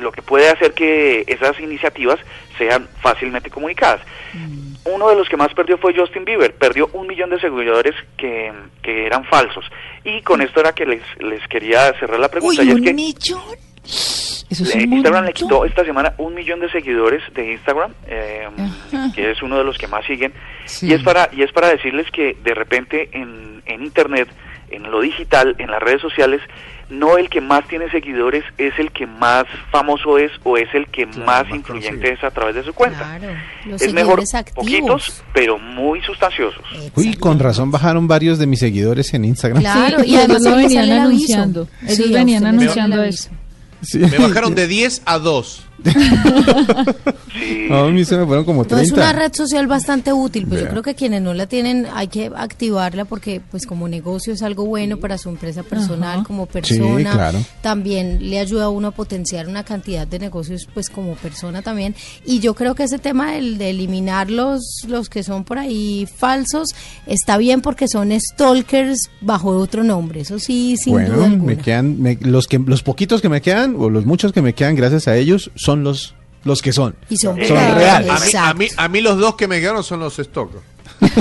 lo 0.00 0.10
que 0.10 0.22
puede 0.22 0.48
hacer 0.48 0.72
que 0.72 1.22
esas 1.26 1.60
iniciativas 1.60 2.18
sean 2.56 2.88
fácilmente 3.02 3.50
comunicadas. 3.50 4.00
Uno 4.84 5.08
de 5.10 5.16
los 5.16 5.28
que 5.28 5.36
más 5.36 5.52
perdió 5.54 5.76
fue 5.78 5.94
Justin 5.94 6.24
Bieber, 6.24 6.54
perdió 6.54 6.88
un 6.94 7.06
millón 7.06 7.28
de 7.30 7.38
seguidores 7.38 7.94
que, 8.16 8.50
que 8.82 9.06
eran 9.06 9.24
falsos. 9.24 9.64
Y 10.02 10.22
con 10.22 10.40
esto 10.40 10.60
era 10.60 10.72
que 10.72 10.86
les, 10.86 11.02
les 11.20 11.46
quería 11.48 11.92
cerrar 12.00 12.18
la 12.18 12.28
pregunta. 12.30 12.62
Uy, 12.62 12.68
y 12.68 12.70
es 12.70 12.76
un 12.76 12.84
que 12.84 12.94
millón. 12.94 13.40
Eso 13.84 14.64
es 14.64 14.74
Instagram 14.76 15.24
le 15.24 15.32
quitó 15.32 15.64
esta 15.64 15.84
semana 15.84 16.14
un 16.18 16.34
millón 16.34 16.60
de 16.60 16.70
seguidores 16.70 17.22
de 17.34 17.52
Instagram, 17.52 17.92
eh, 18.06 18.46
Ajá. 18.92 19.10
que 19.14 19.30
es 19.30 19.42
uno 19.42 19.56
de 19.58 19.64
los 19.64 19.78
que 19.78 19.86
más 19.86 20.04
siguen, 20.04 20.32
Sí. 20.66 20.88
y 20.88 20.92
es 20.92 21.02
para 21.02 21.28
y 21.32 21.42
es 21.42 21.52
para 21.52 21.68
decirles 21.68 22.06
que 22.12 22.36
de 22.44 22.54
repente 22.54 23.08
en, 23.12 23.62
en 23.66 23.82
internet, 23.82 24.28
en 24.70 24.90
lo 24.90 25.00
digital, 25.00 25.56
en 25.58 25.70
las 25.70 25.80
redes 25.82 26.00
sociales, 26.02 26.40
no 26.90 27.16
el 27.16 27.30
que 27.30 27.40
más 27.40 27.66
tiene 27.68 27.90
seguidores 27.90 28.44
es 28.58 28.78
el 28.78 28.90
que 28.92 29.06
más 29.06 29.46
famoso 29.70 30.18
es 30.18 30.30
o 30.44 30.58
es 30.58 30.68
el 30.74 30.86
que 30.88 31.06
más 31.06 31.48
influyente 31.48 32.12
es 32.12 32.22
a 32.22 32.30
través 32.30 32.54
de 32.54 32.62
su 32.62 32.74
cuenta. 32.74 33.18
Los 33.64 33.80
es 33.80 33.92
mejor 33.94 34.20
seguidores 34.26 34.34
activos. 34.34 34.64
poquitos, 34.66 35.24
pero 35.32 35.58
muy 35.58 36.02
sustanciosos. 36.02 36.62
Uy, 36.94 37.14
con 37.16 37.38
razón 37.38 37.70
bajaron 37.70 38.06
varios 38.06 38.38
de 38.38 38.46
mis 38.46 38.60
seguidores 38.60 39.14
en 39.14 39.24
Instagram. 39.24 39.62
Claro, 39.62 40.00
Sí, 40.00 40.10
y 40.10 40.16
además 40.16 40.42
ellos 40.44 40.50
lo 40.50 40.56
venían 40.56 40.92
anunciando. 40.92 41.68
Ellos 41.88 42.10
venían 42.12 42.44
anunciando 42.46 43.02
eso. 43.02 43.30
Sí. 43.82 43.98
Me 43.98 44.18
bajaron 44.18 44.54
de 44.54 44.66
10 44.66 45.02
a 45.04 45.18
2. 45.18 45.66
No, 47.68 47.84
a 47.84 47.90
mí 47.90 48.04
se 48.04 48.16
me 48.16 48.26
fueron 48.26 48.44
como 48.44 48.58
No, 48.64 48.76
es 48.78 48.88
30. 48.88 48.94
una 48.94 49.12
red 49.12 49.32
social 49.34 49.66
bastante 49.66 50.12
útil, 50.12 50.46
pues 50.46 50.60
yo 50.62 50.68
creo 50.68 50.82
que 50.82 50.94
quienes 50.94 51.22
no 51.22 51.32
la 51.34 51.46
tienen 51.46 51.86
hay 51.92 52.08
que 52.08 52.30
activarla 52.34 53.04
porque 53.04 53.40
pues 53.50 53.66
como 53.66 53.88
negocio 53.88 54.32
es 54.32 54.42
algo 54.42 54.64
bueno 54.66 54.98
para 54.98 55.16
su 55.18 55.28
empresa 55.30 55.62
personal, 55.62 56.16
Ajá. 56.20 56.24
como 56.24 56.46
persona, 56.46 57.12
claro. 57.12 57.38
también 57.62 58.30
le 58.30 58.38
ayuda 58.38 58.64
a 58.64 58.68
uno 58.68 58.88
a 58.88 58.90
potenciar 58.90 59.48
una 59.48 59.64
cantidad 59.64 60.06
de 60.06 60.18
negocios 60.18 60.68
pues 60.72 60.88
como 60.90 61.14
persona 61.14 61.62
también 61.62 61.94
y 62.26 62.40
yo 62.40 62.54
creo 62.54 62.74
que 62.74 62.84
ese 62.84 62.98
tema 62.98 63.32
del, 63.32 63.58
de 63.58 63.70
eliminar 63.70 64.30
los, 64.30 64.62
los 64.86 65.08
que 65.08 65.22
son 65.22 65.44
por 65.44 65.58
ahí 65.58 66.06
falsos 66.16 66.68
está 67.06 67.38
bien 67.38 67.60
porque 67.62 67.88
son 67.88 68.12
stalkers 68.20 69.08
bajo 69.20 69.50
otro 69.56 69.82
nombre, 69.84 70.20
eso 70.20 70.38
sí, 70.38 70.76
sin 70.76 70.92
duda 70.94 71.06
Bueno, 71.08 71.24
alguna. 71.24 71.44
me 71.44 71.56
quedan 71.58 72.00
me- 72.00 72.18
los 72.20 72.46
que 72.46 72.58
los 72.58 72.82
poquitos 72.82 73.22
que 73.22 73.28
me 73.28 73.40
quedan 73.40 73.74
o 73.78 73.88
los 73.88 74.04
muchos 74.04 74.32
que 74.32 74.42
me 74.42 74.52
quedan 74.54 74.74
gracias 74.74 75.08
a 75.08 75.16
ellos 75.16 75.50
son 75.54 75.71
los 75.78 76.14
los 76.44 76.60
que 76.60 76.72
son. 76.72 76.96
Y 77.08 77.16
son 77.16 77.36
son 77.44 77.56
reales. 77.56 78.10
A 78.10 78.18
mí, 78.18 78.30
a, 78.36 78.54
mí, 78.54 78.68
a 78.76 78.88
mí 78.88 79.00
los 79.00 79.18
dos 79.18 79.36
que 79.36 79.46
me 79.46 79.60
quedaron 79.60 79.84
son 79.84 80.00
los 80.00 80.14
stalkers. 80.16 80.62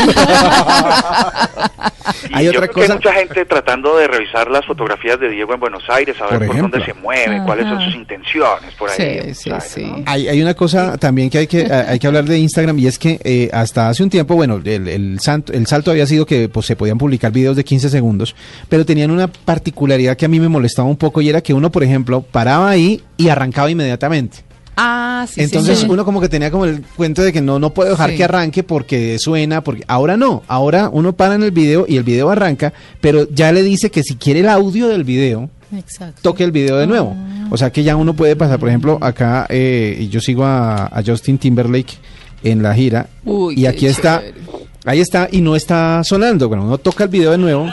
Y 2.30 2.34
Hay 2.34 2.45
yo 2.45 2.52
otra 2.52 2.68
creo 2.68 2.74
que 2.76 2.82
hay 2.82 2.88
cosa- 2.88 2.95
mucha 2.95 3.14
gente 3.14 3.45
tratando 3.45 3.98
de 3.98 4.08
revisar 4.08 4.49
las 4.49 4.66
fotografías 4.66 5.20
de 5.20 5.30
Diego 5.30 5.53
en 5.53 5.60
Buenos 5.60 5.84
Aires, 5.90 6.16
a 6.22 6.28
ver 6.28 6.48
Por 6.48 6.58
dónde 6.58 6.84
se 6.84 6.94
mueve, 6.94 7.41
cuáles 7.45 7.66
son 7.68 7.82
sus 7.84 7.95
intenciones 7.95 8.74
por 8.76 8.90
ahí. 8.90 9.32
Sí, 9.32 9.34
sí, 9.36 9.52
sí. 9.68 9.91
Hay, 10.06 10.28
hay 10.28 10.41
una 10.41 10.53
cosa 10.53 10.98
también 10.98 11.30
que 11.30 11.40
hay 11.40 11.48
que 11.48 11.72
hay 11.72 11.99
que 11.99 12.08
hablar 12.08 12.26
de 12.26 12.38
Instagram 12.40 12.78
y 12.80 12.88
es 12.88 12.98
que 12.99 13.20
eh, 13.24 13.49
hasta 13.53 13.90
hace 13.90 14.03
un 14.03 14.10
tiempo, 14.10 14.36
bueno, 14.36 14.60
el, 14.64 14.88
el, 14.88 15.20
santo- 15.20 15.53
el 15.53 15.68
salto 15.68 15.91
había 15.91 16.06
sido 16.06 16.26
que 16.26 16.49
pues, 16.49 16.66
se 16.66 16.76
podían 16.76 16.98
publicar 16.98 17.32
videos 17.32 17.56
de 17.56 17.64
15 17.64 17.90
segundos, 17.90 18.36
pero 18.70 18.86
tenían 18.86 19.12
una 19.12 19.28
particularidad 19.28 20.18
que 20.18 20.26
a 20.26 20.30
mí 20.30 20.40
me 20.40 20.49
molestaba 20.49 20.88
un 20.88 20.98
poco 20.98 21.22
y 21.22 21.30
era 21.30 21.41
que 21.41 21.53
uno, 21.53 21.72
por 21.72 21.84
ejemplo, 21.84 22.22
paraba 22.22 22.70
ahí 22.70 23.02
y 23.18 23.30
arrancaba 23.30 23.70
inmediatamente. 23.70 24.40
Ah, 24.77 25.26
sí, 25.27 25.35
sí, 25.35 25.41
Entonces 25.41 25.80
sí. 25.80 25.88
uno 25.89 26.06
como 26.06 26.22
que 26.22 26.30
tenía 26.30 26.49
como 26.49 26.65
el 26.65 26.81
cuento 26.95 27.22
de 27.22 27.31
que 27.34 27.41
no, 27.41 27.60
no 27.60 27.73
puedo 27.73 27.91
dejar 27.91 28.11
Sí. 28.11 28.18
que 28.18 28.23
arranque 28.23 28.64
porque 28.64 29.18
suena, 29.19 29.61
porque 29.64 29.84
ahora 29.88 30.18
no, 30.18 30.43
ahora 30.48 30.89
uno 30.91 31.14
para 31.14 31.35
en 31.35 31.43
el 31.43 31.52
video 31.52 31.85
y 31.88 31.98
el 31.98 32.03
video 32.03 32.30
arranca, 32.30 32.73
pero 33.02 33.27
ya 33.30 33.52
le 33.52 33.64
dice 33.64 33.91
que 33.91 34.02
si 34.03 34.15
quiere 34.15 34.39
el 34.39 34.49
audio 34.49 34.88
del 34.88 35.03
video, 35.03 35.49
Exacto. 35.77 36.22
toque 36.22 36.43
el 36.43 36.52
video 36.52 36.77
de 36.77 36.88
nuevo. 36.88 37.15
O 37.49 37.57
sea 37.57 37.69
que 37.69 37.84
ya 37.84 37.95
uno 37.98 38.14
puede 38.14 38.35
pasar, 38.38 38.60
por 38.60 38.69
ejemplo, 38.69 38.98
acá 39.02 39.45
eh, 39.49 39.98
y 39.99 40.07
yo 40.07 40.22
sigo 40.22 40.45
a, 40.45 40.85
a 40.88 41.03
Justin 41.06 41.38
Timberlake 41.38 41.98
en 42.43 42.64
la 42.64 42.73
gira 42.73 43.07
Uy, 43.26 43.56
y 43.60 43.65
aquí 43.65 43.85
está, 43.88 44.19
chévere. 44.22 44.39
ahí 44.85 44.99
está 45.02 45.27
y 45.31 45.41
no 45.41 45.56
está 45.56 46.02
sonando. 46.06 46.48
Cuando 46.48 46.65
uno 46.65 46.77
toca 46.77 47.03
el 47.03 47.10
video 47.10 47.31
de 47.31 47.38
nuevo, 47.38 47.68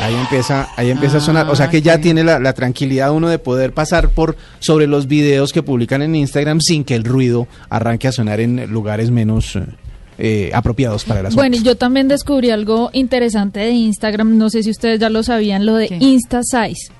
ahí 0.00 0.14
empieza, 0.14 0.68
ahí 0.76 0.90
empieza 0.90 1.18
a 1.18 1.20
sonar. 1.20 1.48
O 1.48 1.56
sea 1.56 1.68
que 1.68 1.82
ya 1.82 1.98
tiene 1.98 2.24
la, 2.24 2.38
la 2.38 2.52
tranquilidad 2.52 3.12
uno 3.12 3.28
de 3.28 3.38
poder 3.38 3.72
pasar 3.72 4.10
por 4.10 4.36
sobre 4.58 4.86
los 4.86 5.06
videos 5.06 5.52
que 5.52 5.62
publican 5.62 6.02
en 6.02 6.14
Instagram 6.14 6.60
sin 6.60 6.84
que 6.84 6.94
el 6.94 7.04
ruido 7.04 7.46
arranque 7.68 8.08
a 8.08 8.12
sonar 8.12 8.40
en 8.40 8.70
lugares 8.70 9.10
menos 9.10 9.58
eh, 10.22 10.50
apropiados 10.52 11.04
para 11.04 11.22
las 11.22 11.34
Bueno, 11.34 11.56
y 11.56 11.62
yo 11.62 11.76
también 11.76 12.06
descubrí 12.06 12.50
algo 12.50 12.90
interesante 12.92 13.60
de 13.60 13.70
Instagram, 13.70 14.36
no 14.36 14.50
sé 14.50 14.62
si 14.62 14.70
ustedes 14.70 15.00
ya 15.00 15.08
lo 15.08 15.22
sabían, 15.22 15.64
lo 15.64 15.76
de 15.76 15.96
Insta 15.98 16.42
Size. 16.42 16.92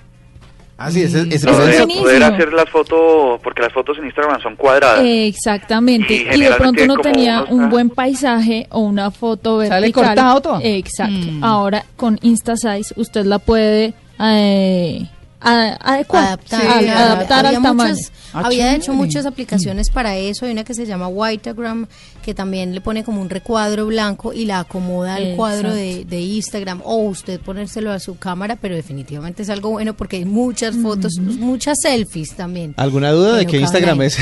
Ah, 0.83 0.91
sí, 0.91 1.03
ese, 1.03 1.27
ese- 1.31 1.47
Lo 1.47 1.53
ese- 1.53 1.71
de 1.73 1.77
buenísimo. 1.79 2.05
poder 2.05 2.23
hacer 2.23 2.53
las 2.55 2.71
fotos, 2.71 3.39
porque 3.43 3.61
las 3.61 3.71
fotos 3.73 3.99
en 3.99 4.07
Instagram 4.07 4.41
son 4.41 4.57
cuadradas. 4.57 5.03
Exactamente. 5.05 6.15
Y 6.15 6.21
Y, 6.37 6.41
de 6.41 6.51
pronto 6.55 6.83
uno 6.83 6.95
como 6.97 7.03
tenía 7.03 7.45
un 7.51 7.69
buen 7.69 7.91
paisaje 7.91 8.67
o 8.71 8.81
una 8.81 9.11
foto 9.11 9.59
vertical. 9.59 9.81
¿Sale 9.83 9.93
cortado 9.93 10.41
todo? 10.41 10.61
Exacto. 10.63 11.27
Ahora 11.43 11.85
con 11.97 12.19
InstaSize 12.23 12.95
usted 12.97 13.27
la 13.27 13.39
puede 13.39 13.93
eh, 14.23 15.07
adaptar, 15.41 16.61
sí, 16.83 16.89
adaptar 16.89 17.47
había 17.47 17.59
al 17.59 17.63
tamaño. 17.65 17.91
muchas- 17.95 18.13
Ah, 18.33 18.43
había 18.45 18.67
de 18.67 18.77
hecho 18.77 18.93
muchas 18.93 19.27
aplicaciones 19.27 19.91
para 19.91 20.17
eso. 20.17 20.47
Hay 20.47 20.53
una 20.53 20.63
que 20.65 20.75
se 20.75 20.87
llama 20.87 21.09
Whiteagram, 21.09 21.87
que 22.23 22.33
también 22.35 22.75
le 22.75 22.81
pone 22.81 23.03
como 23.03 23.21
un 23.21 23.29
recuadro 23.31 23.87
blanco 23.87 24.33
y 24.33 24.45
la 24.45 24.61
acomoda 24.61 25.15
al 25.17 25.35
cuadro 25.37 25.75
de, 25.75 26.05
de 26.05 26.21
Instagram. 26.21 26.81
O 26.85 26.97
usted 27.05 27.41
ponérselo 27.41 27.91
a 27.91 27.99
su 27.99 28.19
cámara, 28.19 28.57
pero 28.57 28.75
definitivamente 28.77 29.43
es 29.43 29.51
algo 29.51 29.71
bueno 29.71 29.95
porque 29.95 30.17
hay 30.19 30.25
muchas 30.27 30.77
fotos, 30.77 31.15
muchas 31.19 31.79
selfies 31.83 32.35
también. 32.35 32.75
¿Alguna 32.77 33.11
duda 33.11 33.37
de 33.37 33.45
no 33.47 33.51
que 33.51 33.59
Instagram 33.61 34.01
ahí. 34.01 34.07
es? 34.07 34.19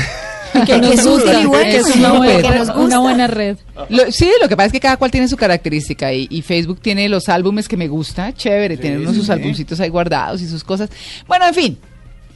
Que, 0.65 1.77
es 1.77 1.85
sí, 1.87 1.99
una 1.99 2.13
buena- 2.13 2.49
nos 2.55 2.67
gusta. 2.67 2.79
una 2.79 2.99
buena 2.99 3.27
red. 3.27 3.57
Lo- 3.89 4.11
sí, 4.11 4.31
lo 4.41 4.47
que 4.49 4.55
pasa 4.55 4.67
es 4.67 4.71
que 4.73 4.79
cada 4.79 4.97
cual 4.97 5.11
tiene 5.11 5.27
su 5.27 5.37
característica 5.37 6.11
y, 6.13 6.27
y 6.29 6.41
Facebook 6.41 6.79
tiene 6.81 7.07
los 7.09 7.29
álbumes 7.29 7.67
que 7.67 7.77
me 7.77 7.87
gusta, 7.87 8.33
chévere, 8.33 8.77
tiene 8.77 8.97
uno 8.99 9.13
sus 9.13 9.25
sí. 9.27 9.31
álbumcitos 9.31 9.79
ahí 9.79 9.89
guardados 9.89 10.41
y 10.41 10.47
sus 10.47 10.63
cosas. 10.63 10.89
Bueno, 11.27 11.45
en 11.47 11.53
fin, 11.53 11.77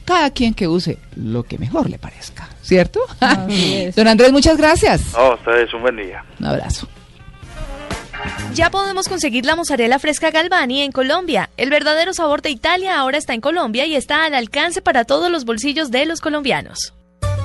cada 0.04 0.30
quien 0.30 0.54
que 0.54 0.68
use 0.68 0.98
lo 1.16 1.42
que 1.44 1.58
mejor 1.58 1.88
le 1.90 1.98
parezca, 1.98 2.48
¿cierto? 2.62 3.00
Don 3.96 4.08
Andrés, 4.08 4.32
muchas 4.32 4.56
gracias. 4.56 5.00
No, 5.14 5.34
ustedes 5.34 5.72
un 5.74 5.82
buen 5.82 5.96
día. 5.96 6.24
Un 6.40 6.46
abrazo. 6.46 6.88
Ya 8.54 8.70
podemos 8.70 9.08
conseguir 9.08 9.44
la 9.44 9.56
mozzarella 9.56 9.98
fresca 9.98 10.30
Galvani 10.30 10.80
en 10.82 10.92
Colombia. 10.92 11.50
El 11.56 11.68
verdadero 11.70 12.14
sabor 12.14 12.40
de 12.40 12.50
Italia 12.50 12.98
ahora 12.98 13.18
está 13.18 13.34
en 13.34 13.40
Colombia 13.40 13.84
y 13.86 13.96
está 13.96 14.24
al 14.24 14.34
alcance 14.34 14.80
para 14.80 15.04
todos 15.04 15.30
los 15.30 15.44
bolsillos 15.44 15.90
de 15.90 16.06
los 16.06 16.20
colombianos. 16.20 16.94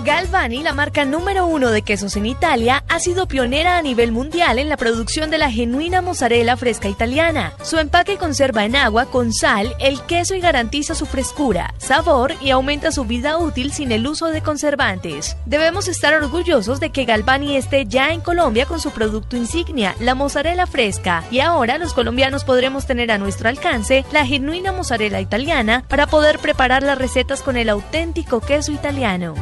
Galvani, 0.03 0.63
la 0.63 0.73
marca 0.73 1.03
número 1.03 1.45
uno 1.45 1.71
de 1.71 1.81
quesos 1.81 2.15
en 2.15 2.25
Italia, 2.25 2.85
ha 2.87 2.99
sido 3.01 3.27
pionera 3.27 3.77
a 3.77 3.81
nivel 3.81 4.13
mundial 4.13 4.57
en 4.57 4.69
la 4.69 4.77
producción 4.77 5.29
de 5.29 5.37
la 5.37 5.51
genuina 5.51 6.01
mozzarella 6.01 6.55
fresca 6.55 6.87
italiana. 6.87 7.53
Su 7.61 7.77
empaque 7.79 8.17
conserva 8.17 8.63
en 8.63 8.77
agua 8.77 9.07
con 9.07 9.33
sal 9.33 9.75
el 9.79 10.01
queso 10.03 10.35
y 10.35 10.39
garantiza 10.39 10.95
su 10.95 11.05
frescura, 11.05 11.73
sabor 11.79 12.33
y 12.39 12.51
aumenta 12.51 12.93
su 12.93 13.03
vida 13.03 13.37
útil 13.37 13.73
sin 13.73 13.91
el 13.91 14.07
uso 14.07 14.27
de 14.27 14.41
conservantes. 14.41 15.35
Debemos 15.45 15.89
estar 15.89 16.13
orgullosos 16.13 16.79
de 16.79 16.91
que 16.91 17.03
Galvani 17.03 17.57
esté 17.57 17.85
ya 17.85 18.13
en 18.13 18.21
Colombia 18.21 18.65
con 18.65 18.79
su 18.79 18.91
producto 18.91 19.35
insignia, 19.35 19.95
la 19.99 20.15
mozzarella 20.15 20.65
fresca, 20.65 21.25
y 21.29 21.41
ahora 21.41 21.77
los 21.77 21.93
colombianos 21.93 22.45
podremos 22.45 22.85
tener 22.85 23.11
a 23.11 23.17
nuestro 23.17 23.49
alcance 23.49 24.05
la 24.13 24.25
genuina 24.25 24.71
mozzarella 24.71 25.19
italiana 25.19 25.83
para 25.89 26.07
poder 26.07 26.39
preparar 26.39 26.83
las 26.83 26.97
recetas 26.97 27.41
con 27.41 27.57
el 27.57 27.67
auténtico 27.67 28.39
queso 28.39 28.71
italiano. 28.71 29.35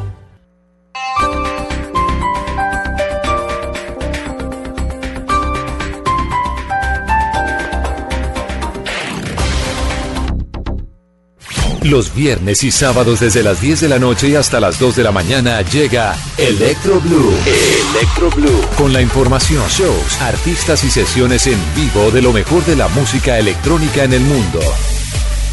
Los 11.87 12.13
viernes 12.13 12.63
y 12.63 12.71
sábados 12.71 13.21
desde 13.21 13.43
las 13.43 13.61
10 13.61 13.79
de 13.79 13.87
la 13.87 13.97
noche 13.97 14.27
y 14.27 14.35
hasta 14.35 14.59
las 14.59 14.77
2 14.77 14.97
de 14.97 15.03
la 15.03 15.13
mañana 15.13 15.61
llega 15.61 16.17
Electro 16.37 16.99
Blue. 16.99 17.33
Electro 17.45 18.29
Blue. 18.31 18.61
Con 18.77 18.91
la 18.91 19.01
información, 19.01 19.65
shows, 19.69 20.21
artistas 20.21 20.83
y 20.83 20.91
sesiones 20.91 21.47
en 21.47 21.57
vivo 21.77 22.11
de 22.11 22.21
lo 22.21 22.33
mejor 22.33 22.65
de 22.65 22.75
la 22.75 22.89
música 22.89 23.39
electrónica 23.39 24.03
en 24.03 24.11
el 24.11 24.21
mundo. 24.21 24.59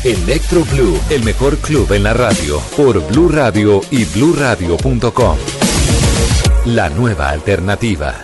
Electro 0.05 0.67
Blue, 0.67 1.01
el 1.09 1.25
mejor 1.25 1.57
club 1.57 1.91
en 1.95 2.03
la 2.03 2.13
radio, 2.13 2.61
por 2.77 3.01
Blue 3.09 3.31
Radio 3.31 3.81
y 3.91 4.05
bluradio.com. 4.05 5.39
La 6.67 6.91
nueva 6.91 7.31
alternativa. 7.31 8.15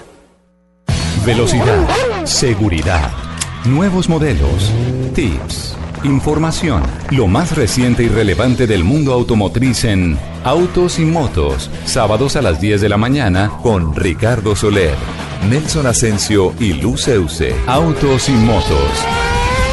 Velocidad, 1.24 1.88
seguridad, 2.24 3.10
nuevos 3.64 4.10
modelos, 4.10 4.70
tips, 5.14 5.74
información, 6.04 6.82
lo 7.12 7.26
más 7.26 7.56
reciente 7.56 8.02
y 8.02 8.08
relevante 8.08 8.66
del 8.66 8.84
mundo 8.84 9.14
automotriz 9.14 9.84
en 9.84 10.18
Autos 10.44 10.98
y 10.98 11.06
Motos, 11.06 11.70
sábados 11.86 12.36
a 12.36 12.42
las 12.42 12.60
10 12.60 12.82
de 12.82 12.90
la 12.90 12.98
mañana 12.98 13.52
Con 13.62 13.96
Ricardo 13.96 14.54
Soler, 14.54 14.96
Nelson 15.48 15.86
Asensio 15.86 16.52
y 16.60 16.74
Luz 16.74 17.08
Euse. 17.08 17.54
Autos 17.66 18.28
y 18.28 18.32
Motos. 18.32 19.29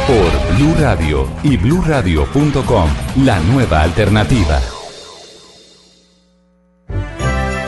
Por 0.08 0.56
Blue 0.56 0.74
Radio 0.80 1.28
y 1.42 1.58
bluradio.com. 1.58 2.88
La 3.26 3.38
nueva 3.40 3.82
alternativa. 3.82 4.58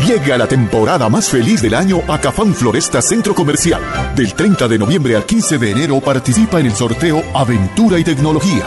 Llega 0.07 0.39
la 0.39 0.49
temporada 0.49 1.11
más 1.11 1.29
feliz 1.29 1.61
del 1.61 1.75
año 1.75 2.01
a 2.09 2.19
Cafán 2.19 2.55
Floresta 2.55 3.03
Centro 3.03 3.35
Comercial. 3.35 3.83
Del 4.17 4.33
30 4.33 4.69
de 4.69 4.79
noviembre 4.79 5.17
al 5.17 5.27
15 5.27 5.59
de 5.59 5.71
enero 5.71 6.01
participa 6.01 6.59
en 6.59 6.67
el 6.67 6.73
sorteo 6.73 7.23
Aventura 7.35 7.99
y 7.99 8.05
Tecnología. 8.05 8.65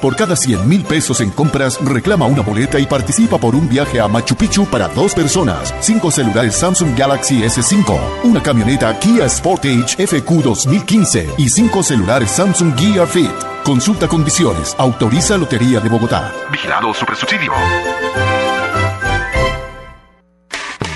Por 0.00 0.14
cada 0.14 0.36
100 0.36 0.68
mil 0.68 0.84
pesos 0.84 1.20
en 1.20 1.30
compras, 1.30 1.78
reclama 1.84 2.26
una 2.26 2.42
boleta 2.42 2.78
y 2.78 2.86
participa 2.86 3.38
por 3.38 3.54
un 3.54 3.68
viaje 3.68 4.00
a 4.00 4.08
Machu 4.08 4.36
Picchu 4.36 4.66
para 4.66 4.88
dos 4.88 5.14
personas, 5.14 5.74
cinco 5.80 6.10
celulares 6.10 6.54
Samsung 6.54 6.96
Galaxy 6.96 7.42
S5, 7.42 7.98
una 8.24 8.42
camioneta 8.42 8.98
Kia 8.98 9.28
Sportage 9.28 10.06
FQ 10.06 10.30
2015 10.42 11.30
y 11.38 11.48
cinco 11.48 11.82
celulares 11.82 12.30
Samsung 12.30 12.78
Gear 12.78 13.06
Fit. 13.06 13.30
Consulta 13.64 14.06
condiciones. 14.06 14.76
Autoriza 14.78 15.36
Lotería 15.36 15.80
de 15.80 15.88
Bogotá. 15.88 16.32
Vigilado 16.52 16.94
Supersubsidio. 16.94 17.52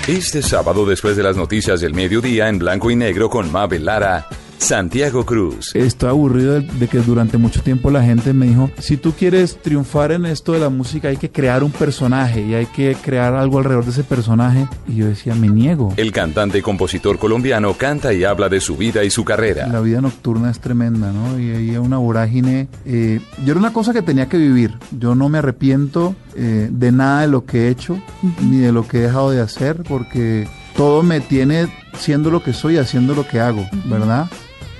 Este 0.07 0.41
sábado, 0.41 0.85
después 0.85 1.15
de 1.15 1.23
las 1.23 1.37
noticias 1.37 1.79
del 1.81 1.93
mediodía, 1.93 2.49
en 2.49 2.59
blanco 2.59 2.89
y 2.89 2.95
negro 2.95 3.29
con 3.29 3.51
Mabel 3.51 3.85
Lara, 3.85 4.27
Santiago 4.61 5.25
Cruz. 5.25 5.75
Estoy 5.75 6.09
aburrido 6.09 6.53
de, 6.53 6.61
de 6.61 6.87
que 6.87 6.99
durante 6.99 7.37
mucho 7.37 7.61
tiempo 7.63 7.89
la 7.89 8.03
gente 8.03 8.31
me 8.31 8.45
dijo, 8.45 8.69
si 8.77 8.95
tú 8.95 9.11
quieres 9.11 9.57
triunfar 9.61 10.11
en 10.11 10.25
esto 10.27 10.53
de 10.53 10.59
la 10.59 10.69
música 10.69 11.07
hay 11.07 11.17
que 11.17 11.31
crear 11.31 11.63
un 11.63 11.71
personaje 11.71 12.41
y 12.45 12.53
hay 12.53 12.67
que 12.67 12.95
crear 13.01 13.33
algo 13.33 13.57
alrededor 13.57 13.85
de 13.85 13.91
ese 13.91 14.03
personaje. 14.03 14.67
Y 14.87 14.97
yo 14.97 15.07
decía, 15.07 15.33
me 15.33 15.49
niego. 15.49 15.93
El 15.97 16.11
cantante 16.11 16.59
y 16.59 16.61
compositor 16.61 17.17
colombiano 17.17 17.73
canta 17.73 18.13
y 18.13 18.23
habla 18.23 18.49
de 18.49 18.61
su 18.61 18.77
vida 18.77 19.03
y 19.03 19.09
su 19.09 19.25
carrera. 19.25 19.67
La 19.67 19.81
vida 19.81 19.99
nocturna 19.99 20.51
es 20.51 20.59
tremenda, 20.59 21.11
¿no? 21.11 21.39
Y 21.39 21.49
hay 21.49 21.77
una 21.77 21.97
vorágine. 21.97 22.67
eh, 22.85 23.19
yo 23.43 23.51
era 23.51 23.59
una 23.59 23.73
cosa 23.73 23.93
que 23.93 24.03
tenía 24.03 24.29
que 24.29 24.37
vivir. 24.37 24.77
Yo 24.97 25.15
no 25.15 25.27
me 25.27 25.39
arrepiento 25.39 26.15
eh, 26.35 26.69
de 26.71 26.91
nada 26.91 27.21
de 27.21 27.27
lo 27.27 27.45
que 27.45 27.65
he 27.65 27.69
hecho, 27.69 27.99
ni 28.47 28.57
de 28.57 28.71
lo 28.71 28.87
que 28.87 28.99
he 28.99 29.01
dejado 29.01 29.31
de 29.31 29.41
hacer, 29.41 29.81
porque 29.83 30.47
todo 30.77 31.01
me 31.01 31.19
tiene 31.19 31.67
siendo 31.97 32.29
lo 32.29 32.43
que 32.43 32.53
soy, 32.53 32.77
haciendo 32.77 33.15
lo 33.15 33.27
que 33.27 33.39
hago, 33.39 33.67
¿verdad? 33.85 34.27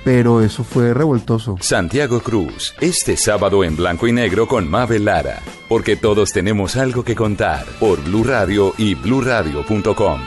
Pero 0.04 0.42
eso 0.42 0.64
fue 0.64 0.92
revoltoso. 0.92 1.56
Santiago 1.60 2.20
Cruz, 2.20 2.74
este 2.80 3.16
sábado 3.16 3.62
en 3.64 3.76
blanco 3.76 4.06
y 4.06 4.12
negro 4.12 4.48
con 4.48 4.68
Mabel 4.68 5.04
Lara, 5.04 5.40
porque 5.68 5.96
todos 5.96 6.32
tenemos 6.32 6.76
algo 6.76 7.04
que 7.04 7.14
contar 7.14 7.64
por 7.78 8.02
Blue 8.02 8.24
Radio 8.24 8.74
y 8.76 8.94
bluradio.com. 8.94 10.20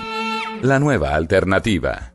La 0.62 0.80
nueva 0.80 1.16
alternativa. 1.16 2.15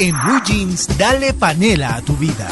En 0.00 0.14
Blue 0.22 0.40
Jeans, 0.44 0.86
dale 0.96 1.34
panela 1.34 1.96
a 1.96 2.00
tu 2.02 2.16
vida. 2.16 2.48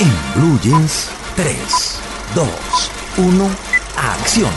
En 0.00 0.40
Blue 0.40 0.58
Jeans, 0.60 1.08
3, 1.36 2.00
2, 2.34 2.48
1, 3.18 3.50
acción. 3.96 4.50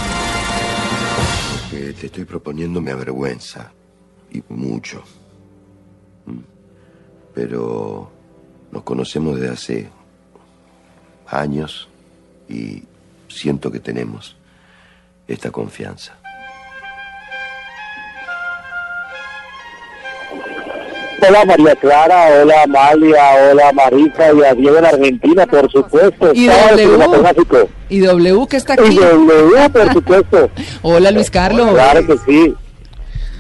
Ok, 1.53 1.69
que 1.69 1.93
te 1.93 2.08
estoy 2.08 2.26
proponiendo 2.26 2.82
me 2.82 2.90
avergüenza. 2.90 3.72
Y 4.32 4.42
mucho. 4.50 5.03
Mm. 6.26 6.40
Pero 7.35 8.11
nos 8.72 8.82
conocemos 8.82 9.40
desde 9.40 9.53
hace 9.53 9.90
años 11.27 11.88
y 12.48 12.84
siento 13.27 13.72
que 13.72 13.80
tenemos 13.80 14.35
esta 15.27 15.51
confianza. 15.51 16.18
Hola 21.27 21.45
María 21.45 21.75
Clara, 21.75 22.27
hola 22.41 22.64
Amalia, 22.64 23.23
hola 23.51 23.72
Marisa 23.73 24.31
y 24.33 24.41
a 24.43 24.53
Diego 24.53 24.77
en 24.77 24.85
Argentina, 24.85 25.45
por 25.45 25.69
supuesto. 25.72 26.31
Y 26.33 26.48
W. 26.48 27.67
Y 27.89 27.99
W 27.99 28.48
que 28.48 28.57
está 28.57 28.75
Y 28.75 28.80
aquí. 28.85 28.95
W, 28.98 29.69
por 29.72 29.93
supuesto. 29.93 30.49
Hola 30.81 31.11
Luis 31.11 31.30
Carlos. 31.30 31.72
Claro 31.73 32.06
que 32.06 32.17
sí. 32.25 32.53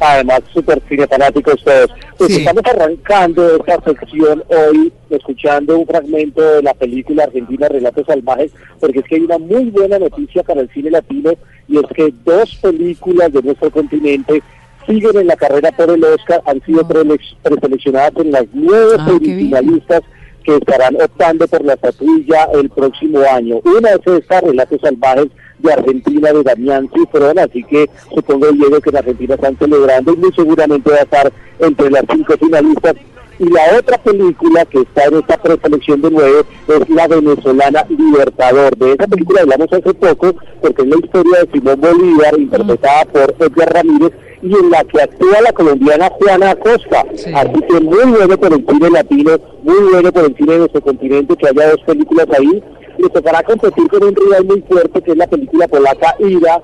Además, 0.01 0.41
súper 0.53 0.81
cine 0.87 1.05
fanáticos 1.07 1.61
todos. 1.63 1.89
Pues 2.17 2.31
Sí. 2.33 2.39
estamos 2.39 2.63
arrancando 2.65 3.55
esta 3.57 3.81
sección 3.83 4.43
hoy, 4.47 4.91
escuchando 5.09 5.77
un 5.77 5.85
fragmento 5.85 6.41
de 6.41 6.63
la 6.63 6.73
película 6.73 7.23
argentina 7.25 7.67
Relatos 7.67 8.05
Salvajes, 8.07 8.51
porque 8.79 8.99
es 8.99 9.05
que 9.05 9.15
hay 9.15 9.21
una 9.21 9.37
muy 9.37 9.65
buena 9.65 9.99
noticia 9.99 10.41
para 10.43 10.61
el 10.61 10.69
cine 10.69 10.89
latino, 10.91 11.31
y 11.67 11.77
es 11.77 11.85
que 11.93 12.13
dos 12.23 12.55
películas 12.61 13.31
de 13.33 13.41
nuestro 13.41 13.69
continente 13.71 14.41
siguen 14.89 15.17
en 15.17 15.27
la 15.27 15.35
carrera 15.35 15.71
por 15.71 15.89
el 15.91 16.03
Oscar, 16.03 16.41
han 16.45 16.61
sido 16.65 16.81
prele- 16.87 17.19
preseleccionadas 17.43 18.13
en 18.17 18.31
las 18.31 18.45
nueve 18.53 18.95
Ah, 18.97 19.17
finalistas 19.21 20.01
que 20.43 20.55
estarán 20.55 20.95
optando 20.95 21.47
por 21.47 21.63
la 21.63 21.73
estatuilla 21.73 22.45
el 22.53 22.69
próximo 22.69 23.19
año. 23.31 23.59
Una 23.63 23.89
es 23.91 24.07
esta, 24.07 24.41
Relatos 24.41 24.81
Salvajes 24.81 25.27
de 25.59 25.73
Argentina, 25.73 26.31
de 26.33 26.43
Damián 26.43 26.89
Cifrón, 26.93 27.37
así 27.37 27.63
que 27.63 27.89
supongo, 28.15 28.47
Diego, 28.51 28.79
que 28.79 28.89
en 28.89 28.97
Argentina 28.97 29.35
están 29.35 29.57
celebrando 29.57 30.13
y 30.13 30.17
muy 30.17 30.31
seguramente 30.33 30.89
va 30.89 30.97
a 30.97 31.01
estar 31.01 31.31
entre 31.59 31.91
las 31.91 32.03
cinco 32.11 32.33
finalistas. 32.39 32.95
Y 33.37 33.49
la 33.49 33.77
otra 33.77 33.97
película 33.97 34.65
que 34.65 34.79
está 34.81 35.05
en 35.05 35.15
esta 35.19 35.37
preselección 35.41 36.01
de 36.01 36.11
nueve 36.11 36.41
es 36.67 36.89
la 36.89 37.07
venezolana 37.07 37.85
Libertador. 37.89 38.75
De 38.77 38.93
esa 38.93 39.07
película 39.07 39.41
hablamos 39.41 39.71
hace 39.71 39.93
poco 39.93 40.33
porque 40.61 40.81
es 40.81 40.87
la 40.89 40.95
historia 40.97 41.39
de 41.43 41.51
Simón 41.53 41.79
Bolívar, 41.79 42.37
interpretada 42.37 43.05
por 43.05 43.35
Edgar 43.39 43.73
Ramírez, 43.73 44.11
y 44.41 44.53
en 44.53 44.69
la 44.69 44.83
que 44.83 45.01
actúa 45.01 45.41
la 45.41 45.51
colombiana 45.51 46.09
Juana 46.09 46.51
Acosta. 46.51 47.01
Así 47.33 47.61
que 47.67 47.79
muy 47.81 48.11
bueno 48.11 48.37
por 48.37 48.53
el 48.53 48.65
cine 48.65 48.89
latino, 48.89 49.31
muy 49.63 49.91
bueno 49.91 50.11
por 50.11 50.25
el 50.25 50.35
cine 50.35 50.53
de 50.53 50.59
nuestro 50.59 50.81
continente 50.81 51.35
que 51.35 51.47
haya 51.47 51.71
dos 51.71 51.81
películas 51.85 52.27
ahí. 52.37 52.63
Le 52.97 53.09
tocará 53.09 53.43
competir 53.43 53.87
con 53.87 54.03
un 54.03 54.15
rival 54.15 54.45
muy 54.45 54.61
fuerte 54.61 55.01
que 55.01 55.11
es 55.11 55.17
la 55.17 55.27
película 55.27 55.67
polaca 55.67 56.15
Ida, 56.19 56.61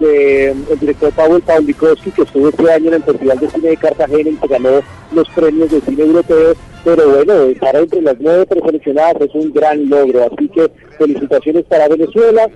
de, 0.00 0.50
el 0.50 0.78
director 0.78 1.12
Paweł 1.12 1.40
Pawlikowski, 1.40 2.10
que 2.10 2.22
estuvo 2.22 2.48
este 2.48 2.70
año 2.70 2.88
en 2.88 2.94
el 2.94 3.02
Festival 3.02 3.38
de 3.38 3.50
Cine 3.50 3.68
de 3.70 3.76
Cartagena 3.76 4.30
y 4.30 4.34
que 4.34 4.46
ganó 4.46 4.80
los 5.12 5.28
premios 5.30 5.70
de 5.70 5.80
cine 5.80 6.02
europeo. 6.04 6.54
Pero 6.84 7.08
bueno, 7.08 7.42
estar 7.44 7.74
entre 7.74 8.02
las 8.02 8.16
nueve 8.20 8.46
preseleccionadas 8.46 9.16
es 9.22 9.34
un 9.34 9.52
gran 9.52 9.88
logro. 9.88 10.24
Así 10.24 10.48
que 10.48 10.70
felicitaciones 10.98 11.64
para 11.64 11.88
Venezuela 11.88 12.48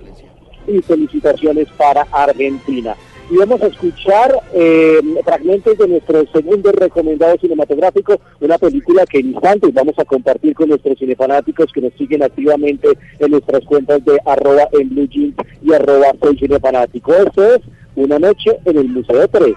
y 0.67 0.81
felicitaciones 0.81 1.67
para 1.77 2.07
Argentina. 2.11 2.95
Y 3.33 3.37
vamos 3.37 3.63
a 3.63 3.65
escuchar 3.65 4.31
eh, 4.53 4.99
fragmentos 5.25 5.75
de 5.79 5.87
nuestro 5.87 6.23
segundo 6.31 6.71
recomendado 6.71 7.35
cinematográfico, 7.39 8.21
una 8.39 8.59
película 8.59 9.07
que 9.07 9.17
en 9.17 9.31
instantes 9.31 9.73
vamos 9.73 9.95
a 9.97 10.05
compartir 10.05 10.53
con 10.53 10.69
nuestros 10.69 10.99
cinefanáticos 10.99 11.71
que 11.73 11.81
nos 11.81 11.93
siguen 11.95 12.21
activamente 12.21 12.89
en 13.17 13.31
nuestras 13.31 13.65
cuentas 13.65 14.05
de 14.05 14.19
arroba 14.23 14.67
en 14.73 14.89
blue 14.89 15.07
jeans 15.07 15.33
y 15.63 15.73
arroba 15.73 16.13
soy 16.21 16.37
cinefanático. 16.37 17.11
Esto 17.11 17.55
es 17.55 17.61
Una 17.95 18.19
noche 18.19 18.51
en 18.65 18.77
el 18.77 18.89
Museo 18.89 19.27
3. 19.27 19.55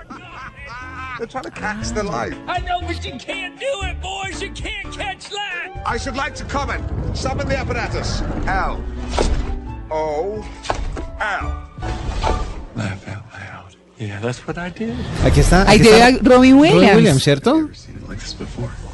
They're 1.19 1.27
trying 1.27 1.45
to 1.45 1.51
catch 1.51 1.93
the 1.93 2.03
light. 2.03 2.33
I 2.49 2.61
know, 2.61 2.81
but 2.81 3.05
you 3.05 3.13
can't 3.19 3.61
do 3.61 3.67
it, 3.83 4.01
boys. 4.01 4.41
You 4.41 4.53
can't 4.53 4.91
catch 4.91 5.31
light. 5.31 5.83
I 5.85 5.99
should 5.99 6.17
like 6.17 6.35
to 6.37 6.45
comment. 6.45 6.83
Summon 7.15 7.47
the 7.47 7.59
apparatus. 7.59 8.23
L. 8.47 8.83
O. 9.91 10.43
L. 11.21 11.67
Yeah, 13.99 14.21
that's 14.21 14.47
what 14.47 14.59
I 14.59 14.71
did. 14.71 14.93
Aquí 15.25 15.41
está. 15.41 15.69
Ahí 15.69 15.79
te 15.79 15.89
está 15.89 16.11
ve 16.11 16.19
a 16.19 16.37
Robin 16.37 16.57
Williams. 16.57 17.23
¿cierto? 17.23 17.69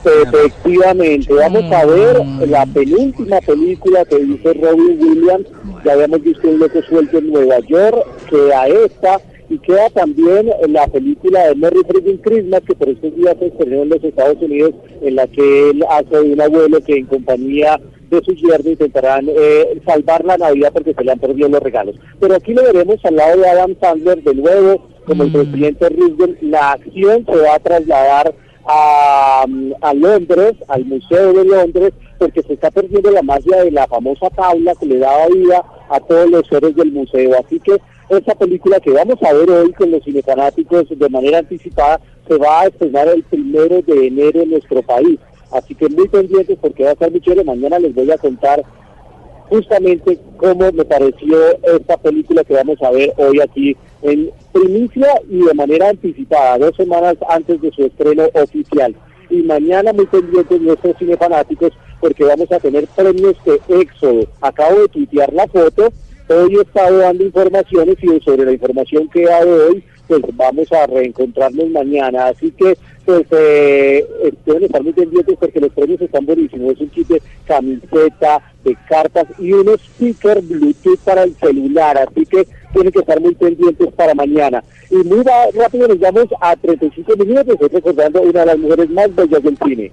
Efectivamente, 0.04 1.32
vamos 1.32 1.72
a 1.72 1.84
ver 1.84 2.24
la 2.48 2.66
penúltima 2.66 3.40
película 3.40 4.04
que 4.04 4.20
hizo 4.20 4.52
Robin 4.52 4.98
Williams. 5.00 5.46
Ya 5.84 5.92
habíamos 5.92 6.22
visto 6.22 6.48
un 6.48 6.58
loco 6.60 6.80
suelto 6.82 7.18
en 7.18 7.32
Nueva 7.32 7.58
York, 7.60 8.06
queda 8.30 8.68
esta 8.68 9.20
y 9.48 9.58
queda 9.58 9.90
también 9.90 10.50
la 10.68 10.86
película 10.86 11.48
de 11.48 11.54
Merry 11.56 11.82
Freaking 11.86 12.18
Christmas 12.18 12.62
que 12.66 12.74
por 12.74 12.88
estos 12.88 13.14
días 13.16 13.36
se 13.38 13.46
estrenó 13.46 13.82
en 13.82 13.88
los 13.90 14.04
Estados 14.04 14.40
Unidos, 14.40 14.72
en 15.02 15.16
la 15.16 15.26
que 15.26 15.70
él 15.70 15.84
hace 15.90 16.16
de 16.16 16.32
un 16.32 16.40
abuelo 16.40 16.80
que 16.80 16.96
en 16.96 17.06
compañía 17.06 17.80
de 18.08 18.22
su 18.24 18.34
yerno 18.34 18.70
intentarán 18.70 19.26
eh, 19.28 19.80
salvar 19.86 20.24
la 20.24 20.36
Navidad 20.36 20.70
porque 20.72 20.94
se 20.94 21.02
le 21.02 21.12
han 21.12 21.18
perdido 21.18 21.48
los 21.48 21.62
regalos. 21.62 21.96
Pero 22.20 22.34
aquí 22.34 22.52
lo 22.52 22.62
veremos 22.62 23.04
al 23.04 23.16
lado 23.16 23.40
de 23.40 23.48
Adam 23.48 23.74
Sandler 23.80 24.22
de 24.22 24.34
nuevo, 24.34 24.88
como 25.06 25.24
el 25.24 25.32
presidente 25.32 25.88
Roosevelt. 25.88 26.42
La 26.42 26.72
acción 26.72 27.24
se 27.26 27.36
va 27.36 27.54
a 27.54 27.58
trasladar 27.58 28.34
a, 28.64 29.44
a 29.80 29.94
Londres, 29.94 30.54
al 30.68 30.84
Museo 30.84 31.32
de 31.32 31.44
Londres, 31.44 31.92
porque 32.18 32.42
se 32.42 32.54
está 32.54 32.70
perdiendo 32.70 33.10
la 33.10 33.22
magia 33.22 33.64
de 33.64 33.70
la 33.70 33.86
famosa 33.86 34.30
tabla 34.30 34.74
que 34.78 34.86
le 34.86 34.98
daba 34.98 35.26
vida 35.28 35.64
a 35.88 36.00
todos 36.00 36.30
los 36.30 36.46
seres 36.46 36.74
del 36.76 36.92
museo. 36.92 37.32
Así 37.38 37.58
que 37.60 37.76
esta 38.08 38.34
película 38.34 38.78
que 38.80 38.90
vamos 38.90 39.16
a 39.22 39.32
ver 39.32 39.50
hoy 39.50 39.72
con 39.72 39.90
los 39.90 40.04
cinefanáticos 40.04 40.84
de 40.88 41.08
manera 41.08 41.38
anticipada 41.38 42.00
se 42.28 42.36
va 42.36 42.60
a 42.60 42.66
estrenar 42.66 43.08
el 43.08 43.22
primero 43.24 43.80
de 43.82 44.06
enero 44.06 44.42
en 44.42 44.50
nuestro 44.50 44.82
país. 44.82 45.18
Así 45.50 45.74
que 45.74 45.88
muy 45.88 46.08
pendientes 46.08 46.58
porque 46.60 46.84
va 46.84 46.90
a 46.90 46.92
estar 46.92 47.10
muy 47.10 47.20
chévere. 47.20 47.44
Mañana 47.44 47.78
les 47.78 47.94
voy 47.94 48.10
a 48.10 48.18
contar 48.18 48.62
justamente 49.52 50.18
cómo 50.38 50.72
me 50.72 50.84
pareció 50.86 51.36
esta 51.62 51.98
película 51.98 52.42
que 52.42 52.54
vamos 52.54 52.80
a 52.82 52.90
ver 52.90 53.12
hoy 53.18 53.38
aquí 53.38 53.76
en 54.00 54.30
primicia 54.50 55.08
y 55.28 55.44
de 55.44 55.52
manera 55.52 55.90
anticipada, 55.90 56.56
dos 56.56 56.74
semanas 56.74 57.16
antes 57.28 57.60
de 57.60 57.70
su 57.70 57.84
estreno 57.84 58.24
oficial. 58.32 58.94
Y 59.28 59.42
mañana 59.42 59.92
muy 59.92 60.06
pendientes 60.06 60.58
nuestros 60.58 60.96
cinefanáticos 60.96 61.70
porque 62.00 62.24
vamos 62.24 62.50
a 62.50 62.60
tener 62.60 62.86
premios 62.96 63.36
de 63.44 63.60
Éxodo. 63.80 64.26
Acabo 64.40 64.80
de 64.80 64.88
tuitear 64.88 65.30
la 65.34 65.46
foto, 65.46 65.92
hoy 66.28 66.56
he 66.56 66.62
estado 66.62 66.98
dando 66.98 67.22
informaciones 67.22 67.96
y 68.02 68.20
sobre 68.20 68.46
la 68.46 68.52
información 68.52 69.06
que 69.10 69.24
he 69.24 69.26
dado 69.26 69.68
hoy, 69.68 69.84
pues 70.08 70.22
vamos 70.32 70.72
a 70.72 70.86
reencontrarnos 70.86 71.68
mañana. 71.68 72.28
Así 72.28 72.50
que 72.52 72.78
pues 73.04 73.26
eh, 73.30 74.06
eh, 74.24 74.32
deben 74.46 74.64
estar 74.64 74.82
muy 74.82 74.92
pendientes 74.92 75.36
porque 75.38 75.60
los 75.60 75.72
premios 75.72 76.00
están 76.00 76.26
buenísimos. 76.26 76.72
Es 76.72 76.80
un 76.80 76.88
kit 76.90 77.08
de 77.08 77.22
camiseta, 77.46 78.42
de 78.64 78.76
cartas 78.88 79.26
y 79.38 79.52
un 79.52 79.68
speaker 79.70 80.40
Bluetooth 80.42 80.98
para 81.00 81.24
el 81.24 81.34
celular. 81.36 81.98
Así 81.98 82.26
que 82.26 82.46
tienen 82.72 82.92
que 82.92 83.00
estar 83.00 83.20
muy 83.20 83.34
pendientes 83.34 83.92
para 83.94 84.14
mañana. 84.14 84.62
Y 84.90 84.96
muy 84.96 85.22
rápido 85.22 85.88
nos 85.88 85.98
vamos 85.98 86.26
a 86.40 86.56
35 86.56 87.16
minutos, 87.16 87.48
estoy 87.54 87.68
recordando 87.68 88.22
una 88.22 88.40
de 88.40 88.46
las 88.46 88.58
mujeres 88.58 88.90
más 88.90 89.14
bellas 89.14 89.42
del 89.42 89.58
cine. 89.58 89.92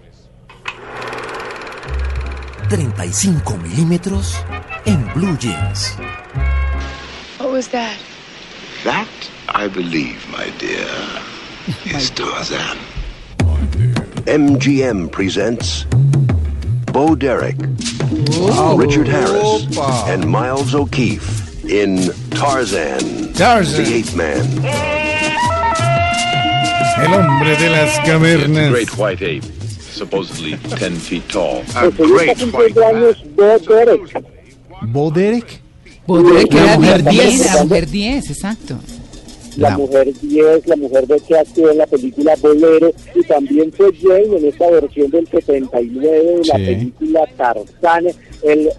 35 2.69 3.57
milímetros 3.57 4.43
en 4.85 5.03
Blue 5.13 5.35
Jeans. 5.39 5.95
What 7.39 7.51
was 7.51 7.67
that? 7.69 7.97
That, 8.83 9.07
I 9.47 9.67
believe, 9.67 10.19
my 10.29 10.51
dear, 10.59 10.87
is 11.97 12.11
Tarzan. 12.11 12.77
MGM 14.25 15.11
presents 15.11 15.85
Bo 16.91 17.15
Derek, 17.15 17.57
Richard 18.77 19.07
Harris, 19.07 19.77
and 20.07 20.29
Miles 20.29 20.73
O'Keefe 20.75 21.65
in 21.69 22.09
Tarzan, 22.31 23.33
Tarzan. 23.33 23.83
the 23.83 23.93
Ape 23.99 24.15
Man. 24.15 24.45
El 27.01 27.13
hombre 27.13 27.55
de 27.57 27.69
las 27.69 27.97
cavernas. 28.05 28.71
Great 28.71 28.97
white 28.97 29.21
ape, 29.21 29.43
supposedly 29.43 30.55
10 30.77 30.99
feet 30.99 31.27
tall. 31.29 31.63
Pues 31.95 31.99
hoy 32.11 32.29
está 32.29 32.45
cumpliendo 32.45 32.85
años 32.87 33.23
Bo 33.35 33.57
Derek. 33.59 34.23
Bo 34.83 35.11
Derek. 35.11 35.61
Podría 36.05 36.43
que 36.45 36.57
era 36.57 36.77
mujer 36.77 37.03
mujer 37.03 37.11
10, 37.11 37.53
10. 37.53 37.63
mujer 37.65 37.87
10, 37.89 38.29
exacto. 38.31 38.79
La 39.59 39.77
mujer 39.77 40.13
10, 40.21 40.67
la 40.67 40.75
mujer 40.75 41.07
de 41.07 41.19
que 41.19 41.37
actuó 41.37 41.69
en 41.69 41.77
la 41.77 41.87
película 41.87 42.35
Bolero 42.41 42.91
y 43.15 43.23
también 43.23 43.71
fue 43.71 43.91
Jane 43.93 44.37
en 44.37 44.45
esta 44.45 44.69
versión 44.69 45.11
del 45.11 45.27
79 45.27 46.09
de 46.09 46.45
la 46.45 46.55
película 46.55 47.27
Tarzán, 47.37 48.07
el, 48.43 48.69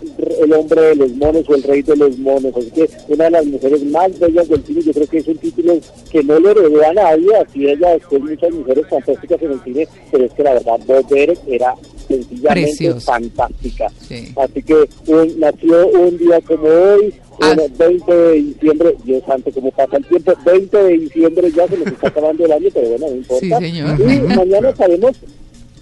el 0.42 0.52
hombre 0.52 0.80
de 0.80 0.94
los 0.96 1.10
monos 1.16 1.44
o 1.48 1.54
el 1.54 1.62
rey 1.62 1.82
de 1.82 1.96
los 1.96 2.18
monos. 2.18 2.52
Así 2.56 2.70
que 2.70 2.88
una 3.08 3.24
de 3.24 3.30
las 3.30 3.46
mujeres 3.46 3.84
más 3.86 4.18
bellas 4.18 4.48
del 4.48 4.64
cine, 4.64 4.82
yo 4.82 4.92
creo 4.92 5.06
que 5.06 5.18
es 5.18 5.28
un 5.28 5.38
título 5.38 5.78
que 6.10 6.22
no 6.22 6.38
le 6.40 6.50
heredó 6.50 6.86
a 6.86 6.92
nadie, 6.94 7.28
así 7.36 7.66
ella 7.68 7.90
después 7.94 8.22
muchas 8.22 8.50
mujeres 8.52 8.86
fantásticas 8.88 9.42
en 9.42 9.52
el 9.52 9.60
cine, 9.62 9.88
pero 10.10 10.24
es 10.24 10.32
que 10.32 10.42
la 10.42 10.54
verdad 10.54 10.78
Bob 10.86 11.06
Derek 11.08 11.38
era 11.46 11.74
sencillamente 12.08 12.62
Precioso. 12.68 13.00
fantástica. 13.00 13.86
Sí. 14.08 14.32
Así 14.36 14.62
que 14.62 14.74
un- 15.06 15.38
nació 15.38 15.88
un 15.88 16.18
día 16.18 16.40
como 16.40 16.64
hoy, 16.68 17.14
Ah. 17.42 17.56
un 17.58 17.78
20 17.78 18.12
de 18.14 18.32
diciembre, 18.34 18.94
Dios 19.04 19.22
santo, 19.26 19.50
cómo 19.52 19.70
pasa 19.70 19.96
el 19.96 20.04
tiempo, 20.06 20.32
20 20.44 20.76
de 20.76 20.98
diciembre 20.98 21.50
ya 21.56 21.66
se 21.68 21.78
nos 21.78 21.86
está 21.86 22.08
acabando 22.08 22.44
el 22.44 22.52
año, 22.52 22.68
pero 22.74 22.88
bueno, 22.90 23.06
no 23.08 23.16
importa. 23.16 23.58
Sí, 23.58 23.64
señor. 23.66 23.98
Y 24.00 24.20
mañana 24.36 24.68
estaremos 24.70 25.16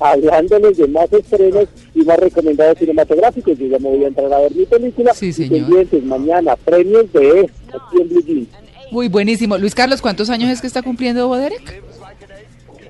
hablándoles 0.01 0.77
de 0.77 0.87
más 0.89 1.13
estrenos 1.13 1.69
y 1.95 2.01
más 2.03 2.19
recomendados 2.19 2.79
cinematográficos. 2.79 3.59
Yo 3.59 3.67
ya 3.67 3.79
me 3.79 3.89
voy 3.89 4.05
a 4.05 4.09
entrar 4.09 4.33
a 4.33 4.39
ver 4.41 4.55
mi 4.55 4.65
película. 4.67 5.15
Sí, 5.15 5.27
y 5.29 5.33
señor. 5.33 5.67
pendientes 5.67 6.05
mañana, 6.05 6.57
premios 6.57 7.13
de 7.13 7.51
aquí 7.69 8.01
en 8.01 8.09
Blue 8.09 8.23
Jeans. 8.25 8.49
Muy 8.91 9.09
buenísimo. 9.09 9.59
Luis 9.59 9.75
Carlos, 9.75 10.01
¿cuántos 10.01 10.31
años 10.31 10.51
es 10.51 10.61
que 10.61 10.67
está 10.67 10.83
cumpliendo 10.83 11.29
Boderek? 11.29 11.83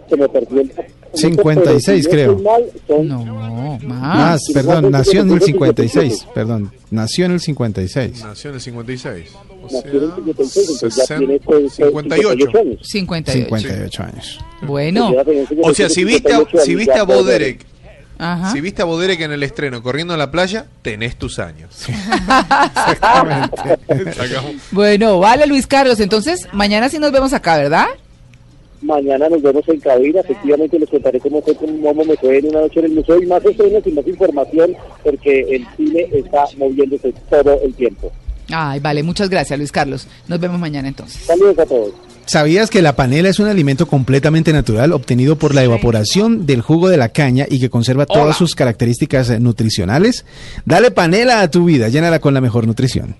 Se 0.09 0.17
me 0.17 0.29
perdió 0.29 0.61
el... 0.63 0.73
56 1.15 2.09
Pero 2.11 2.13
creo. 2.13 2.33
no 2.33 2.39
estoy 2.39 2.45
mal, 2.45 2.63
son 2.87 3.09
No, 3.09 3.79
Más, 3.83 4.43
no 4.49 4.55
perdón, 4.55 4.91
nació 4.91 5.23
en 5.23 5.31
el 5.33 5.41
57. 5.41 6.01
56, 6.11 6.27
perdón, 6.35 6.73
nació 6.91 7.25
en 7.27 7.33
el 7.33 7.41
56. 7.41 8.25
Nació 8.25 8.51
en 8.51 8.55
el 8.57 8.61
56. 8.61 9.31
O 9.35 9.63
nació 9.63 9.91
en 9.91 10.05
el 10.05 10.15
56, 10.15 10.69
entonces 10.71 10.97
ya 10.97 11.05
sesen- 11.05 11.19
tiene 11.19 11.41
pues, 11.41 11.73
58. 11.75 12.59
años. 12.59 12.79
58. 12.83 13.57
58 13.57 14.03
años. 14.03 14.39
Bueno. 14.63 15.13
O 15.63 15.75
sea, 15.75 15.89
si 15.89 16.05
viste, 16.05 16.33
a- 16.33 16.45
si 16.63 16.75
viste 16.75 16.99
a 16.99 17.05
Boderek, 17.05 17.65
Ajá. 18.19 18.53
si 18.53 18.61
viste 18.61 18.83
a 18.83 18.85
Boderek 18.85 19.21
en 19.21 19.33
el 19.33 19.43
estreno 19.43 19.83
corriendo 19.83 20.13
en 20.13 20.19
la 20.19 20.31
playa, 20.31 20.67
tenés 20.83 21.17
tus 21.17 21.39
años. 21.39 21.87
Sacamos. 22.75 23.51
Bueno, 24.71 25.19
vale, 25.19 25.47
Luis 25.47 25.67
Carlos. 25.67 26.01
Entonces, 26.01 26.47
mañana 26.53 26.89
sí 26.89 26.99
nos 26.99 27.13
vemos 27.13 27.33
acá, 27.33 27.57
¿verdad? 27.57 27.87
Mañana 28.81 29.29
nos 29.29 29.43
vemos 29.43 29.69
en 29.69 29.81
cabina, 29.81 30.21
efectivamente 30.21 30.79
les 30.79 30.89
contaré 30.89 31.19
cómo 31.21 31.43
fue, 31.43 31.55
cómo 31.55 32.05
me 32.05 32.17
fue 32.17 32.39
en 32.39 32.47
una 32.47 32.61
noche 32.61 32.81
en 32.81 32.87
el 32.87 32.93
museo 32.93 33.21
y 33.21 33.27
más 33.27 33.45
estrenos 33.45 33.87
y 33.87 33.91
más 33.91 34.07
información 34.07 34.77
porque 35.03 35.41
el 35.41 35.67
cine 35.77 36.09
está 36.13 36.45
moviéndose 36.57 37.13
todo 37.29 37.61
el 37.63 37.75
tiempo. 37.75 38.13
Ay, 38.51 38.81
vale, 38.81 39.03
muchas 39.03 39.29
gracias, 39.29 39.59
Luis 39.59 39.73
Carlos. 39.73 40.07
Nos 40.27 40.41
vemos 40.41 40.59
mañana 40.59 40.89
entonces. 40.89 41.23
Saludos 41.23 41.59
a 41.59 41.67
todos. 41.67 41.93
¿Sabías 42.29 42.69
que 42.69 42.83
la 42.83 42.95
panela 42.95 43.31
es 43.31 43.39
un 43.39 43.49
alimento 43.49 43.89
completamente 43.89 44.53
natural 44.53 44.93
obtenido 44.93 45.37
por 45.37 45.55
la 45.55 45.65
evaporación 45.65 46.45
del 46.45 46.61
jugo 46.61 46.91
de 46.91 46.99
la 46.99 47.09
caña 47.09 47.47
y 47.49 47.59
que 47.59 47.71
conserva 47.71 48.05
todas 48.05 48.37
sus 48.37 48.55
características 48.55 49.41
nutricionales? 49.41 50.27
Dale 50.67 50.91
panela 50.91 51.41
a 51.41 51.51
tu 51.51 51.65
vida, 51.65 51.89
llénala 51.89 52.19
con 52.19 52.35
la 52.35 52.43
mejor 52.43 52.67
nutrición. 52.67 53.17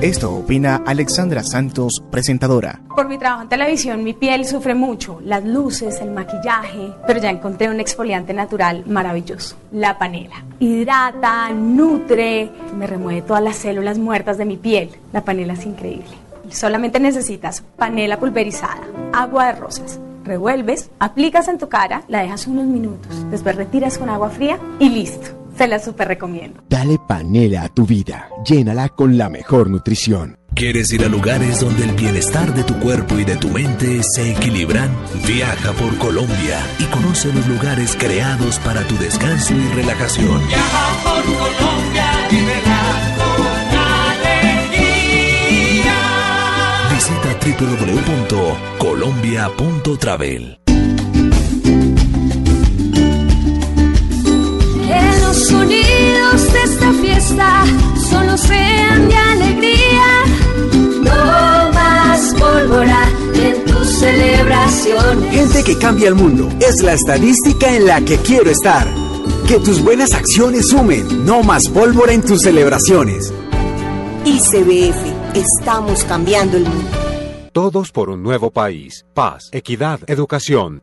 Esto 0.00 0.34
opina 0.34 0.82
Alexandra 0.86 1.42
Santos, 1.42 2.02
presentadora. 2.10 2.80
Por 2.96 3.06
mi 3.06 3.18
trabajo 3.18 3.42
en 3.42 3.50
televisión, 3.50 4.02
mi 4.02 4.14
piel 4.14 4.46
sufre 4.46 4.74
mucho, 4.74 5.20
las 5.22 5.44
luces, 5.44 6.00
el 6.00 6.10
maquillaje, 6.10 6.94
pero 7.06 7.20
ya 7.20 7.28
encontré 7.28 7.68
un 7.68 7.80
exfoliante 7.80 8.32
natural 8.32 8.82
maravilloso, 8.86 9.56
la 9.72 9.98
panela. 9.98 10.42
Hidrata, 10.58 11.50
nutre, 11.50 12.50
me 12.78 12.86
remueve 12.86 13.20
todas 13.20 13.42
las 13.42 13.56
células 13.56 13.98
muertas 13.98 14.38
de 14.38 14.46
mi 14.46 14.56
piel. 14.56 14.88
La 15.12 15.22
panela 15.22 15.52
es 15.52 15.66
increíble. 15.66 16.16
Solamente 16.48 16.98
necesitas 16.98 17.62
panela 17.76 18.18
pulverizada, 18.18 18.80
agua 19.12 19.48
de 19.48 19.60
rosas. 19.60 20.00
Revuelves, 20.24 20.88
aplicas 20.98 21.46
en 21.48 21.58
tu 21.58 21.68
cara, 21.68 22.04
la 22.08 22.22
dejas 22.22 22.46
unos 22.46 22.64
minutos, 22.64 23.30
después 23.30 23.54
retiras 23.54 23.98
con 23.98 24.08
agua 24.08 24.30
fría 24.30 24.58
y 24.78 24.88
listo. 24.88 25.39
Se 25.60 25.68
la 25.68 25.78
super 25.78 26.08
recomiendo. 26.08 26.62
Dale 26.70 26.98
panela 27.06 27.64
a 27.64 27.68
tu 27.68 27.84
vida, 27.84 28.30
llénala 28.46 28.88
con 28.88 29.18
la 29.18 29.28
mejor 29.28 29.68
nutrición. 29.68 30.38
¿Quieres 30.54 30.90
ir 30.90 31.04
a 31.04 31.08
lugares 31.08 31.60
donde 31.60 31.84
el 31.84 31.92
bienestar 31.92 32.54
de 32.54 32.64
tu 32.64 32.78
cuerpo 32.78 33.18
y 33.18 33.24
de 33.24 33.36
tu 33.36 33.48
mente 33.48 34.02
se 34.02 34.32
equilibran? 34.32 34.88
Viaja 35.26 35.72
por 35.72 35.98
Colombia 35.98 36.60
y 36.78 36.84
conoce 36.84 37.30
los 37.34 37.46
lugares 37.46 37.94
creados 37.94 38.58
para 38.60 38.80
tu 38.88 38.96
descanso 38.96 39.52
y 39.52 39.60
relajación. 39.74 40.48
Viaja 40.48 41.02
por 41.04 41.24
Colombia, 41.24 42.10
vívela 42.30 42.80
con 43.36 43.44
alegría. 44.16 45.18
Visita 46.90 47.36
www.colombia.travel. 48.78 50.69
los 55.30 55.46
sonidos 55.46 56.52
de 56.52 56.62
esta 56.64 56.92
fiesta 56.94 57.64
solo 58.10 58.36
sean 58.36 59.08
de 59.08 59.14
alegría. 59.14 60.24
No 61.04 61.72
más 61.72 62.34
pólvora 62.34 63.08
en 63.34 63.64
tus 63.64 63.88
celebraciones. 63.90 65.30
Gente 65.32 65.62
que 65.62 65.78
cambia 65.78 66.08
el 66.08 66.16
mundo 66.16 66.48
es 66.58 66.82
la 66.82 66.94
estadística 66.94 67.72
en 67.76 67.86
la 67.86 68.00
que 68.00 68.16
quiero 68.18 68.50
estar. 68.50 68.88
Que 69.46 69.60
tus 69.60 69.80
buenas 69.84 70.14
acciones 70.14 70.68
sumen, 70.68 71.24
no 71.24 71.44
más 71.44 71.68
pólvora 71.68 72.12
en 72.12 72.22
tus 72.22 72.42
celebraciones. 72.42 73.32
ICBF, 74.24 75.36
estamos 75.36 76.02
cambiando 76.04 76.56
el 76.56 76.64
mundo. 76.64 76.90
Todos 77.52 77.92
por 77.92 78.10
un 78.10 78.24
nuevo 78.24 78.50
país. 78.50 79.06
Paz, 79.14 79.48
equidad, 79.52 80.00
educación. 80.08 80.82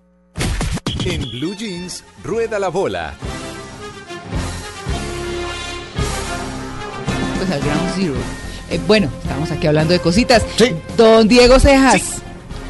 En 1.03 1.31
Blue 1.31 1.55
Jeans, 1.55 2.03
rueda 2.23 2.59
la 2.59 2.67
bola. 2.67 3.13
Pues 7.37 7.49
al 7.49 7.59
Ground 7.59 7.91
Zero. 7.95 8.13
Eh, 8.69 8.79
bueno, 8.85 9.09
estamos 9.21 9.49
aquí 9.49 9.65
hablando 9.65 9.93
de 9.93 9.99
cositas. 9.99 10.45
Don 10.95 11.27
Diego 11.27 11.59
Cejas. 11.59 12.01
Sí, 12.01 12.21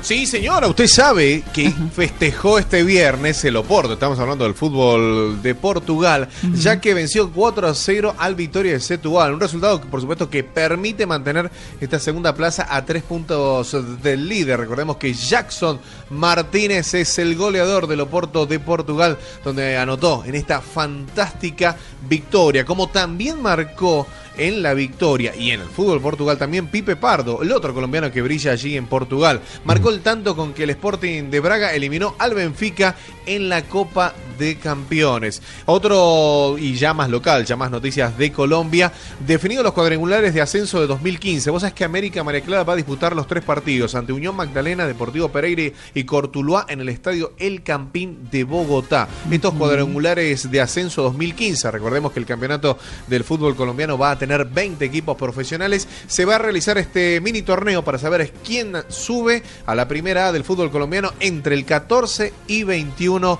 señora, 0.01 0.67
usted 0.67 0.88
sabe 0.88 1.43
que 1.53 1.71
festejó 1.93 2.57
este 2.57 2.83
viernes 2.83 3.45
el 3.45 3.55
Oporto, 3.55 3.93
estamos 3.93 4.17
hablando 4.19 4.43
del 4.43 4.55
fútbol 4.55 5.41
de 5.41 5.53
Portugal, 5.53 6.27
ya 6.53 6.81
que 6.81 6.93
venció 6.93 7.31
4 7.31 7.67
a 7.67 7.75
0 7.75 8.15
al 8.17 8.35
Victoria 8.35 8.73
de 8.73 8.80
Setúbal, 8.80 9.33
un 9.33 9.39
resultado 9.39 9.80
que 9.80 9.88
por 9.88 10.01
supuesto 10.01 10.30
que 10.30 10.43
permite 10.43 11.05
mantener 11.05 11.51
esta 11.80 11.99
segunda 11.99 12.33
plaza 12.33 12.67
a 12.69 12.83
tres 12.83 13.03
puntos 13.03 13.75
del 14.01 14.27
líder. 14.27 14.59
Recordemos 14.59 14.97
que 14.97 15.13
Jackson 15.13 15.80
Martínez 16.09 16.93
es 16.95 17.19
el 17.19 17.35
goleador 17.35 17.88
del 17.88 18.01
Oporto 18.01 18.45
de 18.45 18.59
Portugal, 18.59 19.17
donde 19.43 19.77
anotó 19.77 20.23
en 20.25 20.35
esta 20.35 20.61
fantástica 20.61 21.77
victoria, 22.09 22.65
como 22.65 22.89
también 22.89 23.41
marcó 23.41 24.07
en 24.38 24.61
la 24.61 24.74
victoria 24.74 25.35
y 25.35 25.51
en 25.51 25.61
el 25.61 25.68
fútbol 25.68 26.01
Portugal 26.01 26.38
también 26.38 26.68
Pipe 26.68 26.95
Pardo, 26.95 27.42
el 27.42 27.51
otro 27.51 27.74
colombiano 27.74 28.11
que 28.11 28.22
brilla 28.22 28.51
allí 28.51 28.77
en 28.77 28.88
Portugal. 28.88 29.42
Marcó 29.66 29.90
el 29.90 30.01
tanto 30.01 30.35
con 30.35 30.53
que 30.53 30.64
el 30.64 30.69
Sporting 30.72 31.30
de 31.30 31.40
Braga 31.40 31.74
eliminó 31.74 32.16
al 32.18 32.34
Benfica 32.34 32.95
en 33.26 33.50
la 33.50 33.64
Copa 33.64 34.14
de 34.40 34.58
Campeones. 34.58 35.42
Otro 35.66 36.56
y 36.58 36.74
ya 36.74 36.93
más 36.93 37.10
local, 37.10 37.45
ya 37.45 37.56
más 37.56 37.69
noticias 37.69 38.18
de 38.18 38.32
Colombia, 38.32 38.92
definido 39.26 39.61
los 39.61 39.74
cuadrangulares 39.74 40.34
de 40.34 40.42
ascenso 40.42 40.82
de 40.82 40.88
2015. 40.88 41.51
Vos 41.51 41.61
sabés 41.61 41.76
que 41.76 41.84
América 41.84 42.24
María 42.24 42.42
Clara 42.42 42.64
va 42.64 42.74
a 42.74 42.77
disputar 42.77 43.16
los 43.16 43.27
tres 43.27 43.43
partidos 43.43 43.93
ante 43.93 44.14
Unión 44.14 44.35
Magdalena, 44.35 44.88
Deportivo 44.88 45.30
Pereira 45.30 45.51
y 45.93 46.03
Cortuluá 46.06 46.66
en 46.69 46.82
el 46.82 46.90
estadio 46.90 47.34
El 47.38 47.61
Campín 47.61 48.30
de 48.32 48.43
Bogotá. 48.43 49.08
Estos 49.30 49.53
cuadrangulares 49.53 50.50
de 50.50 50.61
ascenso 50.61 51.03
2015, 51.03 51.69
recordemos 51.72 52.11
que 52.11 52.19
el 52.19 52.26
campeonato 52.26 52.77
del 53.08 53.24
fútbol 53.24 53.56
colombiano 53.56 53.98
va 53.98 54.11
a 54.11 54.18
tener 54.22 54.45
20 54.45 54.85
equipos 54.85 55.17
profesionales. 55.17 55.88
Se 56.06 56.25
va 56.25 56.35
a 56.35 56.38
realizar 56.38 56.77
este 56.77 57.19
mini 57.22 57.41
torneo 57.41 57.83
para 57.83 57.98
saber 57.98 58.32
quién 58.45 58.75
sube 58.88 59.41
a 59.66 59.74
la 59.74 59.88
primera 59.88 60.27
A 60.27 60.32
del 60.32 60.43
fútbol 60.43 60.69
colombiano 60.69 61.11
entre 61.19 61.56
el 61.56 61.66
14 61.66 62.32
y 62.45 62.64
21 62.64 63.40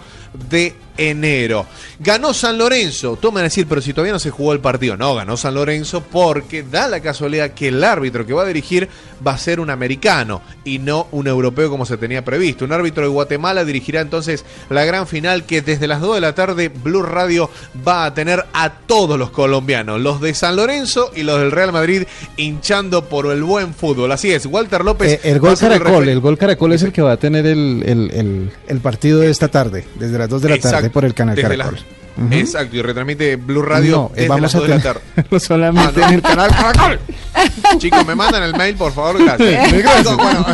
de 0.50 0.76
enero. 0.98 1.66
Ganó 2.00 2.34
San 2.34 2.58
Lorenzo. 2.58 3.18
Tomen 3.19 3.42
a 3.42 3.43
decir, 3.45 3.66
pero 3.68 3.82
si 3.82 3.92
todavía 3.93 4.14
no 4.14 4.19
se 4.19 4.30
jugó 4.30 4.53
el 4.53 4.60
partido. 4.60 4.98
No, 4.98 5.16
ganó 5.16 5.35
San 5.38 5.56
Lorenzo 5.56 6.01
porque 6.03 6.64
da 6.64 6.88
la 6.88 7.00
casualidad 7.00 7.51
que 7.51 7.69
el 7.69 7.84
árbitro 7.84 8.26
que 8.26 8.34
va 8.34 8.43
a 8.43 8.48
dirigir 8.48 8.88
va 9.26 9.32
a 9.34 9.38
ser 9.38 9.60
un 9.60 9.69
americano 9.69 10.42
y 10.64 10.80
no 10.80 11.08
un 11.11 11.27
europeo 11.27 11.69
como 11.69 11.85
se 11.85 11.98
tenía 11.98 12.24
previsto. 12.24 12.66
Un 12.66 12.74
árbitro 12.74 13.03
de 13.03 13.10
Guatemala 13.10 13.66
dirigirá 13.66 14.01
entonces 14.01 14.45
la 14.69 14.84
gran 14.85 15.08
final 15.08 15.45
que 15.45 15.61
desde 15.61 15.88
las 15.88 16.01
2 16.01 16.16
de 16.16 16.22
la 16.22 16.35
tarde 16.35 16.69
Blue 16.69 17.01
Radio 17.03 17.50
va 17.88 18.06
a 18.06 18.14
tener 18.14 18.45
a 18.53 18.69
todos 18.72 19.18
los 19.18 19.32
colombianos, 19.32 20.00
los 20.01 20.22
de 20.22 20.34
San 20.34 20.56
Lorenzo 20.56 21.11
y 21.16 21.24
los 21.24 21.40
del 21.40 21.51
Real 21.51 21.72
Madrid 21.72 22.03
hinchando 22.38 23.06
por 23.06 23.27
el 23.32 23.43
buen 23.43 23.74
fútbol. 23.74 24.11
Así 24.11 24.32
es, 24.32 24.45
Walter 24.45 24.84
López. 24.84 25.14
Eh, 25.14 25.19
el 25.32 25.40
gol 25.40 25.58
Caracol, 25.58 26.08
el 26.10 26.19
gol 26.19 26.38
Caracol 26.38 26.74
es 26.74 26.84
el 26.84 26.92
que 26.92 27.01
va 27.01 27.14
a 27.14 27.18
tener 27.18 27.45
el, 27.45 27.84
el- 27.85 28.11
el- 28.11 28.51
el 28.68 28.80
partido 28.80 29.19
de 29.19 29.30
esta 29.30 29.48
tarde, 29.48 29.85
desde 29.95 30.18
las 30.22 30.30
2 30.30 30.41
de 30.41 30.50
la 30.50 30.58
tarde. 30.58 30.75
tarde 30.75 30.90
por 30.90 31.06
el 31.06 31.14
canal 31.14 31.35
Caracol. 31.40 31.80
Exacto, 32.31 32.75
y 32.77 32.81
retransmite 32.81 33.35
Blue 33.38 33.61
Radio 33.61 33.91
No, 33.95 34.11
desde 34.14 34.27
vamos 34.27 34.41
las 34.43 34.56
a 34.56 34.57
2 34.59 34.67
de 34.67 34.75
la 34.75 34.81
tener- 34.81 35.01
tarde. 35.25 35.40
solamente 35.40 36.01
Ah, 36.03 36.06
no. 36.06 36.07
en 36.09 36.14
el 36.15 36.22
canal 36.22 36.49
Caracol. 36.51 36.99
Chicos, 37.80 38.06
me 38.06 38.15
mandan 38.15 38.43
el 38.43 38.53
mail, 38.56 38.75
por 38.75 38.91
favor, 38.93 39.23
gracias. 39.23 39.72
Gracias. 39.72 39.98
Chicos, 40.03 40.17
bueno, 40.17 40.45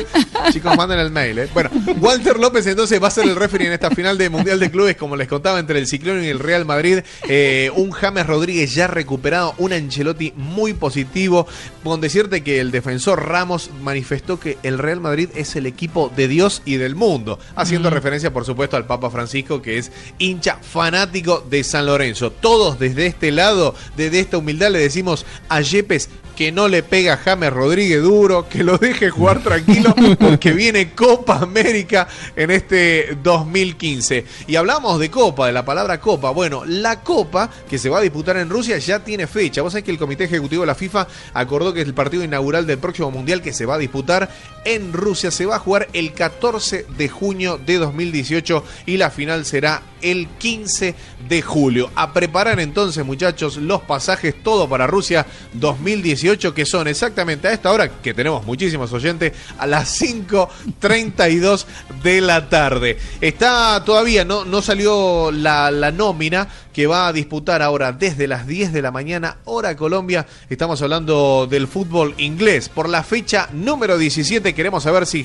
chicos, 0.52 0.76
manden 0.76 0.98
el 0.98 1.10
mail. 1.10 1.38
¿eh? 1.38 1.48
Bueno, 1.54 1.70
Walter 1.98 2.38
López 2.38 2.66
entonces 2.66 3.02
va 3.02 3.08
a 3.08 3.10
ser 3.10 3.24
el 3.24 3.34
referee 3.36 3.66
en 3.68 3.72
esta 3.72 3.90
final 3.90 4.18
de 4.18 4.28
Mundial 4.28 4.60
de 4.60 4.70
Clubes, 4.70 4.96
como 4.96 5.16
les 5.16 5.26
contaba, 5.28 5.58
entre 5.58 5.78
el 5.78 5.86
Ciclón 5.86 6.22
y 6.22 6.28
el 6.28 6.38
Real 6.38 6.64
Madrid. 6.66 6.98
Eh, 7.28 7.70
un 7.74 7.90
James 7.90 8.26
Rodríguez 8.26 8.74
ya 8.74 8.86
recuperado, 8.86 9.54
un 9.58 9.72
Ancelotti 9.72 10.32
muy 10.36 10.74
positivo. 10.74 11.46
Con 11.82 12.00
decirte 12.00 12.42
que 12.42 12.60
el 12.60 12.70
defensor 12.70 13.26
Ramos 13.28 13.70
manifestó 13.82 14.38
que 14.38 14.58
el 14.62 14.78
Real 14.78 15.00
Madrid 15.00 15.30
es 15.34 15.56
el 15.56 15.66
equipo 15.66 16.12
de 16.14 16.28
Dios 16.28 16.60
y 16.66 16.76
del 16.76 16.94
mundo, 16.96 17.38
haciendo 17.54 17.90
Mm. 17.90 17.94
referencia, 17.94 18.32
por 18.32 18.44
supuesto, 18.44 18.76
al 18.76 18.86
Papa 18.86 19.08
Francisco, 19.10 19.62
que 19.62 19.78
es 19.78 19.90
hincha 20.18 20.58
fanático 20.60 21.05
de 21.12 21.64
San 21.64 21.86
Lorenzo. 21.86 22.30
Todos 22.30 22.78
desde 22.78 23.06
este 23.06 23.30
lado, 23.30 23.74
desde 23.96 24.20
esta 24.20 24.38
humildad, 24.38 24.70
le 24.70 24.78
decimos 24.78 25.24
a 25.48 25.60
Yepes 25.60 26.08
que 26.36 26.52
no 26.52 26.68
le 26.68 26.82
pega 26.82 27.14
a 27.14 27.16
James 27.16 27.50
Rodríguez 27.50 28.02
duro, 28.02 28.46
que 28.48 28.62
lo 28.62 28.76
deje 28.76 29.08
jugar 29.08 29.42
tranquilo, 29.42 29.94
porque 30.20 30.52
viene 30.52 30.92
Copa 30.92 31.38
América 31.38 32.06
en 32.36 32.50
este 32.50 33.16
2015. 33.22 34.26
Y 34.46 34.56
hablamos 34.56 35.00
de 35.00 35.10
Copa, 35.10 35.46
de 35.46 35.54
la 35.54 35.64
palabra 35.64 35.98
Copa. 35.98 36.30
Bueno, 36.30 36.64
la 36.66 37.00
Copa 37.02 37.50
que 37.68 37.78
se 37.78 37.88
va 37.88 37.98
a 37.98 38.02
disputar 38.02 38.36
en 38.36 38.50
Rusia 38.50 38.76
ya 38.76 39.02
tiene 39.02 39.26
fecha. 39.26 39.62
Vos 39.62 39.72
sabés 39.72 39.84
que 39.84 39.90
el 39.90 39.98
Comité 39.98 40.24
Ejecutivo 40.24 40.60
de 40.62 40.66
la 40.66 40.74
FIFA 40.74 41.08
acordó 41.32 41.72
que 41.72 41.80
es 41.80 41.86
el 41.86 41.94
partido 41.94 42.22
inaugural 42.22 42.66
del 42.66 42.78
próximo 42.78 43.10
Mundial 43.10 43.40
que 43.40 43.54
se 43.54 43.64
va 43.64 43.76
a 43.76 43.78
disputar 43.78 44.28
en 44.66 44.92
Rusia. 44.92 45.30
Se 45.30 45.46
va 45.46 45.56
a 45.56 45.60
jugar 45.60 45.88
el 45.94 46.12
14 46.12 46.84
de 46.98 47.08
junio 47.08 47.58
de 47.64 47.78
2018 47.78 48.62
y 48.84 48.98
la 48.98 49.10
final 49.10 49.46
será 49.46 49.82
el 50.02 50.28
15 50.38 50.94
de 51.28 51.42
julio. 51.42 51.90
A 51.94 52.12
preparar 52.12 52.60
entonces, 52.60 53.04
muchachos, 53.04 53.56
los 53.56 53.82
pasajes, 53.82 54.34
todo 54.42 54.68
para 54.68 54.86
Rusia 54.86 55.26
2018, 55.54 56.54
que 56.54 56.66
son 56.66 56.88
exactamente 56.88 57.48
a 57.48 57.52
esta 57.52 57.72
hora, 57.72 57.88
que 58.00 58.14
tenemos 58.14 58.44
muchísimos 58.44 58.92
oyentes, 58.92 59.32
a 59.58 59.66
las 59.66 60.00
5.32 60.00 61.66
de 62.02 62.20
la 62.20 62.48
tarde. 62.48 62.98
Está 63.20 63.82
todavía, 63.84 64.24
no, 64.24 64.44
no 64.44 64.62
salió 64.62 65.30
la, 65.32 65.70
la 65.70 65.90
nómina 65.90 66.48
que 66.72 66.86
va 66.86 67.08
a 67.08 67.12
disputar 67.12 67.62
ahora 67.62 67.92
desde 67.92 68.26
las 68.26 68.46
10 68.46 68.72
de 68.72 68.82
la 68.82 68.90
mañana, 68.90 69.38
hora 69.44 69.76
Colombia. 69.76 70.26
Estamos 70.50 70.82
hablando 70.82 71.46
del 71.48 71.68
fútbol 71.68 72.14
inglés. 72.18 72.68
Por 72.68 72.88
la 72.88 73.02
fecha 73.02 73.48
número 73.52 73.96
17, 73.96 74.54
queremos 74.54 74.82
saber 74.82 75.06
si 75.06 75.24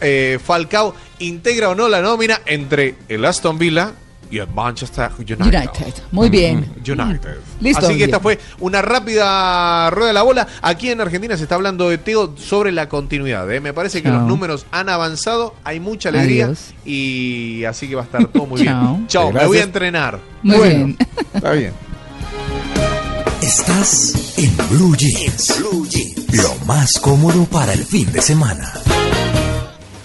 eh, 0.00 0.38
Falcao 0.42 0.94
integra 1.18 1.70
o 1.70 1.74
no 1.74 1.88
la 1.88 2.00
nómina 2.00 2.40
entre 2.46 2.94
el 3.08 3.24
Aston 3.24 3.58
Villa 3.58 3.92
y 4.32 4.38
el 4.38 4.48
Manchester 4.48 5.10
United. 5.18 5.44
United. 5.44 5.94
Muy 6.10 6.30
bien. 6.30 6.72
United. 6.78 7.36
Listo, 7.60 7.80
Así 7.84 7.88
que 7.88 7.94
bien. 7.98 8.08
esta 8.10 8.18
fue 8.20 8.38
una 8.60 8.80
rápida 8.80 9.90
rueda 9.90 10.08
de 10.08 10.14
la 10.14 10.22
bola. 10.22 10.48
Aquí 10.62 10.88
en 10.90 11.02
Argentina 11.02 11.36
se 11.36 11.42
está 11.42 11.56
hablando 11.56 11.90
de 11.90 11.98
Teo 11.98 12.34
sobre 12.38 12.72
la 12.72 12.88
continuidad. 12.88 13.50
¿eh? 13.52 13.60
Me 13.60 13.74
parece 13.74 14.02
que 14.02 14.08
Chao. 14.08 14.20
los 14.20 14.26
números 14.28 14.64
han 14.70 14.88
avanzado, 14.88 15.54
hay 15.64 15.80
mucha 15.80 16.08
alegría 16.08 16.46
Adiós. 16.46 16.72
y 16.86 17.62
así 17.64 17.88
que 17.88 17.94
va 17.94 18.00
a 18.02 18.04
estar 18.06 18.26
todo 18.28 18.46
muy 18.46 18.64
Chao. 18.64 18.94
bien. 18.94 19.06
Chao, 19.06 19.32
me 19.32 19.46
voy 19.46 19.58
a 19.58 19.62
entrenar. 19.64 20.18
Muy 20.42 20.56
Bueno, 20.56 20.74
bien. 20.86 20.96
Está 21.34 21.52
bien. 21.52 21.72
Estás 23.42 24.38
en 24.38 24.56
Blue 24.70 24.96
Jeans. 24.96 25.60
Lo 26.32 26.54
más 26.64 26.98
cómodo 27.00 27.44
para 27.44 27.72
el 27.74 27.84
fin 27.84 28.10
de 28.12 28.22
semana. 28.22 28.72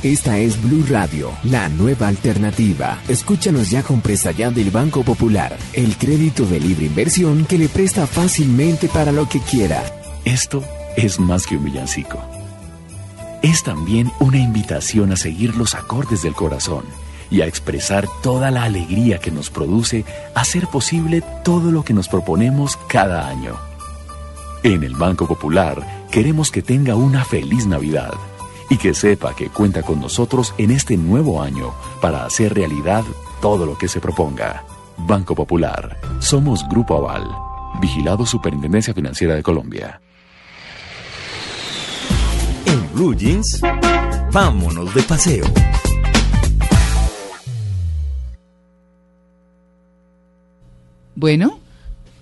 Esta 0.04 0.38
es 0.38 0.62
Blue 0.62 0.86
Radio, 0.88 1.32
la 1.44 1.70
nueva 1.70 2.08
alternativa. 2.08 3.00
Escúchanos 3.08 3.72
ya 3.72 3.82
con 3.82 4.02
presta 4.02 4.30
ya 4.30 4.52
del 4.52 4.70
Banco 4.70 5.02
Popular, 5.02 5.58
el 5.74 5.98
crédito 5.98 6.46
de 6.46 6.60
libre 6.60 6.86
inversión 6.86 7.46
que 7.46 7.58
le 7.58 7.68
presta 7.68 8.06
fácilmente 8.06 8.90
para 8.90 9.12
lo 9.12 9.28
que 9.28 9.40
quiera. 9.40 9.84
Esto 10.24 10.64
es 10.96 11.20
más 11.20 11.48
que 11.48 11.58
un 11.58 11.66
villancico. 11.66 12.20
Es 13.42 13.64
también 13.64 14.12
una 14.20 14.38
invitación 14.38 15.12
a 15.12 15.16
seguir 15.16 15.56
los 15.56 15.74
acordes 15.74 16.22
del 16.22 16.36
corazón 16.36 16.86
y 17.32 17.42
a 17.42 17.48
expresar 17.48 18.08
toda 18.22 18.52
la 18.52 18.66
alegría 18.66 19.18
que 19.18 19.32
nos 19.32 19.50
produce 19.50 20.06
hacer 20.36 20.68
posible 20.68 21.24
todo 21.44 21.72
lo 21.72 21.84
que 21.84 21.96
nos 21.96 22.08
proponemos 22.08 22.78
cada 22.88 23.28
año. 23.28 23.56
En 24.62 24.84
el 24.84 24.96
Banco 24.96 25.28
Popular 25.28 26.06
queremos 26.12 26.52
que 26.52 26.62
tenga 26.62 26.94
una 26.94 27.26
feliz 27.26 27.66
Navidad 27.66 28.14
y 28.70 28.78
que 28.78 28.94
sepa 28.94 29.36
que 29.36 29.50
cuenta 29.50 29.84
con 29.84 30.00
nosotros 30.00 30.54
en 30.58 30.72
este 30.72 30.98
nuevo 30.98 31.42
año 31.42 31.74
para 32.02 32.26
hacer 32.26 32.54
realidad 32.54 33.04
todo 33.42 33.66
lo 33.66 33.78
que 33.78 33.88
se 33.88 34.00
proponga. 34.00 34.64
Banco 34.98 35.36
Popular. 35.36 35.98
Somos 36.20 36.68
Grupo 36.68 36.98
Aval. 36.98 37.28
Vigilado 37.80 38.26
Superintendencia 38.26 38.94
Financiera 38.94 39.36
de 39.36 39.44
Colombia. 39.44 40.02
En 42.66 42.94
Blue 42.94 43.16
Jeans, 43.16 43.62
vámonos 44.32 44.94
de 44.94 45.04
paseo. 45.04 45.46
Bueno. 51.16 51.67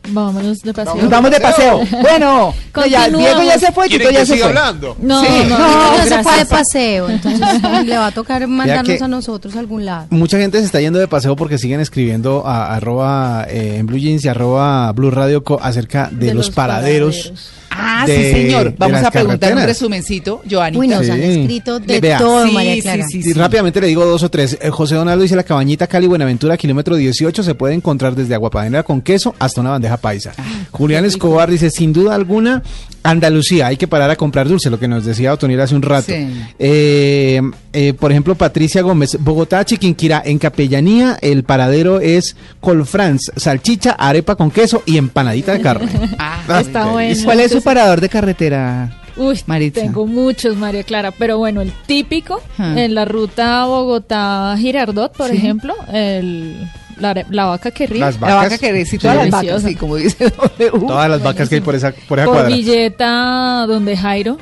Vámonos 0.10 0.62
de 0.62 0.74
paseo. 0.74 0.96
Nos 0.96 1.10
vamos 1.10 1.32
de 1.32 1.40
paseo. 1.40 1.82
Bueno, 2.02 2.54
no, 2.76 2.86
ya. 2.86 3.10
Diego 3.10 3.44
ya 3.44 3.58
se 3.60 3.72
fue, 3.72 3.88
Tito 3.88 4.10
ya 4.12 4.26
se 4.26 4.38
fue. 4.38 4.54
No, 4.54 5.22
Sí. 5.22 5.28
no, 5.50 5.58
No, 5.98 6.04
se 6.04 6.24
fue 6.24 6.38
de 6.38 6.46
paseo, 6.46 7.10
entonces 7.10 7.62
le 7.86 7.98
va 7.98 8.08
a 8.08 8.12
tocar 8.12 8.46
mandarnos 8.48 9.02
a 9.02 9.08
nosotros 9.08 9.56
a 9.56 9.60
algún 9.60 9.86
lado. 9.86 10.08
Mucha 10.10 10.38
gente 10.38 10.60
se 10.60 10.66
está 10.66 10.80
yendo 10.82 11.00
de 11.00 11.08
paseo 11.08 11.36
porque 11.36 11.58
siguen 11.58 11.80
escribiendo 11.80 12.46
a, 12.46 12.76
arroba 12.76 13.46
eh, 13.50 13.78
en 13.78 13.86
Blue 13.88 13.98
Jeans 13.98 14.24
y 14.26 14.28
arroba 14.28 14.92
Blue 14.92 15.12
Radio 15.12 15.44
Co 15.44 15.60
acerca 15.62 16.10
de, 16.12 16.28
De 16.28 16.34
los, 16.34 16.48
los 16.48 16.56
paraderos. 16.56 17.32
Ah, 17.78 18.06
de- 18.08 18.16
sí, 18.18 18.32
señor. 18.32 18.74
Vamos 18.78 19.04
a 19.04 19.12
preguntar 19.12 19.54
un 19.56 19.64
resumencito, 19.64 20.42
Joanita. 20.50 20.80
Uy, 20.80 20.88
nos 20.88 21.10
han 21.10 21.22
escrito 21.22 21.80
de 21.80 22.00
Vea. 22.00 22.18
todo, 22.18 22.48
Sí, 22.48 22.54
María 22.54 22.76
sí, 22.76 22.82
Clara. 22.82 23.08
sí, 23.08 23.22
Y 23.26 23.34
rápidamente 23.34 23.82
le 23.82 23.88
digo 23.88 24.06
dos 24.06 24.24
o 24.24 24.30
tres. 24.30 24.58
Eh, 24.62 24.70
José 24.70 24.96
Donaldo 24.96 25.24
dice 25.24 25.36
la 25.36 25.44
cabañita 25.44 25.88
Cali 25.88 26.08
Buenaventura, 26.08 26.58
kilómetro 26.58 26.96
18, 26.96 27.44
se 27.44 27.56
puede 27.56 27.74
encontrar 27.74 28.16
desde 28.16 28.34
aguapanela 28.34 28.84
con 28.84 29.02
queso 29.02 29.36
hasta 29.40 29.62
una 29.62 29.72
bandeja 29.72 29.98
paisa. 29.98 30.34
Ah, 30.38 30.44
Julián 30.72 31.06
Escobar 31.06 31.50
dice, 31.52 31.70
sin 31.70 31.92
duda 31.94 32.16
alguna, 32.16 32.64
Andalucía, 33.04 33.68
hay 33.68 33.78
que 33.78 33.88
parar 33.88 34.10
a 34.10 34.16
comprar 34.16 34.48
dulce, 34.48 34.70
lo 34.72 34.80
que 34.80 34.88
nos 34.88 35.06
decía 35.06 35.32
Otoniel 35.34 35.62
hace 35.62 35.76
un 35.76 35.84
rato. 35.84 36.12
Sí. 36.12 36.28
Eh, 36.58 37.40
eh, 37.74 37.94
por 37.94 38.12
ejemplo, 38.12 38.34
Patricia 38.36 38.82
Gómez, 38.82 39.18
Bogotá, 39.20 39.64
Chiquinquirá, 39.64 40.24
en 40.26 40.40
Capellanía, 40.40 41.18
el 41.22 41.44
paradero 41.44 42.00
es 42.00 42.36
Colfrance, 42.62 43.32
salchicha, 43.36 43.92
arepa 43.92 44.36
con 44.36 44.50
queso 44.50 44.82
y 44.88 44.98
empanadita 44.98 45.52
de 45.54 45.62
carne. 45.62 45.92
Ah, 46.18 46.35
Está 46.60 46.86
bueno. 46.88 47.20
¿Y 47.20 47.24
cuál 47.24 47.40
es 47.40 47.52
su 47.52 47.62
parador 47.62 48.02
de 48.02 48.10
carretera? 48.10 49.02
Uy, 49.18 49.40
Maritza. 49.46 49.80
tengo 49.82 50.06
muchos, 50.06 50.58
María 50.58 50.84
Clara, 50.84 51.12
pero 51.12 51.38
bueno, 51.38 51.62
el 51.62 51.72
típico, 51.86 52.42
en 52.60 52.94
la 52.94 53.06
ruta 53.06 53.66
Bogotá-Girardot, 53.66 55.14
por 55.14 55.30
Sí. 55.30 55.38
ejemplo, 55.38 55.74
el, 55.94 56.70
la, 57.00 57.26
la 57.30 57.46
vaca 57.46 57.72
que 57.72 57.88
ríe. 57.88 58.00
Las 58.00 58.16
La 58.20 58.36
vacas. 58.36 58.44
vaca 58.52 58.58
que 58.58 58.86
sí, 58.86 58.98
todas 58.98 59.16
las 59.16 59.26
vacas, 59.30 59.42
Deliciosa. 59.42 59.68
sí, 59.70 59.76
como 59.76 59.96
dice 59.96 60.30
W. 60.60 60.88
Todas 60.88 61.10
las 61.10 61.24
vacas 61.24 61.48
que 61.50 61.56
hay 61.56 61.62
por 61.62 61.76
esa, 61.76 61.94
por 62.10 62.20
esa 62.20 62.26
Por 62.26 62.36
cuadra. 62.36 62.54
Villeta, 62.56 63.66
donde 63.68 63.96
Jairo. 63.96 64.38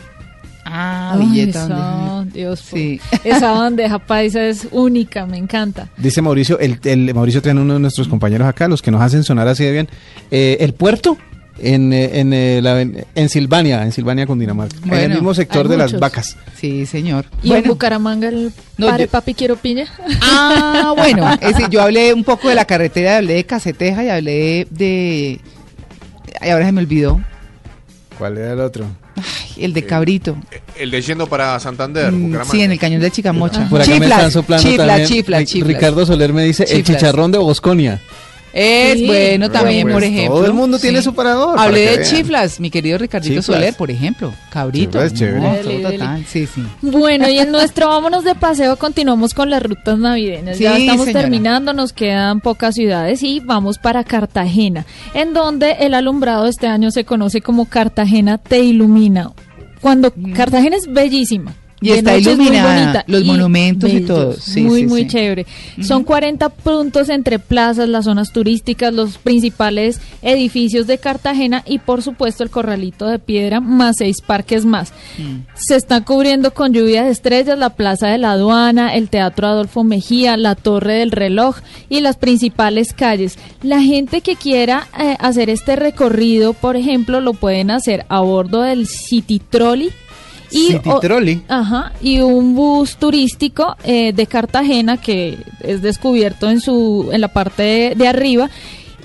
Ah, 0.65 1.15
Ay, 1.19 1.25
Villeta, 1.27 1.65
esa, 1.65 1.75
donde- 1.75 2.40
Dios, 2.40 2.59
Sí. 2.61 2.99
esa 3.23 3.51
bandeja 3.51 3.99
paisa 3.99 4.43
es 4.43 4.67
única, 4.72 5.25
me 5.27 5.38
encanta. 5.38 5.90
Dice 5.98 6.22
Mauricio, 6.22 6.57
el, 6.57 6.80
el 6.85 7.14
Mauricio 7.14 7.43
tiene 7.43 7.61
uno 7.61 7.75
de 7.75 7.80
nuestros 7.80 8.07
compañeros 8.07 8.48
acá, 8.48 8.67
los 8.67 8.82
que 8.82 8.90
nos 8.90 9.01
hacen 9.01 9.23
sonar 9.23 9.48
así 9.48 9.64
de 9.65 9.72
bien. 9.72 9.90
Eh, 10.32 10.57
el 10.61 10.73
puerto 10.73 11.17
en, 11.59 11.93
eh, 11.93 12.19
en, 12.19 12.33
eh, 12.33 12.59
la 12.61 12.73
aven- 12.75 13.06
en 13.15 13.30
Silvania, 13.30 13.83
en 13.83 13.91
Silvania, 13.91 14.25
Cundinamarca. 14.25 14.75
en 14.77 14.83
el 14.83 14.90
Bueno, 14.90 15.15
mismo 15.15 15.33
sector 15.33 15.67
de 15.67 15.77
las 15.77 15.98
vacas. 15.99 16.35
Sí, 16.59 16.85
señor. 16.85 17.25
Y 17.43 17.53
en 17.53 17.64
Bucaramanga 17.64 18.30
el 18.30 18.51
No, 18.77 18.88
pare 18.88 19.06
yo- 19.06 19.09
papi 19.09 19.33
quiero 19.33 19.56
piña. 19.56 19.85
Ah, 20.22 20.93
bueno, 20.98 21.32
es 21.33 21.40
decir, 21.56 21.69
yo 21.69 21.82
hablé 21.82 22.14
un 22.14 22.23
poco 22.23 22.49
de 22.49 22.56
la 22.56 22.65
carretera, 22.65 23.17
hablé 23.17 23.33
de 23.35 23.43
Caseteja 23.45 24.03
y 24.03 24.09
hablé 24.09 24.67
de... 24.72 25.40
Ay, 26.41 26.49
ahora 26.49 26.65
se 26.65 26.72
me 26.72 26.82
olvidó. 26.82 27.22
¿Cuál 28.17 28.38
era 28.38 28.53
el 28.53 28.59
otro? 28.59 28.85
Ay, 29.15 29.64
el 29.65 29.73
de 29.73 29.85
Cabrito. 29.85 30.35
El 30.75 30.90
de 30.91 31.01
yendo 31.01 31.27
para 31.27 31.59
Santander, 31.59 32.11
Mm, 32.11 32.23
Bucaramanga. 32.23 32.51
sí, 32.51 32.61
en 32.61 32.72
el 32.72 32.80
cañón 32.80 32.99
de 33.01 33.11
Chicamocha. 33.11 33.69
Por 33.69 33.82
acá 33.82 33.91
me 33.91 33.98
Chiflas, 33.99 34.17
están 34.17 34.32
soplando 34.32 34.75
también. 34.75 35.65
Ricardo 35.67 36.06
Soler 36.06 36.33
me 36.33 36.43
dice 36.43 36.65
el 36.67 36.83
chicharrón 36.83 37.32
de 37.32 37.38
Bosconia. 37.38 38.01
Es 38.53 38.99
Sí, 38.99 39.07
bueno 39.07 39.49
también, 39.49 39.82
pues, 39.83 39.93
por 39.95 40.03
ejemplo. 40.03 40.35
todo 40.35 40.45
el 40.45 40.53
mundo 40.53 40.77
tiene 40.77 41.01
su 41.01 41.15
parador, 41.15 41.56
para 41.56 41.64
Hablé 41.69 41.80
de 41.90 41.98
vean. 41.98 42.09
chiflas, 42.09 42.59
mi 42.59 42.69
querido 42.69 42.99
Ricardito 42.99 43.41
Chiflas. 43.41 43.45
Soler, 43.57 43.73
por 43.75 43.90
ejemplo. 43.90 44.32
Cabrito. 44.51 44.91
Chiflas 44.91 45.06
es 45.11 45.14
chévere. 45.19 45.40
No, 45.73 45.90
total, 45.90 46.25
Sí. 46.27 46.48
Bueno, 46.82 47.27
y 47.30 47.40
en 47.40 47.51
nuestro 47.51 47.88
vámonos 47.88 48.23
de 48.23 48.35
paseo 48.35 48.75
continuamos 48.77 49.33
con 49.33 49.49
las 49.49 49.64
rutas 49.64 49.98
navideñas. 49.98 50.59
ya 50.59 50.77
estamos 50.77 51.06
señora. 51.06 51.22
terminando, 51.22 51.73
nos 51.73 51.93
quedan 51.93 52.41
pocas 52.41 52.75
ciudades 52.75 53.23
y 53.23 53.40
vamos 53.40 53.80
para 53.80 54.03
Cartagena, 54.03 54.85
en 55.15 55.33
donde 55.33 55.72
el 55.80 55.95
alumbrado 55.95 56.45
este 56.45 56.67
año 56.67 56.91
se 56.91 57.06
conoce 57.06 57.41
como 57.41 57.65
Cartagena 57.65 58.38
te 58.38 58.59
ilumina. 58.59 59.32
Cuando 59.82 60.14
Mm. 60.15 60.33
Cartagena 60.33 60.75
es 60.77 60.85
bellísima, 60.93 61.56
Y 61.84 61.90
de 61.90 61.98
está 61.98 62.18
iluminada, 62.18 62.82
bonita 62.82 63.03
los 63.08 63.22
y 63.22 63.26
monumentos 63.26 63.92
y 63.92 64.02
todo. 64.02 64.34
Sí, 64.34 64.62
muy, 64.62 64.82
sí, 64.82 64.88
muy 64.88 65.02
sí. 65.02 65.08
chévere. 65.08 65.45
Son 65.82 66.03
40 66.03 66.50
puntos 66.50 67.10
entre 67.10 67.40
plazas, 67.40 67.90
las 67.90 68.06
zonas 68.06 68.32
turísticas, 68.32 68.94
los 68.94 69.18
principales 69.18 70.00
edificios 70.22 70.88
de 70.88 70.98
Cartagena 70.98 71.64
y 71.66 71.80
por 71.80 72.02
supuesto 72.02 72.44
el 72.44 72.50
Corralito 72.50 73.08
de 73.08 73.20
Piedra, 73.20 73.60
más 73.60 73.98
seis 73.98 74.22
parques 74.22 74.66
más. 74.66 74.94
Se 75.56 75.76
está 75.76 76.02
cubriendo 76.02 76.53
con 76.53 76.74
lluvia 76.74 77.03
de 77.03 77.12
estrellas 77.12 77.58
la 77.58 77.72
Plaza 77.72 78.08
de 78.08 78.18
la 78.18 78.32
Aduana, 78.32 78.95
el 78.95 79.10
Teatro 79.10 79.48
Adolfo 79.48 79.84
Mejía, 79.84 80.38
la 80.38 80.56
Torre 80.56 80.95
del 80.95 81.12
Reloj 81.12 81.58
y 81.90 82.02
las 82.02 82.18
principales 82.18 82.94
calles. 82.94 83.38
La 83.62 83.82
gente 83.82 84.22
que 84.22 84.36
quiera 84.36 84.88
eh, 85.00 85.16
hacer 85.20 85.50
este 85.50 85.76
recorrido, 85.76 86.53
por 86.53 86.76
ejemplo, 86.76 87.22
lo 87.22 87.34
pueden 87.34 87.72
hacer 87.72 88.06
a 88.10 88.22
bordo 88.22 88.62
del 88.62 88.88
City 88.88 89.40
Trolley. 89.40 89.92
Y, 90.53 90.67
City 90.73 90.90
o- 90.90 90.99
Trolley. 90.99 91.41
Ajá, 91.48 91.91
y 92.01 92.19
un 92.22 92.56
bus 92.56 92.98
turístico 92.98 93.75
eh, 93.83 94.14
de 94.14 94.27
Cartagena 94.27 94.98
que 94.98 95.38
es 95.61 95.82
descubierto 95.82 96.49
en 96.49 96.61
su 96.61 97.09
en 97.11 97.22
la 97.22 97.27
parte 97.27 97.64
de, 97.64 97.95
de 97.95 98.07
arriba 98.07 98.49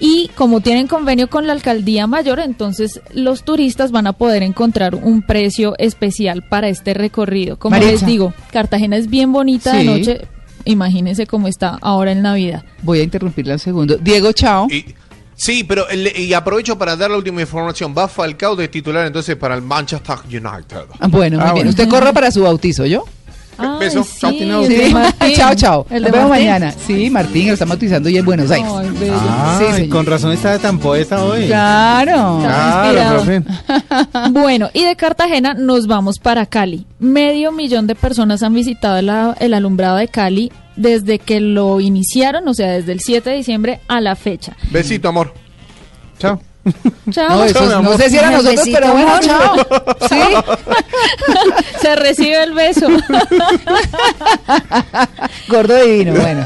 y 0.01 0.31
como 0.36 0.60
tienen 0.60 0.86
convenio 0.86 1.28
con 1.28 1.47
la 1.49 1.52
alcaldía 1.55 2.07
mayor, 2.07 2.39
entonces 2.39 3.01
los 3.12 3.43
turistas 3.44 3.91
van 3.91 4.07
a 4.07 4.12
poder 4.12 4.44
encontrar 4.44 4.94
un 4.94 5.23
precio 5.23 5.75
especial 5.78 6.44
para 6.49 6.68
este 6.68 6.94
recorrido. 6.94 7.59
Como 7.59 7.77
les 7.78 8.07
digo, 8.07 8.33
Cartagena 8.52 8.97
es 8.97 9.09
bien 9.09 9.33
bonita 9.33 9.73
de 9.75 9.85
noche. 9.85 10.20
Imagínense 10.65 11.27
cómo 11.27 11.49
está 11.49 11.78
ahora 11.81 12.12
en 12.12 12.23
Navidad. 12.23 12.62
Voy 12.83 13.01
a 13.01 13.02
interrumpirla 13.02 13.55
un 13.55 13.59
segundo. 13.59 13.97
Diego, 13.97 14.31
chao. 14.33 14.68
Sí, 15.41 15.62
pero 15.62 15.89
el- 15.89 16.18
y 16.18 16.34
aprovecho 16.34 16.76
para 16.76 16.97
dar 16.97 17.10
la 17.12 17.17
última 17.17 17.41
información. 17.41 17.94
Va 17.97 18.08
Falcao 18.08 18.57
de 18.57 18.67
titular 18.67 19.07
entonces 19.07 19.36
para 19.36 19.55
el 19.55 19.62
Manchester 19.62 20.17
United. 20.26 20.86
Ah, 20.99 21.07
Bueno, 21.08 21.39
muy 21.39 21.52
bien. 21.55 21.68
Usted 21.68 21.89
corra 21.89 22.12
para 22.12 22.31
su 22.33 22.42
bautizo, 22.42 22.84
¿yo? 22.86 23.05
Beso. 23.81 24.07
Chao. 24.18 24.31
Sí, 24.31 24.39
Sí. 24.39 24.44
el 24.44 24.68
de 24.68 24.91
Martín. 24.91 25.34
Chao, 25.34 25.55
chao. 25.55 25.86
El 25.91 26.02
Nos 26.02 26.12
de 26.12 26.17
vemos 26.18 26.31
Martín. 26.31 26.47
mañana. 26.49 26.75
Sí, 26.86 27.10
Martín, 27.10 27.47
lo 27.49 27.52
está 27.55 27.65
bautizando 27.65 28.08
ya 28.08 28.20
en 28.20 28.25
Buenos 28.25 28.50
Aires. 28.50 28.70
Ay, 28.73 28.91
bello. 29.00 29.15
Ah, 29.17 29.58
Sí, 29.60 29.73
señor. 29.75 29.89
con 29.89 30.07
razón 30.07 30.33
está 30.33 30.58
tan 30.60 30.78
poeta 30.78 31.25
hoy. 31.25 31.47
Claro. 31.47 32.39
Claro, 32.41 33.10
profe. 33.25 33.42
Bueno, 34.31 34.70
y 34.73 34.84
de 34.84 34.94
Cartagena 34.97 35.55
nos 35.55 35.86
vamos 35.89 36.18
para 36.20 36.47
Cali. 36.47 36.86
Medio 37.00 37.50
millón 37.52 37.86
de 37.89 37.94
personas 37.97 38.42
han 38.44 38.55
visitado 38.55 39.00
la- 39.02 39.36
el 39.41 39.55
alumbrado 39.55 39.97
de 39.97 40.07
Cali 40.08 40.52
desde 40.79 41.19
que 41.19 41.41
lo 41.41 41.81
iniciaron, 41.81 42.49
o 42.49 42.55
sea, 42.55 42.73
desde 42.73 42.93
el 42.93 43.01
7 43.01 43.29
de 43.31 43.37
diciembre 43.37 43.81
a 43.89 44.01
la 44.01 44.17
fecha. 44.17 44.57
Besito, 44.71 45.09
amor. 45.09 45.35
Chao. 46.19 46.41
Chao. 47.11 47.28
No, 47.39 47.45
eso 47.45 47.83
no 47.83 47.97
sé 47.97 48.11
si 48.11 48.17
era 48.19 48.31
nosotros, 48.31 48.57
Besito, 48.57 48.78
pero 48.81 48.93
bueno, 48.93 49.12
chao. 49.20 49.57
Sí. 50.09 50.20
Se 51.81 51.97
recibe 51.97 52.43
el 52.43 52.53
beso. 52.55 52.87
Gordo 55.49 55.83
divino, 55.85 56.12
bueno. 56.15 56.45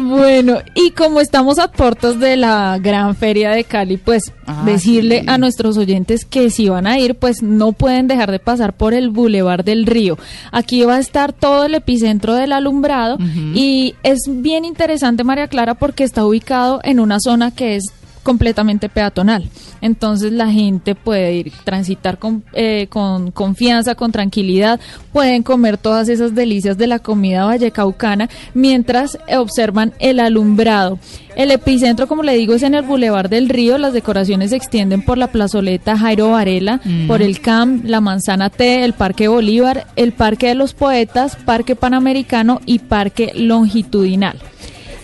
Bueno, 0.00 0.58
y 0.74 0.92
como 0.92 1.20
estamos 1.20 1.58
a 1.58 1.70
puertas 1.70 2.18
de 2.18 2.36
la 2.38 2.78
gran 2.80 3.14
feria 3.14 3.50
de 3.50 3.64
Cali, 3.64 3.98
pues 3.98 4.32
Ah, 4.46 4.62
decirle 4.64 5.20
sí. 5.20 5.26
a 5.28 5.38
nuestros 5.38 5.76
oyentes 5.76 6.24
que 6.24 6.50
si 6.50 6.68
van 6.68 6.86
a 6.86 6.98
ir, 6.98 7.14
pues 7.14 7.42
no 7.42 7.72
pueden 7.72 8.08
dejar 8.08 8.30
de 8.32 8.38
pasar 8.40 8.72
por 8.72 8.92
el 8.94 9.10
Boulevard 9.10 9.64
del 9.64 9.86
Río. 9.86 10.18
Aquí 10.50 10.82
va 10.84 10.96
a 10.96 10.98
estar 11.00 11.32
todo 11.32 11.64
el 11.66 11.74
epicentro 11.74 12.34
del 12.34 12.52
alumbrado 12.52 13.18
y 13.54 13.94
es 14.02 14.22
bien 14.28 14.64
interesante, 14.64 15.22
María 15.24 15.46
Clara, 15.48 15.74
porque 15.74 16.02
está 16.04 16.24
ubicado 16.24 16.80
en 16.82 16.98
una 16.98 17.20
zona 17.20 17.50
que 17.54 17.76
es 17.76 17.84
completamente 18.22 18.88
peatonal. 18.88 19.48
Entonces 19.80 20.32
la 20.32 20.50
gente 20.50 20.94
puede 20.94 21.34
ir, 21.34 21.52
transitar 21.64 22.18
con, 22.18 22.44
eh, 22.52 22.86
con 22.88 23.30
confianza, 23.32 23.94
con 23.94 24.12
tranquilidad, 24.12 24.80
pueden 25.12 25.42
comer 25.42 25.76
todas 25.78 26.08
esas 26.08 26.34
delicias 26.34 26.78
de 26.78 26.86
la 26.86 26.98
comida 26.98 27.44
vallecaucana 27.44 28.28
mientras 28.54 29.18
observan 29.36 29.92
el 29.98 30.20
alumbrado. 30.20 30.98
El 31.34 31.50
epicentro, 31.50 32.06
como 32.06 32.22
le 32.22 32.34
digo, 32.34 32.54
es 32.54 32.62
en 32.62 32.74
el 32.74 32.82
Boulevard 32.82 33.30
del 33.30 33.48
Río. 33.48 33.78
Las 33.78 33.94
decoraciones 33.94 34.50
se 34.50 34.56
extienden 34.56 35.02
por 35.02 35.16
la 35.16 35.28
plazoleta 35.28 35.96
Jairo 35.96 36.30
Varela, 36.30 36.80
Mm. 36.84 37.06
por 37.06 37.22
el 37.22 37.40
CAM, 37.40 37.82
la 37.84 38.00
Manzana 38.00 38.50
T, 38.50 38.84
el 38.84 38.92
Parque 38.92 39.28
Bolívar, 39.28 39.86
el 39.96 40.12
Parque 40.12 40.48
de 40.48 40.54
los 40.54 40.74
Poetas, 40.74 41.36
Parque 41.36 41.74
Panamericano 41.74 42.60
y 42.66 42.80
Parque 42.80 43.32
Longitudinal. 43.34 44.38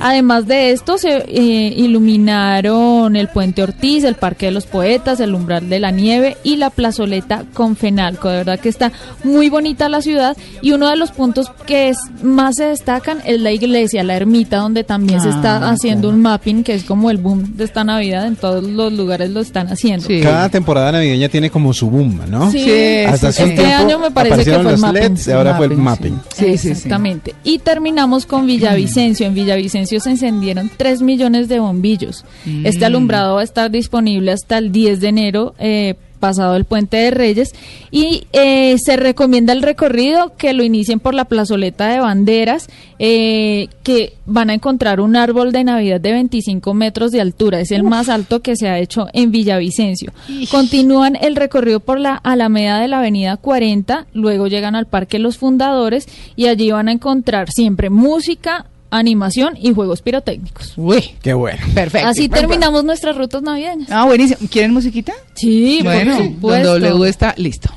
Además 0.00 0.46
de 0.46 0.70
esto, 0.70 0.98
se 0.98 1.16
eh, 1.16 1.74
iluminaron 1.76 3.16
el 3.16 3.28
Puente 3.28 3.62
Ortiz, 3.62 4.04
el 4.04 4.14
Parque 4.14 4.46
de 4.46 4.52
los 4.52 4.66
Poetas, 4.66 5.20
el 5.20 5.34
Umbral 5.34 5.68
de 5.68 5.80
la 5.80 5.90
Nieve 5.90 6.36
y 6.42 6.56
la 6.56 6.70
plazoleta 6.70 7.44
Confenalco. 7.54 8.28
De 8.28 8.38
verdad 8.38 8.60
que 8.60 8.68
está 8.68 8.92
muy 9.24 9.48
bonita 9.48 9.88
la 9.88 10.02
ciudad 10.02 10.36
y 10.62 10.72
uno 10.72 10.88
de 10.88 10.96
los 10.96 11.10
puntos 11.10 11.50
que 11.66 11.88
es, 11.88 11.98
más 12.22 12.56
se 12.56 12.64
destacan 12.64 13.18
es 13.24 13.40
la 13.40 13.52
iglesia, 13.52 14.02
la 14.04 14.16
ermita, 14.16 14.58
donde 14.58 14.84
también 14.84 15.20
se 15.20 15.30
está 15.30 15.48
Ah, 15.48 15.70
haciendo 15.70 16.08
un 16.08 16.20
mapping, 16.20 16.62
que 16.62 16.74
es 16.74 16.84
como 16.84 17.10
el 17.10 17.16
boom 17.18 17.56
de 17.56 17.64
esta 17.64 17.82
Navidad. 17.82 18.26
En 18.26 18.36
todos 18.36 18.62
los 18.62 18.92
lugares 18.92 19.30
lo 19.30 19.40
están 19.40 19.68
haciendo. 19.68 20.06
Cada 20.22 20.48
temporada 20.48 20.92
navideña 20.92 21.28
tiene 21.28 21.50
como 21.50 21.72
su 21.72 21.88
boom, 21.90 22.20
¿no? 22.28 22.50
Sí, 22.50 22.70
Hasta 23.06 23.28
hace 23.28 23.44
un 23.44 23.50
este 23.50 23.66
año 23.66 23.98
me 23.98 24.10
parece 24.10 24.44
que 24.44 24.52
fue 24.52 24.56
el 24.60 24.64
los 24.64 24.80
mapping. 24.80 25.00
LEDs 25.14 25.28
ahora 25.28 25.56
fue 25.56 25.66
el 25.66 25.76
mapping. 25.76 26.20
Sí, 26.36 26.46
exactamente. 26.46 27.34
Y 27.44 27.58
terminamos 27.58 28.26
con 28.26 28.46
Villavicencio. 28.46 29.26
En 29.26 29.34
Villavicencio 29.34 29.87
se 29.88 30.10
encendieron 30.10 30.70
3 30.76 31.02
millones 31.02 31.48
de 31.48 31.60
bombillos. 31.60 32.24
Mm. 32.44 32.66
Este 32.66 32.84
alumbrado 32.84 33.36
va 33.36 33.40
a 33.40 33.44
estar 33.44 33.70
disponible 33.70 34.32
hasta 34.32 34.58
el 34.58 34.72
10 34.72 35.00
de 35.00 35.08
enero. 35.08 35.54
eh, 35.58 35.94
pasado 36.18 36.56
el 36.56 36.64
puente 36.64 36.98
de 36.98 37.10
Reyes 37.10 37.54
y 37.90 38.26
eh, 38.32 38.76
se 38.78 38.96
recomienda 38.96 39.52
el 39.52 39.62
recorrido 39.62 40.34
que 40.36 40.52
lo 40.52 40.62
inicien 40.62 41.00
por 41.00 41.14
la 41.14 41.24
plazoleta 41.24 41.88
de 41.88 42.00
banderas 42.00 42.68
eh, 42.98 43.68
que 43.82 44.14
van 44.26 44.50
a 44.50 44.54
encontrar 44.54 45.00
un 45.00 45.16
árbol 45.16 45.52
de 45.52 45.64
navidad 45.64 46.00
de 46.00 46.12
25 46.12 46.74
metros 46.74 47.12
de 47.12 47.20
altura 47.20 47.60
es 47.60 47.70
el 47.70 47.84
más 47.84 48.08
alto 48.08 48.40
que 48.40 48.56
se 48.56 48.68
ha 48.68 48.78
hecho 48.78 49.06
en 49.12 49.30
Villavicencio 49.30 50.12
continúan 50.50 51.16
el 51.16 51.36
recorrido 51.36 51.80
por 51.80 51.98
la 51.98 52.14
Alameda 52.14 52.80
de 52.80 52.88
la 52.88 52.98
Avenida 52.98 53.36
40 53.36 54.06
luego 54.12 54.48
llegan 54.48 54.74
al 54.74 54.86
Parque 54.86 55.18
Los 55.18 55.38
Fundadores 55.38 56.06
y 56.36 56.46
allí 56.46 56.70
van 56.70 56.88
a 56.88 56.92
encontrar 56.92 57.50
siempre 57.50 57.90
música 57.90 58.66
animación 58.90 59.56
y 59.60 59.72
juegos 59.74 60.02
pirotécnicos 60.02 60.72
Uy, 60.76 61.14
qué 61.22 61.34
bueno. 61.34 61.58
Perfecto. 61.74 62.08
Así 62.08 62.28
terminamos 62.28 62.84
nuestras 62.84 63.16
rutas 63.16 63.42
navideñas. 63.42 63.90
Ah, 63.90 64.04
buenísimo. 64.04 64.48
¿Quieren 64.50 64.72
musiquita? 64.72 65.12
Sí, 65.34 65.80
por 65.82 65.92
bueno, 65.92 66.18
supuesto. 66.18 66.72
don 66.72 66.82
W 66.82 67.08
está 67.08 67.34
listo. 67.36 67.70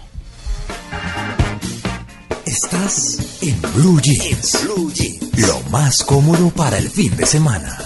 Estás 2.46 3.40
en 3.42 3.62
Blue 3.76 4.00
Jeans. 4.02 4.60
Blue 4.64 4.92
Jeans. 4.94 5.48
Lo 5.48 5.62
más 5.70 6.04
cómodo 6.04 6.50
para 6.50 6.78
el 6.78 6.90
fin 6.90 7.16
de 7.16 7.26
semana. 7.26 7.78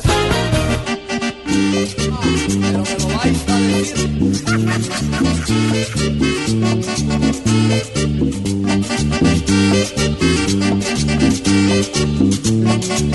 Adonai, 12.75 13.05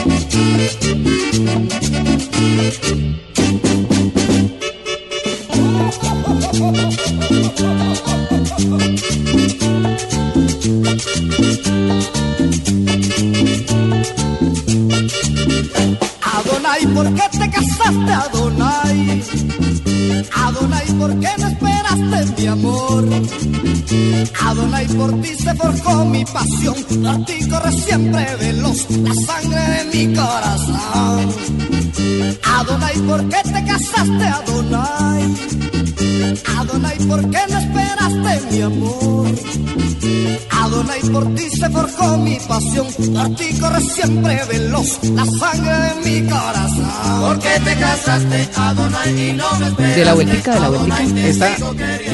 De 49.78 50.04
la 50.04 50.14
vueltica, 50.14 50.54
de 50.54 50.60
la 50.60 50.68
vueltica. 50.68 51.26
Esta, 51.26 51.56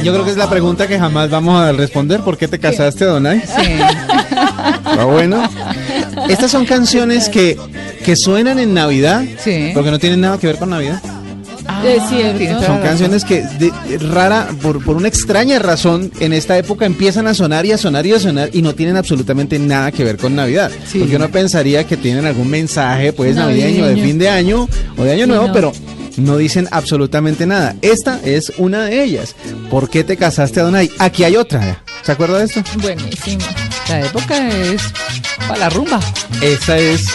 yo 0.02 0.12
creo 0.12 0.24
que 0.24 0.30
es 0.30 0.36
la 0.36 0.48
pregunta 0.48 0.86
que 0.86 0.98
jamás 0.98 1.30
vamos 1.30 1.60
a 1.60 1.72
responder. 1.72 2.20
¿Por 2.20 2.36
qué 2.36 2.48
te 2.48 2.58
casaste, 2.58 3.04
Donay? 3.04 3.42
Pero 4.84 5.08
bueno. 5.08 5.42
Estas 6.28 6.50
son 6.50 6.64
canciones 6.64 7.28
que, 7.28 7.56
que 8.04 8.16
suenan 8.16 8.58
en 8.58 8.74
Navidad, 8.74 9.22
porque 9.74 9.90
no 9.90 9.98
tienen 9.98 10.20
nada 10.20 10.38
que 10.38 10.46
ver 10.46 10.56
con 10.56 10.70
Navidad. 10.70 11.00
Es 11.84 12.02
cierto. 12.08 12.64
Son 12.64 12.78
canciones 12.80 13.24
que 13.24 13.42
de- 13.58 13.72
de 13.88 13.98
rara, 13.98 14.48
por, 14.62 14.82
por 14.84 14.96
una 14.96 15.08
extraña 15.08 15.58
razón, 15.58 16.10
en 16.20 16.32
esta 16.32 16.56
época 16.56 16.86
empiezan 16.86 17.26
a 17.26 17.34
sonar 17.34 17.66
y 17.66 17.72
a 17.72 17.78
sonar 17.78 18.06
y 18.06 18.12
a 18.12 18.20
sonar 18.20 18.50
y 18.52 18.62
no 18.62 18.74
tienen 18.74 18.96
absolutamente 18.96 19.58
nada 19.58 19.90
que 19.92 20.04
ver 20.04 20.16
con 20.16 20.34
Navidad. 20.36 20.70
Porque 21.00 21.16
uno 21.16 21.28
pensaría 21.28 21.84
que 21.84 21.96
tienen 21.96 22.24
algún 22.24 22.48
mensaje, 22.48 23.12
pues, 23.12 23.34
navideño, 23.36 23.84
de 23.86 23.96
fin 23.96 24.16
de 24.18 24.28
año 24.28 24.68
o 24.96 25.02
de 25.02 25.12
año 25.12 25.26
nuevo, 25.26 25.48
no. 25.48 25.52
pero 25.52 25.72
no 26.16 26.36
dicen 26.36 26.68
absolutamente 26.70 27.46
nada. 27.46 27.74
Esta 27.82 28.20
es 28.24 28.52
una 28.58 28.84
de 28.84 29.02
ellas. 29.02 29.34
¿Por 29.70 29.88
qué 29.90 30.04
te 30.04 30.16
casaste, 30.16 30.60
Adonai? 30.60 30.90
Aquí 30.98 31.24
hay 31.24 31.36
otra. 31.36 31.82
¿Se 32.02 32.12
acuerda 32.12 32.38
de 32.38 32.44
esto? 32.46 32.62
Buenísima. 32.80 33.44
La 33.88 34.00
época 34.00 34.48
es 34.48 34.82
para 35.46 35.60
la 35.60 35.70
rumba. 35.70 36.00
Esta 36.40 36.78
es 36.78 37.06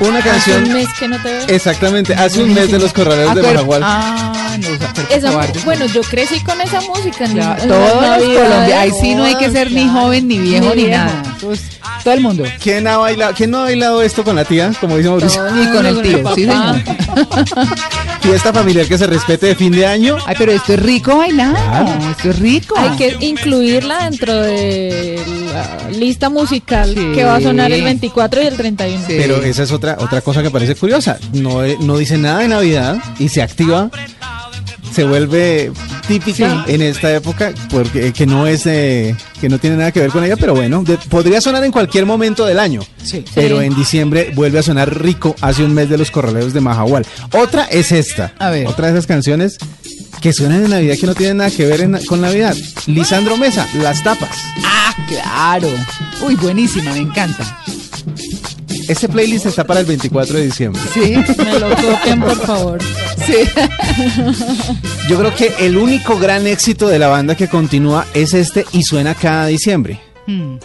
una 0.00 0.18
Hace 0.18 0.28
canción. 0.30 0.64
un 0.64 0.72
mes 0.72 0.88
que 0.98 1.08
no 1.08 1.16
te 1.22 1.32
veo. 1.32 1.46
Exactamente, 1.48 2.14
hace 2.14 2.42
un 2.42 2.54
mes 2.54 2.70
de 2.70 2.78
los 2.78 2.92
corraleros 2.92 3.34
de 3.34 3.42
Majagual. 3.42 3.82
Ah, 3.84 4.56
no, 4.58 5.14
Esa 5.14 5.30
bueno, 5.64 5.86
yo 5.86 6.00
crecí 6.02 6.40
con 6.40 6.60
esa 6.60 6.80
música. 6.80 7.26
Ya, 7.26 7.56
todos 7.56 8.02
los 8.02 8.22
colombianos. 8.38 8.72
Ahí 8.72 8.90
sí 9.00 9.14
no 9.14 9.24
hay 9.24 9.36
que 9.36 9.50
ser 9.50 9.70
ni 9.70 9.88
joven, 9.88 10.26
ni 10.28 10.38
viejo, 10.38 10.70
Ni 10.74 10.82
ni, 10.82 10.88
viejo. 10.88 11.04
nada. 11.04 11.22
Pues, 11.40 11.60
todo 12.02 12.14
el 12.14 12.20
mundo. 12.20 12.44
¿Quién, 12.62 12.86
ha 12.86 12.96
bailado, 12.96 13.34
¿Quién 13.36 13.50
no 13.50 13.58
ha 13.58 13.64
bailado 13.64 14.02
esto 14.02 14.24
con 14.24 14.36
la 14.36 14.44
tía? 14.44 14.72
Como 14.80 14.96
dice 14.96 15.08
Mauricio. 15.10 15.42
Y 15.62 15.66
con 15.68 15.86
el 15.86 16.02
tío, 16.02 16.34
sí, 16.34 16.46
señor. 16.46 16.76
Fiesta 18.20 18.52
familiar 18.52 18.86
que 18.86 18.98
se 18.98 19.06
respete 19.06 19.46
de 19.46 19.54
fin 19.54 19.72
de 19.72 19.86
año. 19.86 20.16
Ay, 20.26 20.34
pero 20.38 20.52
esto 20.52 20.74
es 20.74 20.82
rico 20.82 21.16
bailar. 21.16 21.56
Esto 22.10 22.30
es 22.30 22.38
rico. 22.38 22.74
Hay 22.78 22.96
que 22.96 23.16
incluirla 23.20 24.04
dentro 24.10 24.34
de 24.34 25.18
la 25.52 25.90
lista 25.90 26.28
musical 26.28 26.94
que 26.94 27.24
va 27.24 27.36
a 27.36 27.40
sonar 27.40 27.72
el 27.72 27.82
24 27.82 28.42
y 28.42 28.46
el 28.46 28.56
31. 28.56 29.04
Pero 29.08 29.42
esa 29.42 29.62
es 29.62 29.72
otra, 29.72 29.96
otra 29.98 30.20
cosa 30.20 30.42
que 30.42 30.50
parece 30.50 30.74
curiosa. 30.74 31.18
No, 31.32 31.64
eh, 31.64 31.76
no 31.80 31.96
dice 31.96 32.18
nada 32.18 32.40
de 32.40 32.48
Navidad 32.48 32.98
y 33.18 33.28
se 33.28 33.42
activa, 33.42 33.90
se 35.00 35.06
vuelve 35.06 35.72
típica 36.06 36.62
en 36.66 36.82
esta 36.82 37.10
época 37.14 37.54
porque 37.70 38.12
que 38.12 38.26
no 38.26 38.46
es 38.46 38.66
eh, 38.66 39.16
que 39.40 39.48
no 39.48 39.58
tiene 39.58 39.76
nada 39.76 39.92
que 39.92 40.00
ver 40.00 40.10
con 40.10 40.22
ella, 40.22 40.36
pero 40.36 40.54
bueno, 40.54 40.82
de- 40.82 40.98
podría 40.98 41.40
sonar 41.40 41.64
en 41.64 41.72
cualquier 41.72 42.04
momento 42.04 42.44
del 42.44 42.58
año. 42.58 42.82
Pero 43.34 43.60
Sí. 43.60 43.64
en 43.64 43.74
diciembre 43.74 44.30
vuelve 44.34 44.58
a 44.58 44.62
sonar 44.62 45.02
rico 45.02 45.34
hace 45.40 45.64
un 45.64 45.72
mes 45.72 45.88
de 45.88 45.96
los 45.96 46.10
corraleros 46.10 46.52
de 46.52 46.60
Majahual. 46.60 47.06
Otra 47.32 47.64
es 47.64 47.92
esta. 47.92 48.34
Otra 48.66 48.88
de 48.88 48.92
esas 48.92 49.06
canciones 49.06 49.56
que 50.20 50.34
suenan 50.34 50.64
en 50.64 50.70
Navidad 50.70 50.96
que 51.00 51.06
no 51.06 51.14
tienen 51.14 51.38
nada 51.38 51.50
que 51.50 51.64
ver 51.64 51.80
en- 51.80 52.04
con 52.04 52.20
Navidad. 52.20 52.54
Lisandro 52.86 53.38
Mesa, 53.38 53.66
Las 53.80 54.02
Tapas. 54.02 54.36
Ah, 54.62 54.94
claro. 55.08 55.68
Uy, 56.20 56.34
buenísima, 56.34 56.92
me 56.92 56.98
encanta. 56.98 57.58
Este 58.90 59.08
playlist 59.08 59.46
está 59.46 59.62
para 59.64 59.80
el 59.80 59.86
24 59.86 60.36
de 60.36 60.44
diciembre. 60.46 60.82
Sí. 60.92 61.14
Me 61.44 61.58
lo 61.60 61.68
copian, 61.76 62.20
por 62.20 62.36
favor. 62.44 62.78
Sí. 63.24 63.34
Yo 65.08 65.16
creo 65.16 65.32
que 65.34 65.54
el 65.60 65.76
único 65.76 66.18
gran 66.18 66.46
éxito 66.48 66.88
de 66.88 66.98
la 66.98 67.06
banda 67.06 67.36
que 67.36 67.46
continúa 67.46 68.04
es 68.14 68.34
este 68.34 68.64
y 68.72 68.82
suena 68.82 69.14
cada 69.14 69.46
diciembre. 69.46 70.00
Hmm. 70.26 70.56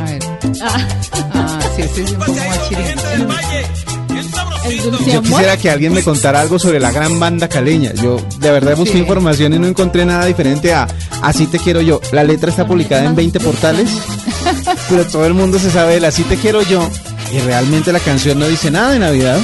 A 0.00 0.04
ver. 0.04 0.22
Ah, 0.62 1.58
sí, 1.76 1.82
este 1.82 2.02
es 2.04 2.10
un 2.12 2.18
poco 2.18 2.32
más. 2.32 3.46
Yo 5.12 5.22
quisiera 5.22 5.56
que 5.58 5.70
alguien 5.70 5.92
me 5.92 6.02
contara 6.02 6.40
algo 6.40 6.58
sobre 6.58 6.80
la 6.80 6.90
gran 6.90 7.20
banda 7.20 7.46
caleña. 7.48 7.92
Yo 7.92 8.16
de 8.40 8.50
verdad 8.50 8.74
busqué 8.76 8.94
Sí. 8.94 8.98
información 9.00 9.52
y 9.52 9.58
no 9.58 9.66
encontré 9.66 10.04
nada 10.06 10.24
diferente 10.24 10.72
a 10.72 10.88
Así 11.22 11.46
te 11.46 11.58
quiero 11.58 11.80
yo. 11.82 12.00
La 12.12 12.24
letra 12.24 12.50
está 12.50 12.66
publicada 12.66 13.04
en 13.04 13.14
20 13.14 13.38
portales, 13.40 13.90
pero 14.88 15.04
todo 15.06 15.26
el 15.26 15.34
mundo 15.34 15.58
se 15.58 15.70
sabe 15.70 15.96
el 15.96 16.04
Así 16.04 16.22
te 16.24 16.36
quiero 16.36 16.62
yo. 16.62 16.88
Y 17.32 17.38
realmente 17.40 17.92
la 17.92 18.00
canción 18.00 18.38
no 18.38 18.46
dice 18.46 18.70
nada 18.70 18.92
de 18.92 18.98
Navidad. 18.98 19.38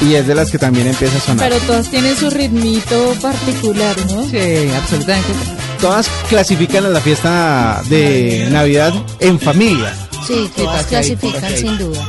Y 0.00 0.14
es 0.14 0.26
de 0.26 0.34
las 0.34 0.50
que 0.50 0.58
también 0.58 0.86
empieza 0.86 1.18
a 1.18 1.20
sonar. 1.20 1.48
Pero 1.48 1.60
todas 1.66 1.90
tienen 1.90 2.16
su 2.16 2.30
ritmito 2.30 3.14
particular, 3.20 3.96
¿no? 4.10 4.24
Sí, 4.28 4.70
absolutamente. 4.76 5.32
Todas 5.80 6.08
clasifican 6.28 6.86
a 6.86 6.88
la 6.88 7.00
fiesta 7.00 7.82
de 7.88 8.48
Navidad 8.50 8.92
en 9.20 9.40
familia. 9.40 9.94
Sí, 10.26 10.50
todas 10.56 10.86
clasifican 10.86 11.56
sin 11.56 11.78
duda. 11.78 12.06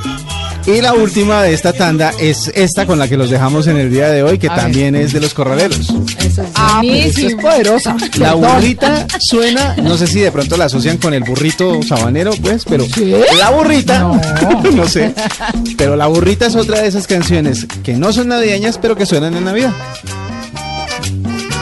Y 0.65 0.81
la 0.81 0.93
última 0.93 1.41
de 1.41 1.53
esta 1.53 1.73
tanda 1.73 2.11
es 2.19 2.51
esta 2.53 2.85
con 2.85 2.99
la 2.99 3.07
que 3.07 3.17
los 3.17 3.29
dejamos 3.31 3.65
en 3.67 3.77
el 3.77 3.89
día 3.89 4.09
de 4.09 4.21
hoy, 4.21 4.37
que 4.37 4.49
A 4.49 4.55
también 4.55 4.95
es 4.95 5.13
de 5.13 5.19
los 5.19 5.33
corraleros. 5.33 5.89
Eso 6.19 6.43
es 6.43 6.49
Ah, 6.53 6.79
pero 6.81 6.93
esto 6.93 7.27
es 7.27 7.35
poderosa. 7.35 7.95
La 8.17 8.35
burrita 8.35 9.07
suena, 9.19 9.75
no 9.81 9.97
sé 9.97 10.05
si 10.05 10.19
de 10.19 10.31
pronto 10.31 10.57
la 10.57 10.65
asocian 10.65 10.97
con 10.97 11.13
el 11.15 11.23
burrito 11.23 11.81
sabanero, 11.81 12.31
pues, 12.41 12.65
pero 12.69 12.85
la 13.39 13.49
burrita, 13.49 13.99
no. 14.75 14.87
sé, 14.87 15.11
pero 15.75 15.95
la 15.95 16.05
burrita 16.05 16.45
es 16.45 16.55
otra 16.55 16.81
de 16.81 16.87
esas 16.87 17.07
canciones 17.07 17.65
que 17.83 17.93
no 17.93 18.13
son 18.13 18.27
navideñas, 18.27 18.77
pero 18.77 18.95
que 18.95 19.07
suenan 19.07 19.35
en 19.35 19.45
Navidad. 19.45 19.71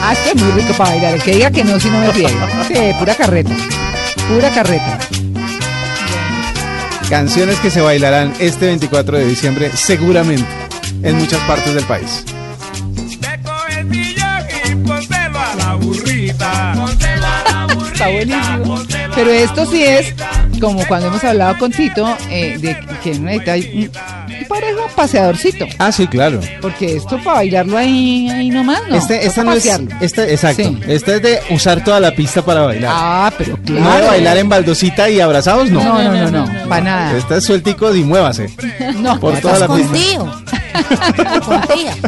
Ah, 0.02 0.12
esto 0.12 0.36
es 0.36 0.42
muy 0.42 0.52
rico 0.60 0.74
para 0.76 0.90
bailar. 0.90 1.14
El 1.14 1.22
que 1.22 1.32
diga 1.34 1.50
que 1.50 1.64
no, 1.64 1.80
si 1.80 1.88
no 1.88 1.98
me 1.98 2.08
friegue. 2.12 2.36
Sí, 2.68 2.74
pura 2.98 3.14
carreta. 3.14 3.50
Pura 4.28 4.50
carreta. 4.50 4.98
Canciones 7.08 7.58
que 7.60 7.70
se 7.70 7.80
bailarán 7.80 8.34
este 8.38 8.66
24 8.66 9.18
de 9.18 9.26
diciembre 9.26 9.70
seguramente 9.74 10.46
en 11.02 11.16
muchas 11.16 11.40
partes 11.44 11.74
del 11.74 11.84
país. 11.84 12.24
Está 17.92 18.10
buenísimo. 18.10 18.78
Pero 19.14 19.30
esto 19.30 19.66
sí 19.66 19.82
es 19.82 20.14
como 20.60 20.86
cuando 20.86 21.08
hemos 21.08 21.24
hablado 21.24 21.58
con 21.58 21.72
Tito 21.72 22.16
eh, 22.30 22.56
de 22.58 22.76
que 23.02 23.18
necesita 23.18 23.56
un 23.56 23.90
parejo 24.46 24.80
paseadorcito. 24.94 25.66
Ah, 25.78 25.92
sí, 25.92 26.06
claro. 26.06 26.40
Porque 26.60 26.96
esto 26.96 27.18
para 27.22 27.36
bailarlo 27.38 27.76
ahí, 27.76 28.28
ahí 28.30 28.50
nomás, 28.50 28.80
¿no? 28.88 28.96
este, 28.96 29.26
esta 29.26 29.44
no 29.44 29.52
es, 29.52 29.66
esta, 30.00 30.28
exacto. 30.28 30.62
Sí. 30.62 30.78
Esta 30.86 31.14
es 31.16 31.22
de 31.22 31.40
usar 31.50 31.82
toda 31.84 32.00
la 32.00 32.12
pista 32.14 32.42
para 32.42 32.62
bailar. 32.62 32.90
Ah, 32.94 33.32
pero 33.36 33.56
No 33.56 33.62
claro. 33.64 34.00
de 34.02 34.06
bailar 34.08 34.36
en 34.38 34.48
baldosita 34.48 35.08
y 35.10 35.20
abrazados, 35.20 35.70
no. 35.70 35.82
No, 35.82 36.02
no, 36.02 36.30
no, 36.30 36.46
no, 36.46 36.68
para 36.68 36.84
nada. 36.84 37.16
Esta 37.16 37.36
es 37.36 37.44
suelticos 37.44 37.96
y 37.96 38.04
muévase. 38.04 38.50
No, 38.96 39.18
por 39.20 39.38
toda 39.40 39.58
la 39.58 39.68
pista. 39.68 39.98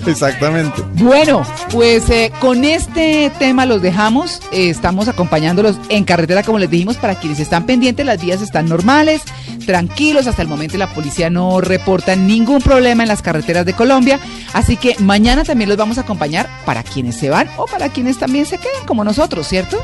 Exactamente. 0.07 0.83
Bueno, 0.95 1.43
pues 1.71 2.09
eh, 2.11 2.33
con 2.41 2.65
este 2.65 3.31
tema 3.39 3.67
los 3.67 3.83
dejamos. 3.83 4.41
Eh, 4.53 4.71
estamos 4.71 5.09
acompañándolos 5.09 5.77
en 5.89 6.05
carretera, 6.05 6.43
como 6.43 6.59
les 6.59 6.71
dijimos, 6.71 6.97
para 6.97 7.15
quienes 7.15 7.41
están 7.41 7.67
pendientes, 7.67 8.05
las 8.07 8.21
vías 8.21 8.43
están 8.43 8.69
normales, 8.69 9.23
tranquilos. 9.67 10.27
Hasta 10.27 10.43
el 10.43 10.49
momento 10.49 10.79
la 10.79 10.93
policía 10.93 11.31
no 11.31 11.61
reporta 11.61 12.17
ningún 12.17 12.61
problema 12.63 13.03
en 13.03 13.09
las 13.09 13.23
carreteras 13.23 13.67
de 13.67 13.73
Colombia. 13.73 14.19
Así 14.53 14.77
que 14.77 14.97
mañana 14.99 15.45
también 15.45 15.69
los 15.69 15.79
vamos 15.79 15.99
a 15.99 16.03
acompañar 16.03 16.49
para 16.65 16.83
quienes 16.83 17.17
se 17.17 17.31
van 17.31 17.49
o 17.57 17.67
para 17.67 17.89
quienes 17.89 18.19
también 18.19 18.47
se 18.47 18.59
queden, 18.59 18.85
como 18.87 19.05
nosotros, 19.05 19.47
¿cierto? 19.47 19.83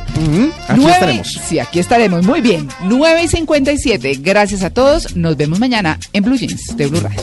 Aquí 0.68 0.84
estaremos. 0.84 1.40
Sí, 1.46 1.58
aquí 1.58 1.78
estaremos. 1.78 2.24
Muy 2.24 2.40
bien. 2.40 2.68
9 2.82 3.22
y 3.24 3.28
57. 3.28 4.18
Gracias 4.20 4.62
a 4.62 4.70
todos. 4.70 5.16
Nos 5.16 5.36
vemos 5.36 5.58
mañana 5.58 5.98
en 6.12 6.24
Blue 6.24 6.36
Jeans 6.36 6.76
de 6.76 6.86
Blue 6.86 7.00
Radio. 7.00 7.20